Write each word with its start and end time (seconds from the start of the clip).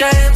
dream 0.00 0.29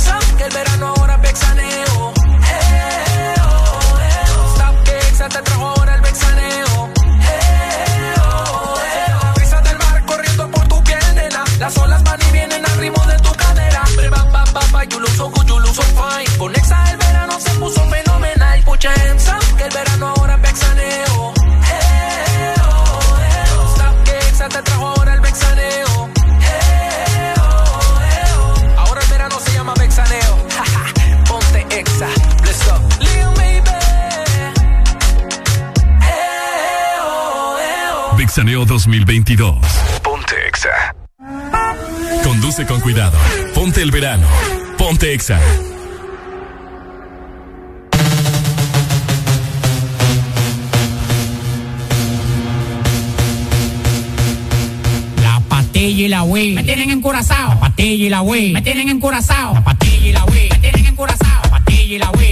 patilla 57.84 58.06
y 58.06 58.08
la 58.08 58.22
Wii. 58.22 58.52
Me 58.54 58.62
tienen 58.62 58.88
encurazao. 58.88 59.52
La 59.52 59.62
patilla 59.62 60.06
y 60.06 60.12
la 60.12 60.24
Wii. 60.24 60.48
Me 60.48 60.58
tienen 60.58 60.86
encurazao. 60.86 61.42
La 61.42 61.50
patilla 61.50 61.94
y 61.94 61.98
la 61.98 62.10
Wii. 62.12 62.23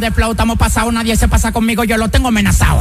De 0.00 0.10
flow, 0.10 0.30
estamos 0.30 0.56
pasados, 0.56 0.92
nadie 0.92 1.14
se 1.14 1.28
pasa 1.28 1.52
conmigo, 1.52 1.84
yo 1.84 1.98
lo 1.98 2.08
tengo 2.08 2.28
amenazado. 2.28 2.80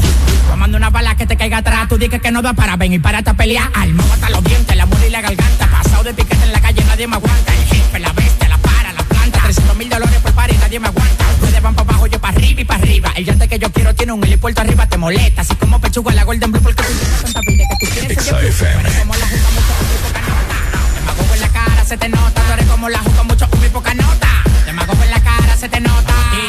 Tomando 0.50 0.78
una 0.78 0.90
bala 0.90 1.16
que 1.16 1.26
te 1.26 1.36
caiga 1.36 1.58
atrás, 1.58 1.90
tú 1.90 1.98
dices 1.98 2.22
que 2.22 2.32
no 2.32 2.42
da 2.42 2.54
para 2.54 2.78
ven 2.78 2.94
y 2.94 3.00
para 3.00 3.20
esta 3.20 3.34
pelea. 3.34 3.70
Alma 3.74 4.04
hasta 4.14 4.30
los 4.30 4.44
dientes, 4.44 4.76
la 4.76 4.86
muerte 4.86 5.08
y 5.08 5.12
la 5.12 5.22
garganta. 5.22 5.68
Pasado 5.68 6.04
de 6.04 6.14
piquete 6.14 6.44
en 6.46 6.54
la 6.54 6.62
calle, 6.62 6.84
nadie 6.86 7.08
me 7.08 7.18
aguanta. 7.18 7.54
El 7.54 7.66
jefe, 7.66 8.00
la 8.00 8.14
bestia, 8.14 8.48
la 8.48 8.58
para, 8.58 8.94
la 8.94 9.04
planta. 9.04 9.42
300 9.44 9.76
mil 9.76 9.90
dólares 9.90 10.20
por 10.22 10.32
par 10.32 10.50
y 10.50 10.58
nadie 10.58 10.80
me 10.80 10.88
aguanta. 10.88 11.26
Ustedes 11.42 11.62
van 11.62 11.76
para 11.76 11.90
abajo, 11.90 12.08
yo 12.08 12.20
para 12.22 12.38
arriba 12.38 12.62
y 12.62 12.64
para 12.64 12.82
arriba. 12.82 13.12
El 13.16 13.26
yate 13.26 13.48
que 13.50 13.60
yo 13.60 13.72
quiero 13.72 13.94
tiene 13.94 14.14
un 14.14 14.24
helipuerto 14.24 14.62
arriba, 14.62 14.88
te 14.88 14.98
molesta. 14.98 15.42
Así 15.42 15.56
como 15.56 15.82
pechuga 15.82 16.14
la 16.14 16.24
Golden 16.24 16.52
Blue, 16.52 16.62
porque 16.62 16.84
tú 16.84 16.90
tienes 16.90 17.22
tanta 17.22 17.42
pide 17.42 17.68
que 17.68 17.86
tú 17.86 17.92
quieres 17.92 18.24
ser 18.24 18.26
yo. 18.26 18.32
Tú 18.32 18.46
eres 18.80 19.00
como 19.00 19.16
la 19.16 19.28
juca, 19.28 19.50
mucho 19.52 19.74
humo 19.82 19.94
y 19.94 20.08
poca 20.08 20.22
nota. 20.22 20.56
Demagogo 20.96 21.34
en 21.34 21.42
la 21.42 21.50
cara, 21.50 21.86
se 21.86 21.98
te 21.98 22.10
nota. 22.10 22.42
Tú 22.42 22.54
eres 22.54 22.66
como 22.66 22.90
la 22.90 23.00
juca, 23.00 23.24
mucho 23.24 23.50
poca 23.72 23.94
nota. 23.94 24.19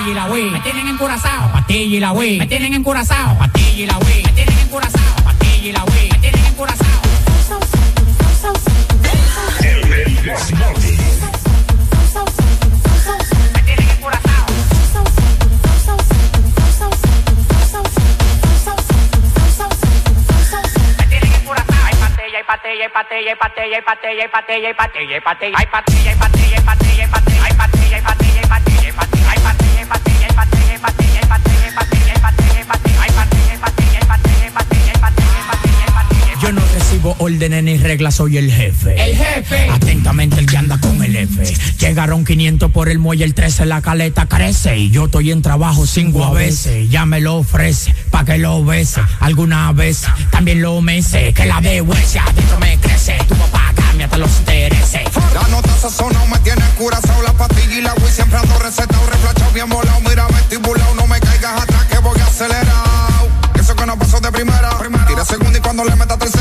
Patilla 0.01 0.13
y 0.13 0.15
la 0.15 0.27
Wii, 0.33 0.51
me 0.51 0.61
tienen 0.61 0.89
encurazao. 0.89 1.53
Patilla 1.53 1.97
y 1.97 2.01
la 2.01 2.13
Wii, 2.13 2.39
me 2.39 2.47
tienen 2.47 2.73
encurazao. 2.73 3.39
Patilla 3.39 3.83
y 3.83 3.87
la 3.87 3.99
Wii, 3.99 4.23
me 4.23 4.33
tienen 4.33 4.59
encurazao. 4.61 5.25
Patilla 5.25 5.69
y 5.69 5.73
la 5.73 5.85
Wii, 5.85 6.09
me 6.09 6.19
tienen 6.19 6.45
encurazao. 6.47 7.03
Me 13.53 13.63
tienen 13.63 13.89
encurazao. 13.91 14.47
Me 20.99 21.07
tienen 21.07 21.33
encurazao. 21.33 21.87
Hay 21.87 21.97
patella, 22.01 22.39
hay 22.39 22.45
patella, 22.45 22.85
hay 22.85 22.91
patella, 22.91 23.31
hay 23.31 23.37
patella, 23.37 23.77
hay 23.77 23.83
patella, 23.83 24.23
hay 24.23 24.29
patella, 24.29 24.69
hay 24.69 24.75
patella, 24.75 25.17
hay 25.17 25.21
patella, 25.21 25.21
hay 25.21 25.21
patella, 25.21 25.21
hay 25.21 25.21
patella, 25.21 25.59
hay 25.59 25.67
patella, 25.67 26.11
hay 26.11 26.30
órdenes 37.35 37.63
ni 37.63 37.77
reglas, 37.77 38.17
soy 38.17 38.39
el 38.39 38.51
jefe. 38.51 39.03
El 39.03 39.17
jefe. 39.17 39.71
Atentamente 39.71 40.39
el 40.39 40.47
que 40.47 40.57
anda 40.57 40.79
con 40.79 41.03
el 41.03 41.17
F. 41.17 41.43
Llegaron 41.79 42.25
500 42.25 42.71
por 42.71 42.89
el 42.89 42.99
muelle, 42.99 43.25
el 43.25 43.35
13 43.35 43.67
la 43.67 43.81
caleta 43.83 44.27
crece. 44.27 44.77
Y 44.77 44.91
yo 44.91 45.07
estoy 45.07 45.31
en 45.31 45.43
trabajo 45.43 45.87
cinco 45.87 46.25
a 46.25 46.33
veces. 46.33 46.91
Ya 46.91 47.07
me 47.07 47.21
lo 47.21 47.37
ofrece, 47.37 47.95
pa' 48.11 48.25
que 48.25 48.39
lo 48.39 48.65
bese. 48.65 49.01
Alguna 49.21 49.73
vez 49.73 50.03
también 50.31 50.63
lo 50.63 50.81
mece. 50.81 51.33
Que 51.33 51.47
la 51.47 51.61
de 51.61 51.81
huesia 51.81 52.25
adentro 52.25 52.59
me 52.59 52.79
crece. 52.79 53.17
Tu 53.29 53.35
papá 53.35 53.73
cambia 53.75 54.07
hasta 54.07 54.19
los 54.19 54.39
intereses. 54.39 55.03
La 55.35 55.47
nota 55.49 55.71
sazonado 55.77 56.27
me 56.27 56.39
tiene 56.41 56.63
curazao 56.77 57.23
La 57.23 57.33
pastilla 57.33 57.77
y 57.77 57.83
la 57.83 57.95
Wii 57.95 58.11
siempre 58.11 58.39
ando 58.39 58.59
recetado 58.59 59.07
Reflachado 59.09 59.51
bien 59.53 59.69
volado, 59.69 60.01
mira 60.01 60.27
vestibulado 60.27 60.95
No 60.97 61.07
me 61.07 61.21
caigas 61.21 61.63
atrás 61.63 61.85
que 61.85 61.99
voy 61.99 62.19
acelerado 62.21 63.29
Eso 63.55 63.77
que 63.77 63.87
no 63.87 63.97
pasó 63.97 64.21
de 64.21 64.33
primera 64.33 64.71
Tira 65.07 65.25
segunda 65.25 65.59
y 65.59 65.61
cuando 65.61 65.85
le 65.85 65.95
meta 65.97 66.17
tercera 66.19 66.40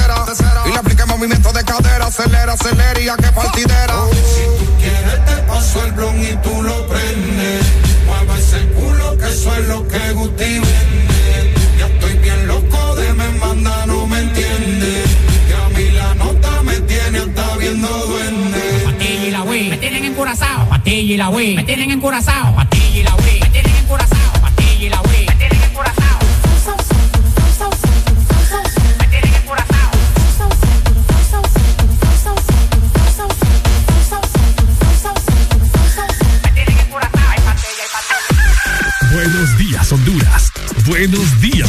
Acelera, 2.19 2.51
acelera 2.51 2.99
y 2.99 3.07
a 3.07 3.15
que 3.15 3.31
partidera. 3.31 3.95
Si 4.11 4.43
tú 4.59 4.71
quieres 4.77 5.25
te 5.25 5.41
paso 5.43 5.85
el 5.85 5.93
blon 5.93 6.21
y 6.21 6.35
tú 6.43 6.61
lo 6.63 6.85
prendes. 6.87 7.65
Mueve 8.05 8.37
ese 8.37 8.59
culo 8.73 9.17
que 9.17 9.29
eso 9.29 9.55
es 9.55 9.67
lo 9.69 9.87
que 9.87 10.11
Guti 10.11 10.43
vende. 10.43 11.53
Ya 11.77 11.85
estoy 11.87 12.17
bien 12.17 12.45
loco 12.45 12.95
de 12.95 13.13
me 13.13 13.29
manda, 13.39 13.85
no 13.85 14.05
me 14.05 14.19
entiende 14.19 15.03
Que 15.47 15.53
a 15.53 15.69
mí 15.77 15.91
la 15.91 16.13
nota 16.15 16.61
me 16.63 16.81
tiene 16.81 17.19
hasta 17.19 17.55
viendo 17.55 17.87
duende 17.87 18.81
Patilla 18.83 19.25
y 19.25 19.31
la 19.31 19.43
Wii, 19.43 19.69
me 19.69 19.77
tienen 19.77 20.03
encurazao. 20.03 20.67
Patilla 20.67 21.13
y 21.13 21.17
la 21.17 21.29
Wii, 21.29 21.55
me 21.55 21.63
tienen 21.63 21.91
encurazao. 21.91 22.53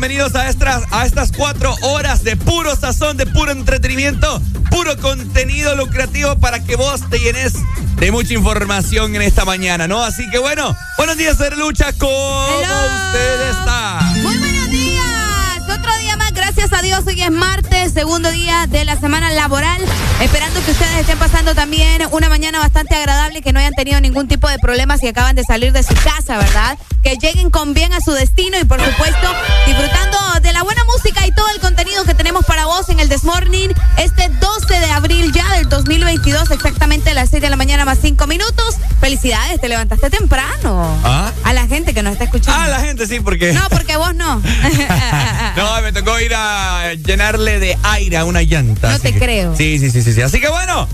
Bienvenidos 0.00 0.34
a 0.34 0.48
estas, 0.48 0.84
a 0.92 1.04
estas 1.04 1.30
cuatro 1.30 1.76
horas 1.82 2.24
de 2.24 2.34
puro 2.34 2.74
sazón, 2.74 3.18
de 3.18 3.26
puro 3.26 3.52
entretenimiento, 3.52 4.40
puro 4.70 4.96
contenido 4.96 5.76
lucrativo 5.76 6.36
para 6.36 6.64
que 6.64 6.74
vos 6.74 7.02
te 7.10 7.18
llenes 7.18 7.52
de 7.96 8.10
mucha 8.10 8.32
información 8.32 9.14
en 9.14 9.20
esta 9.20 9.44
mañana, 9.44 9.86
¿no? 9.88 10.02
Así 10.02 10.22
que 10.30 10.38
bueno, 10.38 10.74
buenos 10.96 11.18
días, 11.18 11.36
Ser 11.36 11.54
Lucha. 11.58 11.92
¿Cómo 11.98 12.48
usted 12.48 13.50
está? 13.50 14.00
Muy 14.22 14.38
buenos 14.38 14.70
días. 14.70 15.60
Otro 15.64 15.98
día 15.98 16.16
más, 16.16 16.32
gracias 16.32 16.72
a 16.72 16.80
Dios. 16.80 17.02
Hoy 17.06 17.20
es 17.20 17.30
martes, 17.30 17.92
segundo 17.92 18.30
día 18.30 18.66
de 18.68 18.86
la 18.86 18.98
semana 18.98 19.30
laboral. 19.34 19.82
Esperando 20.22 20.64
que 20.64 20.70
ustedes 20.70 20.96
estén 20.96 21.18
pasando 21.18 21.54
también 21.54 22.00
una 22.10 22.30
mañana 22.30 22.58
bastante 22.58 22.94
agradable, 22.94 23.42
que 23.42 23.52
no 23.52 23.58
hayan 23.60 23.74
tenido 23.74 24.00
ningún 24.00 24.28
tipo 24.28 24.48
de 24.48 24.58
problemas 24.58 25.02
y 25.02 25.08
acaban 25.08 25.36
de 25.36 25.44
salir 25.44 25.74
de 25.74 25.82
su 25.82 25.92
casa, 25.92 26.38
¿verdad? 26.38 26.78
Que 27.10 27.16
lleguen 27.26 27.50
con 27.50 27.74
bien 27.74 27.92
a 27.92 28.00
su 28.00 28.12
destino 28.12 28.56
y, 28.60 28.64
por 28.64 28.80
supuesto, 28.80 29.34
disfrutando 29.66 30.16
de 30.42 30.52
la 30.52 30.62
buena 30.62 30.84
música 30.84 31.26
y 31.26 31.32
todo 31.32 31.48
el 31.52 31.60
contenido 31.60 32.04
que 32.04 32.14
tenemos 32.14 32.44
para 32.44 32.66
vos 32.66 32.88
en 32.88 33.00
el 33.00 33.08
Desmorning 33.08 33.72
este 33.98 34.28
12 34.28 34.78
de 34.78 34.90
abril 34.92 35.32
ya 35.32 35.52
del 35.54 35.68
2022, 35.68 36.52
exactamente 36.52 37.10
a 37.10 37.14
las 37.14 37.30
6 37.30 37.42
de 37.42 37.50
la 37.50 37.56
mañana 37.56 37.84
más 37.84 37.98
5 38.00 38.28
minutos. 38.28 38.76
Felicidades, 39.00 39.60
te 39.60 39.68
levantaste 39.68 40.08
temprano. 40.08 41.00
¿Ah? 41.02 41.32
A 41.42 41.52
la 41.52 41.66
gente 41.66 41.94
que 41.94 42.02
nos 42.04 42.12
está 42.12 42.24
escuchando. 42.26 42.60
Ah, 42.62 42.68
la 42.68 42.78
gente 42.80 43.08
sí, 43.08 43.18
porque. 43.18 43.54
No, 43.54 43.68
porque 43.70 43.96
vos 43.96 44.14
no. 44.14 44.40
No, 45.56 45.82
me 45.82 45.92
tocó 45.92 46.20
ir 46.20 46.32
a 46.34 46.94
llenarle 46.94 47.58
de 47.58 47.76
aire 47.82 48.18
a 48.18 48.24
una 48.24 48.42
llanta. 48.42 48.92
No 48.92 49.00
te 49.00 49.12
que- 49.12 49.18
creo. 49.18 49.56
Sí, 49.56 49.80
sí, 49.80 49.90
sí, 49.90 50.02
sí, 50.02 50.12
sí. 50.12 50.22
Así 50.22 50.40
que 50.40 50.48
bueno, 50.48 50.88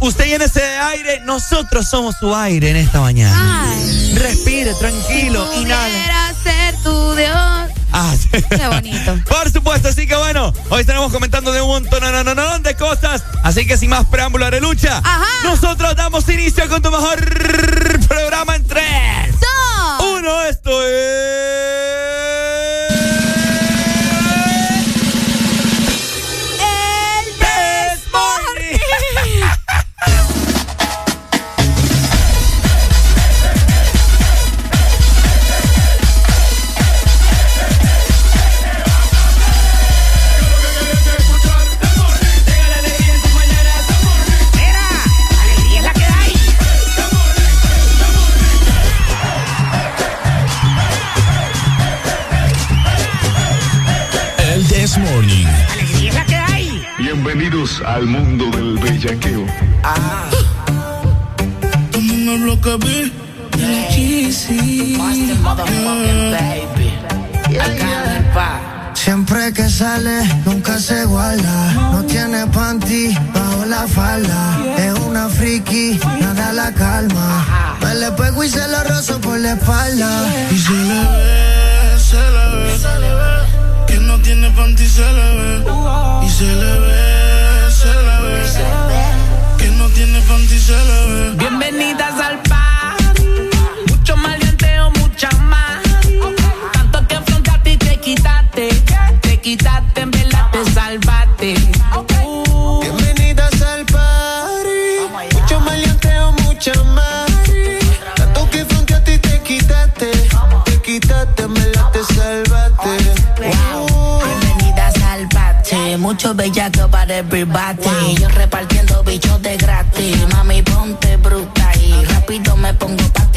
usted 0.00 0.24
llénese 0.26 0.60
de 0.60 0.76
aire, 0.78 1.20
nosotros 1.24 1.88
somos 1.88 2.16
su 2.18 2.34
aire 2.34 2.70
en 2.70 2.76
esta 2.76 3.00
mañana. 3.00 3.70
Ay. 3.72 4.14
Respire, 4.14 4.74
tranquilo, 4.74 5.46
inhala. 5.54 5.88
Pudiera 5.88 6.34
ser 6.42 6.76
tu 6.82 7.14
Dios. 7.14 7.70
Ah, 7.92 8.14
sí. 8.18 8.28
Qué 8.48 8.68
bonito. 8.68 9.16
Por 9.28 9.50
supuesto, 9.50 9.88
así 9.88 10.06
que 10.06 10.16
bueno, 10.16 10.52
hoy 10.70 10.80
estaremos 10.80 11.12
comentando 11.12 11.52
de 11.52 11.60
un 11.60 11.68
montón 11.68 12.00
no, 12.00 12.10
no, 12.10 12.22
no, 12.22 12.34
no, 12.34 12.58
de 12.60 12.74
cosas. 12.76 13.22
Así 13.42 13.66
que 13.66 13.76
sin 13.76 13.90
más 13.90 14.06
preámbulo, 14.06 14.46
Arelucha, 14.46 14.98
Ajá. 14.98 15.26
nosotros 15.44 15.94
damos 15.96 16.28
inicio 16.28 16.68
con 16.68 16.82
tu 16.82 16.90
mejor 16.90 17.18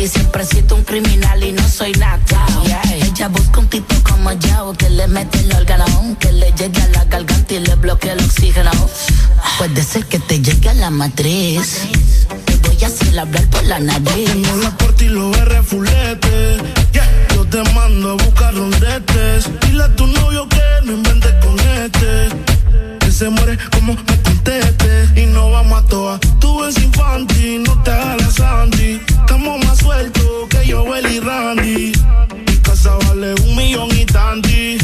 ti. 0.04 0.08
Siempre 0.08 0.46
siento 0.46 0.76
un 0.76 0.84
criminal 0.84 1.44
y 1.44 1.52
no 1.52 1.68
soy 1.68 1.92
nada. 1.94 2.20
Ella 2.94 3.28
busca 3.28 3.60
un 3.60 3.68
tipo 3.68 3.96
como 4.04 4.32
yo 4.34 4.74
que 4.78 4.90
le 4.90 5.08
mete 5.08 5.40
el 5.40 5.54
órgano, 5.54 5.86
que 6.20 6.32
le 6.32 6.52
llegue 6.52 6.82
a 6.82 6.88
la 6.90 7.06
garganta 7.06 7.54
y 7.54 7.60
le 7.60 7.76
bloquee 7.76 8.12
el 8.12 8.20
oxígeno. 8.20 8.72
Puede 9.58 9.84
ser 9.84 10.06
que 10.06 10.20
te 10.20 10.42
llegue 10.42 10.70
a 10.70 10.74
la 10.74 10.90
matriz. 10.90 11.82
Te 12.46 12.70
voy 12.70 12.84
a 12.84 12.88
hacer 12.88 13.20
hablar 13.20 13.46
por 13.50 13.64
la 13.64 13.80
nariz. 13.80 14.30
Tengo 14.30 14.56
la 14.58 14.72
corte 14.78 15.06
y 15.06 15.10
los 15.10 15.38
R 15.38 15.64
fulete. 15.64 16.58
Yeah. 16.92 17.28
Yo 17.36 17.46
te 17.46 17.64
mando 17.74 18.12
a 18.12 18.14
buscar 18.24 18.54
rondetes. 18.54 19.50
Dile 19.62 19.84
a 19.84 19.96
tu 19.96 20.08
novio 20.08 20.48
que 20.50 20.86
no 20.86 20.94
invente 20.94 21.30
con 21.40 21.60
este. 21.60 22.30
Que 23.00 23.12
se 23.12 23.30
muere 23.30 23.58
como 23.72 23.94
me 23.94 24.23
conteste. 24.44 25.22
Y 25.22 25.26
no 25.28 25.52
vamos 25.52 25.84
a 25.84 25.86
toa. 25.88 26.20
Tú 26.40 26.64
eres 26.64 26.78
infantil, 26.82 27.64
no 27.64 27.82
te 27.84 27.92
hagas 27.92 28.36
Sandy. 28.36 29.02
Estamos 29.08 29.66
más 29.66 29.78
sueltos 29.78 30.50
que 30.50 30.68
yo, 30.68 30.86
y 30.98 31.20
Randy. 31.20 31.94
Mi 32.48 32.58
casa 32.58 32.96
vale 33.08 33.34
un 33.36 33.56
millón 33.56 33.90
y 33.96 34.06
tanti. 34.06 34.78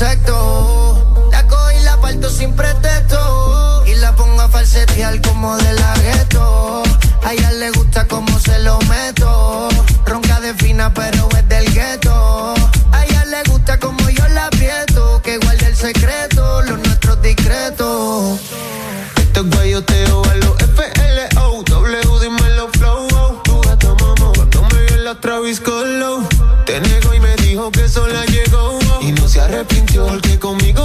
Insecto. 0.00 1.28
La 1.30 1.46
cojo 1.46 1.70
y 1.72 1.82
la 1.84 2.00
parto 2.00 2.30
sin 2.30 2.54
pretexto. 2.54 3.84
Y 3.86 3.94
la 3.96 4.14
pongo 4.16 4.40
a 4.40 4.48
falsetear 4.48 5.20
como 5.20 5.56
de 5.58 5.72
la 5.74 5.94
gueto. 5.98 6.82
A 7.22 7.32
ella 7.32 7.52
le 7.52 7.70
gusta 7.70 8.06
como 8.08 8.38
se 8.38 8.58
lo 8.60 8.78
meto. 8.88 9.68
Ronca 10.06 10.40
de 10.40 10.54
fina, 10.54 10.92
pero 10.94 11.19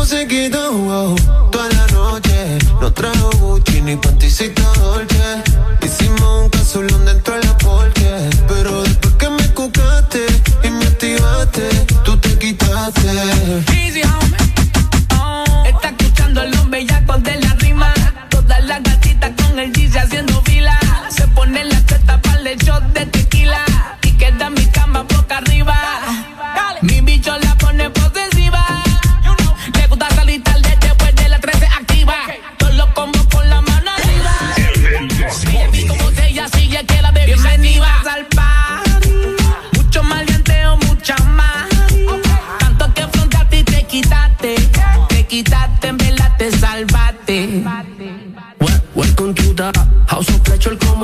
se 0.05 0.27
quedó. 0.27 0.71
oh. 0.71 1.15
Toda 1.51 1.67
la 1.69 1.87
noche 1.87 2.57
no 2.79 2.91
trajo 2.93 3.29
Gucci 3.39 3.81
ni 3.81 3.95
panticita 3.95 4.61
Dolce. 4.79 5.14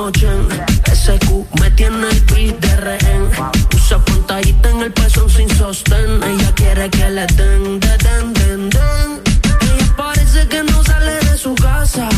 como 0.02 0.10
Chen. 0.10 0.48
SQ 0.92 1.60
me 1.60 1.70
tiene 1.72 2.08
el 2.08 2.20
beat 2.22 2.58
de 2.58 2.76
rehén. 2.76 3.30
Usa 3.74 3.98
pantallita 4.04 4.70
en 4.70 4.82
el 4.82 4.92
pezón 4.92 5.30
sin 5.30 5.48
sostén. 5.50 6.22
Ella 6.24 6.52
quiere 6.56 6.90
que 6.90 7.08
le 7.10 7.26
den, 7.38 7.78
de 7.78 7.96
den, 7.98 8.32
den, 8.34 8.70
den. 8.70 9.22
Ella 9.60 9.94
parece 9.96 10.48
que 10.48 10.62
no 10.64 10.82
sale 10.82 11.12
de 11.26 11.38
su 11.38 11.54
casa. 11.54 12.08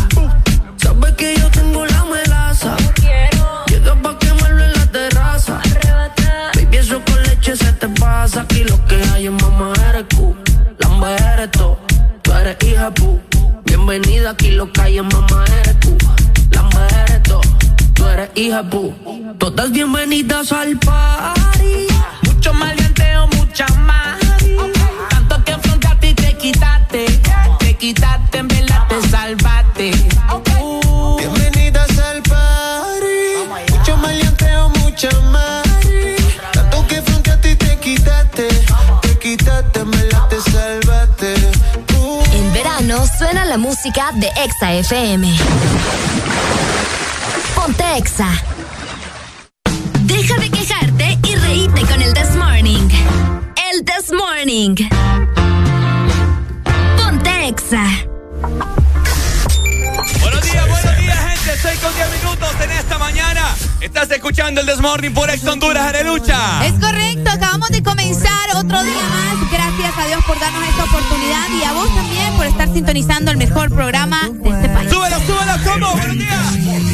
Sabe 0.76 1.14
que 1.16 1.36
yo 1.36 1.50
tengo 1.50 1.84
la 1.84 2.04
melaza. 2.04 2.74
Llega 3.66 3.94
pa' 4.02 4.18
quemarlo 4.18 4.64
en 4.64 4.72
la 4.72 4.86
terraza. 4.86 5.60
Baby, 6.54 6.76
eso 6.78 7.02
con 7.04 7.22
leche 7.24 7.54
se 7.54 7.72
te 7.72 7.88
pasa. 7.88 8.42
Aquí 8.42 8.64
lo 8.64 8.82
que 8.86 8.96
hay 9.12 9.26
es 9.26 9.32
mamá 9.32 9.72
eres 9.90 10.06
Q. 10.16 10.34
Lamba 10.78 11.16
eres 11.16 11.50
tú. 11.50 11.76
Tú 12.22 12.32
eres 12.32 12.56
hija 12.64 12.90
pu. 12.92 13.20
Bienvenida 13.64 14.30
aquí 14.30 14.52
lo 14.52 14.72
que 14.72 14.80
hay 14.80 14.98
es 14.98 15.04
mamá 15.04 15.44
eres 15.60 15.83
hija 18.34 18.62
pu. 18.62 18.92
Todas 19.38 19.70
bienvenidas 19.70 20.52
al 20.52 20.76
party. 20.78 21.86
Mucho 22.22 22.52
maleanteo, 22.52 23.26
mucha 23.28 23.66
más. 23.86 24.18
Tanto 25.10 25.44
que 25.44 25.58
frente 25.58 25.86
a 25.86 25.98
ti 25.98 26.14
te 26.14 26.36
quitaste. 26.36 27.06
Te 27.58 27.74
quitaste, 27.74 28.38
en 28.38 28.48
verdad 28.48 28.86
te 28.88 29.08
salvaste. 29.08 29.90
Uh. 30.60 31.18
Bienvenidas 31.18 31.98
al 31.98 32.22
party. 32.22 33.76
Mucho 33.76 33.96
maleanteo, 33.96 34.68
mucha 34.70 35.10
mari. 35.32 36.16
Tanto 36.52 36.86
que 36.88 37.02
frente 37.02 37.30
a 37.30 37.40
ti 37.40 37.54
te 37.56 37.78
quitaste. 37.78 38.48
Te 39.02 39.18
quitaste, 39.18 39.84
me 39.84 40.04
la 40.04 40.28
te 40.28 40.40
salvaste. 40.40 41.34
Uh. 41.98 42.22
En 42.32 42.52
verano 42.52 43.04
suena 43.18 43.44
la 43.44 43.58
música 43.58 44.10
de 44.14 44.28
Exa 44.44 44.72
FM. 44.74 45.34
Ponte 47.54 47.85
Exa. 47.97 48.28
Deja 50.02 50.37
de 50.37 50.50
quejarte 50.50 51.19
y 51.26 51.35
reíte 51.37 51.81
con 51.87 52.02
el 52.02 52.12
This 52.14 52.37
Morning. 52.37 52.88
El 53.73 53.85
This 53.85 54.12
Morning. 54.12 54.75
Ponte 56.97 57.49
Exa. 57.49 57.85
Buenos 60.21 60.43
días, 60.43 60.69
buenos 60.69 60.97
días, 60.99 61.19
gente. 61.19 61.59
6 61.62 61.81
con 61.81 61.95
10 61.95 62.23
minutos 62.23 62.50
en 62.62 62.71
esta 62.73 62.99
mañana. 62.99 63.54
Estás 63.81 64.11
escuchando 64.11 64.62
el 64.62 64.66
Desmorning 64.66 65.12
por 65.12 65.28
Ex 65.31 65.45
Honduras, 65.47 65.87
Arelucha. 65.87 66.66
Es 66.66 66.73
correcto, 66.73 67.31
acabamos 67.31 67.69
de 67.69 67.83
comenzar 67.83 68.57
otro 68.57 68.83
día 68.83 69.02
más. 69.09 69.50
Gracias 69.52 69.99
a 69.99 70.07
Dios 70.07 70.25
por 70.25 70.40
darnos 70.40 70.66
esta 70.69 70.85
oportunidad 70.85 71.49
y 71.50 71.64
a 71.64 71.73
vos 71.73 71.95
también 71.95 72.33
por 72.37 72.47
estar 72.47 72.73
sintonizando 72.73 73.31
el 73.31 73.37
mejor 73.37 73.69
programa 73.69 74.31
de 74.33 74.50
este 74.50 74.69
país. 74.69 74.90
Súbelo, 74.90 75.16
súbelo, 75.21 75.52
¿cómo? 75.64 75.93
Buenos 75.93 76.16
días. 76.16 76.93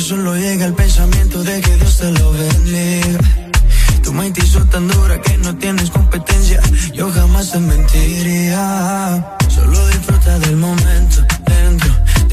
solo 0.00 0.34
llega 0.36 0.66
el 0.66 0.74
pensamiento 0.74 1.42
de 1.44 1.60
que 1.60 1.76
Dios 1.76 1.98
te 1.98 2.10
lo 2.12 2.32
bendiga. 2.32 3.18
Tu 4.02 4.12
mente 4.12 4.40
hizo 4.44 4.64
tan 4.66 4.88
dura 4.88 5.20
que 5.20 5.38
no 5.38 5.56
tienes 5.56 5.90
competencia. 5.90 6.60
Yo 6.92 7.10
jamás 7.10 7.52
te 7.52 7.58
mentiría. 7.58 9.36
Solo 9.48 9.86
disfruta 9.88 10.38
del 10.40 10.56
momento. 10.56 11.33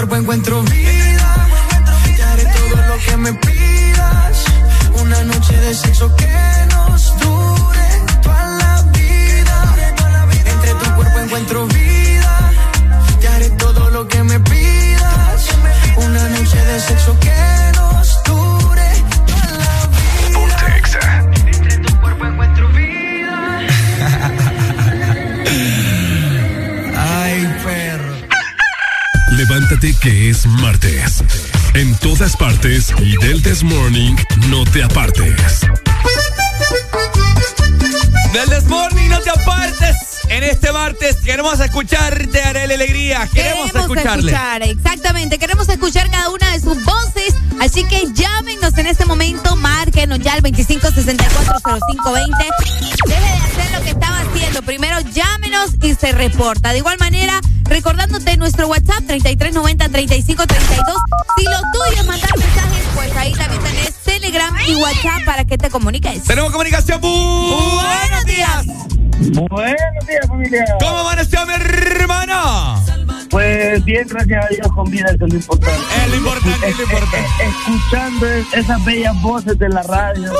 cuerpo 0.00 0.16
encuentro 0.16 0.59
que 30.00 30.30
es 30.30 30.46
martes. 30.46 31.22
En 31.74 31.94
todas 31.96 32.36
partes 32.36 32.92
y 33.02 33.16
del 33.18 33.42
This 33.42 33.62
Morning 33.62 34.14
no 34.48 34.64
te 34.64 34.82
apartes. 34.82 35.60
Del 38.32 38.48
Desmorning, 38.48 39.08
no 39.08 39.20
te 39.20 39.30
apartes. 39.30 40.09
En 40.30 40.44
este 40.44 40.70
martes 40.72 41.16
queremos 41.24 41.58
escucharte, 41.58 42.40
Arele 42.42 42.74
Alegría. 42.74 43.28
Queremos, 43.32 43.74
escucharle. 43.74 44.30
escuchar, 44.30 44.62
exactamente. 44.62 45.38
Queremos 45.38 45.68
escuchar 45.68 46.08
cada 46.08 46.30
una 46.30 46.52
de 46.52 46.60
sus 46.60 46.84
voces. 46.84 47.34
Así 47.60 47.82
que 47.84 48.04
llámenos 48.14 48.78
en 48.78 48.86
este 48.86 49.04
momento, 49.06 49.56
márquenos 49.56 50.20
ya 50.20 50.34
al 50.34 50.42
25640520. 50.42 52.44
Deje 53.06 53.20
de 53.20 53.26
hacer 53.26 53.70
lo 53.76 53.82
que 53.82 53.90
estaba 53.90 54.20
haciendo. 54.20 54.62
Primero 54.62 55.00
llámenos 55.00 55.70
y 55.82 55.94
se 55.94 56.12
reporta. 56.12 56.70
De 56.72 56.78
igual 56.78 56.96
manera, 57.00 57.40
recordándote 57.64 58.36
nuestro 58.36 58.68
WhatsApp 58.68 59.00
3390-3532. 59.08 60.46
Si 61.36 61.44
lo 61.44 61.58
tuyo 61.72 62.00
es 62.00 62.06
mandar 62.06 62.38
mensajes, 62.38 62.84
pues 62.94 63.16
ahí 63.16 63.32
también 63.32 63.62
tenés 63.64 63.94
Telegram 64.04 64.54
y 64.68 64.76
WhatsApp 64.76 65.24
para 65.26 65.44
que 65.44 65.58
te 65.58 65.70
comuniques. 65.70 66.22
Tenemos 66.22 66.52
comunicación. 66.52 67.00
Bu- 67.00 67.82
Buenos 67.82 68.24
días. 68.26 68.64
Buenos 69.20 70.06
días, 70.06 70.26
familia. 70.26 70.64
¿Cómo 70.80 70.98
amaneció 70.98 71.44
mi 71.46 71.52
hermano? 71.52 72.82
Pues 73.30 73.84
bien, 73.84 74.08
gracias 74.08 74.44
a 74.44 74.48
Dios, 74.48 74.66
con 74.74 74.90
vida, 74.90 75.06
eso 75.14 75.26
es 75.26 75.32
lo 75.32 75.38
importante. 75.38 75.80
Es 76.02 76.08
lo 76.10 76.16
importante, 76.16 76.68
es 76.68 76.76
lo 76.78 76.82
importante. 76.84 77.18
Eh, 77.18 77.26
eh, 77.42 77.50
Escuchando 77.68 78.26
es- 78.26 78.54
esas 78.54 78.84
bellas 78.84 79.22
voces 79.22 79.58
de 79.58 79.68
la 79.68 79.82
radio. 79.82 80.32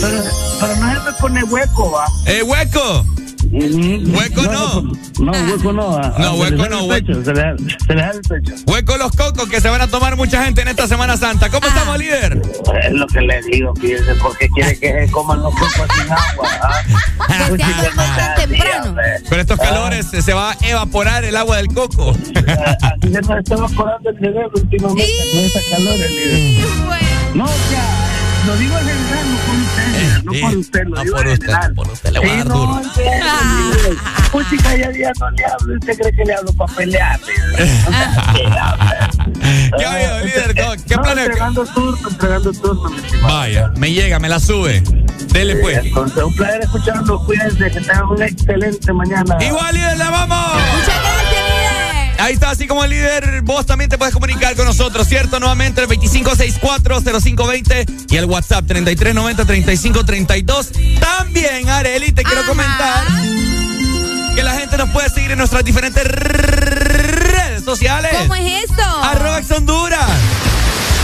Pero, 0.00 0.22
pero 0.60 0.76
no 0.76 0.92
se 0.92 1.00
me 1.10 1.12
pone 1.18 1.44
hueco, 1.44 1.90
va. 1.92 2.04
Eh, 2.26 2.42
hueco. 2.42 3.06
Hueco 3.52 4.42
no. 4.44 4.82
No, 5.20 5.32
hueco 5.32 5.72
no. 5.74 5.96
ah, 5.98 6.14
No, 6.18 6.34
se 6.34 6.40
hueco 6.40 6.68
no, 6.68 6.94
el 6.94 7.24
Se 7.24 7.34
les 7.34 7.54
sale 7.84 8.10
el 8.14 8.22
pecho. 8.22 8.54
Hueco 8.66 8.96
los 8.96 9.12
cocos 9.12 9.46
que 9.48 9.60
se 9.60 9.68
van 9.68 9.82
a 9.82 9.88
tomar 9.88 10.16
mucha 10.16 10.42
gente 10.42 10.62
en 10.62 10.68
esta 10.68 10.86
Semana 10.86 11.18
Santa. 11.18 11.50
¿Cómo 11.50 11.66
estamos, 11.66 11.98
líder? 11.98 12.40
Es 12.82 12.92
lo 12.92 13.06
que 13.08 13.20
le 13.20 13.42
digo, 13.42 13.74
fíjense, 13.76 14.14
porque 14.22 14.48
quiere 14.48 14.78
que 14.78 15.06
se 15.06 15.10
coman 15.12 15.42
los 15.42 15.54
cocos 15.54 15.86
sin 15.94 16.12
agua. 16.12 16.48
¿ah? 16.62 17.50
Que 17.50 17.56
se 17.56 17.62
hagan 17.62 18.34
temprano. 18.36 18.94
Con 19.28 19.40
estos 19.40 19.58
calores 19.58 20.14
eh, 20.14 20.22
se 20.22 20.32
va 20.32 20.52
a 20.52 20.56
evaporar 20.62 21.24
el 21.24 21.36
agua 21.36 21.58
del 21.58 21.68
coco. 21.68 22.10
Así 22.12 23.12
se 23.12 23.20
nos 23.20 23.38
está 23.38 23.54
evaporando 23.54 24.08
el 24.10 24.18
cerebro 24.18 24.50
últimamente 24.54 25.12
con 25.30 25.40
esa 25.40 25.60
calor, 25.70 25.98
líder. 25.98 26.66
No, 27.34 27.44
o 27.44 27.48
sea, 27.48 27.84
lo 28.46 28.56
digo 28.56 28.78
en 28.78 28.86
no 28.86 28.92
por 28.92 29.51
usted, 29.51 29.51
no 30.24 30.32
por 30.40 30.56
usted, 30.56 30.84
lo 30.86 31.02
digo 31.02 31.20
en 31.20 31.36
general. 31.36 31.74
por 31.74 31.88
usted 31.90 32.10
le 32.12 32.18
voy 32.20 32.28
a 32.28 32.32
Sí, 32.32 32.38
dar 32.38 32.46
no, 32.48 32.54
duro. 32.54 32.80
líder. 32.80 33.96
Pues 34.32 34.46
si 34.48 34.56
cada 34.56 34.74
día 34.88 35.12
no 35.20 35.30
le 35.30 35.44
hablo, 35.44 35.74
¿usted 35.74 35.98
cree 35.98 36.12
que 36.12 36.24
le 36.24 36.34
hablo 36.34 36.52
para 36.54 36.72
pelear? 36.74 37.20
¿qué 39.78 39.84
habido, 39.84 40.20
líder? 40.24 40.54
¿Qué- 40.54 40.76
¿Qué 40.88 40.96
No, 40.96 41.02
planes? 41.02 41.26
Entregando 41.26 41.64
turno, 41.66 42.08
entregando 42.08 42.52
turno, 42.52 42.90
mi 42.90 42.96
estimado. 42.98 43.34
Vaya, 43.34 43.70
me 43.76 43.92
llega, 43.92 44.18
me 44.18 44.28
la 44.30 44.40
sube. 44.40 44.82
Dele 45.32 45.56
pues. 45.56 45.78
Entonces, 45.84 46.22
un 46.22 46.34
placer 46.34 46.62
escucharlo. 46.62 47.24
Cuídense, 47.26 47.58
que 47.70 47.80
tengan 47.80 48.06
una 48.08 48.26
excelente 48.26 48.92
mañana. 48.92 49.36
Igual, 49.44 49.74
líder, 49.74 49.98
la 49.98 50.10
vamos. 50.10 50.52
Muchas 50.74 50.86
gracias. 51.00 51.21
Ahí 52.22 52.34
está, 52.34 52.50
así 52.50 52.68
como 52.68 52.84
el 52.84 52.90
líder, 52.90 53.42
vos 53.42 53.66
también 53.66 53.90
te 53.90 53.98
puedes 53.98 54.14
comunicar 54.14 54.54
con 54.54 54.64
nosotros, 54.64 55.08
¿cierto? 55.08 55.40
Nuevamente 55.40 55.80
el 55.80 55.88
25640520 55.88 58.06
y 58.10 58.16
el 58.16 58.26
WhatsApp 58.26 58.64
3390-3532. 58.64 61.00
También, 61.00 61.68
Areli, 61.68 62.12
te 62.12 62.22
quiero 62.22 62.46
comentar 62.46 63.08
que 64.36 64.42
la 64.44 64.52
gente 64.52 64.78
nos 64.78 64.90
puede 64.90 65.10
seguir 65.10 65.32
en 65.32 65.38
nuestras 65.38 65.64
diferentes 65.64 66.04
redes 66.04 67.64
sociales. 67.64 68.12
¿Cómo 68.16 68.36
es 68.36 68.70
esto? 68.70 68.84
Arroba 69.02 69.40
Honduras. 69.56 70.08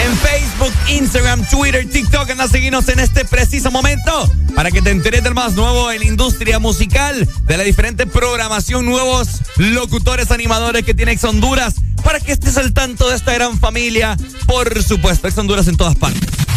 En 0.05 0.17
Facebook, 0.17 0.73
Instagram, 0.89 1.45
Twitter, 1.49 1.89
TikTok, 1.89 2.31
anda 2.31 2.45
a 2.45 2.49
seguirnos 2.49 2.89
en 2.89 3.01
este 3.01 3.25
preciso 3.25 3.71
momento 3.71 4.31
para 4.55 4.71
que 4.71 4.81
te 4.81 4.91
enteres 4.91 5.23
del 5.23 5.35
más 5.35 5.55
nuevo 5.55 5.91
en 5.91 6.01
la 6.01 6.07
industria 6.07 6.59
musical, 6.59 7.29
de 7.45 7.57
la 7.57 7.65
diferente 7.65 8.07
programación, 8.07 8.85
nuevos 8.87 9.29
locutores, 9.57 10.31
animadores 10.31 10.85
que 10.85 10.95
tiene 10.95 11.13
Ex 11.13 11.25
Honduras, 11.25 11.75
para 12.03 12.21
que 12.21 12.33
estés 12.33 12.57
al 12.57 12.73
tanto 12.73 13.09
de 13.09 13.17
esta 13.17 13.33
gran 13.35 13.59
familia. 13.59 14.17
Por 14.47 14.83
supuesto, 14.83 15.29
Ex 15.29 15.37
Honduras 15.39 15.69
en 15.69 15.77
todas 15.77 15.97
partes. 15.97 16.48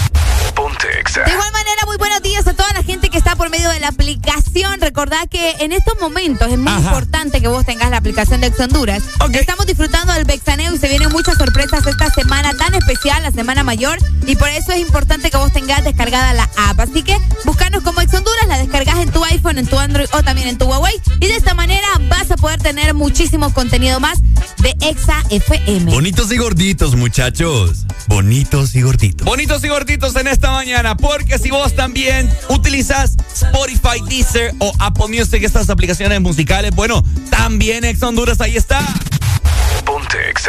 De 1.26 1.32
igual 1.32 1.52
manera, 1.52 1.86
muy 1.86 1.98
buenos 1.98 2.22
días 2.22 2.46
a 2.48 2.54
toda 2.54 2.72
la 2.74 2.84
gente 2.84 3.10
que 3.10 3.18
está 3.18 3.36
por 3.36 3.50
medio 3.50 3.70
de 3.70 3.80
la 3.80 3.90
aplicación. 3.90 4.80
Recordad 4.82 5.28
que 5.30 5.52
en 5.60 5.72
estos 5.72 6.00
momentos 6.00 6.52
es 6.52 6.58
muy 6.58 6.72
importante 6.72 7.42
que 7.42 7.48
vos 7.48 7.66
tengas 7.66 7.90
la 7.90 7.98
aplicación 7.98 8.42
de 8.42 8.48
Ex 8.48 8.60
Honduras. 8.60 9.04
Estamos 9.34 9.66
disfrutando 9.66 10.14
del 10.14 10.26
Bexaneo 10.26 10.74
y 10.74 10.78
se 10.78 10.88
vienen 10.90 11.10
muchas 11.10 11.38
sorpresas 11.38 11.86
esta 11.86 12.10
semana 12.10 12.54
tan 12.54 12.74
especial, 12.76 13.24
la 13.24 13.32
semana 13.32 13.64
mayor. 13.64 13.98
Y 14.26 14.36
por 14.36 14.50
eso 14.50 14.72
es 14.72 14.80
importante 14.80 15.32
que 15.32 15.38
vos 15.38 15.52
tengas 15.52 15.84
descargada 15.84 16.34
la 16.34 16.50
app. 16.70 16.80
Así 16.80 17.04
que 17.04 17.18
buscanos 17.46 17.84
como 17.84 18.02
Ex 18.02 18.14
Honduras, 18.14 18.48
la 18.48 18.58
descargas 18.58 18.98
en 19.00 19.12
tu 19.12 19.24
iPhone, 19.26 19.58
en 19.58 19.68
tu 19.68 19.80
Android 19.80 20.08
o 20.14 20.24
también 20.24 20.48
en 20.48 20.58
tu 20.58 20.66
Huawei. 20.66 21.00
Y 21.20 21.28
de 21.28 21.36
esta 21.36 21.54
manera 21.54 21.88
vas 22.10 22.30
a 22.32 22.36
poder 22.36 22.62
tener 22.62 22.94
muchísimo 22.94 23.54
contenido 23.54 24.00
más 24.00 24.20
de 24.60 24.76
Exa 24.82 25.24
FM. 25.30 25.92
Bonitos 25.92 26.32
y 26.32 26.38
gorditos, 26.38 26.96
muchachos. 26.96 27.86
Bonitos 28.08 28.76
y 28.76 28.82
gorditos. 28.82 29.26
Bonitos 29.26 29.64
y 29.64 29.68
gorditos 29.70 30.16
en 30.16 30.28
esta 30.42 30.54
mañana, 30.54 30.98
porque 30.98 31.38
si 31.38 31.52
vos 31.52 31.76
también 31.76 32.28
utilizas 32.50 33.16
Spotify, 33.32 34.02
Deezer 34.10 34.56
o 34.58 34.74
Apple 34.80 35.06
Music, 35.08 35.44
estas 35.44 35.70
aplicaciones 35.70 36.20
musicales, 36.20 36.72
bueno, 36.74 37.04
también 37.30 37.86
Ex 37.86 38.02
Honduras 38.02 38.42
ahí 38.42 38.58
está. 38.58 38.82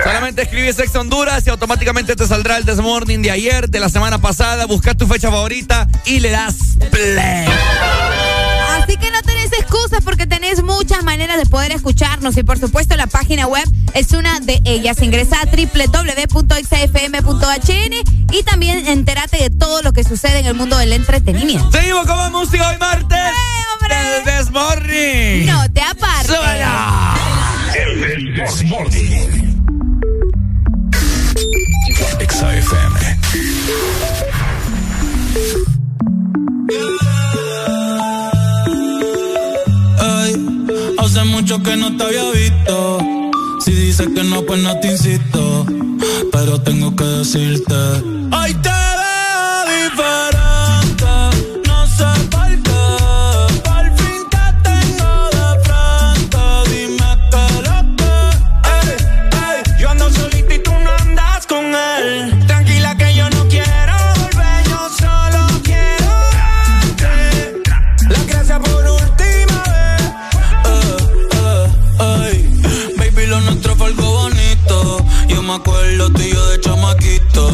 Solamente 0.03 0.43
escribes 0.43 0.79
Ex 0.79 0.97
Honduras 0.97 1.47
y 1.47 1.51
automáticamente 1.51 2.17
te 2.17 2.27
saldrá 2.27 2.57
el 2.57 2.65
Desmorning 2.65 3.21
de 3.21 3.33
ayer, 3.33 3.69
de 3.69 3.81
la 3.81 3.91
semana 3.91 4.17
pasada, 4.17 4.65
busca 4.65 4.95
tu 4.95 5.07
fecha 5.07 5.31
favorita 5.31 5.87
y 6.07 6.21
le 6.21 6.31
das 6.31 6.57
play. 6.91 7.47
Así 8.71 8.97
que 8.97 9.11
no 9.11 9.21
tenés 9.21 9.32
de 11.43 11.51
poder 11.51 11.73
escucharnos 11.73 12.37
y 12.37 12.45
por 12.45 12.59
supuesto 12.59 12.97
la 12.97 13.07
página 13.09 13.47
web 13.47 13.65
es 13.95 14.13
una 14.13 14.39
de 14.41 14.61
ellas. 14.65 15.03
Ingresa 15.03 15.41
a 15.41 15.47
www.xfm.hn 15.47 16.35
y 18.33 18.43
también 18.45 18.87
entérate 18.87 19.39
de 19.39 19.51
todo 19.51 19.83
lo 19.83 19.93
que 19.93 20.05
sucede 20.05 20.39
en 20.39 20.47
el 20.47 20.55
mundo 20.55 20.79
del 20.79 20.93
entretenimiento. 20.93 21.71
Seguimos 21.73 22.07
con 22.07 22.17
más 22.17 22.31
música 22.31 22.69
hoy 22.69 22.79
martes. 22.79 23.19
El 23.91 24.25
Desmorning. 24.25 25.47
No 25.47 25.71
te 25.73 25.83
apartes. 25.83 26.39
El 27.75 28.35
Desmorning. 28.35 29.43
Exa 32.21 32.53
mucho 41.43 41.61
que 41.61 41.77
no 41.77 41.97
te 41.97 42.05
había 42.05 42.31
visto. 42.31 42.99
Si 43.65 43.73
dices 43.73 44.07
que 44.15 44.23
no, 44.23 44.43
pues 44.43 44.63
no 44.63 44.79
te 44.79 44.93
insisto. 44.93 45.67
Pero 46.31 46.61
tengo 46.61 46.95
que 46.95 47.03
decirte. 47.03 47.75
Ay, 48.31 48.55
te 48.55 48.82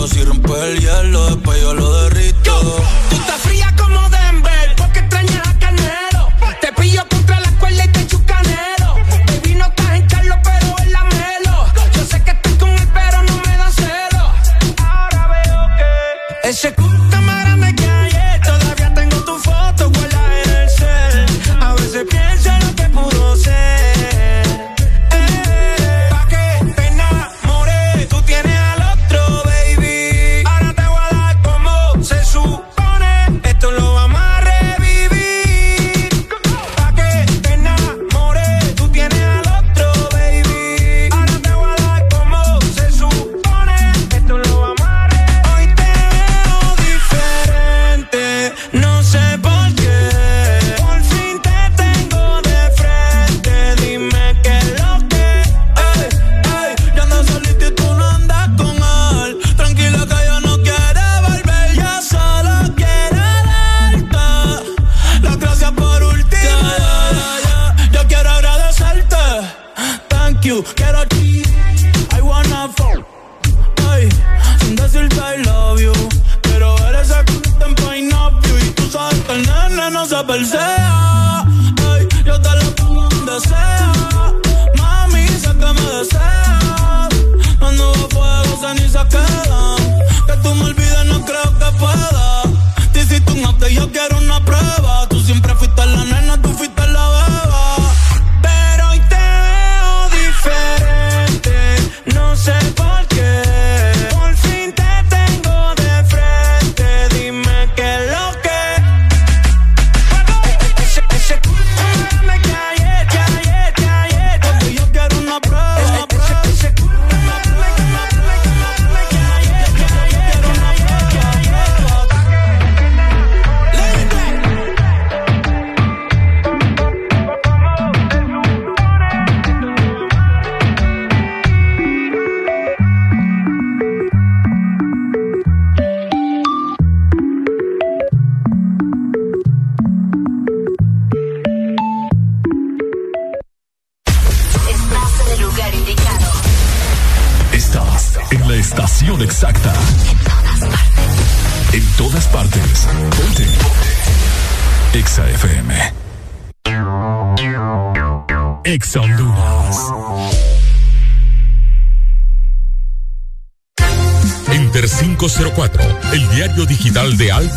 Si 0.06 0.24
rompe 0.24 0.52
el 0.52 0.80
hielo, 0.80 1.26
después 1.26 1.60
yo 1.60 1.74
lo 1.74 2.02
derrito. 2.04 3.07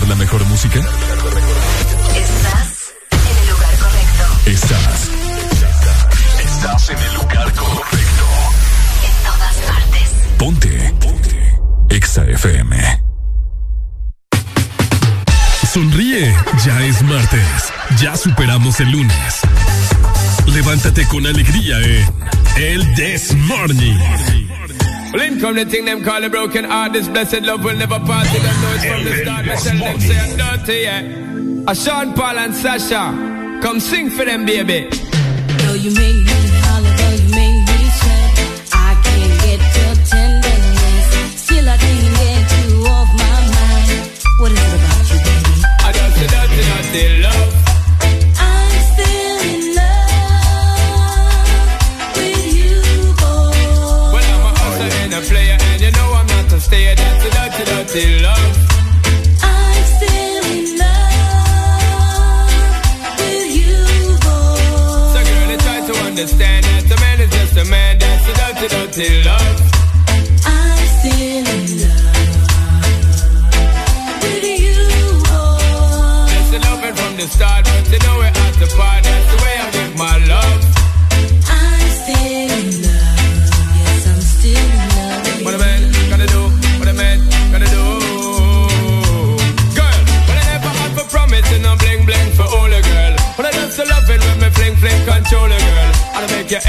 La 0.00 0.14
mejor 0.16 0.42
música? 0.46 0.80
Estás 2.16 2.94
en 3.10 3.38
el 3.38 3.50
lugar 3.50 3.76
correcto. 3.78 4.24
Estás. 4.46 5.10
Estás 6.42 6.90
en 6.90 6.98
el 6.98 7.14
lugar 7.14 7.52
correcto. 7.52 8.24
En 9.04 9.12
todas 9.22 9.56
partes. 9.68 10.10
Ponte. 10.38 10.94
Ponte. 10.98 11.58
Exa 11.90 12.24
FM. 12.24 13.02
Sonríe. 15.70 16.34
Ya 16.64 16.82
es 16.84 17.02
martes. 17.02 17.72
Ya 18.00 18.16
superamos 18.16 18.80
el 18.80 18.90
lunes. 18.92 19.40
Levántate 20.46 21.06
con 21.06 21.26
alegría 21.26 21.78
en 21.80 22.06
El 22.56 22.94
This 22.94 23.34
Morning. 23.34 23.98
Well, 25.12 25.20
in 25.22 25.38
come 25.40 25.56
the 25.56 25.64
thing 25.66 25.84
them 25.84 26.02
call 26.02 26.24
a 26.24 26.30
broken 26.30 26.64
heart. 26.64 26.94
This 26.94 27.06
blessed 27.08 27.42
love 27.42 27.62
will 27.64 27.76
never 27.76 27.98
part. 28.00 28.26
They 28.28 28.38
don't 28.38 28.62
know 28.62 28.72
it's 28.74 28.84
from 28.86 29.04
the 29.04 29.16
start. 29.22 29.48
I 29.48 29.56
tell 29.56 29.78
them 29.78 30.00
say 30.00 30.18
I'm 30.18 30.36
dirty, 30.36 30.78
yeah. 30.80 31.70
A 31.70 31.74
Sean 31.74 32.14
Paul 32.14 32.38
and 32.38 32.54
Sasha, 32.54 33.60
come 33.62 33.78
sing 33.78 34.08
for 34.10 34.24
them, 34.24 34.46
baby. 34.46 34.88
Though 35.58 35.74
you 35.74 35.94
make 35.94 36.24
me 36.26 36.51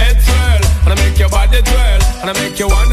head 0.03 0.17
and 0.83 0.91
I 0.93 0.95
make 1.03 1.17
your 1.17 1.29
body 1.29 1.61
twirl, 1.61 2.01
and 2.21 2.27
I 2.31 2.33
make 2.41 2.59
you 2.59 2.67
wanna 2.67 2.92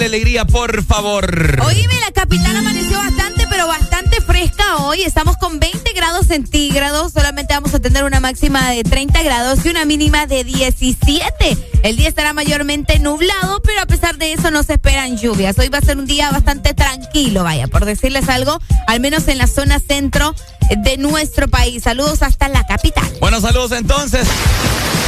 la 0.00 0.06
alegría, 0.06 0.46
por 0.46 0.82
favor. 0.82 1.60
Oíme, 1.62 1.94
la 2.00 2.10
capital 2.12 2.56
amaneció 2.56 2.96
bastante, 2.96 3.46
pero 3.50 3.66
bastante 3.66 4.22
fresca 4.22 4.78
hoy. 4.78 5.02
Estamos 5.02 5.36
con 5.36 5.60
20 5.60 5.92
grados 5.92 6.26
centígrados. 6.26 7.12
Solamente 7.12 7.52
vamos 7.52 7.74
a 7.74 7.80
tener 7.80 8.04
una 8.04 8.18
máxima 8.18 8.70
de 8.70 8.82
30 8.82 9.22
grados 9.22 9.58
y 9.64 9.68
una 9.68 9.84
mínima 9.84 10.26
de 10.26 10.44
17. 10.44 11.58
El 11.82 11.96
día 11.96 12.08
estará 12.08 12.32
mayormente 12.32 12.98
nublado, 12.98 13.60
pero 13.62 13.82
a 13.82 13.86
pesar 13.86 14.16
de 14.16 14.32
eso 14.32 14.50
no 14.50 14.62
se 14.62 14.74
esperan 14.74 15.18
lluvias. 15.18 15.58
Hoy 15.58 15.68
va 15.68 15.78
a 15.78 15.82
ser 15.82 15.98
un 15.98 16.06
día 16.06 16.30
bastante 16.30 16.72
tranquilo, 16.72 17.44
vaya, 17.44 17.66
por 17.66 17.84
decirles 17.84 18.28
algo, 18.30 18.58
al 18.86 19.00
menos 19.00 19.28
en 19.28 19.36
la 19.36 19.46
zona 19.46 19.80
centro 19.80 20.34
de 20.76 20.96
nuestro 20.96 21.48
país. 21.48 21.82
Saludos 21.82 22.22
hasta 22.22 22.48
la 22.48 22.66
capital. 22.66 23.10
Bueno, 23.20 23.40
saludos 23.40 23.72
entonces. 23.72 24.26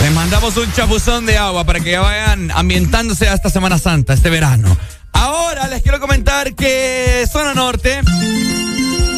Les 0.03 0.13
mandamos 0.13 0.57
un 0.57 0.73
chapuzón 0.73 1.27
de 1.27 1.39
agua 1.39 1.65
para 1.65 1.81
que 1.81 1.93
ya 1.93 2.01
vayan 2.01 2.51
ambientándose 2.51 3.29
a 3.29 3.35
esta 3.35 3.51
Semana 3.51 3.79
Santa, 3.79 4.15
este 4.15 4.31
verano. 4.31 4.77
Ahora 5.13 5.69
les 5.69 5.83
quiero 5.83 6.01
comentar 6.01 6.55
que 6.55 7.25
zona 7.31 7.55
norte 7.55 8.01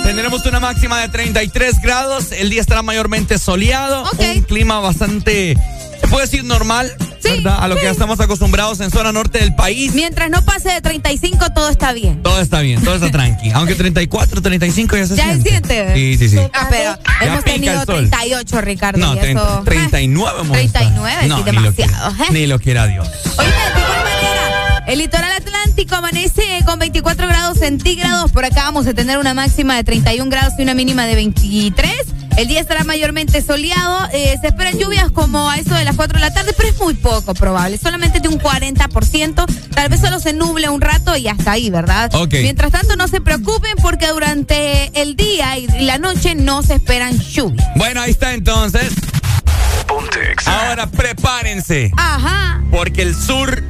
tendremos 0.03 0.45
una 0.47 0.61
máxima 0.61 1.01
de 1.01 1.09
33 1.09 1.81
grados. 1.81 2.33
El 2.33 2.51
día 2.51 2.61
estará 2.61 2.83
mayormente 2.83 3.39
soleado. 3.39 4.05
Un 4.19 4.43
clima 4.43 4.79
bastante, 4.81 5.57
se 6.05 6.09
puede 6.11 6.27
decir 6.27 6.45
normal, 6.45 6.93
¿verdad? 7.23 7.59
A 7.63 7.69
lo 7.69 7.77
que 7.77 7.85
ya 7.85 7.91
estamos 7.91 8.21
acostumbrados 8.21 8.81
en 8.81 8.91
zona 8.91 9.11
norte 9.13 9.39
del 9.39 9.55
país. 9.55 9.95
Mientras 9.95 10.29
no 10.31 10.45
pase 10.45 10.71
de 10.71 10.81
35, 10.83 11.51
todo 11.55 11.71
está 11.71 11.93
bien. 11.93 12.23
Todo 12.23 12.41
está 12.41 12.61
bien, 12.61 12.83
todo 12.85 12.95
está 12.97 13.11
tranqui. 13.11 13.51
Aunque 13.55 13.75
34, 13.75 14.43
35 14.43 14.97
ya 14.97 15.07
se 15.07 15.17
¿Ya 15.17 15.25
se 15.25 15.41
siente. 15.43 15.49
siente? 15.51 15.95
Sí, 15.95 16.19
sí, 16.19 16.29
sí. 16.29 16.39
Ah, 16.53 16.67
pero 16.69 16.99
Ya 17.21 17.27
hemos 17.27 17.45
tenido 17.45 17.73
el 17.81 17.87
sol. 17.87 18.11
38, 18.11 18.61
Ricardo. 18.61 18.99
No, 19.01 19.15
y 19.15 19.19
30, 19.19 19.43
eso, 19.43 19.63
39 19.65 20.41
hemos 20.43 20.59
estado. 20.59 20.85
39, 20.91 21.29
No, 21.29 21.37
sí, 21.39 21.43
ni 21.45 21.53
lo 21.53 21.63
demasiado. 21.63 22.11
quiera- 22.17 22.25
¿eh? 22.25 22.33
Ni 22.33 22.47
lo 22.47 22.59
quiera 22.61 22.87
Dios. 22.87 23.09
El 24.87 24.99
litoral 24.99 25.33
atlántico 25.33 25.95
amanece 25.95 26.43
con 26.67 26.79
24 26.79 27.27
grados 27.27 27.59
centígrados. 27.59 28.31
Por 28.33 28.45
acá 28.45 28.65
vamos 28.65 28.87
a 28.87 28.93
tener 28.93 29.19
una 29.19 29.33
máxima 29.33 29.77
de 29.77 29.85
31 29.85 30.31
grados 30.31 30.55
y 30.59 30.63
una 30.63 30.75
mínima 30.75 31.07
de 31.07 31.15
23. 31.15 31.93
El 32.37 32.49
día 32.49 32.61
estará 32.61 32.85
mayormente 32.85 33.41
soleado. 33.41 34.09
Eh, 34.13 34.37
se 34.41 34.49
esperan 34.49 34.79
lluvias 34.79 35.11
como 35.11 35.49
a 35.49 35.57
eso 35.57 35.75
de 35.75 35.85
las 35.85 35.97
4 35.97 36.19
de 36.19 36.21
la 36.21 36.35
tarde, 36.35 36.53
pero 36.57 36.69
es 36.69 36.79
muy 36.79 36.95
poco 36.95 37.33
probable. 37.33 37.79
Solamente 37.79 38.21
de 38.21 38.29
un 38.29 38.39
40%. 38.39 39.47
Tal 39.75 39.89
vez 39.89 40.01
solo 40.01 40.21
se 40.21 40.33
nuble 40.33 40.69
un 40.69 40.81
rato 40.81 41.17
y 41.17 41.29
hasta 41.29 41.53
ahí, 41.53 41.71
¿verdad? 41.71 42.15
Ok. 42.15 42.35
Mientras 42.43 42.73
tanto, 42.73 42.97
no 42.97 43.09
se 43.09 43.21
preocupen 43.21 43.77
porque 43.81 44.09
durante 44.09 44.91
el 45.01 45.17
día 45.17 45.57
y 45.59 45.67
la 45.85 45.99
noche 45.99 46.35
no 46.35 46.63
se 46.63 46.75
esperan 46.75 47.19
lluvias. 47.19 47.67
Bueno, 47.77 48.01
ahí 48.03 48.11
está 48.11 48.35
entonces. 48.35 48.93
Ahora 50.45 50.89
prepárense. 50.89 51.91
Ajá. 51.97 52.63
Porque 52.71 53.03
el 53.03 53.15
sur, 53.15 53.63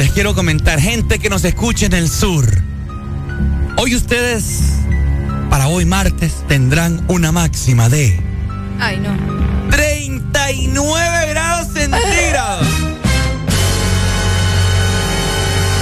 les 0.00 0.12
quiero 0.12 0.34
comentar, 0.34 0.80
gente 0.80 1.18
que 1.18 1.28
nos 1.28 1.44
escuche 1.44 1.84
en 1.84 1.92
el 1.92 2.08
sur. 2.08 2.46
Hoy 3.76 3.94
ustedes, 3.94 4.62
para 5.50 5.68
hoy 5.68 5.84
martes, 5.84 6.42
tendrán 6.48 7.04
una 7.08 7.32
máxima 7.32 7.90
de 7.90 8.18
Ay, 8.78 8.98
no. 8.98 9.10
39 9.70 11.26
grados 11.28 11.66
centígrados. 11.74 12.66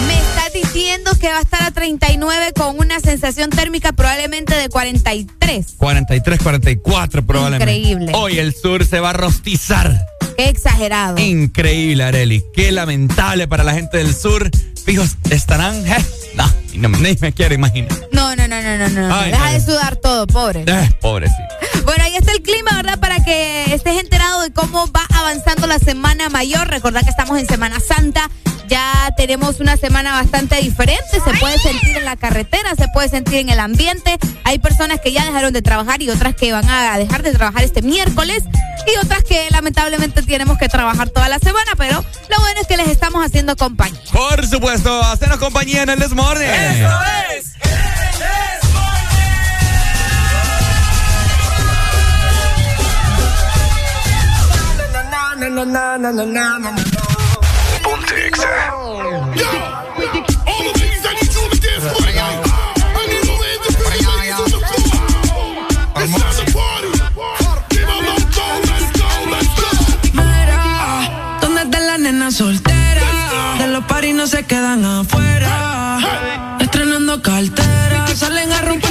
Me 0.08 0.18
está 0.18 0.50
diciendo 0.52 1.12
que 1.20 1.28
va 1.28 1.38
a 1.38 1.42
estar 1.42 1.62
a 1.62 1.70
39 1.70 2.54
con 2.54 2.76
una 2.76 2.98
sensación 2.98 3.50
térmica 3.50 3.92
probablemente 3.92 4.56
de 4.56 4.68
43. 4.68 5.74
43, 5.76 6.42
44 6.42 7.24
probablemente. 7.24 7.72
Increíble. 7.72 8.12
Hoy 8.16 8.40
el 8.40 8.52
sur 8.52 8.84
se 8.84 8.98
va 8.98 9.10
a 9.10 9.12
rostizar. 9.12 9.96
Qué 10.38 10.48
exagerado. 10.50 11.18
Increíble, 11.18 12.04
Areli. 12.04 12.44
Qué 12.54 12.70
lamentable 12.70 13.48
para 13.48 13.64
la 13.64 13.74
gente 13.74 13.98
del 13.98 14.14
sur. 14.14 14.48
Fijos, 14.84 15.16
estarán. 15.30 15.84
eh, 15.84 15.96
No, 16.36 16.46
no, 16.76 16.88
ni 16.98 17.16
me 17.20 17.32
quiero 17.32 17.56
imaginar. 17.56 17.90
No, 18.12 18.36
no, 18.36 18.46
no, 18.46 18.62
no, 18.62 18.78
no, 18.78 18.88
no. 18.88 19.12
Ay, 19.14 19.32
Deja 19.32 19.52
de 19.54 19.60
sudar 19.60 19.96
todo, 19.96 20.28
pobre. 20.28 20.62
Eh, 20.64 20.90
pobrecito. 21.00 21.42
Bueno, 21.84 22.04
ahí 22.04 22.14
está 22.14 22.30
el 22.30 22.42
clima, 22.42 22.70
¿verdad? 22.76 23.00
Para 23.00 23.16
que 23.24 23.74
estés 23.74 23.98
enterado 24.00 24.42
de 24.42 24.52
cómo 24.52 24.86
va 24.92 25.04
avanzando 25.12 25.66
la 25.66 25.80
semana 25.80 26.28
mayor. 26.28 26.68
Recordad 26.68 27.02
que 27.02 27.10
estamos 27.10 27.36
en 27.40 27.46
Semana 27.48 27.80
Santa. 27.80 28.30
Ya 28.68 29.14
tenemos 29.16 29.60
una 29.60 29.76
semana 29.76 30.12
bastante 30.12 30.56
diferente. 30.56 31.20
Se 31.24 31.34
puede 31.38 31.58
sentir 31.58 31.96
en 31.96 32.04
la 32.04 32.16
carretera, 32.16 32.74
se 32.76 32.86
puede 32.88 33.08
sentir 33.08 33.36
en 33.36 33.48
el 33.48 33.60
ambiente. 33.60 34.18
Hay 34.44 34.58
personas 34.58 35.00
que 35.00 35.12
ya 35.12 35.24
dejaron 35.24 35.52
de 35.52 35.62
trabajar 35.62 36.02
y 36.02 36.10
otras 36.10 36.34
que 36.34 36.52
van 36.52 36.68
a 36.68 36.98
dejar 36.98 37.22
de 37.22 37.32
trabajar 37.32 37.64
este 37.64 37.82
miércoles. 37.82 38.44
Y 38.86 39.04
otras 39.04 39.24
que 39.24 39.48
lamentablemente 39.50 40.22
tenemos 40.22 40.58
que 40.58 40.68
trabajar 40.68 41.08
toda 41.10 41.28
la 41.28 41.38
semana. 41.38 41.72
Pero 41.76 42.04
lo 42.28 42.40
bueno 42.40 42.60
es 42.60 42.66
que 42.66 42.76
les 42.76 42.88
estamos 42.88 43.24
haciendo 43.24 43.56
compañía. 43.56 44.00
Por 44.12 44.46
supuesto, 44.46 45.02
hacernos 45.02 45.38
compañía 45.38 45.82
en 45.82 45.90
el 45.90 45.98
Desmorning. 45.98 46.48
¡Eso 46.48 46.90
es! 47.34 47.48
Ponte 55.58 56.97
Exa. 58.28 58.68
¿dónde 71.40 71.62
está 71.62 71.80
la 71.80 71.98
nena 71.98 72.30
soltera? 72.30 73.56
De 73.58 73.68
los 73.68 73.84
paris 73.84 74.14
no 74.14 74.26
se 74.26 74.44
quedan 74.44 74.84
afuera. 74.84 75.98
Estrenando 76.60 77.22
cartera, 77.22 78.06
salen 78.14 78.52
a 78.52 78.60
romper 78.60 78.87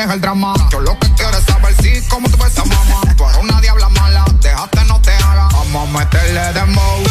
Deja 0.00 0.14
el 0.14 0.20
drama. 0.22 0.54
Yo 0.72 0.80
lo 0.80 0.98
que 0.98 1.12
quiero 1.12 1.36
es 1.36 1.44
saber 1.44 1.74
si 1.82 2.08
como 2.08 2.26
tú 2.30 2.38
ves 2.38 2.58
a 2.58 2.64
mamá. 2.64 3.02
Tú 3.18 3.24
eres 3.28 3.36
una 3.36 3.60
diabla 3.60 3.90
mala. 3.90 4.24
Déjate, 4.40 4.82
no 4.86 4.98
te 5.02 5.12
haga. 5.12 5.48
Vamos 5.52 5.90
a 5.90 5.98
meterle 5.98 6.52
dembow. 6.54 7.09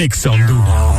EXA 0.00 0.30
Honduras. 0.30 0.89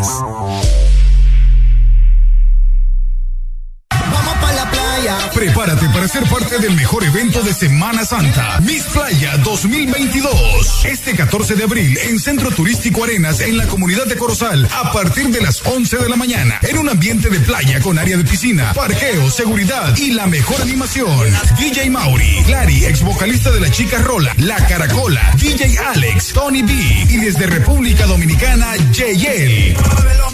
Ser 6.11 6.23
parte 6.25 6.59
del 6.59 6.75
mejor 6.75 7.05
evento 7.05 7.41
de 7.41 7.53
Semana 7.53 8.03
Santa, 8.03 8.59
Miss 8.61 8.83
Playa 8.83 9.37
2022. 9.37 10.83
Este 10.83 11.15
14 11.15 11.55
de 11.55 11.63
abril 11.63 11.97
en 12.03 12.19
Centro 12.19 12.51
Turístico 12.51 13.05
Arenas, 13.05 13.39
en 13.39 13.55
la 13.55 13.65
comunidad 13.67 14.05
de 14.07 14.17
Corozal, 14.17 14.67
a 14.73 14.91
partir 14.91 15.29
de 15.29 15.39
las 15.39 15.65
11 15.65 15.99
de 15.99 16.09
la 16.09 16.17
mañana, 16.17 16.59
en 16.63 16.79
un 16.79 16.89
ambiente 16.89 17.29
de 17.29 17.39
playa 17.39 17.79
con 17.79 17.97
área 17.97 18.17
de 18.17 18.25
piscina, 18.25 18.73
parqueo, 18.73 19.31
seguridad 19.31 19.95
y 19.95 20.11
la 20.11 20.27
mejor 20.27 20.61
animación. 20.61 21.31
DJ 21.57 21.89
Mauri, 21.89 22.43
Clary, 22.45 22.85
ex 22.85 23.03
vocalista 23.03 23.49
de 23.51 23.61
la 23.61 23.71
Chica 23.71 23.99
Rola, 23.99 24.33
La 24.37 24.57
Caracola, 24.67 25.33
DJ 25.37 25.77
Alex, 25.77 26.33
Tony 26.33 26.61
B 26.61 26.73
y 27.09 27.17
desde 27.17 27.47
República 27.47 28.05
Dominicana, 28.05 28.75
JL. 28.91 29.77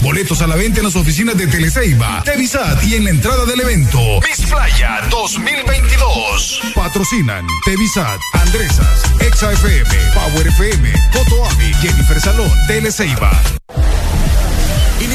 Boletos 0.02 0.42
a 0.42 0.48
la 0.48 0.56
venta 0.56 0.80
en 0.80 0.86
las 0.86 0.96
oficinas 0.96 1.38
de 1.38 1.48
Teleceiba, 1.48 2.22
Tevisat 2.24 2.84
y 2.84 2.96
en 2.96 3.06
la 3.06 3.10
entrada 3.10 3.46
del 3.46 3.60
evento. 3.62 4.00
Miss 4.22 4.46
Playa 4.50 5.02
2022. 5.10 6.62
Patrocinan 6.76 7.46
Tevisat, 7.66 8.20
Andresas, 8.34 9.04
Exa 9.20 9.52
FM, 9.52 9.90
Power 10.14 10.48
FM, 10.48 10.94
Jennifer 11.82 12.20
Salón, 12.20 12.52
Teleceiba. 12.68 13.32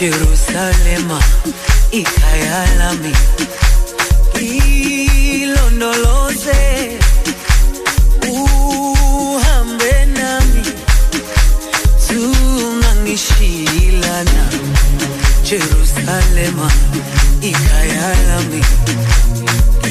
Jerusalema 0.00 1.20
ikayalami 1.90 3.12
ilondoloze 5.40 6.60
uhambe 8.28 9.94
nami 10.18 10.62
tungangishilana 12.08 14.44
Jerusalema 15.48 16.68
ikayalami 17.42 18.62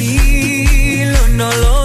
ilondoloze 0.00 1.75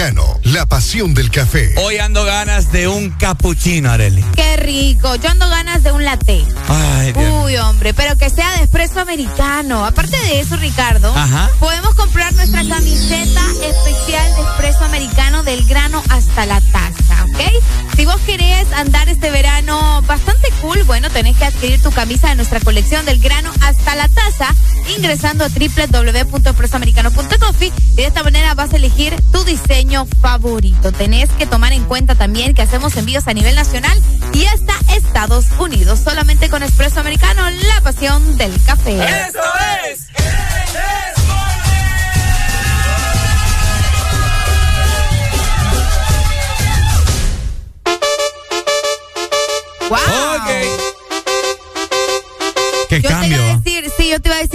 Americano, 0.00 0.40
la 0.44 0.64
pasión 0.64 1.12
del 1.12 1.30
café. 1.30 1.74
Hoy 1.76 1.98
ando 1.98 2.24
ganas 2.24 2.72
de 2.72 2.88
un 2.88 3.10
cappuccino, 3.10 3.90
Areli. 3.90 4.24
Qué 4.34 4.56
rico. 4.56 5.14
Yo 5.16 5.28
ando 5.28 5.46
ganas 5.50 5.82
de 5.82 5.92
un 5.92 6.04
latte. 6.04 6.42
Ay, 6.68 7.12
Dios. 7.12 7.44
Uy, 7.44 7.56
hombre, 7.58 7.92
pero 7.92 8.16
que 8.16 8.30
sea 8.30 8.50
de 8.56 8.62
espresso 8.62 9.00
americano. 9.00 9.84
Aparte 9.84 10.16
de 10.16 10.40
eso, 10.40 10.56
Ricardo, 10.56 11.12
Ajá. 11.14 11.50
podemos 11.58 11.94
comprar 11.96 12.32
nuestra 12.32 12.66
camiseta 12.66 13.42
especial 13.62 14.34
de 14.36 14.42
espresso 14.42 14.84
americano 14.86 15.42
del 15.42 15.66
grano 15.66 16.02
hasta 16.08 16.46
la 16.46 16.62
taza, 16.62 17.24
¿ok? 17.24 17.79
Si 18.00 18.06
vos 18.06 18.20
querés 18.22 18.72
andar 18.72 19.10
este 19.10 19.30
verano 19.30 20.00
bastante 20.06 20.48
cool, 20.62 20.82
bueno, 20.84 21.10
tenés 21.10 21.36
que 21.36 21.44
adquirir 21.44 21.82
tu 21.82 21.90
camisa 21.90 22.30
de 22.30 22.36
nuestra 22.36 22.58
colección 22.58 23.04
del 23.04 23.20
grano 23.20 23.52
hasta 23.60 23.94
la 23.94 24.08
taza 24.08 24.54
ingresando 24.96 25.44
a 25.44 25.48
www.expresoamericano.coffee 25.48 27.70
y 27.92 27.96
de 27.96 28.06
esta 28.06 28.22
manera 28.22 28.54
vas 28.54 28.72
a 28.72 28.76
elegir 28.76 29.14
tu 29.30 29.44
diseño 29.44 30.06
favorito. 30.22 30.92
Tenés 30.92 31.28
que 31.32 31.44
tomar 31.44 31.74
en 31.74 31.84
cuenta 31.84 32.14
también 32.14 32.54
que 32.54 32.62
hacemos 32.62 32.96
envíos 32.96 33.28
a 33.28 33.34
nivel 33.34 33.54
nacional 33.54 34.00
y 34.32 34.46
hasta 34.46 34.72
Estados 34.96 35.44
Unidos. 35.58 36.00
Solamente 36.02 36.48
con 36.48 36.62
Espresso 36.62 37.00
Americano, 37.00 37.50
la 37.50 37.82
pasión 37.82 38.38
del 38.38 38.54
café. 38.64 38.94
¡Eso 38.94 39.40
es! 39.74 39.79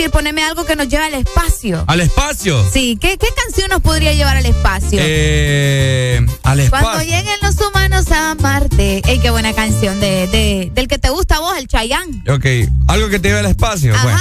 Decir, 0.05 0.11
poneme 0.11 0.43
algo 0.43 0.65
que 0.65 0.75
nos 0.75 0.87
lleve 0.87 1.05
al 1.05 1.13
espacio. 1.15 1.83
¿Al 1.87 2.01
espacio? 2.01 2.63
Sí, 2.71 2.97
¿qué, 2.99 3.17
qué 3.17 3.27
canción 3.43 3.69
nos 3.69 3.81
podría 3.81 4.13
llevar 4.13 4.37
al 4.37 4.45
espacio? 4.45 4.99
Eh, 5.01 6.25
al 6.43 6.69
Cuando 6.69 6.91
espacio. 6.91 7.09
lleguen 7.09 7.35
los 7.41 7.55
humanos 7.61 8.05
a 8.11 8.35
Marte. 8.35 9.01
Ey, 9.07 9.19
qué 9.19 9.29
buena 9.29 9.53
canción 9.53 9.99
de, 9.99 10.27
de- 10.27 10.71
del 10.73 10.87
que 10.87 10.97
te 10.97 11.09
gusta 11.09 11.37
a 11.37 11.39
vos, 11.39 11.57
el 11.57 11.67
Chayanne. 11.67 12.23
Ok, 12.29 12.45
algo 12.87 13.09
que 13.09 13.19
te 13.19 13.29
lleve 13.29 13.39
al 13.39 13.45
espacio. 13.47 13.93
Bueno, 14.03 14.19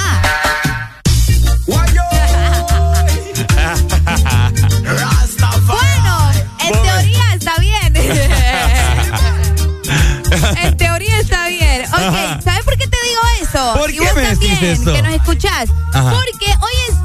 Que 14.59 15.01
nos 15.01 15.13
escuchás. 15.13 15.69
Ajá. 15.93 16.11
Porque 16.11 16.45
hoy 16.45 16.73
es 16.89 16.95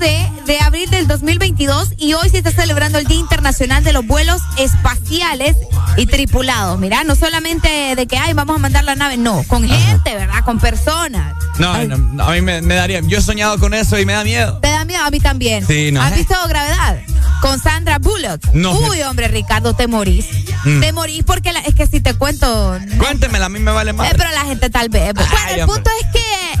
12 0.00 0.30
de 0.46 0.60
abril 0.60 0.90
del 0.90 1.06
2022 1.06 1.92
y 1.98 2.14
hoy 2.14 2.28
se 2.30 2.38
está 2.38 2.50
celebrando 2.50 2.98
el 2.98 3.06
Día 3.06 3.18
Internacional 3.18 3.82
de 3.84 3.92
los 3.92 4.06
Vuelos 4.06 4.40
Espaciales 4.58 5.56
y 5.96 6.06
Tripulados. 6.06 6.78
Mira, 6.78 7.04
no 7.04 7.14
solamente 7.16 7.94
de 7.96 8.06
que, 8.06 8.16
ay, 8.18 8.32
vamos 8.34 8.56
a 8.56 8.58
mandar 8.58 8.84
la 8.84 8.94
nave, 8.94 9.16
no, 9.16 9.42
con 9.48 9.66
gente, 9.68 10.14
¿verdad? 10.14 10.44
Con 10.44 10.58
personas. 10.58 11.34
No, 11.58 11.76
no, 11.84 12.24
a 12.24 12.32
mí 12.32 12.40
me, 12.42 12.60
me 12.62 12.74
daría. 12.74 13.00
Yo 13.00 13.18
he 13.18 13.22
soñado 13.22 13.58
con 13.58 13.72
eso 13.74 13.98
y 13.98 14.04
me 14.04 14.12
da 14.12 14.24
miedo. 14.24 14.58
¿Te 14.58 14.68
da 14.68 14.84
miedo? 14.84 15.02
A 15.04 15.10
mí 15.10 15.20
también. 15.20 15.66
Sí, 15.66 15.90
no. 15.92 16.02
¿Has 16.02 16.14
visto 16.14 16.34
Gravedad? 16.48 16.98
Con 17.40 17.60
Sandra 17.60 17.98
Bullock. 17.98 18.44
No. 18.54 18.72
Uy, 18.78 19.02
hombre, 19.02 19.28
Ricardo, 19.28 19.74
te 19.74 19.86
morís. 19.86 20.26
Mm. 20.64 20.80
Te 20.80 20.92
morís 20.92 21.22
porque 21.24 21.52
la- 21.52 21.60
es 21.60 21.74
que 21.74 21.86
si 21.86 22.00
te 22.00 22.14
cuento. 22.14 22.78
Cuéntemela, 22.98 23.46
a 23.46 23.48
mí 23.48 23.58
me 23.58 23.70
vale 23.72 23.92
más. 23.92 24.10
Eh, 24.10 24.14
pero 24.16 24.30
la 24.32 24.44
gente 24.44 24.68
tal 24.70 24.88
vez. 24.88 25.12
Bueno, 25.14 25.30
el 25.54 25.60
hombre. 25.62 25.66
punto 25.66 25.90
es 26.02 26.05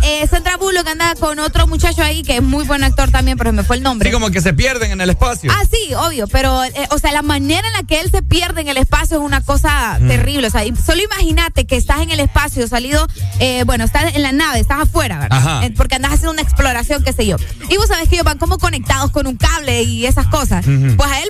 eh, 0.06 0.26
Sandra 0.30 0.56
Bullock 0.56 0.86
anda 0.86 1.14
con 1.18 1.38
otro 1.38 1.66
muchacho 1.66 2.02
ahí 2.02 2.22
que 2.22 2.36
es 2.36 2.42
muy 2.42 2.64
buen 2.64 2.84
actor 2.84 3.10
también, 3.10 3.36
pero 3.36 3.50
se 3.50 3.56
me 3.56 3.64
fue 3.64 3.76
el 3.76 3.82
nombre. 3.82 4.08
Sí, 4.08 4.12
como 4.14 4.30
que 4.30 4.40
se 4.40 4.52
pierden 4.54 4.90
en 4.92 5.00
el 5.00 5.10
espacio. 5.10 5.50
Ah, 5.52 5.62
sí, 5.70 5.94
obvio, 5.94 6.26
pero, 6.28 6.62
eh, 6.64 6.72
o 6.90 6.98
sea, 6.98 7.12
la 7.12 7.22
manera 7.22 7.66
en 7.66 7.72
la 7.74 7.82
que 7.82 8.00
él 8.00 8.10
se 8.10 8.22
pierde 8.22 8.60
en 8.60 8.68
el 8.68 8.76
espacio 8.76 9.18
es 9.18 9.22
una 9.22 9.40
cosa 9.42 9.98
Mm. 10.00 10.08
terrible. 10.08 10.46
O 10.46 10.50
sea, 10.50 10.64
y 10.64 10.74
solo 10.76 11.02
imagínate 11.02 11.66
que 11.66 11.76
estás 11.76 12.00
en 12.00 12.10
el 12.10 12.20
espacio, 12.20 12.66
salido, 12.68 13.06
eh, 13.40 13.64
bueno, 13.64 13.84
estás 13.84 14.14
en 14.14 14.22
la 14.22 14.32
nave, 14.32 14.60
estás 14.60 14.80
afuera, 14.80 15.18
¿verdad? 15.18 15.38
Ajá. 15.38 15.64
Eh, 15.66 15.72
porque 15.76 15.96
andas 15.96 16.12
haciendo 16.12 16.32
una 16.32 16.42
exploración, 16.42 17.02
qué 17.02 17.12
sé 17.12 17.26
yo. 17.26 17.36
Y 17.68 17.76
vos 17.76 17.88
sabés 17.88 18.08
que 18.08 18.14
ellos 18.16 18.24
van 18.24 18.38
como 18.38 18.58
conectados 18.58 19.10
con 19.10 19.26
un 19.26 19.36
cable 19.36 19.82
y 19.82 20.06
esas 20.06 20.26
cosas. 20.28 20.64
Pues 20.64 21.10
a 21.10 21.20
él. 21.20 21.28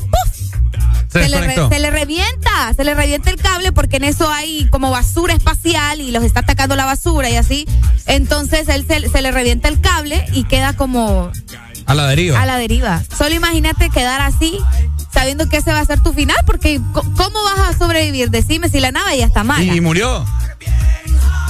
Se 1.22 1.28
le, 1.28 1.40
re- 1.40 1.46
desconectó. 1.46 1.68
se 1.74 1.78
le 1.80 1.90
revienta, 1.90 2.72
se 2.74 2.84
le 2.84 2.94
revienta 2.94 3.30
el 3.30 3.36
cable 3.36 3.72
porque 3.72 3.96
en 3.96 4.04
eso 4.04 4.30
hay 4.30 4.66
como 4.70 4.90
basura 4.90 5.34
espacial 5.34 6.00
y 6.00 6.10
los 6.12 6.24
está 6.24 6.40
atacando 6.40 6.76
la 6.76 6.84
basura 6.84 7.28
y 7.30 7.36
así. 7.36 7.66
Entonces 8.06 8.68
él 8.68 8.84
se, 8.88 9.08
se 9.08 9.22
le 9.22 9.30
revienta 9.32 9.68
el 9.68 9.80
cable 9.80 10.24
y 10.32 10.44
queda 10.44 10.72
como 10.74 11.30
A 11.86 11.94
la 11.94 12.06
deriva. 12.06 12.40
a 12.40 12.46
la 12.46 12.58
deriva. 12.58 13.02
Solo 13.16 13.34
imagínate 13.34 13.90
quedar 13.90 14.20
así, 14.20 14.58
sabiendo 15.12 15.48
que 15.48 15.56
ese 15.58 15.72
va 15.72 15.80
a 15.80 15.84
ser 15.84 16.02
tu 16.02 16.12
final, 16.12 16.36
porque 16.46 16.80
¿cómo 16.92 17.42
vas 17.44 17.70
a 17.74 17.78
sobrevivir? 17.78 18.30
Decime 18.30 18.68
si 18.68 18.80
la 18.80 18.92
nave 18.92 19.18
ya 19.18 19.26
está 19.26 19.44
mala. 19.44 19.62
Y 19.74 19.80
murió. 19.80 20.24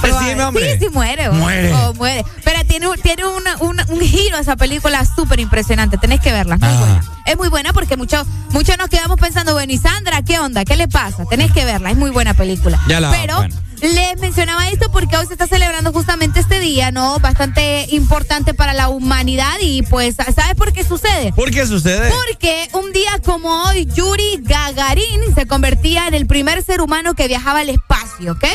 Decime, 0.03 0.43
hombre. 0.43 0.77
Sí, 0.77 0.85
sí 0.85 0.89
muere. 0.93 1.29
Muere. 1.31 1.73
Oh, 1.73 1.93
muere. 1.95 2.23
Pero 2.43 2.63
tiene, 2.65 2.87
un- 2.87 2.99
tiene 3.01 3.25
una- 3.25 3.57
una- 3.57 3.85
un 3.89 3.99
giro 3.99 4.37
esa 4.37 4.55
película 4.55 5.03
súper 5.05 5.39
impresionante. 5.39 5.97
Tenés 5.97 6.21
que 6.21 6.31
verla. 6.31 6.57
Muy 6.57 6.69
Ah. 6.69 6.77
buena. 6.79 7.03
Es 7.27 7.37
muy 7.37 7.49
buena 7.49 7.73
porque 7.73 7.97
muchos 7.97 8.25
muchos 8.51 8.77
nos 8.77 8.87
quedamos 8.89 9.19
pensando, 9.19 9.53
bueno, 9.53 9.71
¿y 9.73 9.77
Sandra 9.77 10.21
qué 10.23 10.39
onda? 10.39 10.63
¿Qué 10.65 10.75
le 10.75 10.87
pasa? 10.87 11.25
Tenés 11.29 11.51
que 11.51 11.65
verla. 11.65 11.91
Es 11.91 11.97
muy 11.97 12.09
buena 12.09 12.33
película. 12.33 12.79
Ya 12.87 12.99
la- 12.99 13.11
Pero 13.11 13.35
bueno. 13.37 13.55
les 13.81 14.19
mencionaba 14.19 14.69
esto 14.69 14.89
porque 14.91 15.17
hoy 15.17 15.27
se 15.27 15.33
está 15.33 15.45
celebrando 15.45 15.91
justamente 15.91 16.39
este 16.39 16.59
día, 16.59 16.89
¿no? 16.91 17.19
Bastante 17.19 17.85
importante 17.91 18.53
para 18.53 18.73
la 18.73 18.89
humanidad 18.89 19.55
y 19.61 19.81
pues, 19.83 20.15
¿sabes 20.15 20.55
por 20.55 20.71
qué 20.73 20.83
sucede? 20.83 21.33
¿Por 21.33 21.51
qué 21.51 21.67
sucede? 21.67 22.09
Porque 22.09 22.69
un 22.73 22.91
día 22.93 23.11
como 23.23 23.63
hoy, 23.65 23.85
Yuri 23.93 24.39
Gagarin 24.41 25.35
se 25.35 25.45
convertía 25.45 26.07
en 26.07 26.13
el 26.13 26.25
primer 26.27 26.63
ser 26.63 26.81
humano 26.81 27.13
que 27.13 27.27
viajaba 27.27 27.59
al 27.59 27.69
espacio, 27.69 28.31
¿ok? 28.33 28.45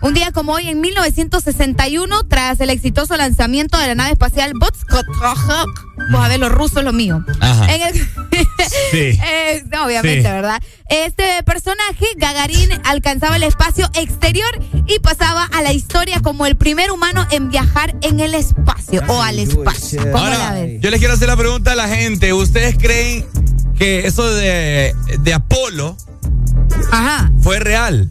Un 0.00 0.14
día 0.14 0.32
como 0.32 0.52
hoy, 0.54 0.68
en 0.68 0.80
1961, 0.80 2.24
tras 2.24 2.58
el 2.60 2.70
exitoso 2.70 3.16
lanzamiento 3.16 3.78
de 3.78 3.86
la 3.88 3.94
nave 3.94 4.12
espacial 4.12 4.52
Vostochny, 4.58 5.12
pues 6.10 6.22
a 6.24 6.28
ver, 6.28 6.40
los 6.40 6.50
rusos 6.50 6.82
lo 6.82 6.92
mío. 6.92 7.24
Ajá. 7.40 7.72
En 7.72 7.82
el- 7.82 8.08
Sí. 8.90 9.18
Eh, 9.52 9.64
no, 9.70 9.84
obviamente, 9.86 10.22
Sí. 10.22 10.28
¿verdad? 10.34 10.60
Este 10.88 11.42
personaje, 11.44 12.06
Gagarin, 12.16 12.70
alcanzaba 12.84 13.36
el 13.36 13.42
espacio 13.42 13.88
exterior 13.94 14.48
y 14.86 14.98
pasaba 15.00 15.44
a 15.44 15.62
la 15.62 15.72
historia 15.72 16.20
como 16.20 16.46
el 16.46 16.56
primer 16.56 16.90
humano 16.90 17.26
en 17.30 17.50
viajar 17.50 17.94
en 18.02 18.20
el 18.20 18.34
espacio 18.34 19.02
o 19.08 19.22
al 19.22 19.38
espacio. 19.38 20.00
¿Cómo 20.10 20.24
la 20.26 20.34
Ahora, 20.48 20.52
ves? 20.52 20.80
yo 20.80 20.90
les 20.90 20.98
quiero 21.00 21.14
hacer 21.14 21.28
la 21.28 21.36
pregunta 21.36 21.72
a 21.72 21.76
la 21.76 21.88
gente. 21.88 22.32
¿Ustedes 22.32 22.76
creen 22.78 23.26
que 23.78 24.06
eso 24.06 24.32
de, 24.32 24.94
de 25.20 25.34
Apolo 25.34 25.96
Ajá. 26.90 27.30
fue 27.40 27.58
real? 27.58 28.10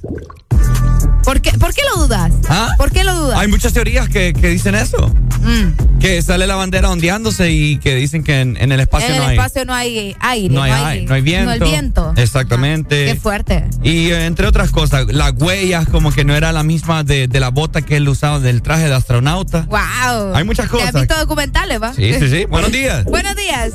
¿Por 1.23 1.39
qué, 1.41 1.51
¿Por 1.57 1.73
qué 1.73 1.81
lo 1.93 2.01
dudas? 2.03 2.31
¿Ah? 2.49 2.71
¿Por 2.77 2.91
qué 2.91 3.03
lo 3.03 3.13
dudas? 3.15 3.37
Hay 3.39 3.47
muchas 3.47 3.73
teorías 3.73 4.09
que, 4.09 4.33
que 4.33 4.47
dicen 4.49 4.75
eso. 4.75 5.13
Mm. 5.41 5.99
Que 5.99 6.21
sale 6.21 6.47
la 6.47 6.55
bandera 6.55 6.89
ondeándose 6.89 7.51
y 7.51 7.77
que 7.77 7.95
dicen 7.95 8.23
que 8.23 8.41
en, 8.41 8.57
en 8.57 8.71
el 8.71 8.79
espacio 8.79 9.09
en 9.09 9.15
el 9.15 9.21
no 9.21 9.27
hay. 9.27 9.37
espacio 9.37 9.65
no 9.65 9.73
hay 9.73 10.15
aire. 10.19 10.53
no 10.53 10.63
hay, 10.63 10.71
aire, 10.71 11.05
no 11.05 11.13
hay 11.13 11.21
viento. 11.21 11.45
No 11.45 11.51
el 11.53 11.59
viento. 11.63 12.13
Exactamente. 12.17 13.05
Qué 13.05 13.15
fuerte. 13.15 13.65
Y 13.83 14.09
eh, 14.09 14.25
entre 14.25 14.47
otras 14.47 14.71
cosas, 14.71 15.05
las 15.13 15.33
huellas 15.37 15.87
como 15.87 16.11
que 16.11 16.25
no 16.25 16.35
era 16.35 16.51
la 16.51 16.63
misma 16.63 17.03
de, 17.03 17.27
de 17.27 17.39
la 17.39 17.49
bota 17.49 17.81
que 17.83 17.97
él 17.97 18.09
usaba 18.09 18.39
del 18.39 18.61
traje 18.63 18.87
de 18.87 18.95
astronauta. 18.95 19.67
Wow. 19.69 20.33
Hay 20.35 20.43
muchas 20.43 20.69
¿Te 20.69 20.77
has 20.77 20.85
cosas. 20.85 21.01
visto 21.01 21.17
documentales, 21.19 21.81
va? 21.81 21.93
Sí, 21.93 22.13
sí, 22.15 22.29
sí. 22.29 22.45
Buenos 22.45 22.71
días. 22.71 23.05
Buenos 23.05 23.35
días. 23.35 23.73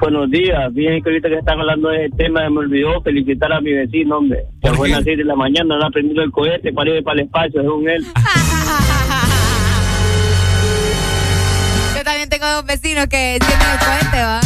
Buenos 0.00 0.30
días, 0.30 0.72
bien 0.74 1.02
que 1.02 1.08
ahorita 1.08 1.28
que 1.28 1.38
están 1.38 1.58
hablando 1.58 1.88
de 1.88 2.04
este 2.04 2.24
tema, 2.24 2.48
me 2.50 2.58
olvidó 2.58 3.00
felicitar 3.02 3.50
a 3.52 3.60
mi 3.60 3.72
vecino, 3.72 4.18
hombre. 4.18 4.44
Que 4.62 4.68
a 4.68 4.72
buenas 4.72 5.02
seis 5.04 5.16
de 5.16 5.24
la 5.24 5.34
mañana 5.34 5.78
no 5.78 5.86
ha 5.86 5.90
prendido 5.90 6.22
el 6.22 6.30
cohete 6.30 6.70
para 6.72 6.90
ir 6.90 7.02
para 7.02 7.20
el 7.20 7.26
espacio, 7.26 7.62
según 7.62 7.88
él. 7.88 8.04
Yo 11.96 12.04
también 12.04 12.28
tengo 12.28 12.46
dos 12.46 12.66
vecinos 12.66 13.06
que 13.06 13.36
encienden 13.36 13.68
el 13.70 13.78
cohete, 13.78 14.22
¿va? 14.22 14.40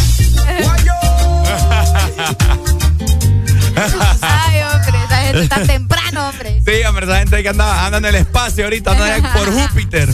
Ay, 4.20 4.60
hombre, 4.62 5.04
esa 5.04 5.16
gente 5.22 5.42
está 5.42 5.62
temprano, 5.62 6.28
hombre. 6.28 6.62
Sí, 6.66 6.84
hombre, 6.86 7.06
esa 7.06 7.18
gente 7.18 7.42
que 7.42 7.48
anda, 7.48 7.86
anda 7.86 7.98
en 7.98 8.04
el 8.06 8.14
espacio 8.16 8.64
ahorita, 8.64 8.92
anda 8.92 9.32
por 9.32 9.52
Júpiter. 9.52 10.08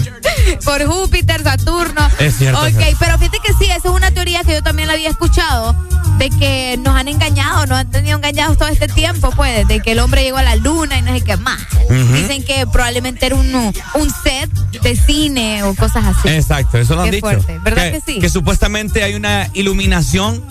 Por 0.64 0.86
Júpiter, 0.86 1.42
Saturno. 1.42 2.08
Es 2.18 2.36
cierto, 2.36 2.60
Ok, 2.60 2.66
es 2.78 2.96
pero 2.98 3.18
fíjate 3.18 3.38
que 3.44 3.52
sí, 3.54 3.64
esa 3.64 3.76
es 3.76 3.84
una 3.94 4.10
teoría 4.12 4.42
que 4.44 4.52
yo 4.52 4.62
también 4.62 4.88
la 4.88 4.94
había 4.94 5.10
escuchado, 5.10 5.74
de 6.18 6.30
que 6.30 6.78
nos 6.82 6.94
han 6.96 7.08
engañado, 7.08 7.66
nos 7.66 7.78
han 7.78 7.90
tenido 7.90 8.16
engañados 8.16 8.56
todo 8.56 8.68
este 8.68 8.86
tiempo, 8.88 9.30
pues, 9.32 9.66
de 9.68 9.80
que 9.80 9.92
el 9.92 9.98
hombre 9.98 10.22
llegó 10.22 10.38
a 10.38 10.42
la 10.42 10.56
luna 10.56 10.98
y 10.98 11.02
no 11.02 11.12
sé 11.12 11.22
qué 11.22 11.36
más. 11.36 11.60
Dicen 11.88 12.44
que 12.44 12.66
probablemente 12.66 13.26
era 13.26 13.36
un, 13.36 13.54
un 13.54 14.10
set 14.22 14.50
de 14.82 14.96
cine 14.96 15.62
o 15.64 15.74
cosas 15.74 16.04
así. 16.04 16.28
Exacto, 16.28 16.78
eso 16.78 16.94
lo 16.94 17.02
han 17.02 17.10
dicho. 17.10 17.20
fuerte, 17.26 17.58
¿verdad 17.62 17.90
que 17.90 18.00
sí? 18.04 18.18
Que 18.18 18.28
supuestamente 18.28 19.02
hay 19.02 19.14
una 19.14 19.48
iluminación 19.54 20.42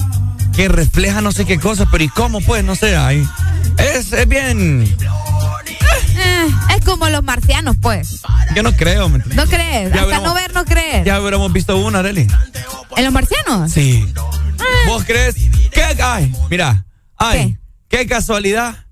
que 0.55 0.67
refleja 0.67 1.21
no 1.21 1.31
sé 1.31 1.45
qué 1.45 1.59
cosa, 1.59 1.87
pero 1.91 2.03
¿y 2.03 2.09
cómo 2.09 2.41
pues? 2.41 2.63
No 2.63 2.75
sé, 2.75 2.95
hay. 2.95 3.27
Es, 3.77 4.13
es 4.13 4.27
bien. 4.27 4.83
Eh, 6.17 6.47
es 6.75 6.85
como 6.85 7.09
los 7.09 7.23
marcianos, 7.23 7.75
pues. 7.81 8.21
Yo 8.55 8.63
no 8.63 8.73
creo. 8.73 9.09
¿No 9.09 9.45
crees? 9.47 9.93
Ya 9.93 10.03
Hasta 10.03 10.19
no 10.19 10.33
ver, 10.33 10.53
no 10.53 10.65
creer. 10.65 11.03
Ya 11.05 11.19
hubiéramos 11.19 11.51
visto 11.51 11.77
uno, 11.77 11.97
Areli. 11.97 12.27
¿En 12.95 13.03
los 13.03 13.13
marcianos? 13.13 13.71
Sí. 13.71 14.05
¿Vos 14.87 15.03
crees? 15.03 15.35
¿Qué? 15.71 15.83
Ay, 16.01 16.33
mira. 16.49 16.85
Ay, 17.17 17.57
qué 17.87 18.07
casualidad 18.07 18.85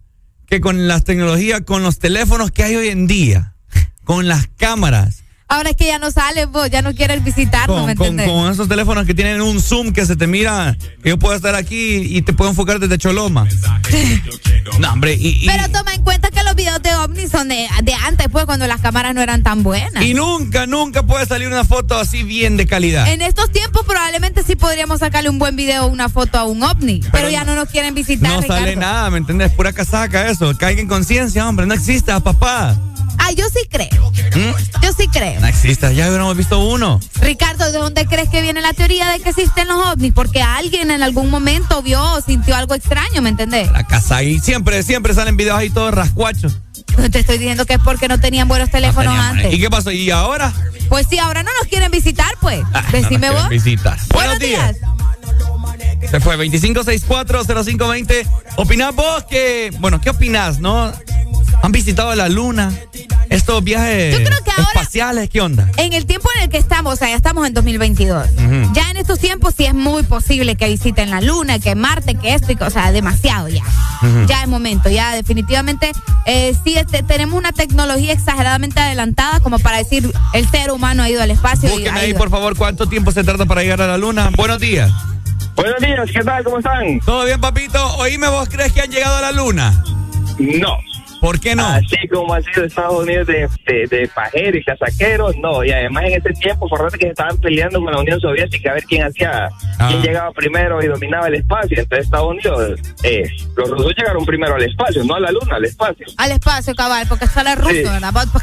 que 0.47 0.61
con 0.61 0.87
las 0.87 1.03
tecnologías, 1.03 1.61
con 1.61 1.83
los 1.83 1.99
teléfonos 1.99 2.51
que 2.51 2.63
hay 2.63 2.75
hoy 2.75 2.89
en 2.89 3.07
día, 3.07 3.55
con 4.03 4.27
las 4.27 4.47
cámaras, 4.57 5.22
Ahora 5.53 5.69
es 5.69 5.75
que 5.75 5.85
ya 5.85 5.99
no 5.99 6.09
sales 6.09 6.47
vos, 6.49 6.67
ya 6.71 6.81
no 6.81 6.93
quieres 6.95 7.23
visitarnos, 7.23 7.77
con, 7.77 7.85
¿me 7.85 7.95
con- 7.95 8.17
con 8.43 8.51
esos 8.51 8.67
teléfonos 8.67 9.05
que 9.05 9.13
tienen 9.13 9.39
un 9.41 9.61
zoom 9.61 9.91
que 9.93 10.03
se 10.05 10.15
te 10.15 10.25
mira, 10.25 10.75
yo 11.03 11.19
puedo 11.19 11.35
estar 11.35 11.53
aquí 11.53 11.97
y 11.97 12.21
te 12.23 12.33
puedo 12.33 12.49
enfocar 12.49 12.79
desde 12.79 12.97
Choloma. 12.97 13.47
no, 14.79 14.91
hombre, 14.91 15.13
y, 15.13 15.43
y- 15.43 15.45
Pero 15.45 15.69
toma 15.69 15.93
en 15.93 16.01
cuenta 16.03 16.29
que 16.31 16.41
los 16.43 16.55
videos 16.55 16.81
de 16.81 16.95
ovnis 16.95 17.29
son 17.29 17.49
de, 17.49 17.67
de 17.83 17.93
antes, 17.93 18.27
pues, 18.31 18.45
cuando 18.45 18.65
las 18.67 18.81
cámaras 18.81 19.13
no 19.13 19.21
eran 19.21 19.43
tan 19.43 19.61
buenas. 19.63 20.03
y 20.03 20.13
nunca, 20.15 20.65
nunca 20.65 21.03
puede 21.03 21.25
salir 21.25 21.47
una 21.47 21.63
foto 21.63 21.99
así 21.99 22.23
bien 22.23 22.57
de 22.57 22.65
calidad. 22.65 23.07
En 23.07 23.21
estos 23.21 23.51
tiempos 23.51 23.83
probablemente 23.85 24.41
sí 24.43 24.55
podríamos 24.55 24.99
sacarle 25.01 25.29
un 25.29 25.37
buen 25.39 25.55
video 25.55 25.85
o 25.85 25.87
una 25.87 26.09
foto 26.09 26.37
a 26.39 26.45
un 26.45 26.63
ovni, 26.63 27.01
pero, 27.11 27.29
ya 27.29 27.43
no 27.43 27.53
nos 27.55 27.69
quieren 27.69 27.93
visitar, 27.93 28.31
No 28.31 28.41
Ricardo. 28.41 28.61
sale 28.63 28.75
nada, 28.75 29.09
¿me 29.11 29.19
entiendes? 29.19 29.51
Pura 29.51 29.71
casaca 29.71 30.27
eso. 30.29 30.57
Caiga 30.57 30.81
en 30.81 30.87
conciencia, 30.87 31.47
hombre. 31.47 31.65
No 31.67 31.73
exista, 31.75 32.19
papá. 32.21 32.75
Ah, 33.17 33.31
yo 33.31 33.45
sí 33.49 33.67
creo. 33.69 34.11
¿Mm? 34.11 34.81
Yo 34.81 34.93
sí 34.97 35.07
creo. 35.07 35.39
No 35.39 35.47
exista. 35.47 35.91
Ya 35.91 36.07
hubiéramos 36.07 36.35
visto 36.35 36.59
uno. 36.59 36.99
Ricardo, 37.21 37.71
¿de 37.71 37.77
dónde 37.77 38.05
crees 38.05 38.29
que 38.29 38.41
viene 38.41 38.61
la 38.61 38.73
teoría 38.73 39.09
de 39.11 39.19
que 39.19 39.29
existen 39.29 39.67
los 39.67 39.85
ovnis? 39.85 40.13
Porque 40.13 40.41
alguien 40.41 40.91
en 40.91 41.03
algún 41.03 41.29
momento 41.29 41.81
vio 41.81 42.01
o 42.13 42.21
sintió 42.21 42.55
algo 42.55 42.75
extraño, 42.75 43.21
¿me 43.21 43.29
entendés? 43.29 43.71
La 43.71 43.85
casa 43.85 44.21
y 44.23 44.39
siempre, 44.39 44.83
siempre 44.83 45.13
salen 45.13 45.37
videos 45.37 45.57
ahí 45.57 45.69
todos 45.69 45.93
rascuachos. 45.93 46.57
No 46.97 47.09
te 47.09 47.19
estoy 47.19 47.37
diciendo 47.37 47.65
que 47.65 47.73
es 47.75 47.79
porque 47.83 48.07
no 48.07 48.19
tenían 48.19 48.47
buenos 48.47 48.69
teléfonos 48.69 49.17
antes. 49.17 49.53
¿Y 49.53 49.59
qué 49.59 49.69
pasó? 49.69 49.91
¿Y 49.91 50.11
ahora? 50.11 50.53
Pues 50.89 51.07
sí, 51.09 51.17
ahora 51.17 51.41
no 51.43 51.49
nos 51.59 51.67
quieren 51.69 51.89
visitar, 51.91 52.35
pues. 52.41 52.61
Ah, 52.73 52.83
Decime 52.91 53.27
no 53.27 53.33
nos 53.33 53.41
vos. 53.43 53.49
visitar. 53.49 53.97
Buenos 54.13 54.37
días. 54.39 54.75
Se 56.09 56.19
fue 56.19 56.35
25640520. 56.37 58.27
¿Opinás 58.57 58.93
vos 58.93 59.23
que, 59.23 59.71
bueno, 59.79 59.99
qué 60.01 60.09
opinás, 60.11 60.59
no? 60.59 60.91
¿Han 61.63 61.71
visitado 61.71 62.13
la 62.13 62.27
luna? 62.27 62.71
Estos 63.29 63.63
viajes 63.63 64.11
Yo 64.19 64.23
creo 64.23 64.43
que 64.43 64.51
ahora- 64.51 64.63
espaciales, 64.73 65.29
¿qué 65.29 65.39
onda? 65.41 65.67
En 65.77 65.93
el 65.93 66.05
tiempo 66.05 66.29
en 66.35 66.43
el 66.43 66.49
que 66.49 66.57
estamos, 66.57 66.93
o 66.93 66.95
sea, 66.97 67.07
ya 67.07 67.15
estamos 67.15 67.47
en 67.47 67.53
2022. 67.53 68.27
Ujú. 68.31 68.73
Ya 68.73 68.91
en 68.91 68.97
estos 68.97 69.17
tiempos 69.17 69.55
sí 69.57 69.65
es 69.65 69.73
muy 69.73 70.03
posible 70.03 70.55
que 70.57 70.67
visiten 70.67 71.09
la 71.09 71.21
luna, 71.21 71.59
que 71.59 71.73
Marte, 71.73 72.15
que 72.15 72.33
esto, 72.35 72.51
y 72.51 72.57
que- 72.57 72.65
o 72.65 72.69
sea, 72.69 72.91
demasiado 72.91 73.47
ya. 73.47 73.63
Ya 74.27 74.43
es 74.43 74.49
momento, 74.49 74.89
ya 74.89 75.15
definitivamente 75.15 75.93
eh, 76.25 76.53
sí 76.65 76.77
este, 76.77 77.01
tenemos 77.03 77.37
una 77.39 77.53
tecnología 77.53 78.11
exageradamente 78.11 78.81
adelantada 78.81 79.39
como 79.39 79.57
para 79.59 79.77
decir 79.77 80.11
el 80.33 80.49
ser 80.49 80.71
humano 80.71 81.01
ha 81.03 81.09
ido 81.09 81.21
al 81.23 81.31
espacio. 81.31 81.69
ha 81.89 81.95
ahí, 81.95 82.13
por 82.13 82.29
favor, 82.29 82.57
cuánto 82.57 82.87
tiempo 82.87 83.13
se 83.13 83.23
tarda 83.23 83.45
para 83.45 83.61
llegar 83.61 83.81
a 83.81 83.87
la 83.87 83.97
luna. 83.97 84.29
Buenos 84.35 84.59
días. 84.59 84.91
Buenos 85.55 85.79
días, 85.79 86.09
¿qué 86.11 86.21
tal? 86.23 86.43
¿Cómo 86.43 86.57
están? 86.57 86.99
¿Todo 87.05 87.23
bien, 87.23 87.39
papito? 87.39 87.95
Oíme, 87.95 88.27
¿vos 88.27 88.49
crees 88.49 88.73
que 88.73 88.81
han 88.81 88.91
llegado 88.91 89.15
a 89.15 89.21
la 89.21 89.31
luna? 89.31 89.83
No. 90.37 90.77
¿Por 91.23 91.39
qué 91.39 91.55
no? 91.55 91.65
Así 91.65 91.95
como 92.11 92.33
ha 92.33 92.41
sido 92.41 92.65
Estados 92.65 93.01
Unidos 93.01 93.25
de, 93.27 93.47
de, 93.65 93.87
de 93.87 94.09
pajeros 94.13 94.59
y 94.59 94.63
casaqueros, 94.65 95.37
no. 95.37 95.63
Y 95.63 95.71
además 95.71 96.03
en 96.07 96.13
ese 96.15 96.33
tiempo, 96.33 96.65
acordate 96.65 96.97
que 96.97 97.05
se 97.05 97.11
estaban 97.11 97.37
peleando 97.37 97.81
con 97.81 97.93
la 97.93 97.99
Unión 98.01 98.19
Soviética 98.19 98.71
a 98.71 98.73
ver 98.73 98.83
quién 98.83 99.03
hacía, 99.03 99.47
Ah. 99.79 99.87
quién 99.87 100.01
llegaba 100.01 100.31
primero 100.33 100.83
y 100.83 100.87
dominaba 100.87 101.27
el 101.29 101.35
espacio. 101.35 101.79
Entonces 101.79 102.07
Estados 102.07 102.29
Unidos, 102.29 102.79
eh, 103.03 103.23
los 103.55 103.69
rusos 103.69 103.93
llegaron 103.97 104.25
primero 104.25 104.55
al 104.55 104.63
espacio, 104.63 105.01
no 105.05 105.15
a 105.15 105.21
la 105.21 105.31
luna, 105.31 105.55
al 105.55 105.63
espacio. 105.63 106.05
Al 106.17 106.31
espacio, 106.33 106.75
cabal, 106.75 107.05
porque 107.07 107.23
está 107.23 107.39
el 107.41 107.57
ruso, 107.57 107.71
Sí. 107.71 107.83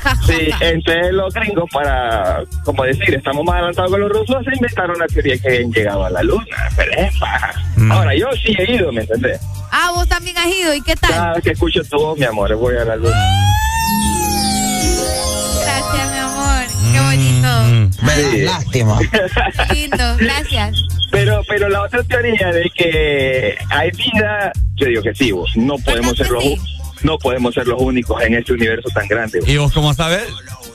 ja, 0.00 0.16
Sí, 0.26 0.50
entonces 0.60 1.12
los 1.12 1.34
gringos, 1.34 1.68
para, 1.70 2.44
como 2.64 2.84
decir, 2.84 3.14
estamos 3.14 3.44
más 3.44 3.56
adelantados 3.56 3.92
que 3.92 3.98
los 3.98 4.08
rusos, 4.10 4.42
se 4.42 4.54
inventaron 4.56 4.98
la 4.98 5.06
teoría 5.06 5.36
que 5.36 5.48
habían 5.48 5.70
llegado 5.70 6.06
a 6.06 6.10
la 6.10 6.22
luna. 6.22 6.46
Pero 6.76 6.92
es 6.92 7.18
paja. 7.18 7.52
Mm. 7.76 7.92
Ahora, 7.92 8.14
yo 8.16 8.26
sí 8.42 8.56
he 8.58 8.72
ido, 8.76 8.90
¿me 8.90 9.02
entendés? 9.02 9.38
Ah, 9.72 9.92
vos 9.94 10.08
también 10.08 10.36
has 10.36 10.48
ido, 10.48 10.74
¿y 10.74 10.80
qué 10.82 10.96
tal? 10.96 11.10
Cada 11.10 11.34
vez 11.34 11.44
que 11.44 11.50
escucho 11.50 11.84
tu 11.84 11.96
voz, 11.96 12.18
mi 12.18 12.24
amor, 12.24 12.50
voy 12.70 12.80
a 12.80 12.84
la 12.84 12.96
luna. 12.96 13.16
Gracias, 15.62 16.12
mi 16.12 16.18
amor. 16.18 16.64
Qué 16.92 17.00
bonito. 17.00 17.96
Sí. 18.10 18.42
Lástima. 18.42 18.98
Lindo, 19.72 20.16
gracias. 20.18 20.76
Pero, 21.10 21.42
pero 21.48 21.68
la 21.68 21.82
otra 21.82 22.02
teoría 22.02 22.48
de 22.52 22.70
que 22.74 23.56
hay 23.70 23.90
vida, 23.92 24.52
yo 24.74 24.86
digo 24.88 25.02
que 25.02 25.14
sí, 25.14 25.32
vos. 25.32 25.50
No 25.56 25.76
podemos 25.78 26.16
ser 26.16 26.28
los, 26.28 26.44
no 27.02 27.18
podemos 27.18 27.54
ser 27.54 27.66
los 27.66 27.80
únicos 27.80 28.20
en 28.22 28.34
este 28.34 28.52
universo 28.52 28.88
tan 28.92 29.06
grande. 29.08 29.40
vos. 29.40 29.48
¿Y 29.48 29.56
vos 29.56 29.72
cómo 29.72 29.94
sabes? 29.94 30.24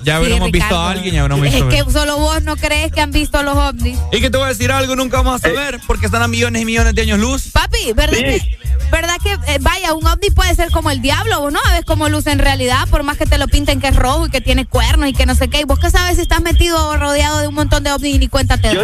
Ya 0.05 0.17
Sí, 0.17 0.21
hubiéramos 0.21 0.51
visto 0.51 0.67
Ricardo. 0.67 0.83
a 0.87 0.91
alguien, 0.91 1.15
ya 1.15 1.21
hubiéramos 1.25 1.47
Es 1.47 1.53
visto. 1.53 1.69
que 1.85 1.91
solo 1.91 2.17
vos 2.17 2.43
no 2.43 2.55
crees 2.57 2.91
que 2.91 3.01
han 3.01 3.11
visto 3.11 3.41
los 3.43 3.55
ovnis. 3.57 3.97
Y 4.11 4.21
que 4.21 4.29
te 4.29 4.37
voy 4.37 4.45
a 4.45 4.49
decir 4.49 4.71
algo, 4.71 4.95
nunca 4.95 5.17
vamos 5.17 5.35
a 5.43 5.47
saber, 5.49 5.79
porque 5.87 6.05
están 6.05 6.21
a 6.21 6.27
millones 6.27 6.61
y 6.61 6.65
millones 6.65 6.93
de 6.93 7.01
años 7.01 7.19
luz. 7.19 7.49
Papi, 7.51 7.91
¿verdad 7.93 8.17
que, 8.17 8.57
verdad 8.91 9.15
que 9.23 9.33
eh, 9.53 9.57
vaya, 9.61 9.93
un 9.93 10.05
ovni 10.05 10.29
puede 10.29 10.53
ser 10.53 10.69
como 10.69 10.91
el 10.91 11.01
diablo, 11.01 11.41
vos 11.41 11.51
no 11.51 11.59
sabes 11.63 11.85
cómo 11.85 12.07
luce 12.07 12.31
en 12.31 12.39
realidad, 12.39 12.87
por 12.89 13.01
más 13.03 13.17
que 13.17 13.25
te 13.25 13.37
lo 13.39 13.47
pinten 13.47 13.81
que 13.81 13.87
es 13.87 13.95
rojo 13.95 14.27
y 14.27 14.29
que 14.29 14.41
tiene 14.41 14.65
cuernos 14.67 15.09
y 15.09 15.13
que 15.13 15.25
no 15.25 15.33
sé 15.33 15.47
qué. 15.47 15.61
Y 15.61 15.63
vos 15.63 15.79
qué 15.79 15.89
sabes 15.89 16.17
si 16.17 16.21
estás 16.21 16.41
metido 16.41 16.87
o 16.89 16.97
rodeado 16.97 17.39
de 17.39 17.47
un 17.47 17.55
montón 17.55 17.83
de 17.83 17.91
ovnis 17.91 18.15
y 18.15 18.19
ni 18.19 18.27
cuenta 18.27 18.57
te 18.57 18.73
Yo, 18.73 18.83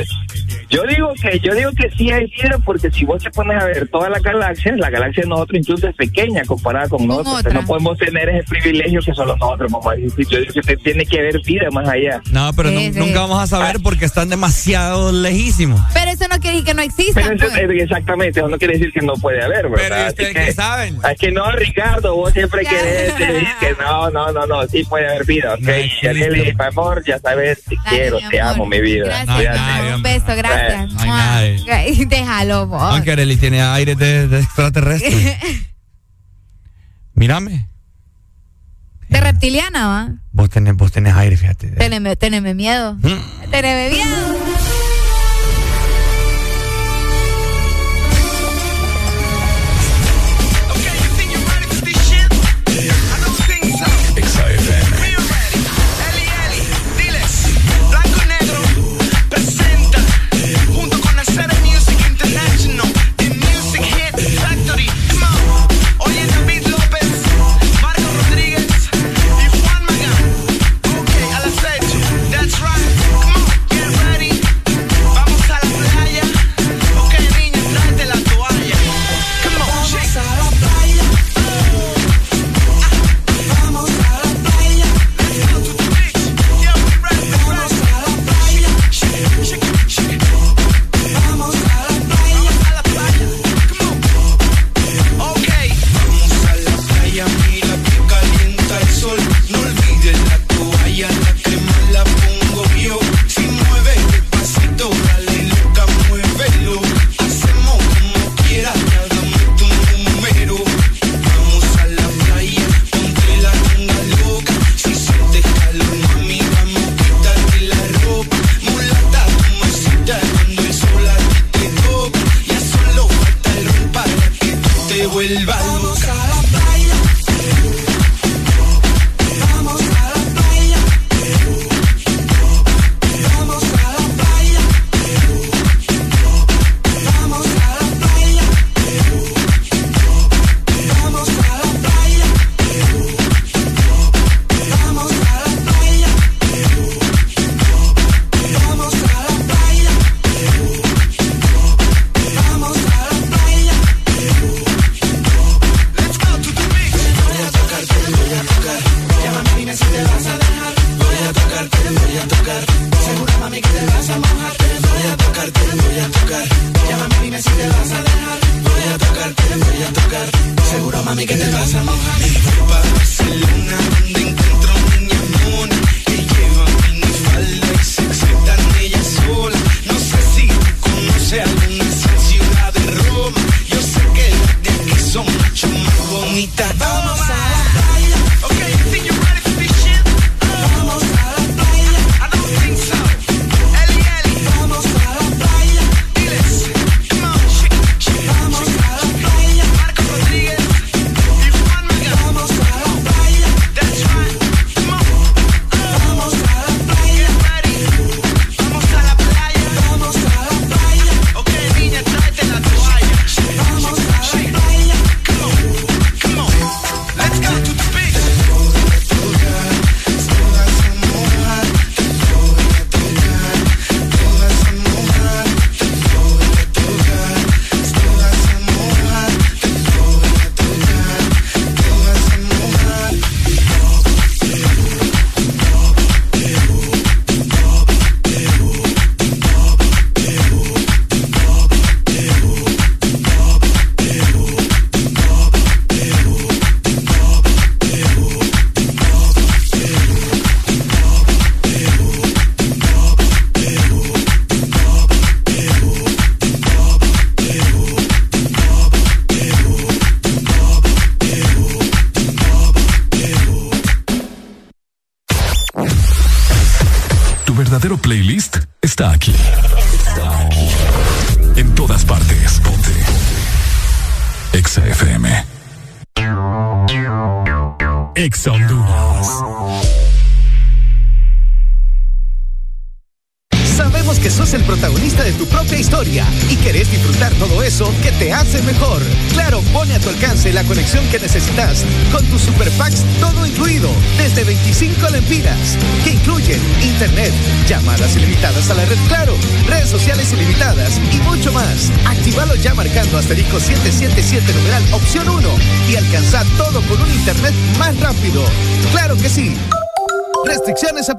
yo 0.70 0.84
digo 0.88 1.14
que 1.22 1.40
yo 1.40 1.54
digo 1.54 1.70
que 1.78 1.90
sí 1.98 2.10
hay 2.12 2.26
vida 2.28 2.58
porque 2.66 2.90
si 2.90 3.06
vos 3.06 3.22
te 3.22 3.30
pones 3.30 3.62
a 3.62 3.66
ver 3.66 3.88
todas 3.90 4.10
las 4.10 4.24
galaxias, 4.24 4.78
la 4.80 4.90
galaxia 4.90 5.24
de 5.24 5.30
nosotros 5.30 5.60
incluso 5.60 5.88
es 5.88 5.96
pequeña 5.96 6.44
comparada 6.46 6.88
con 6.90 7.06
nosotros. 7.06 7.38
Entonces 7.38 7.62
no 7.62 7.68
podemos 7.68 7.98
tener 7.98 8.30
ese 8.30 8.44
privilegio 8.48 9.02
que 9.02 9.14
solo 9.14 9.36
nosotros 9.38 9.72
decir. 9.98 10.28
Yo 10.30 10.40
digo 10.40 10.54
que 10.66 10.78
tiene 10.78 11.06
que 11.12 11.20
haber 11.20 11.40
vida 11.44 11.70
más 11.72 11.88
allá. 11.88 12.22
No, 12.32 12.52
pero 12.54 12.70
Sí, 12.70 12.76
nu- 12.76 12.94
sí. 12.94 13.00
nunca 13.00 13.20
vamos 13.20 13.44
a 13.44 13.48
saber 13.48 13.78
porque 13.84 14.06
están 14.06 14.30
demasiado 14.30 15.12
lejísimos. 15.12 15.80
Pero 15.94 16.10
eso 16.12 16.26
no 16.28 16.40
quiere 16.40 16.58
decir 16.58 16.66
que 16.66 16.74
no 16.74 16.82
exista. 16.82 17.22
Pero 17.22 17.36
eso- 17.36 17.48
pues. 17.54 17.82
exactamente, 17.82 18.40
eso 18.40 18.50
no 18.50 18.58
quiere 18.58 18.74
decir 18.80 18.92
que 18.92 19.02
no 19.06 19.14
puede 19.14 19.44
haber, 19.44 19.70
¿verdad? 19.70 19.78
Pero 19.90 20.04
¿y 20.06 20.08
ustedes 20.10 20.36
Así 20.38 20.46
que- 20.48 20.54
saben? 20.54 20.98
Es 21.12 21.20
que 21.20 21.32
no, 21.32 21.52
Ricardo, 21.52 22.16
vos 22.16 22.34
siempre 22.34 22.64
Ya. 22.64 22.70
querés 22.72 23.18
decir 23.20 23.48
que 23.60 23.72
no, 23.80 24.10
no, 24.10 24.32
no, 24.32 24.48
no, 24.48 24.68
sí 24.68 24.84
puede 24.86 25.08
haber 25.08 25.26
vida, 25.26 25.54
¿ok? 25.54 25.60
No 25.62 25.70
Y 25.78 25.80
existe. 25.82 26.10
Arely, 26.10 26.54
por 26.54 26.74
favor, 26.74 27.04
ya 27.06 27.20
sabes, 27.20 27.64
te 27.64 27.76
Dale, 27.76 27.90
quiero, 27.98 28.18
te 28.30 28.42
amor. 28.42 28.54
amo, 28.56 28.66
mi 28.66 28.82
vida. 28.82 29.06
Gracias, 29.06 29.88
No 29.90 29.96
un 29.98 30.04
beso, 30.04 30.26
gracias. 30.36 30.94
No. 30.94 31.02
Déjalo 32.08 32.68
vos. 32.68 32.82
Aunque 32.82 33.12
Arely 33.12 33.38
tiene 33.38 33.62
aire 33.62 33.96
de, 33.96 34.28
de 34.28 34.40
extraterrestre. 34.40 35.38
Mírame. 37.14 37.68
De 39.10 39.20
reptiliana, 39.20 39.88
¿va? 39.88 40.10
Vos 40.34 40.50
tenés, 40.50 40.76
vos 40.76 40.92
tenés 40.92 41.14
aire, 41.14 41.36
fíjate. 41.38 41.68
Teneme, 41.72 42.16
teneme 42.16 42.54
miedo. 42.54 42.94
Mm. 42.96 43.50
Teneme 43.52 43.90
miedo. 43.90 44.41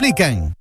Aplican. 0.02 0.54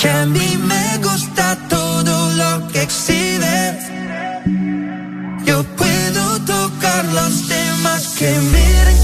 que 0.00 0.08
a 0.08 0.24
mí 0.24 0.56
me 0.56 0.98
gusta 1.06 1.58
todo 1.68 2.32
lo 2.32 2.68
que 2.68 2.82
exhibes. 2.82 3.76
Yo 5.44 5.62
puedo 5.76 6.40
tocar 6.40 7.04
los 7.12 7.46
temas 7.48 8.14
que 8.18 8.30
miren 8.30 8.96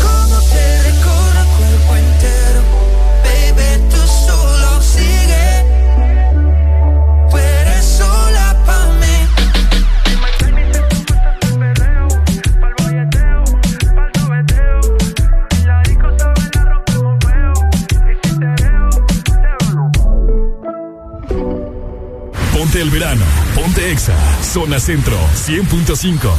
Zona 24.56 24.80
Centro 24.80 25.18
100.5. 25.34 26.32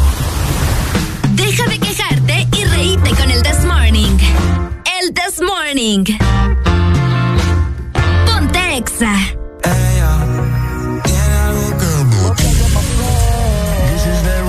Deja 1.35 1.67
de 1.67 1.77
quejarte 1.77 2.47
y 2.57 2.63
reíte 2.63 3.11
con 3.11 3.29
el 3.29 3.43
This 3.43 3.63
Morning. 3.63 4.17
El 4.99 5.13
This 5.13 5.39
Morning. 5.39 6.03
Ponte 8.25 8.77
Exa. 8.77 9.13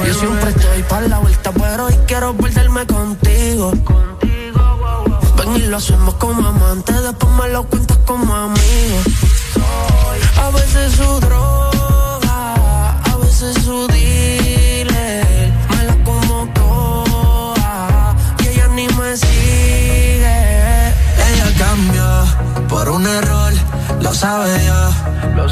Yo 0.07 0.15
siempre 0.15 0.49
estoy 0.49 0.83
para 0.89 1.07
la 1.07 1.19
vuelta, 1.19 1.53
pero 1.53 1.85
hoy 1.85 1.95
quiero 2.07 2.35
perderme 2.39 2.87
contigo. 2.87 3.73
Ven 5.37 5.57
y 5.57 5.67
lo 5.67 5.77
hacemos 5.77 6.15
como 6.15 6.49
amantes, 6.49 7.03
después 7.03 7.35
me 7.35 7.49
lo 7.51 7.65
cuentas 7.65 7.99
como 8.07 8.35
amigo. 8.35 9.08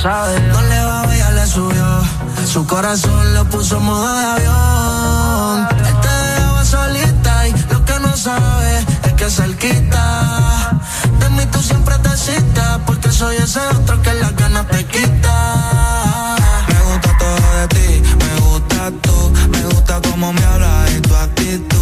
No 0.07 0.63
le 0.63 0.85
va, 0.85 1.05
ella 1.13 1.31
le 1.33 1.47
subió. 1.49 2.01
Su 2.47 2.65
corazón 2.65 3.35
lo 3.35 3.45
puso 3.47 3.81
modo 3.81 4.07
de 4.17 4.25
avión. 4.25 5.69
Él 5.85 6.01
te 6.01 6.09
dejaba 6.09 6.65
solita 6.65 7.49
y 7.49 7.53
lo 7.73 7.85
que 7.85 7.99
no 7.99 8.17
sabe 8.17 8.87
es 9.03 9.13
que 9.15 9.29
cerquita. 9.29 10.79
De 11.19 11.29
mí 11.31 11.45
tú 11.51 11.61
siempre 11.61 11.99
te 11.99 12.17
citas 12.17 12.79
porque 12.87 13.11
soy 13.11 13.35
ese 13.39 13.59
otro 13.59 14.01
que 14.01 14.15
las 14.15 14.37
ganas 14.37 14.69
te 14.69 14.85
quita. 14.87 16.37
Me 16.69 16.81
gusta 16.89 17.19
todo 17.19 17.59
de 17.59 17.69
ti, 17.75 18.03
me 18.17 18.41
gusta 18.43 18.93
tú, 19.03 19.33
me 19.49 19.63
gusta 19.75 20.01
cómo 20.09 20.33
me 20.33 20.45
hablas 20.45 20.89
y 20.93 21.01
tu 21.01 21.17
actitud 21.17 21.76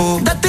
beautiful. 0.00 0.39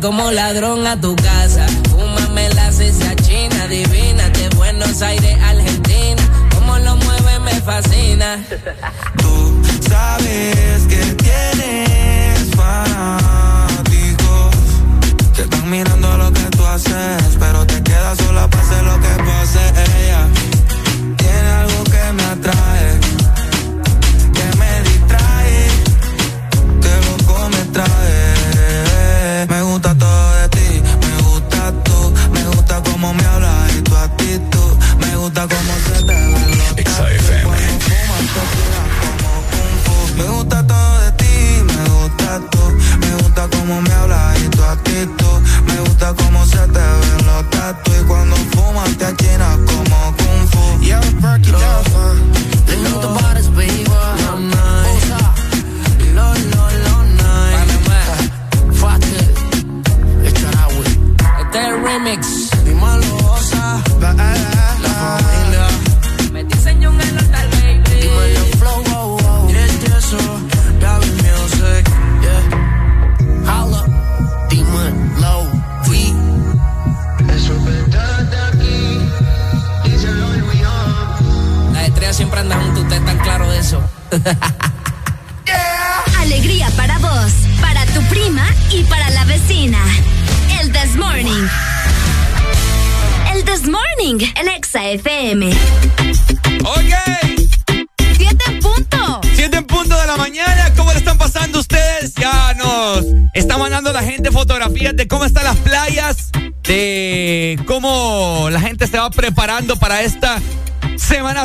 como 0.00 0.30
ladrón 0.30 0.86
a 0.86 0.98
tu 1.00 1.14
casa. 1.16 1.66
Fúmame 1.90 2.48
la 2.50 2.72
cesa 2.72 3.14
china, 3.16 3.66
divina, 3.68 4.28
de 4.30 4.48
Buenos 4.56 5.02
Aires, 5.02 5.36
Argentina. 5.42 6.22
Como 6.54 6.78
lo 6.78 6.96
mueve 6.96 7.38
me 7.40 7.52
fascina. 7.60 8.42
Tú 9.18 9.62
sabes 9.88 10.86
que 10.88 11.14
tienes 11.22 11.91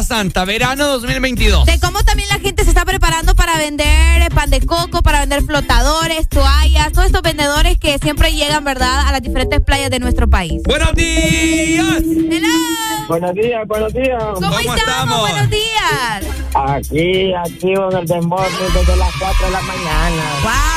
Santa, 0.08 0.46
verano 0.46 0.88
2022. 0.88 1.66
De 1.66 1.80
cómo 1.82 2.02
también 2.04 2.30
la 2.30 2.40
gente 2.40 2.64
se 2.64 2.70
está 2.70 2.86
preparando 2.86 3.36
para 3.36 3.58
vender 3.58 4.32
pan 4.34 4.50
de 4.50 4.62
coco, 4.66 5.04
para 5.04 5.20
vender 5.20 5.44
flotadores, 5.44 6.30
toallas, 6.30 6.94
todos 6.94 7.08
estos 7.08 7.22
vendedores 7.22 7.78
que 7.78 8.00
siempre 8.00 8.32
llegan, 8.32 8.64
¿verdad?, 8.64 9.06
a 9.06 9.12
las 9.12 9.22
diferentes 9.22 9.60
playas 9.60 9.90
de 9.90 10.00
nuestro 10.00 10.30
país. 10.30 10.62
¡Buenos 10.64 10.94
días! 10.94 12.04
¡Hello! 12.32 12.48
Buenos 13.10 13.34
días, 13.34 13.68
buenos 13.68 13.94
días. 13.94 14.24
¿Cómo, 14.36 14.60
estamos? 14.60 15.20
Buenos 15.22 15.50
días. 15.50 16.26
Aquí, 16.54 17.34
activo 17.34 17.92
en 17.92 17.98
el 17.98 18.06
desde 18.06 18.96
las 18.96 19.12
4 19.20 19.46
de 19.46 19.52
la 19.52 19.62
mañana. 19.62 20.24
¡Wow! 20.44 20.77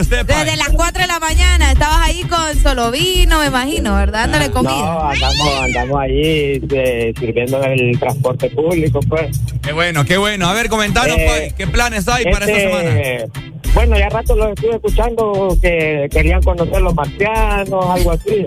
Usted, 0.00 0.26
pa. 0.26 0.44
Desde 0.44 0.56
las 0.56 0.70
4 0.70 1.02
de 1.02 1.06
la 1.06 1.18
mañana 1.20 1.72
estabas 1.72 2.00
ahí 2.00 2.22
con 2.24 2.56
solo 2.62 2.90
vino, 2.90 3.38
me 3.40 3.46
imagino, 3.46 3.94
¿verdad? 3.96 4.28
Dándole 4.28 4.50
comida. 4.50 4.72
No, 4.72 5.00
andamos, 5.10 5.48
andamos 5.62 6.00
ahí 6.00 6.60
eh, 6.70 7.12
sirviendo 7.18 7.62
en 7.64 7.72
el 7.72 7.98
transporte 7.98 8.50
público, 8.50 9.00
pues. 9.08 9.38
Qué 9.62 9.72
bueno, 9.72 10.04
qué 10.04 10.16
bueno. 10.16 10.48
A 10.48 10.52
ver, 10.54 10.68
comentanos, 10.68 11.16
Eh, 11.18 11.24
pues, 11.26 11.52
¿qué 11.54 11.66
planes 11.66 12.08
hay 12.08 12.24
para 12.24 12.46
esta 12.46 12.56
Este, 12.58 13.18
semana? 13.20 13.32
Bueno, 13.74 13.98
ya 13.98 14.08
rato 14.08 14.36
los 14.36 14.48
estuve 14.50 14.76
escuchando 14.76 15.56
que 15.60 16.08
querían 16.10 16.40
conocer 16.42 16.80
los 16.80 16.94
marcianos, 16.94 17.86
algo 17.90 18.12
así. 18.12 18.46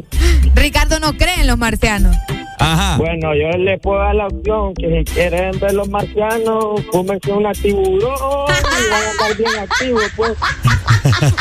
Ricardo 0.55 0.99
no 0.99 1.13
cree 1.17 1.41
en 1.41 1.47
los 1.47 1.57
marcianos. 1.57 2.15
Ajá. 2.59 2.97
Bueno, 2.97 3.35
yo 3.35 3.49
les 3.57 3.79
puedo 3.81 3.99
dar 3.99 4.15
la 4.15 4.27
opción 4.27 4.73
que 4.73 5.03
si 5.05 5.13
quieren 5.13 5.59
ver 5.59 5.73
los 5.73 5.87
marcianos, 5.89 6.81
fúmense 6.91 7.31
una 7.31 7.51
tiburón 7.51 8.01
y 8.01 8.89
van 8.89 9.03
a 9.03 9.11
andar 9.11 9.37
bien 9.37 9.51
activos, 9.59 10.03
pues. 10.15 10.31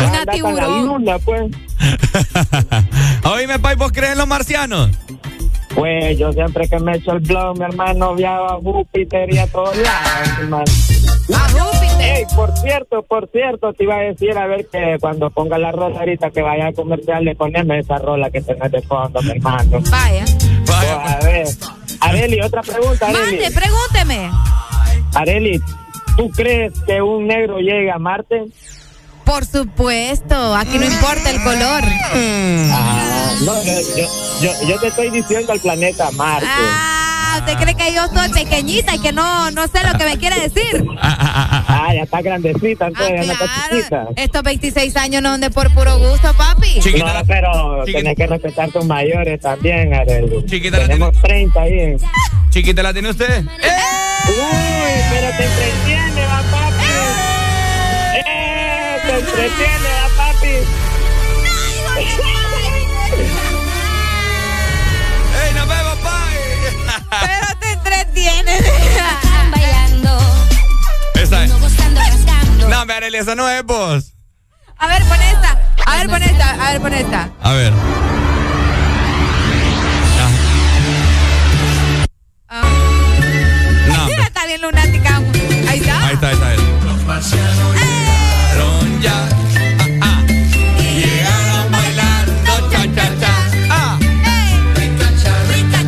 Van 0.01 0.14
a 0.14 0.19
andar 0.21 0.41
con 0.41 0.57
la 0.57 0.69
luna, 0.69 1.19
pues. 1.19 1.51
Oíme, 3.25 3.59
Pai, 3.59 3.77
¿vos 3.77 3.93
crees 3.93 4.12
en 4.12 4.19
los 4.19 4.27
marcianos? 4.27 4.91
Pues 5.75 6.19
yo 6.19 6.33
siempre 6.33 6.67
que 6.69 6.79
me 6.79 6.97
echo 6.97 7.12
el 7.12 7.21
blog, 7.21 7.59
mi 7.59 7.64
hermano 7.64 8.14
viaja 8.14 8.55
a 8.55 8.57
Júpiter 8.57 9.31
y 9.31 9.37
a 9.37 9.47
todos 9.47 9.77
lados, 9.77 10.29
hermano. 10.39 10.64
A 11.35 11.49
Júpiter. 11.51 12.17
Ey, 12.17 12.25
por 12.35 12.57
cierto, 12.57 13.03
por 13.03 13.29
cierto, 13.31 13.75
te 13.75 13.85
iba 13.85 13.97
a 13.97 14.01
decir, 14.01 14.39
a 14.39 14.47
ver 14.47 14.67
que 14.73 14.97
cuando 15.01 15.29
ponga 15.29 15.59
la 15.59 15.73
rola 15.73 15.99
ahorita 15.99 16.31
que 16.31 16.41
vaya 16.41 16.69
a 16.69 16.73
comercial, 16.73 17.25
le 17.25 17.35
poneme 17.35 17.81
esa 17.81 17.99
rola 17.99 18.31
que 18.31 18.41
tenés 18.41 18.73
de 18.73 18.81
fondo, 18.81 19.21
mi 19.21 19.33
hermano. 19.33 19.79
Vaya. 19.91 20.25
Pues, 20.64 20.91
a 20.91 21.19
ver, 21.23 21.47
Areli, 22.01 22.41
otra 22.41 22.62
pregunta, 22.62 23.09
Areli. 23.09 23.39
Mande, 23.39 23.51
pregúnteme. 23.51 24.31
Areli, 25.14 25.61
¿tú 26.17 26.31
crees 26.31 26.73
que 26.87 27.03
un 27.03 27.27
negro 27.27 27.59
llegue 27.59 27.91
a 27.91 27.99
Marte? 27.99 28.45
Por 29.27 29.45
supuesto, 29.45 30.55
aquí 30.55 30.79
no 30.79 30.87
importa 30.87 31.31
el 31.31 31.43
color. 31.43 31.83
Ah, 32.72 33.35
no, 33.45 33.62
yo, 33.64 33.72
yo, 33.97 34.07
yo, 34.41 34.68
yo 34.68 34.79
te 34.81 34.87
estoy 34.87 35.11
diciendo 35.11 35.53
el 35.53 35.61
planeta 35.61 36.11
Marte. 36.12 36.47
Ah, 36.49 37.39
¿usted 37.41 37.59
cree 37.59 37.74
que 37.74 37.93
yo 37.93 38.05
estoy 38.05 38.29
pequeñita 38.31 38.95
y 38.95 39.01
que 39.01 39.12
no, 39.12 39.51
no 39.51 39.66
sé 39.66 39.81
lo 39.85 39.99
que 39.99 40.05
me 40.05 40.16
quiere 40.16 40.39
decir? 40.49 40.87
Ah, 41.03 41.89
ya 41.93 42.03
está 42.05 42.22
grandecita, 42.22 42.87
entonces 42.87 43.14
Ah, 43.18 43.22
ya 43.22 43.27
no 43.27 43.33
está 43.33 43.68
chiquita. 43.68 44.07
Estos 44.14 44.43
26 44.45 44.97
años 44.97 45.22
no 45.22 45.31
son 45.33 45.41
de 45.41 45.51
por 45.51 45.74
puro 45.74 45.99
gusto, 45.99 46.33
papi. 46.35 46.81
no, 46.97 47.07
pero 47.27 47.85
tenés 47.85 48.16
que 48.16 48.27
respetar 48.29 48.70
tus 48.70 48.85
mayores 48.85 49.41
también, 49.41 49.93
Areli. 49.93 50.47
Chiquita 50.47 50.79
la 50.79 50.87
Tenemos 50.87 51.20
30 51.20 51.61
ahí. 51.61 51.97
¿Chiquita 52.51 52.83
la 52.83 52.93
tiene 52.93 53.11
usted? 53.11 53.43
Uy, 53.43 55.05
pero 55.11 55.29
te 55.37 56.06
Te 59.07 59.19
entretiene, 59.21 59.89
va, 59.89 60.09
papi. 60.17 60.47
¡Ey, 65.39 65.55
nos 65.55 65.69
vemos, 65.69 65.99
Pai! 65.99 66.37
Pero 67.21 67.47
te 67.61 67.73
entretienes. 67.73 68.65
bailando, 69.53 70.19
Esa 71.15 71.45
es. 71.45 71.51
No, 72.69 72.81
hombre, 72.81 72.97
Arely, 72.97 73.19
esa 73.19 73.37
no 73.37 73.49
es 73.49 73.65
vos. 73.65 74.13
A 74.77 74.89
ver, 74.89 75.05
pon 75.05 75.23
esta. 75.23 75.61
A 75.87 75.97
ver, 75.99 76.09
pon 76.09 76.23
esta. 76.23 76.51
A 76.51 76.73
ver, 76.73 76.81
pon 76.81 76.93
esta. 76.93 77.31
A 77.43 77.53
ver. 77.53 77.73
Ah. 82.49 82.63
No. 83.87 84.09
Está 84.23 84.47
bien 84.47 84.63
lunática. 84.63 85.17
Ahí 85.69 85.79
está. 85.79 86.07
Ahí 86.07 86.15
está, 86.15 86.29
ahí 86.29 86.35
está. 86.35 86.49
ahí 86.49 86.57
está. 86.57 87.21
Llegaron 87.21 88.06
ya. 89.01 89.29
Ah, 89.81 89.87
ah. 90.03 90.25
Y 90.79 91.01
llegaron 91.01 91.71
bailando 91.73 92.71
cha 92.71 92.83
cha 92.95 93.07
cha. 93.21 93.35
Ah. 93.71 93.99
Rica 94.77 95.09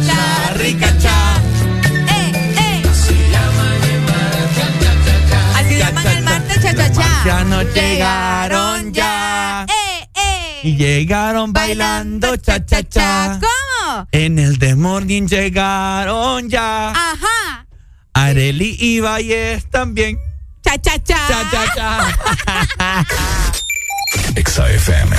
cha, 0.07 0.55
rica 0.55 0.99
cha. 0.99 1.19
Eh, 2.09 2.33
eh. 2.59 2.83
Así 5.57 5.79
llaman 5.79 6.07
al 6.07 6.23
martes 6.23 6.63
cha 6.63 6.75
cha 6.75 6.93
cha. 6.93 7.23
Ya 7.25 7.45
no 7.45 7.63
llegaron 7.63 8.93
ya. 8.93 9.67
Eh, 9.69 10.09
eh. 10.15 10.61
Y 10.63 10.77
llegaron 10.77 11.53
bailando 11.53 12.37
cha 12.37 12.65
cha 12.65 12.83
cha. 12.83 13.39
¿Cómo? 13.41 14.07
En 14.13 14.39
el 14.39 14.59
The 14.59 14.75
Morning 14.75 15.27
llegaron 15.27 16.49
ya. 16.49 16.91
Ajá. 16.91 17.67
Areli 18.15 18.77
y 18.79 19.01
Valles 19.01 19.69
también. 19.71 20.19
Cha 20.69 20.77
cha 20.77 20.99
cha. 20.99 21.17
Cha 21.29 21.41
cha 21.51 21.63
cha. 21.77 21.89
Exa 24.41 24.65
FM. 24.85 25.11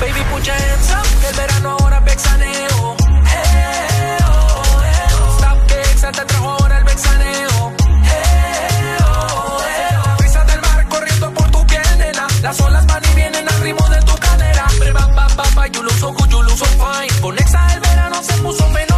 Baby, 0.00 0.22
put 0.30 0.46
your 0.46 0.54
hands 0.54 0.90
up, 0.92 1.06
que 1.20 1.28
el 1.30 1.34
verano 1.34 1.70
ahora 1.70 1.98
es 1.98 2.04
vexaneo. 2.04 2.96
Eh, 3.34 4.18
oh, 4.22 4.82
eh, 4.86 5.14
oh. 5.18 5.36
Stop 5.36 5.58
Bexa 5.70 6.12
te 6.12 6.24
trajo 6.26 6.48
ahora 6.48 6.78
el 6.78 6.84
vexaneo. 6.84 7.72
Eh, 8.04 8.98
oh, 9.02 9.62
eh, 9.66 9.98
oh. 9.98 10.16
Brisa 10.18 10.44
del 10.44 10.60
mar 10.60 10.88
corriendo 10.88 11.34
por 11.34 11.50
tu 11.50 11.66
piel, 11.66 11.98
nena. 11.98 12.26
Las 12.42 12.60
olas 12.60 12.86
van 12.86 13.02
y 13.10 13.14
vienen 13.16 13.48
al 13.48 13.60
ritmo 13.62 13.88
de 13.88 14.00
tu 14.02 14.14
cadera. 14.14 14.66
Pre, 14.78 14.92
ba, 14.92 15.08
ba, 15.08 15.26
ba, 15.56 15.66
you 15.66 15.82
look 15.82 15.98
so 15.98 16.12
good, 16.12 16.30
you 16.30 16.40
look 16.42 16.56
so 16.56 16.66
fine. 16.66 17.20
Con 17.20 17.36
Exa 17.36 17.74
el 17.74 17.80
verano 17.80 18.22
se 18.22 18.34
puso 18.34 18.62
fenomenal. 18.68 18.89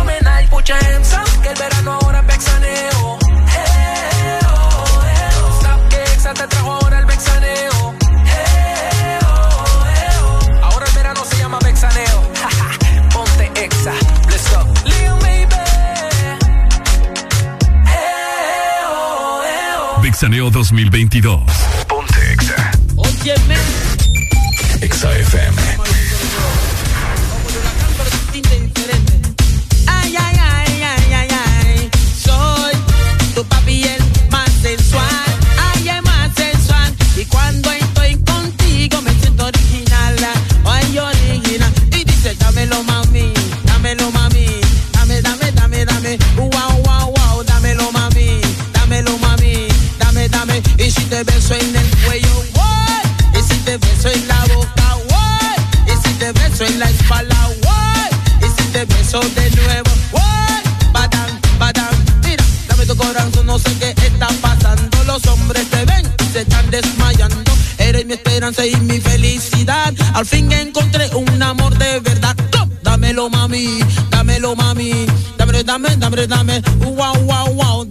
Vixaneo 20.22 20.50
2022. 20.50 21.42
Ponte 21.88 22.32
Exa. 22.32 22.70
Óyeme. 22.94 23.56
Exa 24.80 25.18
FM. 25.18 25.56
Ay, 29.88 30.14
ay, 30.16 30.36
ay, 30.38 30.82
ay, 30.82 31.12
ay, 31.12 31.28
ay. 31.28 31.90
Soy 32.24 32.72
tu 33.34 33.44
papi 33.46 33.82
el 33.82 34.00
más 34.30 34.48
sensual. 34.62 35.04
Ay, 35.58 35.88
el 35.88 36.02
más 36.02 36.30
sensual. 36.36 36.94
Y 37.16 37.24
cuando 37.24 37.72
estoy 37.72 38.14
contigo 38.22 39.02
me 39.02 39.10
siento 39.14 39.46
original. 39.46 40.16
Ay, 40.64 40.98
original. 40.98 41.72
Y 41.98 42.04
dice, 42.04 42.36
dámelo, 42.36 42.80
mami. 42.84 43.41
Si 50.92 51.04
te 51.04 51.22
beso 51.24 51.54
en 51.54 51.76
el 51.76 51.96
cuello, 52.04 52.44
what? 52.54 53.38
Y 53.38 53.42
si 53.42 53.58
te 53.60 53.76
beso 53.78 54.08
en 54.08 54.28
la 54.28 54.44
boca, 54.54 54.96
what? 55.10 55.58
Y 55.86 56.08
si 56.08 56.14
te 56.14 56.32
beso 56.32 56.64
en 56.64 56.78
la 56.78 56.90
espalda, 56.90 57.50
what? 57.64 58.10
Y 58.40 58.62
si 58.62 58.68
te 58.68 58.84
beso 58.84 59.20
de 59.20 59.50
nuevo, 59.50 59.90
what? 60.12 60.92
Badán, 60.92 61.40
badán, 61.58 61.94
mira, 62.24 62.44
dame 62.68 62.86
tu 62.86 62.96
corazón, 62.96 63.46
no 63.46 63.58
sé 63.58 63.70
qué 63.78 63.94
está 64.06 64.28
pasando. 64.40 65.04
Los 65.04 65.26
hombres 65.26 65.68
te 65.70 65.84
ven 65.84 66.12
se 66.32 66.40
están 66.40 66.70
desmayando. 66.70 67.52
Eres 67.78 68.06
mi 68.06 68.14
esperanza 68.14 68.64
y 68.64 68.74
mi 68.76 69.00
felicidad. 69.00 69.92
Al 70.14 70.24
fin 70.24 70.50
encontré 70.52 71.10
un 71.14 71.42
amor 71.42 71.76
de 71.76 72.00
verdad. 72.00 72.34
Dámelo, 72.82 73.28
mami, 73.28 73.80
dámelo, 74.10 74.56
mami. 74.56 75.06
Dámelo, 75.36 75.62
dame, 75.62 75.96
dámelo, 75.96 76.26
dame. 76.26 76.62
Wow, 76.80 77.14
wow, 77.24 77.52
wow, 77.52 77.81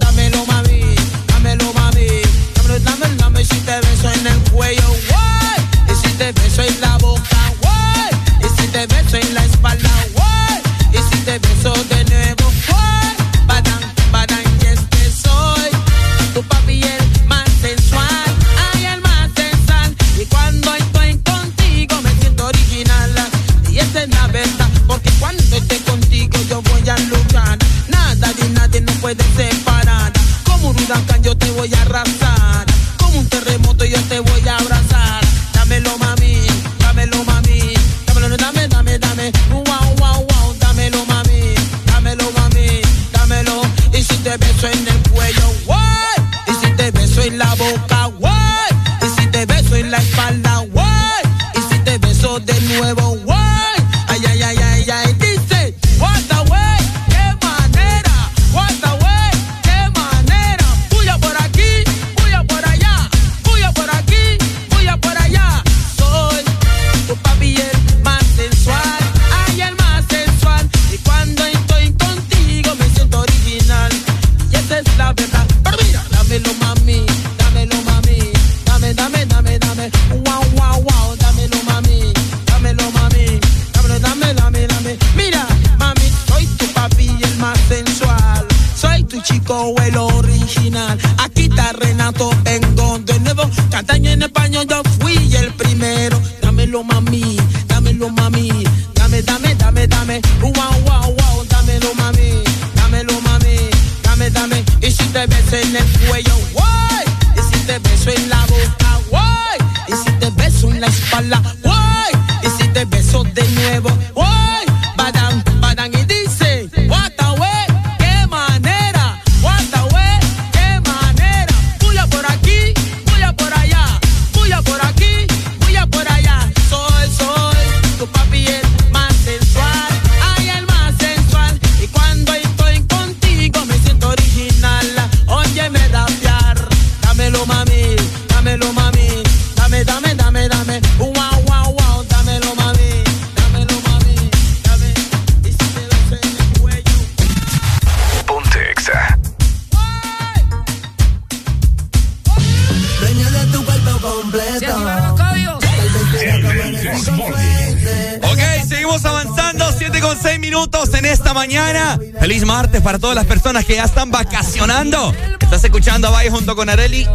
junto 166.42 166.56
con 166.56 166.70
Areli 166.70 167.08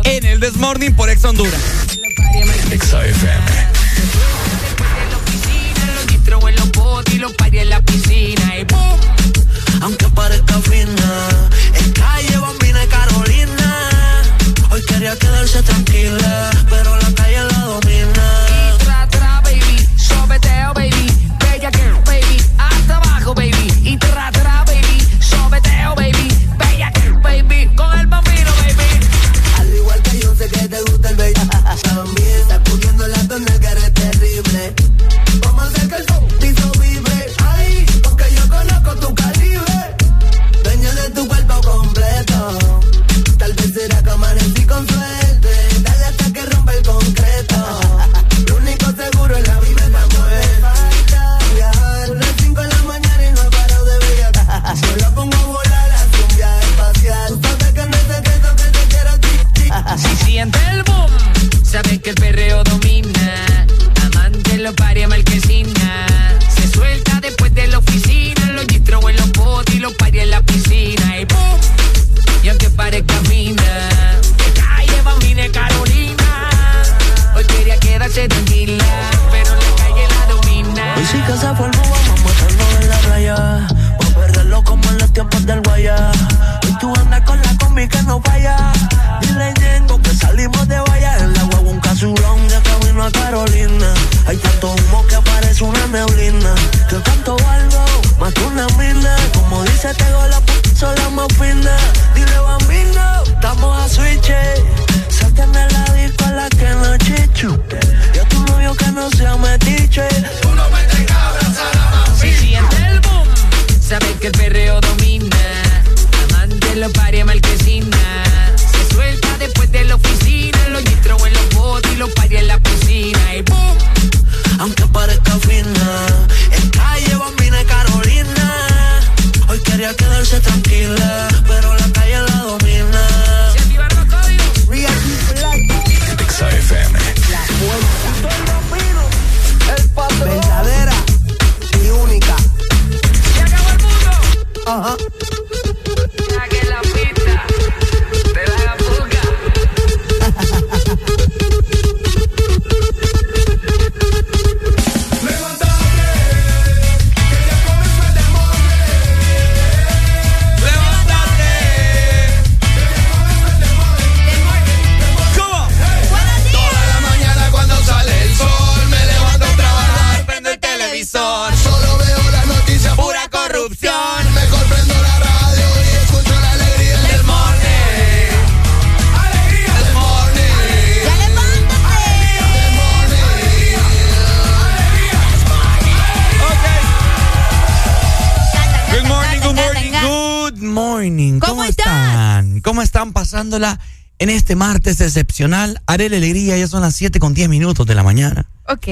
este 194.47 194.55
martes 194.55 195.01
excepcional? 195.01 195.82
Haré 195.86 196.09
la 196.09 196.18
alegría, 196.18 196.56
ya 196.56 196.68
son 196.68 196.82
las 196.82 196.94
7 196.94 197.18
con 197.18 197.35
10 197.35 197.48
minutos 197.48 197.85
de 197.85 197.97
la 197.97 198.05
mañana. 198.05 198.48
Ok. 198.68 198.86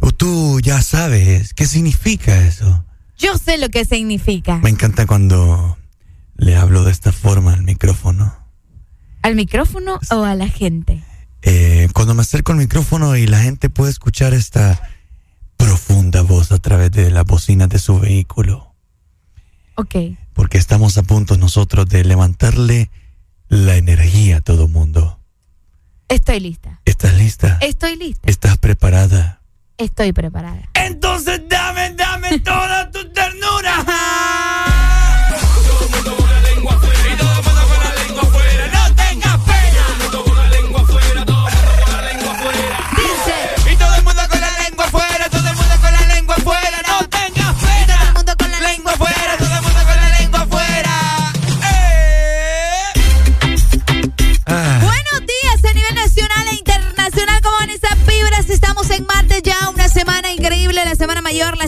O 0.00 0.12
Tú 0.12 0.60
ya 0.60 0.80
sabes 0.80 1.52
qué 1.52 1.66
significa 1.66 2.46
eso. 2.46 2.86
Yo 3.18 3.36
sé 3.36 3.58
lo 3.58 3.68
que 3.68 3.84
significa. 3.84 4.56
Me 4.62 4.70
encanta 4.70 5.04
cuando 5.04 5.76
le 6.36 6.56
hablo 6.56 6.84
de 6.84 6.92
esta 6.92 7.12
forma 7.12 7.52
al 7.52 7.64
micrófono. 7.64 8.34
¿Al 9.20 9.34
micrófono 9.34 10.00
o 10.10 10.24
a 10.24 10.34
la 10.36 10.48
gente? 10.48 11.04
Eh, 11.42 11.90
cuando 11.92 12.14
me 12.14 12.22
acerco 12.22 12.52
al 12.52 12.58
micrófono 12.58 13.14
y 13.14 13.26
la 13.26 13.42
gente 13.42 13.68
puede 13.68 13.90
escuchar 13.90 14.32
esta 14.32 14.80
profunda 15.58 16.22
voz 16.22 16.50
a 16.50 16.56
través 16.56 16.90
de 16.92 17.10
las 17.10 17.26
bocinas 17.26 17.68
de 17.68 17.78
su 17.78 18.00
vehículo. 18.00 18.74
Ok. 19.74 19.96
Porque 20.32 20.56
estamos 20.56 20.96
a 20.96 21.02
punto 21.02 21.36
nosotros 21.36 21.86
de 21.90 22.04
levantarle 22.04 22.90
la 23.54 23.76
energía 23.76 24.38
a 24.38 24.40
todo 24.40 24.68
mundo. 24.68 25.20
Estoy 26.08 26.40
lista. 26.40 26.80
¿Estás 26.84 27.14
lista? 27.14 27.58
Estoy 27.60 27.96
lista. 27.96 28.28
¿Estás 28.28 28.58
preparada? 28.58 29.40
Estoy 29.78 30.12
preparada. 30.12 30.63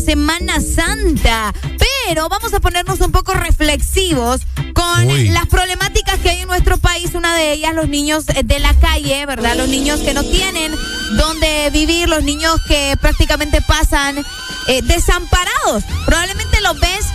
Semana 0.06 0.60
santa. 0.60 1.52
Pero 2.06 2.28
vamos 2.28 2.54
a 2.54 2.60
ponernos 2.60 3.00
un 3.00 3.10
poco 3.10 3.34
reflexivos 3.34 4.42
con 4.72 5.06
Uy. 5.08 5.28
las 5.30 5.46
problemáticas 5.46 6.20
que 6.20 6.30
hay 6.30 6.40
en 6.42 6.48
nuestro 6.48 6.78
país. 6.78 7.10
Una 7.14 7.34
de 7.34 7.52
ellas, 7.52 7.74
los 7.74 7.88
niños 7.88 8.24
de 8.26 8.58
la 8.60 8.72
calle, 8.74 9.26
¿verdad? 9.26 9.56
Los 9.56 9.68
niños 9.68 10.00
que 10.00 10.14
no 10.14 10.22
tienen 10.22 10.72
dónde 11.16 11.70
vivir, 11.72 12.08
los 12.08 12.22
niños 12.22 12.60
que 12.68 12.96
prácticamente 13.00 13.60
pasan 13.62 14.16
eh, 14.68 14.80
desamparados. 14.82 15.82
Probablemente 16.04 16.60
los 16.60 16.78
ves 16.78 17.06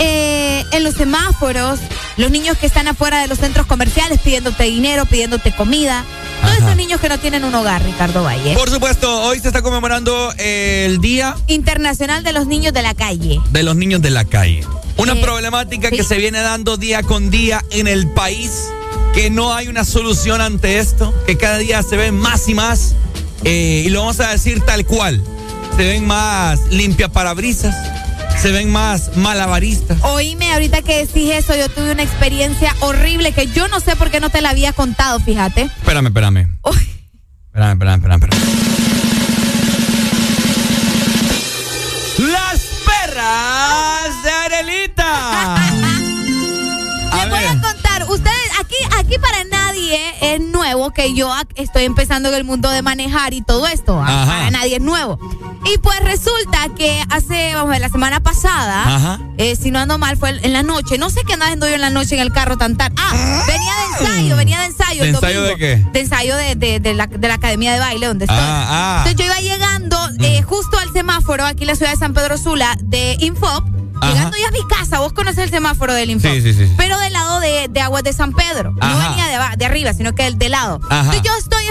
eh, 0.00 0.64
en 0.72 0.82
los 0.82 0.94
semáforos, 0.94 1.78
los 2.16 2.32
niños 2.32 2.58
que 2.58 2.66
están 2.66 2.88
afuera 2.88 3.20
de 3.20 3.28
los 3.28 3.38
centros 3.38 3.66
comerciales 3.66 4.20
pidiéndote 4.20 4.64
dinero, 4.64 5.06
pidiéndote 5.06 5.54
comida. 5.54 6.04
Todos 6.44 6.58
esos 6.58 6.76
niños 6.76 7.00
que 7.00 7.08
no 7.08 7.18
tienen 7.18 7.44
un 7.44 7.54
hogar, 7.54 7.82
Ricardo 7.82 8.22
Valle. 8.24 8.54
Por 8.54 8.70
supuesto, 8.70 9.22
hoy 9.22 9.40
se 9.40 9.48
está 9.48 9.62
conmemorando 9.62 10.32
el 10.38 11.00
Día 11.00 11.34
Internacional 11.46 12.22
de 12.24 12.32
los 12.32 12.46
Niños 12.46 12.72
de 12.72 12.82
la 12.82 12.94
Calle. 12.94 13.40
de 13.50 13.62
los 13.62 13.76
Niños 13.76 14.02
de 14.02 14.10
la 14.10 14.24
Calle. 14.24 14.64
Una 14.96 15.14
Eh, 15.14 15.22
problemática 15.22 15.90
que 15.90 16.04
se 16.04 16.16
viene 16.18 16.40
dando 16.40 16.76
día 16.76 17.02
con 17.02 17.30
día 17.30 17.64
en 17.70 17.88
el 17.88 18.08
país, 18.10 18.50
que 19.14 19.30
no 19.30 19.52
hay 19.54 19.68
una 19.68 19.84
solución 19.84 20.40
ante 20.40 20.78
esto, 20.78 21.12
que 21.26 21.36
cada 21.36 21.58
día 21.58 21.82
se 21.82 21.96
ven 21.96 22.16
más 22.16 22.48
y 22.48 22.54
más, 22.54 22.94
eh, 23.44 23.82
y 23.86 23.88
lo 23.90 24.00
vamos 24.00 24.20
a 24.20 24.28
decir 24.30 24.60
tal 24.60 24.84
cual, 24.86 25.22
se 25.76 25.84
ven 25.84 26.06
más 26.06 26.60
limpia 26.70 27.08
parabrisas, 27.08 27.74
se 28.40 28.52
ven 28.52 28.70
más 28.70 29.16
malabaristas. 29.16 29.93
Oíme, 30.04 30.52
ahorita 30.52 30.82
que 30.82 31.06
decís 31.06 31.30
eso, 31.32 31.54
yo 31.56 31.68
tuve 31.70 31.92
una 31.92 32.02
experiencia 32.02 32.74
horrible 32.80 33.32
que 33.32 33.46
yo 33.46 33.68
no 33.68 33.80
sé 33.80 33.96
por 33.96 34.10
qué 34.10 34.20
no 34.20 34.28
te 34.30 34.42
la 34.42 34.50
había 34.50 34.72
contado, 34.72 35.18
fíjate. 35.18 35.62
Espérame, 35.62 36.06
espérame. 36.08 36.58
Uy. 36.62 36.76
Espérame, 37.46 37.72
espérame, 37.72 37.94
espérame, 37.94 38.22
espérame. 38.22 38.44
Las 42.18 42.60
perras 42.84 44.22
de 44.22 44.30
Arelita. 44.30 45.56
Les 47.14 47.30
voy 47.30 47.44
a 47.44 47.60
contar, 47.60 48.04
ustedes, 48.10 48.50
aquí, 48.60 48.76
aquí 48.98 49.18
para 49.18 49.44
nadie 49.44 49.98
es 50.20 50.40
nuevo 50.40 50.90
que 50.90 51.14
yo 51.14 51.32
estoy 51.54 51.84
empezando 51.84 52.28
en 52.28 52.34
el 52.34 52.44
mundo 52.44 52.68
de 52.70 52.82
manejar 52.82 53.32
y 53.32 53.40
todo 53.40 53.66
esto. 53.66 53.98
¿ah? 54.00 54.22
Ajá. 54.22 54.32
Para 54.32 54.50
nadie 54.50 54.76
es 54.76 54.82
nuevo. 54.82 55.18
Y 55.72 55.78
pues 55.78 55.98
resulta 56.00 56.68
que 56.76 57.02
hace, 57.10 57.54
vamos 57.54 57.70
a 57.70 57.72
ver, 57.72 57.80
la 57.80 57.88
semana 57.88 58.20
pasada, 58.20 58.96
Ajá. 58.96 59.20
eh, 59.38 59.56
si 59.56 59.70
no 59.70 59.78
ando 59.78 59.96
mal, 59.98 60.16
fue 60.16 60.30
en 60.42 60.52
la 60.52 60.62
noche. 60.62 60.98
No 60.98 61.08
sé 61.10 61.22
qué 61.26 61.32
andaba 61.32 61.48
haciendo 61.48 61.68
yo 61.68 61.74
en 61.74 61.80
la 61.80 61.90
noche 61.90 62.14
en 62.16 62.20
el 62.20 62.32
carro 62.32 62.56
tan 62.58 62.76
tarde. 62.76 62.94
Ah, 62.98 63.42
venía 63.46 63.72
de 63.74 64.04
ensayo, 64.06 64.36
venía 64.36 64.60
de 64.60 64.66
ensayo. 64.66 65.02
¿De 65.02 65.08
el 65.08 65.14
ensayo 65.14 65.40
domingo. 65.42 65.58
de 65.58 65.76
qué? 65.82 65.90
De 65.92 66.00
ensayo 66.00 66.36
de, 66.36 66.54
de- 66.54 66.80
de 66.80 66.94
la, 66.94 67.06
de 67.06 67.28
la 67.28 67.34
academia 67.34 67.72
de 67.72 67.80
baile 67.80 68.06
donde 68.06 68.26
estoy. 68.26 68.38
Ah, 68.38 68.66
ah. 68.68 69.04
Entonces 69.06 69.16
yo 69.26 69.32
iba 69.32 69.40
llegando 69.40 69.98
eh, 70.20 70.42
justo 70.42 70.78
al 70.78 70.92
semáforo 70.92 71.44
aquí 71.46 71.62
en 71.62 71.68
la 71.68 71.76
ciudad 71.76 71.92
de 71.92 71.98
San 71.98 72.12
Pedro 72.12 72.36
Sula 72.36 72.76
de 72.82 73.16
Infop. 73.20 73.64
Ajá. 74.00 74.12
Llegando 74.12 74.36
ya 74.36 74.48
a 74.48 74.50
mi 74.50 74.66
casa, 74.68 74.98
vos 74.98 75.12
conoces 75.14 75.38
el 75.44 75.50
semáforo 75.50 75.94
del 75.94 76.10
Infop. 76.10 76.30
Sí, 76.30 76.42
sí, 76.42 76.52
sí. 76.52 76.70
Pero 76.76 76.98
del 76.98 77.12
lado 77.14 77.40
de, 77.40 77.68
de 77.70 77.80
Aguas 77.80 78.02
de 78.02 78.12
San 78.12 78.32
Pedro. 78.32 78.72
No 78.72 78.98
venía 78.98 79.26
de, 79.50 79.56
de 79.56 79.64
arriba, 79.64 79.94
sino 79.94 80.14
que 80.14 80.24
del 80.24 80.36
de 80.36 80.50
lado. 80.50 80.78
Entonces 80.90 81.22
yo 81.22 81.34
estoy 81.38 81.63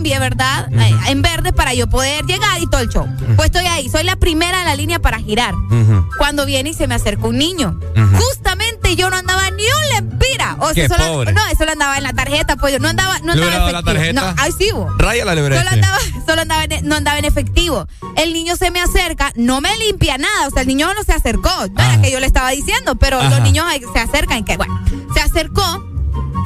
cambie, 0.00 0.18
¿verdad? 0.18 0.68
Eh, 0.72 0.96
En 1.08 1.20
verde 1.22 1.52
para 1.52 1.74
yo 1.74 1.86
poder 1.88 2.24
llegar 2.24 2.60
y 2.62 2.66
todo 2.66 2.80
el 2.80 2.88
show. 2.88 3.06
Pues 3.36 3.46
estoy 3.46 3.66
ahí, 3.66 3.88
soy 3.90 4.02
la 4.04 4.16
primera 4.16 4.58
de 4.60 4.64
la 4.64 4.74
línea 4.76 4.98
para 4.98 5.18
girar. 5.18 5.54
Ujú. 5.54 6.06
Cuando 6.16 6.46
viene 6.46 6.70
y 6.70 6.74
se 6.74 6.86
me 6.86 6.94
acerca 6.94 7.26
un 7.26 7.36
niño. 7.36 7.78
Justamente 8.18 8.96
yo 8.96 9.10
no 9.10 9.16
andaba 9.16 9.50
ni 9.50 9.62
un 9.64 9.94
lempira. 9.94 10.56
O 10.60 10.72
sea, 10.72 10.74
Qué 10.74 10.88
solo- 10.88 11.12
pobre. 11.12 11.32
no, 11.32 11.40
eso 11.48 11.64
lo 11.66 11.72
andaba 11.72 11.96
en 11.98 12.02
la 12.04 12.12
tarjeta, 12.14 12.56
pues 12.56 12.72
yo 12.72 12.78
no 12.78 12.88
andaba, 12.88 13.18
no 13.20 13.34
¿Le 13.34 13.42
andaba 13.44 13.72
la 13.72 13.78
efectivo. 13.80 13.92
tarjeta? 13.94 14.20
No, 14.20 14.34
ay, 14.38 14.52
sí. 14.56 14.70
Raya 14.98 15.24
la 15.24 15.34
libreta. 15.34 15.62
Solo 15.62 15.74
andaba, 15.74 15.98
solo 16.26 16.42
andaba 16.42 16.64
en, 16.64 16.88
no 16.88 16.94
andaba 16.96 17.18
en 17.18 17.24
efectivo. 17.26 17.86
El 18.16 18.32
niño 18.32 18.56
se 18.56 18.70
me 18.70 18.80
acerca, 18.80 19.32
no 19.36 19.60
me 19.60 19.76
limpia 19.78 20.16
nada, 20.18 20.48
o 20.48 20.50
sea, 20.50 20.62
el 20.62 20.68
niño 20.68 20.92
no 20.94 21.02
se 21.04 21.12
acercó, 21.12 21.50
no 21.72 21.82
era 21.82 22.00
que 22.00 22.10
yo 22.10 22.20
le 22.20 22.26
estaba 22.26 22.50
diciendo, 22.50 22.94
pero 22.96 23.18
Ajá. 23.20 23.28
los 23.30 23.40
niños 23.42 23.66
se 23.92 23.98
acercan, 24.00 24.38
y 24.38 24.44
que 24.44 24.56
bueno, 24.56 24.80
se 25.14 25.20
acercó 25.20 25.86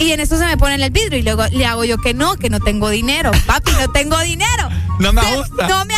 y 0.00 0.12
en 0.12 0.20
eso 0.20 0.38
se 0.38 0.46
me 0.46 0.56
pone 0.56 0.74
en 0.74 0.82
el 0.82 0.90
vidrio 0.90 1.18
y 1.18 1.22
luego 1.22 1.46
le 1.48 1.66
hago 1.66 1.84
yo 1.84 1.98
que 1.98 2.14
no, 2.14 2.36
que 2.36 2.50
no 2.50 2.60
tengo 2.60 2.88
dinero, 2.90 3.30
papi, 3.46 3.72
no 3.72 3.90
tengo 3.92 4.18
dinero. 4.20 4.68
No 4.98 5.12
me 5.12 5.22
gusta. 5.34 5.68
No 5.68 5.84
me 5.84 5.94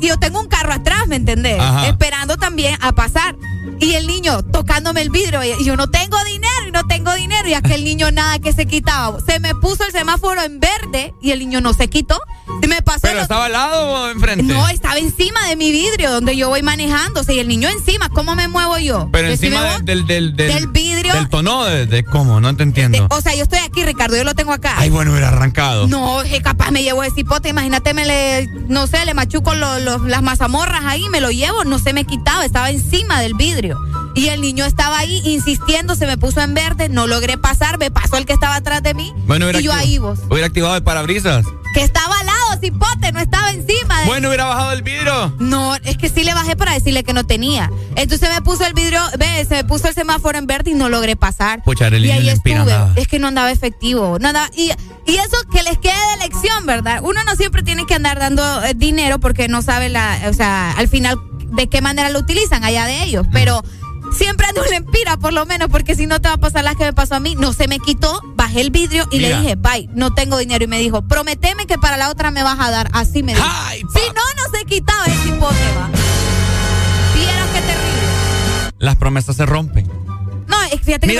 yo 0.00 0.18
tengo 0.18 0.40
un 0.40 0.48
carro 0.48 0.72
atrás, 0.72 1.06
¿me 1.06 1.16
entendés? 1.16 1.60
Ajá. 1.60 1.88
Esperando 1.88 2.36
también 2.36 2.76
a 2.80 2.92
pasar. 2.92 3.36
Y 3.80 3.94
el 3.94 4.06
niño 4.06 4.42
tocándome 4.42 5.02
el 5.02 5.10
vidrio 5.10 5.42
y 5.44 5.64
yo 5.64 5.76
no 5.76 5.88
tengo 5.88 6.16
dinero 6.24 6.57
y 6.68 6.70
no 6.72 6.86
tengo 6.86 7.14
dinero 7.14 7.48
y 7.48 7.54
aquel 7.54 7.84
niño 7.84 8.10
nada 8.12 8.38
que 8.38 8.52
se 8.52 8.66
quitaba. 8.66 9.18
Se 9.26 9.40
me 9.40 9.54
puso 9.54 9.84
el 9.84 9.92
semáforo 9.92 10.42
en 10.42 10.60
verde 10.60 11.14
y 11.20 11.30
el 11.32 11.38
niño 11.40 11.60
no 11.60 11.72
se 11.74 11.88
quitó. 11.88 12.20
Se 12.60 12.66
me 12.68 12.82
pasó 12.82 13.00
¿Pero 13.02 13.14
los- 13.14 13.22
estaba 13.22 13.46
al 13.46 13.52
lado 13.52 13.90
o 13.90 14.08
enfrente? 14.10 14.42
no, 14.44 14.68
estaba 14.68 14.96
encima 14.98 15.46
de 15.48 15.56
mi 15.56 15.70
vidrio 15.70 16.10
donde 16.10 16.36
yo 16.36 16.48
voy 16.48 16.62
manejando. 16.62 17.20
O 17.20 17.24
sea, 17.24 17.34
y 17.34 17.40
el 17.40 17.48
niño 17.48 17.68
encima, 17.68 18.08
¿cómo 18.08 18.34
me 18.34 18.48
muevo 18.48 18.78
yo? 18.78 19.08
Pero 19.12 19.28
Yo 19.28 19.32
encima 19.34 19.62
de- 19.78 19.82
del, 19.84 20.06
del, 20.06 20.36
del, 20.36 20.54
del 20.54 20.66
vidrio. 20.68 21.14
Del 21.14 21.28
tono 21.28 21.64
de, 21.64 21.86
de 21.86 22.04
cómo, 22.04 22.40
no 22.40 22.54
te 22.56 22.62
entiendo. 22.62 23.06
O 23.10 23.20
sea, 23.20 23.34
yo 23.34 23.42
estoy 23.42 23.58
aquí, 23.60 23.84
Ricardo, 23.84 24.16
yo 24.16 24.24
lo 24.24 24.34
tengo 24.34 24.52
acá. 24.52 24.74
Ay, 24.76 24.90
bueno, 24.90 25.12
hubiera 25.12 25.28
arrancado. 25.28 25.86
No, 25.88 26.22
que 26.22 26.40
capaz 26.42 26.70
me 26.70 26.82
llevo 26.82 27.02
ese 27.02 27.14
cipote, 27.16 27.48
imagínate, 27.48 27.94
me 27.94 28.04
le, 28.04 28.46
no 28.68 28.86
sé, 28.86 29.04
le 29.04 29.14
machuco 29.14 29.54
lo- 29.54 29.78
lo- 29.80 29.98
las 30.06 30.22
mazamorras 30.22 30.84
ahí, 30.84 31.08
me 31.10 31.20
lo 31.20 31.30
llevo, 31.30 31.64
no 31.64 31.78
se 31.78 31.92
me 31.92 32.04
quitaba, 32.04 32.44
estaba 32.44 32.70
encima 32.70 33.20
del 33.20 33.34
vidrio. 33.34 33.78
Y 34.14 34.28
el 34.28 34.40
niño 34.40 34.64
estaba 34.64 34.98
ahí 34.98 35.20
insistiendo, 35.24 35.94
se 35.94 36.06
me 36.06 36.16
puso 36.18 36.40
en 36.40 36.54
verde, 36.54 36.88
no 36.88 37.06
logré 37.06 37.38
pasar, 37.38 37.78
me 37.78 37.90
pasó 37.90 38.16
el 38.16 38.26
que 38.26 38.32
estaba 38.32 38.56
atrás 38.56 38.82
de 38.82 38.94
mí. 38.94 39.12
Bueno, 39.26 39.50
y 39.50 39.62
yo 39.62 39.72
ahí 39.72 39.98
vos. 39.98 40.18
Hubiera 40.28 40.46
activado 40.46 40.76
el 40.76 40.82
parabrisas. 40.82 41.44
Que 41.74 41.84
estaba 41.84 42.18
al 42.18 42.26
lado, 42.26 42.60
cipote, 42.62 43.12
no 43.12 43.20
estaba 43.20 43.50
encima 43.50 44.00
de 44.00 44.06
Bueno, 44.06 44.28
hubiera 44.28 44.46
bajado 44.46 44.72
el 44.72 44.82
vidrio. 44.82 45.34
No, 45.38 45.74
es 45.76 45.98
que 45.98 46.08
sí 46.08 46.24
le 46.24 46.32
bajé 46.32 46.56
para 46.56 46.72
decirle 46.72 47.04
que 47.04 47.12
no 47.12 47.24
tenía. 47.24 47.70
Entonces 47.94 48.30
me 48.34 48.40
puso 48.40 48.64
el 48.64 48.72
vidrio, 48.72 49.00
ve, 49.18 49.44
se 49.46 49.56
me 49.56 49.64
puso 49.64 49.86
el 49.88 49.94
semáforo 49.94 50.38
en 50.38 50.46
verde 50.46 50.70
y 50.70 50.74
no 50.74 50.88
logré 50.88 51.14
pasar. 51.14 51.62
Pucha, 51.64 51.84
y 51.84 51.86
Arely, 51.88 52.10
ahí 52.10 52.28
estuve. 52.30 52.54
nada. 52.54 52.92
Es 52.96 53.06
que 53.06 53.18
no 53.18 53.28
andaba 53.28 53.50
efectivo. 53.50 54.18
No 54.18 54.28
andaba, 54.28 54.50
y, 54.56 54.72
y 55.06 55.16
eso 55.16 55.36
que 55.52 55.62
les 55.62 55.78
quede 55.78 55.92
de 56.16 56.24
lección, 56.24 56.64
¿verdad? 56.64 57.00
Uno 57.02 57.22
no 57.24 57.36
siempre 57.36 57.62
tiene 57.62 57.84
que 57.86 57.94
andar 57.94 58.18
dando 58.18 58.64
eh, 58.64 58.72
dinero 58.74 59.18
porque 59.20 59.46
no 59.48 59.60
sabe 59.60 59.90
la, 59.90 60.18
o 60.28 60.32
sea, 60.32 60.72
al 60.72 60.88
final 60.88 61.18
de 61.50 61.68
qué 61.68 61.80
manera 61.82 62.08
lo 62.10 62.18
utilizan 62.18 62.64
allá 62.64 62.86
de 62.86 63.02
ellos. 63.04 63.26
Pero 63.30 63.62
siempre 64.12 64.46
ando 64.46 64.64
en 64.64 64.74
empira, 64.74 65.16
por 65.16 65.32
lo 65.32 65.46
menos, 65.46 65.68
porque 65.70 65.94
si 65.94 66.06
no 66.06 66.20
te 66.20 66.28
va 66.28 66.34
a 66.34 66.38
pasar 66.38 66.64
las 66.64 66.76
que 66.76 66.84
me 66.84 66.92
pasó 66.92 67.16
a 67.16 67.20
mí. 67.20 67.34
No 67.36 67.52
se 67.52 67.68
me 67.68 67.78
quitó, 67.78 68.20
bajé 68.34 68.60
el 68.60 68.70
vidrio 68.70 69.06
y 69.10 69.18
Mira. 69.18 69.28
le 69.28 69.42
dije, 69.42 69.56
bye, 69.56 69.88
no 69.92 70.14
tengo 70.14 70.38
dinero. 70.38 70.64
Y 70.64 70.66
me 70.66 70.78
dijo, 70.78 71.02
prometeme 71.02 71.66
que 71.66 71.78
para 71.78 71.96
la 71.96 72.10
otra 72.10 72.30
me 72.30 72.42
vas 72.42 72.58
a 72.60 72.70
dar. 72.70 72.88
Así 72.92 73.22
me 73.22 73.34
dijo. 73.34 73.46
Ay, 73.48 73.80
si 73.80 74.00
no, 74.08 74.22
no 74.36 74.58
se 74.58 74.64
quitaba 74.64 75.04
ese 75.06 75.28
hipote, 75.28 75.56
va. 75.76 75.88
Vieras 77.14 77.48
qué 77.52 77.60
terrible. 77.60 78.74
las 78.78 78.96
promesas 78.96 79.36
se 79.36 79.46
rompen. 79.46 79.90
No, 80.46 80.56
fíjate 80.82 81.06
que 81.06 81.14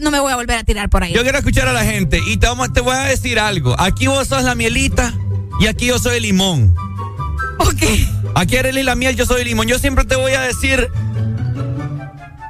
no, 0.00 0.10
me 0.10 0.20
voy 0.20 0.32
a 0.32 0.36
volver 0.36 0.58
a 0.58 0.64
tirar 0.64 0.90
por 0.90 1.02
ahí. 1.02 1.14
Yo 1.14 1.22
quiero 1.22 1.38
escuchar 1.38 1.68
a 1.68 1.72
la 1.72 1.84
gente 1.84 2.20
y 2.26 2.36
te, 2.36 2.48
te 2.74 2.80
voy 2.80 2.94
a 2.94 3.04
decir 3.04 3.40
algo. 3.40 3.74
Aquí 3.80 4.06
vos 4.06 4.28
sos 4.28 4.44
la 4.44 4.54
mielita 4.54 5.14
y 5.60 5.66
aquí 5.66 5.86
yo 5.86 5.98
soy 5.98 6.18
el 6.18 6.22
limón. 6.24 6.74
Ok. 7.58 7.82
Aquí 8.34 8.56
eres 8.56 8.74
la 8.84 8.94
miel, 8.94 9.16
yo 9.16 9.26
soy 9.26 9.42
el 9.42 9.48
limón. 9.48 9.66
Yo 9.66 9.78
siempre 9.78 10.04
te 10.04 10.16
voy 10.16 10.32
a 10.32 10.40
decir 10.42 10.90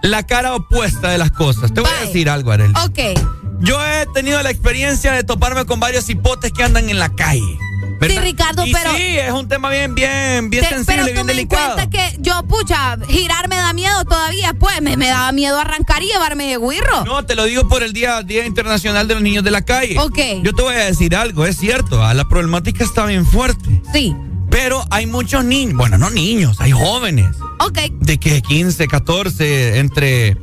la 0.04 0.22
cara 0.22 0.54
opuesta 0.54 1.08
de 1.08 1.18
las 1.18 1.30
cosas. 1.30 1.72
Te 1.72 1.80
voy 1.80 1.90
a 1.90 2.06
decir 2.06 2.28
algo, 2.28 2.52
Arely. 2.52 2.74
Ok. 2.84 3.18
Yo 3.60 3.84
he 3.84 4.06
tenido 4.12 4.42
la 4.42 4.50
experiencia 4.50 5.12
de 5.12 5.24
toparme 5.24 5.64
con 5.64 5.80
varios 5.80 6.08
hipotes 6.10 6.52
que 6.52 6.62
andan 6.62 6.90
en 6.90 6.98
la 6.98 7.14
calle. 7.14 7.58
Sí, 8.00 8.18
Ricardo, 8.18 8.64
pero. 8.70 8.94
Sí, 8.94 9.02
es 9.02 9.32
un 9.32 9.48
tema 9.48 9.70
bien, 9.70 9.94
bien, 9.94 10.50
bien 10.50 10.64
sensible, 10.68 11.12
bien 11.12 11.26
delicado. 11.26 11.74
cuenta 11.74 11.88
que 11.88 12.16
yo, 12.18 12.42
pucha, 12.42 12.98
girar 13.08 13.48
me 13.48 13.56
da 13.56 13.72
miedo 13.72 14.04
todavía, 14.04 14.52
pues 14.52 14.82
me, 14.82 14.98
me 14.98 15.06
daba 15.06 15.32
miedo 15.32 15.58
arrancar 15.58 16.02
y 16.02 16.08
llevarme 16.08 16.48
de 16.48 16.58
guirro. 16.58 17.04
No, 17.06 17.24
te 17.24 17.34
lo 17.34 17.44
digo 17.44 17.66
por 17.66 17.82
el 17.82 17.94
Día, 17.94 18.22
Día 18.22 18.44
Internacional 18.44 19.08
de 19.08 19.14
los 19.14 19.22
Niños 19.22 19.42
de 19.42 19.52
la 19.52 19.62
Calle. 19.62 19.98
Ok. 19.98 20.18
Yo 20.42 20.52
te 20.52 20.62
voy 20.62 20.74
a 20.74 20.84
decir 20.84 21.16
algo, 21.16 21.46
es 21.46 21.56
cierto, 21.56 22.12
la 22.12 22.28
problemática 22.28 22.84
está 22.84 23.06
bien 23.06 23.24
fuerte. 23.24 23.80
Sí. 23.94 24.14
Pero 24.54 24.84
hay 24.88 25.06
muchos 25.06 25.44
niños, 25.44 25.76
bueno, 25.76 25.98
no 25.98 26.10
niños, 26.10 26.60
hay 26.60 26.70
jóvenes. 26.70 27.26
Ok. 27.58 27.76
De 27.98 28.18
que 28.18 28.40
15, 28.40 28.86
14, 28.86 29.80
entre, 29.80 30.36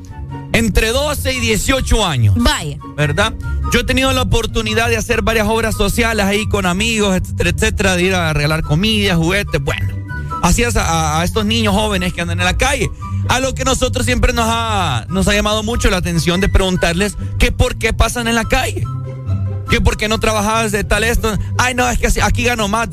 entre 0.52 0.90
12 0.90 1.36
y 1.36 1.40
18 1.40 2.06
años. 2.06 2.36
Vaya. 2.38 2.78
¿Verdad? 2.98 3.34
Yo 3.72 3.80
he 3.80 3.84
tenido 3.86 4.12
la 4.12 4.24
oportunidad 4.24 4.90
de 4.90 4.98
hacer 4.98 5.22
varias 5.22 5.48
obras 5.48 5.76
sociales 5.76 6.26
ahí 6.26 6.46
con 6.50 6.66
amigos, 6.66 7.16
etcétera, 7.16 7.52
etcétera, 7.52 7.96
de 7.96 8.04
ir 8.04 8.14
a 8.14 8.34
regalar 8.34 8.64
comida, 8.64 9.16
juguetes, 9.16 9.64
bueno. 9.64 9.88
Así 10.44 10.64
es 10.64 10.76
a, 10.76 11.24
estos 11.24 11.46
niños 11.46 11.74
jóvenes 11.74 12.12
que 12.12 12.20
andan 12.20 12.42
en 12.42 12.46
la 12.46 12.58
calle. 12.58 12.92
A 13.30 13.40
lo 13.40 13.56
que 13.56 13.64
nosotros 13.64 14.06
siempre 14.06 14.34
nos 14.34 14.46
ha, 14.46 15.06
nos 15.08 15.30
ha 15.30 15.34
llamado 15.34 15.64
mucho 15.64 15.90
la 15.90 15.98
atención 15.98 16.42
de 16.42 16.50
preguntarles 16.50 17.16
que 17.40 17.54
por 17.54 17.78
qué 17.78 17.94
pasan 17.94 18.28
en 18.28 18.36
la 18.36 18.44
calle. 18.44 18.84
Que 19.70 19.80
por 19.80 19.96
qué 19.96 20.10
no 20.10 20.20
trabajabas 20.20 20.74
de 20.74 20.84
tal 20.84 21.06
esto. 21.06 21.34
Ay, 21.58 21.76
no, 21.76 21.90
es 21.90 21.98
que 21.98 22.22
aquí 22.22 22.44
gano 22.44 22.68
más, 22.68 22.90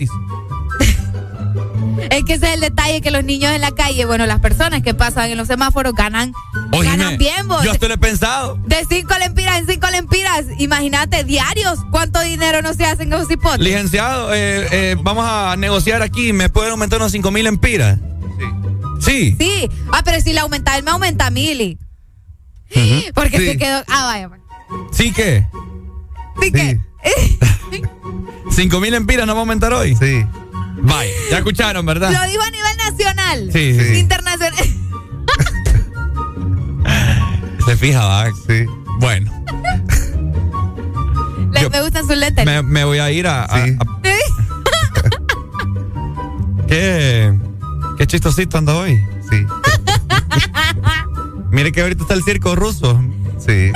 es 2.10 2.24
que 2.24 2.34
ese 2.34 2.48
es 2.48 2.54
el 2.54 2.60
detalle 2.60 3.00
que 3.00 3.10
los 3.10 3.24
niños 3.24 3.52
en 3.52 3.60
la 3.60 3.70
calle, 3.72 4.04
bueno, 4.04 4.26
las 4.26 4.40
personas 4.40 4.82
que 4.82 4.94
pasan 4.94 5.30
en 5.30 5.38
los 5.38 5.48
semáforos 5.48 5.94
ganan, 5.94 6.32
ganan 6.70 7.18
bien, 7.18 7.48
vos. 7.48 7.62
Yo 7.64 7.72
esto 7.72 7.88
lo 7.88 7.94
he 7.94 7.98
pensado. 7.98 8.58
De 8.66 8.84
cinco 8.88 9.14
lempiras 9.18 9.58
en 9.58 9.66
cinco 9.66 9.88
lempiras, 9.90 10.46
imagínate, 10.58 11.24
diarios, 11.24 11.78
¿cuánto 11.90 12.20
dinero 12.20 12.62
no 12.62 12.74
se 12.74 12.84
hacen 12.84 13.12
esos 13.12 13.30
hipotes? 13.30 13.60
Licenciado, 13.60 14.32
eh, 14.34 14.68
eh, 14.70 14.96
vamos 15.02 15.24
a 15.28 15.56
negociar 15.56 16.02
aquí, 16.02 16.32
¿me 16.32 16.48
pueden 16.48 16.72
aumentar 16.72 16.98
unos 17.00 17.12
cinco 17.12 17.30
mil 17.30 17.44
lempiras? 17.44 17.98
Sí. 18.38 18.44
Sí. 19.00 19.36
Sí. 19.38 19.70
Ah, 19.92 20.02
pero 20.04 20.20
si 20.20 20.32
le 20.32 20.40
aumenta 20.40 20.76
él, 20.76 20.82
me 20.82 20.90
aumenta 20.90 21.30
mil. 21.30 21.78
Porque 23.14 23.38
se 23.38 23.56
quedó. 23.56 23.82
Ah, 23.88 24.04
vaya. 24.04 24.30
¿Sí 24.92 25.12
qué? 25.12 25.46
¿Sí, 26.42 26.52
qué? 26.52 26.80
¿Cinco 28.50 28.80
mil 28.80 28.94
empiras 28.94 29.26
no 29.26 29.34
va 29.34 29.40
a 29.40 29.42
aumentar 29.42 29.72
hoy? 29.72 29.96
Sí. 29.96 30.24
Vaya, 30.82 31.12
ya 31.30 31.38
escucharon, 31.38 31.86
¿verdad? 31.86 32.12
Lo 32.12 32.30
digo 32.30 32.42
a 32.42 32.50
nivel 32.50 32.76
nacional. 32.76 33.48
Sí, 33.52 33.78
sí. 33.78 33.98
Internacional. 33.98 34.59
Se 37.66 37.76
fija, 37.76 38.05
va. 38.05 38.26
Sí. 38.46 38.66
Bueno. 38.98 39.30
me 41.70 41.82
gustan 41.82 42.06
sus 42.06 42.16
lentes. 42.16 42.46
Me, 42.64 42.84
voy 42.84 42.98
a 42.98 43.10
ir 43.10 43.26
a. 43.26 43.46
¿Qué? 46.68 47.38
¿Qué 47.96 48.06
chistosito 48.06 48.59
anda 48.59 48.74
hoy? 48.74 49.02
Sí. 49.30 49.46
Mire 51.50 51.72
que 51.72 51.80
ahorita 51.80 52.02
está 52.02 52.14
el 52.14 52.22
circo 52.22 52.55
ruso. 52.55 53.02
Sí. 53.38 53.72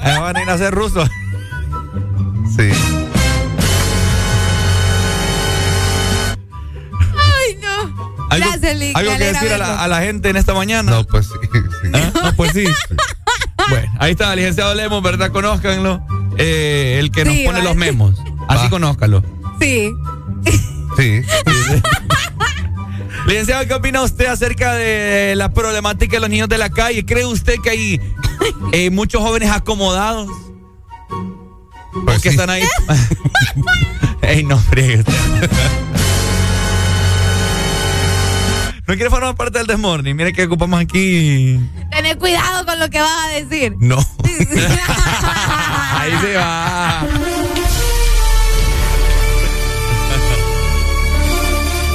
Ahí 0.00 0.20
van 0.20 0.36
a 0.36 0.42
ir 0.42 0.50
a 0.50 0.54
hacer 0.54 0.74
ruso. 0.74 1.06
Sí. 2.56 2.70
¿Algo, 8.42 9.16
que 9.18 9.24
decir 9.24 9.52
a 9.52 9.88
la, 9.88 10.00
gente 10.00 10.30
en 10.30 10.36
esta 10.36 10.54
mañana? 10.54 10.90
No, 10.90 11.04
pues 11.04 11.26
sí. 11.26 11.34
¿Ah? 11.92 12.12
No, 12.22 12.36
pues 12.36 12.52
sí. 12.52 12.64
bueno, 13.70 13.92
ahí 13.98 14.12
está, 14.12 14.34
licenciado 14.34 14.74
Lemos, 14.74 15.02
¿verdad? 15.02 15.30
Conózcanlo. 15.30 16.04
Eh, 16.38 16.96
el 16.98 17.10
que 17.10 17.24
nos 17.24 17.36
pone 17.38 17.62
los 17.62 17.76
memos. 17.76 18.16
Así 18.48 18.68
conózcalo. 18.68 19.22
Sí. 19.60 19.90
Sí. 20.96 21.22
Licenciado, 23.26 23.66
¿qué 23.66 23.74
opina 23.74 24.02
usted 24.02 24.26
acerca 24.26 24.74
de 24.74 25.34
la 25.36 25.52
problemática 25.52 26.16
de 26.16 26.20
los 26.20 26.28
niños 26.28 26.48
de 26.48 26.58
la 26.58 26.68
calle? 26.68 27.06
¿Cree 27.06 27.24
usted 27.24 27.54
que 27.62 27.70
hay 27.70 28.00
eh, 28.72 28.90
muchos 28.90 29.22
jóvenes 29.22 29.50
acomodados? 29.50 30.28
Pues 32.04 32.20
que 32.20 32.28
están 32.28 32.50
ahí. 32.50 32.64
Ey, 34.22 34.42
no 34.42 34.58
friegues. 34.58 35.06
No 38.86 38.94
quiere 38.94 39.10
formar 39.10 39.34
parte 39.34 39.58
del 39.58 39.66
desmorning. 39.66 40.14
Mire 40.14 40.32
que 40.32 40.44
ocupamos 40.44 40.80
aquí. 40.80 41.58
Tener 41.90 42.18
cuidado 42.18 42.66
con 42.66 42.78
lo 42.78 42.88
que 42.90 43.00
vas 43.00 43.26
a 43.26 43.30
decir. 43.40 43.74
No. 43.78 43.96
Ahí 45.96 46.12
se 46.20 46.36
va. 46.36 47.00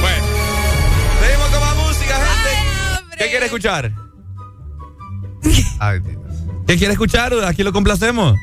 bueno. 0.00 0.26
Seguimos 1.20 1.48
con 1.50 1.60
más 1.60 1.76
música, 1.76 2.14
gente. 2.16 3.16
¿Qué 3.18 3.30
quiere 3.30 3.46
escuchar? 3.46 3.92
Ay, 5.78 6.00
Dios. 6.00 6.16
¿Qué 6.66 6.76
quiere 6.76 6.92
escuchar? 6.92 7.32
Aquí 7.44 7.62
lo 7.62 7.72
complacemos. 7.72 8.36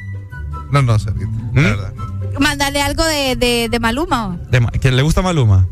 No, 0.72 0.82
no, 0.82 0.98
Cerrito. 1.00 1.28
La 1.54 1.62
¿Mm? 1.62 1.64
verdad. 1.64 1.94
Mándale 2.40 2.82
algo 2.82 3.04
de, 3.04 3.36
de, 3.36 3.68
de 3.70 3.80
Maluma. 3.80 4.38
De, 4.50 4.66
¿Que 4.80 4.92
le 4.92 5.02
gusta 5.02 5.22
Maluma? 5.22 5.68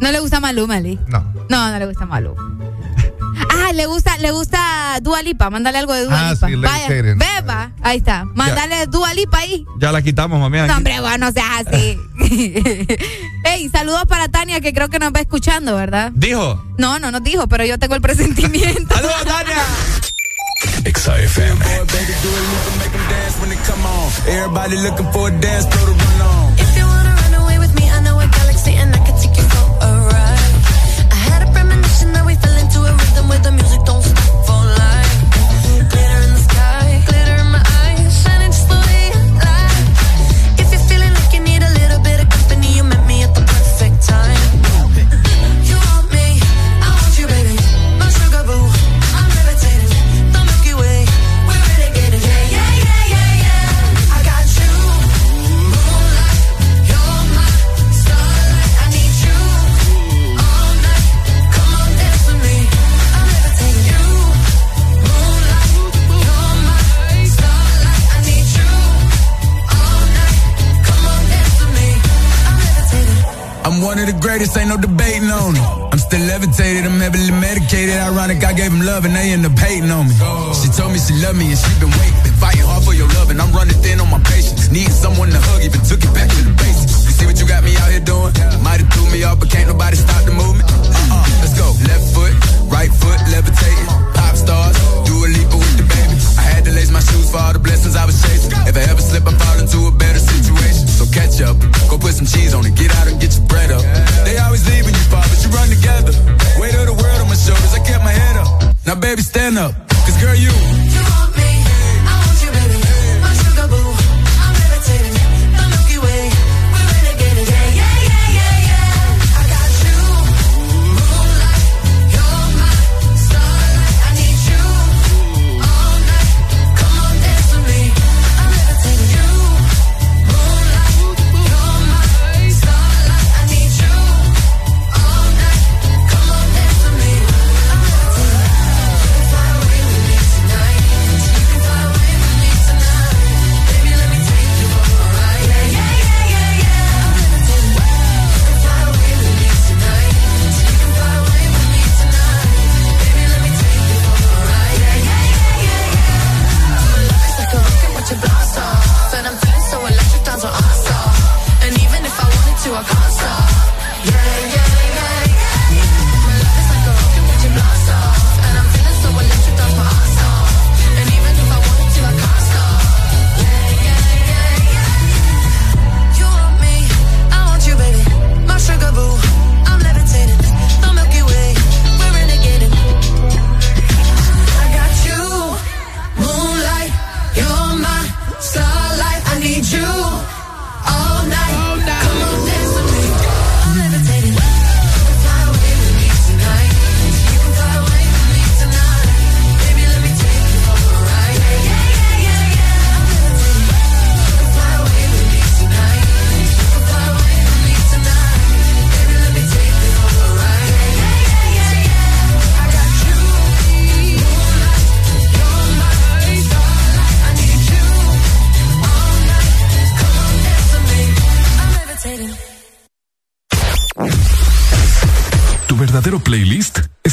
No 0.00 0.12
le 0.12 0.20
gusta 0.20 0.40
Maluma, 0.40 0.80
Lee. 0.80 0.98
No. 1.08 1.20
No, 1.48 1.70
no 1.70 1.78
le 1.78 1.86
gusta 1.86 2.06
Maluma. 2.06 2.42
Ah, 3.50 3.72
le 3.72 3.86
gusta, 3.86 4.16
le 4.18 4.30
gusta 4.30 4.98
Dua 5.00 5.22
Lipa. 5.22 5.48
Mándale 5.50 5.78
algo 5.78 5.92
de 5.94 6.04
Dua 6.06 6.28
Ah, 6.28 6.32
Lipa. 6.32 6.46
sí, 6.48 6.54
Vaya, 6.56 6.88
beba. 6.88 7.70
Ahí 7.82 7.98
está. 7.98 8.24
Mándale 8.24 8.86
Dua 8.86 9.12
Lipa 9.14 9.38
ahí. 9.38 9.64
Ya 9.78 9.92
la 9.92 10.02
quitamos, 10.02 10.40
mami. 10.40 10.58
aquí. 10.58 10.68
No, 10.68 10.76
hombre, 10.76 11.00
bueno, 11.00 11.26
no 11.26 11.32
seas 11.32 11.66
así. 11.66 11.98
Ey, 13.44 13.68
saludos 13.70 14.04
para 14.08 14.28
Tania, 14.28 14.60
que 14.60 14.72
creo 14.72 14.88
que 14.88 14.98
nos 14.98 15.12
va 15.12 15.20
escuchando, 15.20 15.76
¿verdad? 15.76 16.10
¿Dijo? 16.14 16.62
No, 16.78 16.98
no 16.98 17.10
nos 17.10 17.22
dijo, 17.22 17.46
pero 17.46 17.64
yo 17.64 17.78
tengo 17.78 17.94
el 17.94 18.00
presentimiento. 18.00 18.94
¡Saludos, 18.94 19.24
Tania! 19.24 19.62
XFM. 20.92 21.64
The 33.42 33.52
music 33.52 33.77
One 73.78 73.96
of 73.98 74.10
the 74.10 74.18
greatest, 74.20 74.58
ain't 74.58 74.68
no 74.68 74.76
debating 74.76 75.30
on 75.30 75.54
it. 75.54 75.62
I'm 75.62 75.98
still 76.02 76.20
levitated, 76.26 76.84
I'm 76.84 76.98
heavily 76.98 77.30
medicated. 77.30 77.94
Ironic, 77.94 78.42
I 78.44 78.52
gave 78.52 78.74
him 78.74 78.82
love 78.84 79.06
and 79.06 79.14
they 79.14 79.30
end 79.32 79.46
up 79.46 79.56
hating 79.56 79.88
on 79.88 80.10
me. 80.10 80.14
She 80.52 80.68
told 80.74 80.92
me 80.92 80.98
she 80.98 81.14
loved 81.22 81.38
me 81.38 81.54
and 81.54 81.58
she 81.58 81.70
been 81.78 81.88
waiting. 81.94 82.20
Been 82.26 82.36
fighting 82.36 82.66
hard 82.66 82.82
for 82.84 82.92
your 82.92 83.08
love 83.16 83.30
and 83.30 83.40
I'm 83.40 83.54
running 83.54 83.78
thin 83.80 84.02
on 84.02 84.10
my 84.10 84.20
patience. 84.26 84.68
Needing 84.68 84.92
someone 84.92 85.30
to 85.30 85.40
hug, 85.40 85.62
even 85.62 85.80
took 85.86 86.02
it 86.02 86.12
back 86.12 86.28
to 86.28 86.40
the 86.42 86.54
basics. 86.58 87.06
You 87.06 87.12
see 87.16 87.26
what 87.30 87.38
you 87.38 87.46
got 87.46 87.62
me 87.62 87.78
out 87.78 87.88
here 87.88 88.02
doing? 88.02 88.34
Might 88.60 88.82
have 88.82 88.90
threw 88.92 89.06
me 89.14 89.22
off, 89.24 89.38
but 89.40 89.48
can't 89.48 89.70
nobody 89.70 89.96
stop 89.96 90.26
the 90.26 90.34
movement. 90.34 90.68
Uh-uh, 90.68 91.24
let's 91.40 91.54
go. 91.54 91.70
Left 91.86 92.04
foot, 92.12 92.34
right 92.68 92.92
foot, 92.92 93.18
levitating. 93.30 93.88
Pop 94.12 94.34
stars, 94.34 94.76
do 95.06 95.14
a 95.22 95.28
leap 95.32 95.48
with 95.54 95.78
the 95.78 95.86
baby. 95.86 96.18
I 96.36 96.44
had 96.44 96.66
to 96.66 96.72
lace 96.74 96.90
my 96.90 97.00
shoes 97.00 97.30
for 97.30 97.38
all 97.38 97.54
the 97.54 97.62
blessings 97.62 97.94
I 97.94 98.04
was 98.04 98.20
chasing. 98.20 98.52
If 98.66 98.74
I 98.76 98.84
ever 98.90 99.00
slip, 99.00 99.24
I 99.24 99.32
fall 99.38 99.58
into 99.62 99.86
a 99.86 99.94
better 99.94 100.17
ketchup. 101.38 101.56
Go 101.90 101.98
put 101.98 102.14
some 102.14 102.26
cheese 102.26 102.54
on 102.54 102.66
it, 102.66 102.74
get 102.74 102.94
out 102.96 103.06
and 103.06 103.20
get 103.20 103.36
your 103.36 103.46
bread 103.46 103.70
up. 103.70 103.82
They 104.24 104.38
always 104.38 104.66
leaving 104.68 104.94
you, 104.94 105.06
far, 105.10 105.22
but 105.22 105.38
you 105.42 105.50
run 105.50 105.68
together. 105.68 106.12
Weight 106.60 106.74
of 106.74 106.86
the 106.86 106.96
world 106.98 107.20
on 107.20 107.28
my 107.28 107.34
shoulders, 107.34 107.74
I 107.74 107.80
kept 107.84 108.04
my 108.04 108.12
head 108.12 108.36
up. 108.36 108.74
Now, 108.86 108.94
baby, 108.94 109.22
stand 109.22 109.58
up, 109.58 109.74
cause 109.88 110.20
girl, 110.20 110.34
you. 110.34 111.27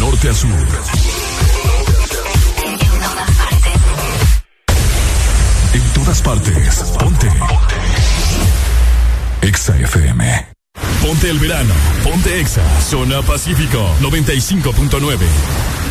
norte 0.00 0.30
a 0.30 0.34
sur. 0.34 0.50
En 5.74 5.92
todas 5.92 6.22
partes. 6.22 6.82
Ponte. 6.98 7.28
Exa 9.42 9.76
FM. 9.76 10.46
Ponte 11.02 11.28
el 11.28 11.38
verano. 11.38 11.74
Ponte 12.02 12.40
Exa. 12.40 12.62
Zona 12.80 13.20
Pacífico 13.20 13.94
95.9. 14.00 15.18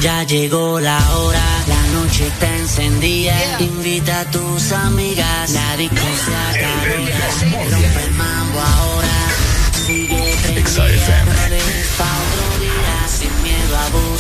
Ya 0.01 0.23
llegó 0.23 0.79
la 0.79 0.97
hora, 1.15 1.45
la 1.67 1.99
noche 1.99 2.27
está 2.27 2.57
encendida. 2.57 3.35
Invita 3.59 4.21
a 4.21 4.25
tus 4.31 4.71
amigas, 4.71 5.51
la 5.51 5.77
disco 5.77 6.07
se 6.25 6.35
acabó. 6.57 7.69
Rompe 7.69 8.09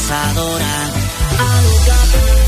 abusadora. 0.09 0.65
Algo 1.37 1.79
que 1.85 2.38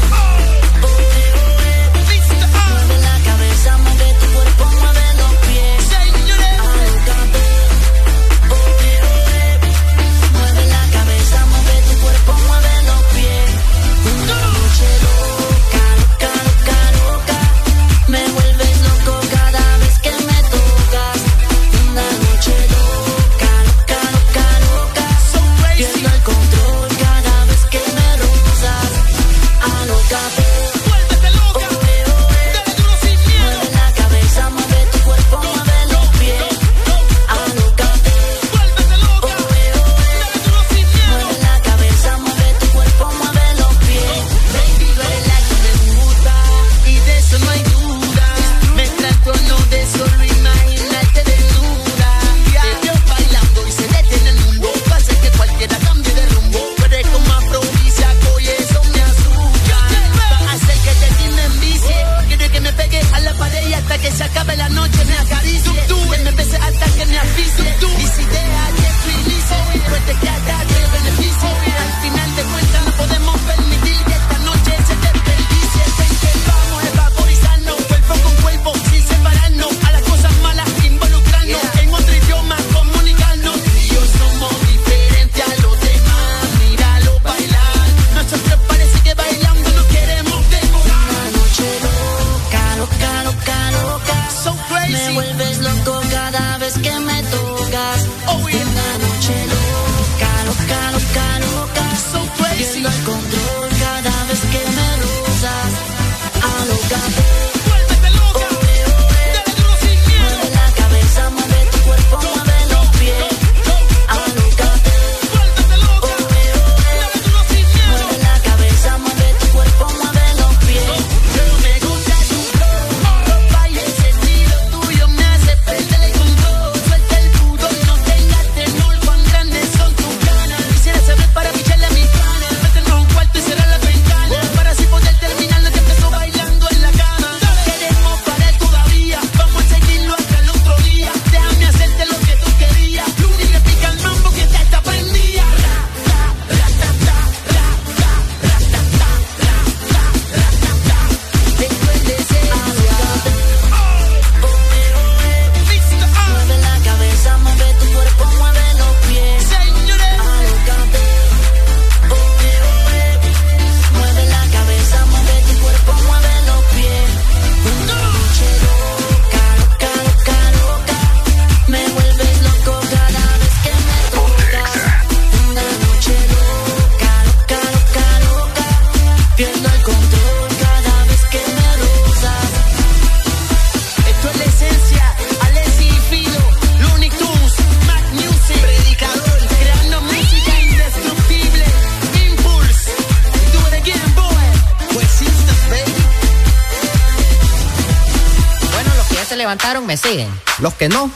Los 200.61 200.75
que 200.75 200.89
no, 200.89 201.09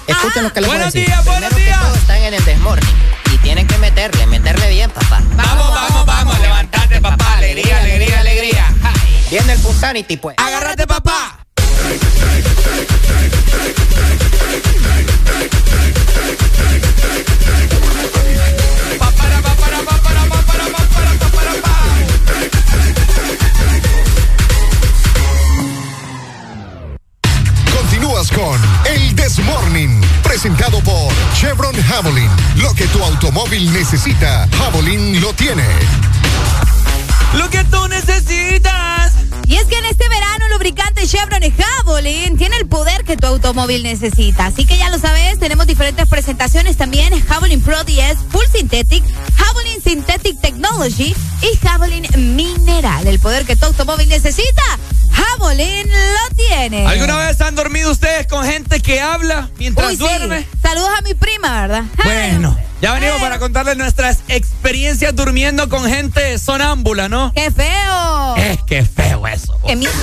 necesita. 43.86 44.48
Así 44.48 44.66
que 44.66 44.78
ya 44.78 44.90
lo 44.90 45.00
sabes, 45.00 45.40
tenemos 45.40 45.68
diferentes 45.68 46.08
presentaciones 46.08 46.76
también. 46.76 47.14
Javelin 47.26 47.62
Pro 47.62 47.84
10 47.84 48.18
Full 48.30 48.46
Synthetic, 48.52 49.04
Javelin 49.38 49.82
Synthetic 49.82 50.42
Technology 50.42 51.16
y 51.42 51.58
Javelin 51.66 52.08
Mineral. 52.36 53.08
El 53.08 53.20
poder 53.20 53.46
que 53.46 53.56
tu 53.56 53.66
automóvil 53.66 54.10
necesita, 54.10 54.64
Javelin 55.12 55.88
lo 55.88 56.36
tiene. 56.36 56.88
¿Alguna 56.88 57.18
vez 57.18 57.40
han 57.42 57.56
dormido 57.56 57.92
ustedes 57.92 58.28
con 58.28 58.44
gente 58.44 58.82
que 58.82 59.00
habla 59.00 59.50
mientras 59.58 59.92
Uy, 59.92 59.98
duerme? 59.98 60.46
Saludos 60.62 60.90
a 60.98 61.02
mi 61.04 61.14
prima, 61.14 61.62
¿verdad? 61.62 61.84
Bueno. 62.04 62.58
Ya 62.82 62.94
venimos 62.94 63.20
para 63.22 63.40
contarles 63.40 63.78
nuestras 63.78 64.20
experiencias 64.28 65.16
durmiendo 65.16 65.70
con 65.70 65.88
gente 65.90 66.38
sonámbula, 66.38 67.08
¿no? 67.08 67.32
¡Qué 67.34 67.50
feo! 67.50 68.36
Es 68.36 68.62
que 68.64 68.84
feo 68.84 69.26
eso. 69.26 69.58
¡Qué 69.66 69.76
miedo! 69.76 69.94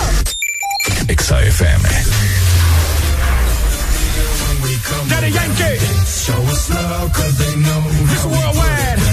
XFM. 1.06 1.88
Daddy 5.08 5.30
Yankee. 5.30 5.78
Show 6.06 6.42
us 6.52 6.70
love, 6.70 7.12
cause 7.12 7.38
they 7.38 7.56
know. 7.56 7.82
This 8.10 8.24
worldwide. 8.26 9.11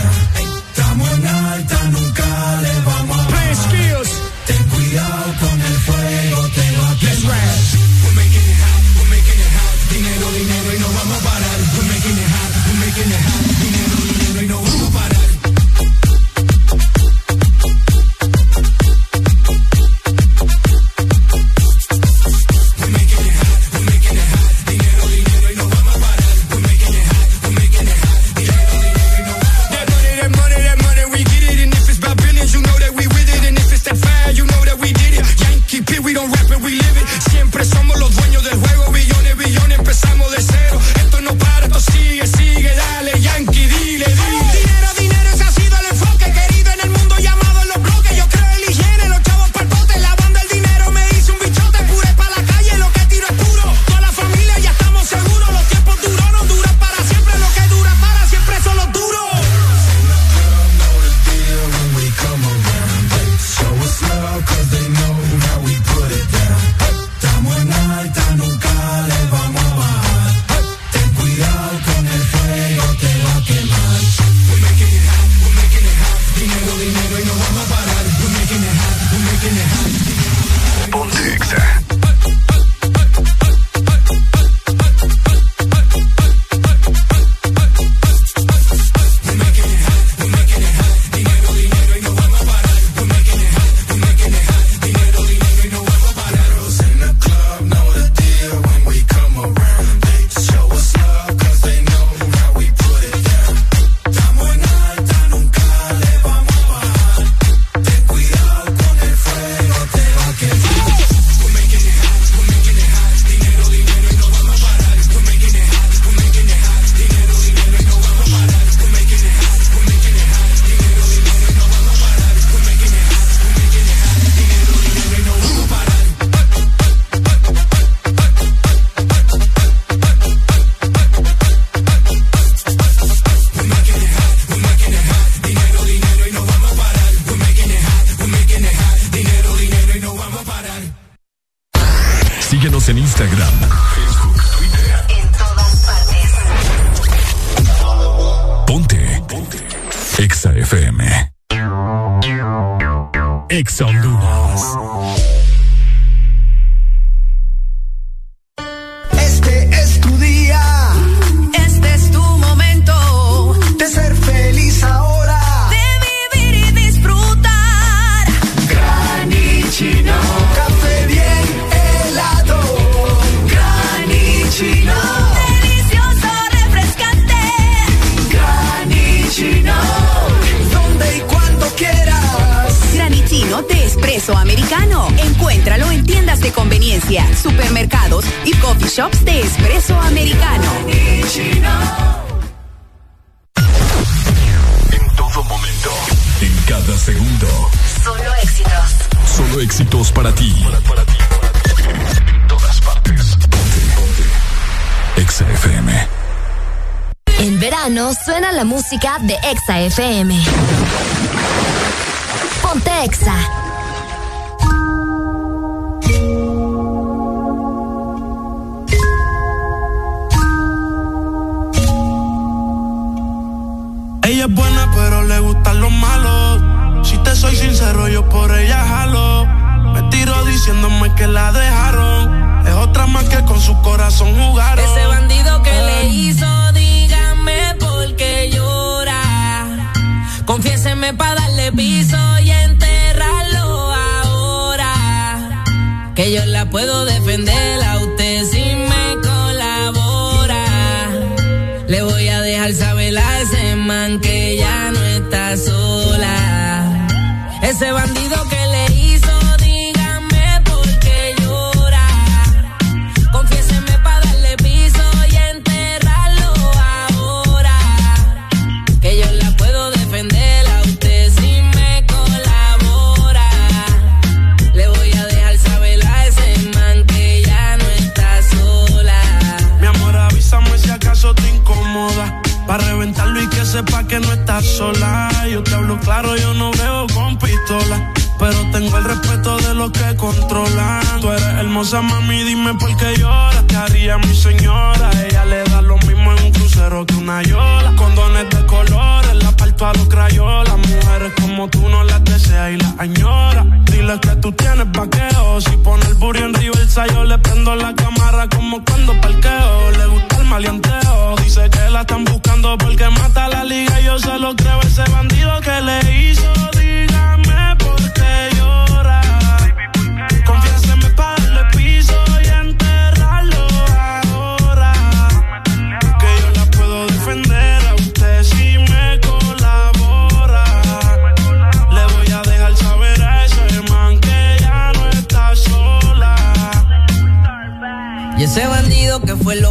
Hermosa, 291.90 292.02
mami, 292.02 292.44
dime 292.44 292.74
por 292.76 292.96
qué 292.98 293.16
lloras. 293.18 293.64
¿Qué 293.68 293.76
haría 293.76 294.18
mi 294.18 294.36
señora? 294.36 295.10
Ella 295.26 295.46
le 295.46 295.64
da 295.64 295.82
lo 295.82 295.98
mismo 295.98 296.32
en 296.34 296.44
un 296.46 296.52
crucero 296.52 297.06
que 297.06 297.16
una 297.16 297.42
yola. 297.42 297.94
Condones 297.96 298.50
de 298.50 298.66
colores, 298.66 299.36
la 299.44 299.52
parto 299.52 299.88
a 299.88 299.94
los 299.94 300.08
crayolas. 300.08 300.78
Mujeres 300.78 301.34
como 301.42 301.68
tú 301.70 301.88
no 301.90 302.04
las 302.04 302.24
deseas 302.24 302.72
y 302.72 302.78
las 302.78 302.94
añora. 303.00 303.66
Dile 303.86 304.20
que 304.20 304.36
tú 304.38 304.52
tienes 304.52 304.92
vaqueo. 304.92 305.62
Si 305.62 305.78
pone 305.78 306.06
el 306.06 306.16
burro 306.16 306.46
en 306.46 306.54
reversa, 306.54 307.08
yo 307.08 307.24
le 307.24 307.38
prendo 307.38 307.76
la 307.76 307.94
cámara 307.96 308.48
como 308.50 308.84
cuando 308.84 309.20
parqueo. 309.22 309.92
Le 309.92 310.06
gusta 310.08 310.38
el 310.38 310.46
maleanteo. 310.46 311.36
Dice 311.44 311.70
que 311.70 311.90
la 311.90 312.02
están 312.02 312.24
buscando 312.26 312.78
porque 312.78 313.10
mata 313.10 313.48
la 313.48 313.64
liga. 313.64 314.00
Yo 314.02 314.20
se 314.20 314.38
lo 314.38 314.56
creo, 314.56 314.80
ese 314.82 315.04
bandido 315.12 315.60
que 315.62 315.82
le 315.82 316.22
hizo. 316.22 316.39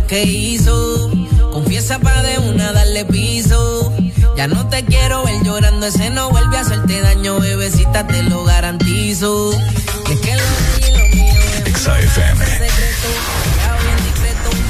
Que 0.08 0.22
hizo. 0.24 1.10
Confiesa 1.52 1.98
pa' 1.98 2.22
de 2.22 2.38
una 2.38 2.72
darle 2.72 3.04
piso. 3.04 3.92
Ya 4.36 4.48
no 4.48 4.68
te 4.68 4.84
quiero 4.84 5.24
ver 5.24 5.42
llorando, 5.44 5.86
ese 5.86 6.10
no 6.10 6.30
vuelve 6.30 6.56
a 6.56 6.60
hacerte 6.60 7.00
daño, 7.00 7.38
bebecita, 7.38 8.06
te 8.06 8.22
lo 8.22 8.44
garantizo. 8.44 9.52
Y 10.08 10.12
es 10.12 10.20
que 10.20 10.34
lo 10.34 10.42
y 10.86 10.90
lo 10.92 11.08
mío 11.14 11.32
es 11.66 11.84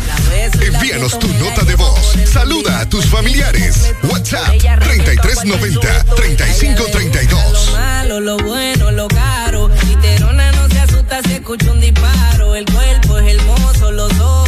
las 0.06 0.60
Envíanos 0.60 1.19
tu 1.19 1.28
nota 1.35 1.62
de 1.65 1.74
voz. 1.77 2.15
Saluda 2.24 2.81
a 2.81 2.89
tus 2.89 3.06
familiares. 3.06 3.94
WhatsApp 4.10 4.51
Ella 4.52 4.77
respetó 4.77 5.28
cuando 5.35 5.55
el 5.55 5.78
3390 5.78 5.98
sujeto, 5.98 6.16
ella 6.16 6.73
le 6.73 6.74
gusta 6.74 7.35
3532. 7.36 7.66
Lo 7.66 7.73
malo, 7.78 8.20
lo 8.20 8.36
bueno, 8.39 8.90
lo 8.90 9.09
caro. 9.09 9.70
Literona 9.86 10.52
no 10.52 10.69
se 10.69 10.81
asusta 10.81 11.23
si 11.23 11.32
escucha 11.35 11.70
un 11.70 11.81
disparo. 11.81 12.56
El 12.56 12.65
cuerpo 12.65 13.19
es 13.19 13.35
hermoso, 13.35 13.93
los 13.93 14.12
ojos 14.19 14.47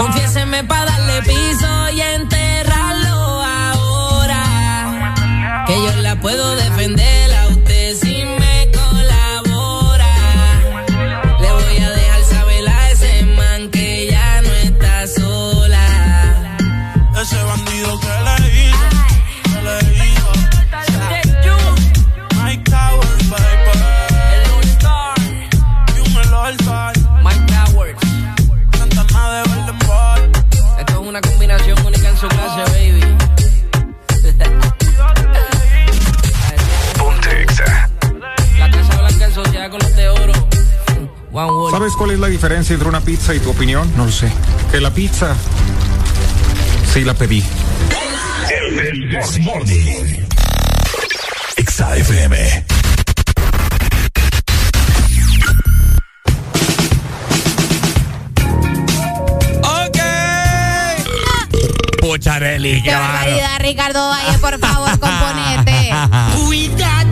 Confiéseme 0.00 0.64
para 0.64 0.86
darle 0.86 1.20
piso 1.24 1.90
y 1.92 2.00
enterrarlo 2.00 3.42
ahora. 3.42 4.42
Que 5.66 5.74
yo 5.74 5.94
la 6.00 6.16
puedo 6.16 6.56
defender 6.56 7.19
¿Sabes 41.80 41.96
cuál 41.96 42.10
es 42.10 42.18
la 42.18 42.26
diferencia 42.26 42.74
entre 42.74 42.90
una 42.90 43.00
pizza 43.00 43.34
y 43.34 43.38
tu 43.38 43.48
opinión? 43.48 43.90
No 43.96 44.04
lo 44.04 44.12
sé. 44.12 44.30
Que 44.70 44.82
la 44.82 44.92
pizza 44.92 45.34
sí 46.92 47.04
la 47.04 47.14
pedí. 47.14 47.42
El 48.50 49.08
This 49.08 49.38
Morning. 49.40 50.26
Exa 51.56 51.96
FM. 51.96 52.66
Ok. 59.62 59.98
Pucharelli, 62.02 62.82
Qué 62.82 62.94
barbaridad, 62.94 63.58
Ricardo 63.60 64.06
Valle, 64.06 64.38
por 64.38 64.58
favor, 64.58 64.90
componete. 64.98 65.90
¡Cuidadito! 66.44 67.09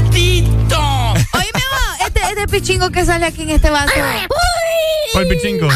Pichingo 2.47 2.90
que 2.90 3.05
sale 3.05 3.27
aquí 3.27 3.43
en 3.43 3.51
este 3.51 3.70
vaso. 3.70 3.93
¿Cuál 5.12 5.27
pichingo? 5.28 5.69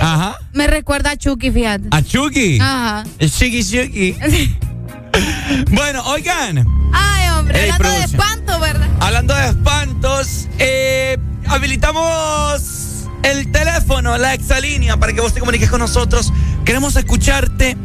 Ajá. 0.00 0.38
Me 0.52 0.66
recuerda 0.66 1.12
a 1.12 1.16
Chucky, 1.16 1.50
fíjate. 1.50 1.88
A 1.90 2.02
Chucky. 2.02 2.58
Ajá. 2.60 3.04
Chucky, 3.20 3.64
Chucky. 3.64 4.16
bueno, 5.70 6.02
oigan. 6.06 6.66
Ay, 6.92 7.28
hombre, 7.30 7.64
Ey, 7.64 7.70
hablando 7.70 7.98
de 7.98 8.04
espanto, 8.04 8.60
¿verdad? 8.60 8.88
Hablando 9.00 9.34
de 9.34 9.46
espantos, 9.48 10.48
eh, 10.58 11.18
habilitamos 11.46 13.08
el 13.22 13.50
teléfono, 13.52 14.18
la 14.18 14.34
exalínea, 14.34 14.96
para 14.96 15.12
que 15.12 15.20
vos 15.20 15.32
te 15.32 15.40
comuniques 15.40 15.70
con 15.70 15.80
nosotros. 15.80 16.32
Queremos 16.64 16.96
escucharte 16.96 17.76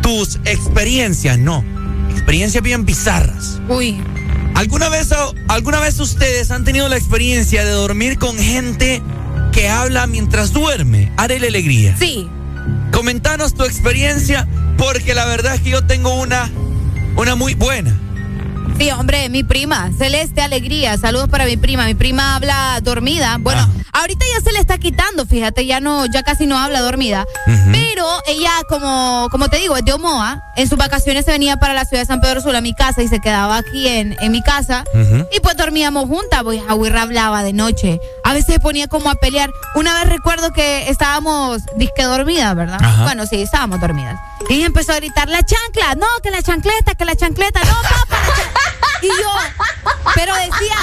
tus 0.00 0.36
experiencias, 0.44 1.38
no, 1.38 1.64
experiencias 2.10 2.62
bien 2.62 2.84
bizarras. 2.84 3.60
Uy. 3.68 4.02
¿Alguna 4.54 4.88
vez, 4.88 5.10
¿Alguna 5.48 5.80
vez 5.80 5.98
ustedes 5.98 6.50
han 6.50 6.64
tenido 6.64 6.88
la 6.88 6.96
experiencia 6.96 7.64
de 7.64 7.70
dormir 7.70 8.18
con 8.18 8.36
gente 8.38 9.02
que 9.52 9.68
habla 9.68 10.06
mientras 10.06 10.52
duerme? 10.52 11.12
Haré 11.16 11.40
la 11.40 11.48
alegría. 11.48 11.96
Sí. 11.98 12.28
Comentanos 12.92 13.54
tu 13.54 13.64
experiencia, 13.64 14.46
porque 14.76 15.14
la 15.14 15.24
verdad 15.24 15.54
es 15.54 15.62
que 15.62 15.70
yo 15.70 15.84
tengo 15.86 16.14
una, 16.14 16.50
una 17.16 17.34
muy 17.34 17.54
buena. 17.54 17.98
Sí, 18.82 18.90
hombre, 18.90 19.28
mi 19.28 19.44
prima, 19.44 19.92
Celeste 19.96 20.42
Alegría. 20.42 20.98
Saludos 20.98 21.28
para 21.28 21.44
mi 21.44 21.56
prima. 21.56 21.84
Mi 21.86 21.94
prima 21.94 22.34
habla 22.34 22.80
dormida. 22.82 23.36
Bueno, 23.38 23.64
Ahorita 23.94 24.24
ya 24.34 24.40
se 24.40 24.52
le 24.52 24.58
está 24.58 24.78
quitando, 24.78 25.26
fíjate, 25.26 25.66
ya 25.66 25.78
no, 25.78 26.06
ya 26.06 26.22
casi 26.22 26.46
no 26.46 26.58
habla 26.58 26.80
dormida. 26.80 27.26
Pero 27.44 28.06
ella, 28.26 28.50
como, 28.66 29.28
como 29.30 29.48
te 29.48 29.58
digo, 29.58 29.76
es 29.76 29.84
de 29.84 29.92
Omoa. 29.92 30.42
En 30.56 30.66
sus 30.66 30.78
vacaciones 30.78 31.26
se 31.26 31.30
venía 31.30 31.58
para 31.58 31.74
la 31.74 31.84
ciudad 31.84 32.00
de 32.02 32.06
San 32.06 32.22
Pedro 32.22 32.40
Sula, 32.40 32.58
a 32.58 32.62
mi 32.62 32.72
casa, 32.72 33.02
y 33.02 33.08
se 33.08 33.20
quedaba 33.20 33.58
aquí 33.58 33.86
en, 33.86 34.16
en 34.20 34.32
mi 34.32 34.42
casa. 34.42 34.84
Y 35.30 35.40
pues 35.40 35.58
dormíamos 35.58 36.08
juntas, 36.08 36.42
pues 36.42 36.62
Agüirra 36.66 37.02
hablaba 37.02 37.44
de 37.44 37.52
noche. 37.52 38.00
A 38.24 38.32
veces 38.32 38.54
se 38.54 38.60
ponía 38.60 38.88
como 38.88 39.10
a 39.10 39.14
pelear. 39.14 39.50
Una 39.74 39.92
vez 40.00 40.08
recuerdo 40.08 40.52
que 40.52 40.88
estábamos 40.88 41.60
disque 41.76 42.04
dormidas, 42.04 42.56
¿verdad? 42.56 42.78
Bueno, 43.04 43.26
sí, 43.26 43.42
estábamos 43.42 43.78
dormidas. 43.78 44.18
Y 44.48 44.54
ella 44.54 44.66
empezó 44.66 44.92
a 44.92 44.96
gritar, 44.96 45.28
la 45.28 45.42
chancla, 45.44 45.96
no, 45.96 46.06
que 46.22 46.30
la 46.30 46.42
chancleta, 46.42 46.94
que 46.94 47.04
la 47.04 47.14
chancleta, 47.14 47.60
no, 47.62 47.74
papá. 47.82 48.16
Y 49.02 49.08
yo, 49.08 49.92
pero 50.14 50.34
decía, 50.34 50.76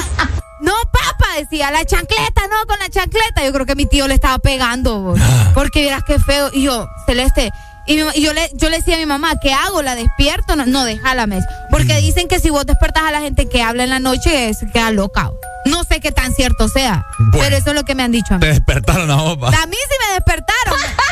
no, 0.61 0.73
papá, 0.91 1.27
decía, 1.37 1.71
la 1.71 1.85
chancleta, 1.85 2.41
no, 2.49 2.65
con 2.67 2.79
la 2.79 2.89
chancleta. 2.89 3.43
Yo 3.45 3.53
creo 3.53 3.65
que 3.65 3.75
mi 3.75 3.85
tío 3.85 4.07
le 4.07 4.15
estaba 4.15 4.39
pegando, 4.39 5.13
Ah. 5.19 5.51
porque 5.53 5.83
verás 5.83 6.03
qué 6.05 6.19
feo. 6.19 6.49
Y 6.53 6.63
yo, 6.63 6.87
Celeste, 7.05 7.51
y, 7.87 7.95
mi- 7.95 8.11
y 8.15 8.21
yo, 8.21 8.33
le, 8.33 8.49
yo 8.53 8.69
le 8.69 8.77
decía 8.77 8.95
a 8.95 8.99
mi 8.99 9.05
mamá, 9.05 9.33
¿qué 9.41 9.53
hago? 9.53 9.81
¿La 9.81 9.95
despierto? 9.95 10.55
No, 10.55 10.65
no 10.65 10.83
déjala, 10.85 11.27
mes. 11.27 11.43
Porque 11.71 11.93
Mm. 11.95 12.01
dicen 12.01 12.27
que 12.27 12.39
si 12.39 12.49
vos 12.49 12.65
despertas 12.65 13.03
a 13.03 13.11
la 13.11 13.21
gente 13.21 13.47
que 13.47 13.63
habla 13.63 13.83
en 13.83 13.89
la 13.89 13.99
noche, 13.99 14.53
se 14.53 14.69
queda 14.69 14.91
loca. 14.91 15.31
No 15.65 15.83
sé 15.83 15.99
qué 15.99 16.11
tan 16.11 16.33
cierto 16.33 16.67
sea, 16.69 17.05
Bueno. 17.17 17.31
pero 17.43 17.57
eso 17.57 17.69
es 17.69 17.75
lo 17.75 17.83
que 17.83 17.93
me 17.95 18.03
han 18.03 18.11
dicho 18.11 18.33
a 18.33 18.37
mí. 18.37 18.41
Te 18.41 18.47
despertaron 18.47 19.09
a 19.11 19.15
vos. 19.15 19.53
A 19.53 19.65
mí 19.65 19.75
sí 19.75 19.95
me 20.07 20.13
despertaron. 20.15 20.79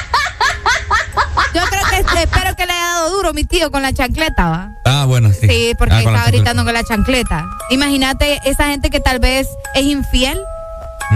Yo 1.54 1.62
creo 1.70 1.84
que 1.90 1.98
espero 2.22 2.56
que 2.56 2.66
le 2.66 2.74
haya 2.74 2.86
dado 2.86 3.10
duro 3.12 3.34
mi 3.34 3.44
tío 3.44 3.72
con 3.72 3.82
la 3.82 3.94
chancleta, 3.94 4.50
¿va? 4.50 4.70
Ah, 4.86 5.06
bueno, 5.06 5.30
sí. 5.32 5.48
Sí, 5.48 5.74
porque 5.78 5.96
Ah, 5.96 6.00
estaba 6.00 6.26
gritando 6.26 6.64
con 6.64 6.74
la 6.74 6.84
chancleta. 6.84 7.46
Imagínate 7.70 8.40
esa 8.46 8.68
gente 8.68 8.90
que 8.90 9.00
tal 9.00 9.20
vez 9.20 9.48
es 9.76 9.84
infiel 9.84 10.40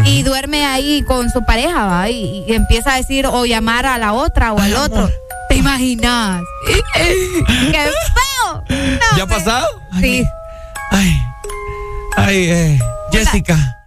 y 0.05 0.23
duerme 0.23 0.65
ahí 0.65 1.03
con 1.03 1.29
su 1.29 1.43
pareja, 1.45 1.85
¿va? 1.85 2.09
Y, 2.09 2.45
y 2.47 2.53
empieza 2.53 2.93
a 2.93 2.97
decir 2.97 3.25
o 3.27 3.45
llamar 3.45 3.85
a 3.85 3.97
la 3.97 4.13
otra 4.13 4.53
o 4.53 4.59
al 4.59 4.73
otro. 4.75 5.09
¿Te 5.49 5.55
imaginas? 5.57 6.41
¡Qué 6.95 7.11
feo! 7.73 8.63
No, 8.69 9.17
¿Ya 9.17 9.23
ha 9.23 9.27
pasado? 9.27 9.67
Sí. 9.99 10.25
Ay, 10.91 11.21
ay, 12.17 12.37
eh, 12.49 12.79
Jessica. 13.11 13.77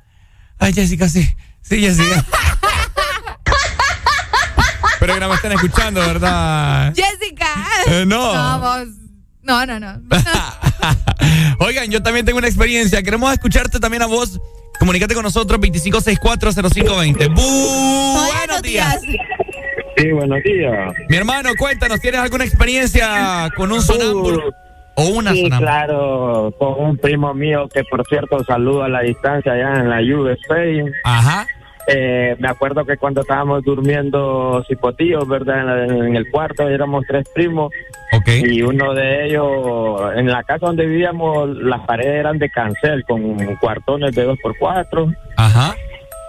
Ay, 0.59 0.73
Jessica, 0.74 1.09
sí. 1.09 1.35
Sí, 1.62 1.81
Jessica. 1.81 2.23
Pero 5.06 5.14
que 5.14 5.20
no 5.20 5.28
me 5.28 5.35
están 5.35 5.52
escuchando, 5.52 6.01
¿verdad? 6.01 6.93
Jessica. 6.94 7.47
Eh, 7.89 8.05
no. 8.06 8.35
No, 8.35 8.59
vos- 8.60 8.89
No, 9.43 9.66
no, 9.66 9.78
no. 9.78 10.01
Oigan, 11.59 11.90
yo 11.90 12.02
también 12.02 12.24
tengo 12.24 12.39
una 12.39 12.48
experiencia. 12.48 13.02
Queremos 13.02 13.32
escucharte 13.32 13.78
también 13.81 14.02
a 14.02 14.06
vos. 14.06 14.40
Comunícate 14.78 15.14
con 15.14 15.22
nosotros 15.22 15.60
25640520. 15.60 17.28
Bu- 17.35 18.26
Buenos 18.36 18.62
días. 18.62 19.01
Sí, 19.97 20.10
buenos 20.10 20.43
días. 20.43 20.93
Mi 21.09 21.16
hermano, 21.16 21.51
cuéntanos, 21.56 22.01
¿tienes 22.01 22.20
alguna 22.20 22.44
experiencia 22.44 23.48
con 23.56 23.70
un 23.70 23.81
sonámbulo? 23.82 24.52
O 24.97 25.06
una 25.09 25.32
sí, 25.32 25.43
sonámbula. 25.43 25.70
claro, 25.70 26.55
con 26.59 26.74
un 26.85 26.97
primo 26.98 27.35
mío 27.35 27.68
que 27.72 27.82
por 27.85 28.06
cierto 28.06 28.43
saludo 28.44 28.85
a 28.85 28.89
la 28.89 29.01
distancia 29.02 29.52
allá 29.52 29.74
en 29.81 29.90
la 29.90 29.98
USA. 30.01 30.93
Ajá. 31.05 31.47
Eh, 31.86 32.36
me 32.39 32.48
acuerdo 32.48 32.85
que 32.85 32.97
cuando 32.97 33.20
estábamos 33.20 33.62
durmiendo 33.62 34.65
cipotillos, 34.66 35.28
¿verdad? 35.28 35.85
En, 35.85 36.05
en 36.05 36.16
el 36.16 36.31
cuarto 36.31 36.69
éramos 36.69 37.05
tres 37.06 37.28
primos. 37.35 37.73
Y 38.27 38.62
uno 38.62 38.94
de 38.94 39.27
ellos, 39.27 40.12
en 40.15 40.28
la 40.28 40.44
casa 40.44 40.66
donde 40.66 40.86
vivíamos, 40.86 41.48
las 41.56 41.81
paredes 41.81 42.20
eran 42.20 42.39
de 42.39 42.48
cancel 42.48 43.05
con 43.05 43.36
cuartones 43.56 44.15
de 44.15 44.24
dos 44.24 44.39
por 44.40 44.56
cuatro. 44.56 45.09
Ajá. 45.36 45.74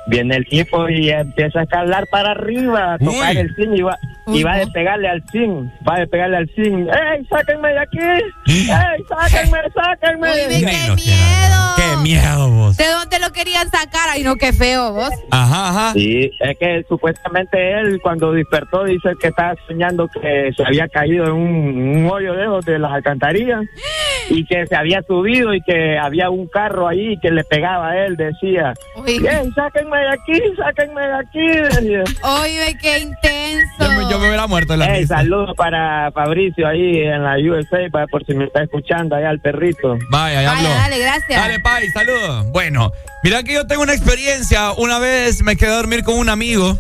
Viene 0.07 0.35
el 0.35 0.45
tipo 0.45 0.87
y 0.87 1.09
empieza 1.09 1.59
a 1.59 1.63
escalar 1.63 2.05
para 2.11 2.31
arriba, 2.31 2.93
a 2.93 2.97
tocar 2.99 3.35
Uy. 3.35 3.37
el 3.37 3.55
zinc 3.55 3.75
y 3.75 3.81
va, 3.81 3.97
y 4.27 4.43
va 4.43 4.57
de 4.57 4.67
pegarle 4.67 5.07
al 5.07 5.23
zinc, 5.31 5.71
va 5.87 5.99
de 5.99 6.07
pegarle 6.07 6.37
al 6.37 6.49
zinc. 6.55 6.87
¡Ey, 6.89 7.25
sáquenme 7.29 7.69
de 7.69 7.79
aquí! 7.79 7.99
¡Ey, 8.47 9.03
sáquenme, 9.09 9.57
sáquenme! 9.73 10.31
Uy, 10.31 10.59
qué 10.59 10.95
miedo. 10.95 11.65
Qué 11.75 11.97
miedo 12.03 12.49
vos. 12.51 12.77
¿De 12.77 12.87
dónde 12.87 13.19
lo 13.19 13.31
querían 13.31 13.69
sacar? 13.69 14.09
Ay, 14.11 14.23
no, 14.23 14.35
qué 14.35 14.53
feo, 14.53 14.93
vos. 14.93 15.09
Ajá, 15.31 15.69
ajá. 15.69 15.93
Sí, 15.93 16.31
es 16.39 16.57
que 16.57 16.85
supuestamente 16.87 17.79
él 17.79 17.99
cuando 18.01 18.31
despertó 18.31 18.83
dice 18.85 19.09
que 19.19 19.27
estaba 19.27 19.55
soñando 19.67 20.07
que 20.07 20.51
se 20.55 20.65
había 20.65 20.87
caído 20.87 21.25
en 21.25 21.31
un, 21.33 21.97
un 21.97 22.09
hoyo 22.09 22.33
de 22.33 22.43
esos 22.43 22.65
de 22.65 22.79
las 22.79 22.91
alcantarillas 22.91 23.61
y 24.29 24.45
que 24.45 24.65
se 24.67 24.75
había 24.75 25.01
subido 25.03 25.53
y 25.53 25.61
que 25.61 25.97
había 25.97 26.29
un 26.29 26.47
carro 26.47 26.87
ahí 26.87 27.17
que 27.21 27.31
le 27.31 27.43
pegaba 27.43 27.89
a 27.91 28.05
él, 28.05 28.15
decía, 28.17 28.73
"Ey, 29.05 29.19
sáquenme 29.55 29.97
de 29.97 30.09
aquí, 30.09 30.41
sáquenme 30.57 31.01
de 31.01 31.13
aquí! 31.13 31.47
decía. 31.75 32.03
Oye, 32.41 32.77
qué 32.81 32.99
intenso. 32.99 33.65
Yo 33.79 33.89
me, 33.91 34.11
yo 34.11 34.19
me 34.19 34.27
hubiera 34.27 34.47
muerto 34.47 34.73
en 34.73 34.79
la 34.79 34.93
Ey, 34.95 35.01
risa. 35.01 35.17
saludos 35.17 35.51
para 35.55 36.11
Fabricio 36.11 36.67
ahí 36.67 36.97
en 37.03 37.23
la 37.23 37.35
USA, 37.37 37.89
para 37.91 38.07
por 38.07 38.25
si 38.25 38.33
me 38.33 38.45
está 38.45 38.63
escuchando 38.63 39.15
allá 39.15 39.29
al 39.29 39.39
perrito. 39.39 39.97
Vaya, 40.09 40.41
ya 40.41 40.51
habló. 40.57 40.69
dale, 40.69 40.99
gracias. 40.99 41.41
Dale, 41.41 41.59
Pai, 41.59 41.87
saludos. 41.89 42.45
Bueno, 42.51 42.91
mira 43.23 43.43
que 43.43 43.53
yo 43.53 43.67
tengo 43.67 43.83
una 43.83 43.93
experiencia. 43.93 44.71
Una 44.77 44.99
vez 44.99 45.41
me 45.43 45.55
quedé 45.55 45.71
a 45.71 45.75
dormir 45.77 46.03
con 46.03 46.17
un 46.17 46.29
amigo. 46.29 46.77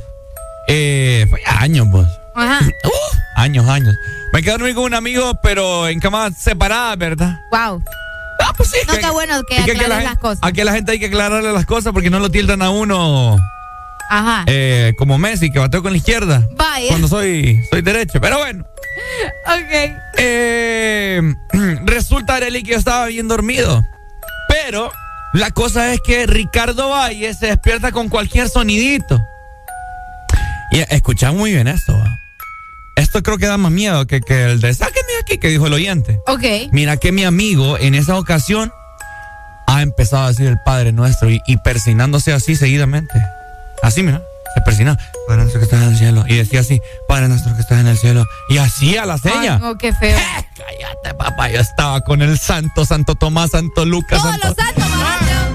Eh, 0.67 1.25
fue 1.29 1.39
años, 1.45 1.87
vos. 1.89 2.07
Ajá. 2.35 2.59
Años, 3.37 3.67
años. 3.67 3.95
Me 4.31 4.41
quedé 4.41 4.51
a 4.51 4.57
dormir 4.57 4.75
con 4.75 4.85
un 4.85 4.93
amigo, 4.93 5.37
pero 5.43 5.87
en 5.89 5.99
camas 5.99 6.33
separadas, 6.37 6.97
¿verdad? 6.97 7.39
Wow. 7.51 7.83
Ah, 8.41 8.53
pues 8.55 8.69
sí. 8.69 8.77
No, 8.87 8.93
qué 8.97 9.09
bueno 9.09 9.41
que 9.43 9.55
que- 9.57 9.63
que 9.65 9.71
aclares 9.71 9.89
la 9.89 10.03
las 10.11 10.17
cosas. 10.19 10.39
Aquí 10.41 10.61
a 10.61 10.65
la 10.65 10.71
gente 10.73 10.93
hay 10.93 10.99
que 10.99 11.07
aclararle 11.07 11.51
las 11.51 11.65
cosas 11.65 11.91
porque 11.93 12.09
no 12.09 12.19
lo 12.19 12.29
tildan 12.31 12.61
a 12.61 12.69
uno 12.69 13.37
Ajá. 14.09 14.43
eh, 14.47 14.93
como 14.97 15.17
Messi, 15.17 15.51
que 15.51 15.59
bateo 15.59 15.81
con 15.83 15.91
la 15.91 15.97
izquierda. 15.97 16.47
Vaya. 16.55 16.87
Cuando 16.89 17.07
soy, 17.09 17.61
soy 17.69 17.81
derecho. 17.81 18.19
Pero 18.21 18.37
bueno. 18.37 18.65
Ok. 19.47 19.91
Eh, 20.17 21.21
resulta, 21.85 22.35
Arely, 22.35 22.63
que 22.63 22.71
yo 22.71 22.77
estaba 22.77 23.05
bien 23.07 23.27
dormido. 23.27 23.83
Pero 24.47 24.91
la 25.33 25.51
cosa 25.51 25.91
es 25.93 25.99
que 26.05 26.25
Ricardo 26.25 26.89
Valle 26.89 27.33
se 27.33 27.47
despierta 27.47 27.91
con 27.91 28.07
cualquier 28.09 28.47
sonidito. 28.49 29.21
Y 30.71 30.79
escucha 30.89 31.31
muy 31.31 31.51
bien 31.51 31.67
esto. 31.67 31.93
va. 31.97 32.05
Esto 32.95 33.21
creo 33.23 33.37
que 33.37 33.45
da 33.45 33.57
más 33.57 33.71
miedo 33.71 34.07
que, 34.07 34.21
que 34.21 34.45
el 34.45 34.61
de 34.61 34.73
sáquenme 34.73 35.13
aquí 35.21 35.37
que 35.37 35.49
dijo 35.49 35.67
el 35.67 35.73
oyente. 35.73 36.19
Ok. 36.27 36.71
Mira 36.71 36.97
que 36.97 37.11
mi 37.11 37.25
amigo 37.25 37.77
en 37.77 37.93
esa 37.93 38.17
ocasión 38.17 38.71
ha 39.67 39.81
empezado 39.81 40.23
a 40.23 40.27
decir 40.29 40.47
el 40.47 40.59
Padre 40.63 40.91
Nuestro 40.93 41.29
y, 41.29 41.41
y 41.47 41.57
persinándose 41.57 42.31
así 42.31 42.55
seguidamente. 42.55 43.13
Así, 43.83 44.01
mira, 44.01 44.21
se 44.53 44.61
persinaba. 44.61 44.97
Padre 45.27 45.41
Nuestro 45.41 45.59
que 45.59 45.65
estás 45.65 45.83
en 45.83 45.89
el 45.89 45.97
cielo. 45.97 46.23
Y 46.27 46.35
decía 46.35 46.61
así, 46.61 46.81
Padre 47.07 47.27
Nuestro 47.27 47.53
que 47.55 47.61
estás 47.61 47.79
en 47.79 47.87
el 47.87 47.97
cielo. 47.97 48.25
Y 48.49 48.57
hacía 48.59 49.05
la 49.05 49.17
seña. 49.17 49.59
No, 49.59 49.77
qué 49.77 49.93
feo. 49.93 50.17
Cállate, 50.55 51.13
papá. 51.17 51.49
Yo 51.49 51.59
estaba 51.59 52.01
con 52.01 52.21
el 52.21 52.39
Santo, 52.39 52.85
Santo 52.85 53.15
Tomás, 53.15 53.51
Santo 53.51 53.85
Lucas. 53.85 54.21
Todos 54.21 54.31
Santo... 54.31 54.47
los 54.47 54.55
santos. 54.55 55.54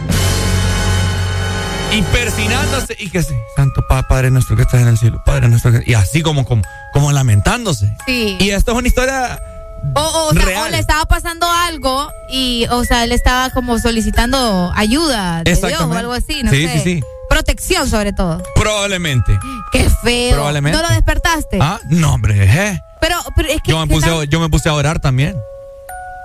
Y 1.93 2.03
persinándose. 2.03 2.97
Y 2.99 3.11
que 3.11 3.23
sí, 3.23 3.35
Santo 3.57 3.85
Pa- 3.89 4.07
Padre 4.07 4.31
Nuestro 4.31 4.57
que 4.57 4.63
estás 4.63 4.81
en 4.81 4.89
el 4.89 4.99
cielo. 4.99 5.23
Padre 5.25 5.49
Nuestro 5.49 5.73
que... 5.73 5.83
Y 5.87 5.95
así 5.95 6.23
como, 6.23 6.45
como, 6.45 6.63
como 6.93 7.11
lamentándose. 7.13 7.93
Sí. 8.07 8.37
Y 8.41 8.51
esto 8.51 8.73
es 8.73 8.79
una 8.79 8.87
historia 8.89 9.41
O, 9.95 10.01
o, 10.01 10.29
o 10.29 10.33
sea, 10.35 10.63
o 10.65 10.69
le 10.69 10.79
estaba 10.79 11.05
pasando 11.07 11.51
algo 11.51 12.13
y, 12.31 12.67
o 12.71 12.85
sea, 12.85 13.03
él 13.05 13.13
estaba 13.13 13.51
como 13.51 13.79
solicitando 13.79 14.73
ayuda 14.77 15.43
de 15.43 15.55
Dios 15.55 15.81
o 15.83 15.93
algo 15.95 16.13
así, 16.13 16.43
no 16.45 16.51
Sí, 16.53 16.67
sé. 16.67 16.73
sí, 16.75 16.81
sí. 16.85 17.01
Protección 17.29 17.89
sobre 17.89 18.13
todo. 18.13 18.43
probablemente. 18.55 19.39
Qué 19.73 19.89
feo. 20.03 20.35
Probablemente. 20.35 20.77
¿No 20.81 20.87
lo 20.89 20.95
despertaste? 20.95 21.59
Ah, 21.61 21.81
no, 21.89 22.15
hombre. 22.15 22.45
eh. 22.45 22.81
Pero, 23.01 23.17
pero 23.35 23.49
es 23.49 23.63
que... 23.63 23.71
Yo 23.73 23.79
me, 23.81 23.89
¿qué 23.89 23.95
puse, 23.95 24.29
yo 24.29 24.41
me 24.41 24.49
puse 24.49 24.69
a 24.69 24.75
orar 24.75 24.99
también. 25.01 25.37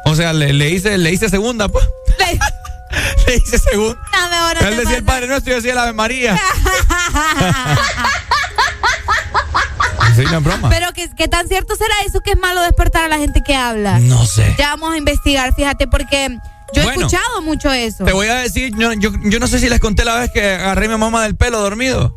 O 0.05 0.13
sea, 0.15 0.33
le, 0.33 0.53
le 0.53 0.69
hice, 0.69 0.97
le 0.99 1.11
hice 1.11 1.29
segunda, 1.29 1.67
pues. 1.69 1.85
Le- 3.27 3.57
segunda. 3.59 3.99
Dame 4.11 4.35
ahora, 4.35 4.59
Él 4.67 4.77
decía 4.77 4.97
el. 4.97 5.03
Padre 5.03 5.27
Nuestro 5.27 5.51
y 5.51 5.51
yo 5.51 5.55
decía 5.57 5.71
el 5.73 5.77
Ave 5.79 5.93
María. 5.93 6.39
Sí, 10.15 10.23
no 10.31 10.37
es 10.37 10.43
broma. 10.43 10.69
Pero 10.69 10.93
¿qué, 10.93 11.09
qué 11.17 11.27
tan 11.27 11.47
cierto 11.49 11.75
será 11.75 11.93
eso 12.05 12.21
que 12.21 12.31
es 12.31 12.37
malo 12.37 12.61
despertar 12.61 13.03
a 13.03 13.07
la 13.09 13.17
gente 13.17 13.41
que 13.45 13.53
habla? 13.53 13.99
No 13.99 14.25
sé. 14.25 14.55
Ya 14.57 14.69
vamos 14.69 14.93
a 14.93 14.97
investigar, 14.97 15.53
fíjate, 15.53 15.87
porque 15.87 16.37
yo 16.73 16.81
he 16.83 16.85
escuchado 16.85 17.41
mucho 17.41 17.69
eso. 17.73 18.05
Te 18.05 18.13
voy 18.13 18.27
a 18.27 18.35
decir, 18.35 18.73
yo, 18.77 18.93
yo, 18.93 19.09
yo 19.25 19.39
no 19.39 19.47
sé 19.47 19.59
si 19.59 19.67
les 19.67 19.79
conté 19.81 20.05
la 20.05 20.15
vez 20.15 20.31
que 20.31 20.53
agarré 20.53 20.85
a 20.85 20.89
mi 20.89 20.97
mamá 20.97 21.23
del 21.23 21.35
pelo 21.35 21.59
dormido. 21.59 22.15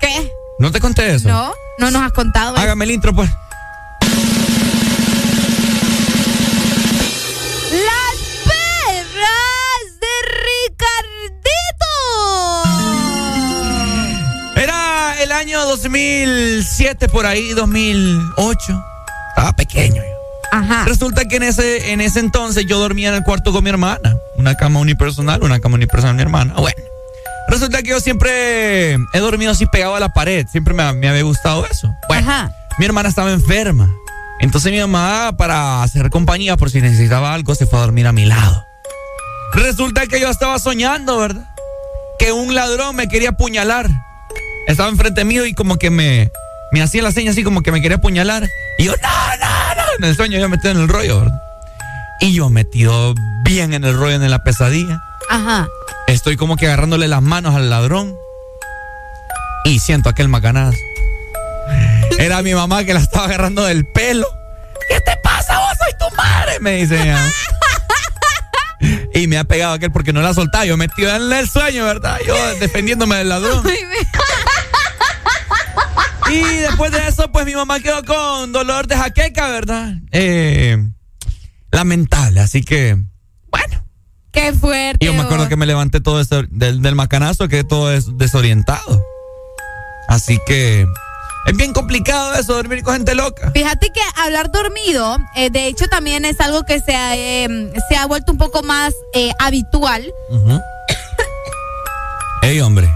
¿Qué? 0.00 0.32
¿No 0.58 0.72
te 0.72 0.80
conté 0.80 1.14
eso? 1.14 1.28
No, 1.28 1.52
no 1.78 1.90
nos 1.92 2.02
has 2.02 2.12
contado. 2.12 2.54
eso. 2.54 2.62
Hágame 2.64 2.84
el 2.86 2.90
intro, 2.90 3.14
pues. 3.14 3.30
2007 15.82 17.08
por 17.08 17.26
ahí, 17.26 17.52
2008. 17.54 18.84
Estaba 19.30 19.52
pequeño 19.52 20.02
yo. 20.02 20.20
Ajá. 20.52 20.84
Resulta 20.84 21.24
que 21.24 21.36
en 21.36 21.44
ese, 21.44 21.92
en 21.92 22.00
ese 22.00 22.20
entonces 22.20 22.66
yo 22.66 22.78
dormía 22.78 23.08
en 23.08 23.14
el 23.14 23.22
cuarto 23.22 23.52
con 23.52 23.64
mi 23.64 23.70
hermana. 23.70 24.16
Una 24.36 24.56
cama 24.56 24.80
unipersonal, 24.80 25.42
una 25.42 25.60
cama 25.60 25.76
unipersonal 25.76 26.16
mi 26.16 26.22
hermana. 26.22 26.54
Bueno. 26.54 26.82
Resulta 27.48 27.82
que 27.82 27.90
yo 27.90 28.00
siempre 28.00 28.94
he 28.94 29.18
dormido 29.18 29.50
así 29.50 29.66
pegado 29.66 29.96
a 29.96 30.00
la 30.00 30.10
pared. 30.10 30.46
Siempre 30.50 30.74
me, 30.74 30.82
había 30.82 31.22
gustado 31.22 31.66
eso. 31.66 31.94
Bueno, 32.08 32.52
mi 32.78 32.84
hermana 32.84 33.08
estaba 33.08 33.32
enferma. 33.32 33.90
Entonces 34.40 34.70
mi 34.72 34.78
mamá, 34.78 35.32
para 35.36 35.82
hacer 35.82 36.10
compañía 36.10 36.56
por 36.56 36.70
si 36.70 36.80
necesitaba 36.80 37.34
algo, 37.34 37.54
se 37.54 37.66
fue 37.66 37.78
a 37.78 37.82
dormir 37.82 38.06
a 38.06 38.12
mi 38.12 38.24
lado. 38.24 38.66
Resulta 39.52 40.06
que 40.06 40.20
yo 40.20 40.28
estaba 40.28 40.58
soñando, 40.58 41.18
¿verdad? 41.18 41.48
Que 42.18 42.32
un 42.32 42.54
ladrón 42.54 42.96
me 42.96 43.08
quería 43.08 43.30
apuñalar. 43.30 43.90
Estaba 44.70 44.88
enfrente 44.88 45.24
mío 45.24 45.46
y 45.46 45.52
como 45.52 45.78
que 45.78 45.90
me, 45.90 46.30
me 46.70 46.80
hacía 46.80 47.02
la 47.02 47.10
seña 47.10 47.32
así 47.32 47.42
como 47.42 47.62
que 47.62 47.72
me 47.72 47.82
quería 47.82 47.96
apuñalar. 47.96 48.48
Y 48.78 48.84
yo, 48.84 48.92
no, 49.02 49.36
no, 49.36 49.74
no. 49.74 49.82
En 49.98 50.04
el 50.04 50.14
sueño 50.14 50.38
yo 50.38 50.48
metido 50.48 50.70
en 50.70 50.78
el 50.78 50.88
rollo, 50.88 51.20
¿verdad? 51.20 51.42
Y 52.20 52.34
yo 52.34 52.50
metido 52.50 53.14
bien 53.44 53.74
en 53.74 53.82
el 53.82 53.96
rollo, 53.96 54.14
en 54.14 54.30
la 54.30 54.44
pesadilla. 54.44 55.02
Ajá. 55.28 55.66
Estoy 56.06 56.36
como 56.36 56.56
que 56.56 56.66
agarrándole 56.66 57.08
las 57.08 57.20
manos 57.20 57.56
al 57.56 57.68
ladrón. 57.68 58.14
Y 59.64 59.80
siento 59.80 60.08
aquel 60.08 60.28
macanazo. 60.28 60.78
Era 62.18 62.40
mi 62.42 62.54
mamá 62.54 62.84
que 62.84 62.94
la 62.94 63.00
estaba 63.00 63.24
agarrando 63.24 63.64
del 63.64 63.84
pelo. 63.86 64.26
¿Qué 64.88 65.00
te 65.00 65.16
pasa 65.16 65.58
vos? 65.58 65.72
Soy 65.78 66.08
tu 66.08 66.16
madre, 66.16 66.60
me 66.60 66.76
dice 66.76 67.02
ella. 67.02 67.18
Y 69.12 69.26
me 69.26 69.36
ha 69.38 69.44
pegado 69.44 69.74
aquel 69.74 69.90
porque 69.90 70.12
no 70.12 70.22
la 70.22 70.32
soltaba. 70.32 70.64
Yo 70.64 70.76
metido 70.76 71.14
en 71.14 71.30
el 71.32 71.48
sueño, 71.48 71.84
¿verdad? 71.84 72.18
Yo 72.26 72.34
defendiéndome 72.60 73.16
del 73.16 73.28
ladrón. 73.28 73.62
Y 76.30 76.60
después 76.60 76.92
de 76.92 77.08
eso, 77.08 77.30
pues 77.32 77.44
mi 77.46 77.54
mamá 77.54 77.80
quedó 77.80 78.04
con 78.04 78.52
dolor 78.52 78.86
de 78.86 78.96
jaqueca, 78.96 79.48
¿verdad? 79.48 79.94
Eh, 80.12 80.78
lamentable, 81.70 82.40
así 82.40 82.62
que, 82.62 82.96
bueno. 83.50 83.84
Qué 84.32 84.52
fuerte. 84.52 85.04
Y 85.04 85.06
yo 85.06 85.14
me 85.14 85.22
acuerdo 85.22 85.48
que 85.48 85.56
me 85.56 85.66
levanté 85.66 86.00
todo 86.00 86.20
eso 86.20 86.42
del, 86.50 86.82
del 86.82 86.94
macanazo, 86.94 87.48
quedé 87.48 87.64
todo 87.64 87.90
desorientado. 87.90 89.04
Así 90.08 90.38
que 90.46 90.86
es 91.46 91.56
bien 91.56 91.72
complicado 91.72 92.34
eso, 92.34 92.54
dormir 92.54 92.82
con 92.82 92.94
gente 92.94 93.14
loca. 93.14 93.50
Fíjate 93.52 93.90
que 93.90 94.00
hablar 94.16 94.52
dormido, 94.52 95.18
eh, 95.34 95.50
de 95.50 95.66
hecho, 95.66 95.86
también 95.88 96.24
es 96.24 96.40
algo 96.40 96.64
que 96.64 96.80
se 96.80 96.94
ha, 96.94 97.16
em, 97.16 97.72
se 97.88 97.96
ha 97.96 98.06
vuelto 98.06 98.32
un 98.32 98.38
poco 98.38 98.62
más 98.62 98.94
eh, 99.14 99.32
habitual. 99.38 100.04
Ey, 102.42 102.60
hombre. 102.60 102.88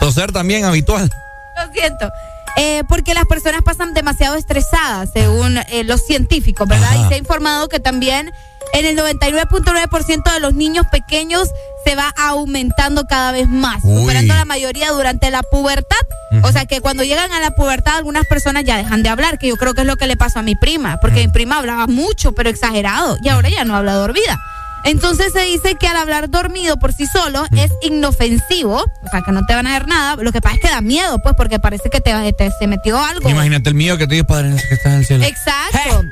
Toser 0.00 0.32
también 0.32 0.64
habitual. 0.64 1.10
Lo 1.56 1.72
siento. 1.72 2.10
Eh, 2.56 2.82
porque 2.88 3.14
las 3.14 3.24
personas 3.26 3.62
pasan 3.62 3.94
demasiado 3.94 4.36
estresadas, 4.36 5.10
según 5.12 5.56
eh, 5.56 5.84
los 5.84 6.04
científicos, 6.04 6.68
¿verdad? 6.68 6.90
Y 6.94 7.08
se 7.08 7.14
ha 7.14 7.18
informado 7.18 7.68
que 7.68 7.80
también 7.80 8.30
en 8.72 8.86
el 8.86 8.96
99.9% 8.96 10.32
de 10.32 10.40
los 10.40 10.54
niños 10.54 10.86
pequeños 10.90 11.48
se 11.84 11.94
va 11.94 12.12
aumentando 12.16 13.06
cada 13.06 13.32
vez 13.32 13.48
más, 13.48 13.82
superando 13.82 14.34
la 14.34 14.44
mayoría 14.44 14.90
durante 14.92 15.30
la 15.30 15.42
pubertad. 15.42 15.96
O 16.42 16.50
sea 16.50 16.64
que 16.64 16.80
cuando 16.80 17.04
llegan 17.04 17.30
a 17.32 17.40
la 17.40 17.50
pubertad 17.50 17.96
algunas 17.96 18.26
personas 18.26 18.64
ya 18.64 18.78
dejan 18.78 19.02
de 19.02 19.10
hablar, 19.10 19.38
que 19.38 19.48
yo 19.48 19.56
creo 19.56 19.74
que 19.74 19.82
es 19.82 19.86
lo 19.86 19.96
que 19.96 20.06
le 20.06 20.16
pasó 20.16 20.38
a 20.38 20.42
mi 20.42 20.54
prima, 20.54 20.98
porque 21.00 21.26
mi 21.26 21.32
prima 21.32 21.58
hablaba 21.58 21.86
mucho, 21.86 22.32
pero 22.32 22.48
exagerado, 22.48 23.18
y 23.22 23.28
ahora 23.28 23.50
ya 23.50 23.64
no 23.64 23.76
habla 23.76 23.94
dormida. 23.94 24.38
Entonces 24.84 25.32
se 25.32 25.42
dice 25.42 25.76
que 25.76 25.86
al 25.86 25.96
hablar 25.96 26.30
dormido 26.30 26.78
por 26.78 26.92
sí 26.92 27.06
solo 27.06 27.44
es 27.56 27.70
inofensivo, 27.82 28.76
o 28.76 29.08
sea, 29.10 29.22
que 29.22 29.32
no 29.32 29.46
te 29.46 29.54
van 29.54 29.66
a 29.66 29.72
ver 29.72 29.86
nada. 29.86 30.16
Lo 30.22 30.32
que 30.32 30.40
pasa 30.40 30.56
es 30.56 30.60
que 30.60 30.68
da 30.68 30.80
miedo, 30.80 31.20
pues, 31.22 31.34
porque 31.36 31.58
parece 31.58 31.88
que 31.90 32.00
te, 32.00 32.12
se 32.58 32.66
metió 32.66 32.98
algo. 32.98 33.28
Imagínate 33.28 33.68
el 33.68 33.74
mío 33.74 33.96
que 33.96 34.06
te 34.06 34.14
dijo 34.14 34.26
padre 34.26 34.56
que 34.68 34.74
está 34.74 34.90
en 34.90 34.96
el 34.96 35.06
cielo. 35.06 35.24
Exacto. 35.24 36.04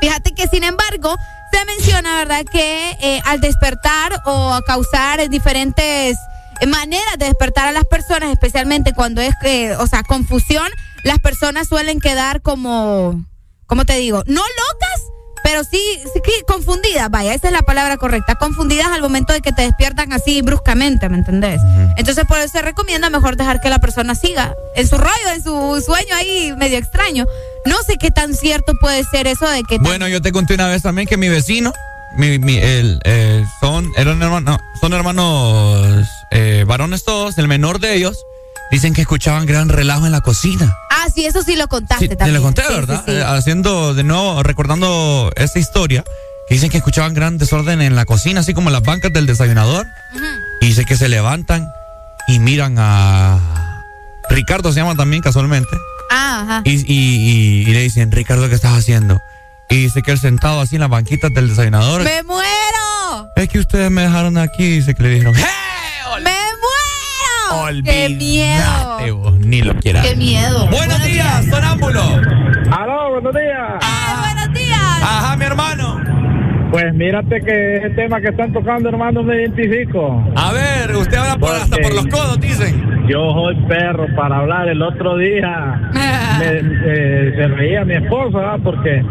Fíjate 0.00 0.32
que, 0.32 0.48
sin 0.48 0.64
embargo, 0.64 1.16
se 1.52 1.64
menciona, 1.64 2.16
¿verdad?, 2.16 2.44
que 2.50 2.96
eh, 3.00 3.20
al 3.24 3.40
despertar 3.40 4.22
o 4.24 4.52
a 4.54 4.62
causar 4.62 5.28
diferentes 5.28 6.16
maneras 6.66 7.18
de 7.18 7.26
despertar 7.26 7.68
a 7.68 7.72
las 7.72 7.84
personas, 7.84 8.30
especialmente 8.30 8.92
cuando 8.92 9.20
es, 9.20 9.34
eh, 9.44 9.74
o 9.76 9.86
sea, 9.86 10.02
confusión, 10.02 10.68
las 11.04 11.18
personas 11.18 11.68
suelen 11.68 12.00
quedar 12.00 12.42
como, 12.42 13.24
¿cómo 13.66 13.84
te 13.84 13.96
digo? 13.96 14.22
No 14.26 14.42
locas, 14.42 15.00
pero 15.42 15.64
sí, 15.64 15.80
sí 16.12 16.20
confundidas, 16.46 17.10
vaya, 17.10 17.34
esa 17.34 17.48
es 17.48 17.52
la 17.52 17.62
palabra 17.62 17.96
correcta, 17.96 18.34
confundidas 18.34 18.88
al 18.88 19.00
momento 19.00 19.32
de 19.32 19.40
que 19.40 19.52
te 19.52 19.62
despiertan 19.62 20.12
así 20.12 20.42
bruscamente, 20.42 21.08
¿me 21.08 21.16
entendés? 21.16 21.60
Entonces 21.96 22.24
por 22.26 22.38
eso 22.38 22.48
se 22.48 22.62
recomienda 22.62 23.10
mejor 23.10 23.36
dejar 23.36 23.60
que 23.60 23.70
la 23.70 23.78
persona 23.78 24.14
siga 24.14 24.54
en 24.74 24.86
su 24.86 24.98
rollo, 24.98 25.30
en 25.34 25.42
su 25.42 25.82
sueño 25.84 26.14
ahí 26.14 26.52
medio 26.56 26.78
extraño. 26.78 27.26
No 27.66 27.76
sé 27.82 27.96
qué 27.98 28.10
tan 28.10 28.34
cierto 28.34 28.72
puede 28.80 29.04
ser 29.04 29.26
eso 29.26 29.48
de 29.48 29.62
que... 29.62 29.78
Bueno, 29.78 30.08
yo 30.08 30.20
te 30.20 30.32
conté 30.32 30.54
una 30.54 30.68
vez 30.68 30.82
también 30.82 31.06
que 31.06 31.16
mi 31.16 31.28
vecino, 31.28 31.72
mi, 32.16 32.38
mi, 32.38 32.56
el, 32.56 33.00
eh, 33.04 33.44
son, 33.60 33.90
eran 33.96 34.22
hermanos, 34.22 34.58
son 34.80 34.92
hermanos 34.92 36.06
eh, 36.30 36.64
varones 36.66 37.04
todos, 37.04 37.38
el 37.38 37.48
menor 37.48 37.80
de 37.80 37.94
ellos, 37.94 38.16
dicen 38.70 38.94
que 38.94 39.02
escuchaban 39.02 39.46
gran 39.46 39.68
relajo 39.68 40.06
en 40.06 40.12
la 40.12 40.20
cocina. 40.20 40.76
Ah, 41.02 41.08
sí, 41.14 41.24
eso 41.24 41.42
sí 41.42 41.56
lo 41.56 41.66
contaste 41.68 42.08
también. 42.08 42.28
Te 42.28 42.32
lo 42.32 42.42
conté, 42.42 42.62
¿verdad? 42.68 43.08
Eh, 43.08 43.22
haciendo 43.24 43.94
de 43.94 44.04
nuevo, 44.04 44.42
recordando 44.42 45.32
esa 45.36 45.58
historia, 45.58 46.04
que 46.48 46.54
dicen 46.54 46.68
que 46.68 46.76
escuchaban 46.76 47.14
gran 47.14 47.38
desorden 47.38 47.80
en 47.80 47.96
la 47.96 48.04
cocina, 48.04 48.40
así 48.40 48.52
como 48.52 48.68
en 48.68 48.74
las 48.74 48.82
bancas 48.82 49.12
del 49.12 49.26
desayunador. 49.26 49.86
Y 50.60 50.66
dice 50.66 50.84
que 50.84 50.96
se 50.96 51.08
levantan 51.08 51.72
y 52.28 52.38
miran 52.38 52.76
a 52.78 53.82
Ricardo, 54.28 54.72
se 54.72 54.80
llama 54.80 54.94
también 54.94 55.22
casualmente. 55.22 55.70
Ah, 56.10 56.42
ajá. 56.42 56.62
Y, 56.64 57.64
le 57.64 57.80
dicen, 57.80 58.12
Ricardo, 58.12 58.48
¿qué 58.48 58.54
estás 58.54 58.76
haciendo? 58.76 59.20
Y 59.70 59.76
dice 59.76 60.02
que 60.02 60.10
él 60.10 60.18
sentado 60.18 60.60
así 60.60 60.76
en 60.76 60.80
las 60.80 60.90
banquitas 60.90 61.32
del 61.32 61.48
desayunador. 61.48 62.02
¡Me 62.02 62.22
muero! 62.24 63.30
Es 63.36 63.48
que 63.48 63.58
ustedes 63.58 63.90
me 63.90 64.02
dejaron 64.02 64.36
aquí, 64.36 64.64
dice 64.64 64.94
que 64.94 65.02
le 65.04 65.08
dijeron, 65.10 65.34
¡Hey! 65.36 65.69
¡Me 67.50 67.82
¡Qué 67.82 68.08
miedo! 68.10 69.36
ni 69.40 69.62
lo 69.62 69.74
quieras. 69.76 70.06
¡Qué 70.06 70.14
miedo! 70.14 70.68
Buenos 70.68 71.02
días, 71.02 71.44
sonámbulo. 71.46 72.00
Aló, 72.70 73.10
buenos 73.10 73.34
días. 73.34 73.84
Pues 76.70 76.94
mírate 76.94 77.40
que 77.40 77.78
ese 77.78 77.90
tema 77.90 78.20
que 78.20 78.28
están 78.28 78.52
tocando, 78.52 78.88
hermano, 78.88 79.24
me 79.24 79.42
identifico. 79.42 80.24
A 80.36 80.52
ver, 80.52 80.94
usted 80.96 81.16
habla 81.16 81.36
por, 81.36 81.50
hasta 81.50 81.76
por 81.76 81.92
los 81.94 82.06
codos, 82.06 82.40
dicen. 82.40 83.08
Yo 83.08 83.32
soy 83.32 83.56
perro 83.66 84.06
para 84.14 84.38
hablar. 84.38 84.68
El 84.68 84.80
otro 84.82 85.16
día 85.16 85.90
eh, 86.42 87.32
se 87.36 87.48
reía 87.48 87.84
mi 87.84 87.94
esposa, 87.94 88.56
porque 88.62 89.02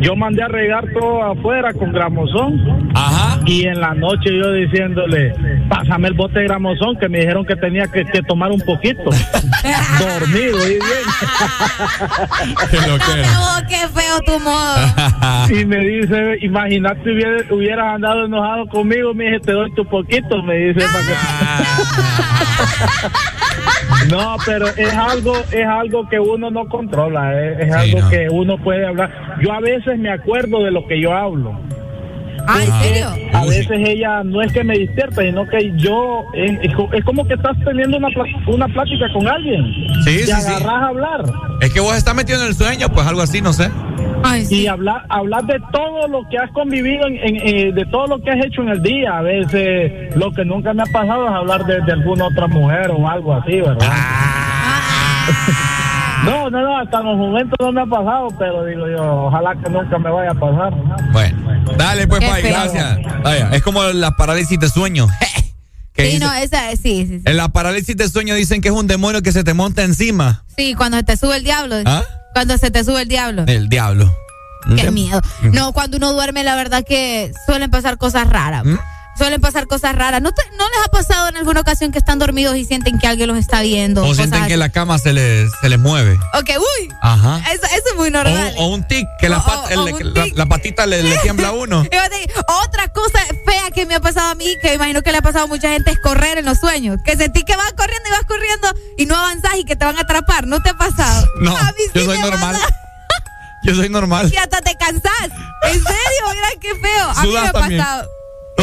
yo 0.00 0.16
mandé 0.16 0.42
a 0.42 0.48
regar 0.48 0.86
todo 0.94 1.22
afuera 1.22 1.74
con 1.74 1.92
gramozón. 1.92 2.90
Ajá. 2.94 3.40
Y 3.44 3.66
en 3.66 3.78
la 3.80 3.92
noche 3.94 4.30
yo 4.34 4.50
diciéndole, 4.52 5.34
pásame 5.68 6.08
el 6.08 6.14
bote 6.14 6.38
de 6.40 6.46
gramozón, 6.46 6.96
que 6.96 7.10
me 7.10 7.20
dijeron 7.20 7.44
que 7.44 7.56
tenía 7.56 7.88
que, 7.88 8.04
tomar 8.26 8.50
un 8.50 8.60
poquito. 8.60 9.02
Dormido 10.00 10.66
y 10.66 10.70
bien. 10.70 10.80
qué 13.68 13.86
feo 13.88 14.20
tu 14.26 14.38
modo. 14.40 14.76
y 15.50 15.64
me 15.64 15.78
dice, 15.78 16.38
imagínate 16.40 17.01
hubieras, 17.10 17.94
andado 17.94 18.26
enojado 18.26 18.66
conmigo, 18.66 19.14
me 19.14 19.24
dije, 19.24 19.40
te 19.40 19.52
doy 19.52 19.72
tu 19.72 19.84
poquito, 19.84 20.42
me 20.42 20.54
dice. 20.56 20.80
no, 24.10 24.36
pero 24.44 24.66
es 24.68 24.92
algo, 24.94 25.36
es 25.50 25.66
algo 25.66 26.08
que 26.08 26.18
uno 26.18 26.50
no 26.50 26.66
controla, 26.66 27.32
eh, 27.34 27.56
es, 27.60 27.72
algo 27.72 28.08
que 28.08 28.28
uno 28.30 28.58
puede 28.58 28.86
hablar. 28.86 29.38
Yo 29.40 29.52
a 29.52 29.60
veces 29.60 29.98
me 29.98 30.10
acuerdo 30.10 30.62
de 30.64 30.70
lo 30.70 30.86
que 30.86 31.00
yo 31.00 31.12
hablo. 31.14 31.58
Ah, 32.46 32.58
¿en 32.60 32.72
serio? 32.82 33.08
A 33.32 33.44
veces 33.44 33.70
ella 33.70 34.24
no 34.24 34.42
es 34.42 34.52
que 34.52 34.64
me 34.64 34.76
despierta, 34.76 35.22
sino 35.22 35.46
que 35.46 35.72
yo. 35.76 36.24
Es, 36.34 37.04
como 37.04 37.26
que 37.26 37.34
estás 37.34 37.56
teniendo 37.64 37.98
una, 37.98 38.08
una 38.48 38.66
plática 38.68 39.06
con 39.12 39.28
alguien. 39.28 39.72
Sí, 40.04 40.20
sí, 40.24 40.32
agarras 40.32 40.66
a 40.66 40.86
hablar. 40.88 41.24
Es 41.60 41.72
que 41.72 41.80
vos 41.80 41.96
estás 41.96 42.14
metido 42.14 42.40
en 42.42 42.48
el 42.48 42.54
sueño, 42.54 42.88
pues 42.88 43.06
algo 43.06 43.22
así, 43.22 43.40
no 43.40 43.52
sé. 43.52 43.70
Y 44.50 44.66
hablar, 44.66 45.04
hablar 45.08 45.44
de 45.44 45.60
todo 45.72 46.08
lo 46.08 46.28
que 46.28 46.38
has 46.38 46.50
convivido, 46.52 47.06
en, 47.06 47.16
eh, 47.16 47.72
de 47.72 47.84
todo 47.86 48.06
lo 48.06 48.22
que 48.22 48.30
has 48.30 48.44
hecho 48.44 48.62
en 48.62 48.68
el 48.68 48.82
día. 48.82 49.18
A 49.18 49.22
veces 49.22 50.14
lo 50.16 50.32
que 50.32 50.44
nunca 50.44 50.72
me 50.72 50.82
ha 50.82 50.86
pasado 50.86 51.26
es 51.26 51.32
hablar 51.32 51.64
de, 51.66 51.92
alguna 51.92 52.26
otra 52.26 52.46
mujer 52.46 52.90
o 52.90 53.08
algo 53.08 53.34
así, 53.34 53.60
¿verdad? 53.60 53.88
Ah. 53.90 55.26
no, 56.24 56.50
no, 56.50 56.62
no, 56.62 56.78
hasta 56.78 57.00
los 57.02 57.16
momentos 57.16 57.56
no 57.60 57.72
me 57.72 57.82
ha 57.82 57.86
pasado, 57.86 58.28
pero 58.38 58.64
digo 58.64 58.88
yo, 58.88 59.24
ojalá 59.26 59.54
que 59.56 59.70
nunca 59.70 59.98
me 59.98 60.10
vaya 60.10 60.30
a 60.30 60.34
pasar. 60.34 60.74
Bueno, 61.12 61.72
dale 61.76 62.06
pues, 62.06 62.24
Pai, 62.24 62.42
gracias. 62.42 62.98
Vaya, 63.22 63.50
es 63.52 63.62
como 63.62 63.82
la 63.84 64.12
parálisis 64.12 64.58
de 64.58 64.68
sueño. 64.68 65.06
Sí, 65.94 66.18
no, 66.18 66.32
esa, 66.32 66.70
sí, 66.70 67.06
sí, 67.06 67.20
En 67.24 67.36
la 67.36 67.50
parálisis 67.50 67.96
de 67.96 68.08
sueño 68.08 68.34
dicen 68.34 68.60
que 68.60 68.68
es 68.68 68.74
un 68.74 68.86
demonio 68.86 69.22
que 69.22 69.30
se 69.30 69.44
te 69.44 69.54
monta 69.54 69.84
encima. 69.84 70.44
Sí, 70.56 70.74
cuando 70.74 70.96
se 70.96 71.04
te 71.04 71.16
sube 71.16 71.36
el 71.36 71.44
diablo. 71.44 71.76
¿Ah? 71.84 72.02
Cuando 72.32 72.58
se 72.58 72.70
te 72.70 72.84
sube 72.84 73.02
el 73.02 73.08
diablo. 73.08 73.44
El 73.46 73.68
diablo. 73.68 74.14
Qué 74.76 74.90
miedo. 74.90 75.20
No, 75.42 75.72
cuando 75.72 75.96
uno 75.96 76.12
duerme, 76.12 76.44
la 76.44 76.54
verdad 76.54 76.84
que 76.84 77.32
suelen 77.46 77.70
pasar 77.70 77.98
cosas 77.98 78.28
raras. 78.28 78.64
¿Mm? 78.64 78.78
Suelen 79.16 79.40
pasar 79.40 79.66
cosas 79.66 79.94
raras. 79.94 80.22
¿No, 80.22 80.30
¿No 80.30 80.68
les 80.68 80.78
ha 80.86 80.90
pasado 80.90 81.28
en 81.28 81.36
alguna 81.36 81.60
ocasión 81.60 81.92
que 81.92 81.98
están 81.98 82.18
dormidos 82.18 82.56
y 82.56 82.64
sienten 82.64 82.98
que 82.98 83.06
alguien 83.06 83.28
los 83.28 83.36
está 83.36 83.60
viendo? 83.60 84.04
O 84.04 84.14
sienten 84.14 84.46
que 84.46 84.56
la 84.56 84.70
cama 84.70 84.98
se 84.98 85.12
les, 85.12 85.50
se 85.60 85.68
les 85.68 85.78
mueve. 85.78 86.18
Ok, 86.34 86.50
uy. 86.58 86.92
Ajá. 87.02 87.42
Eso, 87.52 87.66
es 87.66 87.96
muy 87.96 88.10
normal. 88.10 88.54
O, 88.56 88.68
un 88.68 88.86
tic, 88.86 89.06
que 89.20 89.28
la, 89.28 89.42
patita 90.48 90.86
le, 90.86 91.02
tiembla 91.18 91.48
a 91.48 91.52
uno. 91.52 91.80
Otra 92.66 92.88
cosa 92.88 93.18
fea 93.46 93.70
que 93.74 93.84
me 93.84 93.94
ha 93.94 94.00
pasado 94.00 94.30
a 94.30 94.34
mí, 94.34 94.46
que 94.62 94.74
imagino 94.74 95.02
que 95.02 95.12
le 95.12 95.18
ha 95.18 95.22
pasado 95.22 95.44
a 95.44 95.48
mucha 95.48 95.68
gente, 95.70 95.90
es 95.90 95.98
correr 95.98 96.38
en 96.38 96.46
los 96.46 96.58
sueños. 96.58 96.98
Que 97.04 97.16
sentí 97.16 97.42
que 97.44 97.54
vas 97.54 97.72
corriendo 97.74 98.08
y 98.08 98.12
vas 98.12 98.24
corriendo 98.24 98.68
y 98.96 99.06
no 99.06 99.16
avanzas 99.16 99.56
y 99.58 99.64
que 99.64 99.76
te 99.76 99.84
van 99.84 99.98
a 99.98 100.02
atrapar. 100.02 100.46
¿No 100.46 100.62
te 100.62 100.70
ha 100.70 100.74
pasado? 100.74 101.26
No, 101.42 101.56
yo 101.94 102.04
soy 102.04 102.18
normal. 102.18 102.56
Yo 103.64 103.74
soy 103.74 103.88
normal. 103.88 104.30
Y 104.32 104.36
hasta 104.36 104.60
te 104.60 104.76
cansás. 104.76 105.28
En 105.64 105.72
serio, 105.72 106.22
mira 106.34 106.48
qué 106.60 106.74
feo. 106.76 107.08
A 107.08 107.22
mí 107.22 107.32
me 107.32 107.38
ha 107.38 107.52
pasado. 107.52 108.02
¿No, 108.02 108.21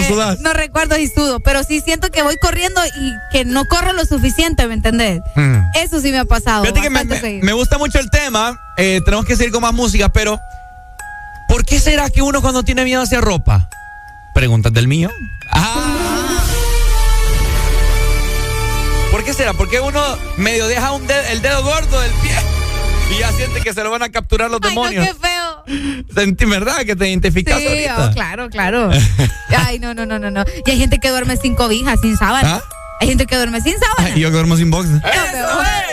eh, 0.09 0.37
no 0.41 0.53
recuerdo 0.53 0.95
si 0.95 1.07
sudo, 1.07 1.39
pero 1.39 1.63
sí 1.63 1.81
siento 1.81 2.09
que 2.09 2.23
voy 2.23 2.37
corriendo 2.37 2.81
y 2.85 3.13
que 3.31 3.45
no 3.45 3.65
corro 3.65 3.93
lo 3.93 4.05
suficiente, 4.05 4.67
¿me 4.67 4.73
entendés? 4.73 5.21
Hmm. 5.35 5.61
Eso 5.75 6.01
sí 6.01 6.11
me 6.11 6.19
ha 6.19 6.25
pasado. 6.25 6.63
Fíjate 6.63 6.81
que 6.81 6.89
me, 7.41 7.53
gusta 7.53 7.77
mucho 7.77 7.99
el 7.99 8.09
tema. 8.09 8.59
Eh, 8.77 9.01
tenemos 9.05 9.25
que 9.25 9.35
seguir 9.35 9.51
con 9.51 9.61
más 9.61 9.73
música, 9.73 10.09
pero 10.09 10.39
¿por 11.47 11.65
qué 11.65 11.79
será 11.79 12.09
que 12.09 12.21
uno 12.21 12.41
cuando 12.41 12.63
tiene 12.63 12.83
miedo 12.83 13.01
hacia 13.01 13.21
ropa? 13.21 13.69
Preguntas 14.33 14.73
del 14.73 14.87
mío. 14.87 15.09
Ah. 15.51 16.43
¿Por 19.11 19.23
qué 19.23 19.33
será? 19.33 19.53
Porque 19.53 19.79
uno 19.79 20.01
medio 20.37 20.67
deja 20.67 20.91
un 20.91 21.07
el 21.31 21.41
dedo 21.41 21.63
gordo 21.63 21.99
del 21.99 22.11
pie 22.21 22.35
y 23.11 23.19
ya 23.19 23.31
siente 23.31 23.61
que 23.61 23.73
se 23.73 23.83
lo 23.83 23.89
van 23.89 24.03
a 24.03 24.09
capturar 24.09 24.51
los 24.51 24.61
demonios. 24.61 25.05
qué 25.05 25.13
feo. 25.13 25.38
Sentí, 26.13 26.45
¿verdad? 26.45 26.83
Que 26.85 26.95
te 26.95 27.09
identificas 27.09 27.59
sí, 27.59 27.67
oh, 27.97 28.11
claro, 28.13 28.49
claro. 28.49 28.89
Ay, 29.49 29.79
no, 29.79 29.93
no, 29.93 30.05
no, 30.05 30.19
no, 30.19 30.31
no. 30.31 30.43
Y 30.65 30.71
hay 30.71 30.77
gente 30.77 30.99
que 30.99 31.09
duerme 31.09 31.37
sin 31.37 31.55
cobija, 31.55 31.97
sin 31.97 32.17
sábana. 32.17 32.55
¿Ah? 32.55 32.63
Hay 33.01 33.07
gente 33.07 33.25
que 33.25 33.35
duerme 33.35 33.61
sin 33.61 33.75
sábana. 33.79 34.17
Y 34.17 34.21
yo 34.21 34.29
que 34.29 34.33
duermo 34.33 34.57
sin 34.57 34.71
box. 34.71 34.89
¡Eso 34.89 35.61
es! 35.61 35.88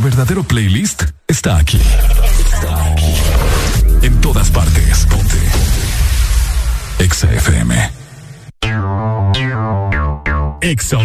verdadero 0.00 0.42
playlist 0.42 1.02
está 1.26 1.56
aquí. 1.58 1.78
Está 1.78 2.92
aquí. 2.92 3.14
En 4.02 4.20
todas 4.20 4.50
partes. 4.50 5.06
Ponte. 5.06 5.38
Exa 6.98 7.32
FM. 7.32 7.90
Exa 10.62 10.98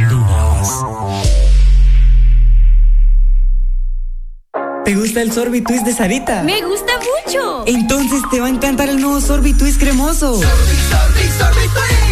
¿Te 4.85 4.95
gusta 4.95 5.21
el 5.21 5.31
sorbitwist 5.31 5.85
de 5.85 5.93
Sarita? 5.93 6.43
Me 6.43 6.61
gusta 6.61 6.93
mucho. 7.25 7.63
Entonces 7.65 8.21
te 8.29 8.39
va 8.39 8.47
a 8.47 8.49
encantar 8.49 8.89
el 8.89 9.01
nuevo 9.01 9.19
sorbitwist 9.19 9.79
cremoso. 9.79 10.35
Sorbi, 10.35 10.75
sorbi, 10.89 11.29
sorbitwist. 11.37 12.04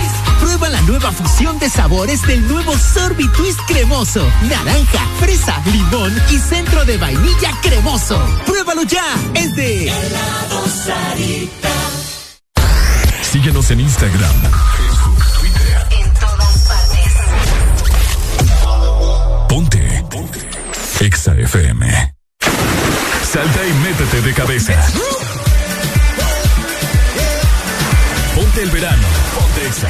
Prueba 0.54 0.70
la 0.70 0.82
nueva 0.82 1.12
fusión 1.12 1.58
de 1.58 1.68
sabores 1.68 2.22
del 2.28 2.48
nuevo 2.48 2.78
Sorbi 2.78 3.28
Twist 3.30 3.60
cremoso. 3.68 4.24
Naranja, 4.48 5.04
fresa, 5.20 5.60
limón 5.66 6.14
y 6.30 6.38
centro 6.38 6.86
de 6.86 6.96
vainilla 6.98 7.58
cremoso. 7.64 8.24
¡Pruébalo 8.46 8.84
ya! 8.84 9.04
Es 9.34 9.56
de 9.56 9.88
Helado 9.88 10.68
Sarita. 10.68 11.70
Síguenos 13.24 13.72
en 13.72 13.80
Instagram, 13.80 14.32
Facebook, 14.78 15.26
Twitter. 15.40 15.88
En 15.90 16.14
todas 16.20 16.58
partes. 16.68 17.14
Ponte. 19.50 20.06
Ponte. 20.12 20.40
Exa 21.00 21.34
FM. 21.34 22.14
Salta 23.24 23.66
y 23.66 23.74
métete 23.74 24.22
de 24.22 24.34
cabeza. 24.36 24.80
Ponte 28.36 28.62
el 28.62 28.70
verano. 28.70 29.08
Ponte 29.34 29.66
Exa. 29.68 29.90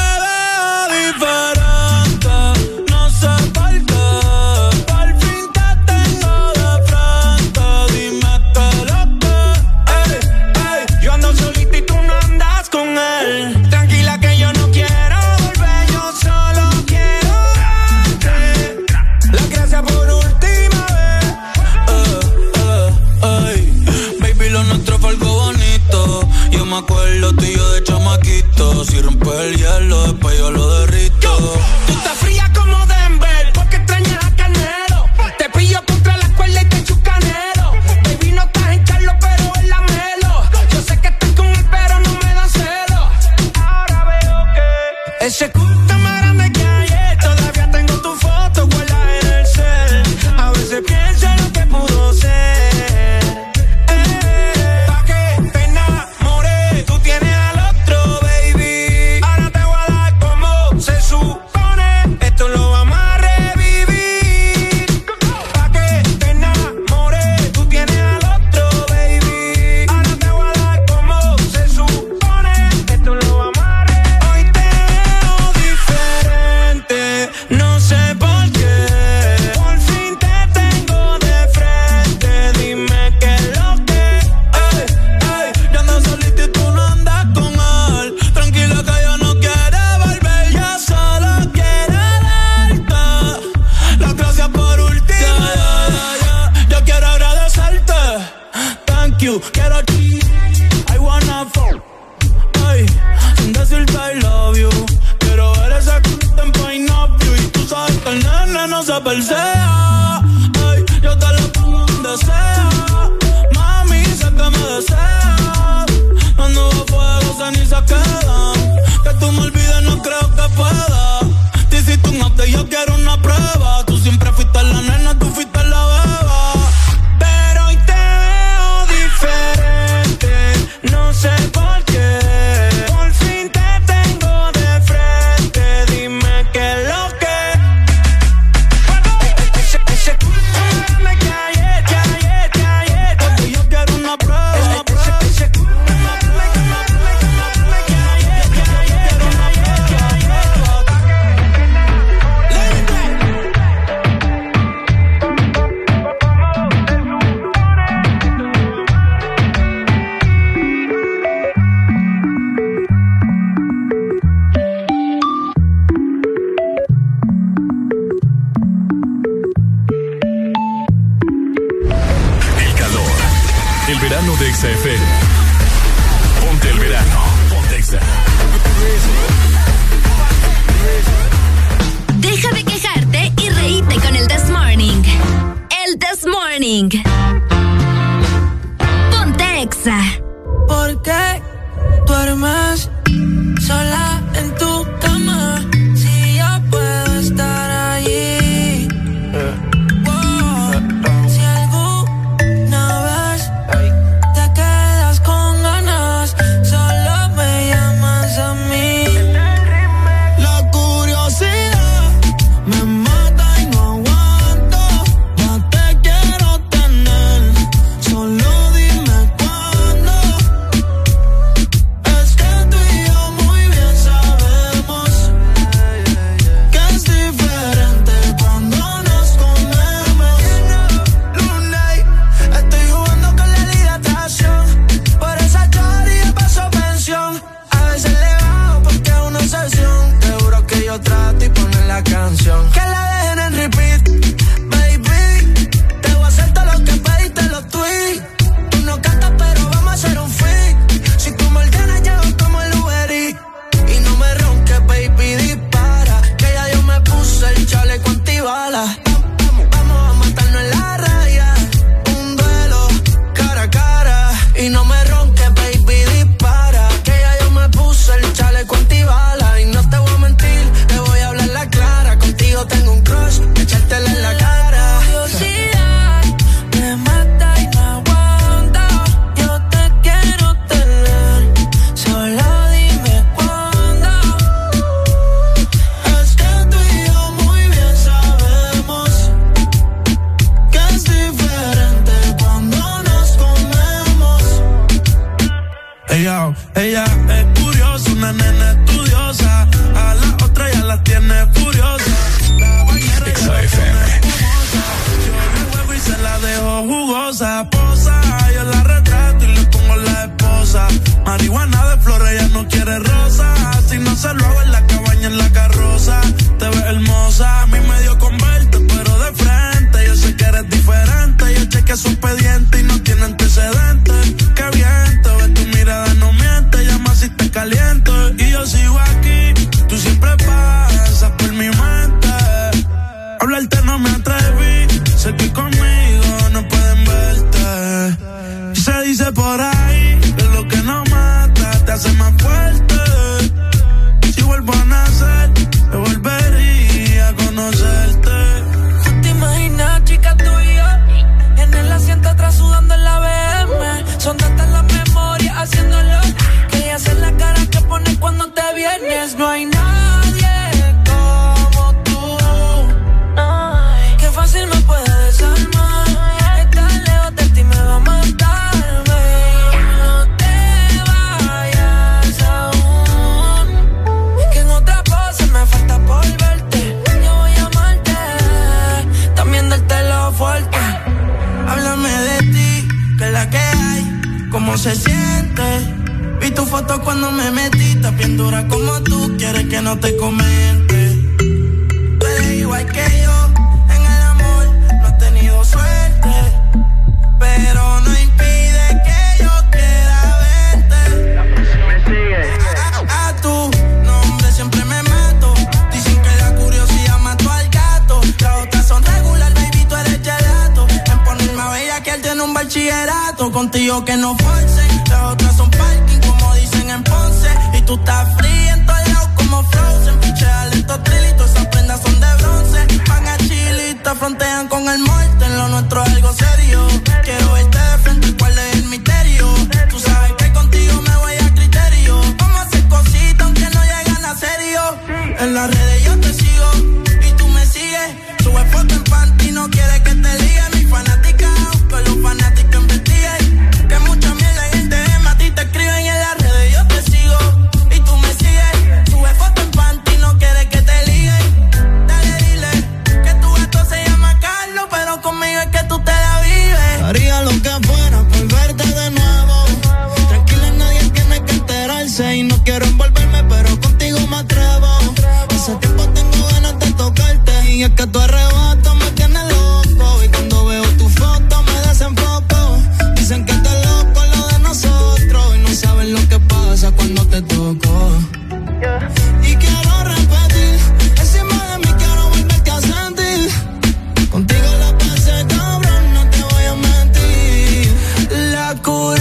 could 488.83 489.20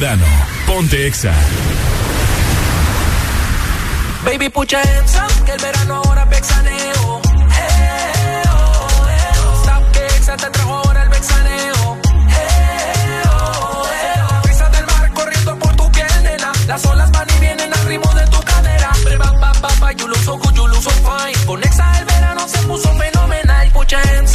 verano. 0.00 0.24
Ponte 0.66 1.06
Exa. 1.06 1.32
Baby, 4.24 4.48
pucha 4.48 4.80
Exa, 4.82 5.26
que 5.44 5.52
el 5.52 5.60
verano 5.60 5.96
ahora 5.96 6.26
pexaneo. 6.26 7.20
Eh, 7.58 8.42
que 9.92 10.06
Exa 10.16 10.36
te 10.38 10.50
trajo 10.50 10.74
ahora 10.74 11.02
el 11.02 11.10
pexaneo. 11.10 11.98
Eh, 12.30 13.02
del 14.72 14.86
mar 14.86 15.12
corriendo 15.12 15.58
por 15.58 15.76
tu 15.76 15.92
piel. 15.92 16.06
Las 16.66 16.86
olas 16.86 17.10
van 17.10 17.28
y 17.36 17.40
vienen 17.40 17.70
al 17.72 17.84
ritmo 17.84 18.10
de 18.14 18.26
tu 18.28 18.40
cadera. 18.40 18.90
Ba, 19.18 19.52
ba, 19.60 19.68
ba, 19.80 19.92
you 19.92 20.08
look 20.08 20.22
so 20.24 20.38
good, 20.38 20.54
you 20.54 20.66
look 20.66 20.82
fine. 20.82 21.46
Con 21.46 21.62
Exa 21.62 21.98
el 21.98 22.06
verano 22.06 22.48
se 22.48 22.58
puso 22.60 22.90
fenomenal. 22.94 23.70
Pucha 23.72 24.00
Exa. 24.18 24.29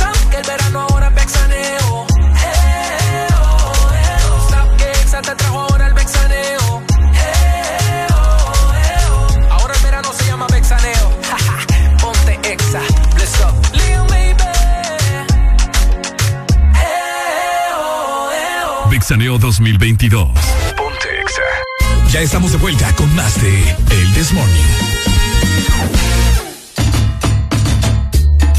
Exaneo 19.05 19.37
2022. 19.37 20.31
Ponte 20.75 21.21
Exa. 21.21 22.09
Ya 22.09 22.21
estamos 22.21 22.51
de 22.53 22.57
vuelta 22.57 22.91
con 22.95 23.13
más 23.13 23.39
de 23.39 23.75
El 23.91 24.13
This 24.15 24.33
Morning. 24.33 24.63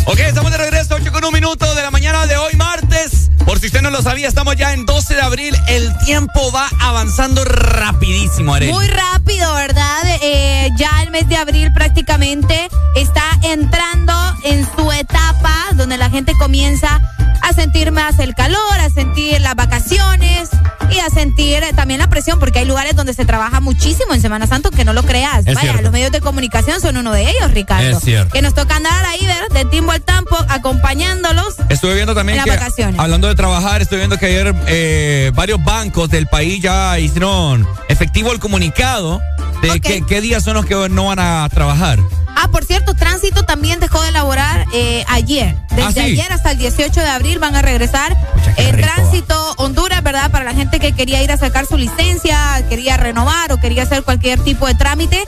Ok, 0.05 0.21
estamos 0.21 0.53
de 0.53 0.59
regreso, 0.59 0.95
8 0.95 1.11
con 1.11 1.25
un 1.25 1.33
minuto 1.33 1.75
de 1.75 1.83
la 1.83 1.91
mañana 1.91 2.29
de 2.29 2.37
hoy, 2.37 2.55
martes. 2.55 3.33
Por 3.45 3.59
si 3.59 3.67
usted 3.67 3.83
no 3.83 3.91
lo 3.91 4.03
sabía, 4.03 4.29
estamos 4.29 4.55
ya 4.55 4.73
en 4.73 4.87
12 4.87 5.17
de 5.17 5.21
abril. 5.21 5.57
El 5.67 5.93
tiempo 6.05 6.53
va 6.53 6.69
avanzando 6.79 7.45
rapidísimo, 7.45 8.55
Arely. 8.55 8.71
Muy 8.71 8.87
rápido, 8.87 9.53
¿verdad? 9.53 10.03
Eh, 10.23 10.71
ya 10.79 11.03
el 11.03 11.11
mes 11.11 11.29
de 11.29 11.39
abril 11.39 11.73
prácticamente 11.73 12.69
está 12.95 13.25
entrando 13.43 14.15
en 14.45 14.65
su 14.77 14.93
etapa 14.93 15.57
donde 15.75 15.99
la 15.99 16.09
gente 16.09 16.35
comienza 16.39 17.01
a 17.49 17.53
sentir 17.53 17.93
más 17.93 18.19
el 18.19 18.35
calor, 18.35 18.61
a 18.81 18.91
sentir 18.91 19.41
las 19.41 19.55
vacaciones 19.55 20.49
y 20.91 20.99
a 20.99 21.09
sentir 21.11 21.63
también 21.75 22.01
la 22.01 22.09
presión, 22.09 22.39
porque 22.41 22.59
hay 22.61 22.65
lugares 22.65 22.97
donde 22.97 23.15
se 23.15 23.25
trabaja 23.25 23.61
muchísimo 23.61 24.15
en 24.15 24.21
Semana 24.21 24.47
Santa, 24.47 24.71
que 24.71 24.85
no 24.85 24.93
lo 24.93 25.03
creas. 25.05 25.39
Es 25.47 25.55
Vaya, 25.55 25.61
cierto. 25.61 25.83
los 25.83 25.93
medios 25.93 26.11
de 26.11 26.21
comunicación 26.21 26.81
son 26.81 26.97
uno 26.97 27.13
de 27.13 27.31
ellos, 27.31 27.53
Ricardo. 27.53 27.99
Es 27.99 28.03
cierto. 28.05 28.33
Que 28.33 28.43
nos 28.43 28.55
toca 28.55 28.77
andar 28.77 29.05
ahí, 29.05 29.25
ver, 29.25 29.49
de 29.53 29.65
timbo 29.67 29.93
al 29.93 30.03
tampo, 30.03 30.37
acompañándolos. 30.49 31.55
Estuve 31.69 31.95
viendo 31.95 32.15
también 32.15 32.39
En 32.39 32.45
que, 32.45 32.51
las 32.51 32.59
vacaciones. 32.61 32.99
hablando 33.01 33.29
de 33.29 33.35
trabajar, 33.35 33.81
estoy 33.83 33.99
viendo 33.99 34.19
que 34.19 34.27
ayer 34.27 34.55
eh, 34.67 35.31
varios 35.35 35.63
bancos 35.63 36.11
del 36.11 36.27
país 36.27 36.61
ya 36.63 36.99
hicieron 36.99 37.67
efectivo 37.89 38.33
el 38.33 38.41
comunicado 38.41 39.21
de 39.63 39.81
qué, 39.81 40.03
qué 40.07 40.21
días 40.21 40.43
son 40.43 40.55
los 40.55 40.67
que 40.67 40.75
no 40.89 41.07
van 41.07 41.19
a 41.21 41.49
trabajar. 41.53 41.99
Ah, 42.37 42.49
por 42.49 42.65
cierto, 42.65 42.95
Tránsito 42.95 43.45
también 43.45 43.81
dejó 43.81 44.03
de 44.03 44.11
elaborar 44.11 44.67
eh, 44.73 45.05
ayer. 45.09 45.57
Desde 45.71 45.83
¿Ah, 45.83 45.93
sí? 45.93 46.01
ayer 46.01 46.33
hasta 46.33 46.53
el 46.53 46.59
18 46.59 47.01
de 47.01 47.09
abril 47.09 47.39
van 47.39 47.57
a 47.57 47.63
regresar 47.63 48.17
eh, 48.57 48.73
rico, 48.73 48.87
Tránsito 48.87 49.55
Honduras, 49.59 50.03
¿verdad? 50.03 50.31
Para 50.31 50.45
la 50.45 50.55
gente 50.55 50.81
que 50.81 50.93
quería 50.93 51.23
ir 51.23 51.33
a 51.33 51.37
sacar 51.37 51.67
su 51.67 51.77
licencia, 51.77 52.39
quería 52.69 52.97
renovar 52.97 53.53
o 53.53 53.59
quería 53.59 53.83
hacer 53.83 54.03
cualquier 54.03 54.39
tipo 54.41 54.67
de 54.67 54.75
trámite, 54.75 55.25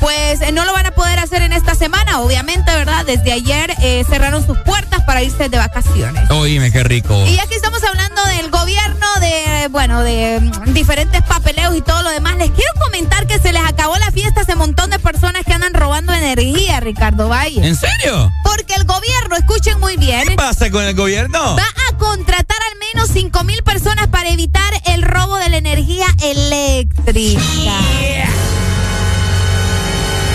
pues 0.00 0.40
eh, 0.40 0.52
no 0.52 0.64
lo 0.64 0.72
van 0.72 0.86
a 0.86 0.90
poder 0.92 1.18
hacer 1.18 1.42
en 1.42 1.52
esta 1.52 1.74
semana, 1.74 2.20
obviamente, 2.20 2.70
¿verdad? 2.74 3.04
Desde 3.04 3.32
ayer 3.32 3.74
eh, 3.80 4.04
cerraron 4.08 4.44
sus 4.44 4.58
puertas 4.58 5.02
para 5.04 5.22
irse 5.22 5.48
de 5.48 5.58
vacaciones. 5.58 6.30
Oíme, 6.30 6.72
qué 6.72 6.82
rico. 6.82 7.24
Y 7.26 7.36
ya 7.36 7.46
que 7.46 7.56
estamos 7.56 7.82
hablando 7.84 8.24
del 8.24 8.50
gobierno, 8.50 9.06
de, 9.20 9.68
bueno, 9.68 10.02
de 10.02 10.40
mm, 10.40 10.72
diferentes 10.72 11.22
papeleos 11.22 11.76
y 11.76 11.82
todo 11.82 12.02
lo 12.02 12.10
demás, 12.10 12.36
les 12.36 12.50
quiero 12.50 12.72
comentar 12.80 13.26
que 13.26 13.38
se 13.38 13.52
les 13.52 13.62
acabó 13.64 13.96
la 13.98 14.10
fiesta 14.10 14.40
a 14.40 14.42
ese 14.42 14.54
montón 14.56 14.90
de 14.90 14.98
personas 14.98 15.44
que 15.44 15.52
andan 15.52 15.74
robando 15.74 16.12
energía, 16.12 16.51
Ricardo 16.80 17.28
Valle. 17.28 17.66
¿En 17.66 17.76
serio? 17.76 18.30
Porque 18.44 18.74
el 18.74 18.84
gobierno, 18.84 19.36
escuchen 19.36 19.78
muy 19.80 19.96
bien, 19.96 20.28
¿Qué 20.28 20.34
pasa 20.36 20.70
con 20.70 20.82
el 20.84 20.94
gobierno? 20.94 21.38
va 21.56 21.64
a 21.90 21.96
contratar 21.96 22.56
al 22.72 22.78
menos 22.78 23.10
5 23.12 23.44
mil 23.44 23.62
personas 23.62 24.08
para 24.08 24.28
evitar 24.30 24.72
el 24.86 25.02
robo 25.02 25.36
de 25.36 25.48
la 25.48 25.56
energía 25.58 26.06
eléctrica. 26.22 27.40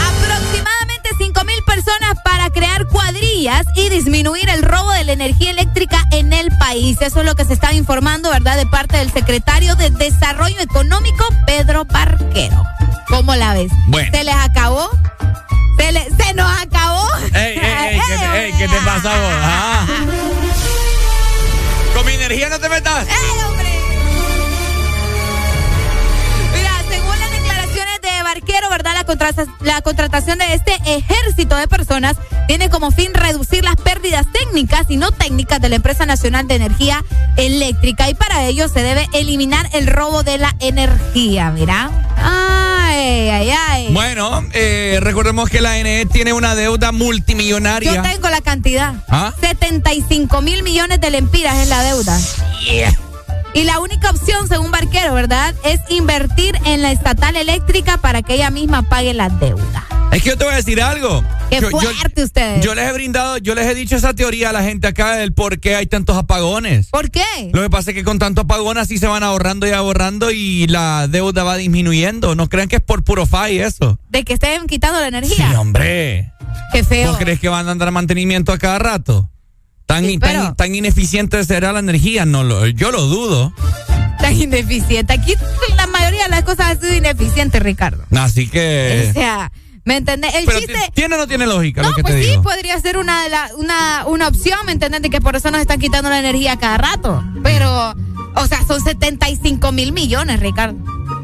Aproximadamente 0.07 1.09
5 1.17 1.43
mil 1.43 1.63
personas 1.65 2.17
para 2.23 2.49
crear 2.49 2.87
cuadrillas 2.87 3.65
y 3.75 3.89
disminuir 3.89 4.49
el 4.49 4.63
robo 4.63 4.91
de 4.91 5.03
la 5.03 5.11
energía 5.13 5.51
eléctrica 5.51 6.03
en 6.11 6.33
el 6.33 6.49
país. 6.57 6.97
Eso 7.01 7.19
es 7.19 7.25
lo 7.25 7.35
que 7.35 7.45
se 7.45 7.53
está 7.53 7.73
informando, 7.73 8.29
¿verdad? 8.29 8.57
De 8.57 8.65
parte 8.65 8.97
del 8.97 9.11
secretario 9.11 9.75
de 9.75 9.89
Desarrollo 9.89 10.59
Económico, 10.59 11.25
Pedro 11.45 11.85
Barquero. 11.85 12.63
¿Cómo 13.07 13.35
la 13.35 13.53
ves? 13.53 13.71
Bueno. 13.87 14.11
¿Se 14.11 14.23
les 14.23 14.35
acabó? 14.35 14.89
¿Se, 15.77 15.91
le- 15.91 16.07
se 16.17 16.33
nos 16.33 16.51
acabó? 16.61 17.07
Ey, 17.33 17.57
ey, 17.57 17.59
ey, 17.59 17.99
¿qué, 18.07 18.17
te- 18.17 18.45
ey, 18.45 18.53
¿qué 18.57 18.67
te 18.67 18.77
pasa 18.81 19.09
vos? 19.17 19.33
Ah. 19.43 19.85
Con 21.95 22.05
mi 22.05 22.13
energía 22.13 22.49
no 22.49 22.59
te 22.59 22.69
metas. 22.69 23.07
¡Ey, 23.07 23.39
hombre! 23.47 23.69
Mira, 26.55 26.71
según 26.89 27.19
las 27.19 27.31
declaraciones 27.31 28.01
de 28.01 28.23
Barquero, 28.23 28.69
¿verdad? 28.69 28.93
La, 28.93 29.05
la 29.73 29.81
contratación 29.81 30.37
de 30.39 30.53
este 30.53 30.73
ejército 30.85 31.55
de 31.55 31.67
personas 31.67 32.17
tiene 32.47 32.69
como 32.69 32.91
fin 32.91 33.13
reducir 33.13 33.63
las 33.63 33.75
pérdidas 33.77 34.25
técnicas 34.31 34.85
y 34.89 34.97
no 34.97 35.11
técnicas 35.11 35.59
de 35.61 35.69
la 35.69 35.75
Empresa 35.75 36.05
Nacional 36.05 36.47
de 36.47 36.55
Energía 36.55 37.03
Eléctrica 37.35 38.09
y 38.09 38.13
para 38.15 38.43
ello 38.45 38.67
se 38.69 38.81
debe 38.83 39.07
eliminar 39.13 39.67
el 39.73 39.87
robo 39.87 40.23
de 40.23 40.37
la 40.37 40.55
energía, 40.59 41.49
mira. 41.51 41.89
Ay, 42.87 43.29
ay, 43.29 43.49
ay. 43.49 43.87
Bueno, 43.91 44.43
eh, 44.53 44.99
recordemos 45.01 45.49
que 45.49 45.59
la 45.59 45.77
NE 45.83 46.05
tiene 46.05 46.31
una 46.31 46.55
deuda 46.55 46.91
multimillonaria. 46.91 47.95
Yo 47.95 48.01
tengo 48.01 48.29
la 48.29 48.41
cantidad. 48.41 48.95
¿Ah? 49.09 49.33
75 49.41 50.41
mil 50.41 50.63
millones 50.63 51.01
de 51.01 51.09
lempiras 51.11 51.57
es 51.57 51.67
la 51.67 51.83
deuda. 51.83 52.17
Y 53.53 53.63
la 53.63 53.79
única 53.79 54.09
opción, 54.11 54.47
según 54.47 54.71
Barquero, 54.71 55.13
¿verdad? 55.13 55.53
Es 55.65 55.81
invertir 55.89 56.57
en 56.65 56.81
la 56.81 56.91
estatal 56.91 57.35
eléctrica 57.35 57.97
para 57.97 58.21
que 58.21 58.35
ella 58.35 58.51
misma 58.51 58.83
pague 58.83 59.13
la 59.13 59.29
deuda. 59.29 59.85
Es 60.11 60.23
que 60.23 60.29
yo 60.29 60.37
te 60.37 60.45
voy 60.45 60.53
a 60.53 60.57
decir 60.57 60.81
algo. 60.81 61.23
Qué 61.49 61.59
Yo- 61.61 61.69
yo- 61.69 61.79
fuerte 61.79 62.23
ustedes. 62.23 62.63
Yo 62.65 62.73
les 62.73 62.89
he 62.89 62.93
brindado, 62.93 63.37
yo 63.37 63.53
les 63.55 63.67
he 63.67 63.75
dicho 63.75 63.95
esa 63.95 64.13
teoría 64.13 64.49
a 64.49 64.53
la 64.53 64.63
gente 64.63 64.87
acá 64.87 65.15
del 65.15 65.33
por 65.33 65.59
qué 65.59 65.75
hay 65.75 65.85
tantos 65.85 66.17
apagones. 66.17 66.87
¿Por 66.87 67.11
qué? 67.11 67.23
Lo 67.53 67.61
que 67.61 67.69
pasa 67.69 67.91
es 67.91 67.95
que 67.95 68.03
con 68.03 68.17
tanto 68.17 68.41
apagón 68.41 68.77
así 68.77 68.97
se 68.97 69.07
van 69.07 69.23
ahorrando 69.23 69.67
y 69.67 69.71
ahorrando 69.71 70.31
y 70.31 70.65
la 70.67 71.07
deuda 71.07 71.43
va 71.43 71.55
disminuyendo. 71.57 72.35
No 72.35 72.49
crean 72.49 72.67
que 72.67 72.77
es 72.77 72.81
por 72.81 73.03
puro 73.03 73.25
FAI 73.25 73.59
eso. 73.59 73.99
De 74.09 74.23
que 74.23 74.33
estén 74.33 74.65
quitando 74.67 74.99
la 74.99 75.07
energía. 75.09 75.49
Sí, 75.49 75.55
hombre. 75.55 76.31
Qué 76.73 76.83
feo. 76.83 77.09
¿Vos 77.11 77.17
crees 77.19 77.39
que 77.39 77.49
van 77.49 77.67
a 77.69 77.75
dar 77.75 77.91
mantenimiento 77.91 78.51
a 78.51 78.57
cada 78.57 78.79
rato? 78.79 79.29
Tan, 79.85 80.05
Sí, 80.05 80.17
tan- 80.17 80.29
pero- 80.31 80.55
tan 80.55 80.73
ineficiente 80.75 81.41
será 81.45 81.71
la 81.71 81.79
energía, 81.79 82.25
no 82.25 82.43
lo, 82.43 82.65
yo 82.67 82.91
lo 82.91 83.03
dudo. 83.03 83.53
Tan 84.19 84.33
ineficiente. 84.35 85.13
Aquí 85.13 85.35
la 85.77 85.87
mayoría 85.87 86.23
de 86.23 86.29
las 86.29 86.43
cosas 86.43 86.67
han 86.71 86.81
sido 86.81 86.93
ineficientes, 86.95 87.61
Ricardo. 87.61 88.03
Así 88.15 88.47
que. 88.49 89.07
O 89.09 89.13
sea, 89.13 89.51
¿me 89.87 89.95
entendés? 89.97 90.35
El 90.35 90.45
Pero 90.45 90.59
chiste. 90.59 90.73
ti- 90.73 90.91
¿Tiene 90.93 91.15
o 91.15 91.17
no 91.17 91.27
tiene 91.27 91.47
lógica 91.47 91.81
No, 91.81 91.89
lo 91.89 91.95
que 91.95 92.01
pues 92.01 92.15
te 92.15 92.21
sí, 92.23 92.29
digo? 92.31 92.43
podría 92.43 92.79
ser 92.81 92.97
una, 92.97 93.27
la- 93.29 93.49
una, 93.57 94.05
una 94.05 94.27
opción, 94.27 94.59
¿me 94.65 94.73
entiendes? 94.73 95.01
De 95.01 95.09
que 95.09 95.21
por 95.21 95.35
eso 95.37 95.49
nos 95.49 95.61
están 95.61 95.79
quitando 95.79 96.09
la 96.09 96.19
energía 96.19 96.57
cada 96.57 96.77
rato. 96.77 97.23
Pero, 97.41 97.95
o 98.35 98.47
sea, 98.47 98.63
son 98.67 98.81
75 98.81 99.71
mil 99.71 99.93
millones, 99.93 100.41
Ricardo. 100.41 100.77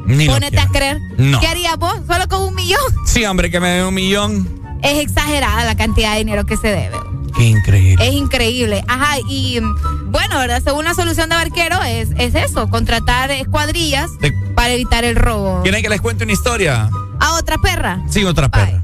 Ni 0.06 0.28
Ponete 0.28 0.60
a 0.60 0.68
creer. 0.68 1.00
No. 1.18 1.40
¿Qué 1.42 1.48
harías 1.48 1.78
vos? 1.78 1.94
¿Solo 2.08 2.28
con 2.30 2.44
un 2.44 2.56
millón? 2.56 2.80
Sí, 3.06 3.26
hombre, 3.26 3.52
que 3.52 3.60
me 3.60 3.70
dé 3.70 3.84
un 3.86 3.94
millón. 3.94 4.48
Es 4.82 5.00
exagerada 5.00 5.64
la 5.66 5.76
cantidad 5.76 6.14
de 6.14 6.20
dinero 6.20 6.46
que 6.46 6.56
se 6.58 6.68
debe. 6.70 6.98
Qué 7.36 7.44
increíble. 7.46 8.08
Es 8.08 8.14
increíble. 8.14 8.84
Ajá, 8.88 9.18
y 9.30 9.60
mm, 9.60 10.12
bueno, 10.12 10.38
¿verdad? 10.40 10.62
Según 10.64 10.86
la 10.86 10.94
solución 10.94 11.30
de 11.30 11.36
Barquero 11.36 11.82
es, 11.84 12.10
es 12.18 12.36
eso, 12.36 12.70
contratar 12.70 13.32
escuadrillas 13.32 14.10
De- 14.20 14.32
para 14.56 14.72
evitar 14.74 15.04
el 15.04 15.16
robo. 15.16 15.62
¿Quieren 15.64 15.82
que 15.82 15.90
les 15.90 16.00
cuente 16.02 16.24
una 16.26 16.34
historia? 16.34 16.90
¿A 17.24 17.34
otra 17.36 17.58
perra? 17.58 18.02
Sí, 18.10 18.26
otra 18.26 18.50
perra. 18.50 18.84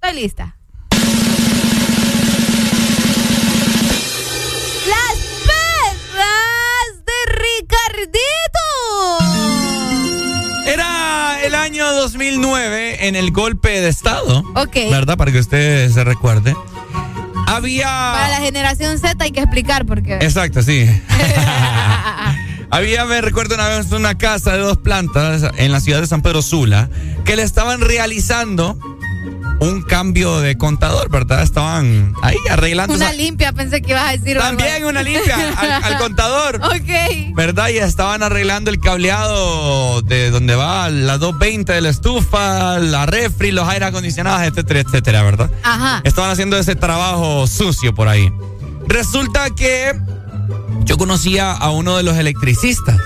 Estoy 0.00 0.22
lista. 0.22 0.56
Las 4.88 5.16
perras 5.48 7.04
de 7.04 7.18
Ricardito. 7.42 8.64
Era 10.64 11.42
el 11.44 11.56
año 11.56 11.92
2009 11.92 13.08
en 13.08 13.16
el 13.16 13.32
golpe 13.32 13.80
de 13.80 13.88
Estado. 13.88 14.44
Ok. 14.54 14.76
¿Verdad? 14.88 15.16
Para 15.16 15.32
que 15.32 15.40
usted 15.40 15.90
se 15.90 16.04
recuerde. 16.04 16.54
Había. 17.48 17.86
Para 17.86 18.28
la 18.28 18.36
generación 18.38 18.96
Z 19.00 19.16
hay 19.24 19.32
que 19.32 19.40
explicar 19.40 19.86
porque. 19.86 20.14
Exacto, 20.20 20.62
sí. 20.62 20.88
Había, 22.72 23.04
me 23.04 23.20
recuerdo 23.20 23.54
una 23.54 23.68
vez, 23.68 23.92
una 23.92 24.16
casa 24.16 24.52
de 24.52 24.58
dos 24.60 24.78
plantas 24.78 25.42
en 25.58 25.72
la 25.72 25.80
ciudad 25.80 26.00
de 26.00 26.06
San 26.06 26.22
Pedro 26.22 26.40
Sula 26.40 26.88
que 27.26 27.36
le 27.36 27.42
estaban 27.42 27.82
realizando 27.82 28.78
un 29.60 29.82
cambio 29.82 30.40
de 30.40 30.56
contador, 30.56 31.10
¿verdad? 31.10 31.42
Estaban 31.42 32.14
ahí 32.22 32.34
arreglando. 32.50 32.94
Una 32.94 33.12
limpia, 33.12 33.52
pensé 33.52 33.82
que 33.82 33.90
ibas 33.90 34.08
a 34.08 34.12
decir. 34.12 34.38
algo. 34.38 34.56
También 34.56 34.84
una 34.86 35.02
limpia 35.02 35.36
al, 35.56 35.70
al 35.84 35.98
contador. 36.02 36.60
Ok. 36.64 37.34
¿Verdad? 37.34 37.68
Y 37.68 37.76
estaban 37.76 38.22
arreglando 38.22 38.70
el 38.70 38.80
cableado 38.80 40.00
de 40.00 40.30
donde 40.30 40.54
va 40.56 40.88
la 40.88 41.18
220 41.18 41.74
de 41.74 41.80
la 41.82 41.90
estufa, 41.90 42.78
la 42.78 43.04
refri, 43.04 43.52
los 43.52 43.68
aire 43.68 43.84
acondicionados, 43.84 44.42
etcétera, 44.48 44.80
etcétera, 44.80 45.22
¿verdad? 45.22 45.50
Ajá. 45.62 46.00
Estaban 46.04 46.30
haciendo 46.30 46.56
ese 46.56 46.74
trabajo 46.74 47.46
sucio 47.46 47.94
por 47.94 48.08
ahí. 48.08 48.32
Resulta 48.88 49.50
que 49.50 49.92
yo 50.84 50.96
conocía 50.98 51.52
a 51.52 51.70
uno 51.70 51.96
de 51.96 52.02
los 52.02 52.16
electricistas, 52.16 52.98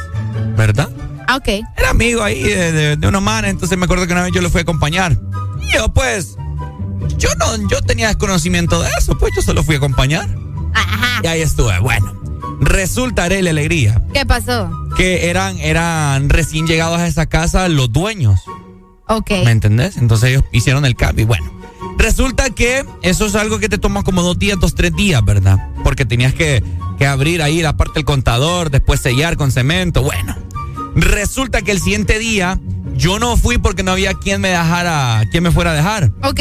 ¿verdad? 0.57 0.89
Ah, 1.29 1.37
ok. 1.37 1.49
Era 1.77 1.91
amigo 1.91 2.23
ahí 2.23 2.43
de, 2.43 2.73
de- 2.73 2.97
de 2.97 3.09
unos 3.09 3.23
manes, 3.23 3.51
entonces 3.51 3.77
me 3.79 3.85
acuerdo 3.85 4.07
que 4.07 4.13
una 4.13 4.23
vez 4.23 4.33
yo 4.33 4.41
lo 4.41 4.51
fui 4.51 4.61
a 4.61 4.63
acompañar. 4.63 5.19
Y 5.61 5.75
yo, 5.75 5.89
pues, 5.93 6.37
yo 7.19 7.29
no, 7.39 7.69
yo 7.69 7.81
tenía 7.83 8.09
desconocimiento 8.09 8.81
de 8.83 8.89
eso, 8.99 9.17
pues 9.19 9.33
yo 9.35 9.43
solo 9.43 9.63
fui 9.65 9.75
a 9.75 9.79
acompañar. 9.79 10.29
Y 11.23 11.27
ahí 11.27 11.41
estuve. 11.41 11.79
Bueno, 11.81 12.13
resulta, 12.61 13.29
la 13.29 13.51
alegría, 13.51 14.03
¿Qué 14.13 14.25
pasó? 14.27 14.71
que 14.97 15.29
eran, 15.31 15.59
eran 15.59 16.29
recién 16.29 16.67
llegados 16.67 16.99
a 16.99 17.07
esa 17.07 17.27
casa 17.27 17.69
los 17.69 17.91
dueños. 17.93 18.41
Ok. 19.09 19.31
¿Me 19.45 19.51
entendés? 19.51 19.97
Entonces 19.97 20.31
ellos 20.31 20.45
hicieron 20.53 20.85
el 20.85 20.95
cambio 20.97 21.23
y 21.25 21.27
bueno. 21.27 21.51
Resulta 21.99 22.51
que 22.51 22.85
eso 23.03 23.27
es 23.27 23.35
algo 23.35 23.59
que 23.59 23.69
te 23.69 23.79
toma 23.79 24.03
como 24.03 24.23
dos 24.23 24.39
días, 24.39 24.59
dos, 24.61 24.75
tres 24.75 24.95
días, 24.95 25.25
¿verdad? 25.25 25.71
Porque 25.83 26.05
tenías 26.05 26.35
que, 26.35 26.63
que 26.99 27.07
abrir 27.07 27.43
ahí 27.43 27.63
la 27.63 27.77
parte 27.77 27.95
del 27.95 28.05
contador, 28.05 28.71
después 28.71 29.01
sellar 29.01 29.37
con 29.37 29.51
cemento. 29.51 30.03
Bueno, 30.03 30.37
Resulta 30.97 31.61
que 31.61 31.73
el 31.73 31.79
siguiente 31.79 32.19
día 32.19 32.59
yo 32.95 33.19
no 33.19 33.37
fui 33.37 33.59
porque 33.59 33.83
no 33.83 33.93
había 33.93 34.15
quien 34.15 34.41
me 34.41 34.49
dejara, 34.49 35.23
quien 35.31 35.43
me 35.43 35.51
fuera 35.51 35.73
a 35.73 35.75
dejar. 35.75 36.11
Ok. 36.23 36.41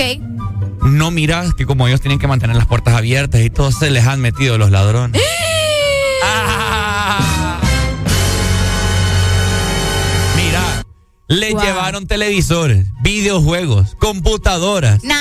No 0.82 1.12
miras 1.12 1.54
que 1.54 1.66
como 1.66 1.90
ellos 1.90 2.00
tienen 2.00 2.20
que 2.20 2.28
mantener 2.28 2.56
las 2.56 2.66
puertas 2.66 2.94
abiertas 2.94 3.42
y 3.42 3.50
todo, 3.50 3.74
se 3.74 3.92
les 3.92 4.08
han 4.08 4.22
metido 4.22 4.58
los 4.58 4.72
ladrones. 4.72 5.22
le 11.28 11.52
Wow. 11.54 11.62
llevaron 11.64 12.08
televisores, 12.08 12.88
videojuegos, 13.02 13.96
computadoras. 14.00 15.04
Nah, 15.04 15.16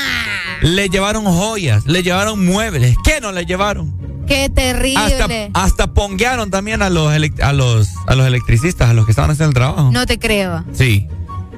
Le 0.62 0.89
llevaron 0.89 1.24
joyas, 1.24 1.85
le 1.86 2.02
llevaron 2.02 2.44
muebles. 2.44 2.97
¿Qué 3.05 3.20
no 3.20 3.32
le 3.32 3.44
llevaron? 3.47 3.94
qué 4.26 4.44
Hasta, 4.44 4.55
terrible. 4.55 5.51
hasta 5.52 5.93
ponguearon 5.93 6.51
también 6.51 6.81
a 6.81 6.89
los, 6.89 7.12
a, 7.12 7.52
los, 7.52 7.89
a 8.06 8.14
los 8.14 8.26
electricistas, 8.26 8.89
a 8.89 8.94
los 8.94 9.05
que 9.05 9.12
estaban 9.12 9.31
haciendo 9.31 9.48
el 9.51 9.55
trabajo. 9.55 9.90
No 9.93 10.06
te 10.06 10.18
creo. 10.18 10.64
Sí. 10.72 11.06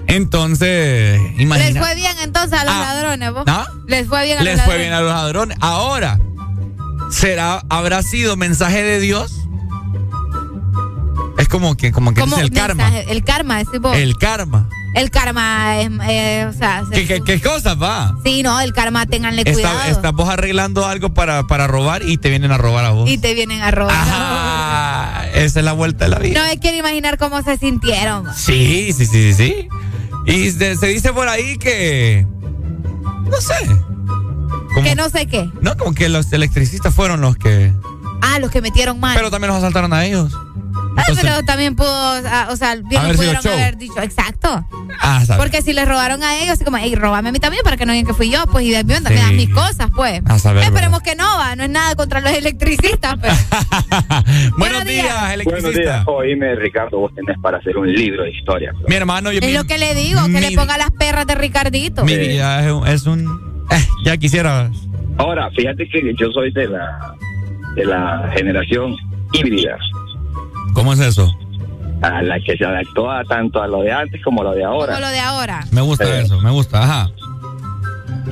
Entonces, 0.09 1.20
Les 1.32 1.40
imagina. 1.40 1.81
fue 1.81 1.94
bien 1.94 2.16
entonces 2.23 2.59
a 2.59 2.64
los 2.64 2.74
Ah. 2.74 2.81
ladrones, 2.94 3.32
vos. 3.32 3.44
¿Ah? 3.47 3.66
Les 3.86 4.06
fue 4.09 4.24
bien 4.24 4.39
a 4.39 4.43
Les 4.43 4.56
los 4.56 4.64
fue 4.64 4.74
ladrones. 4.74 4.81
bien 4.89 4.93
a 4.94 5.01
los 5.01 5.12
ladrones. 5.12 5.59
Ahora, 5.60 6.18
¿será, 7.10 7.62
habrá 7.68 8.02
sido 8.02 8.36
mensaje 8.36 8.82
de 8.82 8.98
Dios? 9.01 9.32
Es 11.39 11.49
como 11.49 11.77
que, 11.77 11.93
como 11.93 12.15
que 12.15 12.23
dice 12.23 12.41
el 12.41 12.51
karma. 12.51 12.97
El 12.99 13.23
karma, 13.25 13.59
decís 13.59 13.81
vos. 13.81 13.97
El 13.97 14.17
karma. 14.17 14.69
El 14.95 15.11
karma 15.11 15.79
es, 15.81 15.91
eh, 16.09 16.47
o 16.49 16.53
sea, 16.55 16.83
se- 16.91 16.95
¿Qué, 16.95 17.07
qué, 17.07 17.21
qué 17.23 17.41
cosas 17.43 17.77
va? 17.81 18.17
sí, 18.25 18.43
no, 18.43 18.59
el 18.61 18.73
karma, 18.73 19.05
ténganle 19.05 19.45
cuidado. 19.45 19.77
Está, 19.81 19.91
estás 19.91 20.13
vos 20.15 20.29
arreglando 20.31 20.87
algo 20.87 21.13
para, 21.13 21.47
para 21.47 21.67
robar 21.67 22.03
y 22.09 22.17
te 22.17 22.31
vienen 22.31 22.51
a 22.51 22.57
robar 22.57 22.87
a 22.87 22.91
vos. 22.91 23.11
Y 23.11 23.19
te 23.19 23.35
vienen 23.35 23.61
a 23.61 23.71
robar. 23.71 23.95
Ah, 23.99 25.25
esa 25.35 25.59
es 25.61 25.65
la 25.65 25.75
vuelta 25.75 26.05
de 26.07 26.11
la 26.13 26.19
vida. 26.19 26.41
No 26.41 26.47
me 26.49 26.59
quiero 26.59 26.79
imaginar 26.79 27.19
cómo 27.19 27.43
se 27.43 27.59
sintieron. 27.59 28.25
Sí, 28.35 28.93
sí, 28.97 29.05
sí, 29.07 29.35
sí, 29.35 29.35
sí. 29.35 29.69
Y 30.25 30.51
se, 30.53 30.77
se 30.77 30.87
dice 30.87 31.13
por 31.13 31.29
ahí 31.29 31.59
que. 31.59 32.27
No 33.31 33.39
sé. 33.41 33.55
Como- 34.73 34.83
Que 34.83 34.95
no 34.95 35.11
sé 35.11 35.27
qué. 35.27 35.51
No, 35.61 35.77
como 35.77 35.95
que 35.95 36.09
los 36.09 36.33
electricistas 36.33 36.95
fueron 36.95 37.21
los 37.21 37.37
que. 37.37 37.71
Ah, 38.23 38.39
los 38.39 38.51
que 38.51 38.63
metieron 38.63 38.99
mano. 38.99 39.15
Pero 39.17 39.31
también 39.31 39.49
los 39.53 39.59
asaltaron 39.59 39.93
a 39.93 40.07
ellos. 40.07 40.33
Ah, 40.97 41.02
Entonces- 41.09 41.24
pero 41.24 41.43
también 41.44 41.77
pudo, 41.77 41.89
ah, 41.90 42.48
o 42.51 42.56
sea, 42.56 42.74
bien 42.77 43.02
Haber 43.02 43.16
pudieron 43.16 43.47
haber 43.47 43.77
dicho, 43.77 44.01
exacto. 44.02 44.64
Ah. 45.01 45.23
Porque 45.36 45.60
si 45.62 45.73
les 45.73 45.86
robaron 45.86 46.23
a 46.23 46.36
ellos, 46.39 46.55
así 46.55 46.64
como, 46.64 46.78
hey, 46.78 46.94
robame 46.94 47.28
a 47.28 47.32
mí 47.32 47.39
también 47.39 47.62
para 47.64 47.77
que 47.77 47.85
no 47.86 47.93
digan 47.93 48.06
que 48.06 48.14
fui 48.14 48.31
yo, 48.31 48.44
pues, 48.51 48.64
y 48.64 48.70
de, 48.70 48.82
me 48.85 48.94
das 49.01 49.10
Sí. 49.28 49.35
mis 49.35 49.51
cosas, 49.51 49.89
pues. 49.94 50.23
A 50.27 50.39
saber, 50.39 50.64
Esperemos 50.64 51.01
que 51.02 51.14
no, 51.14 51.24
va, 51.39 51.55
no 51.55 51.64
es 51.64 51.70
nada 51.70 51.94
contra 51.97 52.20
los 52.20 52.32
electricistas, 52.32 53.16
pero. 53.20 53.35
Buenos 54.56 54.85
días, 54.85 55.06
Buenos 55.14 55.32
electricista. 55.64 55.81
días. 55.81 56.05
Oíme, 56.06 56.55
Ricardo, 56.56 56.98
vos 56.98 57.14
tenés 57.14 57.36
para 57.40 57.59
hacer 57.59 57.77
un 57.77 57.93
libro 57.93 58.23
de 58.24 58.31
historia. 58.31 58.73
Mi 58.89 58.94
hermano, 58.94 59.31
yo 59.32 59.40
es 59.40 59.47
mi, 59.47 59.52
lo 59.52 59.64
que 59.64 59.78
le 59.78 59.94
digo, 59.94 60.24
que 60.27 60.40
le 60.40 60.52
ponga 60.52 60.78
las 60.78 60.90
perras 60.93 61.27
de 61.27 61.35
Ricardito. 61.35 62.05
mi 62.05 62.16
vida 62.16 62.64
es 62.64 62.73
un. 62.73 62.86
es 62.86 63.06
un- 63.06 63.66
eh, 63.70 63.86
ya 64.05 64.16
quisiera. 64.16 64.70
Ahora, 65.18 65.51
fíjate 65.56 65.89
que 65.89 66.14
yo 66.18 66.31
soy 66.32 66.52
de 66.52 66.68
la 66.68 67.14
de 67.74 67.85
la 67.85 68.31
generación 68.35 68.97
híbrida, 69.32 69.77
¿Cómo 70.77 70.93
es 70.93 71.01
eso? 71.01 71.35
a 72.03 72.20
la 72.23 72.39
que 72.40 72.55
se 72.59 72.65
adaptó 72.65 73.11
a 73.11 73.24
tanto 73.24 73.62
a 73.62 73.66
lo 73.66 73.81
de 73.81 73.90
antes 73.90 74.23
como 74.23 74.43
a 74.43 74.44
lo 74.44 74.53
de 74.53 74.62
ahora. 74.62 74.93
Como 74.94 75.07
lo 75.07 75.11
de 75.11 75.19
ahora. 75.19 75.65
Me 75.73 75.81
gusta 75.81 76.05
Eh. 76.05 76.23
eso, 76.23 76.39
me 76.43 76.51
gusta, 76.51 76.82
ajá. 76.82 77.11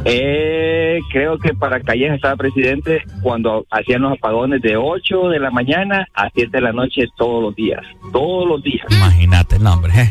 Eh, 0.04 0.98
creo 1.10 1.38
que 1.38 1.54
para 1.54 1.80
Calleja 1.80 2.14
estaba 2.14 2.36
presidente 2.36 3.02
cuando 3.22 3.64
hacían 3.70 4.02
los 4.02 4.12
apagones 4.12 4.60
de 4.60 4.76
8 4.76 5.28
de 5.30 5.38
la 5.38 5.50
mañana 5.50 6.06
a 6.14 6.28
7 6.34 6.50
de 6.52 6.60
la 6.60 6.72
noche 6.72 7.06
todos 7.16 7.42
los 7.42 7.54
días. 7.56 7.80
Todos 8.12 8.46
los 8.46 8.62
días. 8.62 8.84
Imagínate 8.90 9.56
el 9.56 9.62
nombre, 9.62 9.92
eh. 10.02 10.10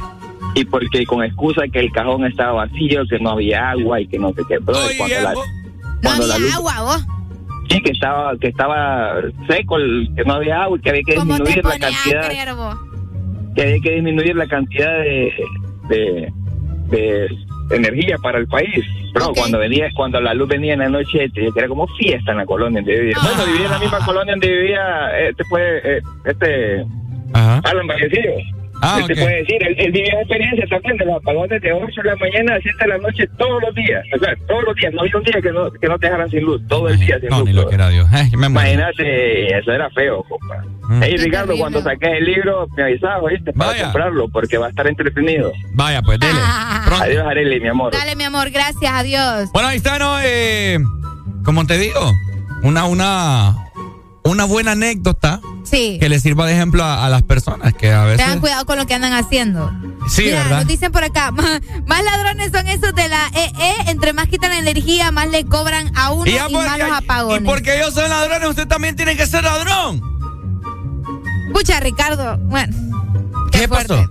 Y 0.55 0.65
porque 0.65 1.05
con 1.05 1.23
excusa 1.23 1.61
que 1.71 1.79
el 1.79 1.91
cajón 1.91 2.25
estaba 2.25 2.65
vacío, 2.65 3.03
que 3.07 3.19
no 3.19 3.31
había 3.31 3.69
agua 3.71 4.01
y 4.01 4.07
que 4.07 4.17
no 4.17 4.29
sé 4.33 4.41
qué. 4.47 4.57
Pero 4.65 4.77
cuando 4.97 5.15
la, 5.21 5.33
No 5.33 5.39
cuando 6.01 6.27
la 6.27 6.35
había 6.35 6.45
luz- 6.47 6.55
agua, 6.55 6.81
vos. 6.81 7.05
Sí, 7.73 7.81
que 7.81 7.91
estaba, 7.91 8.37
que 8.37 8.47
estaba 8.47 9.15
seco, 9.47 9.77
que 10.15 10.23
no 10.25 10.33
había 10.33 10.63
agua 10.63 10.77
y 10.77 10.81
que 10.81 10.89
había 10.89 11.01
que 11.05 11.15
¿Cómo 11.15 11.37
te 11.37 11.43
disminuir 11.43 11.65
la 11.65 11.79
cantidad, 11.79 12.27
creer 12.27 12.49
que 13.55 13.61
había 13.61 13.79
que 13.81 13.91
disminuir 13.91 14.35
la 14.35 14.47
cantidad 14.47 14.99
de, 14.99 15.33
de, 15.89 16.33
de 16.89 17.27
energía 17.71 18.17
para 18.21 18.39
el 18.39 18.47
país. 18.47 18.85
Pero 19.13 19.31
cuando 19.33 19.59
venía, 19.59 19.89
cuando 19.95 20.19
la 20.19 20.33
luz 20.33 20.49
venía 20.49 20.73
en 20.73 20.79
la 20.79 20.89
noche, 20.89 21.29
era 21.55 21.67
como 21.67 21.87
fiesta 21.87 22.31
en 22.31 22.37
la 22.39 22.45
colonia 22.45 22.81
donde 22.81 22.99
vivía. 22.99 23.15
Ah. 23.19 23.27
Bueno, 23.27 23.51
vivía 23.51 23.65
en 23.65 23.71
la 23.71 23.79
misma 23.79 23.99
colonia 24.05 24.33
donde 24.33 24.47
vivía, 24.49 25.19
este 25.19 25.43
fue, 25.45 25.81
eh, 25.83 26.01
este, 26.25 26.85
Ajá. 27.33 27.61
Alan 27.63 27.87
Vallecillo. 27.87 28.62
Ah, 28.83 28.97
Él 28.99 29.07
te 29.07 29.15
puede 29.15 29.35
decir, 29.37 29.57
él, 29.63 29.75
él 29.77 29.91
vivió 29.91 30.19
experiencia 30.19 30.65
también 30.67 30.97
de 30.97 31.05
los 31.05 31.15
apagones 31.15 31.61
de 31.61 31.71
8 31.73 31.85
de 32.03 32.09
la 32.09 32.15
mañana 32.17 32.55
a 32.55 32.59
7 32.61 32.77
de 32.81 32.87
la 32.87 32.97
noche 32.97 33.27
todos 33.37 33.61
los 33.61 33.73
días. 33.75 34.03
O 34.15 34.19
sea, 34.19 34.35
todos 34.47 34.63
los 34.65 34.75
días. 34.75 34.93
No 34.93 35.01
había 35.01 35.17
un 35.17 35.23
día 35.23 35.41
que 35.41 35.51
no, 35.51 35.71
que 35.71 35.87
no 35.87 35.97
te 35.99 36.05
dejaran 36.07 36.29
sin 36.29 36.41
luz. 36.43 36.61
Todo 36.67 36.89
el 36.89 36.99
día 36.99 37.19
sin 37.19 37.29
No, 37.29 37.39
luz. 37.39 37.47
ni 37.47 37.53
lo 37.53 37.69
Dios. 37.69 38.07
Eh, 38.13 38.29
me 38.37 38.49
muero. 38.49 38.69
Imagínate, 38.73 39.57
eso 39.57 39.71
era 39.71 39.89
feo, 39.91 40.23
compa. 40.27 40.63
Mm. 40.89 41.01
Hey, 41.03 41.15
Ricardo, 41.17 41.57
cuando 41.57 41.81
saques 41.81 42.09
el 42.11 42.25
libro, 42.25 42.67
me 42.75 42.83
avisas, 42.83 43.11
¿oíste? 43.21 43.53
Para 43.53 43.71
Vaya. 43.71 43.83
comprarlo, 43.85 44.27
porque 44.29 44.57
va 44.57 44.67
a 44.67 44.69
estar 44.69 44.85
entretenido. 44.87 45.51
Vaya, 45.75 46.01
pues 46.01 46.19
dele. 46.19 46.33
Ah. 46.41 46.85
Adiós, 47.01 47.25
Arely, 47.25 47.59
mi 47.61 47.69
amor. 47.69 47.93
Dale, 47.93 48.15
mi 48.15 48.23
amor, 48.25 48.49
gracias, 48.49 48.91
adiós. 48.91 49.49
Bueno, 49.53 49.69
ahí 49.69 49.77
está, 49.77 49.97
¿no? 49.97 50.17
Eh, 50.23 50.77
como 51.45 51.65
te 51.65 51.77
digo, 51.77 51.99
una, 52.63 52.85
una, 52.85 53.55
una 54.23 54.45
buena 54.45 54.71
anécdota 54.71 55.41
Sí. 55.63 55.97
que 55.99 56.07
le 56.09 56.19
sirva 56.19 56.45
de 56.45 56.53
ejemplo 56.53 56.83
a, 56.83 57.05
a 57.05 57.09
las 57.09 57.23
personas 57.23 57.73
que 57.73 57.91
a 57.91 58.03
veces. 58.03 58.19
Tengan 58.19 58.39
cuidado 58.41 58.65
con 58.65 58.77
lo 58.77 58.85
que 58.85 58.93
andan 58.93 59.13
haciendo. 59.13 59.71
Sí, 60.07 60.23
Mira, 60.25 60.43
¿verdad? 60.43 60.57
nos 60.59 60.67
dicen 60.67 60.91
por 60.91 61.03
acá, 61.03 61.31
más, 61.31 61.61
más 61.87 62.03
ladrones 62.03 62.51
son 62.51 62.67
esos 62.67 62.93
de 62.93 63.07
la 63.09 63.29
EE, 63.33 63.89
entre 63.91 64.13
más 64.13 64.27
quitan 64.27 64.51
energía, 64.53 65.11
más 65.11 65.29
le 65.29 65.45
cobran 65.45 65.91
a 65.97 66.11
uno 66.11 66.29
y, 66.29 66.33
ya 66.33 66.47
por- 66.49 66.65
más 66.65 66.77
los 66.77 66.87
y 66.89 66.91
apagones. 66.91 67.43
porque 67.49 67.77
ellos 67.77 67.93
son 67.93 68.09
ladrones, 68.09 68.49
usted 68.49 68.67
también 68.67 68.95
tiene 68.95 69.15
que 69.17 69.25
ser 69.25 69.43
ladrón. 69.45 70.01
Escucha, 71.47 71.79
Ricardo, 71.79 72.37
bueno, 72.45 72.75
qué, 73.51 73.59
¿Qué 73.59 73.67
pasó? 73.67 74.09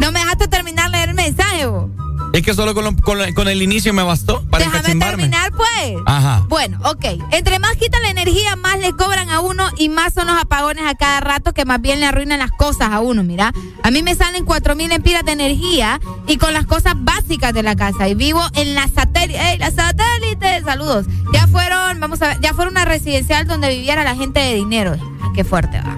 No 0.00 0.10
me 0.12 0.20
dejaste 0.20 0.48
terminar 0.48 0.90
leer 0.90 1.10
el 1.10 1.14
mensaje, 1.14 1.66
vos. 1.66 1.90
Es 2.34 2.42
que 2.42 2.52
solo 2.52 2.74
con, 2.74 2.84
lo- 2.84 2.96
con 2.96 3.16
lo- 3.16 3.32
con 3.32 3.48
el 3.48 3.62
inicio 3.62 3.94
me 3.94 4.02
bastó 4.02 4.42
para 4.50 4.64
Déjame 4.64 4.94
terminar, 4.98 5.52
pues. 5.52 5.94
Ajá. 6.04 6.44
Bueno, 6.48 6.78
ok. 6.84 7.04
Entre 7.30 7.58
más 7.60 7.76
quitan 7.76 8.02
la 8.02 8.10
energía, 8.10 8.56
más 8.56 8.78
le 8.80 8.92
cobran 8.92 9.30
a 9.30 9.40
uno 9.40 9.64
y 9.78 9.88
más 9.88 10.12
son 10.14 10.26
los 10.26 10.36
apagones 10.36 10.84
a 10.84 10.94
cada 10.96 11.20
rato 11.20 11.52
que 11.54 11.64
más 11.64 11.80
bien 11.80 12.00
le 12.00 12.06
arruinan 12.06 12.40
las 12.40 12.50
cosas 12.50 12.90
a 12.90 12.98
uno, 13.00 13.22
mira. 13.22 13.52
A 13.84 13.90
mí 13.92 14.02
me 14.02 14.14
salen 14.16 14.44
4.000 14.44 14.92
empiras 14.92 15.24
de 15.24 15.30
energía 15.32 16.00
y 16.26 16.36
con 16.36 16.52
las 16.52 16.66
cosas 16.66 16.94
básicas 16.96 17.54
de 17.54 17.62
la 17.62 17.76
casa. 17.76 18.08
Y 18.08 18.14
vivo 18.16 18.42
en 18.54 18.74
la 18.74 18.88
satélite. 18.88 19.40
¡Ey, 19.40 19.58
la 19.58 19.70
satélite! 19.70 20.62
Saludos. 20.64 21.06
Ya 21.32 21.46
fueron, 21.46 22.00
vamos 22.00 22.20
a 22.20 22.28
ver, 22.28 22.40
ya 22.40 22.52
fueron 22.52 22.74
una 22.74 22.84
residencial 22.84 23.46
donde 23.46 23.68
viviera 23.68 24.02
la 24.02 24.16
gente 24.16 24.40
de 24.40 24.54
dinero. 24.54 24.96
Ah, 25.22 25.30
qué 25.34 25.44
fuerte 25.44 25.80
va. 25.80 25.96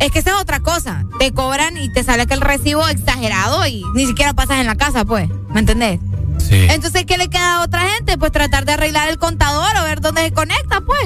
Es 0.00 0.10
que 0.10 0.18
esa 0.18 0.30
es 0.30 0.36
otra 0.40 0.60
cosa. 0.60 1.04
Te 1.18 1.32
cobran 1.32 1.76
y 1.76 1.88
te 1.92 2.02
sale 2.04 2.26
que 2.26 2.34
el 2.34 2.40
recibo 2.40 2.86
exagerado 2.88 3.66
y 3.66 3.82
ni 3.94 4.06
siquiera 4.06 4.32
pasas 4.34 4.58
en 4.60 4.66
la 4.66 4.74
casa, 4.76 5.04
pues. 5.04 5.28
¿Me 5.52 5.60
entendés? 5.60 6.00
Sí. 6.38 6.66
Entonces, 6.70 7.04
¿qué 7.06 7.16
le 7.16 7.28
queda 7.28 7.56
a 7.58 7.62
otra 7.62 7.88
gente? 7.88 8.18
Pues 8.18 8.32
tratar 8.32 8.64
de 8.64 8.72
arreglar 8.72 9.08
el 9.08 9.18
contador 9.18 9.70
o 9.80 9.84
ver 9.84 10.00
dónde 10.00 10.22
se 10.24 10.32
conecta, 10.32 10.80
pues. 10.80 11.00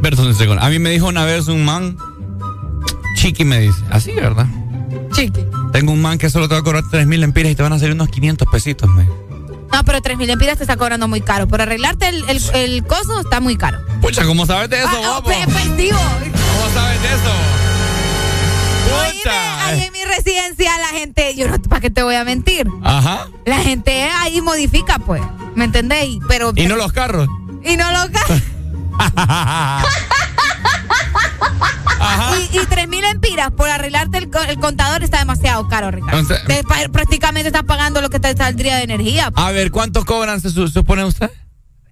Ver 0.00 0.16
dónde 0.16 0.34
se 0.34 0.50
A 0.50 0.68
mí 0.68 0.78
me 0.78 0.90
dijo 0.90 1.08
una 1.08 1.24
vez 1.24 1.48
un 1.48 1.64
man, 1.64 1.96
Chiqui 3.16 3.44
me 3.44 3.58
dice, 3.60 3.78
así, 3.90 4.12
¿verdad? 4.12 4.46
Chiqui. 5.12 5.44
Tengo 5.72 5.92
un 5.92 6.00
man 6.00 6.16
que 6.16 6.30
solo 6.30 6.48
te 6.48 6.54
va 6.54 6.60
a 6.60 6.62
cobrar 6.64 6.84
3 6.90 7.06
mil 7.06 7.22
empiras 7.22 7.52
y 7.52 7.54
te 7.54 7.62
van 7.62 7.72
a 7.72 7.78
salir 7.78 7.94
unos 7.94 8.08
500 8.08 8.48
pesitos, 8.50 8.88
me. 8.90 9.04
No, 9.04 9.84
pero 9.84 10.00
3 10.00 10.16
mil 10.16 10.30
empiras 10.30 10.56
te 10.56 10.64
está 10.64 10.76
cobrando 10.76 11.06
muy 11.06 11.20
caro. 11.20 11.46
Por 11.46 11.60
arreglarte 11.60 12.08
el, 12.08 12.24
el, 12.28 12.40
el 12.54 12.86
coso 12.86 13.20
está 13.20 13.40
muy 13.40 13.56
caro. 13.56 13.78
Pucha, 14.00 14.24
¿cómo 14.24 14.46
sabes 14.46 14.70
de 14.70 14.78
eso, 14.78 14.88
Ah, 14.90 15.20
guapo? 15.20 15.28
oh, 15.30 15.32
efectivo. 15.32 15.98
¿Cómo 15.98 16.74
sabes 16.74 17.02
de 17.02 17.08
eso? 17.08 17.32
Pucha. 18.90 19.66
ahí 19.66 19.82
en 19.84 19.92
mi 19.92 20.04
residencia 20.04 20.76
la 20.78 20.88
gente, 20.88 21.34
yo 21.36 21.48
no, 21.48 21.60
¿para 21.62 21.80
qué 21.80 21.90
te 21.90 22.02
voy 22.02 22.14
a 22.14 22.24
mentir? 22.24 22.66
Ajá. 22.82 23.26
La 23.46 23.58
gente 23.58 24.04
ahí 24.04 24.40
modifica, 24.40 24.98
pues. 24.98 25.22
¿Me 25.54 25.64
entendéis? 25.64 26.18
Pero. 26.28 26.52
Y 26.56 26.66
no 26.66 26.76
los 26.76 26.92
carros. 26.92 27.28
Y 27.64 27.76
no 27.76 27.90
lo 27.90 27.98
Y, 32.52 32.56
y 32.58 32.66
3 32.66 32.88
mil 32.88 33.04
empiras 33.04 33.50
por 33.52 33.68
arreglarte 33.68 34.18
el, 34.18 34.30
co- 34.30 34.42
el 34.42 34.58
contador 34.58 35.02
está 35.04 35.18
demasiado 35.18 35.68
caro, 35.68 35.90
Ricardo. 35.90 36.18
Entonces- 36.18 36.46
Te 36.46 36.62
prácticamente 36.88 37.48
estás 37.48 37.64
pagando 37.64 38.00
lo 38.00 38.08
que 38.10 38.18
te 38.20 38.34
saldría 38.36 38.76
de 38.76 38.84
energía. 38.84 39.30
A 39.34 39.50
ver, 39.52 39.70
¿cuánto 39.70 40.04
cobran, 40.04 40.40
se 40.40 40.50
su- 40.50 40.68
supone 40.68 41.04
usted? 41.04 41.30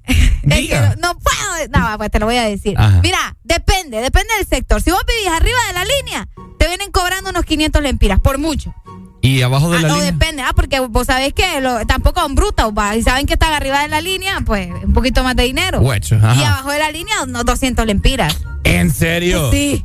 Es 0.08 0.16
que 0.54 0.60
Diga. 0.62 0.94
no, 0.98 1.12
no 1.12 1.18
puedo. 1.18 1.68
No, 1.78 1.98
pues 1.98 2.10
te 2.10 2.18
lo 2.18 2.24
voy 2.26 2.36
a 2.38 2.44
decir. 2.44 2.74
Ajá. 2.78 3.00
Mira, 3.02 3.36
depende, 3.42 4.00
depende 4.00 4.32
del 4.38 4.46
sector. 4.46 4.80
Si 4.80 4.90
vos 4.90 5.02
vivís 5.06 5.28
arriba 5.28 5.58
de 5.66 5.72
la 5.74 5.84
línea, 5.84 6.28
te 6.58 6.66
vienen 6.66 6.90
cobrando 6.90 7.30
unos 7.30 7.44
500 7.44 7.82
lempiras, 7.82 8.20
por 8.20 8.38
mucho. 8.38 8.74
Y 9.20 9.42
abajo 9.42 9.68
de 9.70 9.78
Ah, 9.78 9.82
la 9.82 9.88
no, 9.88 9.94
línea. 9.96 10.12
depende, 10.12 10.42
ah, 10.42 10.52
porque 10.54 10.78
vos 10.80 11.06
sabés 11.06 11.34
que 11.34 11.60
lo- 11.60 11.84
tampoco 11.86 12.20
son 12.20 12.34
brutos, 12.36 12.72
va. 12.76 12.94
Y 12.96 13.02
saben 13.02 13.26
que 13.26 13.32
están 13.34 13.52
arriba 13.52 13.80
de 13.82 13.88
la 13.88 14.00
línea, 14.00 14.40
pues 14.46 14.68
un 14.84 14.92
poquito 14.92 15.24
más 15.24 15.34
de 15.34 15.42
dinero. 15.44 15.80
Huecho, 15.80 16.16
ajá. 16.16 16.34
Y 16.40 16.44
abajo 16.44 16.70
de 16.70 16.78
la 16.78 16.90
línea, 16.92 17.22
unos 17.24 17.44
200 17.44 17.84
lempiras. 17.86 18.36
¿En 18.64 18.92
serio? 18.92 19.50
Sí. 19.50 19.84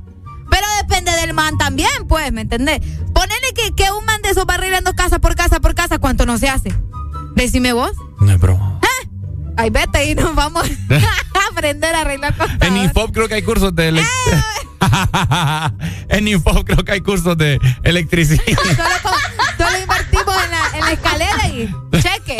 Pero 0.51 0.67
depende 0.83 1.11
del 1.13 1.33
man 1.33 1.57
también, 1.57 1.89
pues, 2.07 2.31
¿me 2.31 2.41
entendés? 2.41 2.79
Ponele 3.11 3.47
que, 3.55 3.73
que 3.73 3.91
un 3.91 4.05
man 4.05 4.21
de 4.21 4.29
esos 4.29 4.45
va 4.47 4.53
arreglando 4.53 4.93
casa 4.93 5.17
por 5.19 5.33
casa 5.35 5.59
por 5.59 5.73
casa, 5.73 5.97
¿cuánto 5.97 6.27
no 6.27 6.37
se 6.37 6.47
hace? 6.49 6.71
Decime 7.35 7.73
vos. 7.73 7.91
No 8.19 8.31
es 8.31 8.39
broma. 8.39 8.79
¿Eh? 9.53 9.55
Ay, 9.57 9.69
vete 9.69 10.05
y 10.05 10.15
nos 10.15 10.33
vamos 10.35 10.63
a 10.89 11.51
aprender 11.51 11.93
a 11.93 12.01
arreglar 12.01 12.35
cosas. 12.35 12.57
En 12.61 12.77
Infop 12.77 13.11
creo 13.11 13.27
que 13.27 13.35
hay 13.35 13.43
cursos 13.43 13.75
de 13.75 13.89
electricidad. 13.89 14.43
en 16.09 16.27
Infop 16.27 16.65
creo 16.65 16.83
que 16.83 16.91
hay 16.91 17.01
cursos 17.01 17.37
de 17.37 17.59
electricidad. 17.83 18.41
solo, 19.57 19.79
invertimos 19.79 20.35
en 20.43 20.51
la, 20.51 20.77
en 20.77 20.85
la, 20.85 20.91
escalera 20.91 21.47
y 21.47 21.69
cheque. 22.01 22.37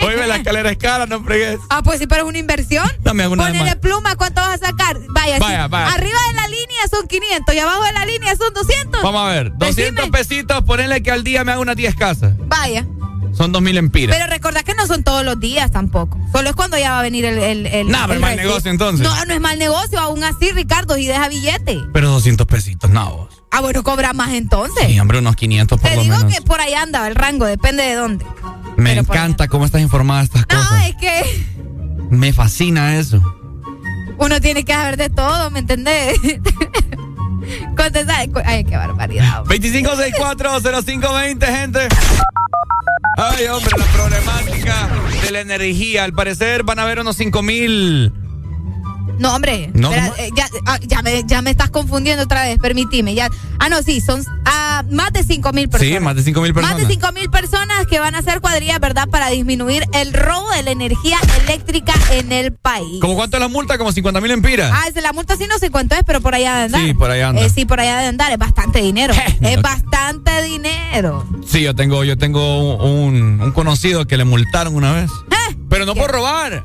Oye, 0.06 0.26
la 0.26 0.36
escalera 0.36 0.70
es 0.70 0.76
cara, 0.76 1.06
no 1.06 1.22
fregues. 1.22 1.60
Ah, 1.70 1.82
pues 1.82 2.00
sí, 2.00 2.06
pero 2.06 2.22
es 2.22 2.28
una 2.28 2.38
inversión. 2.38 2.90
Dame 3.00 3.22
alguna 3.22 3.46
Ponele 3.46 3.76
pluma, 3.76 4.16
¿cuánto 4.16 4.40
vas 4.40 4.60
a 4.62 4.66
sacar? 4.66 4.98
Vaya, 5.10 5.38
vaya, 5.38 5.68
vaya. 5.68 5.94
Arriba 5.94 6.18
de 6.28 6.34
la 6.34 6.48
línea 6.48 6.88
son 6.90 7.06
500 7.06 7.54
y 7.54 7.58
abajo 7.58 7.84
de 7.84 7.92
la 7.92 8.04
línea 8.04 8.36
son 8.36 8.52
200. 8.52 9.02
Vamos 9.02 9.22
a 9.22 9.32
ver, 9.32 9.56
200 9.56 10.10
pesitos, 10.10 10.62
ponele 10.64 11.02
que 11.02 11.10
al 11.10 11.24
día 11.24 11.44
me 11.44 11.52
haga 11.52 11.60
unas 11.60 11.76
10 11.76 11.94
casas. 11.94 12.34
Vaya. 12.46 12.84
Son 13.32 13.50
dos 13.52 13.62
mil 13.62 13.76
empiras. 13.78 14.16
Pero 14.16 14.30
recordad 14.30 14.62
que 14.62 14.74
no 14.74 14.86
son 14.86 15.02
todos 15.02 15.24
los 15.24 15.40
días 15.40 15.70
tampoco. 15.70 16.18
Solo 16.32 16.50
es 16.50 16.54
cuando 16.56 16.78
ya 16.78 16.90
va 16.92 16.98
a 17.00 17.02
venir 17.02 17.24
el. 17.24 17.38
el, 17.38 17.66
el 17.66 17.88
no, 17.88 17.98
pero 18.02 18.14
el 18.14 18.20
mal 18.20 18.36
negocio 18.36 18.70
entonces. 18.70 19.06
No, 19.06 19.24
no 19.24 19.34
es 19.34 19.40
mal 19.40 19.58
negocio. 19.58 19.98
Aún 19.98 20.22
así, 20.22 20.50
Ricardo, 20.52 20.96
y 20.98 21.06
deja 21.06 21.28
billete. 21.28 21.80
Pero 21.92 22.10
200 22.10 22.46
pesitos, 22.46 22.90
no, 22.90 23.16
vos. 23.16 23.42
Ah, 23.50 23.60
bueno, 23.60 23.82
cobra 23.82 24.12
más 24.12 24.30
entonces. 24.32 24.86
Sí, 24.86 24.98
hombre, 25.00 25.18
unos 25.18 25.36
500 25.36 25.80
por 25.80 25.90
Te 25.90 25.96
lo 25.96 26.02
digo 26.02 26.16
menos. 26.18 26.34
que 26.34 26.42
por 26.42 26.60
ahí 26.60 26.74
anda 26.74 27.06
el 27.06 27.14
rango, 27.14 27.46
depende 27.46 27.82
de 27.82 27.94
dónde. 27.94 28.24
Me 28.76 28.92
encanta 28.98 29.48
cómo 29.48 29.64
estás 29.66 29.80
informada 29.82 30.20
de 30.20 30.24
estas 30.26 30.46
cosas. 30.46 30.70
No, 30.70 30.76
es 30.78 30.96
que. 30.96 31.46
Me 32.10 32.32
fascina 32.32 32.96
eso. 32.98 33.20
Uno 34.18 34.40
tiene 34.40 34.64
que 34.64 34.72
saber 34.72 34.96
de 34.96 35.10
todo, 35.10 35.50
¿me 35.50 35.58
entendés? 35.60 36.18
Contestar. 37.76 38.28
Ay, 38.44 38.64
qué 38.64 38.76
barbaridad. 38.76 39.44
25640520, 39.44 41.46
gente. 41.46 41.88
Ay, 43.16 43.46
hombre, 43.46 43.74
la 43.78 43.86
problemática 43.86 44.88
de 45.22 45.30
la 45.30 45.40
energía. 45.40 46.04
Al 46.04 46.12
parecer 46.12 46.62
van 46.62 46.78
a 46.78 46.82
haber 46.82 47.00
unos 47.00 47.16
5 47.16 47.42
mil. 47.42 48.12
No, 49.18 49.34
hombre. 49.34 49.70
No, 49.74 49.92
espera, 49.92 50.12
eh, 50.18 50.30
ya, 50.36 50.48
ah, 50.66 50.78
ya, 50.82 51.02
me, 51.02 51.22
ya 51.26 51.42
me 51.42 51.50
estás 51.50 51.70
confundiendo 51.70 52.24
otra 52.24 52.44
vez, 52.44 52.58
permitime. 52.58 53.14
Ya. 53.14 53.28
Ah, 53.58 53.68
no, 53.68 53.82
sí, 53.82 54.00
son 54.00 54.24
ah, 54.44 54.82
más 54.90 55.12
de 55.12 55.22
5 55.22 55.52
mil 55.52 55.68
personas. 55.68 55.94
Sí, 55.94 56.00
más 56.00 56.16
de 56.16 56.22
5 56.22 56.40
mil 56.40 56.54
personas. 56.54 56.78
Más 56.78 56.88
de 56.88 56.94
5 56.94 57.12
mil 57.12 57.30
personas 57.30 57.86
que 57.86 58.00
van 58.00 58.14
a 58.14 58.18
hacer 58.18 58.40
cuadrillas, 58.40 58.80
¿verdad? 58.80 59.08
Para 59.08 59.28
disminuir 59.28 59.84
el 59.94 60.12
robo 60.12 60.50
de 60.50 60.62
la 60.62 60.70
energía 60.70 61.18
eléctrica 61.42 61.92
en 62.10 62.32
el 62.32 62.52
país. 62.52 63.00
¿Cómo 63.00 63.14
cuánto 63.14 63.36
es 63.36 63.40
la 63.40 63.48
multa? 63.48 63.78
Como 63.78 63.92
50 63.92 64.20
mil 64.20 64.30
empiras. 64.30 64.70
Ah, 64.72 64.88
es 64.88 65.00
la 65.00 65.12
multa 65.12 65.36
sí 65.36 65.46
no 65.48 65.58
sé 65.58 65.70
cuánto 65.70 65.94
es, 65.94 66.02
pero 66.04 66.20
por 66.20 66.34
allá 66.34 66.56
de 66.56 66.64
andar. 66.64 66.80
Sí, 66.82 66.94
por 66.94 67.10
allá 67.10 67.28
anda. 67.28 67.42
Eh, 67.42 67.50
sí, 67.50 67.64
por 67.64 67.80
allá 67.80 67.98
de 68.00 68.06
andar. 68.06 68.32
Es 68.32 68.38
bastante 68.38 68.80
dinero. 68.80 69.14
es 69.40 69.62
bastante 69.62 70.42
dinero. 70.42 71.26
Sí, 71.46 71.62
yo 71.62 71.74
tengo, 71.74 72.04
yo 72.04 72.16
tengo 72.16 72.76
un, 72.76 73.40
un 73.40 73.52
conocido 73.52 74.06
que 74.06 74.16
le 74.16 74.24
multaron 74.24 74.74
una 74.74 74.92
vez. 74.92 75.10
¿Eh? 75.30 75.56
Pero 75.68 75.86
no 75.86 75.94
por 75.94 76.10
robar. 76.10 76.64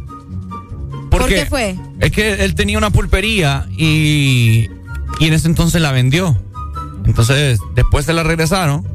¿Por 1.19 1.29
qué 1.29 1.45
fue? 1.45 1.75
Es 1.99 2.11
que 2.11 2.43
él 2.45 2.55
tenía 2.55 2.77
una 2.77 2.89
pulpería 2.89 3.65
y, 3.77 4.69
y 5.19 5.27
en 5.27 5.33
ese 5.33 5.47
entonces 5.47 5.81
la 5.81 5.91
vendió. 5.91 6.37
Entonces, 7.05 7.59
después 7.75 8.05
se 8.05 8.13
la 8.13 8.23
regresaron 8.23 8.85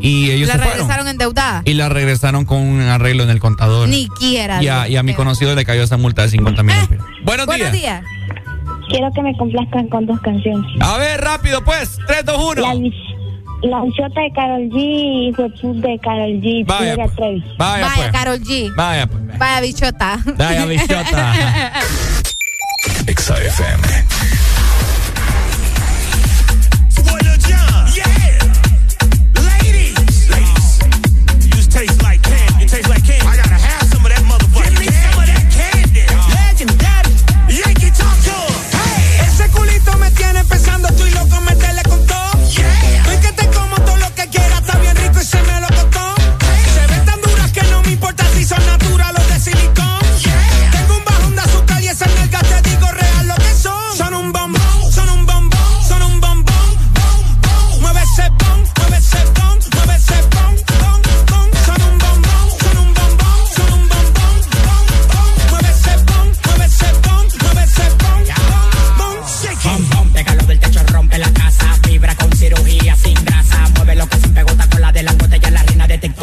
y 0.00 0.30
ellos 0.30 0.48
la 0.48 0.54
se 0.54 0.58
regresaron 0.60 0.86
fueron. 0.86 1.08
endeudada. 1.08 1.62
Y 1.64 1.74
la 1.74 1.88
regresaron 1.88 2.44
con 2.44 2.58
un 2.58 2.80
arreglo 2.82 3.22
en 3.22 3.30
el 3.30 3.40
contador. 3.40 3.88
Ni 3.88 4.08
quiera. 4.08 4.62
Y 4.62 4.68
a, 4.68 4.88
y 4.88 4.96
a 4.96 5.02
mi 5.02 5.14
conocido 5.14 5.54
le 5.54 5.64
cayó 5.64 5.82
esa 5.82 5.96
multa 5.96 6.22
de 6.22 6.28
50 6.30 6.62
mil. 6.62 6.74
¿Eh? 6.74 6.98
Buenos, 7.24 7.46
Buenos 7.46 7.72
días. 7.72 8.02
días. 8.02 8.04
Quiero 8.88 9.10
que 9.14 9.22
me 9.22 9.34
complazcan 9.36 9.88
con 9.88 10.04
dos 10.06 10.20
canciones. 10.20 10.66
A 10.80 10.98
ver, 10.98 11.20
rápido 11.20 11.64
pues. 11.64 11.98
3, 12.06 12.24
2, 12.26 12.36
1. 12.58 12.62
La, 12.62 12.74
la 13.62 13.82
bichota 13.82 14.20
de 14.20 14.32
Carol 14.32 14.68
G 14.70 14.76
y 14.76 15.34
Hueput 15.36 15.76
de 15.76 15.98
Carol 15.98 16.40
G. 16.40 16.66
Vaya, 16.66 16.96
pues. 17.16 17.42
Vaya, 17.58 17.86
Vaya, 17.86 17.94
pues. 17.96 18.12
Carol 18.12 18.40
G. 18.40 18.74
Vaya, 18.76 19.06
pues. 19.06 19.38
Vaya, 19.38 19.60
bichota. 19.60 20.18
Vaya, 20.36 20.66
bichota. 20.66 21.34
Exa 23.06 23.36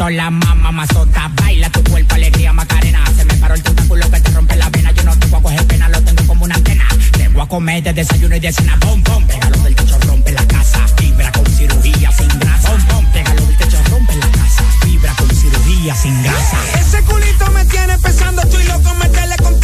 TikTok, 0.00 0.10
la 0.10 0.30
mamá 0.30 0.72
mazota. 0.72 1.30
Baila 1.34 1.70
tu 1.70 1.82
cuerpo, 1.84 2.14
alegría, 2.14 2.52
macarena. 2.52 3.04
Se 3.16 3.24
me 3.24 3.34
paró 3.34 3.54
el 3.54 3.62
tentáculo 3.62 4.10
que 4.10 4.20
te 4.20 4.30
rompe 4.30 4.56
la 4.56 4.68
vena. 4.70 4.92
Yo 4.92 5.02
no 5.04 5.18
tengo 5.18 5.36
a 5.36 5.42
coger 5.42 5.66
pena, 5.66 5.88
lo 5.88 6.00
tengo 6.02 6.26
como 6.26 6.44
una 6.44 6.54
antena. 6.54 6.88
Te 7.12 7.28
voy 7.28 7.42
a 7.42 7.46
comer 7.46 7.82
de 7.82 7.92
desayuno 7.92 8.36
y 8.36 8.40
de 8.40 8.52
cena. 8.52 8.76
Bom, 8.80 9.02
bom, 9.02 9.26
pégalo 9.26 9.58
del 9.58 9.74
techo, 9.74 9.98
rompe 10.06 10.32
la 10.32 10.46
casa. 10.46 10.86
Vibra 11.00 11.30
con 11.32 11.46
cirugía 11.46 12.12
sin 12.12 12.28
grasa. 12.38 12.70
Bom, 12.70 12.86
bom, 12.88 13.12
pégalo 13.12 13.46
del 13.46 13.56
techo, 13.56 13.78
rompe 13.90 14.16
la 14.16 14.30
casa. 14.30 14.64
Vibra 14.84 15.12
con 15.14 15.30
cirugía 15.30 15.94
sin 15.94 16.22
grasa. 16.22 16.56
Ese 16.80 17.02
culito 17.02 17.50
me 17.50 17.64
tiene 17.66 17.98
pensando, 17.98 18.42
estoy 18.42 18.64
loco, 18.64 18.94
meterle 18.94 19.36
con 19.36 19.59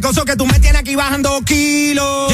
coso 0.00 0.24
que 0.24 0.36
tú 0.36 0.46
me 0.46 0.58
tienes 0.58 0.80
aquí 0.80 0.94
bajando 0.94 1.40
kilos. 1.42 2.32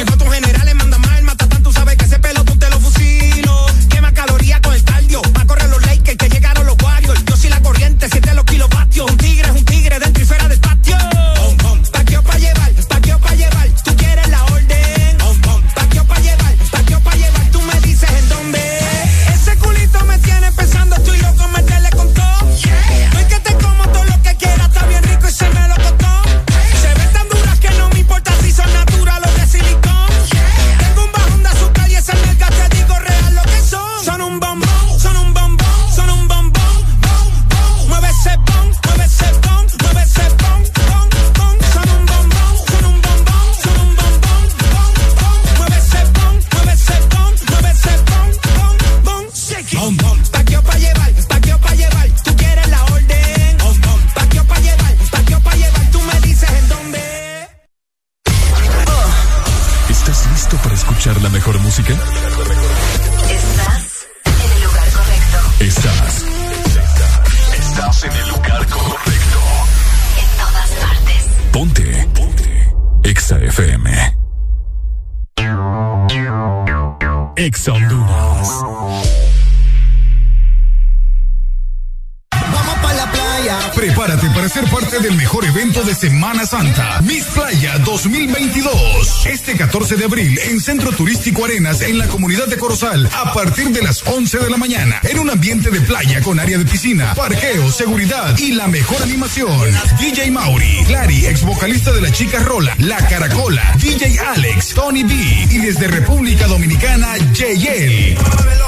de 89.97 90.05
abril 90.05 90.39
en 90.45 90.61
Centro 90.61 90.91
Turístico 90.93 91.45
Arenas, 91.45 91.81
en 91.83 91.99
la 91.99 92.07
comunidad 92.07 92.47
de 92.47 92.57
Corozal, 92.57 93.09
a 93.13 93.33
partir 93.33 93.71
de 93.71 93.83
las 93.83 94.03
11 94.07 94.39
de 94.39 94.51
la 94.51 94.57
mañana, 94.57 95.01
en 95.03 95.19
un 95.19 95.31
ambiente 95.31 95.71
de 95.71 95.81
playa 95.81 96.21
con 96.23 96.41
área 96.41 96.57
de 96.57 96.65
piscina, 96.65 97.15
parqueo, 97.15 97.71
seguridad 97.71 98.37
y 98.39 98.53
la 98.53 98.69
mejor 98.69 99.03
animación. 99.03 99.73
DJ 99.99 100.31
Mauri, 100.31 100.85
Clary, 100.87 101.27
ex 101.27 101.43
vocalista 101.43 101.93
de 101.93 102.01
la 102.01 102.11
chica 102.11 102.39
Rola, 102.41 102.75
La 102.79 102.97
Caracola, 103.09 103.75
DJ 103.79 104.19
Alex, 104.19 104.69
Tony 104.75 105.03
B 105.03 105.15
y 105.51 105.59
desde 105.59 105.89
República 105.89 106.47
Dominicana, 106.47 107.17
JL. 107.35 108.17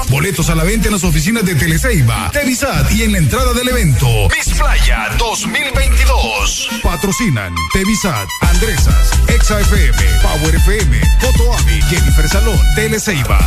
Boletos 0.09 0.49
a 0.49 0.55
la 0.55 0.63
venta 0.63 0.87
en 0.87 0.93
las 0.93 1.03
oficinas 1.03 1.43
de 1.45 1.55
Teleceiba, 1.55 2.29
Tevisat 2.31 2.91
y 2.91 3.03
en 3.03 3.13
la 3.13 3.17
entrada 3.17 3.53
del 3.53 3.67
evento. 3.69 4.27
Playa 4.65 5.09
2022. 5.19 6.81
Patrocinan 6.81 7.53
Tevisat, 7.71 8.27
Andresas, 8.41 9.11
Exa 9.29 9.59
FM, 9.59 9.95
Power 10.23 10.55
FM, 10.55 11.01
Foto 11.19 11.53
Ami, 11.53 11.79
Jennifer 11.83 12.27
Salón, 12.27 12.57
Teleceiba. 12.73 13.37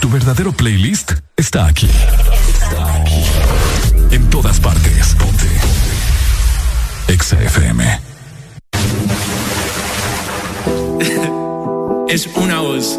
Tu 0.00 0.10
verdadero 0.10 0.50
playlist 0.50 1.12
está 1.36 1.66
aquí. 1.66 1.88
Está 2.48 2.94
aquí. 2.96 3.24
En 4.10 4.28
todas 4.30 4.58
partes. 4.58 5.14
Ponte. 5.14 5.46
Exa 7.06 7.40
FM. 7.40 8.00
es 12.08 12.26
una 12.34 12.58
voz. 12.62 12.98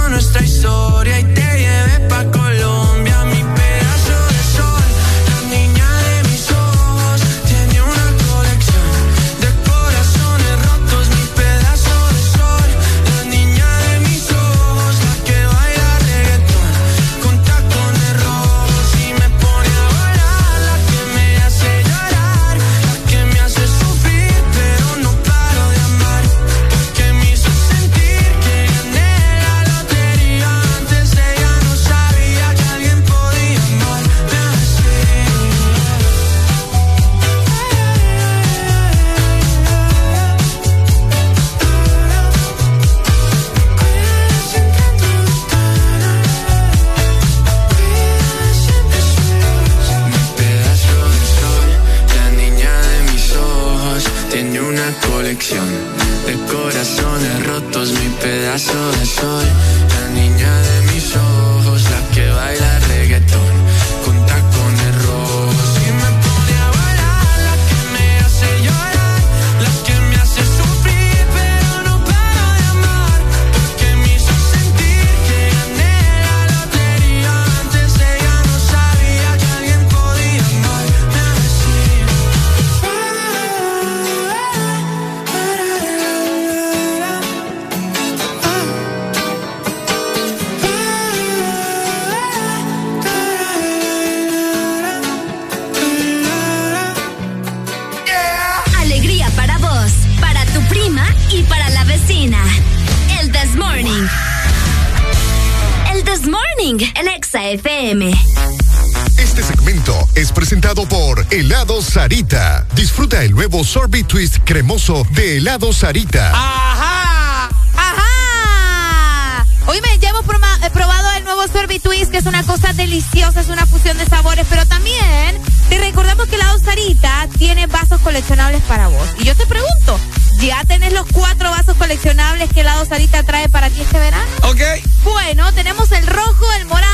cremoso 114.51 115.07
de 115.11 115.37
Helado 115.37 115.71
Sarita. 115.71 116.29
¡Ajá! 116.33 117.49
¡Ajá! 117.73 119.45
Oíme, 119.67 119.87
ya 120.01 120.09
hemos 120.09 120.25
proma- 120.25 120.59
eh, 120.65 120.69
probado 120.71 121.09
el 121.11 121.23
nuevo 121.23 121.47
Sorbet 121.47 121.81
Twist, 121.81 122.11
que 122.11 122.17
es 122.17 122.25
una 122.25 122.43
cosa 122.43 122.73
deliciosa, 122.73 123.39
es 123.39 123.47
una 123.47 123.65
fusión 123.65 123.97
de 123.97 124.05
sabores, 124.07 124.45
pero 124.49 124.65
también 124.65 125.41
te 125.69 125.77
recordamos 125.79 126.27
que 126.27 126.37
la 126.37 126.53
Sarita 126.65 127.29
tiene 127.37 127.67
vasos 127.67 128.01
coleccionables 128.01 128.61
para 128.63 128.89
vos. 128.89 129.07
Y 129.19 129.23
yo 129.23 129.35
te 129.37 129.45
pregunto, 129.45 129.97
¿ya 130.41 130.61
tenés 130.65 130.91
los 130.91 131.05
cuatro 131.13 131.49
vasos 131.49 131.77
coleccionables 131.77 132.49
que 132.51 132.65
la 132.65 132.83
Sarita 132.83 133.23
trae 133.23 133.47
para 133.47 133.69
ti 133.69 133.79
este 133.79 133.99
verano? 133.99 134.29
Ok. 134.43 134.59
Bueno, 135.05 135.49
tenemos 135.53 135.89
el 135.93 136.05
rojo, 136.07 136.45
el 136.59 136.65
morado 136.65 136.91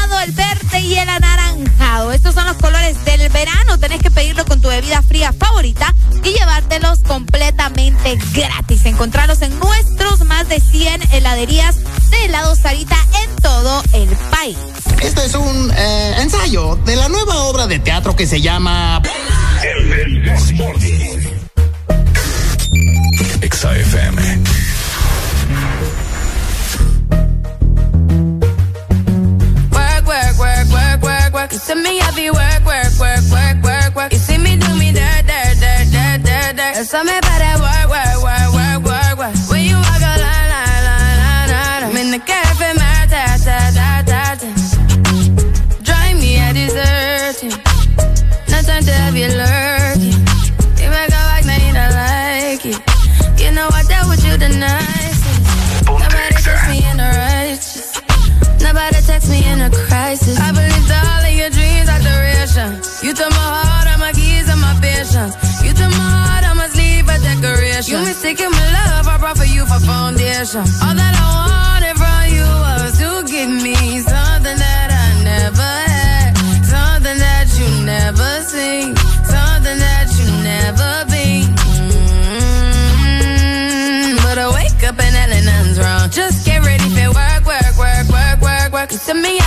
y 0.80 0.96
el 0.96 1.10
anaranjado. 1.10 2.12
Estos 2.12 2.36
son 2.36 2.46
los 2.46 2.58
colores 2.58 3.04
del 3.06 3.28
verano. 3.30 3.78
Tenés 3.80 4.02
que 4.02 4.12
pedirlo 4.12 4.46
con 4.46 4.62
tu 4.62 4.68
bebida 4.70 5.02
fría 5.02 5.34
favorita 5.34 5.94
y 6.24 6.32
llevártelos 6.32 6.57
gratis. 8.16 8.86
Encontrarlos 8.86 9.42
en 9.42 9.58
nuestros 9.60 10.22
más 10.26 10.48
de 10.48 10.60
100 10.60 11.14
heladerías 11.14 11.76
de 12.10 12.26
helado 12.26 12.56
Sarita 12.56 12.98
en 13.24 13.36
todo 13.38 13.84
el 13.94 14.10
país. 14.32 14.58
Esto 15.02 15.22
es 15.22 15.36
un 15.36 15.72
eh, 15.76 16.16
ensayo 16.20 16.76
de 16.86 16.96
la 16.96 17.10
nueva 17.10 17.44
obra 17.44 17.68
de 17.68 17.80
teatro 17.80 18.16
que 18.16 18.26
se 18.26 18.42
llama 18.42 19.02
El, 19.64 19.94
el, 19.94 20.40
XAFM. 20.40 21.17
Foundation. 70.48 70.88
All 70.88 70.96
that 70.96 71.14
I 71.16 71.26
wanted 71.44 71.98
from 72.00 72.24
you 72.32 72.48
was 72.48 72.98
to 73.00 73.24
give 73.28 73.50
me 73.50 74.00
something 74.00 74.58
that 74.58 74.90
I 74.92 75.24
never 75.24 75.62
had, 75.62 76.38
something 76.64 77.18
that 77.18 77.48
you 77.60 77.68
never 77.86 78.42
seen, 78.44 78.96
something 79.26 79.80
that 79.80 80.08
you 80.18 80.26
never 80.44 81.06
been. 81.12 81.48
Mm-hmm. 82.48 83.38
But 84.24 84.38
I 84.38 84.48
wake 84.54 84.84
up 84.88 85.00
and 85.00 85.14
nothing's 85.46 85.80
wrong. 85.80 86.10
Just 86.10 86.46
get 86.46 86.64
ready 86.64 86.90
for 86.90 87.12
work, 87.12 87.46
work, 87.46 87.78
work, 87.78 88.08
work, 88.10 88.42
work, 88.42 88.72
work. 88.74 88.92
You 88.92 88.98
see 88.98 89.14
me 89.14 89.38
heavy 89.38 89.47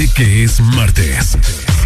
Levántate 0.00 0.08
que 0.14 0.44
es 0.44 0.60
martes. 0.60 1.36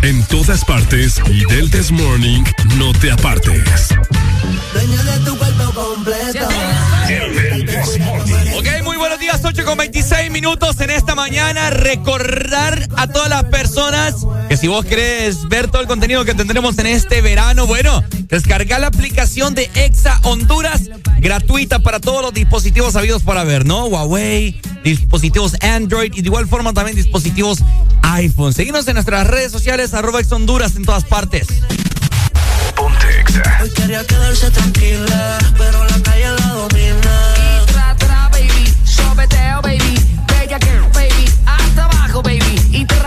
En 0.03 0.23
todas 0.25 0.65
partes 0.65 1.21
y 1.31 1.45
del 1.53 1.71
This 1.71 1.91
Morning 1.91 2.45
no 2.77 2.93
te 2.93 3.11
apartes. 3.11 3.89
Dueño 4.73 5.03
de 5.03 5.19
tu 5.25 5.37
cuerpo 5.37 5.73
completo. 5.73 6.49
Ok, 8.57 8.85
muy 8.85 8.97
buenos 8.97 9.19
días, 9.19 9.41
8 9.43 9.65
con 9.65 9.79
26 9.79 10.31
minutos 10.31 10.81
en 10.81 10.91
esta 10.91 11.15
mañana. 11.15 11.71
Recordar 11.71 12.89
a 12.97 13.09
todas 13.09 13.31
las 13.31 13.45
personas 13.45 14.15
que 14.49 14.57
si 14.57 14.69
vos 14.69 14.85
querés 14.85 15.49
ver 15.49 15.69
todo 15.69 15.83
el 15.83 15.89
contenido 15.89 16.25
que 16.25 16.35
tendremos 16.35 16.79
en 16.79 16.87
este 16.87 17.21
verano, 17.21 17.67
bueno, 17.67 18.05
descargar 18.29 18.81
la 18.81 18.89
aplicación 18.89 19.55
de 19.55 19.71
Exa 19.75 20.21
Honduras 20.23 20.83
gratuita 21.19 21.81
para 21.81 21.99
todos 21.99 22.23
los 22.23 22.35
dispositivos 22.35 22.95
habidos 22.97 23.23
para 23.23 23.43
ver, 23.45 23.65
¿no? 23.65 23.87
Huawei, 23.87 24.61
dispositivos 24.85 25.57
Android 25.63 26.13
y 26.15 26.23
de 26.23 26.29
igual 26.29 26.47
forma 26.47 26.73
también 26.73 26.97
dispositivos 26.97 27.61
iPhone. 28.03 28.53
Seguimos 28.53 28.87
en 28.87 28.95
nuestras 28.95 29.27
redes 29.27 29.51
sociales, 29.51 29.95
arroba 29.95 30.21
Exa 30.21 30.37
Honduras 30.37 30.77
en 30.77 30.85
todas 30.85 31.05
partes. 31.05 31.47
Hoy 33.63 33.71
quería 33.71 34.05
quedarse 34.07 34.51
tranquila, 34.51 35.39
pero 35.57 35.85
la 35.85 36.03
calle 36.03 36.29
la 36.29 36.49
domina. 36.49 37.35
Y 37.63 37.67
tra, 37.67 37.97
tra, 37.97 38.29
baby, 38.29 38.75
sobeteo, 38.85 39.63
baby, 39.63 39.99
bella 40.29 40.59
que, 40.59 40.79
baby, 40.93 41.31
hasta 41.47 41.85
abajo, 41.85 42.23
baby, 42.23 42.61
y 42.71 42.85
tra, 42.85 43.04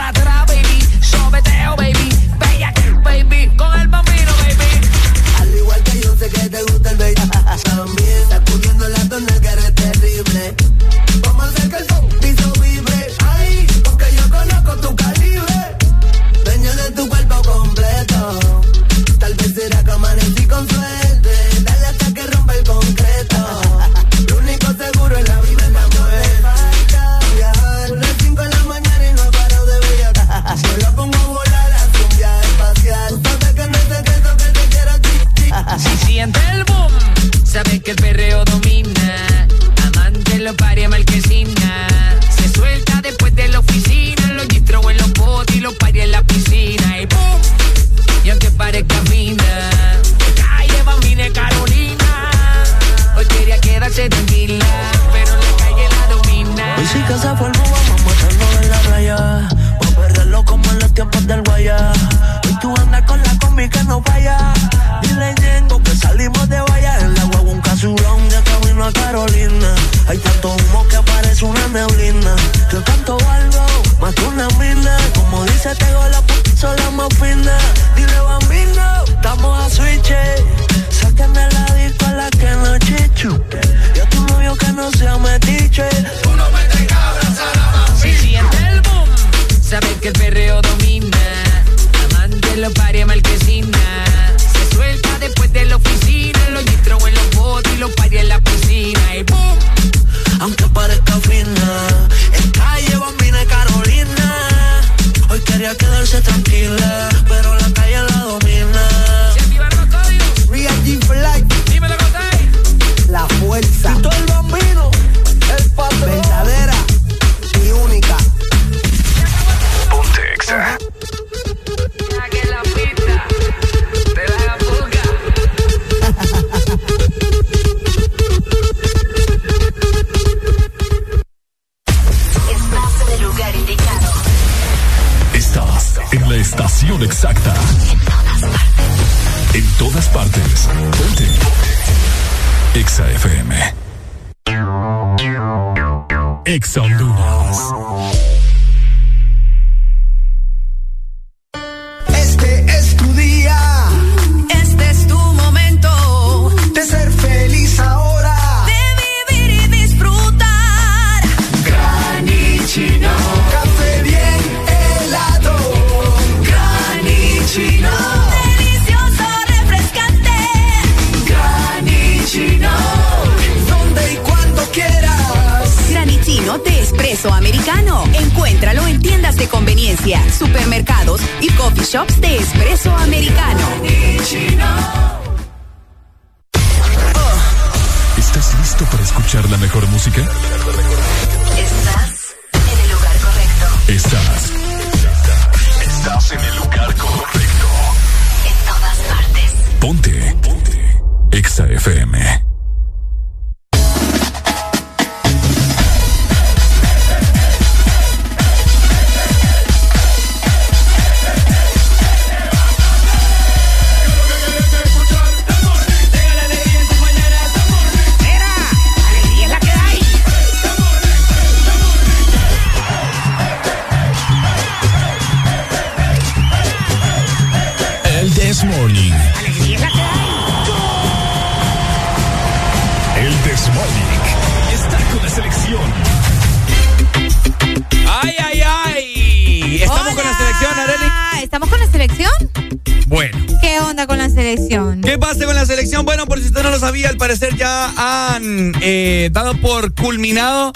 han 248.57 248.73
eh, 248.81 249.29
dado 249.31 249.55
por 249.57 249.93
culminado 249.93 250.71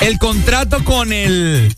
el 0.00 0.18
contrato 0.18 0.82
con 0.84 1.12
el 1.12 1.74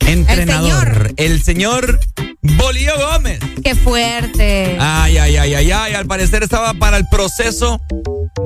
entrenador, 0.00 1.14
el 1.16 1.42
señor, 1.42 1.98
Bolío 2.42 2.92
Gómez. 2.98 3.40
Qué 3.64 3.74
fuerte. 3.74 4.76
Ay, 4.78 5.16
ay, 5.16 5.36
ay, 5.36 5.54
ay, 5.54 5.70
ay. 5.70 5.94
Al 5.94 6.06
parecer 6.06 6.42
estaba 6.42 6.74
para 6.74 6.98
el 6.98 7.06
proceso 7.10 7.80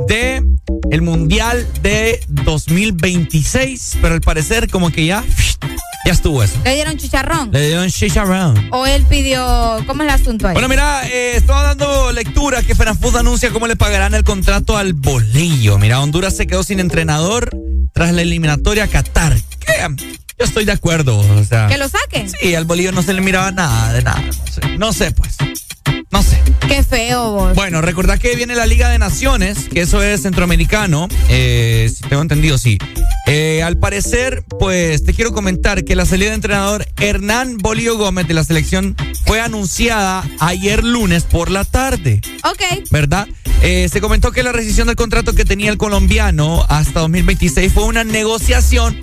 de 0.07 0.43
el 0.91 1.03
Mundial 1.03 1.67
de 1.83 2.21
2026, 2.29 3.99
pero 4.01 4.15
al 4.15 4.21
parecer 4.21 4.71
como 4.71 4.91
que 4.91 5.07
ya 5.07 5.25
ya 6.05 6.13
estuvo 6.13 6.43
eso. 6.43 6.59
¿Le 6.65 6.75
dieron 6.75 6.97
chicharrón? 6.97 7.51
Le 7.53 7.67
dieron 7.67 7.89
chicharrón. 7.89 8.69
¿O 8.73 8.87
él 8.87 9.05
pidió... 9.09 9.79
¿Cómo 9.87 10.03
es 10.03 10.09
el 10.09 10.15
asunto 10.15 10.49
ahí? 10.49 10.53
Bueno, 10.53 10.69
mira, 10.69 11.07
eh, 11.09 11.37
estaba 11.37 11.63
dando 11.63 12.13
lectura 12.13 12.63
que 12.63 12.75
Fenafood 12.75 13.17
anuncia 13.17 13.51
cómo 13.51 13.67
le 13.67 13.77
pagarán 13.77 14.15
el 14.15 14.25
contrato 14.25 14.77
al 14.77 14.93
bolillo. 14.93 15.79
Mira, 15.79 16.01
Honduras 16.01 16.37
se 16.37 16.47
quedó 16.47 16.63
sin 16.63 16.81
entrenador 16.81 17.51
tras 17.93 18.13
la 18.13 18.23
eliminatoria 18.23 18.85
a 18.85 18.89
Qatar. 18.89 19.37
¿Qué? 19.61 20.15
Yo 20.37 20.45
estoy 20.45 20.65
de 20.65 20.73
acuerdo, 20.73 21.19
o 21.19 21.45
sea... 21.45 21.69
¿Que 21.69 21.79
lo 21.79 21.89
saquen? 21.89 22.29
Sí, 22.29 22.55
al 22.55 22.65
bolillo 22.65 22.91
no 22.91 23.03
se 23.03 23.15
le 23.15 23.21
miraba 23.21 23.53
nada, 23.53 23.93
de 23.93 24.03
nada. 24.03 24.21
No 24.21 24.33
sé, 24.33 24.79
no 24.79 24.93
sé 24.93 25.13
pues. 25.13 25.37
Qué 26.75 26.83
feo 26.83 27.31
vos. 27.31 27.55
Bueno, 27.55 27.83
recordad 27.83 28.19
que 28.19 28.35
viene 28.35 28.57
la 28.57 28.67
Liga 28.67 28.89
de 28.89 28.99
Naciones, 28.99 29.69
que 29.69 29.83
eso 29.83 30.03
es 30.03 30.23
centroamericano. 30.23 31.07
Eh, 31.29 31.89
si 31.95 32.03
tengo 32.09 32.21
entendido, 32.21 32.59
sí. 32.59 32.79
Eh, 33.29 33.63
al 33.63 33.79
parecer, 33.79 34.43
pues 34.59 35.05
te 35.05 35.15
quiero 35.15 35.33
comentar 35.33 35.85
que 35.85 35.95
la 35.95 36.05
salida 36.05 36.31
de 36.31 36.35
entrenador 36.35 36.85
Hernán 36.97 37.59
Bolío 37.59 37.97
Gómez 37.97 38.27
de 38.27 38.35
la 38.35 38.43
selección 38.43 38.97
fue 39.25 39.41
anunciada 39.41 40.29
ayer 40.41 40.83
lunes 40.83 41.23
por 41.23 41.49
la 41.49 41.65
tarde. 41.65 42.21
Ok. 42.43 42.89
¿Verdad? 42.91 43.29
Eh, 43.63 43.89
se 43.89 44.01
comentó 44.01 44.33
que 44.33 44.43
la 44.43 44.51
rescisión 44.51 44.89
del 44.89 44.97
contrato 44.97 45.33
que 45.33 45.45
tenía 45.45 45.71
el 45.71 45.79
colombiano 45.79 46.67
hasta 46.69 46.99
2026 46.99 47.73
fue 47.73 47.85
una 47.85 48.03
negociación 48.03 48.99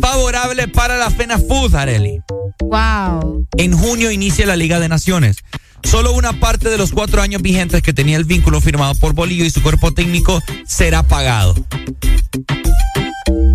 favorable 0.00 0.66
para 0.66 0.98
la 0.98 1.08
FENA 1.08 1.38
Food, 1.38 1.76
Areli. 1.76 2.20
Wow. 2.58 3.46
En 3.58 3.78
junio 3.78 4.10
inicia 4.10 4.44
la 4.44 4.56
Liga 4.56 4.80
de 4.80 4.88
Naciones. 4.88 5.36
Solo 5.84 6.12
una 6.12 6.32
parte 6.40 6.68
de 6.68 6.78
los 6.78 6.92
cuatro 6.92 7.22
años 7.22 7.42
vigentes 7.42 7.82
que 7.82 7.92
tenía 7.92 8.16
el 8.16 8.24
vínculo 8.24 8.60
firmado 8.60 8.94
por 8.94 9.14
Bolillo 9.14 9.44
y 9.44 9.50
su 9.50 9.62
cuerpo 9.62 9.92
técnico 9.92 10.42
será 10.66 11.02
pagado. 11.02 11.54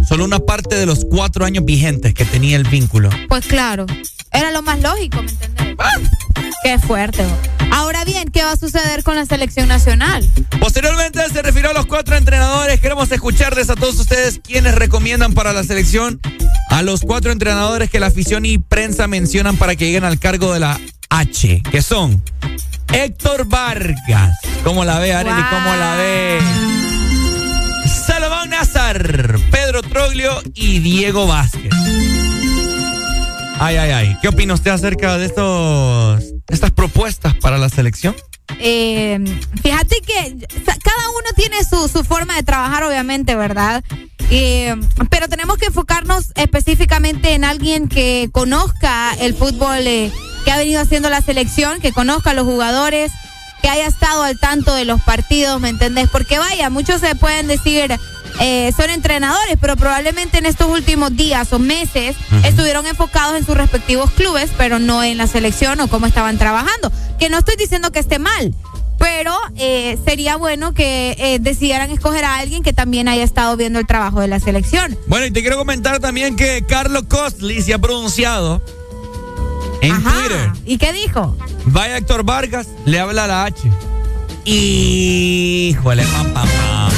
Solo 0.08 0.24
una 0.24 0.40
parte 0.40 0.76
de 0.76 0.86
los 0.86 1.06
cuatro 1.06 1.46
años 1.46 1.66
vigentes 1.66 2.14
que 2.14 2.26
tenía 2.26 2.56
el 2.56 2.64
vínculo. 2.64 3.10
Pues 3.28 3.46
claro, 3.46 3.86
era 4.32 4.52
lo 4.52 4.62
más 4.62 4.80
lógico, 4.82 5.22
¿me 5.22 5.32
entendés? 5.32 5.76
Qué 6.64 6.80
fuerte. 6.80 7.26
Ahora 7.72 8.06
bien, 8.06 8.30
¿qué 8.30 8.44
va 8.44 8.54
a 8.54 8.58
suceder 8.58 9.04
con 9.04 9.16
la 9.16 9.26
selección 9.26 9.68
nacional? 9.68 10.28
Posteriormente 10.60 11.20
se 11.32 11.42
refirió 11.42 11.72
a 11.72 11.74
los 11.74 11.86
cuatro 11.86 12.16
entrenadores. 12.16 12.80
Queremos 12.80 13.12
escucharles 13.12 13.70
a 13.70 13.76
todos 13.76 14.00
ustedes 14.00 14.40
quienes 14.44 14.76
recomiendan 14.76 15.34
para 15.34 15.54
la 15.54 15.64
selección 15.64 16.20
a 16.70 16.82
los 16.82 17.02
cuatro 17.02 17.32
entrenadores 17.32 17.90
que 17.90 18.00
la 18.00 18.08
afición 18.08 18.46
y 18.46 18.58
prensa 18.58 19.08
mencionan 19.08 19.58
para 19.58 19.76
que 19.76 19.86
lleguen 19.86 20.04
al 20.04 20.20
cargo 20.20 20.54
de 20.54 20.60
la 20.60 20.80
H, 21.10 21.62
que 21.72 21.82
son 21.82 22.22
Héctor 22.94 23.46
Vargas. 23.48 24.38
¿Cómo 24.64 24.84
la 24.86 25.00
ve, 25.00 25.14
Arely? 25.14 25.44
¿Cómo 25.50 25.76
la 25.76 25.96
ve? 25.96 26.40
Salomón 28.06 28.50
Nazar, 28.50 29.38
Pedro 29.52 29.82
Troglio 29.82 30.42
y 30.54 30.80
Diego 30.80 31.28
Vázquez. 31.28 31.72
Ay, 33.60 33.78
ay, 33.78 33.92
ay. 33.92 34.18
¿Qué 34.22 34.28
opina 34.28 34.54
usted 34.54 34.72
acerca 34.72 35.18
de 35.18 35.26
estos, 35.26 36.24
estas 36.48 36.72
propuestas 36.72 37.36
para 37.36 37.58
la 37.58 37.70
selección? 37.70 38.16
Eh, 38.60 39.20
fíjate 39.62 40.02
que 40.02 40.48
cada 40.64 41.10
uno 41.10 41.30
tiene 41.36 41.58
su, 41.64 41.88
su 41.90 42.04
forma 42.04 42.36
de 42.36 42.44
trabajar, 42.44 42.84
obviamente, 42.84 43.36
¿verdad? 43.36 43.84
Eh, 44.30 44.76
pero 45.10 45.28
tenemos 45.28 45.58
que 45.58 45.68
enfocarnos 45.68 46.32
específicamente 46.36 47.34
en 47.34 47.46
alguien 47.46 47.88
que 47.88 48.30
conozca 48.32 49.14
el 49.20 49.34
fútbol 49.34 49.88
eh, 49.88 50.12
que 50.44 50.52
ha 50.52 50.58
venido 50.58 50.82
haciendo 50.82 51.10
la 51.10 51.22
selección, 51.22 51.80
que 51.80 51.94
conozca 51.94 52.32
a 52.32 52.34
los 52.34 52.46
jugadores, 52.46 53.12
que 53.62 53.70
haya 53.70 53.88
estado 53.88 54.24
al 54.24 54.38
tanto 54.38 54.74
de 54.76 54.86
los 54.86 55.02
partidos, 55.02 55.60
¿me 55.60 55.70
entendés? 55.70 56.10
Porque 56.10 56.40
vaya, 56.40 56.70
muchos 56.70 57.02
se 57.02 57.16
pueden 57.16 57.48
decir, 57.48 57.98
eh, 58.40 58.72
son 58.78 58.90
entrenadores, 58.90 59.58
pero 59.60 59.76
probablemente 59.76 60.38
en 60.38 60.46
estos 60.46 60.68
últimos 60.68 61.16
días 61.16 61.52
o 61.54 61.60
meses 61.60 62.16
estuvieron 62.44 62.86
enfocados 62.86 63.36
en 63.36 63.46
sus 63.46 63.58
respectivos 63.58 64.12
clubes, 64.12 64.52
pero 64.58 64.78
no 64.78 65.04
en 65.04 65.18
la 65.18 65.28
selección 65.28 65.80
o 65.80 65.88
cómo 65.88 66.06
estaban 66.06 66.38
trabajando. 66.38 66.92
Que 67.18 67.30
no 67.30 67.40
estoy 67.40 67.56
diciendo 67.58 67.92
que 67.92 68.00
esté 68.00 68.20
mal, 68.20 68.54
pero 68.98 69.36
eh, 69.58 69.98
sería 70.06 70.36
bueno 70.36 70.74
que 70.74 71.16
eh, 71.18 71.40
decidieran 71.40 71.92
escoger 71.92 72.26
a 72.26 72.38
alguien 72.38 72.64
que 72.64 72.74
también 72.74 73.08
haya 73.08 73.24
estado 73.24 73.56
viendo 73.58 73.80
el 73.80 73.88
trabajo 73.88 74.20
de 74.22 74.28
la 74.28 74.40
selección. 74.40 74.98
Bueno, 75.08 75.26
y 75.26 75.32
te 75.32 75.42
quiero 75.42 75.58
comentar 75.58 76.00
también 76.00 76.36
que 76.36 76.64
Carlos 76.68 77.04
Costly 77.08 77.62
se 77.62 77.74
ha 77.74 77.80
pronunciado 77.80 78.62
en 79.82 80.04
Twitter. 80.04 80.52
¿Y 80.66 80.78
qué 80.78 80.94
dijo? 80.94 81.38
Vaya 81.66 81.98
Héctor 81.98 82.24
Vargas, 82.24 82.68
le 82.86 83.00
habla 83.00 83.26
a 83.26 83.28
la 83.28 83.46
H. 83.46 83.70
Híjole, 84.46 86.04
pam, 86.04 86.34
pam, 86.34 86.48
pam. 86.48 86.92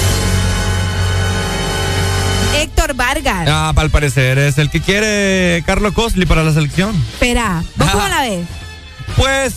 Héctor 2.56 2.94
Vargas. 2.94 3.48
Ah, 3.50 3.72
para 3.74 3.86
el 3.86 3.92
parecer 3.92 4.38
es 4.38 4.58
el 4.58 4.70
que 4.70 4.82
quiere 4.82 5.64
Carlos 5.66 5.94
Costly 5.94 6.26
para 6.26 6.44
la 6.44 6.54
selección. 6.54 6.96
Espera, 7.14 7.64
¿vos 7.76 7.90
cómo 7.90 8.08
la 8.08 8.22
ves? 8.22 8.48
Pues 9.16 9.54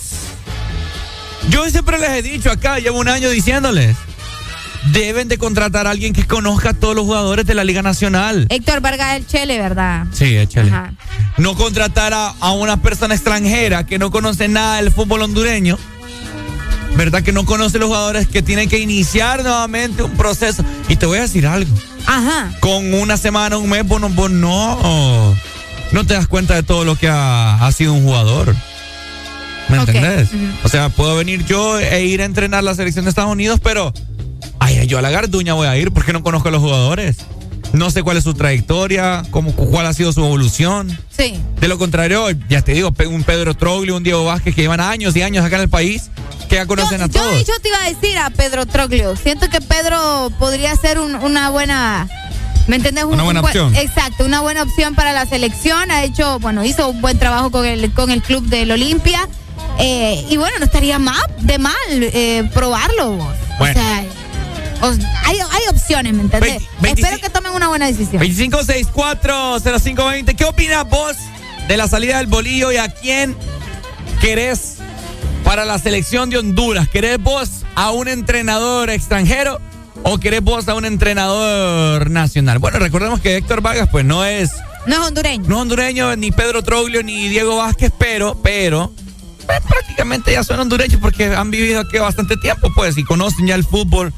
yo 1.49 1.69
siempre 1.69 1.99
les 1.99 2.09
he 2.09 2.21
dicho 2.21 2.51
acá, 2.51 2.79
llevo 2.79 2.99
un 2.99 3.09
año 3.09 3.29
diciéndoles. 3.29 3.95
Deben 4.91 5.29
de 5.29 5.37
contratar 5.37 5.87
a 5.87 5.91
alguien 5.91 6.11
que 6.11 6.27
conozca 6.27 6.71
a 6.71 6.73
todos 6.73 6.93
los 6.93 7.05
jugadores 7.05 7.45
de 7.45 7.53
la 7.53 7.63
Liga 7.63 7.81
Nacional. 7.81 8.47
Héctor 8.49 8.81
Vargas 8.81 9.15
el 9.15 9.25
Chele, 9.25 9.57
¿verdad? 9.57 10.05
Sí, 10.11 10.35
el 10.35 10.49
Chele. 10.49 10.71
No 11.37 11.55
contratar 11.55 12.13
a, 12.13 12.27
a 12.39 12.51
una 12.51 12.81
persona 12.81 13.15
extranjera 13.15 13.85
que 13.85 13.97
no 13.97 14.11
conoce 14.11 14.49
nada 14.49 14.81
del 14.81 14.91
fútbol 14.91 15.21
hondureño 15.21 15.77
¿verdad? 16.95 17.23
Que 17.23 17.31
no 17.31 17.45
conoce 17.45 17.79
los 17.79 17.87
jugadores, 17.87 18.27
que 18.27 18.41
tienen 18.41 18.69
que 18.69 18.79
iniciar 18.79 19.43
nuevamente 19.43 20.03
un 20.03 20.11
proceso. 20.11 20.63
Y 20.87 20.95
te 20.95 21.05
voy 21.05 21.17
a 21.17 21.21
decir 21.21 21.47
algo. 21.47 21.73
Ajá. 22.05 22.51
Con 22.59 22.93
una 22.93 23.17
semana, 23.17 23.57
un 23.57 23.69
mes, 23.69 23.85
vos 23.85 24.01
no, 24.01 24.09
vos 24.09 24.31
no, 24.31 25.35
no 25.91 26.05
te 26.05 26.13
das 26.13 26.27
cuenta 26.27 26.55
de 26.55 26.63
todo 26.63 26.85
lo 26.85 26.95
que 26.95 27.09
ha, 27.09 27.69
sido 27.75 27.93
un 27.93 28.03
jugador. 28.03 28.55
¿Me 29.77 29.83
entendés? 29.83 30.29
O 30.63 30.69
sea, 30.69 30.89
puedo 30.89 31.15
venir 31.15 31.45
yo 31.45 31.79
e 31.79 32.05
ir 32.05 32.21
a 32.21 32.25
entrenar 32.25 32.63
la 32.63 32.75
selección 32.75 33.05
de 33.05 33.09
Estados 33.09 33.31
Unidos, 33.31 33.59
pero 33.63 33.93
ay, 34.59 34.85
yo 34.87 34.97
a 34.97 35.01
la 35.01 35.09
Garduña 35.09 35.53
voy 35.53 35.67
a 35.67 35.77
ir 35.77 35.91
porque 35.91 36.13
no 36.13 36.23
conozco 36.23 36.49
a 36.49 36.51
los 36.51 36.61
jugadores. 36.61 37.17
No 37.73 37.89
sé 37.89 38.03
cuál 38.03 38.17
es 38.17 38.23
su 38.23 38.35
trayectoria, 38.35 39.23
cómo, 39.31 39.51
cuál 39.53 39.87
ha 39.87 39.93
sido 39.93 40.13
su 40.13 40.23
evolución. 40.23 40.95
Sí. 41.09 41.39
De 41.59 41.67
lo 41.67 41.79
contrario, 41.79 42.27
ya 42.47 42.61
te 42.61 42.73
digo, 42.73 42.93
un 43.09 43.23
Pedro 43.23 43.55
Troglio, 43.55 43.97
un 43.97 44.03
Diego 44.03 44.23
Vázquez 44.25 44.53
que 44.53 44.61
llevan 44.61 44.79
años 44.79 45.15
y 45.15 45.23
años 45.23 45.43
acá 45.43 45.55
en 45.55 45.63
el 45.63 45.69
país, 45.69 46.11
que 46.49 46.55
ya 46.55 46.67
conocen 46.67 47.01
a 47.01 47.09
todos. 47.09 47.45
Yo, 47.47 47.59
te 47.61 47.69
iba 47.69 47.83
a 47.83 47.89
decir 47.89 48.17
a 48.19 48.29
Pedro 48.29 48.67
Troglio. 48.67 49.15
Siento 49.15 49.49
que 49.49 49.59
Pedro 49.59 50.31
podría 50.37 50.75
ser 50.75 50.99
una 50.99 51.49
buena. 51.49 52.07
¿Me 52.67 52.75
entiendes? 52.75 53.05
Una 53.05 53.23
buena 53.23 53.41
opción. 53.41 53.75
Exacto, 53.75 54.23
una 54.23 54.41
buena 54.41 54.61
opción 54.61 54.93
para 54.93 55.11
la 55.11 55.25
selección. 55.25 55.89
Ha 55.89 56.03
hecho, 56.03 56.37
bueno, 56.39 56.63
hizo 56.63 56.89
un 56.89 57.01
buen 57.01 57.17
trabajo 57.17 57.49
con 57.49 57.65
el, 57.65 57.91
con 57.91 58.11
el 58.11 58.21
club 58.21 58.45
del 58.45 58.71
Olimpia. 58.71 59.27
Eh, 59.79 60.23
y 60.29 60.37
bueno, 60.37 60.59
no 60.59 60.65
estaría 60.65 60.99
mal, 60.99 61.19
de 61.39 61.57
mal 61.57 61.73
eh, 61.89 62.47
probarlo. 62.53 63.17
O 63.59 63.65
sea, 63.65 64.05
hay, 65.25 65.39
opciones, 65.69 66.13
¿me 66.13 66.21
entendés? 66.23 66.63
Espero 66.83 67.17
que 67.17 67.29
tomen 67.29 67.53
una 67.53 67.69
buena 67.69 67.85
decisión. 67.87 68.21
25640520. 68.21 70.35
¿Qué 70.35 70.43
opinas 70.45 70.87
vos 70.89 71.15
de 71.67 71.77
la 71.77 71.87
salida 71.87 72.17
del 72.17 72.27
bolillo 72.27 72.71
y 72.71 72.77
a 72.77 72.89
quién 72.89 73.35
querés 74.19 74.77
para 75.43 75.65
la 75.65 75.77
selección 75.79 76.29
de 76.29 76.37
Honduras? 76.37 76.87
¿Querés 76.89 77.19
vos 77.21 77.49
a 77.75 77.91
un 77.91 78.07
entrenador 78.07 78.89
extranjero 78.89 79.59
o 80.03 80.17
querés 80.19 80.41
vos 80.41 80.67
a 80.67 80.73
un 80.75 80.85
entrenador 80.85 82.09
nacional? 82.09 82.59
Bueno, 82.59 82.79
recordemos 82.79 83.21
que 83.21 83.37
Héctor 83.37 83.61
Vargas 83.61 83.89
pues 83.89 84.05
no 84.05 84.25
es... 84.25 84.51
No 84.85 84.95
es 84.95 85.01
hondureño. 85.07 85.45
No 85.47 85.55
es 85.55 85.61
hondureño, 85.61 86.13
ni 86.17 86.33
Pedro 86.33 86.61
Troglio, 86.61 87.03
ni 87.03 87.29
Diego 87.29 87.55
Vázquez, 87.55 87.93
pero, 87.97 88.35
pero, 88.43 88.91
prácticamente 89.45 90.31
ya 90.31 90.43
son 90.43 90.59
hondureños 90.59 90.99
porque 91.01 91.25
han 91.35 91.51
vivido 91.51 91.81
aquí 91.81 91.97
bastante 91.97 92.37
tiempo, 92.37 92.71
pues, 92.75 92.97
y 92.97 93.03
conocen 93.03 93.47
ya 93.47 93.55
el 93.55 93.63
fútbol 93.63 94.13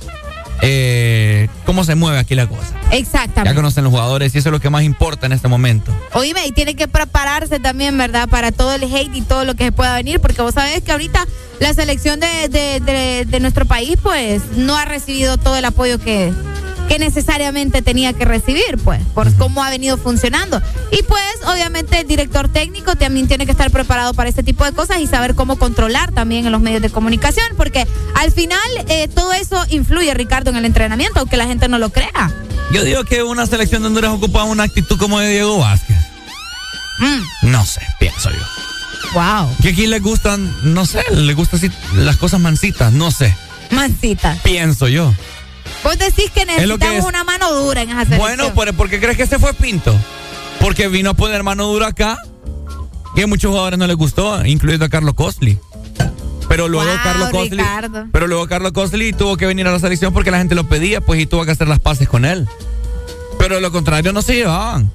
eh, 0.68 1.48
cómo 1.66 1.84
se 1.84 1.96
mueve 1.96 2.20
aquí 2.20 2.36
la 2.36 2.48
cosa. 2.48 2.74
Exactamente. 2.92 3.50
Ya 3.52 3.56
conocen 3.56 3.84
los 3.84 3.92
jugadores 3.92 4.34
y 4.34 4.40
eso 4.40 4.50
es 4.50 4.54
lo 4.54 4.60
que 4.60 4.70
más 4.70 4.84
importa 4.84 5.26
en 5.26 5.32
este 5.32 5.48
momento. 5.48 5.92
Oíme, 6.14 6.46
y 6.48 6.52
tiene 6.52 6.76
que 6.76 6.88
prepararse 6.88 7.60
también, 7.60 7.98
¿verdad? 7.98 8.28
Para 8.28 8.52
todo 8.52 8.74
el 8.74 8.84
hate 8.84 9.16
y 9.16 9.22
todo 9.22 9.46
lo 9.46 9.56
que 9.56 9.66
se 9.66 9.72
pueda 9.72 9.94
venir, 9.96 10.20
porque 10.20 10.42
vos 10.42 10.54
sabés 10.56 10.82
que 10.82 10.92
ahorita 10.92 11.26
la 11.60 11.74
selección 11.74 12.20
de, 12.20 12.50
de, 12.50 13.26
de 13.26 13.40
nuestro 13.40 13.66
país, 13.66 13.98
pues, 14.02 14.42
no 14.58 14.76
ha 14.76 14.86
recibido 14.86 15.38
todo 15.38 15.56
el 15.56 15.66
apoyo 15.66 16.00
que, 16.00 16.34
que 16.88 17.00
necesariamente 17.00 17.82
tenía 17.82 18.14
que 18.14 18.26
recibir, 18.26 18.78
pues, 18.84 19.02
por 19.14 19.34
cómo 19.36 19.64
ha 19.64 19.70
venido 19.70 19.98
funcionando. 19.98 20.62
Y 20.92 21.02
pues, 21.04 21.24
obviamente, 21.48 22.02
el 22.02 22.08
director 22.08 22.48
técnico 22.50 22.96
también 22.96 23.28
tiene 23.28 23.46
que 23.46 23.52
estar 23.52 23.72
preparado 23.72 24.14
para 24.14 24.30
este 24.30 24.44
tipo 24.44 24.66
de 24.66 24.72
cosas 24.72 25.00
y 25.00 25.08
saber 25.08 25.36
cómo 25.36 25.58
controlar 25.58 26.12
también 26.12 26.46
en 26.46 26.52
los 26.52 26.62
medios 26.62 26.82
de 26.82 26.90
comunicación, 26.90 27.46
porque 27.58 27.88
al 28.16 28.32
final 28.32 28.60
eh, 28.88 29.08
todo 29.08 29.34
eso 29.34 29.64
influye, 29.70 30.14
Ricardo, 30.14 30.52
en 30.52 30.55
el 30.58 30.66
entrenamiento, 30.66 31.20
aunque 31.20 31.38
la 31.38 31.46
gente 31.46 31.68
no 31.68 31.80
lo 31.80 31.90
crea. 31.90 32.32
Yo 32.72 32.84
digo 32.84 33.04
que 33.04 33.24
una 33.24 33.46
selección 33.46 33.82
de 33.82 33.88
Honduras 33.88 34.12
ocupa 34.12 34.44
una 34.44 34.64
actitud 34.64 34.98
como 34.98 35.20
de 35.20 35.30
Diego 35.30 35.60
Vázquez. 35.60 35.98
Mm. 37.00 37.52
No 37.52 37.66
sé, 37.66 37.82
pienso 38.00 38.30
yo. 38.32 38.44
Wow. 39.14 39.56
Que 39.62 39.70
aquí 39.70 39.88
le 39.88 40.00
gustan, 40.00 40.54
no 40.74 40.86
sé, 40.86 41.04
le 41.12 41.34
gustan 41.34 41.60
así 41.60 41.72
las 41.96 42.18
cosas 42.18 42.40
mansitas, 42.40 42.92
no 42.92 43.12
sé. 43.12 43.36
Mansitas. 43.72 44.40
Pienso 44.42 44.88
yo. 44.88 45.14
Vos 45.84 45.98
decís 45.98 46.32
que 46.32 46.46
necesitamos 46.46 47.06
una 47.06 47.24
mano 47.24 47.54
dura 47.54 47.82
en 47.82 47.90
esa 47.90 48.06
selección. 48.06 48.54
Bueno, 48.54 48.74
¿por, 48.74 48.90
qué 48.90 49.00
crees 49.00 49.18
que 49.18 49.28
se 49.28 49.40
fue 49.40 49.54
Pinto? 49.54 49.96
Porque 50.60 50.88
vino 50.88 51.12
a 51.12 51.14
poner 51.14 51.44
mano 51.44 51.68
dura 51.68 51.88
acá 51.88 52.18
y 53.16 53.22
a 53.22 53.28
muchos 53.28 53.50
jugadores 53.50 53.78
no 53.80 53.88
les 53.88 53.96
gustó, 53.96 54.44
incluido 54.46 54.86
a 54.86 54.90
Carlos 54.90 55.14
Costly. 55.14 55.60
Pero 56.56 56.70
luego 56.70 56.90
Carlos 57.04 57.30
Costly, 57.32 57.64
pero 58.14 58.28
luego 58.28 58.48
Carlos 58.48 58.72
Costly 58.72 59.12
tuvo 59.12 59.36
que 59.36 59.46
venir 59.46 59.68
a 59.68 59.74
la 59.74 59.80
selección 59.80 60.14
porque 60.14 60.32
la 60.32 60.38
gente 60.38 60.56
lo 60.56 60.64
pedía, 60.64 61.02
pues 61.02 61.20
y 61.20 61.26
tuvo 61.26 61.44
que 61.44 61.52
hacer 61.52 61.68
las 61.68 61.82
paces 61.82 62.08
con 62.08 62.24
él. 62.24 62.48
Pero 63.38 63.56
de 63.56 63.62
lo 63.62 63.74
contrario 63.74 64.14
no 64.14 64.22
se 64.22 64.36
llevaban. 64.36 64.90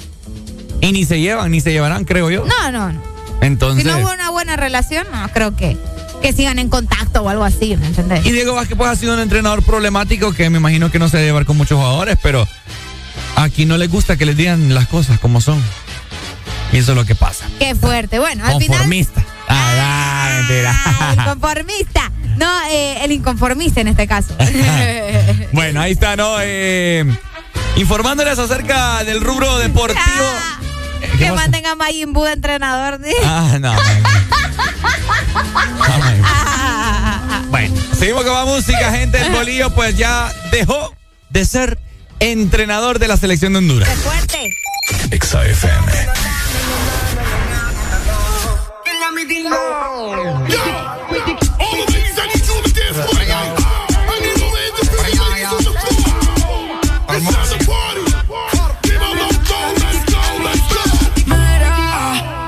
Y 0.80 0.92
ni 0.92 1.04
se 1.04 1.20
llevan, 1.20 1.50
ni 1.50 1.60
se 1.60 1.70
llevarán, 1.70 2.06
creo 2.06 2.30
yo. 2.30 2.46
No, 2.46 2.72
no, 2.72 2.90
no. 2.90 3.02
Entonces. 3.42 3.84
Si 3.84 3.90
no 3.90 3.98
hubo 3.98 4.10
una 4.10 4.30
buena 4.30 4.56
relación, 4.56 5.06
no, 5.12 5.28
creo 5.34 5.54
que 5.54 5.76
que 6.22 6.32
sigan 6.32 6.58
en 6.58 6.70
contacto 6.70 7.22
o 7.22 7.28
algo 7.28 7.44
así, 7.44 7.76
¿me 7.76 7.86
entendés? 7.86 8.24
Y 8.24 8.32
Diego 8.32 8.54
Vázquez 8.54 8.78
pues 8.78 8.90
ha 8.90 8.96
sido 8.96 9.12
un 9.12 9.20
entrenador 9.20 9.62
problemático 9.62 10.32
que 10.32 10.48
me 10.48 10.58
imagino 10.58 10.90
que 10.90 10.98
no 10.98 11.10
se 11.10 11.18
debe 11.18 11.28
llevar 11.28 11.44
con 11.44 11.58
muchos 11.58 11.78
jugadores, 11.78 12.16
pero 12.22 12.48
aquí 13.36 13.66
no 13.66 13.76
les 13.76 13.90
gusta 13.90 14.16
que 14.16 14.24
les 14.24 14.36
digan 14.36 14.72
las 14.74 14.86
cosas 14.88 15.18
como 15.18 15.42
son. 15.42 15.62
Y 16.72 16.78
eso 16.78 16.92
es 16.92 16.96
lo 16.96 17.04
que 17.04 17.14
pasa. 17.14 17.46
Qué 17.58 17.74
fuerte. 17.74 18.18
Bueno, 18.18 18.46
al 18.46 18.52
Conformista. 18.52 19.24
Ah, 19.50 19.74
ah, 19.80 20.30
mentira. 20.38 20.74
El 21.10 21.24
conformista. 21.24 22.12
No, 22.36 22.46
eh, 22.70 23.04
el 23.04 23.12
inconformista 23.12 23.80
en 23.80 23.88
este 23.88 24.06
caso. 24.06 24.36
bueno, 25.52 25.80
ahí 25.80 25.92
está, 25.92 26.16
¿no? 26.16 26.36
Eh, 26.40 27.04
informándoles 27.76 28.38
acerca 28.38 29.04
del 29.04 29.20
rubro 29.20 29.58
deportivo. 29.58 30.00
Ah, 30.00 30.58
que 31.18 31.32
manden 31.32 31.66
a 31.66 31.74
Mayimbu 31.74 32.20
Buu 32.20 32.26
de 32.26 32.32
entrenador. 32.32 33.00
Ah, 33.24 33.58
no. 33.60 33.74
bueno, 37.50 37.74
seguimos 37.98 38.24
con 38.24 38.32
la 38.32 38.46
música, 38.46 38.90
gente. 38.92 39.20
El 39.20 39.32
bolillo 39.32 39.70
pues 39.70 39.96
ya 39.96 40.32
dejó 40.50 40.94
de 41.28 41.44
ser 41.44 41.78
entrenador 42.20 42.98
de 42.98 43.08
la 43.08 43.16
selección 43.16 43.52
de 43.52 43.58
Honduras. 43.58 43.88
¡Qué 43.88 43.96
fuerte! 43.96 44.50
XAFM. 45.18 46.19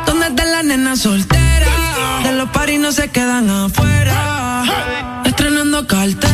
¿Dónde 0.06 0.26
está 0.28 0.44
la 0.44 0.62
nena 0.62 0.96
soltera? 0.96 1.42
los 2.32 2.48
paris 2.50 2.80
no 2.80 2.90
se 2.92 3.10
quedan 3.10 3.50
afuera. 3.50 4.64
Estrenando 5.24 5.86
cartera, 5.86 6.31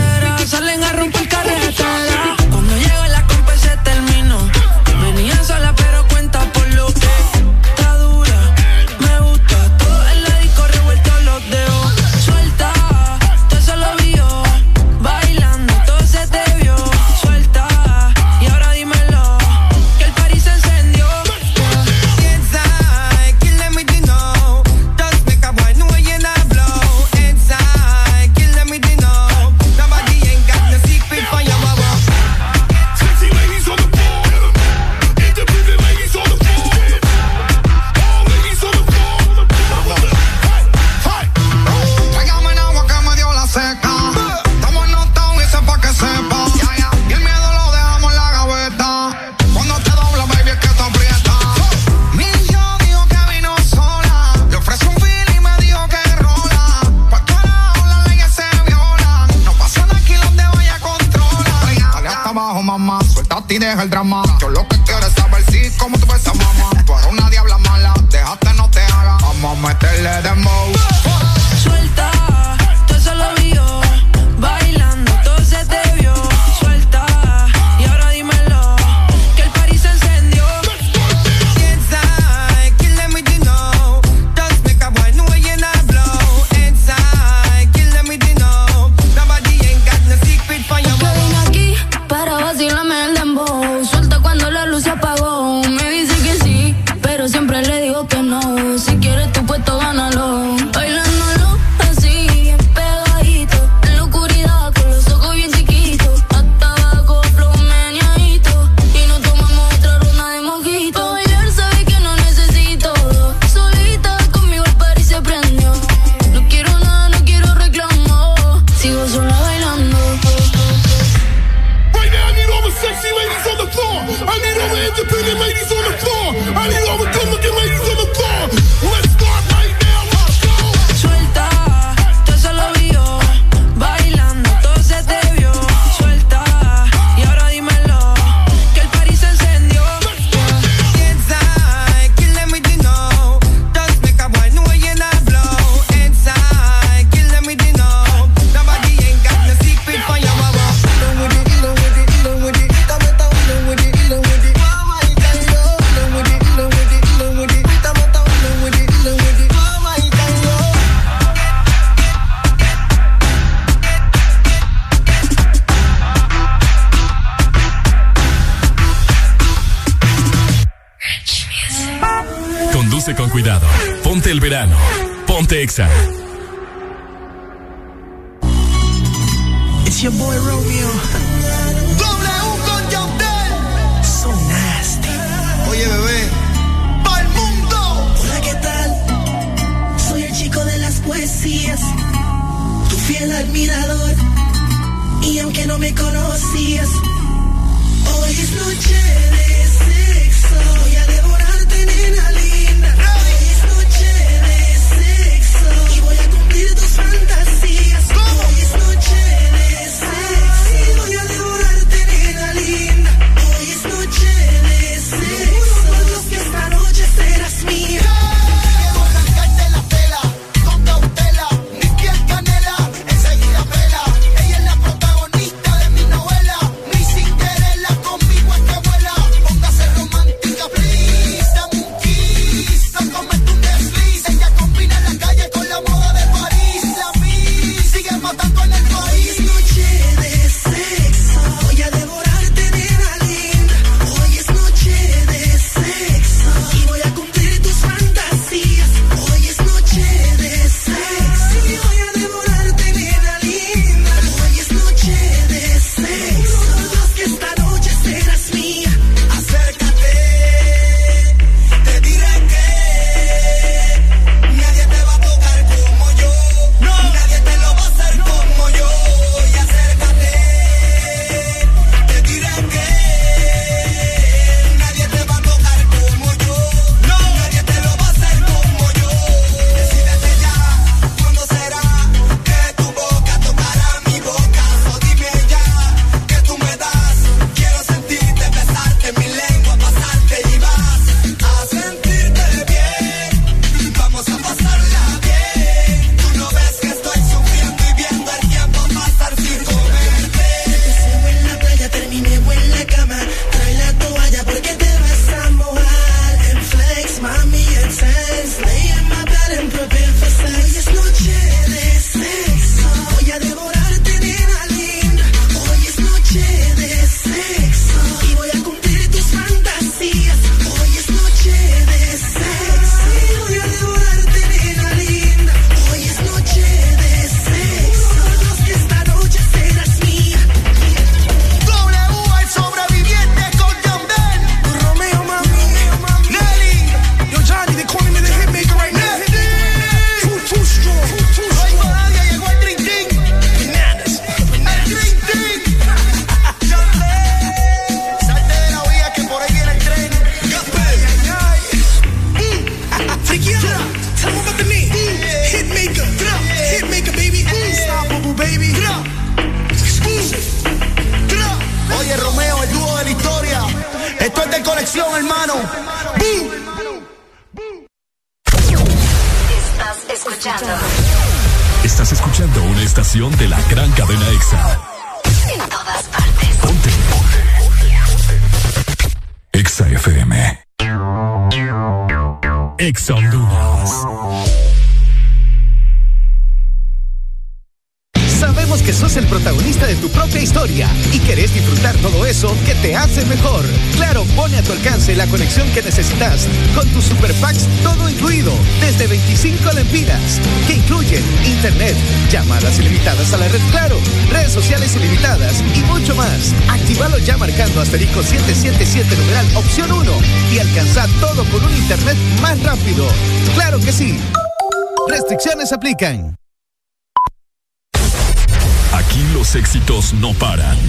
Aquí 418.92 419.20
los 419.34 419.56
éxitos 419.56 420.12
no 420.14 420.32
paran. 420.34 420.78
En 420.78 420.88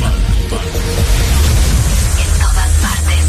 todas 2.40 2.70
partes. 2.78 3.26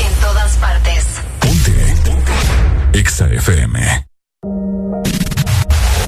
En 0.00 0.14
todas 0.20 0.56
partes. 0.56 1.04
Ponte. 1.38 1.94
Ponte. 2.04 2.98
Exa 2.98 3.26
FM. 3.28 4.06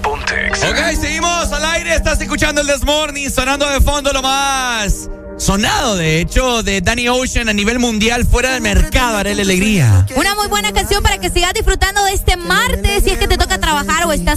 Ponte 0.02 0.46
Exa. 0.48 0.70
Ok, 0.70 0.78
seguimos 1.00 1.52
al 1.52 1.64
aire. 1.66 1.94
Estás 1.94 2.20
escuchando 2.20 2.62
el 2.62 2.66
Desmorning 2.66 3.30
sonando 3.30 3.70
de 3.70 3.80
fondo 3.80 4.12
lo 4.12 4.22
más 4.22 5.08
sonado, 5.38 5.96
de 5.96 6.20
hecho, 6.20 6.62
de 6.62 6.80
Danny 6.80 7.08
Ocean 7.08 7.48
a 7.48 7.52
nivel 7.52 7.78
mundial 7.78 8.26
fuera 8.26 8.52
del 8.52 8.62
mercado, 8.62 9.18
haré 9.18 9.34
la 9.34 9.42
alegría. 9.42 10.06
Una 10.16 10.34
muy 10.34 10.48
buena 10.48 10.72
canción 10.72 11.02
para 11.02 11.18
que 11.18 11.30
sigas 11.30 11.52
disfrutando 11.54 12.02
de 12.04 12.12
este 12.12 12.36
martes 12.36 12.85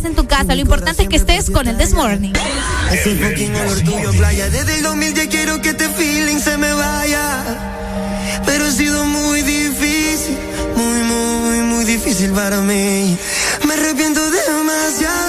en 0.08 0.16
tu 0.16 0.28
casa. 0.28 0.56
Lo 0.56 0.62
importante 0.62 1.04
es 1.04 1.10
que 1.10 1.16
estés 1.16 1.50
con 1.50 1.68
el 1.68 1.78
This 1.78 1.94
Morning. 1.94 2.34
Pero 8.46 8.66
ha 8.66 8.72
sido 8.72 9.06
muy 9.06 9.42
difícil, 9.42 10.38
muy, 10.76 11.04
muy, 11.04 11.60
muy 11.60 11.86
difícil 11.86 12.32
para 12.32 12.62
mí. 12.62 13.18
Me 13.68 13.74
arrepiento 13.74 14.22
demasiado 14.32 15.29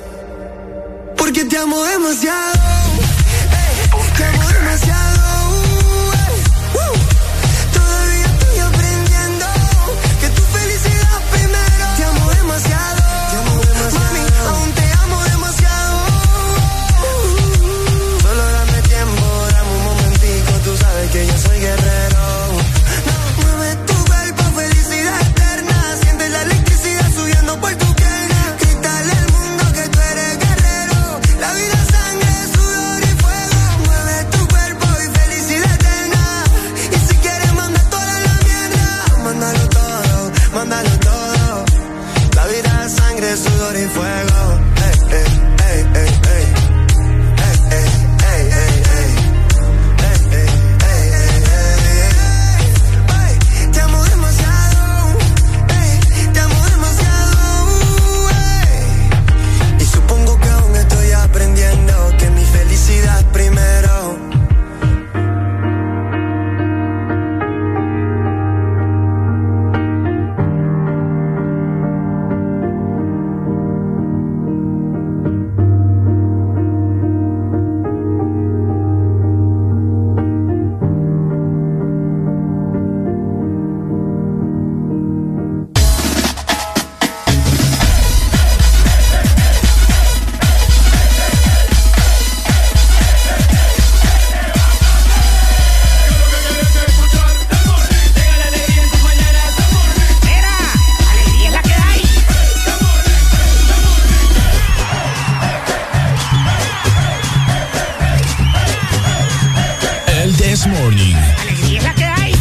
This 110.63 110.67
Morning. 110.79 111.15
Alegría 111.39 111.77
es 111.79 111.83
la 111.83 111.93
que 111.95 112.03
hay. 112.05 112.35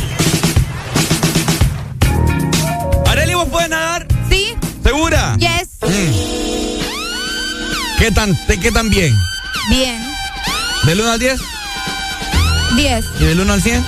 Areli, 3.08 3.32
¿vos 3.32 3.48
puedes 3.48 3.70
nadar? 3.70 4.06
Sí. 4.28 4.54
¿Segura? 4.82 5.36
Yes. 5.38 5.68
¿Qué 7.98 8.10
tan, 8.10 8.36
te- 8.46 8.60
qué 8.60 8.70
tan 8.72 8.90
bien? 8.90 9.16
Bien. 9.70 10.02
¿Del 10.84 11.00
1 11.00 11.12
al 11.12 11.18
10? 11.18 11.40
10. 12.76 13.04
¿Y 13.20 13.24
del 13.24 13.40
1 13.40 13.52
al 13.54 13.62
100? 13.62 13.86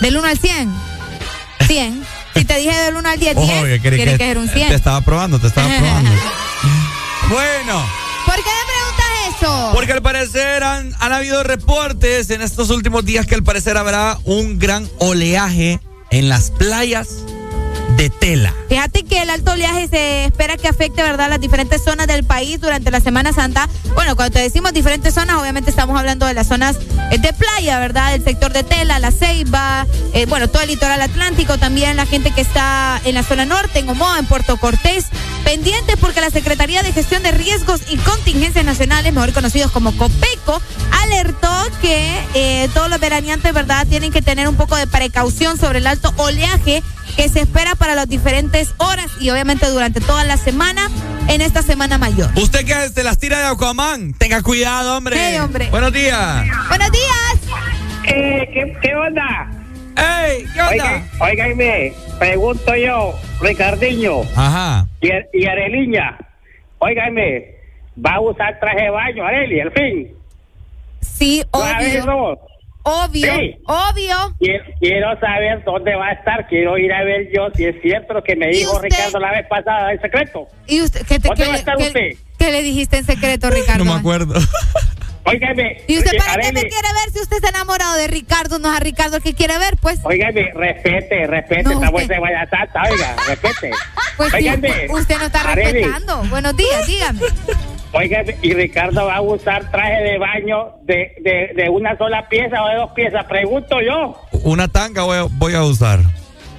Del 0.00 0.16
1 0.16 0.28
al 0.28 0.38
100. 0.38 0.72
100. 1.66 2.04
Si 2.36 2.44
te 2.44 2.56
dije 2.58 2.76
del 2.82 2.94
1 2.94 3.08
al 3.08 3.18
10, 3.18 3.36
10, 3.36 3.48
Ojo, 3.50 3.64
que 3.64 3.80
que 3.80 4.16
ser 4.16 4.38
un 4.38 4.48
100. 4.48 4.68
Te 4.68 4.74
estaba 4.76 5.00
probando, 5.00 5.40
te 5.40 5.48
estaba 5.48 5.66
probando. 5.78 6.10
bueno. 7.30 7.84
¿Por 8.26 8.36
qué 8.36 8.50
Porque 9.72 9.92
al 9.92 10.02
parecer 10.02 10.62
han 10.62 10.94
habido 11.00 11.42
reportes 11.42 12.30
en 12.30 12.42
estos 12.42 12.70
últimos 12.70 13.04
días 13.04 13.26
que 13.26 13.34
al 13.34 13.42
parecer 13.42 13.76
habrá 13.76 14.18
un 14.24 14.58
gran 14.58 14.88
oleaje 14.98 15.80
en 16.10 16.28
las 16.28 16.50
playas 16.50 17.08
de 17.96 18.10
tela. 18.10 18.54
Fíjate 18.68 19.04
que 19.04 19.22
el 19.22 19.30
alto 19.30 19.52
oleaje 19.52 19.88
se 19.88 20.24
espera 20.24 20.56
que 20.56 20.68
afecte, 20.68 21.02
¿verdad?, 21.02 21.28
las 21.28 21.40
diferentes 21.40 21.82
zonas 21.82 22.06
del 22.06 22.24
país 22.24 22.60
durante 22.60 22.90
la 22.90 23.00
Semana 23.00 23.32
Santa. 23.32 23.68
Bueno, 23.94 24.16
cuando 24.16 24.34
te 24.34 24.40
decimos 24.40 24.72
diferentes 24.72 25.14
zonas, 25.14 25.36
obviamente 25.36 25.70
estamos 25.70 25.98
hablando 25.98 26.26
de 26.26 26.34
las 26.34 26.48
zonas 26.48 26.76
eh, 27.10 27.18
de 27.18 27.32
playa, 27.32 27.78
¿verdad? 27.78 28.14
El 28.14 28.24
sector 28.24 28.52
de 28.52 28.64
Tela, 28.64 28.98
La 28.98 29.10
Ceiba, 29.10 29.86
eh, 30.12 30.26
bueno, 30.26 30.48
todo 30.48 30.62
el 30.62 30.68
litoral 30.68 31.00
atlántico, 31.00 31.58
también 31.58 31.96
la 31.96 32.06
gente 32.06 32.30
que 32.30 32.40
está 32.40 33.00
en 33.04 33.14
la 33.14 33.22
zona 33.22 33.44
norte, 33.44 33.78
en 33.78 33.88
Omoa, 33.88 34.18
en 34.18 34.26
Puerto 34.26 34.56
Cortés. 34.56 35.06
Pendientes 35.44 35.96
porque 36.00 36.22
la 36.22 36.30
Secretaría 36.30 36.82
de 36.82 36.92
Gestión 36.92 37.22
de 37.22 37.30
Riesgos 37.30 37.82
y 37.90 37.98
Contingencias 37.98 38.64
Nacionales, 38.64 39.12
mejor 39.12 39.32
conocidos 39.32 39.70
como 39.70 39.96
COPECO, 39.96 40.60
alertó 41.02 41.52
que 41.82 42.18
eh, 42.34 42.68
todos 42.72 42.88
los 42.88 42.98
veraneantes, 42.98 43.52
¿verdad?, 43.52 43.86
tienen 43.86 44.10
que 44.10 44.22
tener 44.22 44.48
un 44.48 44.56
poco 44.56 44.74
de 44.76 44.86
precaución 44.86 45.58
sobre 45.58 45.78
el 45.78 45.86
alto 45.86 46.14
oleaje 46.16 46.82
que 47.16 47.28
se 47.28 47.40
espera 47.40 47.74
para 47.74 47.94
las 47.94 48.08
diferentes 48.08 48.74
horas 48.78 49.06
y 49.20 49.30
obviamente 49.30 49.68
durante 49.68 50.00
toda 50.00 50.24
la 50.24 50.36
semana 50.36 50.88
en 51.28 51.40
esta 51.40 51.62
semana 51.62 51.98
mayor. 51.98 52.30
Usted 52.36 52.64
que 52.64 52.74
se 52.88 53.02
las 53.04 53.18
tira 53.18 53.38
de 53.38 53.46
Aquaman, 53.46 54.14
tenga 54.14 54.42
cuidado, 54.42 54.96
hombre. 54.96 55.16
Hey, 55.18 55.38
hombre. 55.38 55.68
Buenos 55.70 55.92
días. 55.92 56.44
Buenos 56.68 56.90
días. 56.90 57.56
Eh, 58.06 58.50
¿qué, 58.52 58.76
qué 58.82 58.94
onda? 58.94 59.50
¡Ey! 59.96 60.44
¿Qué 60.52 60.60
onda? 60.60 60.72
Oigan, 60.72 61.10
oiganme, 61.20 61.92
pregunto 62.18 62.74
yo, 62.74 63.14
Ricardiño 63.40 64.22
Ajá. 64.34 64.86
y, 65.00 65.08
y 65.32 65.46
Areliña, 65.46 66.18
oiganme, 66.78 67.54
¿va 68.04 68.14
a 68.14 68.20
usar 68.20 68.58
traje 68.58 68.82
de 68.82 68.90
baño, 68.90 69.24
Areli, 69.24 69.60
al 69.60 69.72
fin? 69.72 70.08
Sí, 71.00 71.44
¿Va 71.54 71.76
a 71.76 71.78
ver, 71.78 72.02
obvio. 72.02 72.38
Obvio, 72.86 73.34
Sí. 73.34 73.56
obvio. 73.66 74.34
Quiero, 74.38 74.64
quiero 74.78 75.18
saber 75.20 75.64
dónde 75.64 75.94
va 75.96 76.08
a 76.08 76.12
estar, 76.12 76.46
quiero 76.48 76.76
ir 76.78 76.92
a 76.92 77.02
ver 77.02 77.28
yo 77.34 77.48
si 77.56 77.64
es 77.64 77.76
cierto 77.82 78.12
lo 78.14 78.22
que 78.22 78.36
me 78.36 78.50
¿Y 78.50 78.58
dijo 78.58 78.72
usted? 78.76 78.90
Ricardo 78.90 79.18
la 79.20 79.30
vez 79.32 79.46
pasada 79.48 79.92
en 79.92 80.00
secreto. 80.02 80.46
¿Y 80.66 80.82
usted 80.82 81.00
qué, 81.06 81.18
te, 81.18 81.28
¿Dónde 81.28 81.42
qué 81.44 81.48
va 81.48 81.48
a 81.48 81.52
le- 81.54 81.58
estar 81.58 81.76
qué- 81.78 81.84
usted? 81.86 82.10
qué 82.38 82.52
le 82.52 82.62
dijiste 82.62 82.98
en 82.98 83.04
secreto, 83.06 83.48
Ricardo? 83.50 83.84
No 83.84 83.94
me 83.94 83.98
acuerdo. 83.98 84.34
Óigame, 85.26 85.78
¿Y 85.88 85.96
usted 85.96 86.18
para 86.18 86.32
qué 86.34 86.52
me 86.52 86.60
Areli, 86.60 86.68
quiere 86.70 86.88
ver 87.02 87.10
si 87.14 87.20
usted 87.20 87.36
está 87.36 87.48
enamorado 87.48 87.94
de 87.96 88.06
Ricardo? 88.08 88.58
No 88.58 88.70
es 88.70 88.76
a 88.76 88.80
Ricardo 88.80 89.16
el 89.16 89.22
que 89.22 89.32
quiere 89.32 89.56
ver, 89.56 89.78
pues. 89.80 89.98
Óigame, 90.04 90.52
respete, 90.54 91.26
respete, 91.26 91.62
No, 91.62 91.70
esta 91.82 91.90
usted- 91.90 92.18
guayatata, 92.18 92.82
oiga, 92.90 93.16
respete. 93.28 93.70
Pues 94.18 94.30
sí, 94.32 94.46
usted 94.90 95.18
no 95.18 95.24
está 95.24 95.40
Areli, 95.50 95.72
respetando. 95.82 96.22
Buenos 96.28 96.54
días, 96.56 96.86
dígame. 96.86 97.20
Óigame, 97.94 98.34
y 98.42 98.52
Ricardo 98.54 99.06
va 99.06 99.16
a 99.16 99.20
usar 99.20 99.70
traje 99.70 100.02
de 100.02 100.18
baño 100.18 100.72
de, 100.82 101.12
de, 101.20 101.52
de 101.54 101.68
una 101.70 101.96
sola 101.96 102.28
pieza 102.28 102.62
o 102.62 102.68
de 102.68 102.74
dos 102.74 102.90
piezas, 102.90 103.24
pregunto 103.26 103.80
yo. 103.80 104.16
Una 104.42 104.66
tanga 104.68 105.02
voy 105.04 105.18
a, 105.18 105.22
voy 105.30 105.54
a 105.54 105.62
usar. 105.62 106.00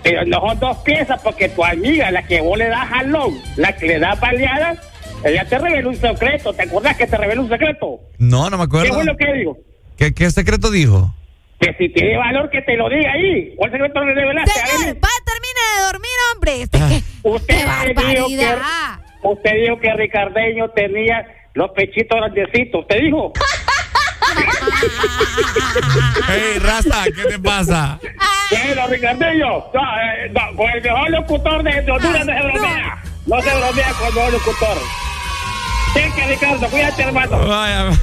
Pero 0.01 0.23
no 0.25 0.39
son 0.39 0.59
dos 0.59 0.77
piezas 0.77 1.21
porque 1.21 1.49
tu 1.49 1.63
amiga, 1.65 2.09
la 2.11 2.23
que 2.23 2.39
vos 2.39 2.57
le 2.57 2.67
das 2.69 2.87
jalón, 2.87 3.33
la 3.57 3.75
que 3.75 3.85
le 3.87 3.99
das 3.99 4.17
baleadas, 4.19 4.79
ella 5.25 5.43
te 5.45 5.57
reveló 5.59 5.89
un 5.89 5.95
secreto. 5.97 6.53
¿Te 6.53 6.63
acuerdas 6.63 6.95
que 6.95 7.07
te 7.07 7.17
reveló 7.17 7.41
un 7.41 7.49
secreto? 7.49 7.99
No, 8.17 8.49
no 8.49 8.57
me 8.57 8.63
¿Qué 8.63 8.77
acuerdo. 8.77 8.93
fue 8.93 9.03
lo 9.03 9.17
que 9.17 9.33
dijo? 9.33 9.57
¿Qué, 9.97 10.13
qué 10.13 10.31
secreto 10.31 10.71
dijo? 10.71 11.13
Que 11.59 11.73
si 11.77 11.89
tiene 11.89 12.17
valor 12.17 12.49
que 12.49 12.61
te 12.61 12.77
lo 12.77 12.87
diga 12.89 13.11
ahí. 13.11 13.53
¿Cuál 13.57 13.71
secreto 13.71 13.99
le 14.05 14.13
revelaste? 14.13 14.51
Señor, 14.51 14.95
va, 14.97 15.09
termine 15.25 15.61
de 15.75 15.83
dormir, 15.85 16.11
hombre. 16.33 16.61
Este, 16.61 16.77
qué, 16.77 17.27
Usted 17.27 17.47
qué 17.47 17.63
dijo 17.63 17.67
que, 17.85 17.93
barbaridad. 17.93 18.99
Usted 19.31 19.51
dijo 19.61 19.79
que 19.79 19.93
Ricardeño 19.93 20.69
tenía 20.69 21.25
los 21.53 21.71
pechitos 21.71 22.17
grandecitos. 22.17 22.81
¿Usted 22.81 22.99
dijo? 23.01 23.33
Hey, 26.27 26.59
Raza, 26.59 27.03
¿qué 27.05 27.23
te 27.29 27.39
pasa? 27.39 27.99
Bueno, 28.49 28.87
Ricardeño, 28.87 29.47
no, 29.73 29.81
eh, 30.01 30.31
no, 30.31 30.55
con 30.55 30.69
el 30.69 30.81
mejor 30.81 31.09
locutor 31.11 31.63
de, 31.63 31.81
de 31.81 31.91
Honduras 31.91 32.25
no 32.25 32.33
se 32.33 32.41
bromea. 32.41 33.03
No 33.25 33.41
se 33.41 33.55
bromea 33.55 33.93
con 33.93 34.07
el 34.07 34.13
mejor 34.13 34.33
locutor. 34.33 34.77
Cheque, 35.93 36.27
Ricardo, 36.27 36.67
cuídate, 36.67 37.03
hermano. 37.03 37.47
Vaya. 37.47 37.91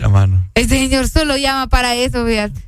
la 0.00 0.08
mano. 0.08 0.48
El 0.54 0.68
señor 0.68 1.08
solo 1.08 1.36
llama 1.36 1.68
para 1.68 1.94
eso, 1.94 2.26
fíjate. 2.26 2.60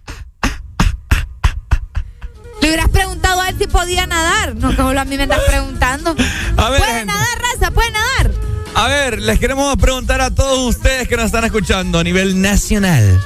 Le 2.60 2.68
hubieras 2.68 2.88
preguntado 2.88 3.40
a 3.40 3.48
él 3.50 3.56
si 3.58 3.66
podía 3.66 4.06
nadar. 4.06 4.54
No, 4.56 4.74
solo 4.74 5.00
a 5.00 5.04
mí 5.04 5.16
me 5.16 5.22
estás 5.24 5.40
preguntando. 5.46 6.14
A 6.56 6.70
ver, 6.70 6.80
¿Puede 6.80 6.92
gente. 6.94 7.06
nadar, 7.12 7.38
raza? 7.54 7.70
¿Puede 7.70 7.90
nadar? 7.92 8.30
A 8.74 8.86
ver, 8.88 9.20
les 9.22 9.38
queremos 9.38 9.76
preguntar 9.76 10.20
a 10.20 10.30
todos 10.30 10.76
ustedes 10.76 11.08
que 11.08 11.16
nos 11.16 11.26
están 11.26 11.44
escuchando 11.44 11.98
a 11.98 12.04
nivel 12.04 12.40
nacional. 12.40 13.20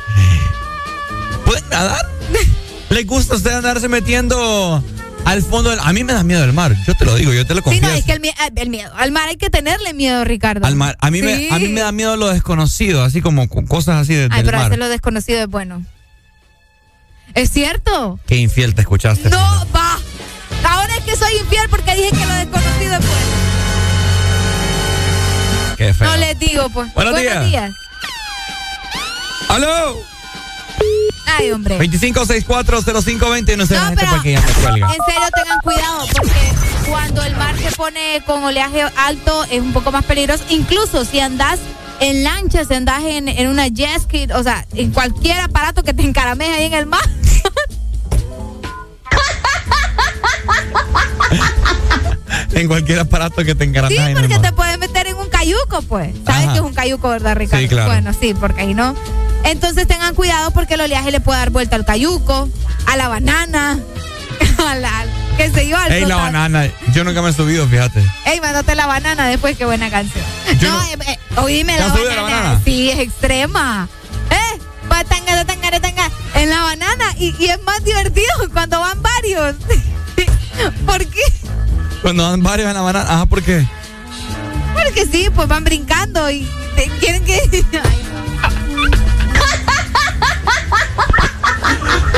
¿Pueden 1.45 1.69
nadar? 1.71 2.07
¿Les 2.91 3.07
gusta 3.07 3.35
a 3.35 3.37
ustedes 3.39 3.57
andarse 3.57 3.89
metiendo 3.89 4.83
al 5.25 5.43
fondo 5.43 5.71
del... 5.71 5.81
A 5.83 5.93
mí 5.93 6.05
me 6.05 6.13
da 6.13 6.23
miedo 6.25 6.45
el 6.45 6.53
mar, 6.53 6.75
yo 6.87 6.95
te 6.95 7.05
lo 7.05 7.15
digo, 7.17 7.33
yo 7.33 7.47
te 7.47 7.55
lo 7.55 7.61
Sí, 7.61 7.65
confieso. 7.65 7.87
no, 7.89 7.93
es 7.95 8.05
que 8.05 8.13
el, 8.13 8.21
mie- 8.21 8.35
el 8.57 8.69
miedo. 8.71 8.93
Al 8.97 9.13
mar 9.13 9.29
hay 9.29 9.37
que 9.37 9.51
tenerle 9.51 9.95
miedo, 9.95 10.25
Ricardo. 10.25 10.67
Al 10.67 10.77
mar. 10.77 10.97
A 11.01 11.11
mí, 11.11 11.19
Sí. 11.21 11.25
me, 11.25 11.49
a 11.51 11.59
mí 11.59 11.69
me 11.69 11.81
da 11.81 11.91
miedo 11.93 12.17
lo 12.17 12.29
desconocido, 12.29 13.03
así 13.03 13.21
como 13.23 13.49
co- 13.49 13.65
cosas 13.65 14.03
así 14.03 14.15
de- 14.15 14.29
Ay, 14.31 14.39
del 14.39 14.47
pero 14.47 14.59
mar. 14.59 14.67
hacerlo 14.67 14.89
desconocido 14.89 15.41
es 15.41 15.49
bueno. 15.49 15.85
¿Es 17.35 17.51
cierto? 17.51 18.19
Qué 18.27 18.37
infiel 18.37 18.75
te 18.75 18.83
escuchaste. 18.83 19.29
No, 19.31 19.67
va. 19.75 19.99
Ahora 20.69 20.95
es 20.97 21.05
que 21.05 21.17
soy 21.17 21.35
infiel 21.37 21.69
porque 21.69 21.95
dije 21.95 22.11
que 22.11 22.27
lo 22.27 22.35
desconocido 22.35 22.95
es 22.95 23.01
bueno. 23.01 23.27
Qué 25.77 25.95
feo. 25.95 26.11
No 26.11 26.17
les 26.17 26.39
digo, 26.39 26.69
pues. 26.71 26.93
Buenos 26.95 27.17
días. 27.17 27.73
¡Aló! 29.49 29.97
Ay, 31.27 31.51
hombre. 31.53 31.79
25640520 31.79 33.57
no 33.57 33.65
la 33.65 33.91
No, 33.91 33.97
pero 33.97 34.11
por 34.11 34.23
qué 34.23 34.33
ya 34.33 34.41
me 34.41 34.53
cuelga. 34.53 34.87
en 34.87 35.01
serio 35.05 35.29
tengan 35.35 35.59
cuidado 35.63 36.07
porque 36.17 36.91
cuando 36.91 37.23
el 37.25 37.37
mar 37.37 37.57
se 37.59 37.71
pone 37.73 38.23
con 38.27 38.45
oleaje 38.45 38.83
alto 38.97 39.45
es 39.51 39.61
un 39.61 39.73
poco 39.73 39.91
más 39.93 40.05
peligroso. 40.05 40.45
Incluso 40.51 41.05
si 41.05 41.21
andas 41.21 41.59
en 42.03 42.25
lancha, 42.25 42.65
si 42.65 42.75
andas 42.75 43.03
en, 43.05 43.29
en 43.29 43.49
una 43.49 43.69
jet 43.69 44.01
ski, 44.03 44.27
o 44.35 44.43
sea, 44.43 44.67
en 44.75 44.91
cualquier 44.91 45.41
aparato 45.41 45.83
que 45.83 45.95
te 45.95 46.03
encarames 46.03 46.49
ahí 46.49 46.65
en 46.65 46.75
el 46.75 46.87
mar. 46.87 47.01
En 52.55 52.69
cualquier 52.69 52.99
aparato 52.99 53.45
que 53.45 53.55
te 53.55 53.65
encarames 53.65 53.97
Sí, 53.97 54.03
ahí 54.03 54.13
en 54.13 54.19
el 54.19 54.29
porque 54.29 54.39
te 54.39 54.53
puedes 54.53 54.79
meter 54.79 55.07
en 55.07 55.17
un 55.17 55.29
cayuco, 55.29 55.81
pues. 55.89 56.15
¿Sabes 56.27 56.45
Ajá. 56.45 56.53
que 56.53 56.59
es 56.59 56.65
un 56.65 56.75
cayuco, 56.75 57.09
verdad, 57.09 57.35
Ricardo? 57.35 57.63
Sí, 57.63 57.69
claro. 57.69 57.91
Bueno, 57.91 58.13
sí, 58.19 58.35
porque 58.35 58.61
ahí 58.63 58.75
no. 58.75 58.95
Entonces 59.45 59.87
tengan 59.87 60.15
cuidado 60.15 60.51
porque 60.51 60.75
el 60.75 60.83
oleaje 60.83 61.11
le 61.11 61.21
puede 61.21 61.39
dar 61.39 61.51
vuelta 61.51 61.77
al 61.77 61.85
cayuco, 61.87 62.49
a 62.87 62.97
la 62.97 63.09
banana, 63.09 63.79
a 64.67 64.75
la, 64.75 65.05
qué 65.37 65.51
sé 65.51 65.67
yo, 65.69 65.77
al 65.79 65.93
Ey, 65.93 66.05
la 66.05 66.17
banana. 66.17 66.67
Yo 66.93 67.05
nunca 67.05 67.23
me 67.23 67.31
he 67.31 67.33
subido, 67.33 67.67
fíjate. 67.69 68.05
Ey, 68.25 68.41
mándate 68.41 68.75
la 68.75 68.87
banana 68.87 69.27
después, 69.29 69.57
qué 69.57 69.65
buena 69.65 69.91
canción. 69.91 70.25
no, 70.61 70.83
eh, 70.85 70.99
eh, 71.09 71.19
oíme 71.37 71.75
¿Te 71.75 71.81
la 71.81 71.89
banana. 71.89 72.53
la? 72.55 72.61
Sí, 72.65 72.91
es 72.91 72.99
extrema. 72.99 73.89
Eh, 74.31 74.59
va 74.91 75.05
tanga, 75.05 75.45
tanga, 75.45 75.71
tanga, 75.81 76.11
en 76.35 76.51
la 76.51 76.63
banana 76.63 77.05
y, 77.19 77.35
y 77.39 77.47
es 77.51 77.63
más 77.65 77.83
divertido 77.85 78.27
cuando 78.53 78.81
van 78.81 79.01
varios. 79.03 79.57
¿Por 80.87 81.05
qué? 81.07 81.23
Cuando 82.03 82.29
dan 82.29 82.43
varios 82.43 82.69
en 82.69 82.75
la 82.75 82.81
banana. 82.83 83.13
Ajá, 83.13 83.27
¿por 83.27 83.43
qué? 83.43 83.67
Porque 84.75 85.07
sí, 85.07 85.29
pues 85.35 85.49
van 85.49 85.65
brincando 85.65 86.31
y 86.31 86.49
te- 86.77 86.89
quieren 87.01 87.25
que. 87.25 87.41
Ay, 87.83 88.03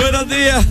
Buenos 0.00 0.28
días. 0.28 0.64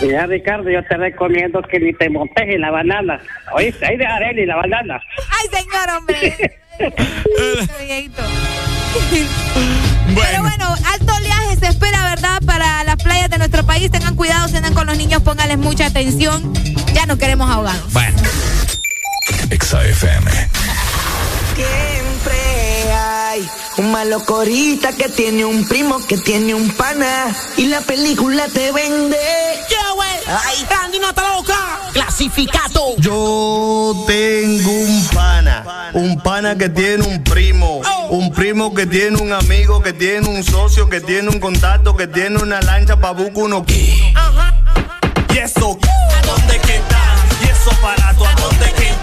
Mira, 0.00 0.26
Ricardo, 0.26 0.70
yo 0.70 0.82
te 0.84 0.96
recomiendo 0.96 1.60
que 1.62 1.80
ni 1.80 1.92
te 1.92 2.08
montes 2.08 2.44
en 2.48 2.60
la 2.60 2.70
banana. 2.70 3.20
Oíste, 3.52 3.84
ahí 3.86 3.96
dejaré 3.96 4.34
ni 4.34 4.46
la 4.46 4.56
banana. 4.56 5.02
Ay, 5.30 5.48
señor, 5.50 5.90
hombre. 5.98 6.34
Pero 10.14 10.42
bueno, 10.42 10.74
alto 10.92 11.12
oleaje 11.16 11.56
se 11.56 11.66
espera, 11.66 12.04
¿verdad? 12.14 12.40
Para 12.46 12.84
las 12.84 12.96
playas 12.96 13.28
de 13.30 13.38
nuestro 13.38 13.64
país. 13.66 13.90
Tengan 13.90 14.14
cuidado, 14.14 14.46
andan 14.56 14.74
con 14.74 14.86
los 14.86 14.96
niños, 14.96 15.22
póngales 15.22 15.58
mucha 15.58 15.86
atención. 15.86 16.52
Ya 16.94 17.06
no 17.06 17.18
queremos 17.18 17.50
ahogados. 17.50 17.92
Bueno. 17.92 18.16
Exa 19.50 19.84
FM. 19.84 20.30
Siempre 21.54 22.67
hay 22.98 23.48
un 23.78 23.92
malo 23.92 24.24
corista 24.24 24.92
que 24.92 25.08
tiene 25.08 25.44
un 25.44 25.66
primo 25.66 25.98
que 26.06 26.18
tiene 26.18 26.54
un 26.54 26.70
pana 26.70 27.34
y 27.56 27.66
la 27.66 27.80
película 27.80 28.48
te 28.48 28.72
vende. 28.72 29.16
Yeah, 29.68 29.92
güey. 29.94 30.08
Ay, 30.26 30.66
Randy 30.68 30.98
no 30.98 31.08
está 31.10 31.36
loca. 31.36 31.80
Clasificado. 31.92 32.96
Yo 32.98 34.04
tengo 34.06 34.70
un 34.70 35.08
pana, 35.14 35.90
un 35.94 36.20
pana 36.20 36.56
que 36.56 36.68
tiene 36.68 37.04
un 37.04 37.22
primo, 37.24 37.80
un 38.10 38.32
primo 38.32 38.74
que 38.74 38.86
tiene 38.86 39.16
un 39.18 39.32
amigo, 39.32 39.82
que 39.82 39.92
tiene 39.92 40.28
un 40.28 40.42
socio, 40.42 40.88
que 40.88 41.00
tiene 41.00 41.28
un 41.28 41.40
contacto, 41.40 41.96
que 41.96 42.06
tiene 42.06 42.38
una 42.38 42.60
lancha 42.60 42.96
pa' 42.96 43.12
buscar 43.12 43.44
uno. 43.44 43.64
Y 43.68 45.38
eso, 45.38 45.78
¿a 46.16 46.26
dónde 46.26 46.58
que 46.60 46.76
están? 46.76 47.18
Y 47.42 47.44
eso 47.50 47.70
aparato, 47.70 48.26
¿a 48.26 48.32
dónde 48.32 48.72
que 48.72 48.88
están? 48.88 48.97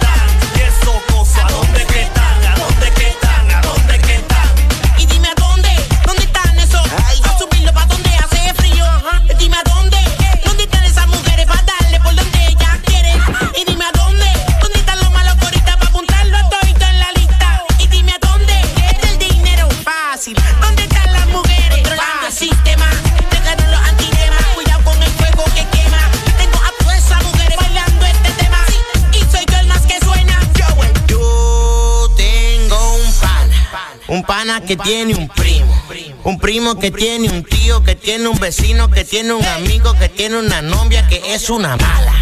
Un 34.15 34.23
pana 34.23 34.61
que 34.61 34.77
tiene 34.77 35.13
un 35.13 35.27
primo, 35.27 35.75
un 36.23 36.39
primo 36.39 36.79
que 36.79 36.89
tiene 36.89 37.29
un 37.29 37.43
tío, 37.43 37.83
que 37.83 37.95
tiene 37.95 38.29
un 38.29 38.39
vecino, 38.39 38.89
que 38.89 39.03
tiene 39.03 39.33
un 39.33 39.43
amigo, 39.43 39.93
que 39.99 40.07
tiene 40.07 40.39
una 40.39 40.61
novia 40.61 41.05
que 41.09 41.21
es 41.33 41.49
una 41.49 41.75
mala. 41.75 42.13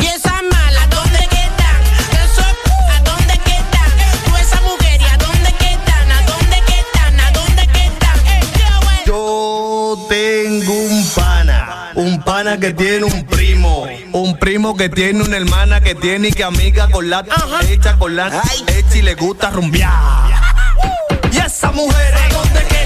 Y 0.00 0.06
esa 0.06 0.32
mala, 0.32 0.86
¿dónde 0.86 1.28
quedan? 1.28 1.82
¿a 2.90 3.00
dónde 3.04 3.34
quedan? 3.44 3.90
Tú 4.24 4.34
esa 4.38 4.62
mujer, 4.62 4.98
¿y 4.98 5.04
a 5.04 5.18
dónde 5.18 5.52
quedan? 5.58 6.10
¿A 6.10 6.22
dónde 6.22 6.56
quedan? 6.64 7.20
¿A 7.20 7.32
dónde 7.32 7.66
quedan? 7.66 9.04
Yo 9.04 10.06
tengo 10.08 10.72
un 10.72 11.06
pana, 11.14 11.92
un 11.96 12.22
pana 12.22 12.58
que 12.58 12.72
tiene 12.72 13.04
un 13.04 13.26
primo, 13.26 13.86
un 14.12 14.38
primo 14.38 14.74
que 14.74 14.88
tiene 14.88 15.22
una 15.22 15.36
hermana 15.36 15.82
que 15.82 15.94
tiene 15.94 16.28
y 16.28 16.32
que 16.32 16.44
amiga 16.44 16.88
con 16.90 17.10
la 17.10 17.26
hecha 17.68 17.98
con 17.98 18.16
la 18.16 18.28
hecha 18.68 18.96
y 18.98 19.02
le 19.02 19.14
gusta 19.16 19.50
rumbear. 19.50 20.41
Esas 21.52 21.74
mujeres, 21.74 22.20
¿a 22.20 22.28
dónde 22.30 22.81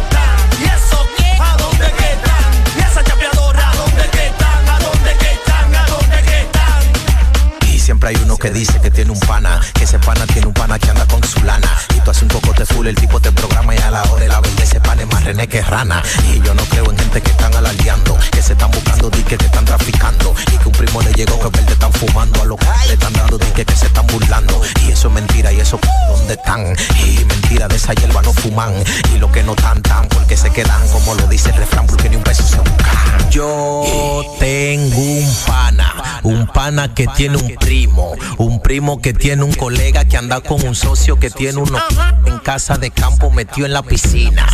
siempre 8.06 8.10
hay 8.10 8.24
uno 8.24 8.36
que 8.36 8.50
dice 8.50 8.80
que 8.80 8.90
tiene 8.90 9.10
un 9.10 9.20
pana, 9.20 9.60
que 9.74 9.84
ese 9.84 9.98
pana 9.98 10.26
tiene 10.26 10.46
un 10.46 10.54
pana 10.54 10.78
que 10.78 10.90
anda 10.90 11.06
con 11.06 11.22
su 11.24 11.42
lana. 11.42 11.68
Y 11.96 12.00
tú 12.00 12.10
haces 12.10 12.22
un 12.22 12.28
poco 12.28 12.52
de 12.52 12.66
full, 12.66 12.86
el 12.86 12.94
tipo 12.94 13.20
te 13.20 13.32
programa 13.32 13.74
y 13.74 13.78
a 13.78 13.90
la 13.90 14.02
hora 14.04 14.26
la 14.26 14.40
verde 14.40 14.62
ese 14.62 14.80
pan 14.80 15.00
es 15.00 15.06
más 15.12 15.24
rené 15.24 15.48
que 15.48 15.62
rana. 15.62 16.02
Y 16.32 16.40
yo 16.42 16.54
no 16.54 16.62
creo 16.64 16.90
en 16.90 16.98
gente 16.98 17.20
que 17.20 17.30
están 17.30 17.54
alardeando, 17.54 18.16
que 18.30 18.42
se 18.42 18.52
están 18.52 18.70
buscando 18.70 19.10
diques 19.10 19.38
que 19.38 19.46
están 19.46 19.64
traficando. 19.64 20.34
Y 20.52 20.58
que 20.58 20.68
un 20.68 20.72
primo 20.72 21.02
le 21.02 21.12
llegó 21.12 21.38
que 21.38 21.58
verde 21.58 21.72
están 21.72 21.92
fumando, 21.92 22.42
a 22.42 22.44
los 22.44 22.58
que 22.58 22.66
le 22.86 22.94
están 22.94 23.12
dando 23.12 23.38
diques 23.38 23.64
que 23.64 23.76
se 23.76 23.86
están 23.86 24.06
burlando. 24.06 24.60
Y 24.86 24.92
eso 24.92 25.08
es 25.08 25.14
mentira, 25.14 25.52
y 25.52 25.60
eso 25.60 25.78
¿dónde 26.08 26.34
están? 26.34 26.76
Y 27.04 27.24
mentira, 27.24 27.68
de 27.68 27.76
esa 27.76 27.92
hierba 27.94 28.22
no 28.22 28.32
fuman. 28.32 28.72
Y 29.14 29.18
lo 29.18 29.30
que 29.32 29.42
no 29.42 29.54
tan 29.54 29.82
tan, 29.82 30.08
porque 30.08 30.36
se 30.36 30.50
quedan, 30.50 30.86
como 30.88 31.14
lo 31.14 31.26
dice 31.26 31.50
el 31.50 31.56
refrán, 31.56 31.86
porque 31.86 32.08
ni 32.08 32.16
un 32.16 32.24
beso 32.24 32.42
se 32.42 32.58
buscan. 32.58 33.30
Yo 33.30 34.24
tengo 34.38 34.96
un 34.96 35.36
pana, 35.46 36.20
un 36.22 36.46
pana 36.46 36.94
que 36.94 37.06
tiene 37.08 37.36
un 37.36 37.54
primo, 37.56 37.95
un 38.38 38.60
primo 38.60 39.00
que 39.00 39.12
tiene 39.12 39.42
un 39.42 39.52
colega 39.54 40.04
que 40.04 40.16
anda 40.16 40.40
con 40.40 40.64
un 40.66 40.74
socio 40.74 41.18
que 41.18 41.30
tiene 41.30 41.58
uno 41.58 41.78
en 42.26 42.38
casa 42.38 42.76
de 42.76 42.90
campo 42.90 43.30
metido 43.30 43.66
en 43.66 43.72
la 43.72 43.82
piscina. 43.82 44.46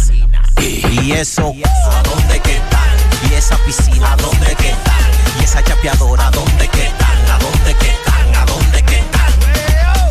Y 0.59 1.13
eso, 1.13 1.53
¿a 1.91 2.03
dónde 2.03 2.41
que 2.41 2.57
están? 2.57 3.31
Y 3.31 3.35
esa 3.35 3.57
piscina, 3.65 4.13
¿a 4.13 4.17
dónde 4.17 4.55
que 4.57 4.71
están? 4.71 5.11
Y 5.41 5.45
esa 5.45 5.63
chapeadora, 5.65 6.29
¿a 6.29 6.31
dónde 6.31 6.69
que 6.69 6.87
están? 6.87 7.31
¿A 7.31 7.39
dónde 7.39 7.75
que 7.75 7.91
están? 7.91 8.35
¿A 8.37 8.47
dónde 8.47 8.83
que 8.83 8.99
están? 8.99 9.33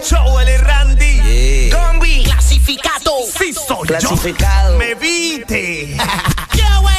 Joel 0.09 0.49
y 0.49 0.57
Randy, 0.57 1.69
Gombi, 1.71 2.23
clasificado. 2.23 3.11
Sí 3.37 3.53
soy 3.53 3.87
Clasificado. 3.87 4.73
yo. 4.73 4.77
Me 4.79 4.95
viste. 4.95 5.97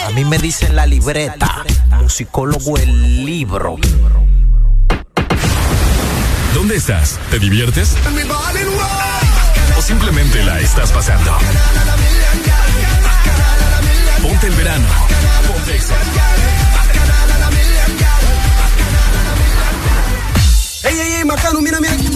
A 0.06 0.10
mí 0.14 0.24
me 0.26 0.36
dicen 0.36 0.76
la 0.76 0.84
libreta, 0.84 1.64
musicólogo 2.00 2.76
el 2.76 3.24
libro. 3.24 3.76
¿Dónde 6.54 6.76
estás? 6.76 7.18
¿Te 7.30 7.38
diviertes? 7.38 7.96
¿O 9.76 9.82
simplemente 9.82 10.44
la 10.44 10.60
estás 10.60 10.92
pasando? 10.92 11.36
Ponte 14.20 14.46
el 14.46 14.54
verano. 14.54 14.86
Ponte. 15.48 15.78
Ey, 20.84 21.00
ey, 21.00 21.12
ey, 21.14 21.24
Macano, 21.24 21.60
mira, 21.60 21.80
mira, 21.80 21.94
aquí. 21.94 22.10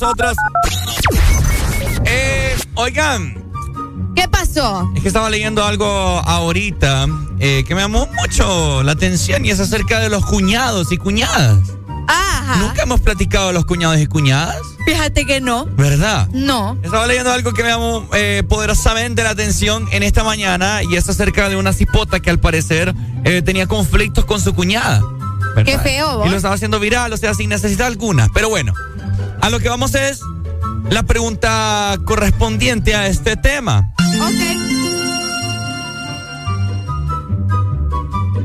Nosotros. 0.00 0.36
Eh, 2.04 2.56
oigan, 2.74 3.42
¿Qué 4.14 4.28
pasó? 4.28 4.90
es 4.94 5.02
que 5.02 5.08
estaba 5.08 5.30
leyendo 5.30 5.64
algo 5.64 5.86
ahorita 5.86 7.06
eh, 7.38 7.64
que 7.66 7.74
me 7.74 7.82
llamó 7.82 8.06
mucho 8.06 8.82
la 8.82 8.92
atención 8.92 9.44
y 9.44 9.50
es 9.50 9.60
acerca 9.60 10.00
de 10.00 10.08
los 10.08 10.24
cuñados 10.24 10.92
y 10.92 10.98
cuñadas. 10.98 11.58
Ajá. 12.08 12.56
¿Nunca 12.60 12.82
hemos 12.82 13.00
platicado 13.00 13.48
de 13.48 13.54
los 13.54 13.64
cuñados 13.64 13.98
y 13.98 14.06
cuñadas? 14.06 14.56
Fíjate 14.86 15.26
que 15.26 15.40
no. 15.40 15.66
¿Verdad? 15.66 16.28
No. 16.32 16.78
Estaba 16.82 17.06
leyendo 17.06 17.32
algo 17.32 17.52
que 17.52 17.64
me 17.64 17.70
llamó 17.70 18.08
eh, 18.14 18.44
poderosamente 18.48 19.24
la 19.24 19.30
atención 19.30 19.88
en 19.90 20.02
esta 20.04 20.22
mañana 20.22 20.82
y 20.84 20.94
es 20.94 21.08
acerca 21.08 21.48
de 21.48 21.56
una 21.56 21.72
cipota 21.72 22.20
que 22.20 22.30
al 22.30 22.38
parecer 22.38 22.94
eh, 23.24 23.42
tenía 23.42 23.66
conflictos 23.66 24.24
con 24.24 24.40
su 24.40 24.54
cuñada. 24.54 25.02
¿verdad? 25.56 25.72
Qué 25.72 25.78
feo, 25.78 26.18
vos. 26.18 26.26
Y 26.26 26.30
lo 26.30 26.36
estaba 26.36 26.54
haciendo 26.54 26.78
viral, 26.78 27.12
o 27.12 27.16
sea, 27.16 27.34
sin 27.34 27.48
necesidad 27.48 27.88
alguna. 27.88 28.28
Pero 28.32 28.48
bueno, 28.48 28.72
a 29.46 29.50
lo 29.50 29.60
que 29.60 29.68
vamos 29.68 29.94
es 29.94 30.22
la 30.90 31.04
pregunta 31.04 31.96
correspondiente 32.04 32.96
a 32.96 33.06
este 33.06 33.36
tema. 33.36 33.92
Ok. 33.96 34.32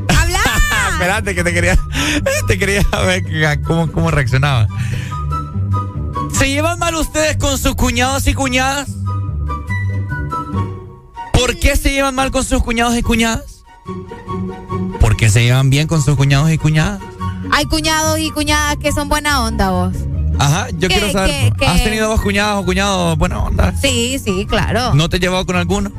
¡Habla! 0.16 0.38
Espérate 0.92 1.34
que 1.34 1.42
te 1.42 1.52
quería, 1.52 1.76
te 2.46 2.56
quería 2.56 2.86
ver 3.04 3.24
cómo, 3.64 3.90
cómo 3.90 4.12
reaccionaba. 4.12 4.68
¿Se 6.38 6.50
llevan 6.50 6.78
mal 6.78 6.94
ustedes 6.94 7.36
con 7.36 7.58
sus 7.58 7.74
cuñados 7.74 8.28
y 8.28 8.34
cuñadas? 8.34 8.88
¿Por 11.32 11.58
qué 11.58 11.74
se 11.74 11.90
llevan 11.90 12.14
mal 12.14 12.30
con 12.30 12.44
sus 12.44 12.62
cuñados 12.62 12.96
y 12.96 13.02
cuñadas? 13.02 13.64
¿Por 15.00 15.16
qué 15.16 15.28
se 15.30 15.42
llevan 15.42 15.68
bien 15.68 15.88
con 15.88 16.00
sus 16.00 16.14
cuñados 16.14 16.52
y 16.52 16.58
cuñadas? 16.58 17.00
Hay 17.50 17.66
cuñados 17.66 18.20
y 18.20 18.30
cuñadas 18.30 18.76
que 18.76 18.92
son 18.92 19.08
buena 19.08 19.42
onda 19.42 19.70
vos. 19.70 19.96
Ajá, 20.42 20.68
yo 20.70 20.88
¿Qué, 20.88 20.94
quiero 20.98 21.12
saber. 21.12 21.52
¿Has 21.66 21.84
tenido 21.84 22.08
dos 22.08 22.20
cuñados 22.20 22.62
o 22.62 22.64
cuñados 22.66 23.16
buena 23.18 23.38
onda? 23.44 23.72
Sí, 23.80 24.18
sí, 24.22 24.46
claro. 24.46 24.94
¿No 24.94 25.08
te 25.08 25.16
he 25.18 25.20
llevado 25.20 25.46
con 25.46 25.56
alguno? 25.56 25.92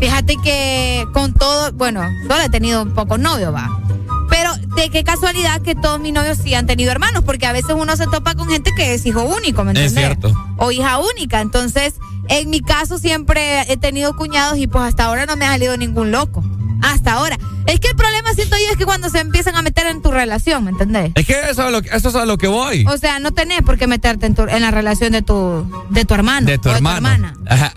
Fíjate 0.00 0.36
que 0.42 1.06
con 1.12 1.32
todo, 1.32 1.72
bueno, 1.72 2.02
solo 2.28 2.40
he 2.42 2.50
tenido 2.50 2.82
un 2.82 2.92
poco 2.92 3.16
novio, 3.16 3.52
va. 3.52 3.80
Pero 4.28 4.50
de 4.76 4.90
qué 4.90 5.04
casualidad 5.04 5.62
que 5.62 5.74
todos 5.74 5.98
mis 6.00 6.12
novios 6.12 6.36
sí 6.42 6.52
han 6.54 6.66
tenido 6.66 6.90
hermanos, 6.90 7.22
porque 7.24 7.46
a 7.46 7.52
veces 7.52 7.74
uno 7.78 7.96
se 7.96 8.06
topa 8.06 8.34
con 8.34 8.48
gente 8.48 8.72
que 8.76 8.92
es 8.94 9.06
hijo 9.06 9.22
único, 9.22 9.64
¿me 9.64 9.72
Es 9.72 9.78
entiendes? 9.92 10.18
cierto. 10.20 10.34
O 10.58 10.70
hija 10.70 10.98
única. 10.98 11.40
Entonces, 11.40 11.94
en 12.28 12.50
mi 12.50 12.60
caso 12.60 12.98
siempre 12.98 13.62
he 13.72 13.76
tenido 13.78 14.14
cuñados 14.16 14.58
y 14.58 14.66
pues 14.66 14.84
hasta 14.84 15.04
ahora 15.06 15.24
no 15.26 15.36
me 15.36 15.46
ha 15.46 15.50
salido 15.52 15.76
ningún 15.76 16.10
loco. 16.10 16.44
Hasta 16.82 17.12
ahora. 17.14 17.38
Es 17.66 17.80
que 17.80 17.88
el 17.88 17.96
problema 17.96 18.32
siento 18.34 18.56
yo 18.56 18.70
es 18.72 18.76
que 18.76 18.84
cuando 18.84 19.08
se 19.08 19.18
empiezan 19.20 19.56
a 19.56 19.62
meter 19.62 19.75
relación, 20.16 20.64
¿me 20.64 20.70
entendés? 20.70 21.12
Es 21.14 21.26
que 21.26 21.34
eso 21.34 21.50
es 21.50 21.58
a 21.60 21.70
lo, 21.70 21.78
eso 21.78 22.08
es 22.08 22.14
a 22.14 22.26
lo 22.26 22.36
que 22.38 22.48
voy. 22.48 22.84
O 22.86 22.96
sea, 22.98 23.18
no 23.20 23.32
tenés 23.32 23.62
por 23.62 23.78
qué 23.78 23.86
meterte 23.86 24.26
en, 24.26 24.34
tu- 24.34 24.42
en 24.48 24.62
la 24.62 24.70
relación 24.70 25.12
de 25.12 25.22
tu, 25.22 25.70
de 25.90 26.04
tu 26.04 26.14
hermano. 26.14 26.46
de 26.46 26.58
tu 26.58 26.68
o 26.68 26.72
hermano. 26.74 27.08
hermana. 27.08 27.34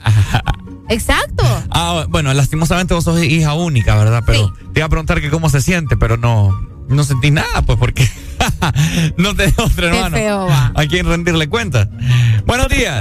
Exacto. 0.89 1.43
Ah, 1.69 2.05
bueno, 2.09 2.33
lastimosamente 2.33 2.93
vos 2.95 3.03
sos 3.03 3.21
hija 3.23 3.53
única, 3.53 3.95
¿verdad? 3.95 4.23
Pero 4.25 4.51
te 4.73 4.79
iba 4.79 4.87
a 4.87 4.89
preguntar 4.89 5.21
que 5.21 5.29
cómo 5.29 5.47
se 5.49 5.61
siente, 5.61 5.95
pero 5.97 6.17
no, 6.17 6.49
no 6.87 7.03
sentí 7.03 7.29
nada, 7.29 7.61
pues 7.65 7.77
porque. 7.77 8.09
no 9.17 9.35
tenés 9.35 9.59
otro 9.59 9.87
hermano. 9.87 10.15
feo 10.17 10.47
va. 10.47 10.71
A 10.75 10.85
quien 10.87 11.05
rendirle 11.05 11.47
cuenta. 11.47 11.87
Buenos 12.47 12.69
días. 12.69 12.99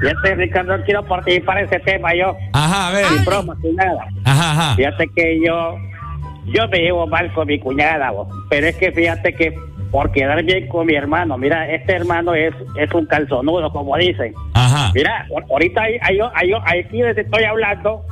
Fíjate, 0.00 0.34
Ricardo, 0.34 0.74
quiero 0.84 1.06
participar 1.06 1.58
en 1.58 1.66
ese 1.66 1.78
tema 1.80 2.10
yo. 2.14 2.36
Ajá, 2.52 2.88
a 2.88 2.90
ver. 2.90 3.06
Sin 3.08 3.24
broma, 3.24 3.56
sin 3.62 3.74
nada. 3.76 4.04
Ajá, 4.24 4.50
ajá. 4.52 4.76
Fíjate 4.76 5.08
que 5.16 5.40
yo, 5.46 5.76
yo 6.46 6.68
me 6.68 6.78
llevo 6.78 7.06
mal 7.06 7.32
con 7.32 7.46
mi 7.46 7.58
cuñada, 7.58 8.10
vos. 8.10 8.28
pero 8.50 8.66
es 8.66 8.76
que 8.76 8.92
fíjate 8.92 9.34
que 9.34 9.52
por 9.90 10.10
quedar 10.10 10.42
bien 10.42 10.66
con 10.68 10.86
mi 10.86 10.94
hermano, 10.94 11.38
mira, 11.38 11.70
este 11.70 11.92
hermano 11.94 12.34
es, 12.34 12.52
es 12.78 12.92
un 12.92 13.06
calzonudo, 13.06 13.70
como 13.72 13.96
dicen. 13.96 14.34
Ajá. 14.54 14.90
Mira, 14.94 15.24
ahor- 15.30 15.44
ahorita 15.50 15.82
ahí, 15.82 15.98
ahí, 16.02 16.18
ahí, 16.34 16.80
aquí 16.84 17.00
les 17.00 17.16
estoy 17.16 17.44
hablando, 17.44 18.02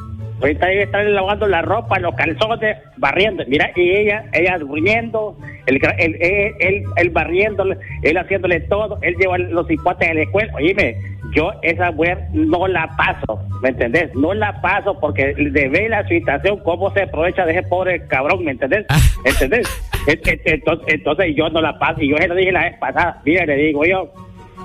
ahorita 0.41 0.67
debe 0.67 0.83
estar 0.85 1.05
lavando 1.05 1.49
la 1.49 1.61
ropa, 1.63 1.99
los 1.99 2.15
calzones, 2.15 2.77
barriendo. 2.99 3.43
Mira, 3.49 3.71
y 3.75 3.91
ella, 3.97 4.25
ella 4.33 4.59
durmiendo, 4.59 5.37
él, 5.67 5.81
él, 5.99 6.17
él, 6.61 6.85
él, 6.97 7.11
barriéndole, 7.11 7.77
él 8.03 8.17
haciéndole 8.17 8.61
todo, 8.61 8.99
él 9.03 9.17
lleva 9.19 9.39
los 9.39 9.69
hipotes 9.69 10.09
a 10.09 10.15
la 10.15 10.23
escuela. 10.23 10.53
Oíme, 10.55 10.97
yo 11.33 11.53
esa 11.63 11.91
mujer 11.93 12.19
no 12.33 12.67
la 12.69 12.89
paso, 12.97 13.41
¿me 13.63 13.71
entendés? 13.71 14.15
No 14.15 14.35
la 14.35 14.61
paso 14.61 14.99
porque 15.01 15.35
de 15.35 15.69
ver 15.69 15.91
la 15.91 16.07
situación, 16.07 16.59
cómo 16.65 16.91
se 16.93 17.03
aprovecha 17.03 17.45
de 17.47 17.53
ese 17.53 17.63
pobre 17.65 18.07
cabrón, 18.07 18.45
¿me 18.45 18.53
entendés? 18.53 18.87
¿Entendés? 19.25 19.67
Et- 20.07 20.27
et- 20.27 20.41
Entonces, 20.47 20.87
entonces 20.95 21.35
yo 21.37 21.49
no 21.51 21.61
la 21.61 21.79
paso, 21.79 22.01
y 22.03 22.11
yo 22.11 22.17
se 22.19 22.29
lo 22.29 22.35
dije 22.35 22.53
la 22.53 22.65
vez 22.65 22.79
pasada, 22.79 23.21
mire, 23.25 23.47
le 23.47 23.57
digo 23.57 23.85
yo, 23.85 24.13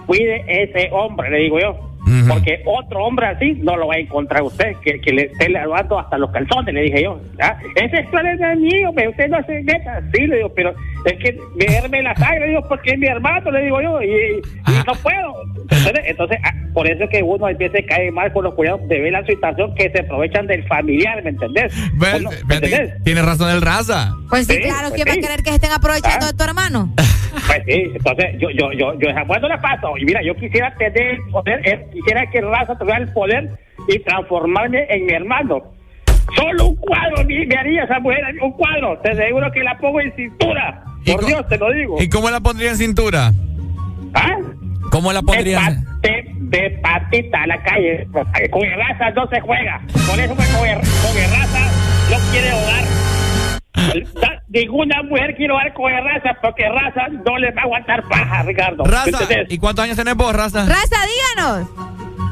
cuide 0.05 0.43
ese 0.47 0.89
hombre, 0.91 1.29
le 1.29 1.37
digo 1.39 1.59
yo. 1.59 1.79
Porque 2.29 2.61
otro 2.65 3.03
hombre 3.03 3.25
así 3.25 3.53
no 3.61 3.75
lo 3.75 3.87
va 3.87 3.95
a 3.95 3.99
encontrar 3.99 4.41
usted, 4.41 4.77
que, 4.81 5.01
que 5.01 5.11
le 5.11 5.23
esté 5.23 5.49
lavando 5.49 5.99
hasta 5.99 6.17
los 6.17 6.31
calzones, 6.31 6.73
le 6.73 6.83
dije 6.83 7.03
yo. 7.03 7.19
¿ya? 7.37 7.59
Ese 7.75 7.97
es 7.99 8.07
planeta 8.07 8.55
mío, 8.55 8.91
pero 8.95 9.09
usted 9.11 9.27
no 9.27 9.43
se 9.43 9.61
meta. 9.63 10.01
Sí, 10.13 10.25
le 10.25 10.37
digo, 10.37 10.49
pero 10.55 10.73
es 11.09 11.19
que 11.23 11.39
verme 11.55 12.01
la 12.03 12.15
sangre, 12.15 12.39
le 12.41 12.47
digo, 12.49 12.61
porque 12.67 12.91
es 12.91 12.99
mi 12.99 13.07
hermano, 13.07 13.51
le 13.51 13.63
digo 13.63 13.81
yo, 13.81 14.01
y, 14.01 14.07
y 14.07 14.71
no 14.85 14.93
puedo. 15.01 15.43
Entonces, 15.69 16.01
entonces 16.05 16.37
ah, 16.43 16.51
por 16.73 16.87
eso 16.89 17.03
es 17.03 17.09
que 17.09 17.21
uno 17.23 17.49
empieza 17.49 17.77
a 17.79 17.85
caer 17.87 18.11
mal 18.11 18.31
con 18.33 18.43
los 18.45 18.53
cuidados 18.53 18.87
de 18.87 18.99
ver 19.01 19.11
la 19.11 19.25
situación 19.25 19.73
que 19.75 19.89
se 19.91 19.99
aprovechan 20.01 20.47
del 20.47 20.63
familiar, 20.67 21.21
¿me 21.23 21.31
entendés? 21.31 21.73
Ve- 21.93 22.25
entendés? 22.49 23.03
Tiene 23.03 23.21
razón 23.21 23.49
el 23.49 23.61
raza. 23.61 24.13
Pues 24.29 24.47
sí, 24.47 24.53
Sí, 24.55 24.61
claro, 24.61 24.89
pues 24.89 24.93
¿quién 24.93 25.07
va 25.07 25.11
a 25.13 25.21
querer 25.27 25.43
que 25.43 25.49
se 25.49 25.55
estén 25.55 25.71
aprovechando 25.71 26.25
de 26.27 26.33
tu 26.33 26.43
hermano? 26.43 26.93
Pues 26.95 27.63
sí, 27.67 27.83
entonces 27.95 28.25
yo, 28.39 28.49
yo, 28.51 28.71
yo, 28.73 28.97
yo 28.99 29.09
esa 29.09 29.23
mujer 29.23 29.41
no 29.43 29.47
la 29.49 29.61
paso. 29.61 29.97
Y 29.97 30.05
mira, 30.05 30.21
yo 30.23 30.35
quisiera 30.35 30.73
tener 30.75 30.97
el 31.15 31.19
poder, 31.31 31.61
eh, 31.67 31.85
quisiera 31.93 32.25
que 32.31 32.41
Raza 32.41 32.77
tuviera 32.77 32.99
el 32.99 33.11
poder 33.13 33.49
y 33.87 33.99
transformarme 33.99 34.85
en 34.89 35.05
mi 35.05 35.13
hermano. 35.13 35.73
Solo 36.35 36.67
un 36.69 36.75
cuadro 36.75 37.23
me, 37.25 37.45
me 37.45 37.55
haría 37.55 37.83
esa 37.83 37.99
mujer, 37.99 38.19
un 38.41 38.51
cuadro. 38.53 38.97
Te 38.99 39.11
aseguro 39.11 39.49
que 39.51 39.61
la 39.63 39.77
pongo 39.77 40.01
en 40.01 40.13
cintura. 40.15 40.83
Por 41.13 41.25
Dios, 41.25 41.47
te 41.47 41.57
lo 41.57 41.71
digo. 41.71 41.97
¿Y 42.01 42.09
cómo 42.09 42.29
la 42.29 42.39
pondría 42.39 42.71
en 42.71 42.77
cintura? 42.77 43.31
¿Ah? 44.13 44.35
¿Cómo 44.91 45.11
la 45.13 45.21
pondría? 45.21 45.59
De, 45.59 45.65
pa- 45.65 45.81
de- 46.01 46.31
de 46.59 46.69
patita 46.81 47.43
a 47.43 47.47
la 47.47 47.61
calle. 47.63 48.07
Con 48.51 48.63
el 48.63 48.75
raza 48.77 49.09
no 49.11 49.27
se 49.27 49.39
juega. 49.41 49.81
Por 50.07 50.19
eso 50.19 50.35
pues, 50.35 50.49
con 50.49 50.65
raza 50.67 51.71
no 52.09 52.31
quiere 52.31 52.53
hogar. 52.53 52.83
Da- 54.21 54.41
Ninguna 54.49 55.03
mujer 55.03 55.35
quiere 55.35 55.51
hogar 55.53 55.73
con 55.73 55.91
el 55.91 56.03
raza 56.03 56.37
porque 56.41 56.63
raza 56.69 57.07
no 57.25 57.37
le 57.37 57.51
va 57.51 57.61
a 57.61 57.65
aguantar 57.65 58.01
paja, 58.07 58.43
Ricardo. 58.43 58.85
Raza, 58.85 59.09
¿Entendés? 59.21 59.47
¿y 59.51 59.57
cuántos 59.57 59.83
años 59.83 59.97
tenés 59.97 60.15
vos, 60.15 60.33
Raza? 60.33 60.65
Raza, 60.65 60.95
díganos. 61.35 61.69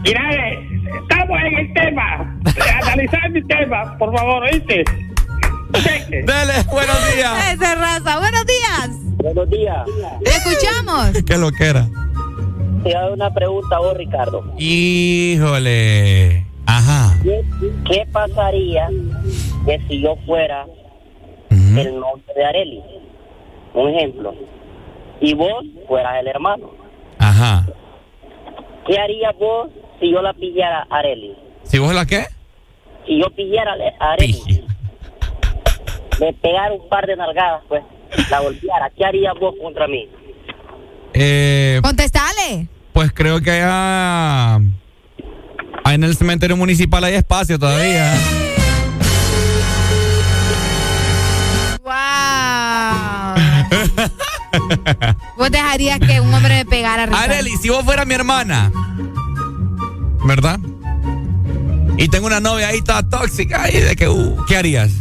Mira, 0.04 0.22
eh, 0.34 0.60
estamos 1.02 1.38
en 1.46 1.58
el 1.58 1.74
tema. 1.74 2.38
Analizar 2.84 3.30
mi 3.32 3.44
tema, 3.48 3.98
por 3.98 4.16
favor, 4.16 4.44
¿oíste? 4.44 4.84
Dale, 6.26 6.54
buenos 6.72 7.16
días. 7.16 7.54
Ese 7.54 7.76
raza. 7.76 8.20
Buenos 8.20 8.46
días. 8.46 8.90
Buenos 9.18 9.50
días. 9.50 9.86
Te 10.24 10.30
escuchamos. 10.30 11.12
Qué 11.26 11.38
lo 11.38 11.52
que 11.52 11.66
era. 11.66 11.88
Te 12.84 12.96
hago 12.96 13.14
una 13.14 13.34
pregunta 13.34 13.78
a 13.78 13.80
vos, 13.80 13.98
Ricardo. 13.98 14.44
Híjole. 14.58 16.46
Ajá. 16.68 17.18
¿Qué, 17.24 17.44
qué 17.90 18.08
pasaría 18.12 18.90
que 19.66 19.80
si 19.88 20.02
yo 20.02 20.16
fuera 20.26 20.66
el 21.50 22.00
novio 22.00 22.24
de 22.36 22.46
Areli? 22.46 22.84
Un 23.74 23.90
ejemplo. 23.90 24.34
Y 25.20 25.34
vos 25.34 25.64
fueras 25.88 26.20
el 26.20 26.28
hermano. 26.28 26.70
Ajá. 27.18 27.66
¿Qué 28.86 29.00
harías 29.00 29.36
vos 29.40 29.70
si 30.00 30.12
yo 30.12 30.22
la 30.22 30.34
pillara 30.34 30.86
a 30.90 30.98
Areli? 31.00 31.36
¿Si 31.64 31.80
vos 31.80 31.94
la 31.94 32.06
qué? 32.06 32.26
Si 33.08 33.20
yo 33.20 33.30
pillara 33.32 33.74
a 34.00 34.12
Areli, 34.14 34.55
le 36.20 36.34
pegara 36.34 36.74
un 36.74 36.88
par 36.90 37.06
de 37.06 37.16
nalgadas, 37.16 37.62
pues, 37.68 37.84
la 38.30 38.40
golpeara, 38.42 38.90
¿qué 38.96 39.06
harías 39.06 39.34
vos 39.40 39.54
contra 39.62 39.88
mí? 39.88 40.08
Eh, 41.14 41.80
Contestale. 41.82 42.68
pues 42.94 43.12
creo 43.14 43.40
que 43.42 43.52
allá, 43.52 44.56
allá 44.56 45.96
en 45.96 46.04
el 46.04 46.16
cementerio 46.16 46.58
municipal 46.58 47.04
hay 47.04 47.16
espacio 47.16 47.58
todavía. 47.58 48.14
Wow. 51.84 51.94
¿Vos 55.38 55.52
dejarías 55.52 56.00
que 56.00 56.20
un 56.20 56.34
hombre 56.34 56.56
me 56.56 56.66
pegara? 56.66 57.04
Areli, 57.04 57.52
si 57.62 57.70
vos 57.70 57.84
fueras 57.84 58.08
mi 58.08 58.14
hermana, 58.14 58.72
¿verdad? 60.26 60.60
Y 61.98 62.08
tengo 62.10 62.28
una 62.28 62.40
novia 62.40 62.70
ahí 62.70 62.82
toda 62.82 63.08
tóxica 63.08 63.70
y 63.72 63.80
de 63.80 63.96
que, 63.96 64.08
uh, 64.10 64.46
¿qué 64.48 64.58
harías? 64.58 64.92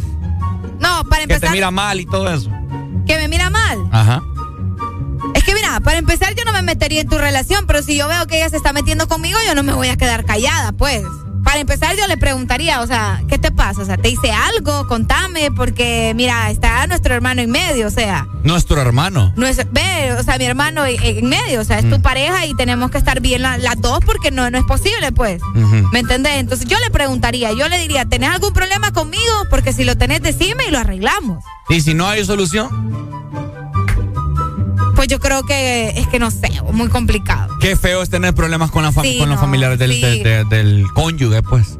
No, 0.79 1.03
para 1.05 1.21
Que 1.21 1.27
te 1.27 1.33
empezar, 1.35 1.51
mira 1.51 1.71
mal 1.71 1.99
y 1.99 2.05
todo 2.05 2.31
eso. 2.33 2.49
que 3.05 3.17
me 3.17 3.27
mira 3.27 3.49
mal. 3.49 3.79
Ajá. 3.91 4.21
Es 5.33 5.43
que 5.43 5.53
mira, 5.53 5.79
para 5.81 5.97
empezar 5.97 6.33
yo 6.35 6.43
no 6.45 6.53
me 6.53 6.61
metería 6.61 7.01
en 7.01 7.09
tu 7.09 7.17
relación, 7.17 7.65
pero 7.67 7.81
si 7.83 7.97
yo 7.97 8.07
veo 8.07 8.25
que 8.27 8.37
ella 8.37 8.49
se 8.49 8.57
está 8.57 8.73
metiendo 8.73 9.07
conmigo, 9.07 9.37
yo 9.45 9.55
no 9.55 9.63
me 9.63 9.73
voy 9.73 9.87
a 9.89 9.97
quedar 9.97 10.25
callada, 10.25 10.71
pues. 10.71 11.03
Para 11.45 11.59
empezar 11.59 11.95
yo 11.95 12.05
le 12.07 12.17
preguntaría, 12.17 12.81
o 12.81 12.87
sea, 12.87 13.21
¿qué 13.29 13.37
te 13.37 13.51
pasa? 13.51 13.83
O 13.83 13.85
sea, 13.85 13.95
¿te 13.97 14.09
hice 14.09 14.31
algo? 14.31 14.87
Contame, 14.87 15.51
porque 15.51 16.11
mira, 16.15 16.49
está 16.49 16.85
nuestro 16.87 17.13
hermano 17.13 17.41
en 17.41 17.51
medio, 17.51 17.87
o 17.87 17.91
sea, 17.91 18.27
Nuestro 18.43 18.81
hermano. 18.81 19.31
no 19.37 19.45
es, 19.45 19.57
ve, 19.71 20.13
o 20.19 20.23
sea, 20.23 20.37
mi 20.39 20.45
hermano 20.45 20.85
en, 20.85 21.01
en 21.01 21.29
medio, 21.29 21.61
o 21.61 21.63
sea, 21.63 21.79
es 21.79 21.89
tu 21.89 22.01
pareja 22.01 22.45
y 22.47 22.55
tenemos 22.55 22.89
que 22.91 22.97
estar 22.97 23.21
bien 23.21 23.43
la- 23.43 23.57
las 23.59 23.79
dos 23.79 23.99
porque 24.05 24.31
no, 24.31 24.49
no 24.49 24.57
es 24.57 24.65
posible, 24.65 25.11
pues. 25.11 25.39
¿Me 25.93 25.99
entendés? 25.99 26.33
Entonces 26.37 26.67
yo 26.67 26.77
le 26.79 26.89
preguntaría, 26.89 27.51
yo 27.53 27.69
le 27.69 27.77
diría, 27.79 28.05
¿tenés 28.05 28.31
algún 28.31 28.51
problema 28.51 28.91
conmigo? 28.91 29.31
Porque 29.51 29.71
si 29.71 29.83
lo 29.85 29.95
tenés, 29.95 30.21
decime 30.23 30.65
y 30.67 30.71
lo 30.71 30.79
arreglamos. 30.79 31.43
Y 31.69 31.79
si 31.81 31.93
no 31.93 32.07
hay 32.07 32.25
solución, 32.25 32.69
Pues 35.05 35.11
yo 35.11 35.19
creo 35.19 35.43
que 35.43 35.89
es 35.99 36.07
que 36.07 36.17
no 36.17 36.31
sé, 36.31 36.49
muy 36.73 36.87
complicado. 36.89 37.55
qué 37.59 37.75
feo 37.75 38.01
es 38.01 38.09
tener 38.09 38.33
problemas 38.33 38.71
con, 38.71 38.81
la 38.81 38.91
Sí, 38.91 39.19
con 39.19 39.29
los 39.29 39.39
familiares 39.39 39.77
del, 39.77 39.93
sí. 39.93 40.01
de- 40.01 40.23
de- 40.23 40.45
del 40.45 40.87
cónyuge, 40.95 41.43
pues. 41.43 41.77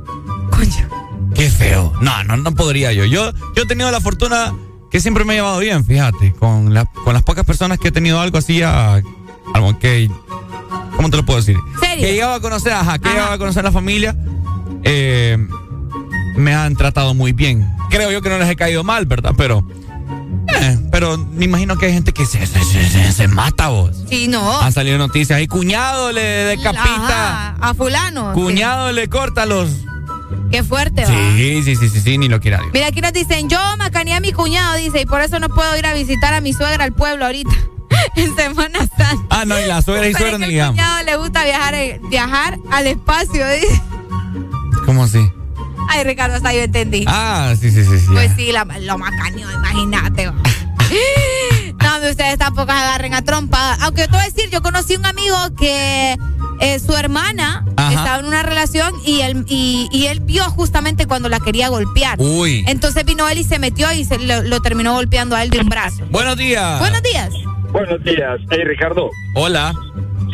Qué 1.33 1.49
feo. 1.49 1.91
No, 2.01 2.23
no, 2.25 2.37
no 2.37 2.53
podría 2.53 2.93
yo. 2.93 3.03
Yo, 3.05 3.31
yo 3.55 3.63
he 3.63 3.65
tenido 3.65 3.89
la 3.89 3.99
fortuna 3.99 4.53
que 4.91 4.99
siempre 5.01 5.25
me 5.25 5.33
he 5.33 5.37
llevado 5.37 5.57
bien, 5.57 5.83
fíjate. 5.83 6.33
Con, 6.33 6.71
la- 6.75 6.85
con 6.85 7.13
las 7.15 7.23
pocas 7.23 7.45
personas 7.45 7.79
que 7.79 7.87
he 7.87 7.91
tenido 7.91 8.19
algo 8.21 8.37
así, 8.37 8.61
a, 8.61 9.01
algo 9.55 9.79
que. 9.79 10.07
¿Cómo 10.95 11.09
te 11.09 11.17
lo 11.17 11.25
puedo 11.25 11.39
decir? 11.39 11.57
¿Serio? 11.79 12.05
Que 12.05 12.13
llegaba 12.13 12.35
a 12.35 12.39
conocer, 12.41 12.73
ajá, 12.73 12.99
que 12.99 13.09
llegaba 13.09 13.33
a 13.33 13.37
conocer 13.39 13.63
la 13.63 13.71
familia. 13.71 14.15
eh, 14.83 15.35
me 16.37 16.53
han 16.53 16.75
tratado 16.75 17.15
muy 17.15 17.31
bien. 17.33 17.67
Creo 17.89 18.11
yo 18.11 18.21
que 18.21 18.29
no 18.29 18.37
les 18.37 18.47
he 18.49 18.55
caído 18.55 18.83
mal, 18.83 19.07
¿verdad? 19.07 19.33
Pero. 19.35 19.67
Eh, 20.61 20.80
pero 20.92 21.17
me 21.17 21.45
imagino 21.45 21.77
que 21.77 21.88
hay 21.88 21.93
gente 21.93 22.11
que 22.14 22.25
se, 22.25 22.45
se, 22.45 22.64
se, 22.64 23.11
se- 23.11 23.27
mata 23.27 23.67
vos. 23.69 23.92
Sí, 24.09 24.27
no. 24.27 24.59
Han 24.61 24.72
salido 24.72 24.98
noticias 24.98 25.42
y 25.42 25.48
cuñado 25.48 26.11
le 26.11 26.22
decapita, 26.22 26.84
Ajá, 27.53 27.56
a 27.61 27.74
fulano. 27.74 28.34
cuñado 28.34 28.92
le 28.92 29.08
corta 29.09 29.45
los. 29.45 29.69
sí. 29.69 29.85
Qué 30.51 30.64
fuerte, 30.64 31.03
va. 31.03 31.08
Sí, 31.08 31.61
sí, 31.64 31.75
sí, 31.75 31.90
sí, 31.90 32.00
sí, 32.01 32.17
ni 32.17 32.27
lo 32.30 32.40
quiera 32.40 32.58
Dios. 32.59 32.69
Mira, 32.74 32.88
aquí 32.88 33.01
nos 33.01 33.14
dicen, 33.14 33.50
yo 33.50 33.59
macaneé 33.77 34.14
a 34.16 34.19
mi 34.19 34.32
cuñado, 34.32 34.75
dice, 34.75 35.01
y 35.01 35.06
por 35.06 35.22
eso 35.22 35.40
no 35.40 35.50
puedo 35.50 35.75
ir 35.77 35.85
a 35.85 35.93
visitar 35.93 36.34
a 36.34 36.42
mi 36.42 36.53
suegra 36.53 36.84
al 36.84 36.93
pueblo 36.93 37.25
ahorita. 37.25 37.51
en 38.16 38.35
Semana 38.35 38.80
Santa. 38.98 39.25
Ah, 39.30 39.45
no, 39.45 39.59
y 39.59 39.66
la 39.66 39.82
suegra 39.82 40.08
y 40.08 40.11
es 40.11 40.17
ni 40.19 40.24
que 40.25 40.34
al 40.35 40.50
digamos. 40.50 40.75
cuñado 40.75 41.03
le 41.03 41.16
gusta 41.17 41.43
viajar, 41.43 41.74
eh, 41.75 42.00
viajar 42.09 42.58
al 42.72 42.88
espacio, 42.88 43.45
dice. 43.50 43.82
¿Cómo 44.85 45.03
así? 45.03 45.19
Ay, 45.89 46.03
Ricardo, 46.03 46.35
hasta 46.35 46.53
yo 46.53 46.61
entendí. 46.61 47.05
Ah, 47.07 47.53
sí, 47.59 47.72
sí, 47.72 47.83
sí, 47.83 47.99
sí. 47.99 48.05
Pues 48.11 48.31
sí, 48.35 48.51
la- 48.51 48.65
lo 48.65 48.97
macaneó, 48.97 49.51
imagínate. 49.51 50.27
va. 50.27 50.33
No, 51.83 52.09
ustedes 52.09 52.38
tampoco 52.39 52.72
se 52.72 52.77
agarren 52.77 53.14
a 53.14 53.22
trompa. 53.22 53.75
Aunque 53.81 54.01
yo 54.01 54.07
te 54.07 54.14
voy 54.14 54.22
a 54.22 54.30
decir, 54.30 54.49
yo 54.49 54.61
conocí 54.64 54.95
un 54.95 55.05
amigo 55.05 55.35
que 55.55 56.15
eh, 56.59 56.80
su 56.80 56.95
hermana 56.95 57.64
Ajá. 57.77 57.89
estaba 57.93 58.19
en 58.19 58.25
una 58.25 58.41
relación 58.41 58.91
y 59.05 59.22
él, 59.22 59.45
y, 59.47 59.88
y 59.91 60.07
él 60.07 60.19
vio 60.22 60.45
justamente 60.45 61.05
cuando 61.05 61.30
la 61.30 61.39
quería 61.39 61.67
golpear. 61.69 62.19
Uy. 62.19 62.64
Entonces 62.67 63.05
vino 63.05 63.30
él 63.30 63.38
y 63.38 63.43
se 63.43 63.59
metió 63.59 63.91
y 63.93 64.03
se 64.03 64.17
lo, 64.17 64.41
lo 64.41 64.61
terminó 64.61 64.93
golpeando 64.93 65.35
a 65.35 65.43
él 65.43 65.51
de 65.51 65.59
un 65.59 65.69
brazo. 65.69 66.03
Buenos 66.09 66.38
días. 66.38 66.80
Buenos 66.80 67.03
días. 67.03 67.30
Buenos 67.72 68.03
días. 68.03 68.39
Hey, 68.49 68.64
Ricardo. 68.65 69.11
Hola. 69.35 69.73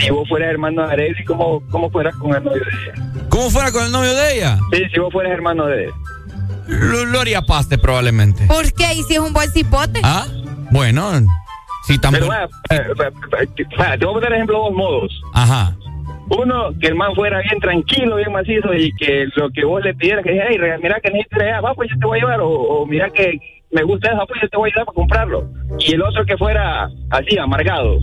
Si 0.02 0.10
vos 0.10 0.28
fueras 0.28 0.50
hermano 0.50 0.86
de 0.88 0.94
Areli, 0.94 1.24
¿cómo, 1.26 1.62
¿cómo 1.70 1.90
fueras 1.90 2.16
con 2.16 2.36
el 2.36 2.44
novio 2.44 2.64
de 2.64 2.72
ella? 2.72 3.26
¿Cómo 3.30 3.50
fuera 3.50 3.72
con 3.72 3.86
el 3.86 3.92
novio 3.92 4.14
de 4.14 4.36
ella? 4.38 4.58
Sí, 4.74 4.84
si 4.94 5.00
vos 5.00 5.12
fueras 5.12 5.32
hermano 5.34 5.66
de 5.68 5.86
él. 5.86 5.92
Lo, 6.68 7.06
lo 7.06 7.20
haría 7.20 7.42
paste 7.42 7.78
probablemente. 7.78 8.46
¿Por 8.48 8.72
qué? 8.74 8.94
¿Y 8.96 9.04
si 9.04 9.14
es 9.14 9.20
un 9.20 9.34
buen 9.34 9.50
cipote? 9.52 10.00
Ah, 10.04 10.26
bueno, 10.72 11.12
Sí, 11.84 11.98
tan 11.98 12.12
Pero 12.14 12.28
bueno. 12.28 12.48
te 12.70 14.06
voy 14.06 14.12
a 14.12 14.14
poner 14.14 14.34
ejemplo 14.34 14.58
dos 14.60 14.74
modos. 14.74 15.22
Ajá. 15.34 15.76
Uno, 16.30 16.70
que 16.80 16.88
el 16.88 16.96
man 16.96 17.14
fuera 17.16 17.40
bien 17.42 17.60
tranquilo, 17.60 18.16
bien 18.16 18.32
macizo 18.32 18.74
y 18.74 18.92
que 18.96 19.28
lo 19.36 19.50
que 19.50 19.66
vos 19.66 19.84
le 19.84 19.94
pidieras, 19.96 20.24
que 20.24 20.32
dijera, 20.32 20.50
hey, 20.52 20.80
mira 20.82 21.00
que 21.02 21.12
necesito 21.12 21.38
ir 21.38 21.42
allá, 21.44 21.62
va, 21.62 21.74
pues 21.74 21.90
yo 21.92 22.00
te 22.00 22.06
voy 22.06 22.20
a 22.20 22.22
llevar, 22.22 22.40
o, 22.40 22.50
o 22.50 22.86
mira 22.86 23.10
que 23.10 23.38
me 23.72 23.84
gusta 23.84 24.12
eso, 24.12 24.26
pues 24.28 24.42
yo 24.42 24.48
te 24.50 24.58
voy 24.58 24.70
a 24.70 24.72
ayudar 24.72 24.86
para 24.86 24.96
comprarlo. 24.96 25.50
Y 25.80 25.94
el 25.94 26.02
otro 26.02 26.24
que 26.26 26.38
fuera 26.38 26.90
así, 27.10 27.38
amargado. 27.38 27.98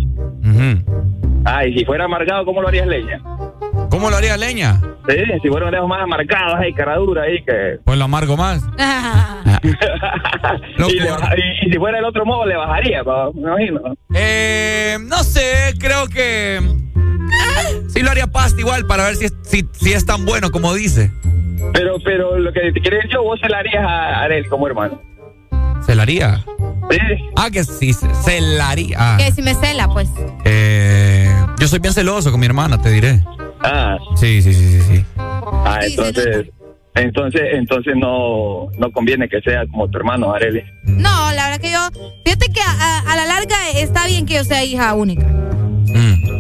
Ay, 1.45 1.73
si 1.79 1.85
fuera 1.85 2.05
amargado, 2.05 2.45
¿cómo 2.45 2.61
lo 2.63 2.69
harías 2.69 2.87
leña? 2.87 3.21
¿Cómo 3.91 4.11
lo 4.11 4.17
haría 4.17 4.37
leña? 4.37 4.81
Sí, 5.09 5.17
si 5.43 5.49
fuera 5.49 5.71
los 5.71 5.89
más 5.89 6.03
amargados, 6.03 6.57
ahí, 6.59 6.73
cara 6.75 6.97
dura, 6.97 7.23
ahí, 7.23 7.43
que... 7.43 7.79
Pues 7.85 7.99
lo 7.99 8.05
amargo 8.05 8.37
más. 8.37 8.63
y, 9.63 11.01
le 11.01 11.11
baja- 11.11 11.35
y- 11.37 11.67
y 11.67 11.73
si 11.73 11.79
fuera 11.79 11.99
el 11.99 12.05
otro 12.05 12.25
modo, 12.27 12.45
le 12.47 12.57
bajaría, 12.57 13.03
pa, 13.05 13.31
me 13.33 13.41
imagino. 13.43 13.81
Eh, 14.15 14.99
no 15.07 15.23
sé, 15.25 15.73
creo 15.79 16.07
que. 16.09 16.57
eh, 16.59 17.83
sí 17.89 18.03
lo 18.03 18.11
haría 18.11 18.27
pasta 18.27 18.61
igual 18.61 18.87
para 18.87 19.05
ver 19.05 19.17
si 19.17 19.25
es, 19.27 19.35
si, 19.43 19.67
si 19.73 19.93
es 19.93 20.05
tan 20.05 20.27
bueno 20.27 20.51
como 20.51 20.75
dice. 20.75 21.11
Pero, 21.73 21.97
pero 22.05 22.39
lo 22.39 22.53
que 22.53 22.73
te 22.73 22.81
quiero 22.81 22.97
decir 22.99 23.13
yo, 23.13 23.23
vos 23.23 23.39
se 23.41 23.49
la 23.49 23.59
harías 23.59 23.85
a 23.85 24.21
Arel 24.23 24.47
como 24.49 24.67
hermano. 24.67 25.01
¿Se 25.87 25.95
la 25.95 26.03
haría? 26.03 26.45
Sí. 26.91 26.99
Ah, 27.37 27.51
que 27.51 27.65
sí, 27.65 27.93
se, 27.93 28.13
se 28.15 28.41
la 28.41 28.71
haría. 28.71 28.97
Ah, 28.99 29.17
Que 29.19 29.33
si 29.33 29.43
me 29.43 29.55
cela, 29.55 29.89
pues. 29.89 30.09
eh, 30.45 31.28
yo 31.59 31.69
soy 31.69 31.79
bien 31.81 31.93
celoso 31.95 32.31
con 32.31 32.41
mi 32.41 32.47
hermana, 32.47 32.81
te 32.81 32.91
diré. 32.91 33.21
Ah. 33.61 33.97
Sí, 34.17 34.41
sí, 34.43 34.55
sí, 34.55 34.71
sí. 34.71 34.81
sí. 34.83 35.05
Ah, 35.17 35.81
entonces, 35.83 36.47
entonces, 36.95 37.43
entonces 37.53 37.95
no, 37.97 38.69
no 38.79 38.91
conviene 38.93 39.29
que 39.29 39.41
sea 39.41 39.67
como 39.67 39.89
tu 39.89 39.99
hermano, 39.99 40.33
Areli. 40.33 40.63
No, 40.85 41.33
la 41.33 41.51
verdad 41.51 41.61
que 41.61 41.73
yo. 41.73 41.89
Fíjate 42.25 42.53
que 42.53 42.61
a, 42.61 42.71
a- 42.71 43.01
a 43.13 43.17
la 43.17 43.27
larga 43.27 43.57
está 43.75 44.07
bien 44.07 44.27
que 44.27 44.35
yo 44.35 44.45
sea 44.45 44.65
hija 44.65 44.95
única. 44.95 45.27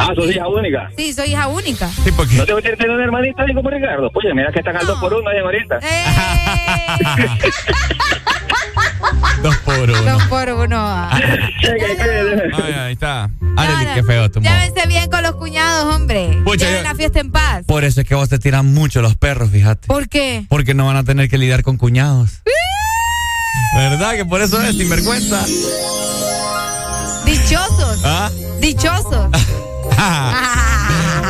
Ah, 0.01 0.13
sos 0.15 0.31
hija 0.31 0.47
única. 0.49 0.89
Sí, 0.97 1.13
soy 1.13 1.31
hija 1.33 1.49
única. 1.49 1.89
Sí, 1.89 2.11
porque... 2.17 2.37
¿No 2.37 2.47
te 2.47 2.53
gustaría 2.53 2.77
tener 2.77 2.93
una 2.95 3.03
hermanita 3.05 3.43
así 3.43 3.53
como 3.53 3.69
Ricardo? 3.69 4.09
Oye, 4.15 4.33
mira 4.33 4.53
que 4.53 4.61
están 4.61 4.77
al 4.77 4.87
dos 4.87 4.97
por 5.01 5.13
uno 5.13 5.29
ahí 5.29 5.39
ahorita. 5.39 5.81
Dos 9.43 9.57
por 9.59 9.79
uno. 9.91 10.03
Dos 10.03 10.23
por 10.25 10.49
uno. 10.51 11.09
Ay, 11.13 12.73
ahí 12.77 12.93
está. 12.93 13.31
Arely, 13.57 13.87
qué 13.95 14.03
feo 14.03 14.31
tu 14.31 14.41
modo. 14.41 14.51
Llévense 14.53 14.87
bien 14.89 15.11
con 15.11 15.23
los 15.23 15.37
cuñados, 15.37 15.95
hombre. 15.95 16.31
Yo- 16.59 16.83
la 16.83 16.95
fiesta 16.95 17.21
en 17.21 17.31
paz. 17.31 17.65
Por 17.67 17.85
eso 17.85 18.01
es 18.01 18.07
que 18.09 18.15
vos 18.15 18.29
te 18.29 18.39
tiran 18.39 18.73
mucho 18.75 19.01
los 19.03 19.17
perros, 19.17 19.51
fíjate. 19.51 19.87
¿Por 19.87 20.09
qué? 20.09 20.45
Porque 20.49 20.75
no 20.75 20.87
van 20.87 20.97
a 20.97 21.05
tener 21.05 21.29
que 21.29 21.39
lidiar 21.39 21.63
con 21.63 21.77
cuñados. 21.77 22.43
¿Verdad? 23.75 24.15
Que 24.17 24.25
por 24.25 24.41
eso 24.41 24.61
es 24.63 24.77
sinvergüenza. 24.77 25.45
Dichosos. 27.25 28.01
¿Ah? 28.05 28.31
Dichosos. 28.61 29.27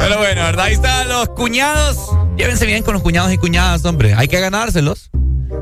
Pero 0.00 0.18
bueno, 0.18 0.42
¿verdad? 0.42 0.64
Ahí 0.66 0.74
están 0.74 1.08
los 1.08 1.28
cuñados. 1.30 1.98
Llévense 2.36 2.66
bien 2.66 2.82
con 2.82 2.94
los 2.94 3.02
cuñados 3.02 3.32
y 3.32 3.38
cuñadas, 3.38 3.84
hombre. 3.84 4.14
Hay 4.14 4.28
que 4.28 4.38
ganárselos. 4.40 5.10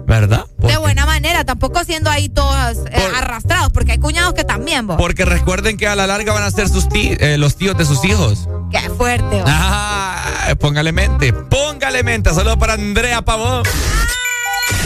¿Verdad? 0.06 0.47
De 0.58 0.76
buena 0.78 1.06
manera, 1.06 1.44
tampoco 1.44 1.84
siendo 1.84 2.10
ahí 2.10 2.28
todos 2.28 2.78
eh, 2.90 3.08
arrastrados, 3.16 3.70
porque 3.73 3.92
hay 3.92 3.98
cuñados 3.98 4.34
que 4.34 4.44
también, 4.44 4.86
vos. 4.86 4.97
Porque 4.98 5.24
recuerden 5.24 5.76
que 5.76 5.86
a 5.89 5.94
la 5.97 6.06
larga 6.06 6.32
van 6.32 6.42
a 6.42 6.50
ser 6.50 6.68
sus 6.68 6.89
tí- 6.89 7.16
eh, 7.20 7.39
los 7.39 7.56
tíos 7.56 7.76
de 7.76 7.84
sus 7.84 8.05
hijos. 8.05 8.48
Qué 8.70 8.90
fuerte, 8.90 9.42
vos. 9.42 9.44
Ah, 9.47 10.55
póngale 10.58 10.92
mente, 10.92 11.32
póngale 11.32 12.02
mente. 12.02 12.32
Solo 12.34 12.58
para 12.58 12.74
Andrea 12.74 13.23
Pavón. 13.23 13.62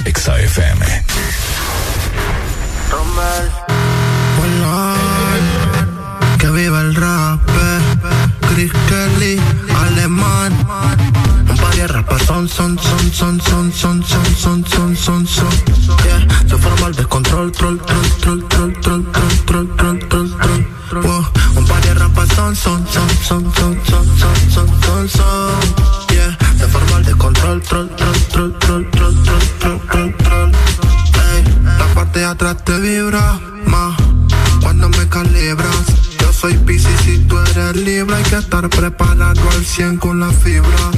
XAFM. 0.05 1.05
Que 6.39 6.49
viva 6.49 6.81
el 6.81 6.95
rap, 6.95 7.41
eh. 7.49 7.81
Chris 8.55 8.73
Kelly, 8.89 9.41
alemán. 9.77 10.53
Rapas 11.93 12.23
son, 12.25 12.49
son, 12.49 12.79
son, 12.79 13.13
son, 13.13 13.41
son, 13.41 13.73
son, 13.73 14.03
son, 14.05 14.35
son, 14.37 14.65
son, 14.65 14.97
son, 14.97 15.27
son. 15.27 15.49
Yeah, 16.05 16.49
se 16.49 16.57
forma 16.57 16.87
el 16.87 16.95
descontrol, 16.95 17.51
troll, 17.51 17.81
troll, 17.81 18.09
troll, 18.21 18.49
troll, 18.49 18.73
troll, 18.81 19.05
troll, 19.11 19.35
troll, 19.45 19.69
troll, 19.77 19.99
troll, 20.09 20.31
troll. 20.89 21.03
Wow, 21.03 21.27
un 21.57 21.65
par 21.67 21.81
de 21.81 21.95
rapas 21.95 22.29
son, 22.37 22.55
son, 22.55 22.87
son, 22.87 23.09
son, 23.25 23.53
son, 23.55 23.77
son, 23.87 24.05
son, 24.19 24.35
son, 24.51 24.69
son, 24.83 25.09
son. 25.09 25.51
Yeah, 26.15 26.39
se 26.59 26.69
forma 26.69 26.99
el 26.99 27.05
descontrol, 27.05 27.61
troll, 27.63 27.89
troll, 27.97 28.19
troll, 28.29 28.59
troll, 28.61 28.91
troll, 28.91 29.23
troll, 29.25 29.49
troll, 29.59 29.81
troll, 29.89 30.15
troll. 30.15 30.53
Ey, 31.35 31.45
la 31.77 31.87
parte 31.95 32.21
de 32.21 32.25
atrás 32.25 32.57
te 32.65 32.79
vibra 32.79 33.41
más 33.67 33.97
cuando 34.63 34.89
me 34.91 35.09
calibras. 35.09 35.70
Pisces 36.71 37.09
y 37.09 37.19
tú 37.27 37.37
eres 37.37 37.75
libre. 37.75 38.15
Hay 38.15 38.23
que 38.23 38.37
estar 38.37 38.69
preparado 38.69 39.43
al 39.51 39.67
100 39.67 39.97
con 39.97 40.21
la 40.21 40.31
fibra. 40.31 40.93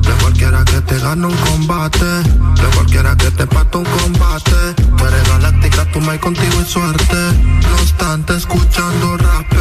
De 0.00 0.12
cualquiera 0.22 0.64
que 0.64 0.80
te 0.80 0.96
gane 1.00 1.26
un 1.26 1.34
combate. 1.34 2.04
De 2.04 2.68
cualquiera 2.72 3.16
que 3.16 3.32
te 3.32 3.48
pate 3.48 3.78
un 3.78 3.84
combate. 3.84 4.74
Tú 4.96 5.04
eres 5.04 5.28
galáctica, 5.28 5.90
tú 5.92 6.00
me 6.00 6.20
contigo 6.20 6.62
y 6.62 6.70
suerte. 6.70 7.16
No 7.16 7.74
obstante, 7.82 8.36
escuchando 8.36 9.16
rap. 9.16 9.52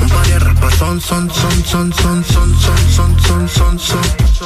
Un 0.00 0.08
par 0.08 0.26
de 0.26 0.38
rapas 0.38 0.74
son, 0.76 0.98
son, 0.98 1.30
son, 1.30 1.62
son, 1.62 1.92
son, 1.92 2.24
son, 2.24 2.54
son, 2.58 2.90
son, 2.90 3.20
son, 3.20 3.48
son, 3.50 3.78
son. 3.78 4.00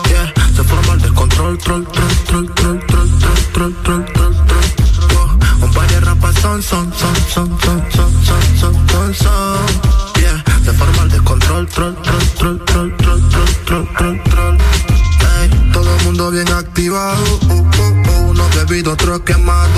Yeah, 0.09 0.33
se 0.57 0.65
forma 0.65 0.95
el 0.95 1.01
descontrol, 1.01 1.59
troll, 1.59 1.87
troll, 1.87 2.17
troll, 2.25 2.55
troll, 2.57 2.81
troll, 2.87 3.19
troll, 3.19 3.45
troll, 3.53 3.75
troll, 3.85 4.05
troll, 4.13 4.35
Un 5.63 5.71
par 5.71 5.87
de 5.87 6.01
rapas 6.01 6.35
son, 6.43 6.61
son, 6.61 6.93
son, 6.93 7.15
son, 7.29 7.59
son, 7.61 7.81
son, 7.93 8.11
son, 8.25 8.89
son, 8.89 9.15
son, 9.15 9.64
descontrol, 11.39 11.67
troll, 11.67 11.95
troll, 12.03 12.29
troll, 12.35 12.59
troll, 12.65 12.91
troll, 12.99 13.21
troll, 13.65 13.87
troll, 13.95 14.23
troll, 14.31 14.59
todo 15.73 15.97
el 15.97 16.05
mundo 16.05 16.31
bien 16.31 16.49
activado, 16.53 17.23
uh, 17.49 17.55
uh, 17.55 17.61
uh, 17.61 18.31
uno 18.31 18.49
bebido, 18.55 18.93
otro 18.93 19.25
quemado, 19.25 19.73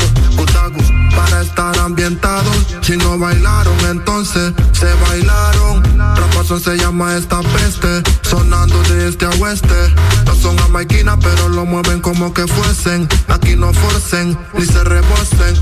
para 1.17 1.41
estar 1.41 1.77
ambientados. 1.79 2.67
Si 2.83 2.97
no 2.97 3.19
bailaron, 3.19 3.75
entonces 3.91 4.53
se 4.73 4.93
bailaron. 5.09 5.83
Rapazón 6.17 6.61
se 6.61 6.77
llama 6.77 7.17
esta 7.17 7.41
peste, 7.41 8.03
sonando 8.23 8.81
de 8.85 9.09
este 9.09 9.25
a 9.25 9.31
oeste. 9.31 9.95
No 10.27 10.35
son 10.35 10.57
jamaiquinas, 10.59 11.19
pero 11.21 11.49
lo 11.49 11.65
mueven 11.65 12.01
como 12.01 12.33
que 12.33 12.47
fuesen. 12.47 13.09
Aquí 13.29 13.57
no 13.57 13.73
forcen, 13.73 14.39
ni 14.55 14.65
se 14.65 14.85
rebosen. 14.85 15.57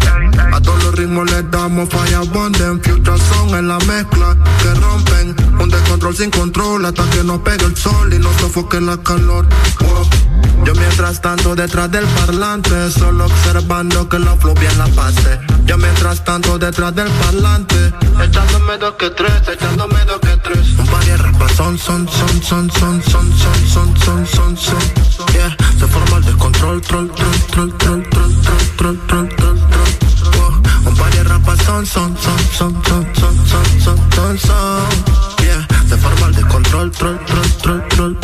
A 0.53 0.61
todos 0.61 0.85
los 0.85 0.95
ritmos 0.95 1.31
les 1.31 1.51
damos 1.51 1.89
fire 1.89 2.17
abonden. 2.17 2.83
Future 2.83 3.19
son 3.31 3.55
en 3.55 3.69
la 3.69 3.79
mezcla 3.79 4.37
que 4.61 4.75
rompen. 4.75 5.37
Un 5.61 5.71
descontrol 5.71 6.17
sin 6.17 6.31
control 6.31 6.85
hasta 6.85 7.09
que 7.11 7.23
nos 7.23 7.39
pegue 7.41 7.65
el 7.65 7.77
sol 7.77 8.13
y 8.13 8.19
nos 8.19 8.35
sofoque 8.37 8.81
la 8.81 8.97
calor. 8.99 9.47
Yo 10.65 10.75
mientras 10.75 11.21
tanto 11.21 11.55
detrás 11.55 11.91
del 11.91 12.07
parlante, 12.07 12.91
solo 12.91 13.27
observando 13.27 14.09
que 14.09 14.19
la 14.19 14.35
flow 14.37 14.55
bien 14.55 14.77
la 14.79 14.87
pase. 14.87 15.44
Yo 15.67 15.79
mientras 15.79 16.23
tanto 16.25 16.59
detrás 16.59 16.95
del 16.95 17.09
parlante, 17.09 17.93
echándome 18.23 18.77
dos 18.79 18.95
que 18.95 19.11
tres, 19.11 19.49
echándome 19.49 20.05
dos 20.05 20.21
que 20.21 20.37
tres. 20.39 20.79
Un 20.79 20.87
par 20.87 21.05
de 21.05 21.17
rapas 21.17 21.53
son, 21.53 21.79
son, 21.79 22.07
son, 22.09 22.43
son, 22.43 22.71
son, 22.71 23.03
son, 23.03 23.33
son, 23.39 23.67
son, 23.67 23.97
son, 23.97 24.27
son, 24.27 24.57
son. 24.57 24.79
Yeah, 25.33 25.57
se 25.79 25.87
forma 25.87 26.19
el 26.19 26.25
descontrol, 26.25 26.81
troll, 26.83 27.11
troll, 27.11 27.41
troll, 27.51 27.73
troll, 27.79 28.03
troll, 28.09 28.41
troll, 28.41 28.67
troll, 28.77 28.99
troll, 29.07 29.29
troll, 29.37 29.59
troll. 29.71 30.55
Un 30.87 30.95
par 30.95 31.11
de 31.11 31.23
rapas 31.25 31.59
son, 31.65 31.87
son, 31.87 32.17
son, 32.19 32.39
son, 32.53 32.83
son, 32.85 33.07
son, 33.15 33.47
son, 33.47 33.81
son, 33.81 33.97
son, 34.15 34.39
son. 34.39 35.45
Yeah, 35.45 35.67
se 35.89 35.97
forma 35.97 36.27
el 36.27 36.35
descontrol, 36.35 36.91
troll, 36.91 37.19
troll, 37.27 37.51
troll, 37.63 37.89
troll, 37.89 38.17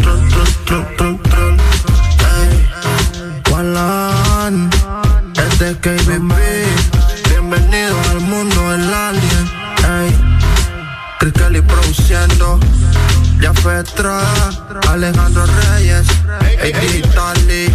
Alejandro 14.90 15.46
Reyes, 15.46 16.06
AD 16.38 17.14
Tali, 17.14 17.74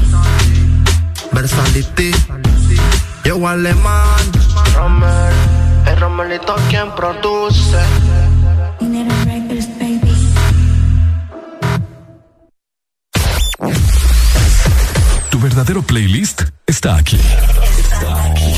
Versality, 1.31 2.11
yo 3.23 3.47
alemán, 3.47 4.31
Rommel, 4.75 5.33
es 5.87 5.99
Romelito 5.99 6.55
quien 6.69 6.93
produce. 6.93 7.79
Tu 15.31 15.39
verdadero 15.39 15.81
playlist 15.81 16.43
está 16.67 16.97
aquí. 16.97 17.19
Está 17.79 18.25
aquí. 18.25 18.53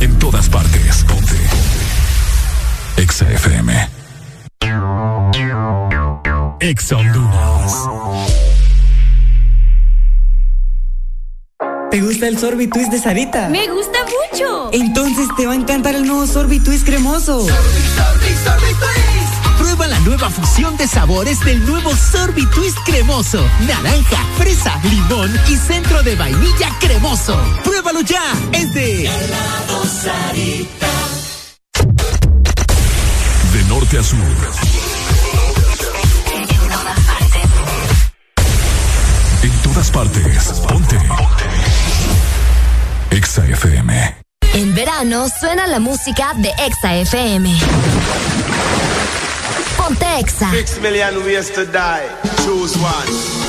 En 0.00 0.18
todas 0.18 0.48
partes. 0.48 1.04
Ponte. 1.04 1.36
Exa 2.96 3.30
FM. 3.30 4.04
Ex 6.66 6.92
Honduras. 6.92 7.74
¿Te 11.90 12.00
gusta 12.00 12.26
el 12.26 12.38
sorbitwist 12.38 12.90
de 12.90 12.98
Sarita? 12.98 13.50
Me 13.50 13.68
gusta 13.68 13.98
mucho. 14.04 14.70
Entonces 14.72 15.28
te 15.36 15.44
va 15.44 15.52
a 15.52 15.56
encantar 15.56 15.94
el 15.94 16.06
nuevo 16.06 16.26
sorbitwist 16.26 16.86
cremoso. 16.86 17.40
Sorbi, 17.40 17.52
sorbi, 17.52 18.34
sorbi 18.44 18.74
twist. 18.80 19.58
Prueba 19.58 19.88
la 19.88 19.98
nueva 20.00 20.30
fusión 20.30 20.74
de 20.78 20.88
sabores 20.88 21.38
del 21.40 21.66
nuevo 21.66 21.94
sorbitwist 21.94 22.78
cremoso. 22.86 23.46
Naranja, 23.66 24.24
fresa, 24.38 24.80
limón 24.84 25.38
y 25.50 25.56
centro 25.58 26.02
de 26.02 26.16
vainilla 26.16 26.70
cremoso. 26.80 27.38
Pruébalo 27.62 28.00
ya. 28.00 28.22
Es 28.52 28.72
de 28.72 29.02
Helado 29.02 29.84
Sarita. 29.84 30.88
De 33.52 33.64
norte 33.68 33.98
a 33.98 34.02
sur. 34.02 34.83
todas 39.74 39.90
partes. 39.90 40.62
Ponte. 40.68 40.96
Exa 43.10 43.44
FM. 43.44 44.16
En 44.54 44.74
verano 44.74 45.26
suena 45.28 45.66
la 45.66 45.80
música 45.80 46.32
de 46.36 46.50
Exa 46.64 46.94
FM. 46.94 47.58
Ponte 49.76 50.06
Exa. 50.20 50.50
Six 50.52 50.80
million 50.80 51.24
ways 51.24 51.52
to 51.52 51.64
die. 51.64 52.06
Choose 52.44 52.78
one. 52.78 53.43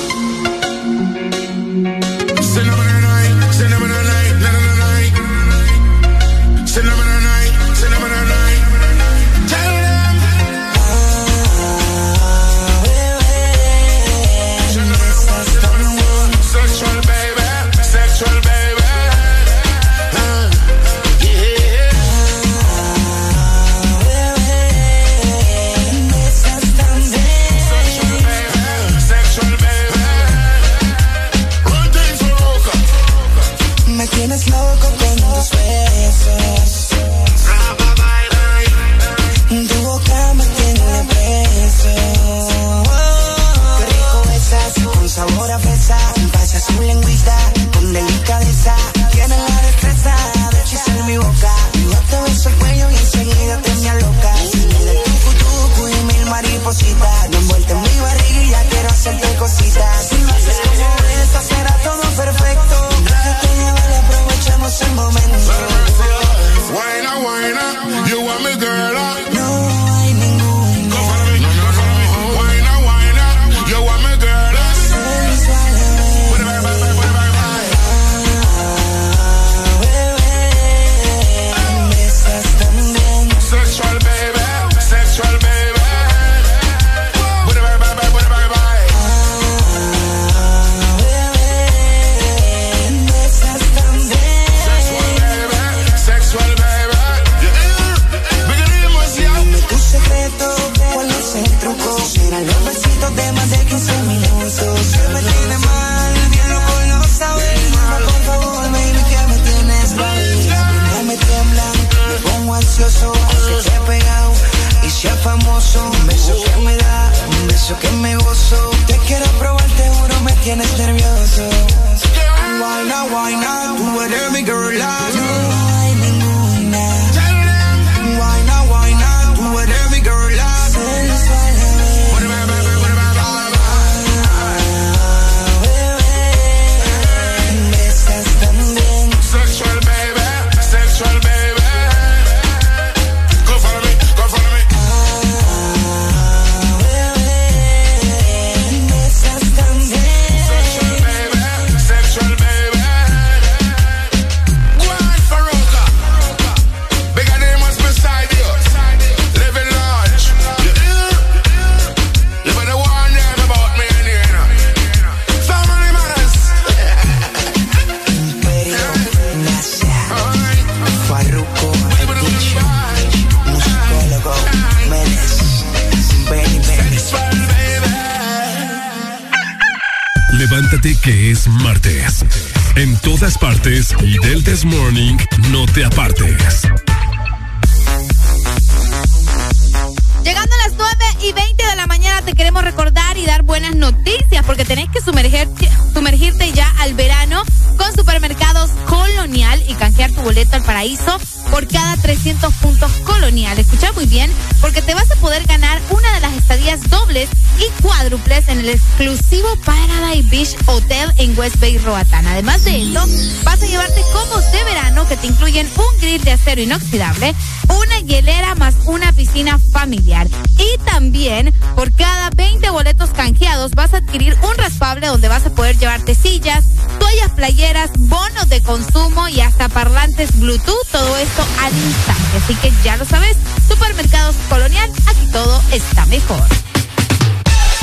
inoxidable, 216.59 217.33
una 217.69 217.99
hielera 217.99 218.55
más 218.55 218.75
una 218.85 219.11
piscina 219.13 219.59
familiar. 219.59 220.27
Y 220.57 220.77
también 220.85 221.53
por 221.75 221.93
cada 221.93 222.29
20 222.31 222.69
boletos 222.69 223.11
canjeados 223.11 223.71
vas 223.71 223.93
a 223.93 223.97
adquirir 223.97 224.37
un 224.41 224.55
raspable 224.57 225.07
donde 225.07 225.27
vas 225.27 225.45
a 225.45 225.49
poder 225.49 225.77
llevarte 225.77 226.15
sillas, 226.15 226.65
toallas 226.99 227.31
playeras, 227.31 227.91
bonos 227.97 228.49
de 228.49 228.61
consumo 228.61 229.27
y 229.27 229.41
hasta 229.41 229.69
parlantes 229.69 230.37
Bluetooth, 230.39 230.87
todo 230.91 231.17
esto 231.17 231.45
al 231.61 231.73
instante. 231.73 232.37
Así 232.43 232.55
que 232.55 232.71
ya 232.83 232.97
lo 232.97 233.05
sabes, 233.05 233.37
Supermercados 233.67 234.35
Colonial, 234.49 234.89
aquí 235.07 235.31
todo 235.31 235.61
está 235.71 236.05
mejor. 236.07 236.43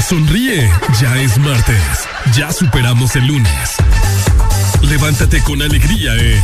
Sonríe, 0.09 0.70
ya 1.01 1.17
es 1.17 1.39
martes, 1.39 1.83
ya 2.34 2.52
superamos 2.52 3.17
el 3.17 3.26
lunes. 3.26 3.76
Levántate 4.83 5.42
con 5.42 5.62
alegría 5.62 6.15
en 6.15 6.42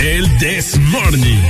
El 0.00 0.38
This 0.38 0.78
Morning. 0.78 1.42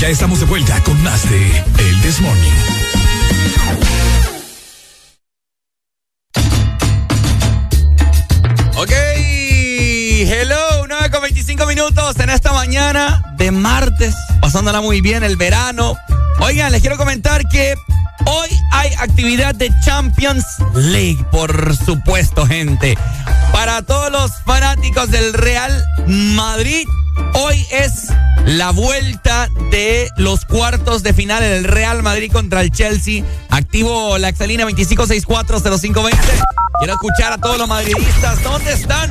Ya 0.00 0.08
estamos 0.08 0.40
de 0.40 0.46
vuelta 0.46 0.82
con 0.82 1.02
más 1.02 1.28
de 1.30 1.64
El 1.78 2.00
This. 2.02 2.20
9 11.56 11.58
con 11.58 11.66
25 11.66 11.66
minutos 11.66 12.18
en 12.20 12.30
esta 12.30 12.52
mañana 12.52 13.22
de 13.36 13.50
martes, 13.50 14.14
pasándola 14.40 14.80
muy 14.80 15.00
bien 15.00 15.22
el 15.22 15.36
verano. 15.36 15.96
Oigan, 16.40 16.72
les 16.72 16.80
quiero 16.80 16.96
comentar 16.96 17.46
que 17.48 17.74
hoy 18.26 18.48
hay 18.72 18.92
actividad 18.94 19.54
de 19.54 19.70
Champions 19.84 20.44
League, 20.74 21.24
por 21.30 21.76
supuesto, 21.76 22.46
gente. 22.46 22.96
Para 23.52 23.82
todos 23.82 24.10
los 24.10 24.32
fanáticos 24.44 25.10
del 25.10 25.32
Real 25.32 25.84
Madrid, 26.06 26.86
hoy 27.34 27.66
es 27.70 28.08
la 28.44 28.70
vuelta 28.70 29.48
de 29.70 30.10
los 30.16 30.44
cuartos 30.44 31.02
de 31.02 31.12
final 31.12 31.42
del 31.42 31.64
Real 31.64 32.02
Madrid 32.02 32.30
contra 32.32 32.60
el 32.60 32.70
Chelsea. 32.70 33.24
Activo 33.50 34.18
la 34.18 34.28
Excelina 34.28 34.64
25640520. 34.64 36.18
Quiero 36.78 36.92
escuchar 36.92 37.32
a 37.32 37.38
todos 37.38 37.58
los 37.58 37.68
madridistas. 37.68 38.42
¿Dónde 38.42 38.72
están? 38.72 39.10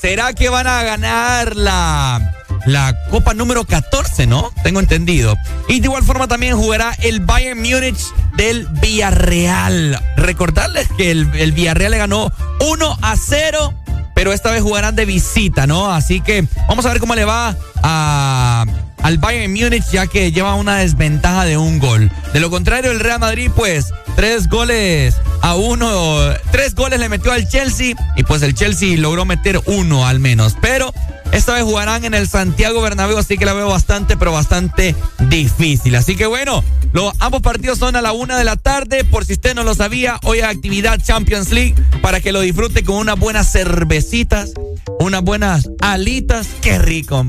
¿Será 0.00 0.32
que 0.32 0.48
van 0.48 0.66
a 0.66 0.82
ganar 0.82 1.56
la, 1.56 2.34
la 2.66 2.94
Copa 3.10 3.34
número 3.34 3.64
14, 3.64 4.26
no? 4.26 4.52
Tengo 4.62 4.80
entendido. 4.80 5.36
Y 5.68 5.80
de 5.80 5.86
igual 5.86 6.02
forma 6.02 6.28
también 6.28 6.56
jugará 6.56 6.94
el 7.02 7.20
Bayern 7.20 7.58
Múnich 7.58 8.00
del 8.36 8.66
Villarreal. 8.68 10.00
Recordarles 10.16 10.88
que 10.96 11.10
el, 11.10 11.30
el 11.34 11.52
Villarreal 11.52 11.92
le 11.92 11.98
ganó 11.98 12.32
1 12.60 12.98
a 13.02 13.16
0 13.16 13.74
pero 14.16 14.32
esta 14.32 14.50
vez 14.50 14.62
jugarán 14.62 14.96
de 14.96 15.04
visita, 15.04 15.66
¿no? 15.66 15.92
Así 15.92 16.22
que 16.22 16.48
vamos 16.68 16.86
a 16.86 16.88
ver 16.88 17.00
cómo 17.00 17.14
le 17.14 17.26
va 17.26 17.54
a, 17.82 18.64
al 19.02 19.18
Bayern 19.18 19.52
Múnich, 19.52 19.84
ya 19.92 20.06
que 20.06 20.32
lleva 20.32 20.54
una 20.54 20.76
desventaja 20.76 21.44
de 21.44 21.58
un 21.58 21.78
gol. 21.78 22.10
De 22.32 22.40
lo 22.40 22.48
contrario, 22.48 22.92
el 22.92 23.00
Real 23.00 23.20
Madrid, 23.20 23.50
pues, 23.54 23.92
tres 24.16 24.48
goles 24.48 25.14
a 25.42 25.54
uno, 25.54 26.18
tres 26.50 26.74
goles 26.74 26.98
le 26.98 27.08
metió 27.08 27.30
al 27.30 27.46
Chelsea 27.46 27.94
y 28.16 28.24
pues 28.24 28.42
el 28.42 28.54
Chelsea 28.54 28.98
logró 28.98 29.24
meter 29.24 29.60
uno 29.66 30.06
al 30.06 30.18
menos. 30.18 30.56
Pero 30.60 30.92
esta 31.32 31.54
vez 31.54 31.64
jugarán 31.64 32.04
en 32.04 32.14
el 32.14 32.28
Santiago 32.28 32.80
Bernabéu, 32.80 33.18
así 33.18 33.36
que 33.36 33.44
la 33.44 33.52
veo 33.52 33.68
bastante, 33.68 34.16
pero 34.16 34.32
bastante 34.32 34.94
difícil. 35.28 35.94
Así 35.94 36.16
que 36.16 36.26
bueno, 36.26 36.64
los, 36.92 37.12
ambos 37.20 37.42
partidos 37.42 37.78
son 37.78 37.96
a 37.96 38.02
la 38.02 38.12
una 38.12 38.38
de 38.38 38.44
la 38.44 38.56
tarde. 38.56 39.04
Por 39.04 39.24
si 39.24 39.34
usted 39.34 39.54
no 39.54 39.64
lo 39.64 39.74
sabía, 39.74 40.18
hoy 40.24 40.40
actividad 40.40 40.98
Champions 41.02 41.50
League 41.50 41.74
para 42.02 42.20
que 42.20 42.32
lo 42.32 42.40
disfrute 42.40 42.84
con 42.84 42.96
unas 42.96 43.18
buenas 43.18 43.50
cervecitas, 43.50 44.52
unas 44.98 45.22
buenas 45.22 45.68
alitas. 45.80 46.48
Qué 46.62 46.78
rico. 46.78 47.26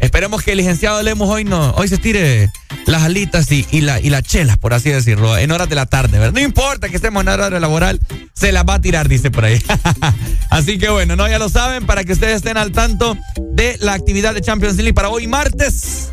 Esperemos 0.00 0.42
que 0.42 0.52
el 0.52 0.58
licenciado 0.58 1.02
Lemos 1.02 1.28
hoy 1.28 1.44
no, 1.44 1.72
hoy 1.72 1.88
se 1.88 1.98
tire 1.98 2.50
las 2.86 3.02
alitas 3.02 3.50
y, 3.50 3.66
y, 3.70 3.80
la, 3.80 4.00
y 4.00 4.10
las 4.10 4.22
chelas, 4.22 4.56
por 4.56 4.72
así 4.72 4.90
decirlo, 4.90 5.36
en 5.36 5.50
horas 5.50 5.68
de 5.68 5.74
la 5.74 5.86
tarde, 5.86 6.18
¿verdad? 6.18 6.32
No 6.32 6.40
importa 6.40 6.88
que 6.88 6.96
estemos 6.96 7.22
en 7.22 7.28
horario 7.28 7.58
laboral, 7.58 8.00
se 8.32 8.52
las 8.52 8.64
va 8.64 8.74
a 8.74 8.80
tirar, 8.80 9.08
dice 9.08 9.30
por 9.30 9.44
ahí. 9.44 9.60
así 10.50 10.78
que 10.78 10.88
bueno, 10.88 11.16
no, 11.16 11.28
ya 11.28 11.38
lo 11.38 11.48
saben, 11.48 11.84
para 11.84 12.04
que 12.04 12.12
ustedes 12.12 12.36
estén 12.36 12.56
al 12.56 12.70
tanto 12.70 13.16
de 13.36 13.76
la 13.80 13.94
actividad 13.94 14.34
de 14.34 14.40
Champions 14.40 14.76
League 14.76 14.94
para 14.94 15.08
hoy 15.08 15.26
martes 15.26 16.10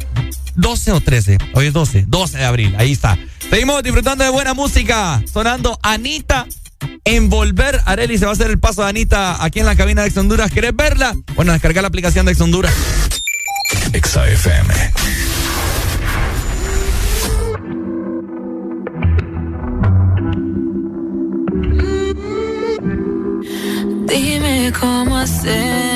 12 0.56 0.92
o 0.94 1.02
13, 1.02 1.38
hoy 1.54 1.68
es 1.68 1.74
12, 1.74 2.06
12 2.08 2.38
de 2.38 2.46
abril, 2.46 2.76
ahí 2.78 2.92
está. 2.92 3.18
Seguimos 3.50 3.84
disfrutando 3.84 4.24
de 4.24 4.30
buena 4.30 4.54
música, 4.54 5.22
sonando 5.32 5.78
Anita. 5.82 6.48
Envolver, 7.04 7.80
Areli 7.86 8.18
se 8.18 8.26
va 8.26 8.32
a 8.32 8.34
hacer 8.34 8.50
el 8.50 8.60
paso 8.60 8.82
de 8.82 8.90
Anita 8.90 9.44
aquí 9.44 9.60
en 9.60 9.66
la 9.66 9.76
cabina 9.76 10.02
de 10.02 10.08
Ex 10.08 10.18
Honduras. 10.18 10.52
¿Querés 10.52 10.76
verla? 10.76 11.16
Bueno, 11.36 11.52
descargar 11.52 11.84
la 11.84 11.88
aplicación 11.90 12.26
de 12.26 12.32
Ex 12.32 12.42
Honduras. 12.42 12.74
Exa 13.94 14.28
FM. 14.28 14.74
Dime 24.08 24.74
cómo 24.80 25.18
hacemos 25.18 25.95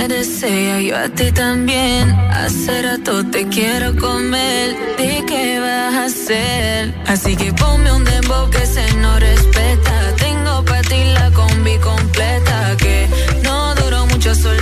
me 0.00 0.08
desea, 0.08 0.80
yo 0.80 0.96
a 0.96 1.08
ti 1.08 1.30
también. 1.32 2.10
Hace 2.42 2.82
rato 2.82 3.24
te 3.30 3.46
quiero 3.48 3.94
comer. 3.96 4.76
¿Y 4.98 5.22
qué 5.26 5.60
vas 5.60 5.94
a 5.94 6.04
hacer? 6.04 6.94
Así 7.06 7.36
que 7.36 7.52
ponme 7.52 7.92
un 7.92 8.04
dembow 8.04 8.48
que 8.50 8.64
se 8.66 8.84
no 8.94 9.18
respeta. 9.18 9.94
Tengo 10.16 10.64
para 10.64 10.82
ti 10.82 11.00
la 11.18 11.30
combi 11.32 11.76
completa 11.78 12.76
que 12.78 13.08
no 13.42 13.74
duró 13.74 14.06
mucho 14.06 14.34
solo 14.34 14.59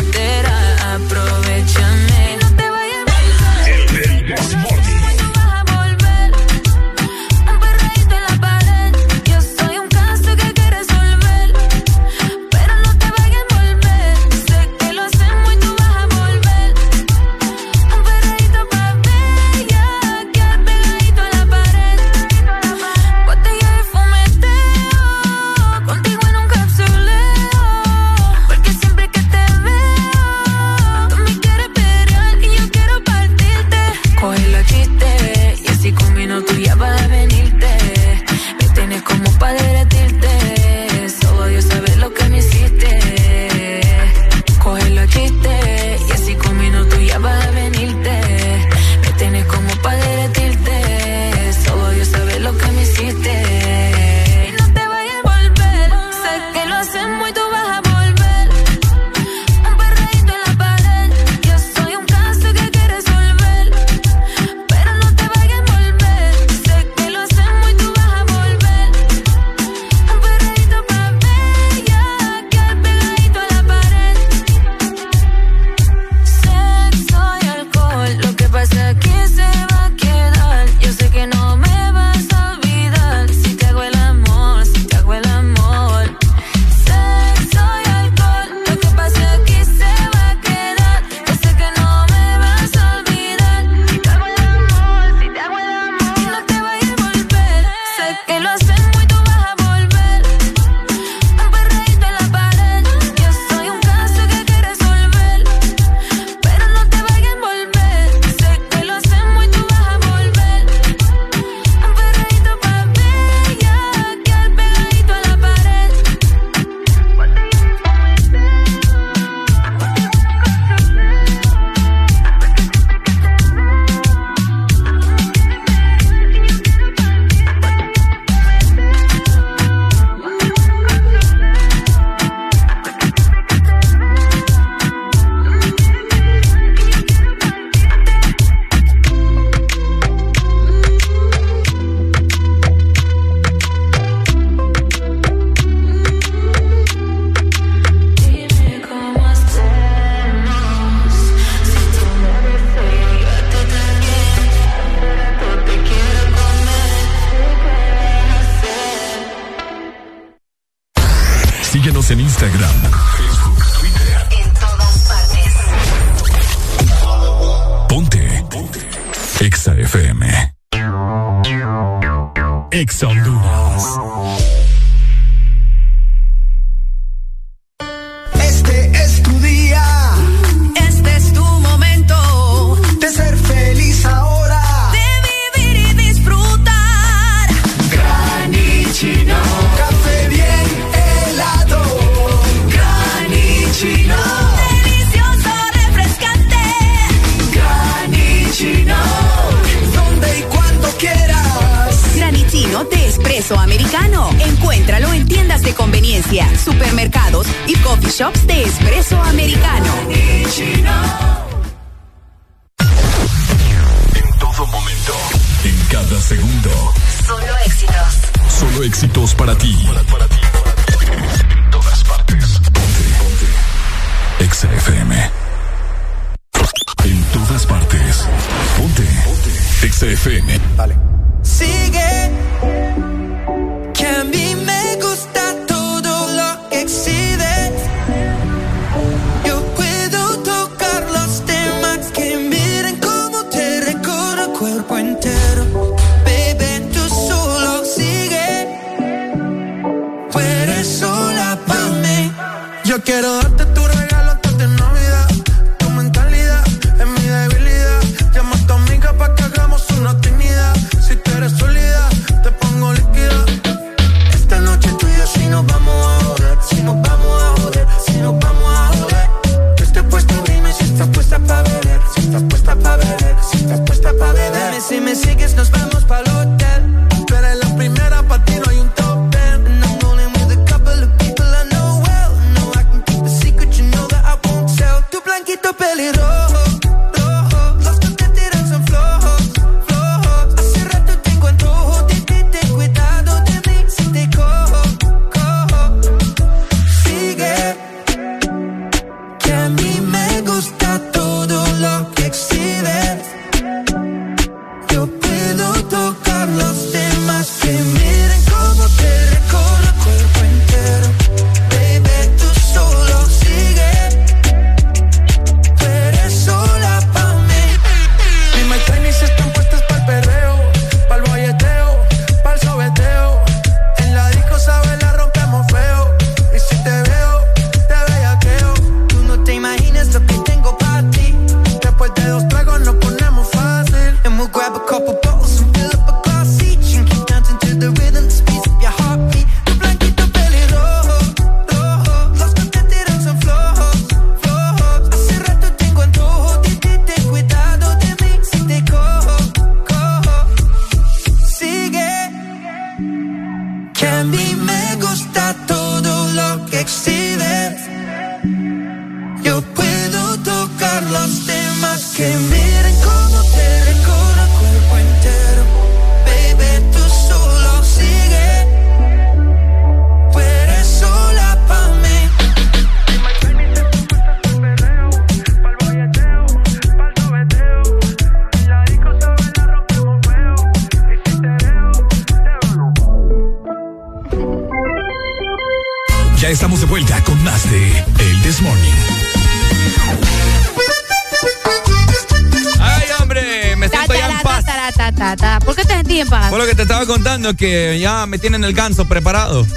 que 397.54 397.98
ya 398.00 398.26
me 398.26 398.38
tienen 398.38 398.64
el 398.64 398.72
ganso 398.74 399.06
preparado. 399.06 399.66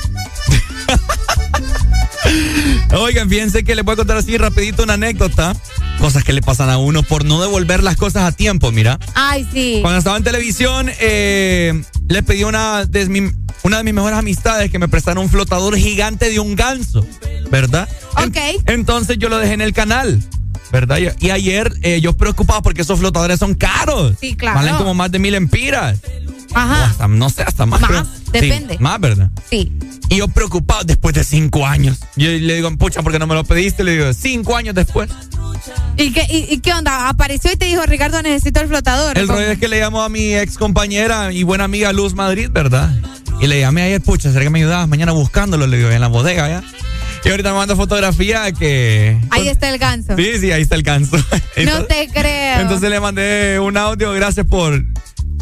Oigan, 2.98 3.30
fíjense 3.30 3.64
que 3.64 3.76
les 3.76 3.84
voy 3.86 3.94
a 3.94 3.96
contar 3.98 4.18
así 4.18 4.38
rapidito 4.38 4.84
una 4.84 4.94
anécdota. 4.94 5.56
Cosas 6.00 6.24
que 6.24 6.34
le 6.34 6.42
pasan 6.42 6.70
a 6.70 6.78
uno 6.78 7.04
por 7.04 7.26
no 7.26 7.42
devolver 7.42 7.84
las 7.84 7.96
cosas 7.96 8.24
a 8.24 8.32
tiempo, 8.32 8.72
mira. 8.72 9.00
Ay, 9.14 9.48
sí. 9.54 9.80
Cuando 9.82 10.00
estaba 10.00 10.18
en 10.18 10.24
televisión, 10.24 10.90
eh, 11.00 11.80
le 12.10 12.24
pedí 12.24 12.42
a 12.42 12.48
una 12.48 12.86
de, 12.86 13.06
mi- 13.08 13.32
una 13.64 13.78
de 13.78 13.84
mis 13.84 13.94
mejores 13.94 14.18
amistades 14.18 14.72
que 14.72 14.80
me 14.80 14.88
prestara 14.88 15.20
un 15.20 15.30
flotador 15.30 15.76
gigante 15.78 16.30
de 16.30 16.40
un 16.40 16.56
ganso, 16.56 17.06
¿verdad? 17.52 17.88
Ok. 18.18 18.38
Entonces 18.66 19.18
yo 19.20 19.30
lo 19.30 19.38
dejé 19.38 19.54
en 19.54 19.62
el 19.62 19.74
canal, 19.74 20.22
¿verdad? 20.72 20.98
Y, 21.20 21.26
y 21.28 21.30
ayer 21.30 21.72
eh, 21.84 22.02
yo 22.02 22.14
preocupado 22.14 22.62
porque 22.64 22.82
esos 22.82 22.98
flotadores 23.00 23.38
son 23.40 23.54
caros. 23.54 24.16
Sí, 24.20 24.36
claro. 24.36 24.58
Valen 24.60 24.76
como 24.76 24.94
más 24.96 25.12
de 25.12 25.20
mil 25.20 25.36
empiras. 25.36 26.00
Ajá. 26.54 26.86
hasta, 26.86 27.08
no 27.08 27.30
sé, 27.30 27.44
hasta 27.44 27.66
más. 27.66 27.82
Más, 27.82 27.90
creo. 27.90 28.08
depende. 28.32 28.78
Sí, 28.78 28.84
más, 28.84 29.00
¿verdad? 29.00 29.30
Sí. 29.50 29.72
Y 30.10 30.18
yo 30.18 30.28
preocupado 30.28 30.84
después 30.84 31.16
de 31.16 31.24
cinco 31.24 31.66
años. 31.66 32.00
Yo 32.16 32.30
le 32.30 32.56
digo, 32.56 32.70
pucha, 32.78 33.02
¿por 33.02 33.12
qué 33.12 33.20
no 33.20 33.28
me 33.28 33.36
lo 33.36 33.44
pediste? 33.44 33.84
Le 33.84 33.94
digo, 33.94 34.14
cinco 34.14 34.56
años 34.56 34.76
después. 34.76 35.10
¿Y 35.98 36.12
qué, 36.12 36.26
y, 36.30 36.54
y 36.54 36.60
qué 36.60 36.74
onda? 36.74 37.10
Apareció 37.10 37.52
y 37.52 37.56
te 37.56 37.66
dijo, 37.66 37.84
Ricardo, 37.86 38.22
necesito 38.22 38.60
el 38.62 38.68
flotador. 38.68 39.18
El 39.18 39.28
rollo 39.28 39.52
es 39.52 39.60
que 39.60 39.68
le 39.68 39.80
llamó 39.80 40.02
a 40.02 40.10
mi 40.10 40.36
ex 40.36 40.58
compañera 40.58 41.32
y 41.32 41.44
buena 41.44 41.66
amiga 41.66 41.94
Luz 41.94 42.16
Madrid, 42.16 42.50
¿verdad? 42.52 42.92
Y 43.40 43.48
le 43.48 43.60
llamé 43.60 43.84
ayer, 43.84 44.02
pucha, 44.02 44.32
¿será 44.32 44.44
que 44.44 44.50
me 44.50 44.60
ayudabas 44.60 44.88
mañana 44.88 45.12
buscándolo? 45.12 45.68
Le 45.68 45.78
digo, 45.78 45.90
en 45.90 46.02
la 46.02 46.08
bodega, 46.08 46.48
¿ya? 46.50 46.64
Y 47.24 47.30
ahorita 47.30 47.52
me 47.52 47.58
manda 47.58 47.76
fotografía 47.76 48.52
que... 48.52 49.20
Ahí 49.30 49.48
está 49.48 49.70
el 49.70 49.78
ganso. 49.78 50.16
Sí, 50.16 50.40
sí, 50.40 50.52
ahí 50.52 50.64
está 50.64 50.76
el 50.76 50.84
ganso. 50.84 51.18
No 51.66 51.86
te 51.86 52.08
creo. 52.12 52.62
Entonces 52.62 52.90
le 52.90 53.00
mandé 53.00 53.60
un 53.60 53.78
audio, 53.78 54.12
gracias 54.14 54.46
por 54.48 54.84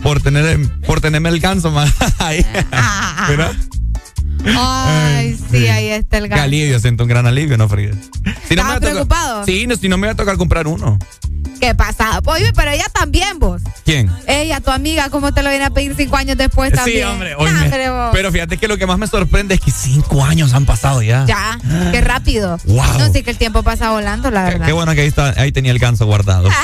por 0.02 0.22
tener 0.22 0.60
por 0.86 1.02
tenerme 1.02 1.30
el 1.30 1.40
ganso 1.40 1.72
más. 1.72 1.92
Ahí. 2.19 2.45
Ah, 2.72 3.26
¿Verdad? 3.30 3.53
Ay, 4.45 5.38
sí, 5.52 5.68
ahí 5.68 5.90
está 5.90 6.18
el 6.18 6.24
Qué 6.24 6.30
ganso. 6.30 6.44
alivio, 6.45 6.80
siento 6.80 7.03
un 7.03 7.10
gran 7.10 7.28
alivio, 7.28 7.58
¿no, 7.58 7.68
Frida? 7.68 7.92
Si 8.48 8.56
no 8.56 8.61
¿Estabas 8.61 8.74
me 8.76 8.80
tocar- 8.80 8.92
preocupado? 8.92 9.45
Sí, 9.45 9.68
no, 9.68 9.76
si 9.76 9.90
no 9.90 9.98
me 9.98 10.08
va 10.08 10.14
a 10.14 10.16
tocar 10.16 10.38
comprar 10.38 10.66
uno. 10.66 10.98
¿Qué 11.60 11.76
pasa? 11.76 12.22
Pues, 12.24 12.42
Oye, 12.42 12.53
pero 12.56 12.72
ella 12.72 12.86
también, 12.94 13.38
vos. 13.38 13.61
¿Quién? 13.84 14.10
Ella, 14.28 14.61
tu 14.61 14.72
amiga, 14.72 15.10
¿cómo 15.10 15.34
te 15.34 15.44
lo 15.44 15.50
viene 15.50 15.66
a 15.66 15.69
pedir 15.72 15.94
cinco 15.98 16.16
años 16.16 16.38
después 16.38 16.72
también? 16.72 17.00
Sí, 17.00 17.03
hombre. 17.03 17.34
Ah, 17.34 17.64
hombre, 17.66 17.90
vos. 17.90 18.10
pero 18.14 18.32
fíjate 18.32 18.56
que 18.58 18.69
lo 18.69 18.78
que 18.78 18.88
más 18.88 18.98
me 18.98 19.08
sorprende 19.08 19.56
es 19.56 19.60
que 19.61 19.72
cinco 19.72 20.24
años 20.24 20.53
han 20.53 20.66
pasado 20.66 21.02
ya. 21.02 21.26
Ya, 21.26 21.60
qué 21.92 22.00
rápido. 22.00 22.58
Wow. 22.64 22.98
No 22.98 23.11
sé 23.11 23.24
que 23.24 23.32
el 23.32 23.38
tiempo 23.38 23.61
pasa 23.61 23.92
volando, 23.92 24.32
la 24.32 24.44
verdad. 24.45 24.66
Qué 24.68 24.72
bueno 24.72 24.94
que 24.95 25.02
ahí, 25.02 25.08
está, 25.10 25.34
ahí 25.36 25.52
tenía 25.52 25.74
el 25.74 25.80
ganso 25.80 26.06
guardado. 26.06 26.48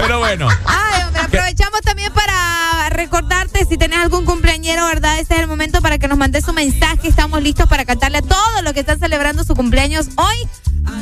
pero 0.00 0.18
bueno. 0.18 0.48
Ay, 0.64 1.02
hombre, 1.06 1.20
aprovechamos 1.20 1.80
también 1.82 2.12
para 2.12 2.88
recordarte 2.90 3.64
si 3.66 3.76
tenés 3.76 3.98
algún 3.98 4.24
cumpleañero, 4.24 4.86
¿verdad? 4.86 5.18
Este 5.18 5.34
es 5.34 5.40
el 5.40 5.46
momento 5.46 5.80
para 5.80 5.98
que 5.98 6.08
nos 6.08 6.18
mandes 6.18 6.46
un 6.48 6.54
mensaje. 6.54 7.08
Estamos 7.08 7.42
listos 7.42 7.68
para 7.68 7.84
cantarle 7.84 8.18
a 8.18 8.22
todos 8.22 8.62
los 8.62 8.72
que 8.72 8.80
están 8.80 8.98
celebrando 8.98 9.44
su 9.44 9.54
cumpleaños 9.54 10.08
hoy, 10.16 10.36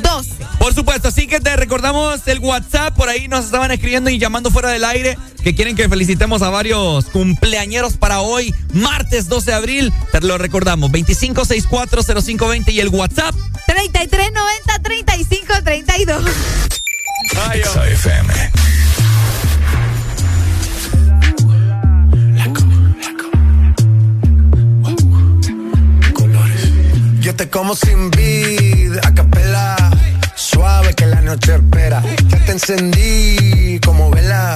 12. 0.03 0.45
Por 0.59 0.73
supuesto, 0.73 1.07
así 1.07 1.27
que 1.27 1.39
te 1.39 1.55
recordamos 1.55 2.27
el 2.27 2.39
WhatsApp, 2.39 2.95
por 2.95 3.09
ahí 3.09 3.27
nos 3.27 3.45
estaban 3.45 3.71
escribiendo 3.71 4.09
y 4.09 4.19
llamando 4.19 4.51
fuera 4.51 4.69
del 4.69 4.83
aire 4.83 5.17
que 5.43 5.55
quieren 5.55 5.75
que 5.75 5.87
felicitemos 5.87 6.41
a 6.41 6.49
varios 6.49 7.05
cumpleañeros 7.05 7.97
para 7.97 8.19
hoy, 8.19 8.53
martes 8.73 9.29
12 9.29 9.51
de 9.51 9.57
abril. 9.57 9.93
Te 10.11 10.19
lo 10.21 10.37
recordamos, 10.37 10.91
25640520 10.91 12.73
y 12.73 12.79
el 12.81 12.89
WhatsApp. 12.89 13.33
3390 13.67 14.79
3532. 14.83 16.88
Exa 17.53 17.87
FM. 17.87 18.33
Yo 27.19 27.35
te 27.35 27.49
como 27.49 27.75
sin 27.75 28.09
vid, 28.11 28.97
a 29.03 29.13
capela. 29.13 29.75
Suave 30.35 30.93
que 30.93 31.05
la 31.05 31.21
noche 31.21 31.55
espera. 31.55 32.01
Ya 32.29 32.45
te 32.45 32.51
encendí 32.53 33.79
como 33.83 34.09
vela. 34.09 34.55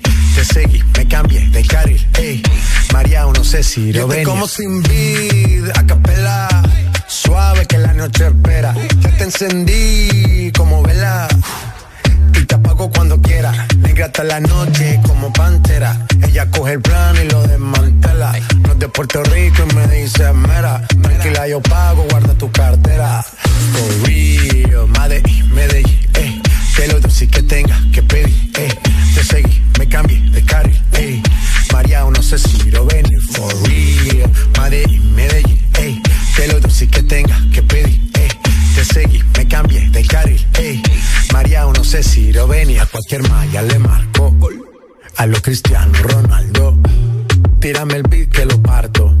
Te 0.41 0.53
seguí, 0.55 0.83
me 0.97 1.07
cambié 1.07 1.39
de 1.49 1.63
carril, 1.63 2.07
eh. 2.17 2.41
María, 2.91 3.25
no 3.25 3.43
sé 3.43 3.61
si 3.61 3.93
lo 3.93 4.07
venir. 4.07 4.25
como 4.25 4.47
sin 4.47 4.81
vid, 4.81 5.69
a 5.75 5.85
capela. 5.85 6.47
Suave 7.07 7.67
que 7.67 7.77
la 7.77 7.93
noche 7.93 8.25
espera. 8.25 8.73
Ya 9.01 9.17
te 9.17 9.23
encendí 9.25 10.51
como 10.57 10.81
vela. 10.81 11.27
Y 12.33 12.43
te 12.43 12.55
apago 12.55 12.89
cuando 12.89 13.21
quiera. 13.21 13.67
Negra 13.77 14.07
hasta 14.07 14.23
la 14.23 14.39
noche 14.39 14.99
como 15.05 15.31
pantera. 15.31 16.07
Ella 16.27 16.49
coge 16.49 16.73
el 16.73 16.81
plano 16.81 17.21
y 17.21 17.29
lo 17.29 17.43
desmantela. 17.43 18.33
No 18.63 18.71
es 18.71 18.79
de 18.79 18.89
Puerto 18.89 19.21
Rico 19.21 19.63
y 19.69 19.75
me 19.75 19.87
dice 19.89 20.33
mera. 20.33 20.81
Tranquila, 20.87 21.47
yo 21.47 21.61
pago, 21.61 22.03
guarda 22.09 22.33
tu 22.33 22.51
cartera. 22.51 23.23
For 23.23 24.07
real, 24.07 24.87
Medellín, 24.87 25.53
Medellín, 25.53 26.09
eh. 26.15 26.40
Que 26.75 26.87
lo 26.87 26.99
dulce 26.99 27.27
que 27.27 27.43
tenga 27.43 27.79
que 27.93 28.01
pedir, 28.01 28.51
eh. 28.57 28.69
Te 29.13 29.23
seguí, 29.23 29.61
me 29.77 29.87
cambié 29.87 30.19
de 30.31 30.43
carril, 30.43 30.81
eh. 30.93 31.21
María, 31.71 32.03
no 32.03 32.21
sé 32.23 32.37
si 32.37 32.71
lo 32.71 32.85
venir. 32.85 33.19
For 33.31 33.53
real, 33.63 34.31
Medellín, 34.59 35.15
Medellín, 35.15 35.59
eh. 35.79 36.01
Que 36.35 36.47
lo 36.47 36.59
dulce 36.59 36.87
que 36.87 37.03
tenga 37.03 37.39
que 37.53 37.61
pedir, 37.61 37.99
eh. 38.15 38.29
Te 38.75 38.85
seguí, 38.85 39.21
me 39.37 39.47
cambié 39.47 39.89
de 39.89 40.05
carril, 40.05 40.47
ey. 40.59 40.81
María, 41.33 41.65
no 41.65 41.83
sé 41.83 42.03
si 42.03 42.31
lo 42.31 42.47
venía, 42.47 42.83
a 42.83 42.85
cualquier 42.85 43.27
malla 43.29 43.61
le 43.61 43.79
marco. 43.79 44.35
A 45.17 45.25
lo 45.27 45.41
Cristiano 45.41 45.93
Ronaldo, 46.01 46.77
tírame 47.59 47.95
el 47.95 48.03
beat 48.03 48.29
que 48.29 48.45
lo 48.45 48.61
parto. 48.61 49.20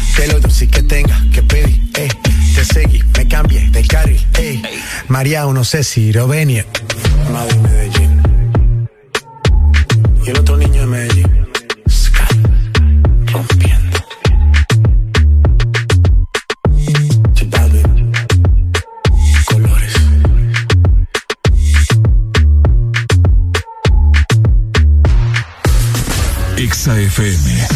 Que 0.15 0.27
lo 0.27 0.39
dulce 0.39 0.67
que 0.67 0.83
tenga 0.83 1.19
que 1.33 1.41
pedir, 1.43 1.81
eh. 1.95 2.07
Te 2.55 2.65
seguí, 2.65 3.01
me 3.17 3.27
cambié 3.27 3.69
de 3.69 3.85
carril, 3.87 4.25
eh. 4.37 4.61
María, 5.07 5.45
no 5.45 5.63
sé 5.63 5.83
si 5.83 6.11
lo 6.11 6.27
venir. 6.27 6.65
Madrid, 7.31 7.57
Medellín. 7.57 8.21
Y 10.25 10.29
el 10.29 10.39
otro 10.39 10.57
niño 10.57 10.81
de 10.81 10.87
Medellín. 10.87 11.47
Sky, 11.89 12.41
rompiendo. 13.31 13.97
Balvin, 17.49 18.11
colores. 19.45 19.93
Exa 26.57 26.99
FM. 26.99 27.67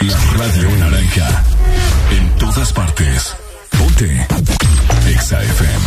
La 0.00 0.18
radio 0.38 0.76
naranja. 0.78 1.59
Todas 2.52 2.72
partes. 2.72 3.36
Ponte. 3.78 4.26
Exa 5.08 5.40
FM. 5.40 5.86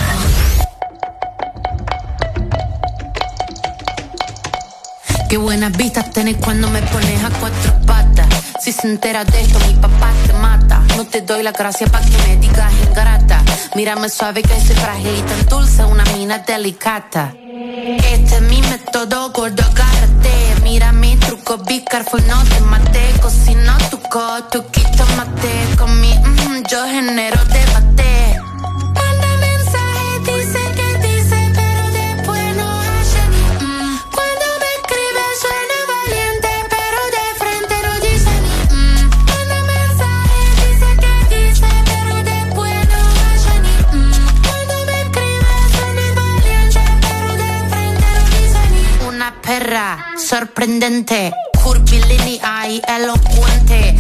Qué 5.30 5.38
buenas 5.38 5.76
vistas 5.76 6.10
tenés 6.12 6.38
cuando 6.38 6.70
me 6.70 6.82
pones 6.84 7.22
a 7.22 7.30
cuatro 7.32 7.74
patas. 7.86 8.28
Si 8.62 8.72
se 8.72 8.88
entera 8.88 9.26
de 9.26 9.42
esto, 9.42 9.60
mi 9.68 9.74
papá 9.76 10.12
te 10.26 10.32
mata. 10.34 10.82
No 10.96 11.06
te 11.06 11.20
doy 11.22 11.44
la 11.44 11.52
gracia 11.52 11.86
pa' 11.88 12.00
que 12.00 12.18
me 12.30 12.38
digas 12.38 12.72
ingrata. 12.88 13.44
Mírame 13.76 14.08
suave 14.08 14.42
que 14.42 14.58
soy 14.62 14.76
frágil 14.76 15.18
y 15.18 15.22
tan 15.22 15.46
dulce, 15.48 15.84
una 15.84 16.06
mina 16.16 16.38
delicata. 16.40 17.34
Este 17.36 18.36
es 18.36 18.42
mi 18.42 18.62
método, 18.62 19.32
gordo, 19.32 19.64
agárrate. 19.64 20.34
Mira 20.64 20.94
mi 20.94 21.18
truco, 21.18 21.58
be 21.58 21.84
no 22.28 22.44
te 22.44 22.62
mate. 22.62 23.14
Cocino 23.22 23.78
tu 23.90 24.00
co, 24.10 24.44
tu 24.52 24.66
quito 24.72 25.06
mate. 25.18 25.76
Con 25.78 26.00
mi, 26.00 26.14
mm, 26.14 26.43
yo 26.70 26.86
genero 26.88 27.44
debate. 27.46 28.40
Manda 28.94 29.38
mensaje, 29.38 30.20
dice 30.20 30.60
que 30.76 30.98
dice, 31.08 31.52
pero 31.56 31.84
después 31.92 32.56
no 32.56 32.70
hace 32.82 33.22
mm. 33.60 34.00
Cuando 34.12 34.46
me 34.62 34.70
escribe 34.78 35.24
suena 35.42 35.78
valiente, 35.94 36.50
pero 36.70 37.00
de 37.16 37.26
frente 37.40 37.76
no 37.86 37.94
dice 38.08 38.34
mm. 38.70 39.04
Manda 39.30 39.60
mensaje, 39.74 40.38
dice 40.62 40.90
que 41.02 41.36
dice, 41.36 41.68
pero 41.86 42.16
después 42.24 42.74
no 42.94 43.02
hace 43.24 43.54
mm. 43.98 44.14
Cuando 44.48 44.76
me 44.86 45.02
escribe 45.02 45.54
suena 45.76 46.06
valiente, 46.22 46.82
pero 47.02 47.30
de 47.44 47.52
frente 47.72 48.08
no 48.16 48.24
dice 48.38 49.08
Una 49.08 49.30
perra 49.42 50.06
sorprendente, 50.18 51.34
curvilínea 51.64 52.68
y 52.70 52.82
elocuente, 52.88 53.96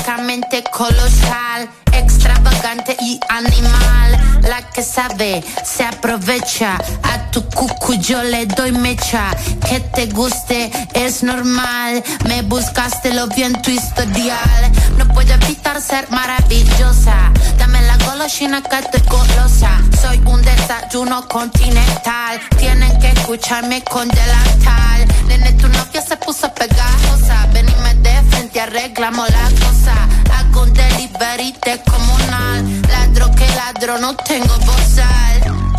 magníficamente 0.00 0.62
colosal, 0.70 1.68
extravagante 1.92 2.96
y 3.00 3.20
animal. 3.28 4.40
La 4.42 4.62
que 4.70 4.82
sabe 4.82 5.44
se 5.64 5.84
aprovecha. 5.84 6.78
A 7.02 7.30
tu 7.30 7.42
cucu 7.48 7.94
yo 7.94 8.22
le 8.22 8.46
doy 8.46 8.72
mecha. 8.72 9.30
Que 9.68 9.80
te 9.80 10.06
guste 10.06 10.70
es 10.94 11.22
normal. 11.22 12.02
Me 12.26 12.42
buscaste 12.42 13.12
lo 13.14 13.26
vi 13.28 13.42
tu 13.62 13.70
historial. 13.70 14.72
No 14.96 15.06
puedo 15.08 15.32
evitar 15.34 15.80
ser 15.80 16.10
maravillosa. 16.10 17.32
Dame 17.58 17.82
la 17.82 17.96
golosina 18.06 18.62
que 18.62 18.78
estoy 18.78 19.02
golosa. 19.08 19.70
Soy 20.00 20.18
un 20.24 20.42
desayuno 20.42 21.28
continental. 21.28 22.40
Tienen 22.58 22.98
que 23.00 23.08
escucharme 23.10 23.82
con 23.84 24.08
delantal. 24.08 25.06
Nene, 25.26 25.52
tu 25.54 25.68
novia 25.68 26.00
se 26.00 26.16
puso 26.16 26.52
pegajosa. 26.54 27.46
Ven 27.52 27.68
y 27.68 27.82
me 27.82 27.94
de 27.94 28.39
frente, 28.50 28.60
arreglamos 28.60 29.28
la 29.30 29.66
cosa. 29.66 29.94
Hago 30.32 30.62
un 30.62 30.72
delivery 30.72 31.54
comunal. 31.90 32.82
Ladro 32.88 33.30
que 33.34 33.46
ladro, 33.48 33.98
no 33.98 34.14
tengo 34.16 34.56
bozal. 34.58 35.69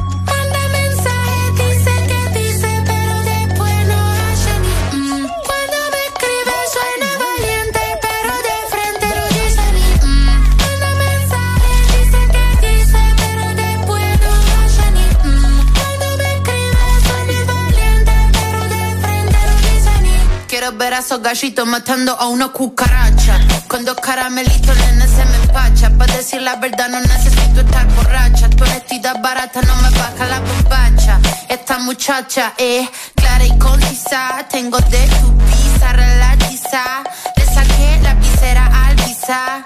Quiero 20.72 20.86
ver 20.86 20.94
a 20.94 21.00
esos 21.00 21.22
gallitos 21.22 21.68
matando 21.68 22.14
a 22.18 22.30
una 22.30 22.48
cucaracha. 22.48 23.38
Con 23.68 23.84
dos 23.84 23.98
caramelitos, 23.98 24.78
nene, 24.78 25.06
se 25.06 25.26
me 25.26 25.36
empacha. 25.44 25.90
Para 25.98 26.16
decir 26.16 26.42
la 26.42 26.56
verdad, 26.56 26.88
no 26.88 27.02
necesito 27.02 27.60
estar 27.60 27.86
borracha. 27.94 28.50
Tu 28.50 28.64
honestidad 28.64 29.22
barata 29.22 29.62
no 29.64 29.76
me 29.82 29.90
baja 29.90 30.26
la 30.28 30.40
bombacha. 30.40 31.20
Esta 31.50 31.78
muchacha 31.80 32.54
es 32.58 32.90
clara 33.16 33.46
y 33.46 33.58
concisa. 33.58 34.48
Tengo 34.50 34.80
de 34.80 35.08
tu 35.08 35.38
pizza 35.40 35.92
relatiza. 35.92 37.04
Le 37.36 37.46
saqué 37.46 38.00
la 38.02 38.14
visera 38.14 38.88
al 38.88 38.96
visa. 38.96 39.66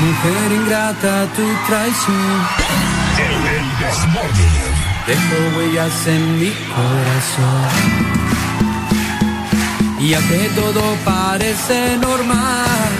Mujer 0.00 0.52
ingrata, 0.52 1.26
tu 1.36 1.46
traición. 1.66 2.70
Dejo 5.06 5.58
huellas 5.58 6.06
en 6.06 6.40
mi 6.40 6.52
corazón. 6.74 8.10
Y 10.00 10.14
que 10.14 10.50
todo 10.54 10.82
parece 11.04 11.98
normal, 11.98 12.90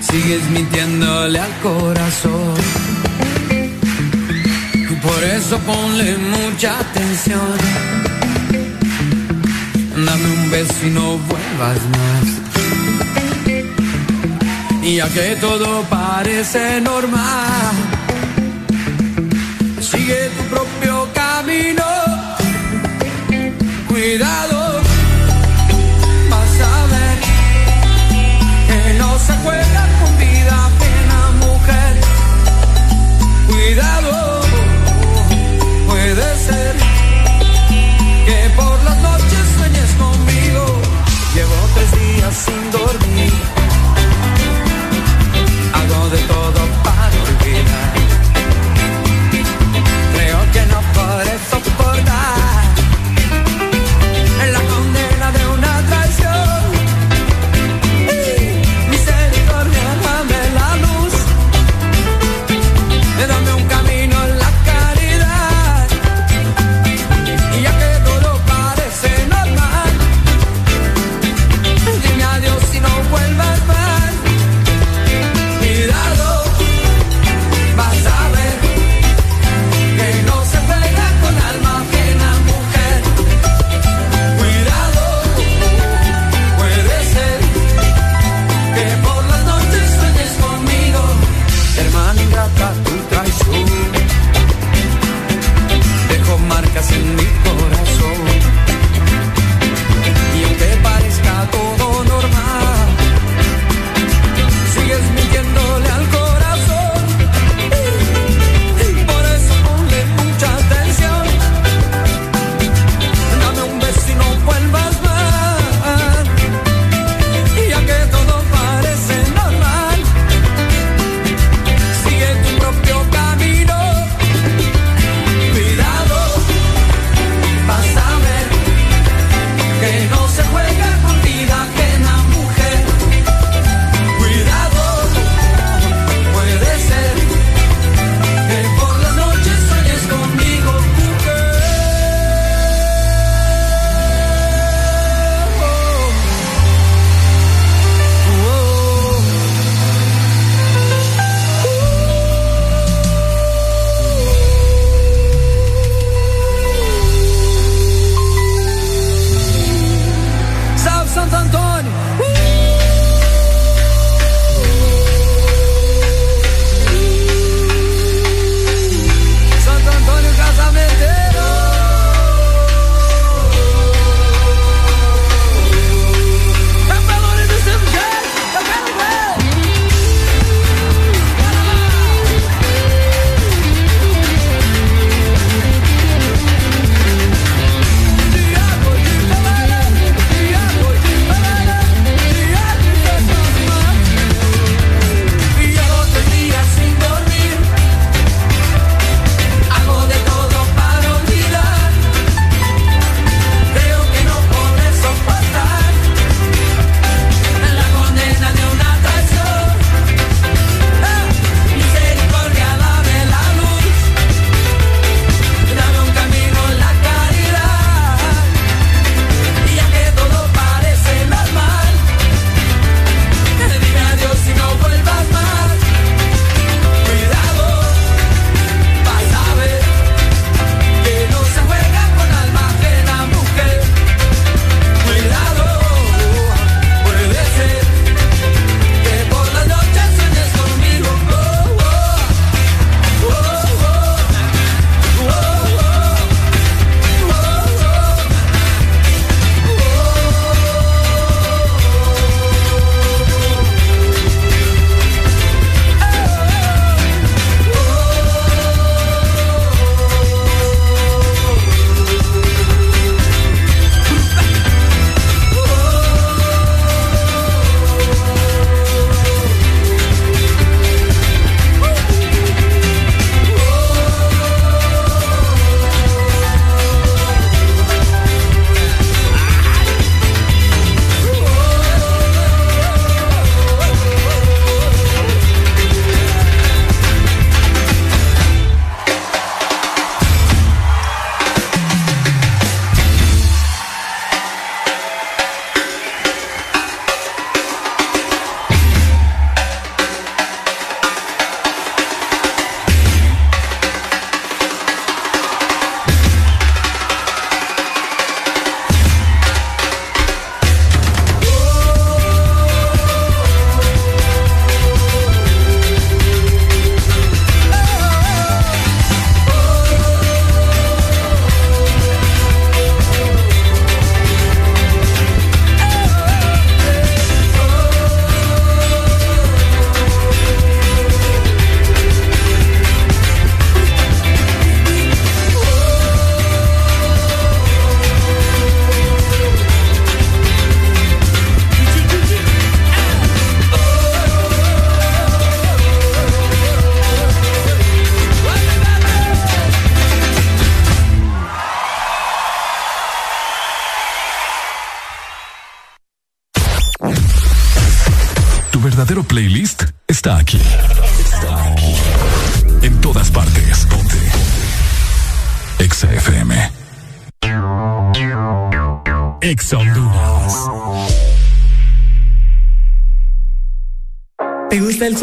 sigues 0.00 0.42
mintiéndole 0.50 1.40
al 1.40 1.52
corazón. 1.62 2.54
Y 4.74 4.94
por 4.96 5.24
eso 5.24 5.58
ponle 5.60 6.18
mucha 6.18 6.78
atención. 6.78 7.56
Dame 10.04 10.26
un 10.38 10.50
beso 10.50 10.86
y 10.86 10.90
no 10.90 11.16
vuelvas 11.18 11.78
más. 11.96 12.39
Y 14.82 14.96
ya 14.96 15.08
que 15.08 15.36
todo 15.36 15.82
parece 15.90 16.80
normal, 16.80 17.74
sigue 19.80 20.30
tu 20.36 20.42
propio 20.54 21.06
camino. 21.12 21.84
Cuidado, 23.88 24.80
vas 26.30 26.60
a 26.72 26.86
ver 26.94 27.18
que 28.68 28.94
no 28.98 29.18
se 29.18 29.32
juega 29.44 29.82
con 30.00 30.18
vida 30.18 30.54
ajena, 30.70 31.18
mujer. 31.44 32.00
Cuidado, 33.48 34.40
puede 35.88 36.36
ser 36.46 36.74
que 38.26 38.50
por 38.56 38.82
las 38.84 38.98
noches 39.02 39.44
sueñes 39.56 39.90
conmigo. 39.98 40.80
Llevo 41.34 41.58
tres 41.74 41.90
días 42.00 42.34
sin 42.34 42.70
dormir. 42.72 43.49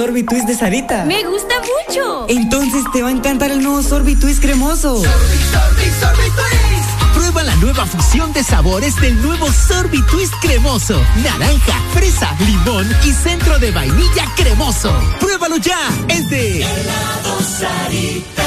Sorbitwist 0.08 0.48
de 0.48 0.56
Sarita. 0.56 1.04
Me 1.04 1.22
gusta 1.26 1.54
mucho. 1.60 2.28
Entonces 2.30 2.86
te 2.94 3.04
va 3.04 3.10
a 3.10 3.12
encantar 3.12 3.52
el 3.52 3.62
nuevo 3.62 3.84
Sorbitwist 3.84 4.42
cremoso. 4.42 5.04
Sorbi, 5.04 5.38
sorbi, 5.52 5.92
sorbi 6.00 6.30
twist. 6.30 7.14
Prueba 7.14 7.44
la 7.44 7.54
nueva 7.58 7.86
fusión 7.86 8.32
de 8.32 8.42
sabores 8.42 8.96
del 9.02 9.22
nuevo 9.22 9.52
Sorbitwist 9.52 10.34
cremoso. 10.42 10.98
Naranja, 11.22 11.82
fresa, 11.94 12.34
limón 12.40 12.90
y 13.04 13.12
centro 13.12 13.60
de 13.60 13.72
vainilla 13.72 14.32
cremoso. 14.38 14.98
Pruébalo 15.20 15.58
ya. 15.58 15.78
Es 16.08 16.30
de 16.30 16.62
Helado 16.62 17.42
Sarita. 17.42 18.46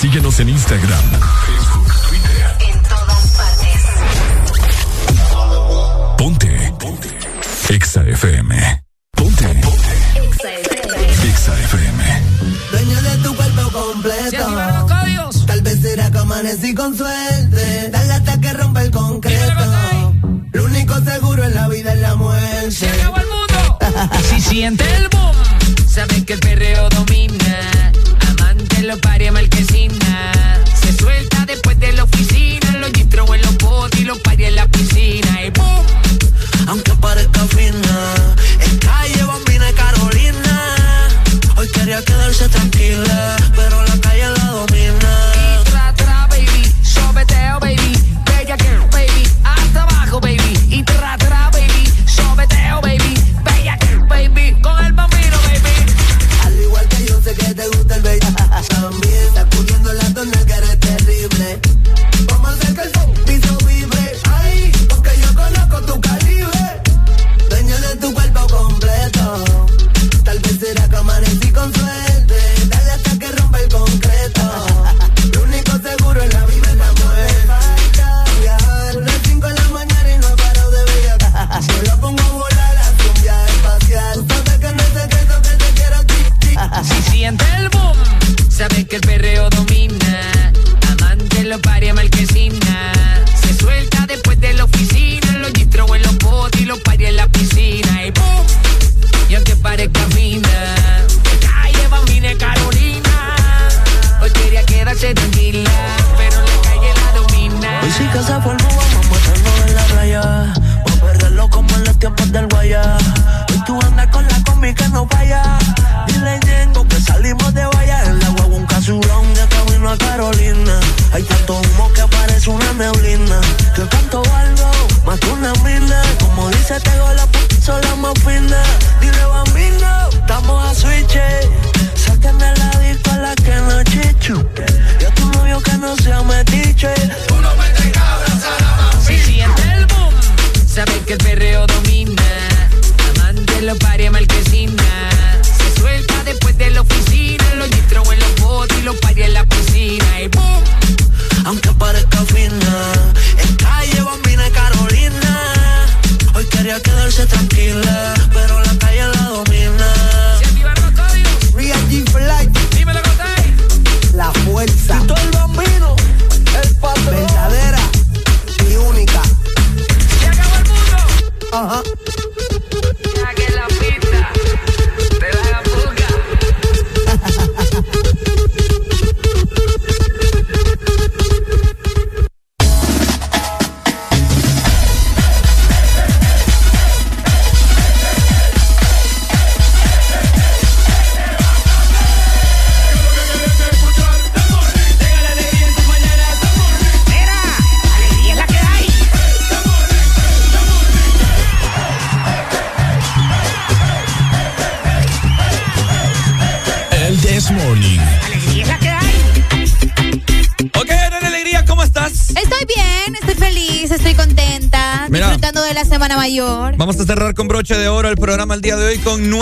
Síguenos 0.00 0.40
en 0.40 0.48
Instagram, 0.48 1.04
Facebook, 1.46 1.92
Twitter. 2.08 2.56
En 2.74 2.82
todas 2.82 3.26
partes. 3.36 3.82
Ponte. 6.18 6.74
Ponte. 6.80 7.12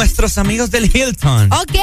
nuestros 0.00 0.38
amigos 0.38 0.70
del 0.70 0.86
Hilton. 0.86 1.52
Ok, 1.52 1.76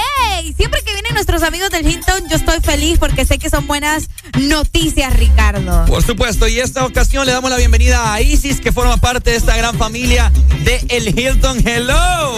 siempre 0.57 0.81
que 0.81 0.91
vienen 0.91 1.13
nuestros 1.13 1.43
amigos 1.43 1.69
del 1.69 1.87
Hilton, 1.87 2.27
yo 2.27 2.35
estoy 2.35 2.59
feliz 2.61 2.97
porque 2.97 3.25
sé 3.25 3.37
que 3.37 3.47
son 3.47 3.67
buenas 3.67 4.07
noticias, 4.39 5.15
Ricardo. 5.15 5.85
Por 5.85 6.01
supuesto, 6.01 6.47
y 6.47 6.59
esta 6.59 6.83
ocasión 6.83 7.27
le 7.27 7.33
damos 7.33 7.51
la 7.51 7.57
bienvenida 7.57 8.11
a 8.11 8.19
Isis, 8.19 8.59
que 8.59 8.71
forma 8.71 8.97
parte 8.97 9.29
de 9.29 9.35
esta 9.35 9.55
gran 9.55 9.77
familia 9.77 10.31
de 10.63 10.83
El 10.89 11.07
Hilton. 11.07 11.61
¡Hello! 11.63 12.33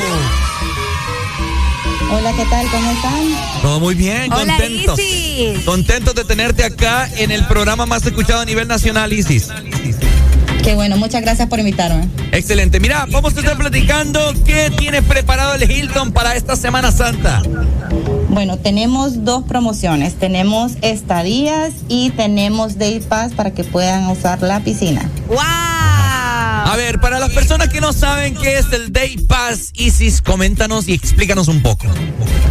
Hola, 2.11 2.33
¿qué 2.35 2.45
tal? 2.45 2.67
¿Cómo 2.71 2.91
están? 2.91 3.61
Todo 3.61 3.79
muy 3.79 3.95
bien, 3.95 4.33
Hola, 4.33 4.57
contentos. 4.57 4.99
Isis. 4.99 5.63
Contentos 5.63 6.13
de 6.13 6.25
tenerte 6.25 6.65
acá 6.65 7.09
en 7.15 7.31
el 7.31 7.45
programa 7.45 7.85
más 7.85 8.05
escuchado 8.05 8.41
a 8.41 8.45
nivel 8.45 8.67
nacional, 8.67 9.13
Isis. 9.13 9.47
Qué 10.63 10.75
bueno, 10.75 10.97
muchas 10.97 11.21
gracias 11.21 11.47
por 11.47 11.59
invitarme. 11.59 12.07
Excelente. 12.31 12.79
Mira, 12.79 13.05
vamos 13.09 13.35
a 13.35 13.39
estar 13.39 13.57
platicando 13.57 14.33
qué 14.45 14.71
tiene 14.77 15.01
preparado 15.01 15.55
el 15.55 15.69
Hilton 15.69 16.11
para 16.11 16.35
esta 16.35 16.55
Semana 16.55 16.91
Santa. 16.91 17.41
Bueno, 18.29 18.57
tenemos 18.57 19.23
dos 19.25 19.43
promociones. 19.43 20.15
Tenemos 20.15 20.73
estadías 20.81 21.73
y 21.87 22.11
tenemos 22.11 22.77
Day 22.77 22.99
Pass 22.99 23.33
para 23.33 23.51
que 23.51 23.63
puedan 23.63 24.07
usar 24.07 24.41
la 24.41 24.59
piscina. 24.59 25.09
¡Wow! 25.27 25.39
A 25.39 26.75
ver, 26.77 26.99
para 26.99 27.19
las 27.19 27.31
personas 27.31 27.69
que 27.69 27.81
no 27.81 27.93
saben 27.93 28.35
qué 28.35 28.59
es 28.59 28.71
el 28.71 28.93
Day 28.93 29.17
Pass, 29.17 29.71
Isis, 29.73 30.21
coméntanos 30.21 30.87
y 30.87 30.93
explícanos 30.93 31.47
un 31.47 31.63
poco. 31.63 31.87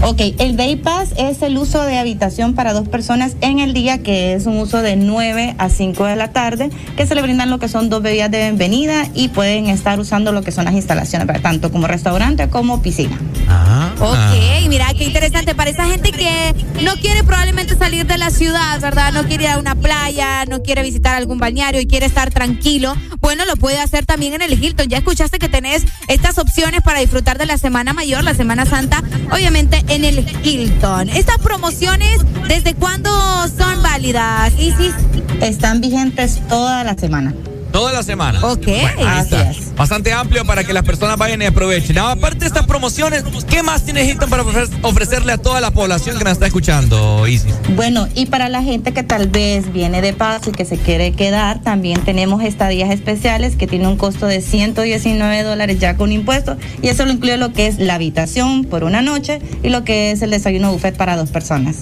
Ok, 0.01 0.21
el 0.39 0.57
Day 0.57 0.77
Pass 0.77 1.13
es 1.17 1.43
el 1.43 1.59
uso 1.59 1.83
de 1.83 1.99
habitación 1.99 2.55
para 2.55 2.73
dos 2.73 2.89
personas 2.89 3.37
en 3.41 3.59
el 3.59 3.75
día, 3.75 3.99
que 3.99 4.33
es 4.33 4.47
un 4.47 4.57
uso 4.59 4.81
de 4.81 4.95
9 4.95 5.57
a 5.59 5.69
5 5.69 6.05
de 6.05 6.15
la 6.15 6.33
tarde, 6.33 6.71
que 6.97 7.05
se 7.05 7.17
le 7.17 7.23
brindan 7.23 7.51
lo 7.51 7.59
que 7.59 7.69
son 7.69 7.91
dos 7.91 8.01
bebidas 8.01 8.31
de 8.31 8.39
bienvenida 8.39 9.09
y 9.13 9.29
pueden 9.29 9.67
estar 9.67 9.99
usando 9.99 10.31
lo 10.31 10.43
que 10.43 10.53
son 10.53 10.67
las 10.67 10.75
instalaciones, 10.75 11.43
tanto 11.43 11.73
como 11.73 11.89
restaurante 11.89 12.49
como 12.49 12.81
piscina. 12.81 13.19
Ah. 13.49 13.91
Ok, 13.99 14.69
mira 14.69 14.87
qué 14.97 15.05
interesante 15.05 15.57
para 15.57 15.71
esa 15.71 15.87
gente 15.87 16.13
que 16.13 16.55
no 16.85 16.95
quiere 16.95 17.25
probablemente 17.25 17.77
salir 17.77 18.07
de 18.07 18.19
la 18.19 18.31
ciudad, 18.31 18.81
¿verdad? 18.81 19.13
No 19.13 19.25
quiere 19.25 19.45
ir 19.45 19.51
a 19.51 19.59
una 19.59 19.75
playa, 19.75 20.45
no 20.47 20.63
quiere 20.63 20.83
visitar 20.83 21.17
algún 21.17 21.39
balneario 21.39 21.81
y 21.81 21.87
quiere 21.87 22.07
estar 22.07 22.31
tranquilo. 22.31 22.95
Bueno, 23.29 23.45
lo 23.45 23.57
puede 23.57 23.79
hacer 23.79 24.07
también 24.07 24.33
en 24.33 24.41
el 24.41 24.55
Hilton. 24.55 24.89
Ya 24.89 24.97
escuchaste 24.97 25.39
que 25.39 25.51
tenés 25.51 25.85
estas 26.07 26.39
opciones 26.39 26.81
para 26.81 27.01
disfrutar 27.01 27.37
de 27.37 27.45
la 27.45 27.59
Semana 27.59 27.93
Mayor, 27.93 28.25
la 28.25 28.33
Semana 28.33 28.65
Santa, 28.65 29.03
obviamente 29.31 29.85
en 29.89 30.07
el 30.07 30.27
Hilton. 30.43 31.11
Estas 31.11 31.37
promociones, 31.37 32.21
¿desde 32.49 32.73
cuándo 32.73 33.11
son 33.49 33.83
válidas, 33.83 34.55
Isis? 34.59 34.95
Están 35.43 35.83
vigentes 35.83 36.41
toda 36.49 36.83
la 36.85 36.95
semana. 36.95 37.35
Toda 37.71 37.93
la 37.93 38.03
semana. 38.03 38.39
Ok. 38.47 38.65
Bueno, 38.65 38.89
ahí 39.01 39.19
Así 39.19 39.35
está. 39.35 39.51
es. 39.51 39.68
Bastante 39.79 40.13
amplio 40.13 40.45
para 40.45 40.65
que 40.65 40.73
las 40.73 40.83
personas 40.83 41.17
vayan 41.17 41.41
y 41.41 41.47
aprovechen. 41.47 41.97
Ahora, 41.99 42.15
aparte 42.15 42.41
de 42.41 42.47
estas 42.47 42.67
promociones, 42.67 43.23
¿qué 43.49 43.63
más 43.63 43.85
tiene 43.85 44.05
Hilton 44.05 44.29
para 44.29 44.43
ofrecer- 44.43 44.69
ofrecerle 44.83 45.33
a 45.33 45.39
toda 45.39 45.61
la 45.61 45.71
población 45.71 46.19
que 46.19 46.25
nos 46.25 46.33
está 46.33 46.47
escuchando, 46.47 47.27
Isis? 47.29 47.55
Bueno, 47.77 48.09
y 48.17 48.27
para 48.27 48.49
la 48.49 48.63
gente 48.65 48.93
que 48.93 49.05
tal 49.05 49.29
vez 49.29 49.73
viene 49.73 50.03
de 50.03 50.13
paso 50.15 50.51
y 50.51 50.53
que 50.53 50.65
se 50.65 50.79
quiere 50.79 51.13
quedar, 51.13 51.63
también 51.63 52.01
tenemos 52.05 52.43
estadías 52.43 52.91
especiales 52.91 53.55
que 53.55 53.69
tienen 53.69 53.87
un 53.87 53.97
costo 53.97 54.27
de 54.27 54.41
119 54.41 55.45
dólares 55.45 55.79
ya 55.79 55.97
con 55.97 56.11
impuestos 56.11 56.57
y 56.83 56.89
eso 56.89 57.05
lo 57.07 57.13
incluye 57.13 57.37
lo 57.37 57.53
que 57.53 57.69
es 57.69 57.79
la 57.79 57.95
habitación 57.95 58.65
por 58.65 58.83
una 58.83 59.01
noche 59.01 59.41
y 59.63 59.69
lo 59.69 59.85
que 59.85 60.11
es 60.11 60.23
el 60.23 60.31
desayuno 60.31 60.73
buffet 60.73 60.97
para 60.97 61.17
dos 61.17 61.31
personas. 61.31 61.77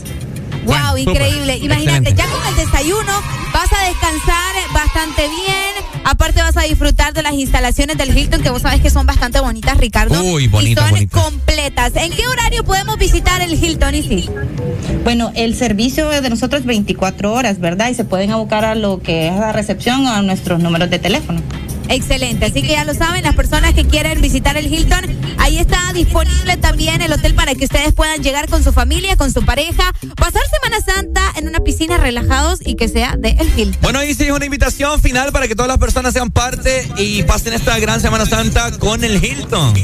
Wow, 0.67 0.75
Bueno, 0.75 0.99
increíble. 0.99 1.57
Imagínate, 1.59 2.11
Excelente. 2.11 2.15
ya 2.15 2.27
con 2.29 2.47
el 2.49 2.57
desayuno 2.57 3.13
vas 3.55 3.73
a 3.73 3.87
descansar 3.89 4.55
bastante 4.75 5.23
bien. 5.29 5.76
Aparte 6.09 6.41
vas 6.41 6.57
a 6.57 6.63
disfrutar 6.63 7.13
de 7.15 7.23
las 7.25 7.33
instalaciones 7.35 7.99
del 7.99 8.17
Hilton, 8.17 8.41
que 8.41 8.51
vos 8.51 8.63
sabés 8.63 8.81
que 8.81 8.91
son 8.91 9.07
bastante 9.07 9.41
bonitas, 9.41 9.77
Ricardo. 9.77 10.23
Uy, 10.23 10.47
bonitas, 10.47 10.85
Y 10.85 10.87
son 10.87 10.91
bonitas. 10.91 11.23
completas. 11.23 11.97
¿En 11.97 12.13
qué 12.13 12.25
horario 12.29 12.63
podemos 12.63 12.97
visitar 12.97 13.43
el 13.43 13.53
Hilton, 13.55 13.93
Isis? 13.93 14.31
Bueno, 15.03 15.33
el 15.35 15.57
servicio 15.57 16.09
de 16.09 16.31
nosotros 16.31 16.61
es 16.61 16.67
24 16.67 17.33
horas, 17.33 17.59
¿verdad? 17.59 17.89
Y 17.89 17.95
se 17.95 18.05
pueden 18.05 18.31
abocar 18.31 18.65
a 18.65 18.77
lo 18.77 19.01
que 19.03 19.27
es 19.27 19.35
la 19.35 19.51
recepción 19.53 20.07
o 20.07 20.11
a 20.13 20.23
nuestros 20.23 20.61
números 20.61 20.91
de 20.91 21.01
teléfono. 21.01 21.41
Excelente, 21.89 22.47
así 22.47 22.63
que 22.63 22.69
ya 22.69 22.85
lo 22.85 22.95
saben, 22.95 23.23
las 23.23 23.35
personas 23.35 23.75
que 23.75 23.85
quieren 23.85 24.21
visitar 24.21 24.57
el 24.57 24.73
Hilton, 24.73 25.05
ahí 25.39 25.59
está 25.59 25.93
disponible 25.95 26.57
también 26.57 27.03
el 27.03 27.13
hotel 27.13 27.35
para 27.35 27.55
que 27.55 27.65
ustedes 27.65 27.93
puedan 27.93 28.23
llegar 28.23 28.49
con 28.49 28.63
su 28.63 28.73
familia, 28.73 29.17
con 29.17 29.33
su 29.33 29.45
pareja, 29.45 29.93
pasar 30.17 30.43
Semana 30.51 30.81
Santa 30.81 31.33
en 31.37 31.49
una 31.49 31.61
piscina 31.61 31.97
relajados 31.97 32.61
y 32.65 32.75
que 32.77 32.89
sea 32.89 33.17
de 33.17 33.31
el 33.31 33.49
Hilton. 33.57 33.81
Bueno, 33.83 34.03
Isis, 34.03 34.31
una 34.31 34.45
invitación 34.45 35.01
final 35.01 35.33
para 35.33 35.49
que 35.49 35.55
todas 35.55 35.69
las 35.69 35.79
personas 35.79 36.13
sean 36.13 36.31
parte 36.31 36.89
y 36.97 37.23
pasen 37.23 37.53
esta 37.53 37.79
gran 37.79 38.01
Semana 38.01 38.27
Santa 38.27 38.73
con 38.79 39.05
el 39.05 39.23
Hilton. 39.25 39.75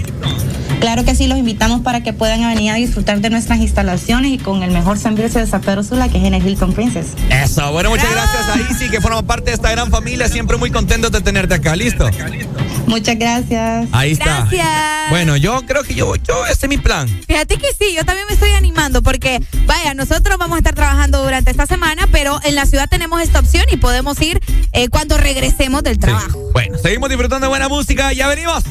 Claro 0.83 1.05
que 1.05 1.15
sí, 1.15 1.29
los 1.29 1.39
invitamos 1.39 1.83
para 1.83 2.03
que 2.03 2.13
puedan 2.13 2.41
venir 2.41 2.73
a 2.73 2.75
disfrutar 2.75 3.21
de 3.21 3.31
nuestras 3.31 3.61
instalaciones 3.61 4.33
y 4.33 4.39
con 4.39 4.65
el 4.65 4.73
mejor 4.73 4.99
servicio 4.99 5.41
de 5.41 5.47
San 5.47 5.61
Pedro 5.61 5.85
Sula, 5.85 6.09
que 6.09 6.19
es 6.19 6.25
en 6.25 6.35
el 6.35 6.45
Hilton 6.45 6.73
Princess. 6.73 7.07
Eso, 7.31 7.71
bueno, 7.71 7.91
muchas 7.91 8.11
gracias 8.11 8.49
a 8.49 8.73
Isis, 8.73 8.91
que 8.91 9.01
forma 9.01 9.23
parte 9.23 9.51
de 9.51 9.55
esta 9.55 9.71
gran 9.71 9.93
familia. 9.93 10.27
Siempre 10.27 10.57
muy 10.57 10.73
contentos 10.73 11.13
de 11.13 11.21
tenerte 11.21 11.55
acá, 11.55 11.77
¿listo? 11.93 12.53
Muchas 12.87 13.19
gracias. 13.19 13.89
Ahí 13.93 14.13
está. 14.13 14.47
Gracias. 14.51 15.11
Bueno, 15.11 15.37
yo 15.37 15.63
creo 15.67 15.83
que 15.83 15.95
yo, 15.95 16.15
yo, 16.17 16.47
ese 16.47 16.67
es 16.67 16.69
mi 16.69 16.79
plan. 16.79 17.09
Fíjate 17.27 17.57
que 17.57 17.69
sí, 17.79 17.95
yo 17.95 18.05
también 18.05 18.27
me 18.27 18.35
estoy 18.35 18.53
animando 18.53 19.03
porque, 19.03 19.41
vaya, 19.67 19.95
nosotros 19.95 20.37
vamos 20.39 20.57
a 20.57 20.59
estar 20.59 20.75
trabajando 20.75 21.23
durante 21.23 21.51
esta 21.51 21.67
semana, 21.67 22.09
pero 22.11 22.41
en 22.45 22.55
la 22.55 22.67
ciudad 22.67 22.89
tenemos 22.89 23.21
esta 23.23 23.39
opción 23.41 23.65
y 23.71 23.77
podemos 23.77 24.21
ir 24.21 24.41
eh, 24.73 24.89
cuando 24.89 25.17
regresemos 25.17 25.83
del 25.83 25.99
trabajo. 25.99 26.51
Bueno, 26.53 26.79
seguimos 26.79 27.09
disfrutando 27.09 27.47
de 27.47 27.49
buena 27.49 27.69
música. 27.69 28.13
Ya 28.13 28.29
venimos. 28.29 28.65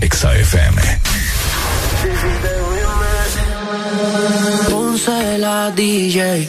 Exa 0.00 0.34
FM. 0.34 0.82
Ponce 4.70 5.38
la 5.38 5.70
DJ, 5.70 6.48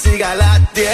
siga 0.00 0.34
las 0.34 0.60
10. 0.74 0.86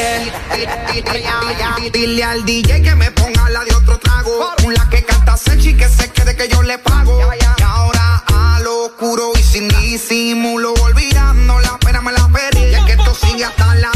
Dile 1.93 2.25
al 2.25 2.45
DJ 2.45 2.83
que 2.83 2.95
me 2.95 3.11
ponga 3.13 3.49
la 3.51 3.65
de 3.65 3.75
otro 3.75 3.99
trago. 3.99 4.55
La 4.77 4.89
que 4.91 5.05
canta 5.05 5.37
sexy 5.37 5.75
que 5.75 5.89
se 5.89 6.11
quede 6.11 6.35
que 6.37 6.49
yo 6.49 6.63
le 6.63 6.79
pago. 6.79 7.21
Y 7.21 7.63
ahora 7.63 8.25
a 8.27 8.61
lo 8.61 8.87
oscuro 8.87 9.33
y 9.39 9.43
sin 9.43 9.69
disimulo, 9.69 10.75
olvidando 10.75 11.59
la 11.61 11.79
pena 11.79 12.01
me 12.01 12.13
la 12.13 12.29
perdí. 12.29 12.65
Y 12.65 12.75
es 12.75 12.85
que 12.85 12.93
esto 12.93 13.15
sigue 13.15 13.45
hasta 13.45 13.75
las 13.77 13.96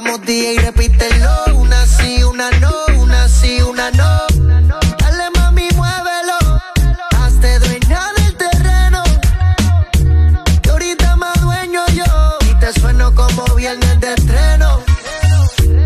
Vamos 0.00 0.22
día 0.22 0.52
y 0.52 0.58
repítelo. 0.58 1.28
Una 1.54 1.84
sí, 1.84 2.22
una 2.22 2.48
no, 2.60 2.72
una 3.00 3.28
sí, 3.28 3.60
una 3.62 3.90
no. 3.90 4.26
Dale 4.96 5.28
mami, 5.34 5.68
muévelo. 5.74 6.38
Hazte 7.18 7.58
dueña 7.58 8.00
del 8.16 8.36
terreno. 8.36 9.02
Y 10.62 10.68
ahorita 10.68 11.16
más 11.16 11.40
dueño 11.40 11.84
yo. 11.88 12.04
Y 12.48 12.54
te 12.60 12.72
sueno 12.78 13.12
como 13.12 13.42
viernes 13.56 13.98
de 13.98 14.14
estreno. 14.14 14.84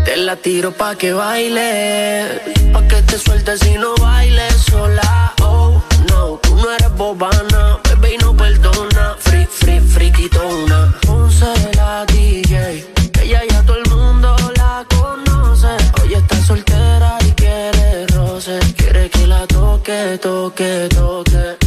Te 0.05 0.15
la 0.17 0.35
tiro 0.35 0.71
pa' 0.71 0.95
que 0.95 1.11
baile. 1.13 2.39
Pa' 2.71 2.87
que 2.87 3.01
te 3.01 3.17
sueltes 3.17 3.65
y 3.65 3.79
no 3.79 3.95
bailes 3.95 4.53
sola. 4.69 5.33
Oh, 5.41 5.81
no, 6.09 6.37
tú 6.37 6.55
no 6.57 6.71
eres 6.71 6.93
bobana 6.95 7.79
toque, 20.23 20.87
toque. 20.95 21.57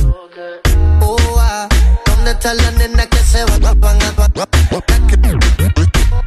Oh, 1.02 1.18
ah, 1.38 1.68
¿dónde 2.06 2.30
están 2.30 2.56
las 2.56 2.72
nenas 2.72 3.06
que 3.08 3.18
se 3.18 3.44
van, 3.44 3.60
van, 3.60 3.80
van, 3.80 4.02
a 4.02 4.12
toa? 4.12 4.46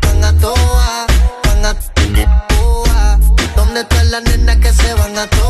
Van 0.03 0.23
a 0.23 0.39
toa. 0.39 1.07
¿Dónde 3.55 3.81
están 3.81 4.11
las 4.11 4.23
nenas 4.23 4.57
que 4.57 4.71
se 4.71 4.93
van 4.93 5.17
a 5.17 5.27
toa? 5.27 5.48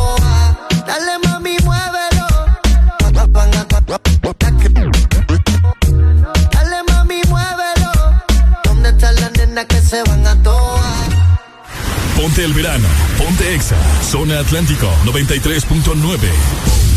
Ponte 12.21 12.43
el 12.43 12.53
verano. 12.53 12.89
Ponte 13.17 13.55
Exa. 13.55 13.77
Zona 14.03 14.39
Atlántico 14.39 14.91
93.9. 15.05 16.88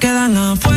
quedan 0.00 0.34
afuera. 0.36 0.69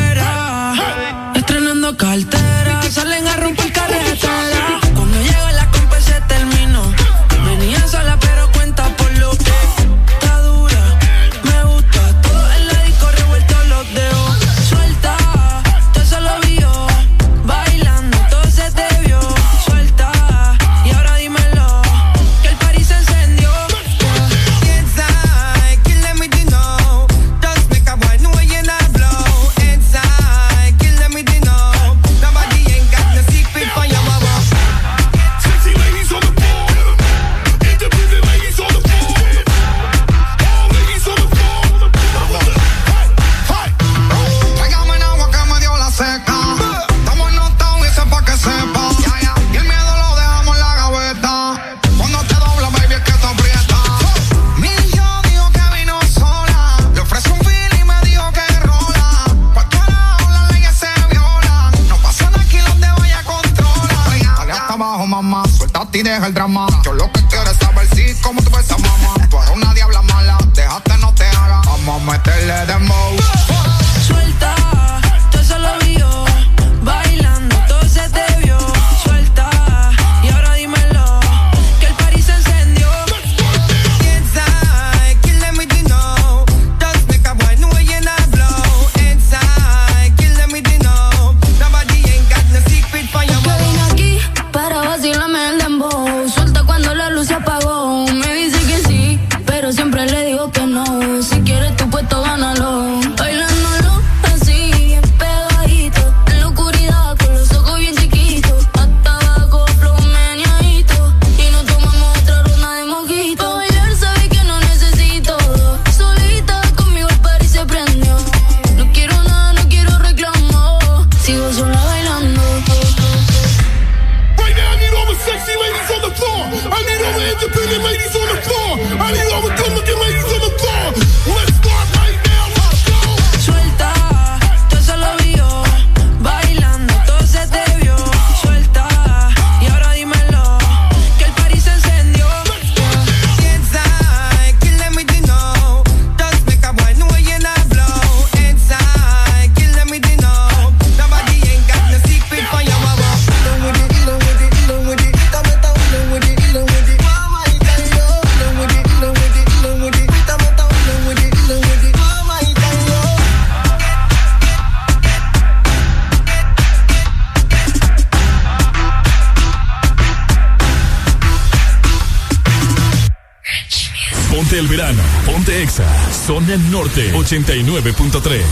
Carolina 176.53 176.69
Norte 176.69 177.11
89.3. 177.13 178.43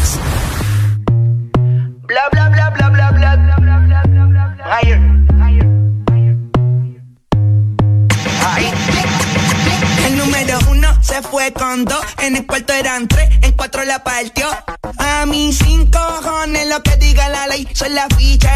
Bla 2.07 2.30
bla 2.31 2.49
bla 2.49 2.69
bla 2.71 2.89
bla 2.89 3.11
bla 3.11 3.35
bla 3.35 3.55
bla 3.57 3.77
bla 3.80 4.03
bla 4.03 4.25
bla 4.25 4.55
bla. 4.55 4.80
Higher. 4.81 5.21
se 11.01 11.21
fue 11.23 11.51
con 11.51 11.83
dos, 11.83 11.99
en 12.19 12.38
el 12.38 12.45
cuarto 12.45 12.73
eran 12.73 13.07
tres, 13.07 13.30
en 13.41 13.51
cuatro 13.53 13.83
la 13.83 14.03
partió. 14.03 14.47
A 14.97 15.25
mis 15.25 15.57
cinco 15.57 15.99
cojones 15.99 16.67
lo 16.67 16.81
que 16.83 16.95
diga 16.97 17.27
la 17.30 17.47
ley, 17.47 17.67
son 17.73 17.93
la 17.93 18.07
ficha 18.17 18.50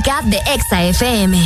música 0.00 0.22
de 0.22 0.38
Exa 0.50 0.82
FM. 0.82 1.39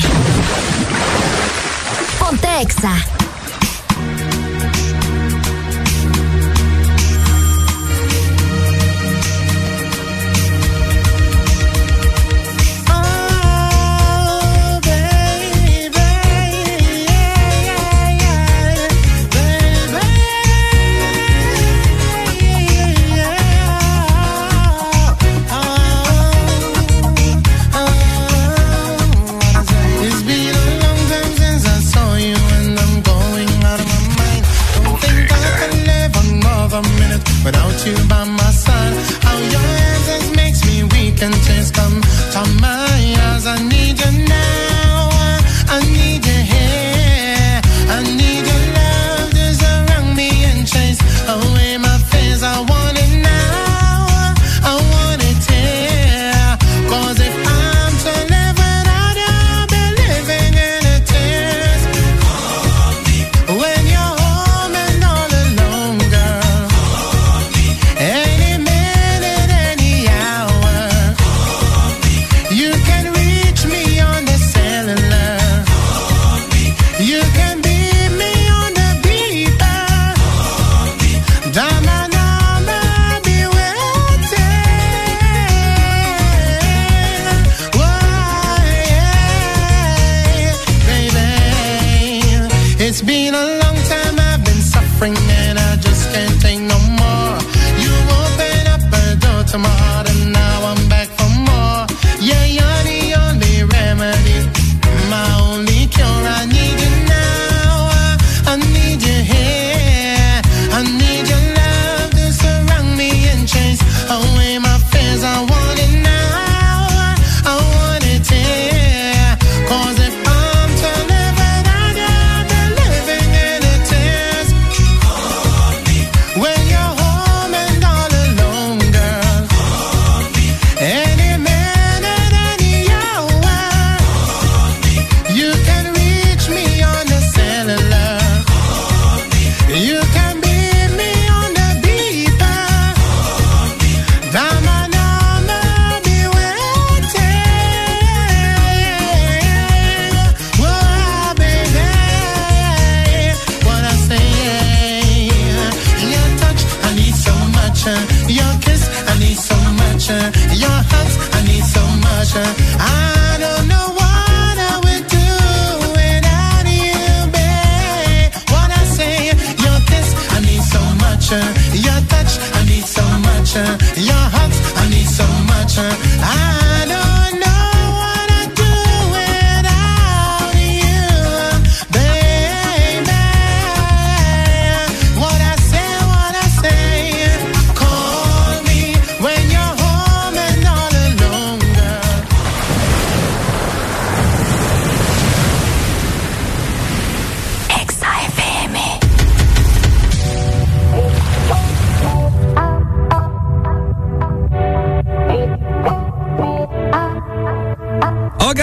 Ok. 208.54 208.60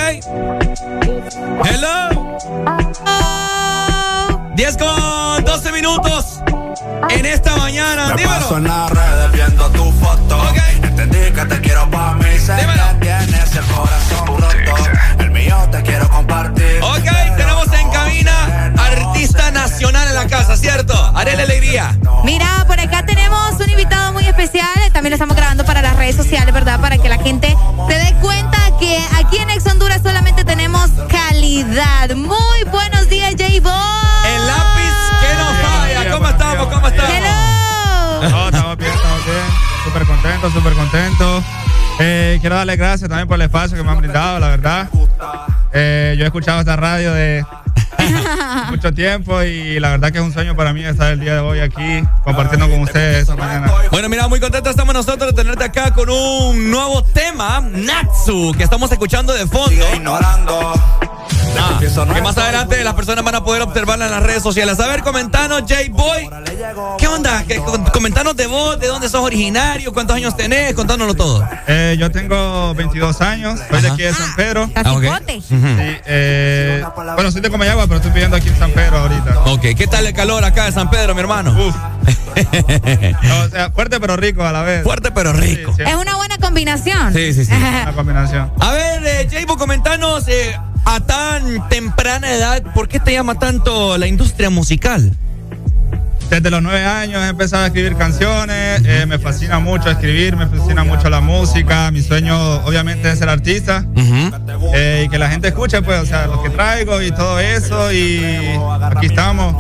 Hello. 1.66 2.38
10 4.56 4.78
con 4.78 5.44
12 5.44 5.72
minutos 5.74 6.40
en 7.10 7.26
esta 7.26 7.58
mañana. 7.58 8.08
Me 8.08 8.22
Dímelo. 8.22 8.40
Paso 8.40 8.58
en 8.58 8.64
las 8.70 8.90
redes 8.90 9.32
viendo 9.34 9.70
tu 9.72 9.92
foto. 9.92 10.42
Entendí 10.82 11.32
que 11.34 11.46
te 11.46 11.60
quiero 11.60 11.90
para 11.90 12.14
mí. 12.14 12.40
Sé 12.40 12.56
tienes 13.02 13.54
el 13.54 13.66
corazón 13.66 14.28
roto. 14.28 14.90
El 15.20 15.32
mío 15.32 15.58
te 15.70 15.82
quiero 15.82 16.08
compartir. 16.10 16.82
Ok, 16.82 17.36
tenemos 17.36 17.68
en 17.74 17.90
cabina 17.90 18.74
artista 18.78 19.52
nacional 19.52 20.08
en 20.08 20.16
la 20.16 20.28
casa, 20.28 20.56
¿cierto? 20.56 20.94
Haré 21.14 21.36
la 21.36 21.44
alegría. 21.44 21.98
Mira, 22.24 22.64
por 22.66 22.80
acá 22.80 23.06
tenemos 23.06 23.60
un 23.60 23.70
invitado 23.70 24.14
muy 24.14 24.26
especial. 24.26 24.70
También 24.94 25.12
lo 25.12 25.16
estamos 25.16 25.36
grabando 25.36 25.66
para 25.66 25.82
las 25.82 25.98
redes 25.98 26.16
sociales, 26.16 26.54
¿verdad? 26.54 26.80
Para 26.80 26.98
que 26.98 27.10
la 27.10 27.18
gente 27.18 27.58
se 27.90 27.94
dé 27.94 28.14
cuenta 28.22 28.51
que 28.82 28.98
aquí 29.16 29.38
en 29.38 29.50
Ex 29.52 29.66
Honduras 29.68 30.02
solamente 30.04 30.44
tenemos 30.44 30.90
calidad. 31.08 32.16
Muy 32.16 32.64
buenos 32.72 33.08
días, 33.10 33.36
J-Bo. 33.38 33.70
El 34.26 34.48
lápiz 34.48 34.96
que 35.22 35.36
no 35.38 35.46
falla. 35.62 36.12
¿Cómo 36.12 36.28
estamos? 36.28 36.68
¿Cómo 36.68 36.88
estamos? 36.88 37.12
Hello. 37.14 38.30
No, 38.30 38.46
estamos 38.48 38.78
bien, 38.78 38.92
estamos 38.92 39.26
bien. 39.26 39.46
Súper 39.86 40.06
contentos, 40.06 40.54
súper 40.54 40.74
contentos. 40.74 41.44
Eh, 42.00 42.40
quiero 42.42 42.56
darle 42.56 42.76
gracias 42.76 43.08
también 43.08 43.28
por 43.28 43.36
el 43.36 43.42
espacio 43.44 43.78
que 43.78 43.84
me 43.84 43.92
han 43.92 44.00
brindado, 44.00 44.40
la 44.40 44.48
verdad. 44.48 44.90
Eh, 45.74 46.16
yo 46.18 46.24
he 46.24 46.28
escuchado 46.28 46.60
esta 46.62 46.76
radio 46.76 47.14
de 47.14 47.46
mucho 48.70 48.94
tiempo 48.94 49.42
y 49.44 49.80
la 49.80 49.92
verdad 49.92 50.12
que 50.12 50.20
es 50.20 50.24
un 50.24 50.34
sueño 50.34 50.56
para 50.56 50.74
mí 50.74 50.84
estar 50.84 51.12
el 51.12 51.20
día 51.20 51.36
de 51.36 51.40
hoy 51.40 51.60
aquí 51.60 52.04
compartiendo 52.24 52.70
con 52.70 52.82
ustedes 52.82 53.22
esta 53.22 53.36
mañana. 53.36 53.72
Bueno, 53.92 54.10
mira, 54.10 54.28
muy 54.28 54.40
contentos 54.40 54.72
estamos 54.72 54.94
nosotros 54.94 55.34
de 55.34 55.44
tenerte 55.44 55.64
acá 55.64 55.92
con 55.92 56.10
un 56.10 56.72
nuevo 56.72 57.04
tema, 57.04 57.62
Natsu, 57.62 58.54
que 58.58 58.64
estamos 58.64 58.92
escuchando 58.92 59.34
de 59.34 59.46
fondo. 59.48 59.86
Ah, 61.60 61.80
que 61.80 62.22
más 62.22 62.38
adelante 62.38 62.84
las 62.84 62.94
personas 62.94 63.24
van 63.24 63.36
a 63.36 63.44
poder 63.44 63.62
observarla 63.62 64.06
en 64.06 64.12
las 64.12 64.24
redes 64.24 64.42
sociales. 64.44 64.80
A 64.80 64.88
ver, 64.88 65.02
comentanos, 65.02 65.62
J-Boy. 65.62 66.30
¿Qué 66.98 67.08
onda? 67.08 67.44
¿Qué- 67.48 67.62
comentanos 67.94 68.36
de 68.36 68.48
vos, 68.48 68.80
de 68.80 68.88
dónde 68.88 69.10
sos 69.10 69.22
originario, 69.24 69.94
cuántos 69.94 70.16
años 70.16 70.36
tenés, 70.36 70.74
contánoslo 70.74 71.14
todo. 71.14 71.48
Eh, 71.68 71.96
yo 72.00 72.10
tengo 72.12 72.74
22 72.76 73.22
años, 73.22 73.60
soy 73.70 73.82
de 73.82 73.90
aquí 73.90 74.02
de 74.04 74.14
San 74.14 74.36
Pedro. 74.36 74.70
Ah, 74.76 74.94
ok. 74.94 75.04
Sí, 75.48 75.56
eh, 76.06 76.84
bueno, 77.16 77.32
soy 77.32 77.42
de 77.42 77.50
Comayagua, 77.50 77.84
pero 77.86 77.98
estoy 77.98 78.12
viviendo 78.12 78.38
aquí 78.38 78.50
en 78.50 78.58
San 78.58 78.72
Pedro 78.72 79.00
ahorita. 79.00 79.40
Ok, 79.46 79.62
¿qué 79.78 79.88
tal 79.88 80.06
el 80.06 80.14
calor 80.14 80.44
acá 80.44 80.66
de 80.66 80.72
San 80.72 80.90
Pedro, 80.90 81.14
mi 81.14 81.22
hermano? 81.22 81.52
Uf. 81.52 81.76
o 83.46 83.50
sea, 83.50 83.72
fuerte 83.72 84.00
pero 84.00 84.16
rico 84.18 84.44
a 84.44 84.52
la 84.52 84.62
vez. 84.62 84.84
Fuerte 84.84 85.12
pero 85.12 85.34
rico. 85.34 85.74
Es 85.78 85.96
una 85.96 86.16
buena 86.16 86.38
combinación. 86.38 87.14
Sí, 87.14 87.34
sí, 87.34 87.46
sí. 87.46 87.54
Una 87.54 87.94
combinación. 87.94 88.52
A 88.60 88.72
ver, 88.72 89.06
eh, 89.06 89.28
J-Bo, 89.32 89.58
comentanos 89.58 90.28
eh, 90.28 90.58
a 90.86 91.00
tan 91.00 91.70
temprana 91.70 92.32
edad, 92.32 92.64
¿por 92.74 92.88
qué 92.88 93.00
te 93.00 93.14
llama 93.14 93.40
tanto 93.40 93.98
la 93.98 94.08
industria 94.08 94.50
musical? 94.50 95.12
Desde 96.32 96.50
los 96.50 96.64
nueve 96.64 96.86
años 96.86 97.22
he 97.26 97.28
empezado 97.28 97.64
a 97.64 97.68
escribir 97.68 97.98
canciones, 97.98 98.82
eh, 98.86 99.06
me 99.06 99.20
fascina 99.20 99.60
mucho 99.60 99.90
escribir, 99.90 100.38
me 100.38 100.48
fascina 100.48 100.86
mucho 100.86 101.10
la 101.10 101.20
música, 101.20 101.92
mi 101.92 102.02
sueño 102.02 102.64
obviamente 102.64 103.12
es 103.12 103.20
ser 103.20 103.28
artista 103.28 103.86
eh, 104.74 105.04
y 105.06 105.10
que 105.10 105.18
la 105.20 105.30
gente 105.30 105.50
escuche 105.50 105.82
pues, 105.82 106.00
o 106.00 106.06
sea, 106.06 106.28
lo 106.28 106.42
que 106.42 106.50
traigo 106.50 107.02
y 107.02 107.12
todo 107.12 107.38
eso 107.38 107.92
y 107.92 108.48
aquí 108.82 109.08
estamos 109.08 109.56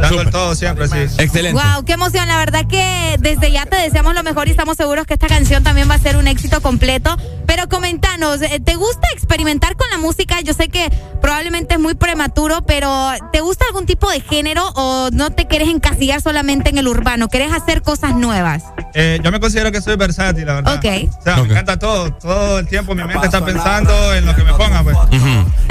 dando 0.00 0.22
el 0.22 0.30
todo 0.30 0.56
siempre, 0.56 0.88
sí. 0.88 1.22
Excelente. 1.22 1.62
Wow, 1.62 1.84
qué 1.84 1.92
emoción. 1.92 2.26
La 2.26 2.36
verdad 2.36 2.66
que 2.66 3.16
desde 3.20 3.52
ya 3.52 3.66
te 3.66 3.76
deseamos 3.76 4.12
lo 4.14 4.24
mejor 4.24 4.48
y 4.48 4.50
estamos 4.50 4.76
seguros 4.76 5.06
que 5.06 5.14
esta 5.14 5.28
canción 5.28 5.62
también 5.62 5.88
va 5.88 5.94
a 5.94 5.98
ser 6.00 6.16
un 6.16 6.26
éxito 6.26 6.60
completo. 6.60 7.16
Pero 7.46 7.68
comentanos, 7.68 8.40
eh, 8.42 8.60
¿te 8.64 8.76
gusta 8.76 9.06
experimentar 9.12 9.76
con 9.76 9.88
la 9.90 9.98
música? 9.98 10.40
Yo 10.40 10.54
sé 10.54 10.68
que 10.68 10.90
probablemente 11.20 11.74
es 11.74 11.80
muy 11.80 11.94
prematuro, 11.94 12.62
pero 12.62 13.12
¿te 13.32 13.40
gusta 13.40 13.66
algún 13.66 13.86
tipo 13.86 14.10
de 14.10 14.20
género 14.20 14.66
o 14.74 15.10
no 15.12 15.30
te 15.30 15.46
quieres 15.46 15.68
encasillar 15.92 16.20
solamente 16.22 16.70
en 16.70 16.78
el 16.78 16.88
urbano? 16.88 17.28
¿Quieres 17.28 17.52
hacer 17.52 17.82
cosas 17.82 18.14
nuevas? 18.14 18.62
Eh, 18.94 19.20
yo 19.22 19.30
me 19.30 19.40
considero 19.40 19.70
que 19.70 19.80
soy 19.80 19.96
versátil, 19.96 20.46
la 20.46 20.54
verdad. 20.54 20.74
Ok. 20.76 21.08
O 21.18 21.22
sea, 21.22 21.36
me 21.36 21.42
encanta 21.50 21.78
todo, 21.78 22.12
todo 22.14 22.58
el 22.58 22.66
tiempo 22.66 22.94
mi 22.94 23.04
mente 23.04 23.26
está 23.26 23.44
pensando 23.44 24.14
en 24.14 24.24
lo 24.26 24.34
que 24.34 24.42
me 24.42 24.52
ponga, 24.54 24.82
pues. 24.82 24.96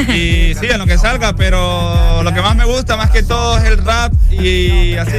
Y 0.09 0.53
sí, 0.59 0.67
en 0.69 0.77
lo 0.77 0.85
que 0.85 0.97
salga, 0.97 1.33
pero 1.33 2.21
lo 2.23 2.33
que 2.33 2.41
más 2.41 2.55
me 2.55 2.65
gusta 2.65 2.97
más 2.97 3.09
que 3.11 3.23
todo 3.23 3.57
es 3.57 3.63
el 3.65 3.83
rap 3.83 4.13
y 4.31 4.95
así. 4.95 5.17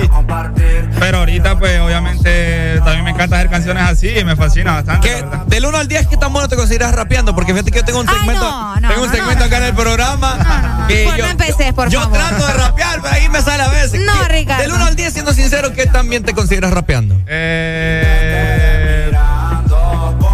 Pero 0.99 1.19
ahorita, 1.19 1.59
pues, 1.59 1.81
obviamente, 1.81 2.79
también 2.85 3.05
me 3.05 3.11
encanta 3.11 3.37
hacer 3.37 3.51
canciones 3.51 3.83
así 3.85 4.09
y 4.09 4.25
me 4.25 4.37
fascina 4.37 4.73
bastante. 4.75 5.25
Del 5.47 5.67
1 5.67 5.79
al 5.79 5.89
10, 5.89 6.07
¿qué 6.09 6.17
tan 6.17 6.33
bueno 6.33 6.49
te 6.49 6.57
consideras 6.57 6.95
rapeando? 6.95 7.35
Porque 7.35 7.53
fíjate 7.53 7.71
que 7.71 7.79
yo 7.79 7.85
tengo 7.85 8.01
un 8.01 8.09
segmento, 8.09 8.43
no, 8.43 8.81
no, 8.81 8.89
tengo 8.89 9.03
un 9.03 9.09
no, 9.09 9.15
segmento 9.15 9.41
no, 9.41 9.47
acá 9.47 9.57
en 9.59 9.65
el 9.65 9.75
programa. 9.75 10.85
que 10.89 11.05
Pues 11.05 11.17
yo, 11.19 11.25
no 11.25 11.31
empeces, 11.31 11.73
por 11.73 11.89
yo 11.89 12.01
favor. 12.01 12.19
trato 12.19 12.47
de 12.47 12.53
rapear, 12.55 13.01
pero 13.03 13.15
ahí 13.15 13.29
me 13.29 13.41
sale 13.43 13.63
a 13.63 13.69
veces. 13.69 14.01
No, 14.05 14.13
¿Qué- 14.27 14.29
Ricardo. 14.33 14.63
Del 14.63 14.73
1 14.73 14.82
al 14.85 14.97
10, 14.97 15.13
siendo 15.13 15.33
sincero, 15.33 15.73
¿qué 15.73 15.87
tan 15.87 16.09
bien 16.09 16.23
te 16.23 16.33
consideras 16.33 16.73
rapeando? 16.73 17.21
Eh, 17.27 18.82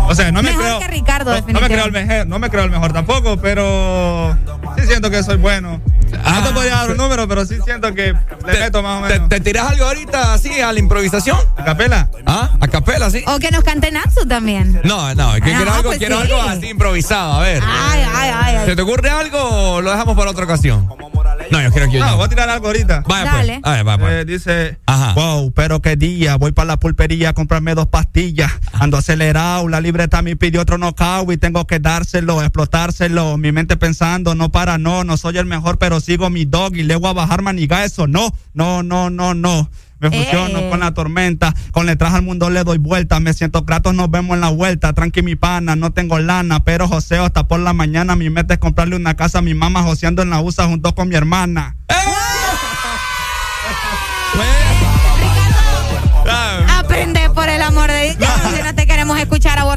o 0.09 0.15
sea, 0.15 0.33
no 0.33 0.43
me 0.43 0.51
Mejor 0.51 0.65
creo. 0.65 0.79
que 0.81 0.89
Ricardo, 0.89 1.33
no, 1.41 1.47
no 1.53 1.61
me 1.61 1.67
creo 1.69 1.85
el 1.85 1.93
mejor, 1.93 2.27
no 2.27 2.39
me 2.39 2.51
creo 2.51 2.65
el 2.65 2.71
mejor 2.71 2.93
tampoco, 2.93 3.37
pero 3.37 4.37
sí 4.79 4.87
siento 4.87 5.11
que 5.11 5.23
soy 5.23 5.37
bueno. 5.37 5.81
no 6.11 6.43
te 6.43 6.51
podría 6.55 6.77
dar 6.77 6.91
un 6.91 6.97
número, 6.97 7.29
pero 7.29 7.45
sí 7.45 7.59
siento 7.65 7.93
que 7.95 8.15
le 8.47 8.61
meto 8.61 8.83
más 8.83 9.03
o 9.03 9.07
¿Te, 9.07 9.15
menos. 9.15 9.29
te 9.29 9.41
tiras 9.41 9.71
algo 9.71 9.85
ahorita 9.85 10.33
así 10.35 10.61
a 10.61 10.73
la 10.73 10.79
improvisación? 10.79 11.39
¿A 11.57 11.65
capela? 11.65 12.09
¿Ah? 12.27 12.51
¿A 12.61 12.69
capela, 12.69 13.11
sí? 13.11 13.23
O 13.27 13.39
que 13.39 13.51
nos 13.51 13.63
cante 13.65 13.91
Natsu 13.91 14.27
también. 14.27 14.81
No, 14.85 15.15
no, 15.15 15.35
es 15.37 15.43
que 15.43 15.53
Ah, 15.53 15.57
quiero 15.57 15.73
algo, 15.73 15.83
pues 15.91 15.99
quiero 15.99 16.17
sí. 16.17 16.23
algo 16.33 16.43
así 16.43 16.69
improvisado, 16.69 17.33
a 17.35 17.41
ver. 17.41 17.63
Ay, 17.67 18.01
ay, 18.15 18.31
ay. 18.35 18.57
ay. 18.57 18.67
¿Se 18.67 18.77
te 18.77 18.83
ocurre 18.83 19.11
algo 19.11 19.39
o 19.39 19.81
lo 19.83 19.91
dejamos 19.91 20.17
para 20.17 20.31
otra 20.31 20.45
ocasión? 20.45 20.89
No, 21.51 21.63
yo 21.63 21.71
quiero 21.73 21.87
que 21.91 21.99
yo. 21.99 22.05
No, 22.05 22.17
voy 22.17 22.27
a 22.27 22.29
tirar 22.29 22.49
algo 22.51 22.67
ahorita. 22.67 23.05
Vaya, 23.07 23.25
Dale. 23.33 23.61
pues. 23.63 23.73
A 23.73 23.77
ver, 23.77 23.89
va, 23.89 23.99
pues. 23.99 24.13
Eh, 24.13 24.25
dice, 24.27 24.79
Ajá. 24.85 25.13
wow, 25.15 25.51
pero 25.53 25.81
qué 25.81 25.97
día, 25.97 26.37
voy 26.37 26.53
para 26.53 26.67
la 26.67 26.77
pulpería 26.79 27.31
a 27.31 27.33
comprarme 27.33 27.75
dos 27.75 27.87
pastillas, 27.87 28.53
ando 28.73 28.99
acelerado, 28.99 29.67
la 29.69 29.81
libreta 29.99 30.23
me 30.23 30.37
pidió 30.37 30.61
otro 30.61 30.79
knockout 30.79 31.33
y 31.33 31.39
tengo 31.39 31.67
que 31.67 31.81
dárselo, 31.81 32.41
explotárselo, 32.41 33.37
mi 33.37 33.51
mente 33.51 33.77
pensando, 33.77 34.37
no 34.37 34.53
para, 34.53 34.79
no, 34.79 35.03
no 35.03 35.17
soy 35.17 35.39
el 35.39 35.47
mejor, 35.47 35.79
pero 35.79 35.99
sigo 35.99 36.31
mi 36.31 36.45
dog 36.45 36.77
y 36.77 36.85
le 36.85 36.95
voy 36.95 37.11
a 37.11 37.15
bajar 37.15 37.43
maniga 37.43 37.85
eso, 37.85 38.07
no, 38.07 38.33
no, 38.55 38.85
no, 38.85 39.11
no, 39.11 39.35
no. 39.35 39.69
Me 39.99 40.09
fusiono 40.13 40.61
Eh. 40.61 40.71
con 40.71 40.79
la 40.79 40.95
tormenta, 40.95 41.53
con 41.73 41.87
letras 41.87 42.15
al 42.15 42.23
mundo 42.23 42.49
le 42.49 42.63
doy 42.63 42.79
vuelta, 42.79 43.19
me 43.19 43.35
siento 43.35 43.67
kratos, 43.67 43.93
nos 43.93 44.09
vemos 44.09 44.37
en 44.37 44.41
la 44.43 44.51
vuelta, 44.51 44.93
tranqui 44.93 45.23
mi 45.23 45.35
pana, 45.35 45.75
no 45.75 45.93
tengo 45.93 46.21
lana, 46.21 46.63
pero 46.63 46.87
joseo 46.87 47.25
hasta 47.25 47.49
por 47.49 47.59
la 47.59 47.73
mañana, 47.73 48.15
mi 48.15 48.31
meta 48.31 48.55
es 48.55 48.61
comprarle 48.61 48.95
una 48.95 49.15
casa 49.15 49.41
a 49.41 49.43
mi 49.43 49.55
mamá 49.55 49.83
joseando 49.83 50.23
en 50.23 50.31
la 50.31 50.41
USA 50.41 50.69
junto 50.69 50.95
con 50.95 51.09
mi 51.09 51.17
hermana. 51.17 51.77
Ah, 51.89 51.95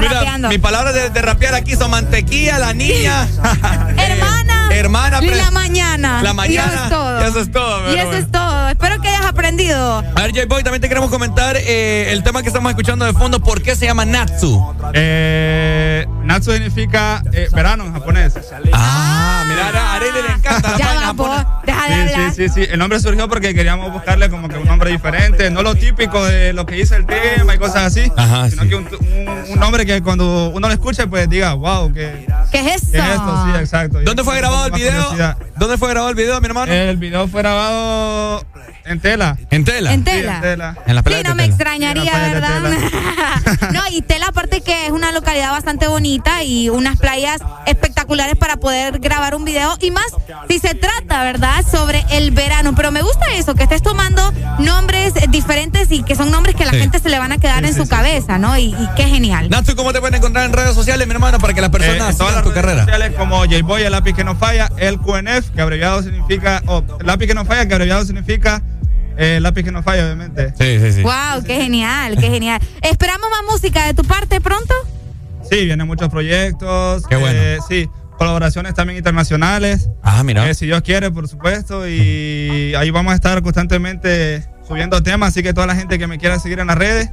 rapeando. 0.08 0.50
mi 0.50 0.58
palabra 0.58 0.92
de, 0.94 1.10
de 1.10 1.22
rapear 1.22 1.56
aquí 1.56 1.76
son 1.76 1.92
mantequilla, 1.92 2.60
la 2.60 2.74
niña. 2.74 3.28
Hermana. 3.98 4.70
hermana, 4.72 5.20
Y 5.22 5.28
la 5.30 5.52
mañana. 5.52 6.22
La 6.24 6.34
mañana. 6.34 6.72
Y 6.72 6.76
eso 6.76 6.84
es 6.84 6.90
todo. 6.90 7.22
Y 7.22 7.24
eso 7.26 7.40
es 7.40 7.52
todo, 7.52 7.96
Y 7.96 8.00
eso 8.00 8.14
es 8.14 8.32
todo. 8.32 8.70
Espero 8.70 9.02
que 9.02 9.11
aprendido. 9.26 10.00
A 10.00 10.22
ver, 10.22 10.32
J-Boy, 10.32 10.64
también 10.64 10.82
te 10.82 10.88
queremos 10.90 11.10
comentar 11.10 11.56
eh, 11.58 12.12
el 12.12 12.24
tema 12.24 12.42
que 12.42 12.48
estamos 12.50 12.70
escuchando 12.72 13.06
de 13.06 13.14
fondo. 13.14 13.40
¿Por 13.40 13.62
qué 13.62 13.76
se 13.76 13.86
llama 13.86 14.06
Natsu? 14.06 14.74
Eh, 14.94 16.06
Natsu 16.24 16.52
significa 16.52 17.24
eh, 17.34 17.48
verano 17.54 17.86
en 17.86 17.94
japonés. 17.94 18.34
Ah, 18.74 19.44
mira, 19.48 19.68
a 19.70 19.96
Arely 19.96 20.22
le 20.28 20.34
encanta. 20.36 20.72
la 20.72 20.78
Ya 20.78 20.86
vaina 20.88 21.02
va, 21.08 21.12
vos. 21.14 21.28
japonesa. 21.30 21.62
Deja 21.66 21.82
de 21.88 21.92
Sí, 22.08 22.14
hablar. 22.14 22.34
sí, 22.34 22.50
sí, 22.50 22.54
sí. 22.66 22.68
El 22.72 22.80
nombre 22.80 23.00
surgió 23.00 23.28
porque 23.30 23.54
queríamos 23.54 23.92
buscarle 23.92 24.30
como 24.30 24.48
que 24.50 24.58
un 24.58 24.66
nombre 24.68 24.92
diferente, 24.92 25.50
no 25.50 25.62
lo 25.64 25.76
típico 25.76 26.24
de 26.26 26.54
lo 26.54 26.66
que 26.66 26.76
dice 26.76 26.96
el 26.96 27.06
tema 27.06 27.56
y 27.56 27.58
cosas 27.58 27.84
así, 27.88 28.12
Ajá, 28.18 28.50
sino 28.50 28.64
sí. 28.64 28.70
que 28.70 28.76
un, 28.76 28.88
un- 28.88 29.52
un 29.52 29.60
nombre 29.60 29.86
que 29.86 30.02
cuando 30.02 30.50
uno 30.50 30.68
lo 30.68 30.74
escuche, 30.74 31.08
pues 31.08 31.30
diga, 31.30 31.54
wow, 31.54 31.92
¿qué, 31.94 32.26
¿Qué 32.52 32.60
es 32.60 32.82
eso? 32.84 32.92
qué 32.92 32.98
es 33.00 33.04
esto? 33.06 33.46
Sí, 33.46 33.60
exacto. 33.60 34.02
Y 34.02 34.06
¿Dónde 34.06 34.24
fue 34.24 34.38
grabado 34.38 34.66
el 34.68 34.72
video? 34.72 34.92
curiosidad. 34.94 35.38
¿Dónde 35.58 35.78
fue 35.78 35.90
grabado 35.90 36.10
el 36.10 36.16
video, 36.16 36.40
mi 36.42 36.48
hermano? 36.48 36.72
El 36.72 36.98
video 36.98 37.28
fue 37.28 37.42
grabado 37.42 38.44
en 38.86 39.00
tela. 39.12 39.38
en 39.50 39.64
tela. 39.66 39.94
En 39.94 40.00
Sí, 40.00 40.06
tela. 40.06 40.36
en 40.36 40.42
tela. 40.42 40.78
En 40.88 40.96
la 40.96 41.02
Sí, 41.02 41.06
playa 41.06 41.24
no 41.24 41.30
de 41.30 41.36
me 41.36 41.44
Tela. 41.44 41.56
extrañaría, 41.56 42.12
Sí, 42.14 42.20
¿verdad? 42.34 42.62
no, 43.74 43.82
y 43.92 44.02
Tela 44.02 44.28
aparte 44.28 44.62
que 44.62 44.86
es 44.88 44.92
una 44.92 45.12
localidad 45.12 45.52
bastante 45.52 45.88
bonita 45.88 46.44
y 46.44 46.70
unas 46.70 46.98
playas 46.98 47.42
espectaculares 47.66 48.36
para 48.36 48.58
poder 48.58 49.00
grabar 49.00 49.36
un 49.36 49.46
video 49.46 49.76
y 49.82 49.92
más 49.92 50.06
si 50.50 50.60
se 50.60 50.76
trata, 50.76 51.24
¿verdad? 51.24 51.64
Sobre 51.70 52.04
el 52.12 52.32
verano. 52.32 52.74
Pero 52.76 52.92
me 52.92 53.02
gusta 53.02 53.26
eso, 53.36 53.56
que 53.56 53.64
estés 53.64 53.82
tomando 53.82 54.34
nombres 54.60 55.14
diferentes 55.30 55.92
y 55.92 56.04
que 56.04 56.16
son 56.16 56.32
nombres 56.32 56.56
que 56.56 56.64
a 56.64 56.66
la 56.68 56.72
Sí. 56.74 56.80
gente 56.80 57.00
se 57.00 57.10
le 57.10 57.20
van 57.20 57.32
a 57.32 57.38
quedar 57.38 57.60
Sí, 57.64 57.66
en 57.68 57.74
sí, 57.74 57.80
su 57.80 57.84
sí. 57.86 57.90
cabeza, 57.90 58.38
¿no? 58.38 58.58
Y, 58.58 58.66
y 58.74 58.90
qué 58.96 59.04
genial. 59.04 59.50
Natsu, 59.50 59.76
¿cómo 59.76 59.94
te 59.94 60.00
pueden 60.00 60.16
encontrar 60.16 60.46
en 60.46 60.54
redes 60.54 60.74
sociales, 60.74 61.08
mi 61.08 61.14
hermano, 61.14 61.38
para 61.40 61.54
que 61.54 61.62
las 61.62 61.70
Eh, 61.70 61.72
personas 61.72 62.18
todas 62.18 62.32
sigan 62.32 62.34
las 62.36 62.44
tu 62.44 62.50
redes 62.50 62.62
carrera? 62.64 62.84
sociales 62.86 63.14
como 63.18 63.38
J-Boy, 63.40 63.84
el 63.84 63.92
lápiz 63.92 64.14
que 64.14 64.24
no 64.24 64.36
falla, 64.36 64.70
el 64.78 65.00
QNF, 65.00 65.50
que 65.54 65.62
abreviado 65.62 66.02
significa, 66.04 66.62
o 66.68 66.84
el 67.00 67.06
lápiz 67.08 67.28
que 67.28 67.34
no 67.34 67.46
falla, 67.46 67.66
que 67.68 67.74
abreviado 67.74 68.06
significa 68.06 68.62
eh, 69.18 69.40
lápiz 69.42 69.64
que 69.64 69.72
no 69.72 69.84
falla, 69.84 70.06
obviamente. 70.06 70.54
Sí, 70.58 70.80
sí, 70.80 70.94
sí. 70.94 71.02
Wow, 71.04 71.44
qué 71.46 71.56
genial, 71.56 72.16
qué 72.20 72.30
genial. 72.30 72.62
¿Esperamos 72.82 73.30
más 73.30 73.54
música 73.54 73.86
de 73.86 73.94
tu 73.94 74.04
parte 74.04 74.42
pronto? 74.42 74.74
Sí, 75.50 75.66
vienen 75.66 75.88
muchos 75.88 76.10
proyectos. 76.10 77.06
Qué 77.08 77.16
bueno. 77.18 77.40
eh, 77.40 77.58
sí, 77.68 77.90
colaboraciones 78.18 78.74
también 78.74 78.98
internacionales. 78.98 79.90
Ah, 80.04 80.24
mira. 80.24 80.50
Eh, 80.50 80.54
si 80.54 80.66
Dios 80.66 80.82
quiere, 80.82 81.12
por 81.12 81.28
supuesto. 81.28 81.88
Y 81.88 82.74
ahí 82.76 82.90
vamos 82.92 83.12
a 83.12 83.16
estar 83.16 83.42
constantemente 83.42 84.46
subiendo 84.68 85.02
temas. 85.04 85.30
Así 85.30 85.44
que 85.44 85.54
toda 85.54 85.68
la 85.68 85.76
gente 85.76 85.98
que 86.00 86.08
me 86.08 86.18
quiera 86.18 86.40
seguir 86.40 86.60
en 86.60 86.68
las 86.68 86.78
redes, 86.78 87.10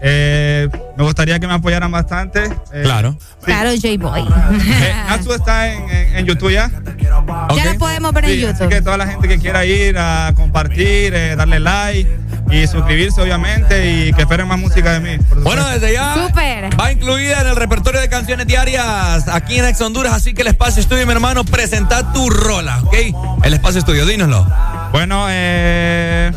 eh, 0.00 0.68
me 0.96 1.04
gustaría 1.04 1.38
que 1.40 1.46
me 1.46 1.54
apoyaran 1.54 1.90
bastante. 1.90 2.44
Eh, 2.72 2.82
Claro. 2.82 3.16
Claro, 3.44 3.70
J-Boy. 3.70 4.20
eh, 4.82 4.94
Natsu 5.08 5.32
está 5.32 5.72
en, 5.72 5.88
en- 5.90 6.16
en 6.16 6.26
YouTube 6.26 6.50
ya. 6.52 6.70
Ya 7.56 7.64
lo 7.72 7.78
podemos 7.78 8.12
ver 8.12 8.24
en 8.26 8.30
Sí, 8.30 8.44
así 8.44 8.52
YouTube. 8.52 8.68
que 8.68 8.82
toda 8.82 8.96
la 8.96 9.06
gente 9.06 9.28
que 9.28 9.38
quiera 9.38 9.64
ir 9.64 9.96
a 9.98 10.32
compartir, 10.36 11.14
eh, 11.14 11.34
darle 11.36 11.60
like 11.60 12.08
y 12.50 12.66
suscribirse, 12.66 13.20
obviamente. 13.20 14.06
Y 14.08 14.12
que 14.12 14.22
esperen 14.22 14.46
más 14.48 14.58
música 14.58 14.98
de 14.98 15.00
mí. 15.00 15.24
Bueno, 15.42 15.66
desde 15.68 15.92
ya 15.92 16.14
Súper. 16.14 16.78
va 16.80 16.92
incluida 16.92 17.40
en 17.40 17.48
el 17.48 17.56
repertorio 17.56 18.00
de 18.00 18.08
canciones 18.08 18.46
diarias 18.46 19.28
aquí 19.28 19.58
en 19.58 19.64
Ex 19.66 19.80
Honduras, 19.80 20.12
así 20.12 20.34
que 20.34 20.42
el 20.42 20.48
espacio 20.48 20.80
estudio, 20.80 21.06
mi 21.06 21.12
hermano, 21.12 21.44
presenta 21.44 22.12
tu 22.12 22.28
rola, 22.30 22.80
¿ok? 22.82 22.94
El 23.44 23.54
espacio 23.54 23.80
estudio, 23.80 24.06
dínoslo. 24.06 24.46
Bueno, 24.92 25.26
eh, 25.28 26.32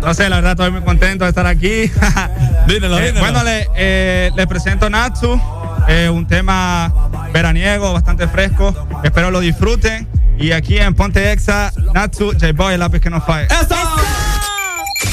No 0.00 0.12
sé, 0.12 0.28
la 0.28 0.36
verdad 0.36 0.52
estoy 0.52 0.70
muy 0.70 0.82
contento 0.82 1.24
de 1.24 1.30
estar 1.30 1.46
aquí. 1.46 1.90
Dímelo, 2.66 2.98
Eh, 2.98 3.06
dímelo. 3.06 3.20
bueno, 3.20 3.42
le, 3.44 3.68
eh, 3.76 4.30
les 4.36 4.46
presento 4.46 4.90
Natsu, 4.90 5.40
eh, 5.88 6.08
un 6.10 6.26
tema 6.26 6.92
veraniego, 7.32 7.92
bastante 7.92 8.28
fresco. 8.28 8.74
Espero 9.02 9.30
lo 9.30 9.40
disfruten. 9.40 10.06
Y 10.38 10.52
aquí 10.52 10.78
en 10.78 10.94
Ponte 10.94 11.30
Exa, 11.32 11.72
Natsu, 11.94 12.32
J-Boy, 12.32 12.74
el 12.74 12.80
lápiz 12.80 13.00
que 13.00 13.08
no 13.10 13.20
falla. 13.20 13.46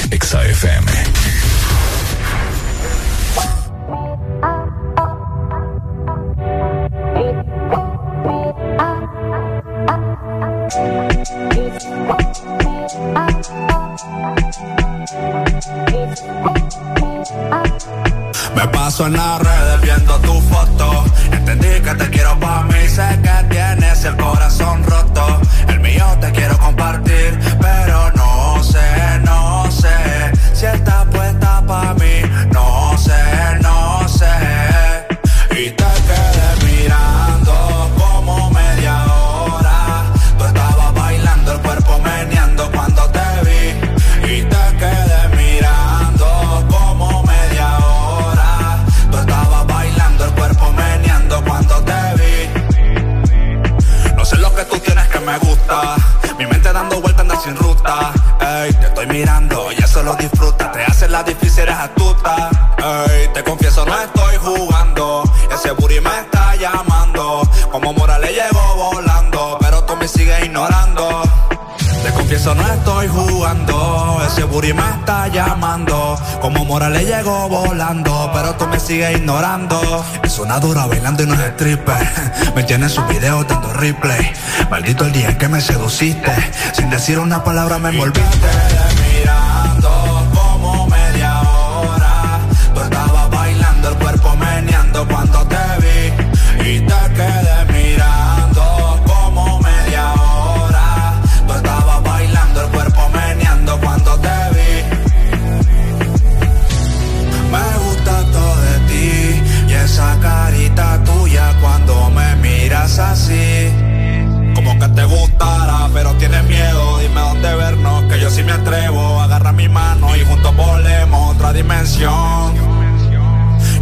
Exa 0.09 0.43
FM. 0.43 0.91
Me 18.55 18.67
paso 18.71 19.07
en 19.07 19.13
las 19.13 19.39
redes 19.39 19.81
viendo 19.81 20.17
tu 20.19 20.39
foto. 20.41 21.03
Entendí 21.33 21.81
que 21.81 21.93
te 21.95 22.09
quiero 22.09 22.39
pa' 22.39 22.63
mí. 22.63 22.87
Sé 22.87 23.19
que 23.21 23.43
tienes 23.49 24.05
el 24.05 24.15
corazón 24.15 24.83
roto. 24.85 25.41
El 25.67 25.81
mío 25.81 26.05
te 26.21 26.31
quiero 26.31 26.57
compartir. 26.59 27.10
Sin 57.43 57.55
ruta. 57.55 58.11
Ey, 58.39 58.73
te 58.73 58.87
estoy 58.87 59.07
mirando 59.07 59.71
y 59.71 59.83
eso 59.83 60.03
lo 60.03 60.15
disfruta. 60.15 60.71
Te 60.71 60.83
hace 60.83 61.07
la 61.09 61.23
difícil, 61.23 61.63
eres 61.63 61.75
astuta. 61.75 62.49
Ey, 63.09 63.29
te 63.33 63.43
confieso, 63.43 63.85
no 63.85 63.99
estoy 63.99 64.20
confieso, 72.31 72.55
no 72.55 72.65
estoy 72.73 73.07
jugando. 73.09 74.21
Ese 74.25 74.45
booty 74.45 74.73
me 74.73 74.89
está 74.89 75.27
llamando. 75.27 76.17
Como 76.41 76.63
Morales 76.63 77.05
llegó 77.05 77.49
volando, 77.49 78.31
pero 78.33 78.55
tú 78.55 78.67
me 78.67 78.79
sigues 78.79 79.17
ignorando. 79.17 80.05
Es 80.23 80.39
una 80.39 80.57
dura 80.61 80.85
bailando 80.85 81.23
y 81.23 81.25
no 81.25 81.33
es 81.33 81.41
stripper. 81.41 81.97
Me 82.55 82.63
tiene 82.63 82.87
sus 82.87 83.05
videos 83.07 83.45
dando 83.47 83.73
replay. 83.73 84.31
Maldito 84.69 85.05
el 85.05 85.11
día 85.11 85.29
en 85.29 85.37
que 85.37 85.47
me 85.47 85.59
seduciste. 85.59 86.31
Sin 86.73 86.89
decir 86.89 87.19
una 87.19 87.43
palabra 87.43 87.79
me 87.79 87.89
envolviste. 87.89 89.00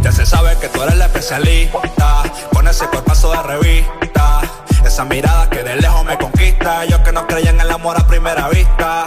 Ya 0.02 0.12
se 0.12 0.26
sabe 0.26 0.56
que 0.60 0.68
tú 0.68 0.82
eres 0.82 0.96
la 0.96 1.06
especialista. 1.06 2.22
Con 2.52 2.68
ese 2.68 2.86
cuerpazo 2.86 3.30
de 3.32 3.42
revista. 3.42 4.40
Esa 4.84 5.04
mirada 5.04 5.48
que 5.48 5.62
de 5.62 5.76
lejos 5.76 6.04
me 6.04 6.18
conquista. 6.18 6.84
Yo 6.84 7.02
que 7.02 7.12
no 7.12 7.26
creía 7.26 7.50
en 7.50 7.60
el 7.60 7.70
amor 7.70 7.96
a 7.98 8.06
primera 8.06 8.48
vista. 8.48 9.04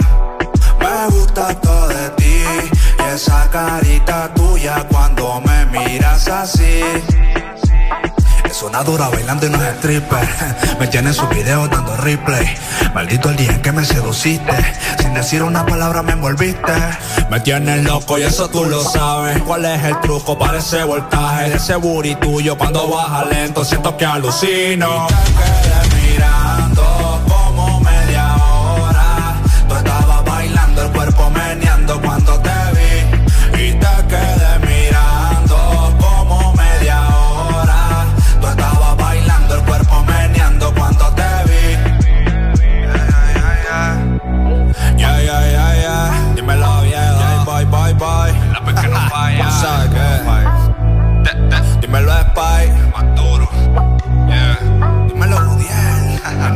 Me 0.80 1.16
gusta 1.16 1.53
todo 1.61 1.88
de 1.88 2.10
ti. 2.11 2.43
Y 3.00 3.14
esa 3.14 3.50
carita 3.52 4.34
tuya 4.34 4.88
cuando 4.90 5.42
me 5.42 5.66
miras 5.68 6.27
así. 6.27 6.82
Es 8.53 8.61
una 8.61 8.83
dura 8.83 9.09
bailando 9.09 9.48
y 9.48 9.49
no 9.49 9.59
es 9.64 9.73
stripper. 9.77 10.30
Me 10.80 10.85
tiene 10.85 11.07
en 11.07 11.15
sus 11.15 11.27
videos 11.30 11.72
dando 11.72 11.98
replay. 11.98 12.45
Maldito 12.93 13.32
el 13.32 13.35
día 13.35 13.51
en 13.51 13.64
que 13.64 13.72
me 13.72 13.83
seduciste. 13.83 14.53
Sin 14.99 15.15
decir 15.15 15.41
una 15.41 15.65
palabra 15.65 16.03
me 16.03 16.11
envolviste. 16.11 16.72
Me 17.32 17.40
tienes 17.40 17.83
loco 17.83 18.19
y 18.19 18.22
eso 18.22 18.48
tú 18.49 18.65
lo 18.65 18.83
sabes. 18.83 19.41
¿Cuál 19.41 19.65
es 19.65 19.83
el 19.83 19.99
truco 20.01 20.38
para 20.38 20.59
ese 20.59 20.83
voltaje? 20.83 21.56
Ese 21.56 21.77
booty 21.77 22.14
tuyo 22.14 22.56
cuando 22.56 22.88
baja 22.88 23.25
lento. 23.25 23.65
Siento 23.65 23.98
que 23.98 24.06
alucino. 24.06 25.07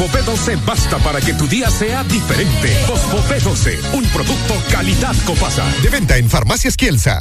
Fosfopé 0.00 0.22
12 0.22 0.56
basta 0.64 0.96
para 1.00 1.20
que 1.20 1.34
tu 1.34 1.46
día 1.46 1.70
sea 1.70 2.02
diferente. 2.04 2.68
Fosfopé 2.86 3.38
12, 3.38 3.78
un 3.92 4.04
producto 4.04 4.54
calidad 4.70 5.14
Copasa. 5.26 5.70
De 5.82 5.90
venta 5.90 6.16
en 6.16 6.30
Farmacias 6.30 6.74
Kielsa. 6.74 7.20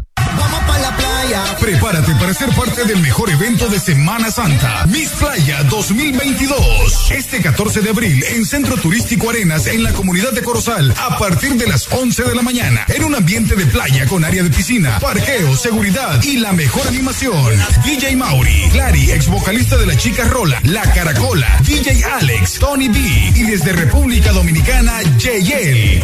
Prepárate 1.60 2.16
para 2.16 2.34
ser 2.34 2.50
parte 2.56 2.86
del 2.86 3.00
mejor 3.02 3.30
evento 3.30 3.68
de 3.68 3.80
Semana 3.80 4.32
Santa, 4.32 4.88
Miss 4.88 5.10
Playa 5.12 5.62
2022. 5.64 7.12
Este 7.12 7.40
14 7.40 7.82
de 7.82 7.90
abril 7.92 8.24
en 8.32 8.46
Centro 8.48 8.78
Turístico 8.78 9.30
Arenas, 9.30 9.68
en 9.68 9.84
la 9.84 9.94
comunidad 9.94 10.32
de 10.32 10.42
Corozal, 10.42 10.92
a 10.98 11.20
partir 11.20 11.54
de 11.54 11.68
las 11.68 11.88
11 11.92 12.24
de 12.24 12.36
la 12.36 12.42
mañana, 12.42 12.84
en 12.88 13.04
un 13.04 13.14
ambiente 13.14 13.56
de 13.56 13.68
playa 13.68 14.08
con 14.08 14.26
área 14.26 14.42
de 14.42 14.50
piscina, 14.50 14.98
parqueo, 15.00 15.56
seguridad 15.56 16.20
y 16.24 16.38
la 16.38 16.52
mejor 16.52 16.88
animación. 16.88 17.60
DJ 17.86 18.16
Mauri, 18.16 18.68
Clary, 18.72 19.12
ex 19.12 19.28
vocalista 19.28 19.78
de 19.78 19.86
la 19.86 19.96
Chica 19.96 20.24
Rola, 20.24 20.60
La 20.64 20.82
Caracola, 20.94 21.60
DJ 21.64 22.06
Alex, 22.06 22.58
Tony 22.58 22.88
B 22.88 22.98
y 23.36 23.44
desde 23.44 23.74
República 23.74 24.32
Dominicana, 24.32 25.00
JL. 25.20 26.02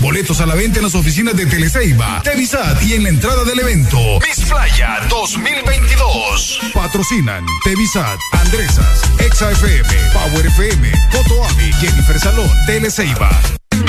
Boletos 0.00 0.40
a 0.40 0.46
la 0.46 0.54
venta 0.54 0.78
en 0.78 0.84
las 0.84 0.94
oficinas 0.94 1.36
de 1.36 1.44
Teleceiba, 1.46 2.22
Tevisat 2.22 2.82
y 2.84 2.94
en 2.94 3.02
la 3.02 3.08
entrada 3.08 3.44
del 3.44 3.58
evento. 3.58 3.98
Miss 4.20 4.46
Playa 4.48 5.00
2022. 5.08 6.60
Patrocinan 6.72 7.44
Tevisat, 7.64 8.18
Andresas, 8.32 9.02
Exa 9.18 9.50
FM, 9.50 9.88
Power 10.12 10.46
FM, 10.46 10.92
Cotoami, 11.10 11.72
Jennifer 11.80 12.18
Salón, 12.20 12.50
Teleceiba. 12.66 13.30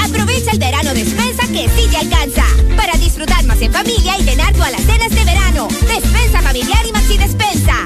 Aprovecha 0.03 0.51
el 0.51 0.59
verano 0.59 0.93
despensa 0.93 1.47
que 1.47 1.69
sí 1.75 1.87
te 1.91 1.97
alcanza. 1.97 2.45
Para 2.75 2.93
disfrutar 2.93 3.43
más 3.45 3.61
en 3.61 3.71
familia 3.71 4.17
y 4.17 4.23
llenar 4.23 4.53
tu 4.53 4.63
alacenas 4.63 5.09
de 5.09 5.23
verano. 5.23 5.67
Despensa 5.87 6.41
familiar 6.41 6.85
y 6.87 6.91
maxi 6.91 7.17
despensa. 7.17 7.85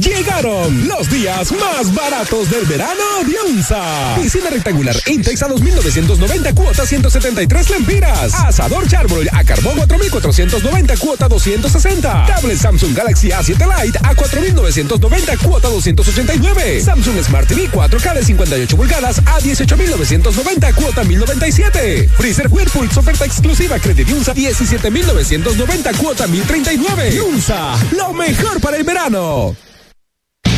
Llegaron 0.00 0.86
los 0.86 1.10
días 1.10 1.50
más 1.52 1.92
baratos 1.92 2.48
del 2.50 2.64
verano 2.66 3.02
de 3.26 3.52
UNSA. 3.52 4.16
Piscina 4.16 4.48
rectangular 4.48 4.94
Intex 5.06 5.42
a 5.42 5.48
2.990 5.48 6.54
cuota 6.54 6.86
173 6.86 7.70
lempiras. 7.70 8.32
Asador 8.34 8.86
Charbroil 8.86 9.28
a 9.32 9.42
carbón 9.44 9.76
4.490 9.76 10.98
cuota 10.98 11.28
260. 11.28 12.26
Cable 12.26 12.56
Samsung 12.56 12.94
Galaxy 12.94 13.30
A7 13.30 13.84
Lite 13.84 13.98
a 13.98 14.14
4.990 14.14 15.38
cuota 15.38 15.68
289. 15.68 16.80
Samsung 16.80 17.24
Smart 17.24 17.48
TV 17.48 17.68
4K 17.68 18.14
de 18.14 18.24
58 18.24 18.76
pulgadas 18.76 19.18
a 19.18 19.40
18.990 19.40 20.74
cuota 20.74 21.02
1097. 21.02 22.08
Freezer 22.16 22.48
Whirlpool 22.48 22.88
oferta 22.94 23.24
exclusiva 23.24 23.78
Credit 23.78 24.08
UNSA 24.10 24.34
17.990 24.34 25.96
cuota 25.96 26.26
1039. 26.26 27.20
UNSA, 27.20 27.76
lo 27.96 28.12
mejor 28.12 28.60
para 28.60 28.76
el 28.76 28.84
verano. 28.84 29.56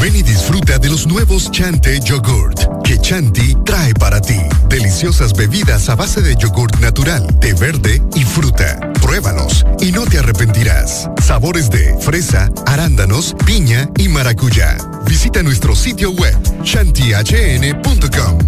Ven 0.00 0.16
y 0.16 0.22
disfruta 0.22 0.78
de 0.78 0.88
los 0.88 1.06
nuevos 1.06 1.50
Chante 1.50 2.00
Yogurt 2.00 2.74
que 2.84 2.98
Chanti 2.98 3.56
trae 3.64 3.94
para 3.94 4.20
ti. 4.20 4.38
Deliciosas 4.68 5.32
bebidas 5.32 5.88
a 5.88 5.96
base 5.96 6.20
de 6.20 6.36
yogurt 6.36 6.78
natural, 6.80 7.26
té 7.40 7.54
verde 7.54 8.00
y 8.14 8.22
fruta. 8.22 8.78
Pruébalos 9.00 9.64
y 9.80 9.90
no 9.90 10.04
te 10.04 10.18
arrepentirás. 10.18 11.08
Sabores 11.22 11.70
de 11.70 11.96
fresa, 11.98 12.52
arándanos, 12.66 13.34
piña 13.46 13.88
y 13.96 14.08
maracuyá. 14.08 14.76
Visita 15.06 15.42
nuestro 15.42 15.74
sitio 15.74 16.10
web 16.10 16.36
chantihn.com. 16.62 18.38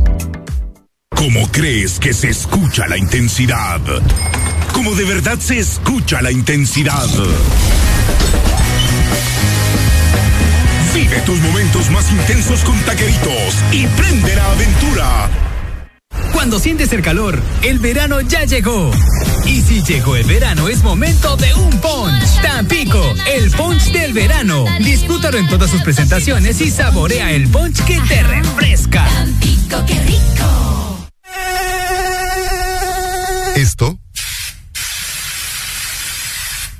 ¿Cómo 1.16 1.50
crees 1.50 1.98
que 1.98 2.12
se 2.12 2.28
escucha 2.28 2.86
la 2.86 2.98
intensidad? 2.98 3.80
¿Cómo 4.74 4.94
de 4.94 5.04
verdad 5.04 5.38
se 5.38 5.58
escucha 5.58 6.20
la 6.20 6.30
intensidad? 6.30 7.08
Vive 10.96 11.20
tus 11.26 11.38
momentos 11.40 11.90
más 11.90 12.10
intensos 12.10 12.64
con 12.64 12.74
taqueritos 12.80 13.54
y 13.70 13.86
prende 13.86 14.34
la 14.34 14.50
aventura. 14.50 15.28
Cuando 16.32 16.58
sientes 16.58 16.90
el 16.94 17.02
calor, 17.02 17.38
el 17.62 17.80
verano 17.80 18.22
ya 18.22 18.44
llegó. 18.44 18.90
Y 19.44 19.60
si 19.60 19.82
llegó 19.82 20.16
el 20.16 20.24
verano, 20.24 20.68
es 20.68 20.82
momento 20.82 21.36
de 21.36 21.52
un 21.52 21.70
punch. 21.80 22.40
Tampico, 22.40 23.12
el 23.26 23.50
punch 23.50 23.92
del 23.92 24.14
verano. 24.14 24.64
Disfrútalo 24.78 25.36
en 25.36 25.46
todas 25.48 25.70
sus 25.70 25.82
presentaciones 25.82 26.62
y 26.62 26.70
saborea 26.70 27.30
el 27.30 27.46
punch 27.48 27.84
que 27.84 28.00
te 28.00 28.22
refresca. 28.22 29.04
Tampico, 29.04 29.84
qué 29.86 30.00
rico. 30.00 31.08
Esto 33.54 33.98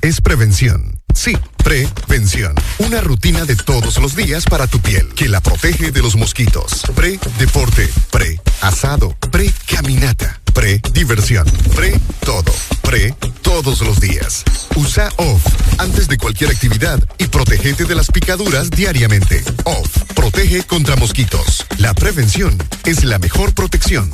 es 0.01 0.21
prevención. 0.21 0.99
Sí, 1.13 1.37
prevención. 1.67 2.55
Una 2.77 3.01
rutina 3.01 3.43
de 3.43 3.57
todos 3.57 3.97
los 3.97 4.15
días 4.15 4.45
para 4.45 4.67
tu 4.67 4.79
piel 4.79 5.09
que 5.09 5.27
la 5.27 5.41
protege 5.41 5.91
de 5.91 6.01
los 6.01 6.15
mosquitos. 6.15 6.83
Pre-deporte, 6.95 7.89
pre-asado, 8.09 9.17
pre-caminata, 9.31 10.39
pre-diversión, 10.53 11.45
pre-todo, 11.75 12.53
pre 12.83 13.13
todos 13.41 13.81
los 13.81 13.99
días. 13.99 14.45
Usa 14.75 15.09
OFF 15.17 15.45
antes 15.79 16.07
de 16.07 16.17
cualquier 16.17 16.51
actividad 16.51 17.03
y 17.17 17.27
protégete 17.27 17.83
de 17.83 17.95
las 17.95 18.07
picaduras 18.11 18.69
diariamente. 18.69 19.43
OFF 19.65 20.13
protege 20.15 20.63
contra 20.63 20.95
mosquitos. 20.95 21.65
La 21.79 21.93
prevención 21.93 22.57
es 22.85 23.03
la 23.03 23.19
mejor 23.19 23.53
protección. 23.53 24.13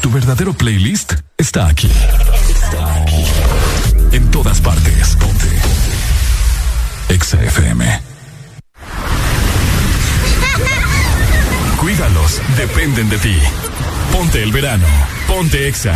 Tu 0.00 0.10
verdadero 0.10 0.52
playlist 0.52 1.12
está 1.38 1.68
aquí. 1.68 1.92
En 4.12 4.30
todas 4.30 4.60
partes. 4.60 5.16
Ponte. 5.16 5.48
Exa 7.08 7.42
FM. 7.42 7.84
Cuídalos, 11.80 12.40
dependen 12.56 13.08
de 13.08 13.18
ti. 13.18 13.38
Ponte 14.12 14.42
el 14.42 14.52
verano. 14.52 14.86
Ponte 15.26 15.68
Exa. 15.68 15.94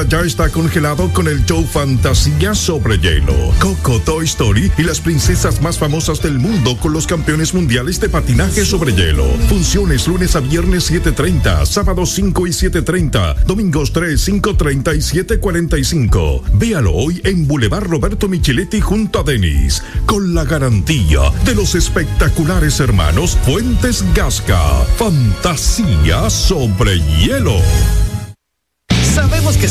ya 0.00 0.22
está 0.22 0.48
congelado 0.48 1.12
con 1.12 1.28
el 1.28 1.44
show 1.44 1.62
Fantasía 1.66 2.54
sobre 2.54 2.98
hielo, 2.98 3.34
Coco 3.60 4.00
Toy 4.00 4.24
Story 4.24 4.72
y 4.78 4.84
las 4.84 5.00
princesas 5.00 5.60
más 5.60 5.76
famosas 5.76 6.22
del 6.22 6.38
mundo 6.38 6.78
con 6.78 6.94
los 6.94 7.06
campeones 7.06 7.52
mundiales 7.52 8.00
de 8.00 8.08
patinaje 8.08 8.64
sobre 8.64 8.94
hielo. 8.94 9.26
Funciones 9.50 10.08
lunes 10.08 10.34
a 10.34 10.40
viernes 10.40 10.90
7.30, 10.90 11.66
sábados 11.66 12.12
5 12.14 12.46
y 12.46 12.50
7.30, 12.50 13.44
domingos 13.44 13.92
3, 13.92 14.28
5.30 14.28 14.96
y 14.96 15.22
7.45. 15.22 16.42
Véalo 16.54 16.92
hoy 16.92 17.20
en 17.24 17.46
Boulevard 17.46 17.86
Roberto 17.86 18.28
Micheletti 18.28 18.80
junto 18.80 19.20
a 19.20 19.22
Denis, 19.24 19.82
con 20.06 20.34
la 20.34 20.44
garantía 20.44 21.20
de 21.44 21.54
los 21.54 21.74
espectaculares 21.74 22.80
hermanos 22.80 23.36
Fuentes 23.44 24.02
Gasca. 24.14 24.84
Fantasía 24.96 26.30
sobre 26.30 26.98
hielo 26.98 27.60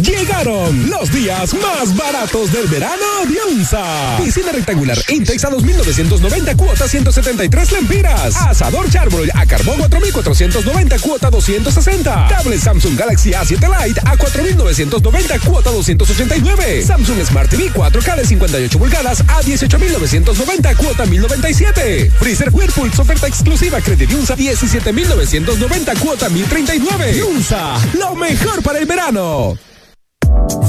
Llegaron 0.00 0.90
los 0.90 1.10
días 1.12 1.54
más 1.54 1.96
baratos 1.96 2.52
del 2.52 2.66
verano 2.66 3.04
de 3.26 3.54
UNSA. 3.54 4.18
Piscina 4.18 4.52
rectangular 4.52 4.98
Intex 5.08 5.44
a 5.44 5.50
2.990 5.50 6.56
cuota 6.56 6.88
173 6.88 7.72
lempiras. 7.72 8.36
Asador 8.36 8.90
Charbroil 8.90 9.30
a 9.34 9.46
carbón 9.46 9.78
4.490 9.80 11.00
cuota 11.00 11.30
260. 11.30 12.28
Tablet 12.28 12.60
Samsung 12.60 12.98
Galaxy 12.98 13.30
A7 13.30 13.60
Lite 13.60 14.00
a 14.04 14.16
4.990 14.16 15.40
cuota 15.40 15.70
289. 15.70 16.82
Samsung 16.82 17.24
Smart 17.24 17.50
TV 17.50 17.72
4K 17.72 18.16
de 18.16 18.26
58 18.26 18.78
pulgadas 18.78 19.20
a 19.20 19.42
18.990 19.42 20.76
cuota 20.76 21.04
1.097. 21.04 22.10
Freezer 22.12 22.50
Whirlpool 22.52 22.90
oferta 22.98 23.26
exclusiva 23.26 23.80
Credit 23.80 24.10
UNSA 24.12 24.36
17.990 24.36 25.98
cuota 25.98 26.28
1.039. 26.28 27.22
UNSA, 27.24 27.80
lo 27.94 28.14
mejor 28.14 28.62
para 28.62 28.78
el 28.78 28.86
verano. 28.86 29.56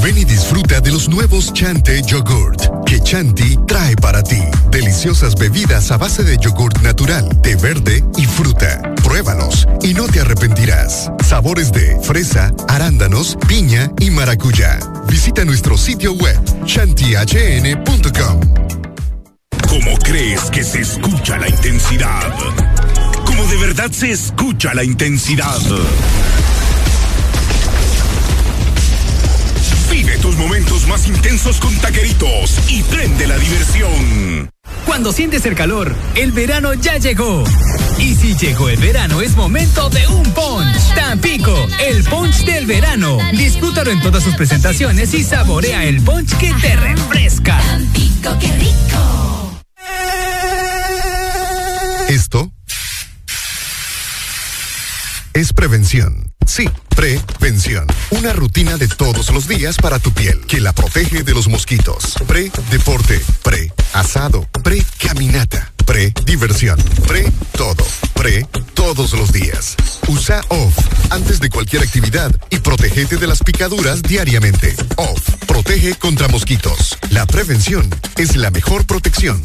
Ven 0.01 0.17
y 0.17 0.25
disfruta 0.25 0.81
de 0.81 0.91
los 0.91 1.09
nuevos 1.09 1.53
Chante 1.53 2.01
Yogurt 2.01 2.75
que 2.85 3.01
Chanti 3.01 3.57
trae 3.67 3.95
para 3.95 4.23
ti. 4.23 4.41
Deliciosas 4.69 5.35
bebidas 5.35 5.91
a 5.91 5.97
base 5.97 6.23
de 6.23 6.37
yogurt 6.37 6.81
natural, 6.81 7.27
té 7.41 7.55
verde 7.55 8.03
y 8.17 8.25
fruta. 8.25 8.81
Pruébalos 9.03 9.67
y 9.81 9.93
no 9.93 10.07
te 10.07 10.21
arrepentirás. 10.21 11.11
Sabores 11.25 11.71
de 11.71 11.99
fresa, 12.01 12.53
arándanos, 12.67 13.37
piña 13.47 13.91
y 13.99 14.11
maracuyá. 14.11 14.79
Visita 15.07 15.43
nuestro 15.43 15.77
sitio 15.77 16.13
web 16.13 16.39
chantihn.com. 16.65 18.39
¿Cómo 19.67 19.97
crees 19.99 20.41
que 20.51 20.63
se 20.63 20.81
escucha 20.81 21.37
la 21.37 21.49
intensidad? 21.49 22.33
¿Cómo 23.25 23.45
de 23.47 23.57
verdad 23.57 23.91
se 23.91 24.11
escucha 24.11 24.73
la 24.73 24.83
intensidad? 24.83 25.59
Tus 30.25 30.37
momentos 30.37 30.87
más 30.87 31.05
intensos 31.05 31.59
con 31.59 31.75
taqueritos 31.77 32.59
y 32.67 32.81
prende 32.81 33.27
la 33.27 33.37
diversión. 33.37 34.49
Cuando 34.83 35.11
sientes 35.11 35.45
el 35.45 35.53
calor, 35.53 35.95
el 36.15 36.31
verano 36.31 36.73
ya 36.73 36.97
llegó. 36.97 37.43
Y 37.99 38.15
si 38.15 38.35
llegó 38.35 38.69
el 38.69 38.79
verano, 38.79 39.21
es 39.21 39.35
momento 39.35 39.87
de 39.91 40.07
un 40.07 40.23
punch. 40.33 40.95
Tampico, 40.95 41.55
el 41.79 42.03
punch 42.05 42.43
del 42.43 42.65
verano. 42.65 43.19
Disfrútalo 43.33 43.91
en 43.91 44.01
todas 44.01 44.23
sus 44.23 44.33
presentaciones 44.33 45.13
y 45.13 45.23
saborea 45.23 45.83
el 45.83 46.01
punch 46.01 46.35
que 46.37 46.51
te 46.55 46.75
refresca. 46.75 47.59
Tampico, 47.59 48.35
qué 48.39 48.51
rico. 48.57 49.61
Esto 52.09 52.51
es 55.33 55.53
prevención. 55.53 56.24
Sí, 56.45 56.69
prevención. 56.95 57.87
Una 58.11 58.31
rutina 58.33 58.77
de 58.77 58.87
todos 58.87 59.31
los 59.31 59.47
días 59.47 59.77
para 59.77 59.99
tu 59.99 60.11
piel 60.11 60.45
que 60.47 60.61
la 60.61 60.73
protege 60.73 61.23
de 61.23 61.33
los 61.33 61.47
mosquitos. 61.47 62.15
Pre-deporte, 62.27 63.21
pre-asado, 63.41 64.47
pre-caminata, 64.63 65.73
pre-diversión, 65.85 66.79
pre-todo, 67.07 67.85
pre 68.13 68.47
todos 68.73 69.13
los 69.13 69.31
días. 69.31 69.75
Usa 70.07 70.41
OFF 70.49 70.77
antes 71.09 71.39
de 71.39 71.49
cualquier 71.49 71.81
actividad 71.81 72.31
y 72.49 72.59
protégete 72.59 73.17
de 73.17 73.27
las 73.27 73.41
picaduras 73.41 74.03
diariamente. 74.03 74.75
OFF 74.97 75.45
protege 75.47 75.95
contra 75.95 76.27
mosquitos. 76.27 76.97
La 77.09 77.25
prevención 77.25 77.89
es 78.17 78.35
la 78.35 78.51
mejor 78.51 78.85
protección. 78.85 79.43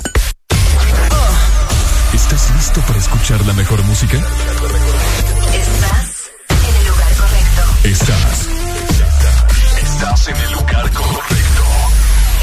¿Estás 2.12 2.50
listo 2.56 2.80
para 2.82 2.98
escuchar 2.98 3.44
la 3.46 3.54
mejor 3.54 3.82
música? 3.84 4.18
Estás. 7.84 8.46
Estás 9.82 10.28
en 10.28 10.36
el 10.36 10.52
lugar 10.52 10.90
correcto. 10.92 11.64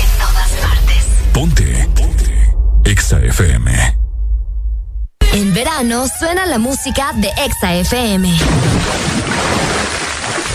En 0.02 0.10
todas 0.20 0.52
partes. 0.62 1.06
Ponte. 1.32 1.90
Ponte. 1.96 2.54
Exa 2.86 3.20
FM. 3.20 3.98
En 5.34 5.54
verano 5.54 6.08
suena 6.20 6.46
la 6.48 6.58
música 6.58 7.12
de 7.16 7.30
Exa 7.46 7.76
FM. 7.76 8.36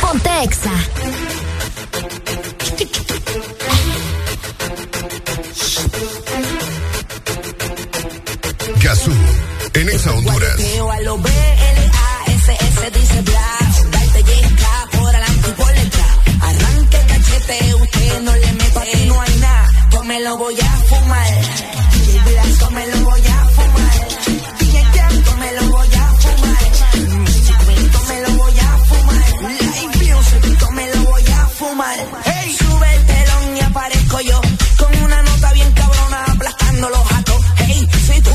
Ponte 0.00 0.42
Exa. 0.42 0.72
Gazú, 8.80 9.12
en 9.74 9.88
Exa 9.88 10.12
Honduras. 10.12 10.60
No 19.06 19.20
hay 19.20 19.36
nada, 19.36 19.70
yo 19.90 20.02
me 20.04 20.20
lo 20.20 20.36
voy 20.36 20.60
a 20.60 20.70
fumar. 20.88 21.28
Y 22.12 22.18
Blas, 22.18 22.58
yo 22.58 22.70
me 22.70 22.86
lo 22.86 22.96
voy 23.04 23.26
a 23.26 23.44
fumar. 23.56 24.08
DJ 24.58 24.84
yo 25.24 25.36
me 25.36 25.52
lo 25.52 25.62
voy 25.70 25.88
a 25.94 26.06
fumar. 26.22 26.62
Yo 27.92 28.00
me 28.08 28.20
lo 28.22 28.30
voy 28.36 28.58
a 28.58 28.78
fumar. 28.88 29.24
Live 29.60 30.14
music, 30.14 30.70
me 30.72 30.94
lo 30.94 31.02
voy 31.10 31.24
a 31.26 31.46
fumar. 31.58 31.96
Hey, 32.24 32.56
sube 32.58 32.94
el 32.96 33.06
telón 33.06 33.56
y 33.56 33.60
aparezco 33.60 34.20
yo. 34.20 34.40
Con 34.78 35.02
una 35.04 35.22
nota 35.22 35.52
bien 35.52 35.72
cabrona 35.72 36.24
aplastando 36.32 36.88
los 36.88 37.04
jatos. 37.08 37.40
Hey, 37.58 37.88
si 38.06 38.20
tú 38.20 38.32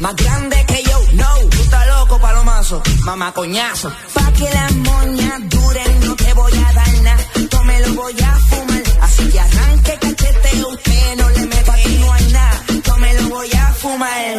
más 0.00 0.16
grande 0.16 0.64
que 0.66 0.82
yo, 0.82 1.00
no, 1.14 1.38
tú 1.50 1.62
estás 1.62 1.86
loco, 1.88 2.18
palomazo, 2.20 2.82
mamá 3.04 3.32
coñazo. 3.32 3.90
Pa' 4.12 4.32
que 4.32 4.48
las 4.50 4.72
moñas 4.76 5.40
duren, 5.48 6.00
no 6.06 6.14
te 6.16 6.32
voy 6.34 6.52
a 6.52 6.72
dar 6.72 6.92
nada, 7.02 7.24
yo 7.50 7.62
me 7.64 7.80
lo 7.80 7.94
voy 7.94 8.14
a 8.20 8.38
fumar. 8.38 8.93
Que 9.32 9.40
arranque 9.40 9.98
cachete, 10.00 10.64
usted 10.64 11.16
no 11.16 11.30
le 11.30 11.40
mete. 11.46 11.70
Aquí 11.70 11.98
no 12.00 12.12
hay 12.12 12.32
nada, 12.32 12.64
yo 12.86 12.96
me 12.98 13.14
lo 13.14 13.28
voy 13.28 13.50
a 13.52 13.72
fumar. 13.74 14.34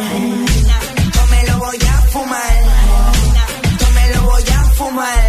Yo 1.14 1.26
me 1.30 1.42
lo 1.48 1.58
voy 1.58 1.78
a 1.78 2.02
fumar. 2.12 2.54
Yo 3.80 3.88
me 3.96 4.14
lo 4.14 4.22
voy 4.22 4.44
a 4.48 4.62
fumar. 4.78 5.24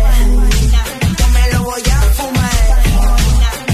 Yo 1.20 1.28
me 1.36 1.52
lo 1.54 1.64
voy 1.64 1.84
a 1.90 2.02
fumar. 2.18 2.84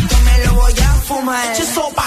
Yo 0.10 0.18
me 0.28 0.46
lo 0.46 0.54
voy 0.56 0.80
a 0.80 0.94
fumar. 1.08 2.03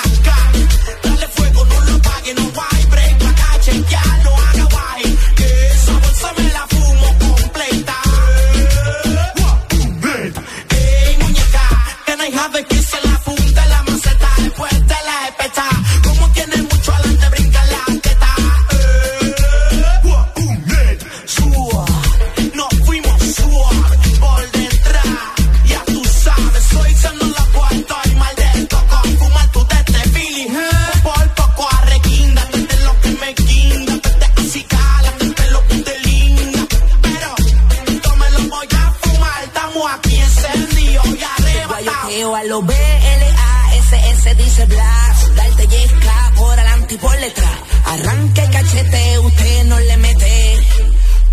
Arrebatados. 42.47 42.47
Guayoteo 42.47 42.53
a 42.53 42.53
lo 42.53 42.63
B-L-A-S-S 42.63 44.35
dice 44.35 44.67
bla. 44.67 45.15
Darte 45.35 45.67
yesca 45.67 46.33
por 46.37 46.59
adelante 46.59 46.95
y 46.95 46.99
por 46.99 47.17
detrás. 47.19 47.51
Arranque 47.87 48.51
cachete, 48.51 49.19
usted 49.19 49.65
no 49.65 49.79
le 49.79 49.97
mete. 49.97 50.67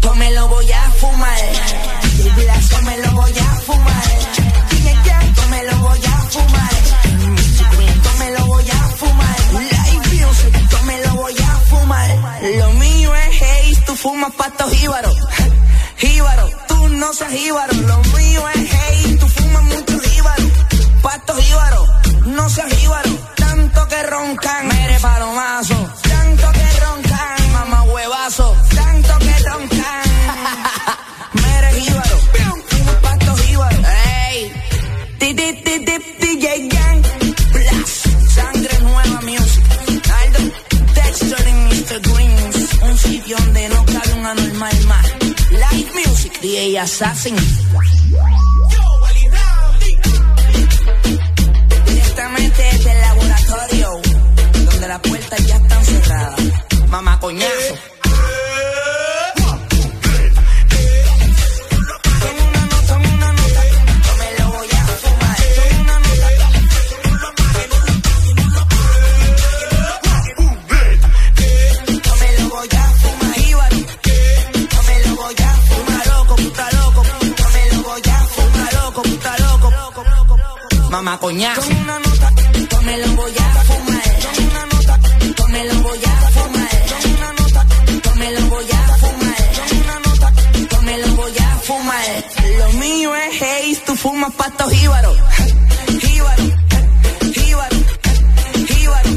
Yo 0.02 0.16
me 0.16 0.32
lo 0.32 0.48
voy 0.50 0.72
a 0.72 0.92
fumar. 1.00 1.40
Blas, 2.36 2.70
yo 2.70 2.82
me 2.82 2.98
lo 2.98 3.12
voy 3.12 3.32
a 3.32 3.56
fumar. 3.66 4.04
DJ 4.70 4.96
Jam, 5.06 5.34
yo 5.36 5.48
me 5.50 5.64
lo 5.64 5.78
voy 5.78 6.06
a 6.06 6.18
fumar. 6.30 6.74
Yo 8.04 8.12
me 8.20 8.30
lo 8.32 8.46
voy 8.46 8.70
a 8.70 8.84
fumar. 9.00 9.38
Live 9.54 10.26
music, 10.26 10.70
yo 10.70 10.84
me 10.84 11.02
lo 11.06 11.16
voy 11.16 11.36
a 11.38 11.60
fumar. 11.70 12.10
Lo 12.58 12.72
mío 12.74 13.16
es 13.16 13.42
hate, 13.42 13.86
tú 13.86 13.96
fumas 13.96 14.34
patos 14.34 14.72
jíbaros. 14.72 15.16
Jíbaro, 15.98 16.50
tú 16.68 16.90
no 16.90 17.14
seas 17.14 17.32
jíbaro. 17.32 17.74
Lo 17.74 17.98
mío 18.18 18.50
es 18.56 18.74
Pastos 21.04 21.38
íbaros, 21.50 21.90
no 22.28 22.50
seas 22.50 22.82
íbaro, 22.82 23.12
tanto 23.36 23.88
que 23.90 24.04
roncan. 24.04 24.68
Mere 24.70 25.00
palomazo, 25.02 25.76
tanto 26.02 26.52
que 26.54 26.80
roncan. 26.80 27.52
Mamá 27.52 27.84
huevazo, 27.84 28.56
tanto 28.74 29.20
que 29.20 29.38
roncan. 29.50 30.04
Mere 31.44 31.80
íbaro, 31.80 32.18
patos 33.02 33.50
íbaros. 33.50 33.86
Ey, 34.30 34.54
ti 35.20 35.34
ti 35.36 35.54
ti 35.66 35.86
ti 35.86 35.96
DJ 36.22 36.70
Gang. 36.70 37.02
Blast, 37.52 38.08
sangre 38.36 38.80
nueva 38.80 39.20
music. 39.22 39.64
Aldo, 40.22 40.40
texture 40.96 41.50
en 41.50 41.68
Mr. 41.68 42.00
Greens. 42.10 42.56
Un 42.82 42.98
sitio 42.98 43.38
donde 43.38 43.70
no 43.70 43.86
cabe 43.86 44.14
un 44.14 44.26
anormal 44.26 44.86
más. 44.86 45.08
Live 45.52 45.92
music, 45.94 46.40
DJ 46.42 46.80
Assassin. 46.80 47.36
Mamá 80.94 81.20
coñazo. 81.20 81.68
una 81.70 81.98
nota, 81.98 82.32
no 82.72 82.82
me 82.84 82.98
lo 83.00 83.08
voy 83.16 83.34
a 83.38 83.53
a 91.64 91.66
fumar. 91.66 92.24
Lo 92.60 92.74
mío 92.74 93.16
es 93.16 93.42
haze, 93.42 93.82
tú 93.86 93.96
fumas 93.96 94.34
pasto 94.34 94.70
jíbaro. 94.70 95.14
Jíbaro, 96.02 96.44
jíbaro, 97.34 97.78
jíbaro, 98.68 99.10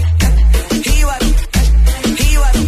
jíbaro. 0.84 1.26
Jíbaro, 2.16 2.60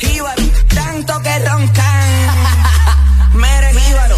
jíbaro, 0.00 0.42
tanto 0.74 1.22
que 1.22 1.38
roncan. 1.38 2.08
Mere 3.34 3.72
jíbaro. 3.72 4.16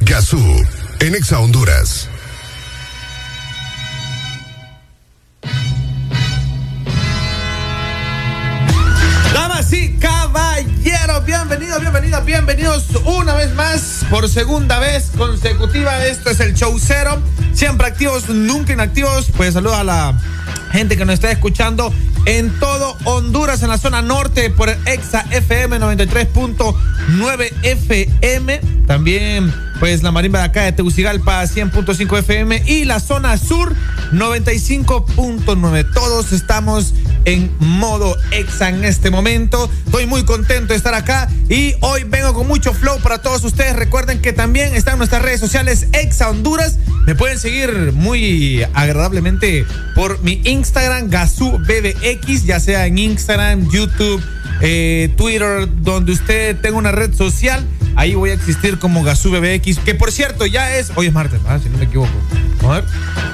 Gazú, 0.00 0.66
en 1.00 1.14
Exa 1.14 1.38
Honduras. 1.38 2.08
Bienvenidos, 11.92 12.24
bienvenidos 12.24 12.84
una 13.04 13.34
vez 13.34 13.54
más, 13.54 14.06
por 14.08 14.26
segunda 14.26 14.78
vez 14.78 15.10
consecutiva. 15.14 16.06
Esto 16.06 16.30
es 16.30 16.40
el 16.40 16.54
show 16.54 16.74
cero. 16.78 17.20
Siempre 17.52 17.86
activos, 17.86 18.30
nunca 18.30 18.72
inactivos. 18.72 19.26
Pues 19.36 19.52
saludos 19.52 19.76
a 19.76 19.84
la 19.84 20.18
gente 20.70 20.96
que 20.96 21.04
nos 21.04 21.12
está 21.14 21.30
escuchando 21.30 21.92
en 22.24 22.50
todo 22.58 22.96
Honduras, 23.04 23.62
en 23.62 23.68
la 23.68 23.76
zona 23.76 24.00
norte, 24.00 24.48
por 24.48 24.70
el 24.70 24.78
Exa 24.86 25.26
FM 25.30 25.78
93.9 25.80 27.52
FM. 27.62 28.60
También, 28.86 29.52
pues 29.78 30.02
la 30.02 30.12
marimba 30.12 30.38
de 30.38 30.46
acá 30.46 30.62
de 30.62 30.72
Tegucigalpa 30.72 31.42
100.5 31.42 32.18
FM 32.20 32.62
y 32.66 32.86
la 32.86 33.00
zona 33.00 33.36
sur 33.36 33.74
95.9. 34.12 35.92
Todos 35.92 36.32
estamos 36.32 36.94
en 37.24 37.50
modo 37.58 38.16
Exa 38.30 38.68
en 38.68 38.84
este 38.84 39.10
momento. 39.10 39.70
Estoy 39.86 40.06
muy 40.06 40.24
contento 40.24 40.72
de 40.72 40.76
estar 40.76 40.94
acá 40.94 41.28
y 41.48 41.74
hoy 41.80 42.04
vengo 42.04 42.34
con 42.34 42.48
mucho 42.48 42.72
flow 42.72 42.98
para 43.00 43.18
todos 43.18 43.44
ustedes. 43.44 43.76
Recuerden 43.76 44.20
que 44.20 44.32
también 44.32 44.74
están 44.74 44.98
nuestras 44.98 45.22
redes 45.22 45.40
sociales 45.40 45.88
Exa 45.92 46.30
Honduras. 46.30 46.78
Me 47.06 47.14
pueden 47.14 47.38
seguir 47.38 47.92
muy 47.92 48.64
agradablemente 48.74 49.66
por 49.94 50.20
mi 50.22 50.40
Instagram, 50.44 51.10
Gazú 51.10 51.58
BBX, 51.58 52.44
ya 52.44 52.60
sea 52.60 52.86
en 52.86 52.98
Instagram, 52.98 53.68
YouTube, 53.70 54.22
eh, 54.60 55.12
Twitter, 55.16 55.68
donde 55.82 56.12
usted 56.12 56.56
tenga 56.60 56.76
una 56.76 56.92
red 56.92 57.12
social. 57.14 57.66
Ahí 57.94 58.14
voy 58.14 58.30
a 58.30 58.34
existir 58.34 58.78
como 58.78 59.02
Gazú 59.02 59.30
BBX, 59.30 59.78
que 59.80 59.94
por 59.94 60.12
cierto 60.12 60.46
ya 60.46 60.76
es, 60.76 60.92
hoy 60.94 61.08
es 61.08 61.12
martes, 61.12 61.40
ah, 61.46 61.58
si 61.62 61.68
no 61.68 61.78
me 61.78 61.84
equivoco. 61.84 62.10
A 62.64 62.68
ver. 62.68 62.84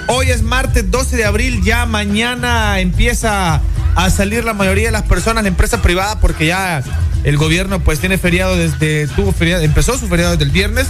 Hoy 0.09 0.31
es 0.31 0.43
martes 0.43 0.91
12 0.91 1.17
de 1.17 1.25
abril, 1.25 1.63
ya 1.63 1.87
mañana 1.87 2.81
empieza 2.81 3.61
a 3.99 4.11
salir 4.11 4.45
la 4.45 4.55
mayoría 4.55 4.87
de 4.87 4.93
las 4.93 5.03
personas, 5.03 5.43
la 5.43 5.49
empresa 5.49 5.83
privada, 5.83 6.21
porque 6.21 6.47
ya 6.47 6.85
el 7.25 7.37
gobierno 7.37 7.81
pues 7.81 7.99
tiene 7.99 8.17
feriado 8.17 8.57
desde, 8.57 9.09
tuvo 9.09 9.33
feriado, 9.33 9.65
empezó 9.65 9.99
su 9.99 10.07
feriado 10.07 10.31
desde 10.33 10.45
el 10.45 10.53
viernes 10.53 10.87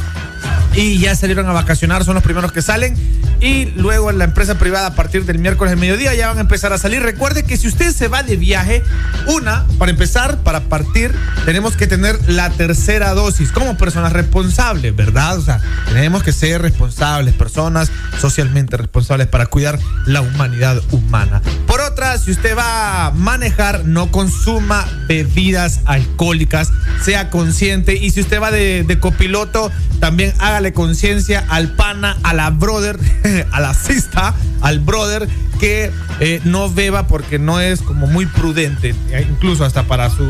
y 0.75 0.99
ya 0.99 1.15
salieron 1.17 1.47
a 1.47 1.53
vacacionar, 1.53 2.05
son 2.05 2.15
los 2.15 2.23
primeros 2.23 2.53
que 2.53 2.63
salen. 2.63 2.97
Y 3.41 3.67
luego 3.77 4.11
en 4.11 4.19
la 4.19 4.25
empresa 4.25 4.59
privada 4.59 4.89
a 4.89 4.95
partir 4.95 5.25
del 5.25 5.39
miércoles 5.39 5.73
al 5.73 5.79
mediodía 5.79 6.13
ya 6.15 6.27
van 6.27 6.39
a 6.39 6.41
empezar 6.41 6.73
a 6.73 6.79
salir. 6.79 7.03
Recuerde 7.03 7.45
que 7.45 7.57
si 7.57 7.69
usted 7.69 7.93
se 7.93 8.09
va 8.09 8.25
de 8.25 8.37
viaje, 8.37 8.83
una, 9.29 9.65
para 9.79 9.93
empezar, 9.93 10.39
para 10.39 10.61
partir, 10.61 11.15
tenemos 11.45 11.77
que 11.77 11.87
tener 11.87 12.19
la 12.29 12.51
tercera 12.51 13.15
dosis 13.15 13.53
como 13.53 13.79
personas 13.79 14.13
responsables, 14.13 14.95
¿verdad? 14.95 15.39
O 15.39 15.43
sea, 15.43 15.61
tenemos 15.93 16.25
que 16.25 16.33
ser 16.33 16.63
responsables, 16.63 17.33
personas 17.35 17.93
socialmente 18.21 18.77
responsables 18.77 19.29
para 19.29 19.47
cuidar 19.47 19.79
la 20.05 20.21
humanidad 20.21 20.83
humana. 20.91 21.41
Por 21.69 21.81
otra, 21.81 22.19
si 22.19 22.33
usted 22.33 22.57
va 22.57 23.07
a 23.07 23.11
manejar, 23.13 23.85
no 23.85 24.11
consuma 24.11 24.85
bebidas 25.07 25.81
alcohólicas, 25.85 26.71
sea 27.05 27.31
consciente. 27.31 27.95
Y 27.95 28.11
si 28.11 28.21
usted 28.21 28.43
va 28.43 28.51
de, 28.51 28.83
de 28.83 28.99
copiloto, 28.99 29.71
también 30.01 30.28
hágale 30.39 30.73
conciencia 30.73 31.45
al 31.49 31.75
pana, 31.75 32.17
a 32.23 32.35
la 32.35 32.51
brother, 32.51 32.99
a 33.53 33.61
la 33.61 33.75
sista, 33.75 34.35
al 34.61 34.81
brother 34.81 35.29
que 35.59 35.91
eh, 36.21 36.41
no 36.45 36.73
beba 36.73 37.07
porque 37.07 37.39
no 37.39 37.61
es 37.61 37.81
como 37.81 38.07
muy 38.07 38.27
prudente, 38.27 38.95
eh, 39.11 39.27
incluso 39.29 39.65
hasta 39.65 39.85
para 39.85 40.11
su 40.11 40.29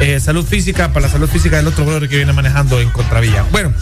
eh, 0.00 0.20
salud 0.20 0.44
física, 0.44 0.92
para 0.92 1.06
la 1.06 1.12
salud 1.12 1.28
física 1.28 1.56
del 1.56 1.66
otro 1.66 1.84
brother 1.84 2.08
que 2.08 2.16
viene 2.16 2.32
manejando 2.32 2.80
en 2.80 2.90
contravía. 2.90 3.44
Bueno, 3.52 3.72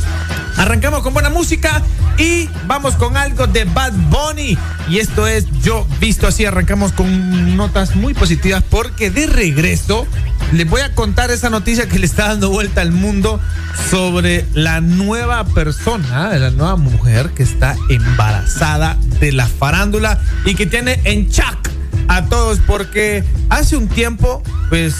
arrancamos 0.56 1.02
con 1.02 1.14
buena 1.14 1.30
música 1.30 1.82
y 2.18 2.48
vamos 2.66 2.94
con 2.96 3.16
algo 3.16 3.46
de 3.46 3.64
Bad 3.64 3.92
Bunny. 3.92 4.58
Y 4.88 4.98
esto 4.98 5.26
es 5.26 5.46
Yo 5.62 5.86
Visto 6.00 6.26
Así. 6.26 6.44
Arrancamos 6.44 6.92
con 6.92 7.56
notas 7.56 7.96
muy 7.96 8.12
positivas 8.12 8.62
porque 8.68 9.10
de 9.10 9.26
regreso 9.26 10.06
les 10.52 10.68
voy 10.68 10.80
a 10.80 10.94
contar 10.94 11.30
esa 11.30 11.48
noticia 11.48 11.88
que 11.88 11.98
le 11.98 12.06
está 12.06 12.28
dando 12.28 12.50
vuelta 12.50 12.80
al 12.80 12.92
mundo 12.92 13.40
sobre 13.88 14.44
la 14.52 14.80
nueva 14.80 15.44
persona, 15.44 16.36
la 16.38 16.50
nueva 16.50 16.76
mujer 16.76 17.30
que 17.30 17.44
está 17.44 17.76
embarazada 17.88 18.98
de 19.20 19.32
la 19.32 19.46
farándula 19.46 20.18
y 20.44 20.56
que 20.56 20.66
tiene 20.70 21.00
en 21.04 21.28
shock 21.28 21.68
a 22.08 22.24
todos 22.26 22.58
porque 22.66 23.24
hace 23.50 23.76
un 23.76 23.88
tiempo 23.88 24.42
pues 24.68 24.94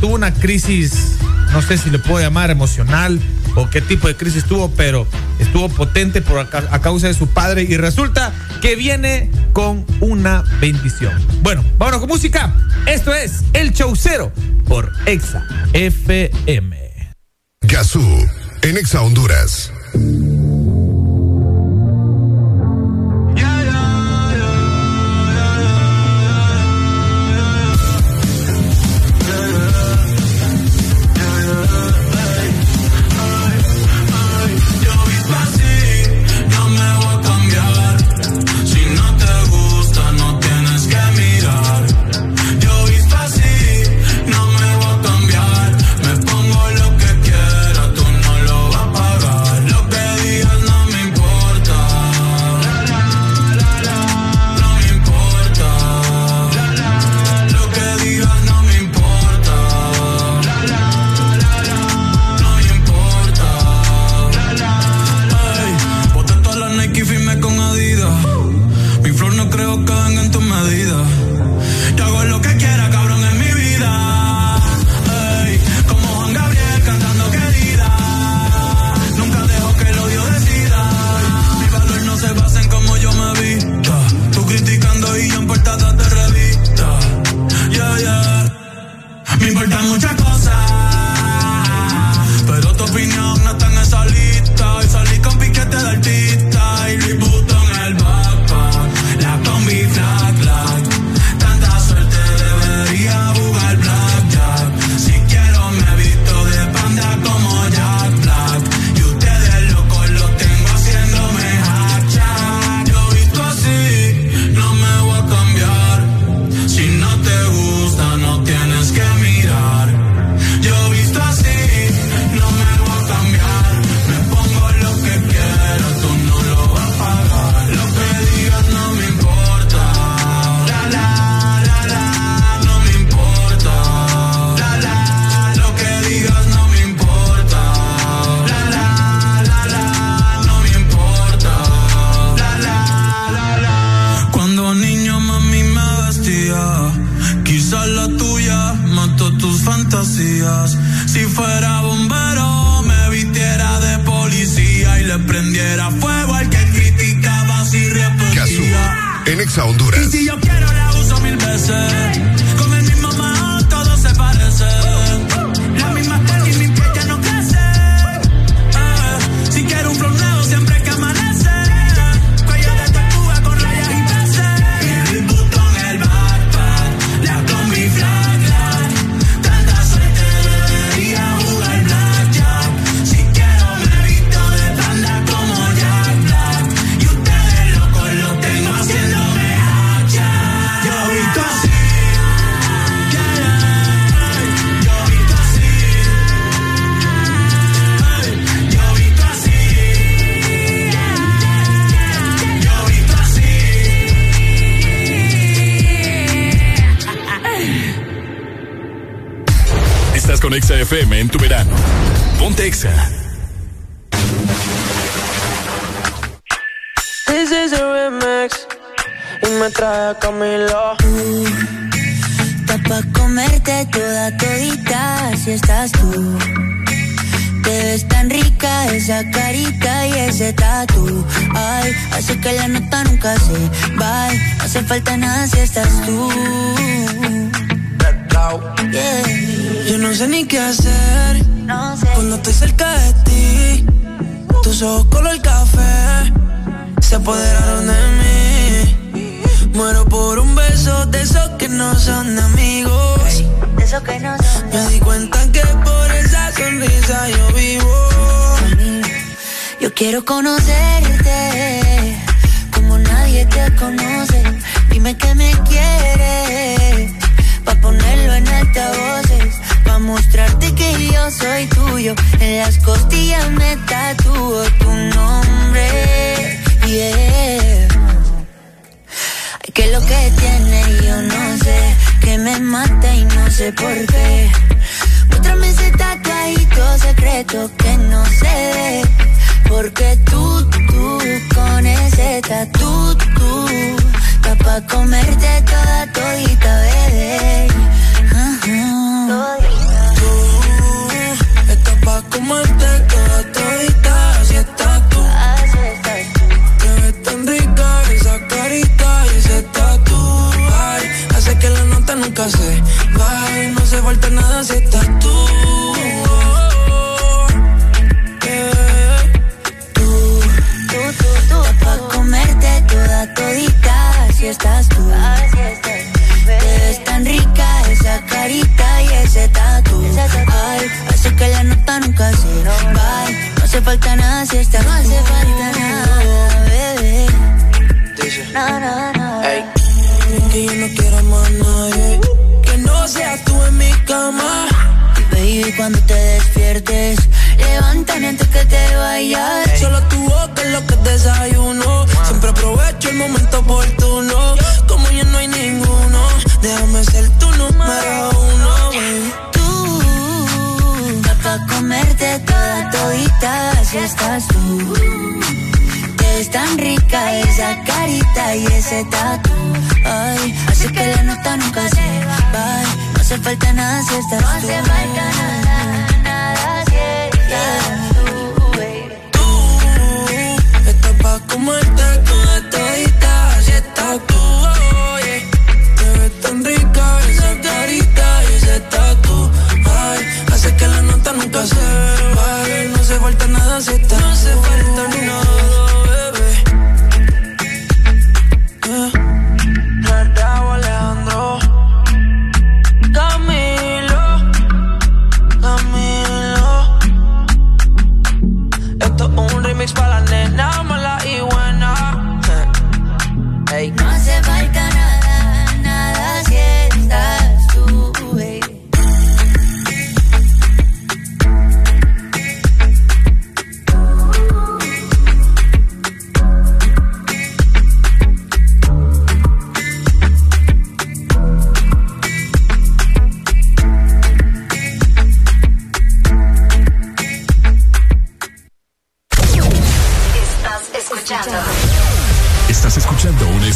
tuvo 0.00 0.14
una 0.14 0.32
crisis, 0.32 1.16
no 1.52 1.62
sé 1.62 1.78
si 1.78 1.90
le 1.90 1.98
puedo 1.98 2.20
llamar 2.24 2.50
emocional 2.50 3.20
o 3.56 3.68
qué 3.68 3.80
tipo 3.80 4.08
de 4.08 4.16
crisis 4.16 4.44
tuvo, 4.44 4.70
pero 4.72 5.06
estuvo 5.38 5.68
potente 5.68 6.22
por 6.22 6.38
a, 6.38 6.48
ca- 6.48 6.68
a 6.70 6.80
causa 6.80 7.08
de 7.08 7.14
su 7.14 7.26
padre 7.28 7.62
y 7.68 7.76
resulta 7.76 8.32
que 8.60 8.76
viene 8.76 9.30
con 9.52 9.84
una 10.00 10.42
bendición. 10.60 11.12
Bueno, 11.42 11.64
vámonos 11.78 12.00
con 12.00 12.08
música. 12.08 12.54
Esto 12.86 13.12
es 13.14 13.42
El 13.52 13.72
Show 13.72 13.94
Cero 13.96 14.32
por 14.66 14.92
Exa 15.06 15.46
FM. 15.72 16.78
Gazú, 17.62 18.00
en 18.62 18.76
Exa 18.78 19.02
Honduras. 19.02 19.72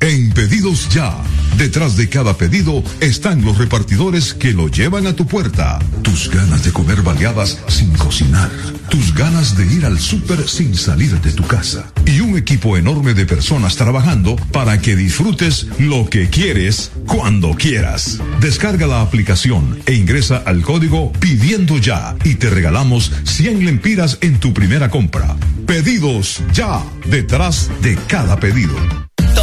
En 0.00 0.32
Pedidos 0.32 0.88
Ya, 0.88 1.22
detrás 1.58 1.96
de 1.96 2.08
cada 2.08 2.36
pedido 2.36 2.84
están 3.00 3.44
los 3.44 3.58
repartidores 3.58 4.32
que 4.32 4.52
lo 4.52 4.68
llevan 4.68 5.08
a 5.08 5.14
tu 5.14 5.26
puerta. 5.26 5.80
Tus 6.02 6.30
ganas 6.30 6.64
de 6.64 6.72
comer 6.72 7.02
baleadas 7.02 7.58
sin 7.66 7.90
cocinar. 7.96 8.50
Tus 8.88 9.12
ganas 9.12 9.56
de 9.56 9.66
ir 9.66 9.84
al 9.84 9.98
súper 9.98 10.48
sin 10.48 10.76
salir 10.76 11.20
de 11.20 11.32
tu 11.32 11.44
casa. 11.44 11.92
Y 12.06 12.20
un 12.20 12.38
equipo 12.38 12.76
enorme 12.76 13.12
de 13.12 13.26
personas 13.26 13.76
trabajando 13.76 14.36
para 14.52 14.80
que 14.80 14.94
disfrutes 14.94 15.66
lo 15.80 16.08
que 16.08 16.30
quieres 16.30 16.92
cuando 17.06 17.50
quieras. 17.54 18.18
Descarga 18.40 18.86
la 18.86 19.02
aplicación 19.02 19.80
e 19.84 19.94
ingresa 19.94 20.36
al 20.46 20.62
código 20.62 21.12
Pidiendo 21.18 21.78
Ya 21.78 22.14
y 22.24 22.36
te 22.36 22.50
regalamos 22.50 23.10
100 23.24 23.64
lempiras 23.64 24.18
en 24.20 24.38
tu 24.38 24.54
primera 24.54 24.90
compra. 24.90 25.36
Pedidos 25.66 26.40
Ya, 26.54 26.84
detrás 27.10 27.68
de 27.82 27.96
cada 28.06 28.38
pedido. 28.38 29.07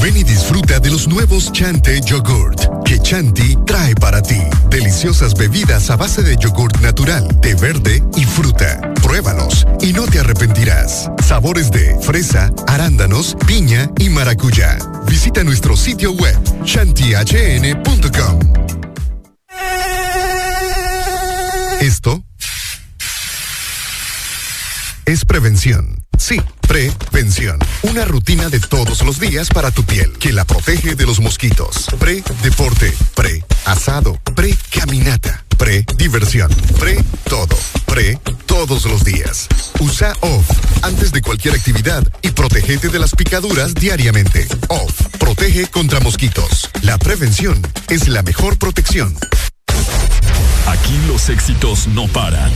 Ven 0.00 0.16
y 0.16 0.24
disfruta 0.24 0.80
de 0.80 0.90
los 0.90 1.08
nuevos 1.08 1.52
Chante 1.52 2.00
Yogurt 2.00 2.72
que 2.84 2.98
Chanti 2.98 3.56
trae 3.66 3.94
para 3.94 4.20
ti. 4.20 4.40
Deliciosas 4.68 5.34
bebidas 5.34 5.88
a 5.90 5.96
base 5.96 6.22
de 6.22 6.36
yogurt 6.36 6.78
natural, 6.80 7.26
de 7.40 7.54
verde 7.54 8.02
y 8.16 8.24
fruta. 8.24 8.92
Pruébalos 9.02 9.66
y 9.80 9.92
no 9.92 10.06
te 10.06 10.20
arrepentirás. 10.20 11.10
Sabores 11.26 11.70
de 11.70 11.96
fresa, 12.00 12.52
arándanos, 12.66 13.36
piña 13.46 13.90
y 13.98 14.10
maracuyá. 14.10 14.78
Visita 15.06 15.42
nuestro 15.42 15.76
sitio 15.76 16.12
web 16.12 16.36
chantihn.com. 16.64 18.40
Esto 21.80 22.22
es 25.06 25.24
prevención. 25.24 26.01
Sí, 26.18 26.40
prevención. 26.66 27.58
Una 27.82 28.04
rutina 28.04 28.48
de 28.48 28.60
todos 28.60 29.02
los 29.02 29.18
días 29.18 29.48
para 29.48 29.70
tu 29.70 29.84
piel 29.84 30.12
que 30.18 30.32
la 30.32 30.44
protege 30.44 30.94
de 30.94 31.06
los 31.06 31.20
mosquitos. 31.20 31.86
Pre-deporte, 31.98 32.94
pre-asado, 33.14 34.18
pre-caminata, 34.34 35.44
pre-diversión, 35.58 36.50
pre-todo, 36.78 37.56
pre 37.86 38.18
todos 38.46 38.84
los 38.84 39.02
días. 39.02 39.48
Usa 39.80 40.12
OFF 40.20 40.50
antes 40.82 41.10
de 41.12 41.22
cualquier 41.22 41.54
actividad 41.54 42.06
y 42.20 42.30
protégete 42.30 42.88
de 42.88 42.98
las 42.98 43.12
picaduras 43.14 43.74
diariamente. 43.74 44.46
OFF 44.68 45.06
protege 45.18 45.66
contra 45.68 46.00
mosquitos. 46.00 46.70
La 46.82 46.98
prevención 46.98 47.60
es 47.88 48.08
la 48.08 48.22
mejor 48.22 48.58
protección. 48.58 49.16
Aquí 50.66 50.98
los 51.08 51.28
éxitos 51.28 51.88
no 51.88 52.06
paran. 52.08 52.52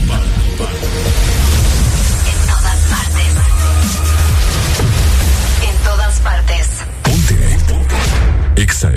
EXA. 8.67 8.91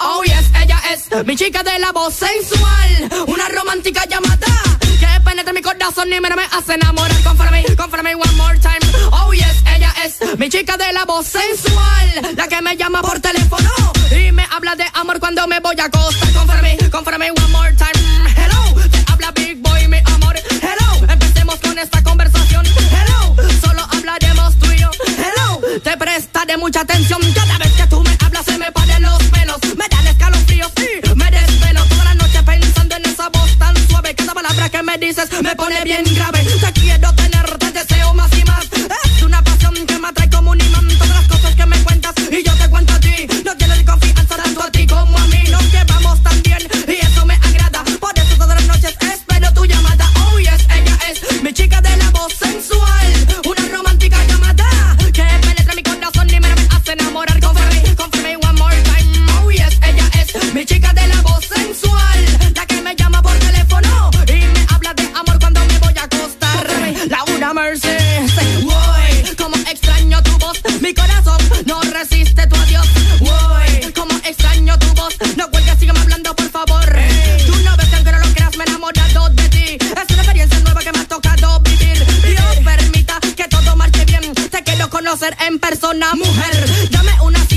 Oh 0.00 0.22
yes, 0.24 0.50
ella 0.62 0.80
es 0.92 1.26
mi 1.26 1.36
chica 1.36 1.62
de 1.62 1.78
la 1.80 1.90
voz 1.92 2.14
sensual, 2.14 3.10
una 3.26 3.48
romántica 3.48 4.04
llamada 4.06 4.46
que 5.00 5.20
penetra 5.24 5.52
mi 5.52 5.60
corazón 5.62 6.12
y 6.12 6.20
me, 6.20 6.30
me 6.30 6.44
hace 6.52 6.74
enamorar. 6.74 7.20
Confórame, 7.22 7.64
confórame 7.76 8.14
one 8.14 8.36
more 8.36 8.58
time. 8.58 8.78
Oh 9.10 9.32
yes, 9.32 9.62
ella 9.74 9.92
es 10.04 10.38
mi 10.38 10.48
chica 10.48 10.76
de 10.76 10.92
la 10.92 11.04
voz 11.04 11.26
sensual, 11.26 12.36
la 12.36 12.46
que 12.46 12.62
me 12.62 12.76
llama 12.76 13.02
por 13.02 13.20
teléfono 13.20 13.70
y 14.12 14.30
me 14.32 14.46
habla 14.50 14.76
de 14.76 14.84
amor 14.94 15.18
cuando 15.18 15.46
me 15.48 15.58
voy 15.60 15.78
a 15.80 15.84
acostar. 15.86 16.32
Confórame, 16.32 16.78
confórame 16.90 17.30
one 17.32 17.48
more 17.48 17.74
time. 17.74 18.30
Hello, 18.36 18.88
te 18.90 19.12
habla 19.12 19.32
Big 19.32 19.60
Boy, 19.60 19.88
mi 19.88 19.98
amor. 19.98 20.36
Hello, 20.62 21.12
empecemos 21.12 21.56
con 21.56 21.76
esta 21.78 22.02
conversación. 22.02 22.64
Hello, 22.66 23.34
solo 23.60 23.82
hablaremos 23.92 24.56
tú 24.58 24.70
y 24.70 24.78
yo. 24.78 24.90
Hello, 25.18 25.60
te 25.82 25.96
prestaré 25.96 26.56
mucha 26.56 26.80
atención 26.82 27.20
cada 27.34 27.58
vez 27.58 27.72
que 27.72 27.86
tú 27.88 28.05
se 28.46 28.58
me 28.58 28.70
ponen 28.72 29.02
los 29.02 29.22
pelos, 29.24 29.58
me 29.76 29.86
dan 29.90 30.06
escalofríos 30.06 30.72
y 30.78 31.14
me 31.14 31.30
desvelo 31.30 31.84
toda 31.86 32.04
la 32.04 32.14
noche 32.14 32.42
pensando 32.44 32.96
en 32.96 33.04
esa 33.06 33.28
voz 33.28 33.58
tan 33.58 33.76
suave. 33.88 34.14
Cada 34.14 34.34
palabra 34.34 34.68
que 34.68 34.82
me 34.82 34.96
dices 34.98 35.28
me 35.42 35.54
pone 35.56 35.82
bien 35.84 36.04
grave. 36.14 36.44
Te 36.60 36.72
quiero 36.80 37.12
tener, 37.14 37.65
mi 60.54 60.64
chica 60.64 60.92
de 60.92 61.06
la 61.08 61.20
voz 61.22 61.44
sensual, 61.46 62.52
la 62.54 62.66
que 62.66 62.80
me 62.82 62.94
llama 62.94 63.22
por 63.22 63.36
teléfono 63.38 64.10
y 64.28 64.32
me 64.54 64.66
habla 64.68 64.94
de 64.94 65.04
amor 65.14 65.38
cuando 65.38 65.60
me 65.64 65.78
voy 65.78 65.94
a 65.98 66.04
acostar. 66.04 66.66
Laura 67.08 67.54
Mercy, 67.54 67.88
say, 68.34 68.64
"Woy, 68.64 69.34
como 69.36 69.56
extraño 69.56 70.22
tu 70.22 70.32
voz, 70.38 70.58
mi 70.80 70.92
corazón 70.94 71.38
no 71.66 71.80
resiste 71.82 72.46
tu 72.46 72.56
adiós. 72.56 72.86
Woy, 73.20 73.92
como 73.92 74.14
extraño 74.24 74.78
tu 74.78 74.88
voz, 74.94 75.14
no 75.36 75.50
cuelgues, 75.50 75.78
sígueme 75.78 76.00
hablando 76.00 76.34
por 76.34 76.50
favor. 76.50 76.84
Tú 77.46 77.54
no 77.64 77.76
ves 77.76 77.88
que 77.88 77.96
aunque 77.96 78.12
no 78.12 78.18
lo 78.18 78.32
creas 78.34 78.56
me 78.56 78.64
he 78.64 78.68
enamorado 78.68 79.28
de 79.30 79.48
ti. 79.48 79.66
Es 79.80 80.08
una 80.12 80.22
experiencia 80.22 80.58
nueva 80.60 80.80
que 80.80 80.92
me 80.92 81.00
ha 81.00 81.04
tocado 81.08 81.60
vivir. 81.60 81.96
Dios 82.26 82.56
permita 82.64 83.18
que 83.36 83.48
todo 83.48 83.76
marche 83.76 84.04
bien. 84.04 84.34
Te 84.34 84.62
quiero 84.62 84.88
conocer 84.90 85.36
en 85.46 85.58
persona, 85.58 86.14
mujer. 86.14 86.56
Dame 86.90 87.12
una 87.22 87.40
cita 87.46 87.55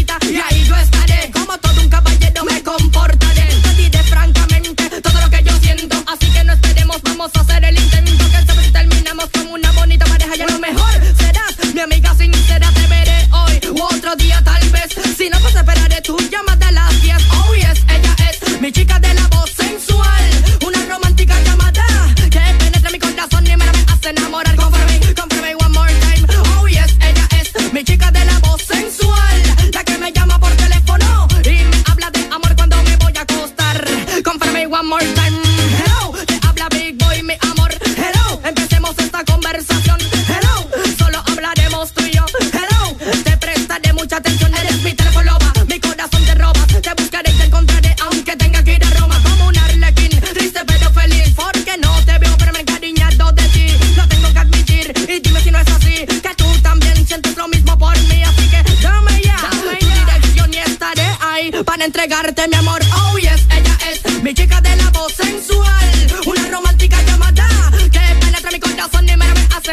more 34.90 35.19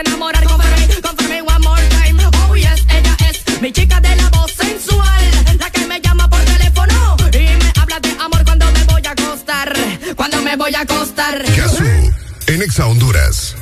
enamorar 0.01 0.45
conforme, 0.45 1.01
conforme 1.01 1.43
one 1.43 1.59
more 1.61 1.89
time. 1.89 2.23
Oh 2.49 2.55
yes, 2.55 2.85
ella 2.89 3.17
es 3.29 3.61
mi 3.61 3.73
chica 3.73 4.01
de 4.01 4.15
la 4.17 4.29
voz 4.31 4.53
sensual, 4.53 5.25
la 5.59 5.71
que 5.71 5.87
me 5.87 6.01
llama 6.01 6.29
por 6.29 6.41
teléfono 6.41 7.17
y 7.33 7.39
me 7.39 7.73
habla 7.81 8.01
de 8.01 8.11
amor 8.21 8.45
cuando 8.45 8.71
me 8.73 8.85
voy 8.85 9.03
a 9.07 9.11
acostar, 9.11 9.73
cuando 10.17 10.43
me 10.43 10.57
voy 10.57 10.75
a 10.75 10.81
acostar. 10.81 11.43
Casu, 11.57 11.85
en 12.47 12.63
Exa 12.63 12.87
Honduras. 12.87 13.55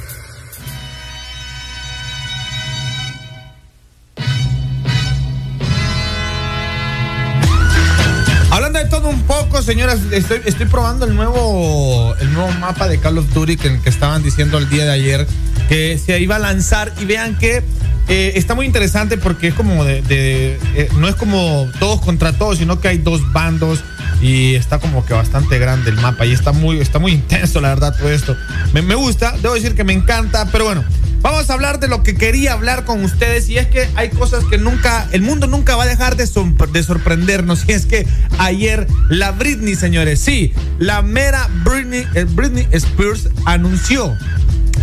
Hablando 8.50 8.78
de 8.78 8.84
todo 8.84 9.08
un 9.08 9.20
poco, 9.22 9.62
señoras, 9.62 9.98
estoy, 10.12 10.40
estoy 10.44 10.66
probando 10.66 11.06
el 11.06 11.16
nuevo, 11.16 12.14
el 12.20 12.32
nuevo 12.32 12.52
mapa 12.60 12.86
de 12.86 13.00
Call 13.00 13.18
of 13.18 13.32
Duty 13.32 13.56
que, 13.56 13.80
que 13.80 13.88
estaban 13.88 14.22
diciendo 14.22 14.58
el 14.58 14.68
día 14.68 14.84
de 14.84 14.92
ayer 14.92 15.26
que 15.68 15.98
se 15.98 16.18
iba 16.20 16.36
a 16.36 16.38
lanzar 16.38 16.92
y 17.00 17.04
vean 17.04 17.36
que 17.38 17.62
eh, 18.08 18.32
está 18.36 18.54
muy 18.54 18.66
interesante 18.66 19.16
porque 19.16 19.48
es 19.48 19.54
como 19.54 19.84
de, 19.84 20.02
eh, 20.10 20.88
no 20.98 21.08
es 21.08 21.14
como 21.14 21.68
todos 21.78 22.00
contra 22.02 22.32
todos, 22.32 22.58
sino 22.58 22.80
que 22.80 22.88
hay 22.88 22.98
dos 22.98 23.32
bandos 23.32 23.82
y 24.20 24.54
está 24.54 24.78
como 24.78 25.04
que 25.06 25.14
bastante 25.14 25.58
grande 25.58 25.90
el 25.90 25.96
mapa 25.96 26.26
y 26.26 26.32
está 26.32 26.52
muy, 26.52 26.80
está 26.80 26.98
muy 26.98 27.12
intenso 27.12 27.60
la 27.60 27.68
verdad 27.70 27.96
todo 27.96 28.10
esto. 28.10 28.36
Me, 28.72 28.94
gusta, 28.94 29.34
debo 29.40 29.54
decir 29.54 29.74
que 29.74 29.84
me 29.84 29.94
encanta, 29.94 30.48
pero 30.52 30.66
bueno, 30.66 30.84
vamos 31.22 31.48
a 31.48 31.54
hablar 31.54 31.80
de 31.80 31.88
lo 31.88 32.02
que 32.02 32.14
quería 32.14 32.52
hablar 32.52 32.84
con 32.84 33.02
ustedes 33.02 33.48
y 33.48 33.56
es 33.56 33.68
que 33.68 33.88
hay 33.96 34.10
cosas 34.10 34.44
que 34.44 34.58
nunca, 34.58 35.08
el 35.12 35.22
mundo 35.22 35.46
nunca 35.46 35.74
va 35.74 35.84
a 35.84 35.86
dejar 35.86 36.16
de, 36.16 36.28
de 36.72 36.82
sorprendernos 36.82 37.64
y 37.66 37.72
es 37.72 37.86
que 37.86 38.06
ayer 38.38 38.86
la 39.08 39.32
Britney, 39.32 39.76
señores, 39.76 40.20
sí, 40.20 40.52
la 40.78 41.00
mera 41.00 41.48
Britney, 41.64 42.06
eh, 42.14 42.26
Britney 42.28 42.68
Spears 42.70 43.30
anunció 43.46 44.14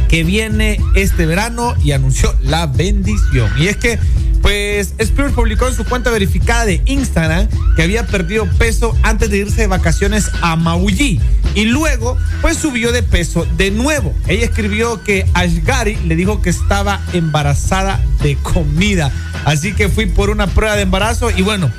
que 0.09 0.23
viene 0.23 0.79
este 0.95 1.25
verano 1.25 1.75
y 1.83 1.91
anunció 1.91 2.35
la 2.41 2.67
bendición. 2.67 3.49
Y 3.57 3.67
es 3.67 3.77
que, 3.77 3.99
pues, 4.41 4.93
Spears 4.97 5.33
publicó 5.33 5.67
en 5.67 5.73
su 5.73 5.85
cuenta 5.85 6.11
verificada 6.11 6.65
de 6.65 6.81
Instagram 6.85 7.47
que 7.75 7.83
había 7.83 8.05
perdido 8.05 8.45
peso 8.57 8.95
antes 9.03 9.29
de 9.29 9.37
irse 9.37 9.61
de 9.61 9.67
vacaciones 9.67 10.29
a 10.41 10.55
Maui. 10.55 11.21
Y 11.55 11.65
luego, 11.65 12.17
pues, 12.41 12.57
subió 12.57 12.91
de 12.91 13.03
peso 13.03 13.45
de 13.57 13.71
nuevo. 13.71 14.13
Ella 14.27 14.45
escribió 14.45 15.03
que 15.03 15.25
Ashgari 15.33 15.95
le 16.05 16.15
dijo 16.15 16.41
que 16.41 16.49
estaba 16.49 17.01
embarazada 17.13 17.99
de 18.21 18.35
comida. 18.37 19.11
Así 19.45 19.73
que 19.73 19.89
fui 19.89 20.05
por 20.05 20.29
una 20.29 20.47
prueba 20.47 20.75
de 20.75 20.83
embarazo 20.83 21.31
y 21.31 21.41
bueno, 21.41 21.71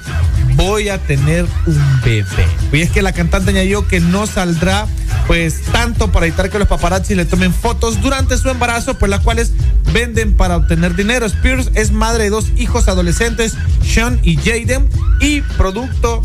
voy 0.56 0.88
a 0.88 0.99
tener 0.99 1.47
un 1.67 2.01
bebé. 2.04 2.47
Y 2.72 2.81
es 2.81 2.90
que 2.90 3.02
la 3.02 3.12
cantante 3.12 3.51
añadió 3.51 3.86
que 3.86 4.01
no 4.01 4.26
saldrá 4.26 4.86
pues 5.26 5.62
tanto 5.72 6.10
para 6.10 6.26
evitar 6.26 6.51
que 6.51 6.58
los 6.58 6.68
paparazzi 6.68 7.15
le 7.15 7.24
tomen 7.24 7.52
fotos 7.52 8.01
durante 8.01 8.36
su 8.38 8.49
embarazo, 8.49 8.99
pues 8.99 9.10
las 9.10 9.20
cuales 9.20 9.52
venden 9.92 10.35
para 10.35 10.56
obtener 10.56 10.94
dinero. 10.94 11.26
Spears 11.26 11.70
es 11.74 11.92
madre 11.92 12.24
de 12.24 12.31
dos 12.31 12.51
hijos 12.56 12.88
adolescentes, 12.88 13.54
Sean 13.85 14.18
y 14.22 14.36
Jaden, 14.36 14.88
y 15.20 15.42
producto 15.56 16.22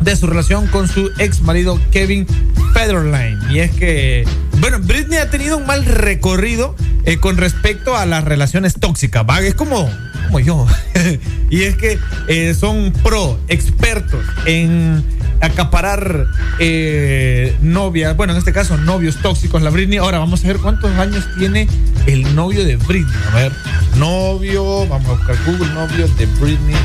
de 0.00 0.16
su 0.16 0.26
relación 0.26 0.66
con 0.68 0.88
su 0.88 1.10
ex 1.18 1.40
marido 1.40 1.80
Kevin 1.90 2.26
Federline. 2.72 3.38
Y 3.50 3.60
es 3.60 3.70
que, 3.72 4.24
bueno, 4.60 4.78
Britney 4.80 5.18
ha 5.18 5.30
tenido 5.30 5.56
un 5.56 5.66
mal 5.66 5.84
recorrido 5.84 6.74
eh, 7.04 7.18
con 7.18 7.36
respecto 7.36 7.96
a 7.96 8.06
las 8.06 8.24
relaciones 8.24 8.74
tóxicas, 8.74 9.24
¿va? 9.28 9.40
Es 9.40 9.54
como, 9.54 9.88
como 10.26 10.40
yo. 10.40 10.66
y 11.50 11.62
es 11.62 11.76
que 11.76 11.98
eh, 12.28 12.54
son 12.54 12.92
pro, 13.02 13.38
expertos 13.48 14.24
en 14.46 15.04
acaparar 15.40 16.26
eh, 16.58 17.56
novias, 17.62 18.16
bueno, 18.16 18.32
en 18.32 18.38
este 18.38 18.52
caso 18.52 18.76
novios 18.76 19.16
tóxicos, 19.22 19.62
la 19.62 19.70
Britney. 19.70 19.98
Ahora 19.98 20.18
vamos 20.18 20.44
a 20.44 20.48
ver 20.48 20.58
cuántos 20.58 20.90
años 20.98 21.28
tiene 21.38 21.68
el 22.06 22.34
novio 22.34 22.64
de 22.64 22.76
Britney. 22.76 23.14
A 23.32 23.36
ver, 23.36 23.52
novio, 23.96 24.86
vamos 24.88 25.08
a 25.08 25.12
buscar 25.12 25.36
Google, 25.46 25.72
novio 25.72 26.08
de 26.08 26.26
Britney. 26.26 26.76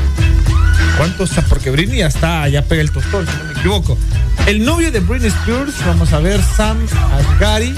¿Cuántos? 0.96 1.30
Porque 1.48 1.70
Britney 1.70 1.98
ya 1.98 2.06
está, 2.06 2.48
ya 2.48 2.62
pega 2.62 2.82
el 2.82 2.90
tostón, 2.90 3.26
si 3.26 3.36
no 3.36 3.44
me 3.44 3.52
equivoco. 3.52 3.98
El 4.46 4.64
novio 4.64 4.92
de 4.92 5.00
Britney 5.00 5.28
Spears, 5.28 5.74
vamos 5.86 6.12
a 6.12 6.20
ver, 6.20 6.40
Sam 6.56 6.78
Asghari, 7.12 7.74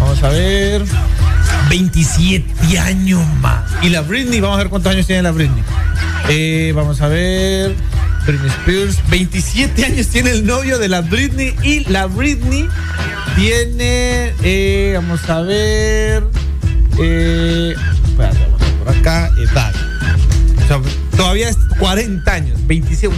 vamos 0.00 0.22
a 0.22 0.28
ver, 0.28 0.84
27 1.70 2.78
años 2.78 3.24
más. 3.40 3.64
Y 3.82 3.88
la 3.88 4.02
Britney, 4.02 4.40
vamos 4.40 4.56
a 4.56 4.58
ver 4.58 4.68
cuántos 4.68 4.92
años 4.92 5.06
tiene 5.06 5.22
la 5.22 5.30
Britney. 5.30 5.62
Eh, 6.28 6.72
vamos 6.74 7.00
a 7.00 7.08
ver, 7.08 7.74
Britney 8.26 8.50
Spears, 8.50 8.98
27 9.08 9.84
años 9.84 10.08
tiene 10.08 10.30
el 10.30 10.44
novio 10.44 10.78
de 10.78 10.88
la 10.88 11.00
Britney 11.00 11.54
y 11.62 11.90
la 11.90 12.06
Britney 12.06 12.68
tiene, 13.36 14.34
eh, 14.42 14.92
vamos 14.96 15.28
a 15.30 15.40
ver, 15.40 16.24
eh, 17.00 17.74
vamos 18.16 18.62
por 18.78 18.88
acá, 18.94 19.30
edad. 19.38 19.72
Sea, 20.68 20.82
todavía 21.16 21.48
es 21.48 21.56
40 21.78 22.30
años, 22.30 22.66
27. 22.66 23.16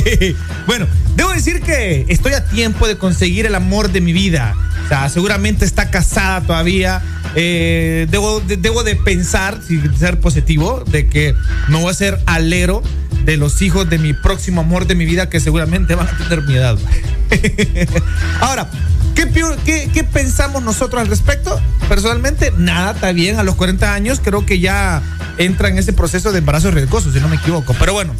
bueno, 0.66 0.86
debo 1.14 1.30
decir 1.30 1.60
que 1.60 2.06
estoy 2.08 2.32
a 2.32 2.44
tiempo 2.46 2.88
de 2.88 2.96
conseguir 2.96 3.44
el 3.44 3.54
amor 3.54 3.92
de 3.92 4.00
mi 4.00 4.14
vida. 4.14 4.54
O 4.86 4.88
sea, 4.88 5.08
seguramente 5.10 5.66
está 5.66 5.90
casada 5.90 6.40
todavía. 6.40 7.02
Eh, 7.34 8.06
debo, 8.10 8.40
de, 8.40 8.56
debo 8.56 8.82
de 8.82 8.96
pensar, 8.96 9.60
sin 9.62 9.94
ser 9.98 10.20
positivo, 10.20 10.84
de 10.86 11.06
que 11.06 11.34
no 11.68 11.80
voy 11.80 11.90
a 11.90 11.94
ser 11.94 12.18
alero 12.24 12.82
de 13.26 13.36
los 13.36 13.60
hijos 13.60 13.90
de 13.90 13.98
mi 13.98 14.14
próximo 14.14 14.62
amor 14.62 14.86
de 14.86 14.94
mi 14.94 15.04
vida 15.04 15.28
que 15.28 15.38
seguramente 15.38 15.94
van 15.94 16.08
a 16.08 16.16
tener 16.16 16.42
mi 16.46 16.54
edad. 16.54 16.78
Ahora, 18.40 18.70
¿qué, 19.16 19.90
qué 19.92 20.04
pensamos 20.04 20.62
nosotros 20.62 21.00
al 21.00 21.08
respecto? 21.08 21.60
Personalmente, 21.88 22.52
nada, 22.56 22.92
está 22.92 23.12
bien. 23.12 23.38
A 23.38 23.42
los 23.42 23.54
40 23.54 23.92
años 23.92 24.20
creo 24.22 24.44
que 24.44 24.60
ya 24.60 25.02
entra 25.38 25.68
en 25.68 25.78
ese 25.78 25.92
proceso 25.92 26.32
de 26.32 26.38
embarazo 26.38 26.70
riesgoso, 26.70 27.12
si 27.12 27.20
no 27.20 27.28
me 27.28 27.36
equivoco. 27.36 27.74
Pero 27.78 27.92
bueno, 27.92 28.14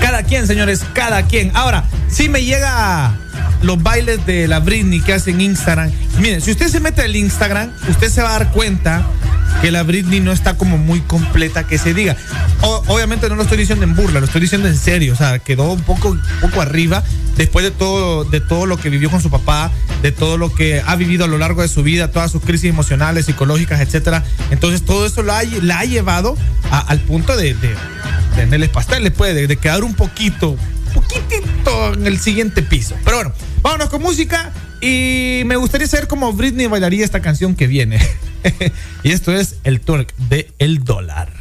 cada 0.00 0.22
quien, 0.22 0.46
señores, 0.46 0.84
cada 0.92 1.22
quien. 1.22 1.50
Ahora, 1.54 1.84
si 2.08 2.28
me 2.28 2.44
llega 2.44 3.14
los 3.62 3.82
bailes 3.82 4.24
de 4.26 4.48
la 4.48 4.60
Britney 4.60 5.00
que 5.00 5.14
hacen 5.14 5.40
Instagram. 5.40 5.90
Miren, 6.20 6.40
si 6.40 6.50
usted 6.50 6.68
se 6.68 6.80
mete 6.80 7.02
al 7.02 7.14
Instagram, 7.14 7.70
usted 7.88 8.08
se 8.08 8.22
va 8.22 8.34
a 8.34 8.38
dar 8.38 8.52
cuenta 8.52 9.06
que 9.60 9.70
la 9.72 9.82
Britney 9.82 10.20
no 10.20 10.32
está 10.32 10.56
como 10.56 10.78
muy 10.78 11.00
completa 11.00 11.66
que 11.66 11.78
se 11.78 11.94
diga. 11.94 12.16
Obviamente 12.60 13.28
no 13.28 13.34
lo 13.34 13.42
estoy 13.42 13.58
diciendo 13.58 13.84
en 13.84 13.94
burla, 13.94 14.20
lo 14.20 14.26
estoy 14.26 14.40
diciendo 14.40 14.68
en 14.68 14.76
serio. 14.76 15.12
O 15.12 15.16
sea, 15.16 15.38
quedó 15.38 15.72
un 15.72 15.82
poco, 15.82 16.16
poco 16.40 16.60
arriba 16.60 17.02
después 17.36 17.64
de 17.64 17.70
todo, 17.70 18.24
de 18.24 18.40
todo 18.40 18.66
lo 18.66 18.76
que 18.76 18.90
vivió 18.90 19.10
con 19.10 19.20
su 19.20 19.30
papá, 19.30 19.70
de 20.02 20.12
todo 20.12 20.36
lo 20.36 20.52
que 20.52 20.82
ha 20.84 20.96
vivido 20.96 21.24
a 21.24 21.28
lo 21.28 21.38
largo 21.38 21.62
de 21.62 21.68
su 21.68 21.82
vida, 21.82 22.10
todas 22.10 22.30
sus 22.30 22.42
crisis 22.42 22.70
emocionales, 22.70 23.26
psicológicas, 23.26 23.80
etcétera. 23.80 24.24
Entonces 24.50 24.84
todo 24.84 25.06
eso 25.06 25.22
la 25.22 25.38
ha, 25.38 25.84
llevado 25.84 26.36
al 26.70 27.00
punto 27.00 27.36
de, 27.36 27.54
de, 27.54 27.74
de 28.36 28.42
en 28.42 29.02
le 29.02 29.10
puede, 29.10 29.34
de, 29.34 29.46
de 29.46 29.56
quedar 29.56 29.84
un 29.84 29.94
poquito, 29.94 30.56
poquitito 30.88 31.94
en 31.94 32.06
el 32.06 32.18
siguiente 32.18 32.62
piso. 32.62 32.94
Pero 33.04 33.16
bueno, 33.18 33.32
vámonos 33.62 33.88
con 33.88 34.02
música 34.02 34.52
y 34.80 35.42
me 35.46 35.56
gustaría 35.56 35.86
saber 35.86 36.08
cómo 36.08 36.32
Britney 36.32 36.66
bailaría 36.66 37.04
esta 37.04 37.20
canción 37.20 37.54
que 37.54 37.66
viene. 37.66 38.00
y 39.02 39.12
esto 39.12 39.32
es 39.32 39.56
el 39.64 39.80
twerk 39.80 40.14
de 40.16 40.52
El 40.58 40.84
Dólar. 40.84 41.32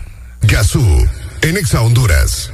Gazú, 0.41 1.05
en 1.41 1.57
Exa 1.57 1.81
Honduras. 1.81 2.51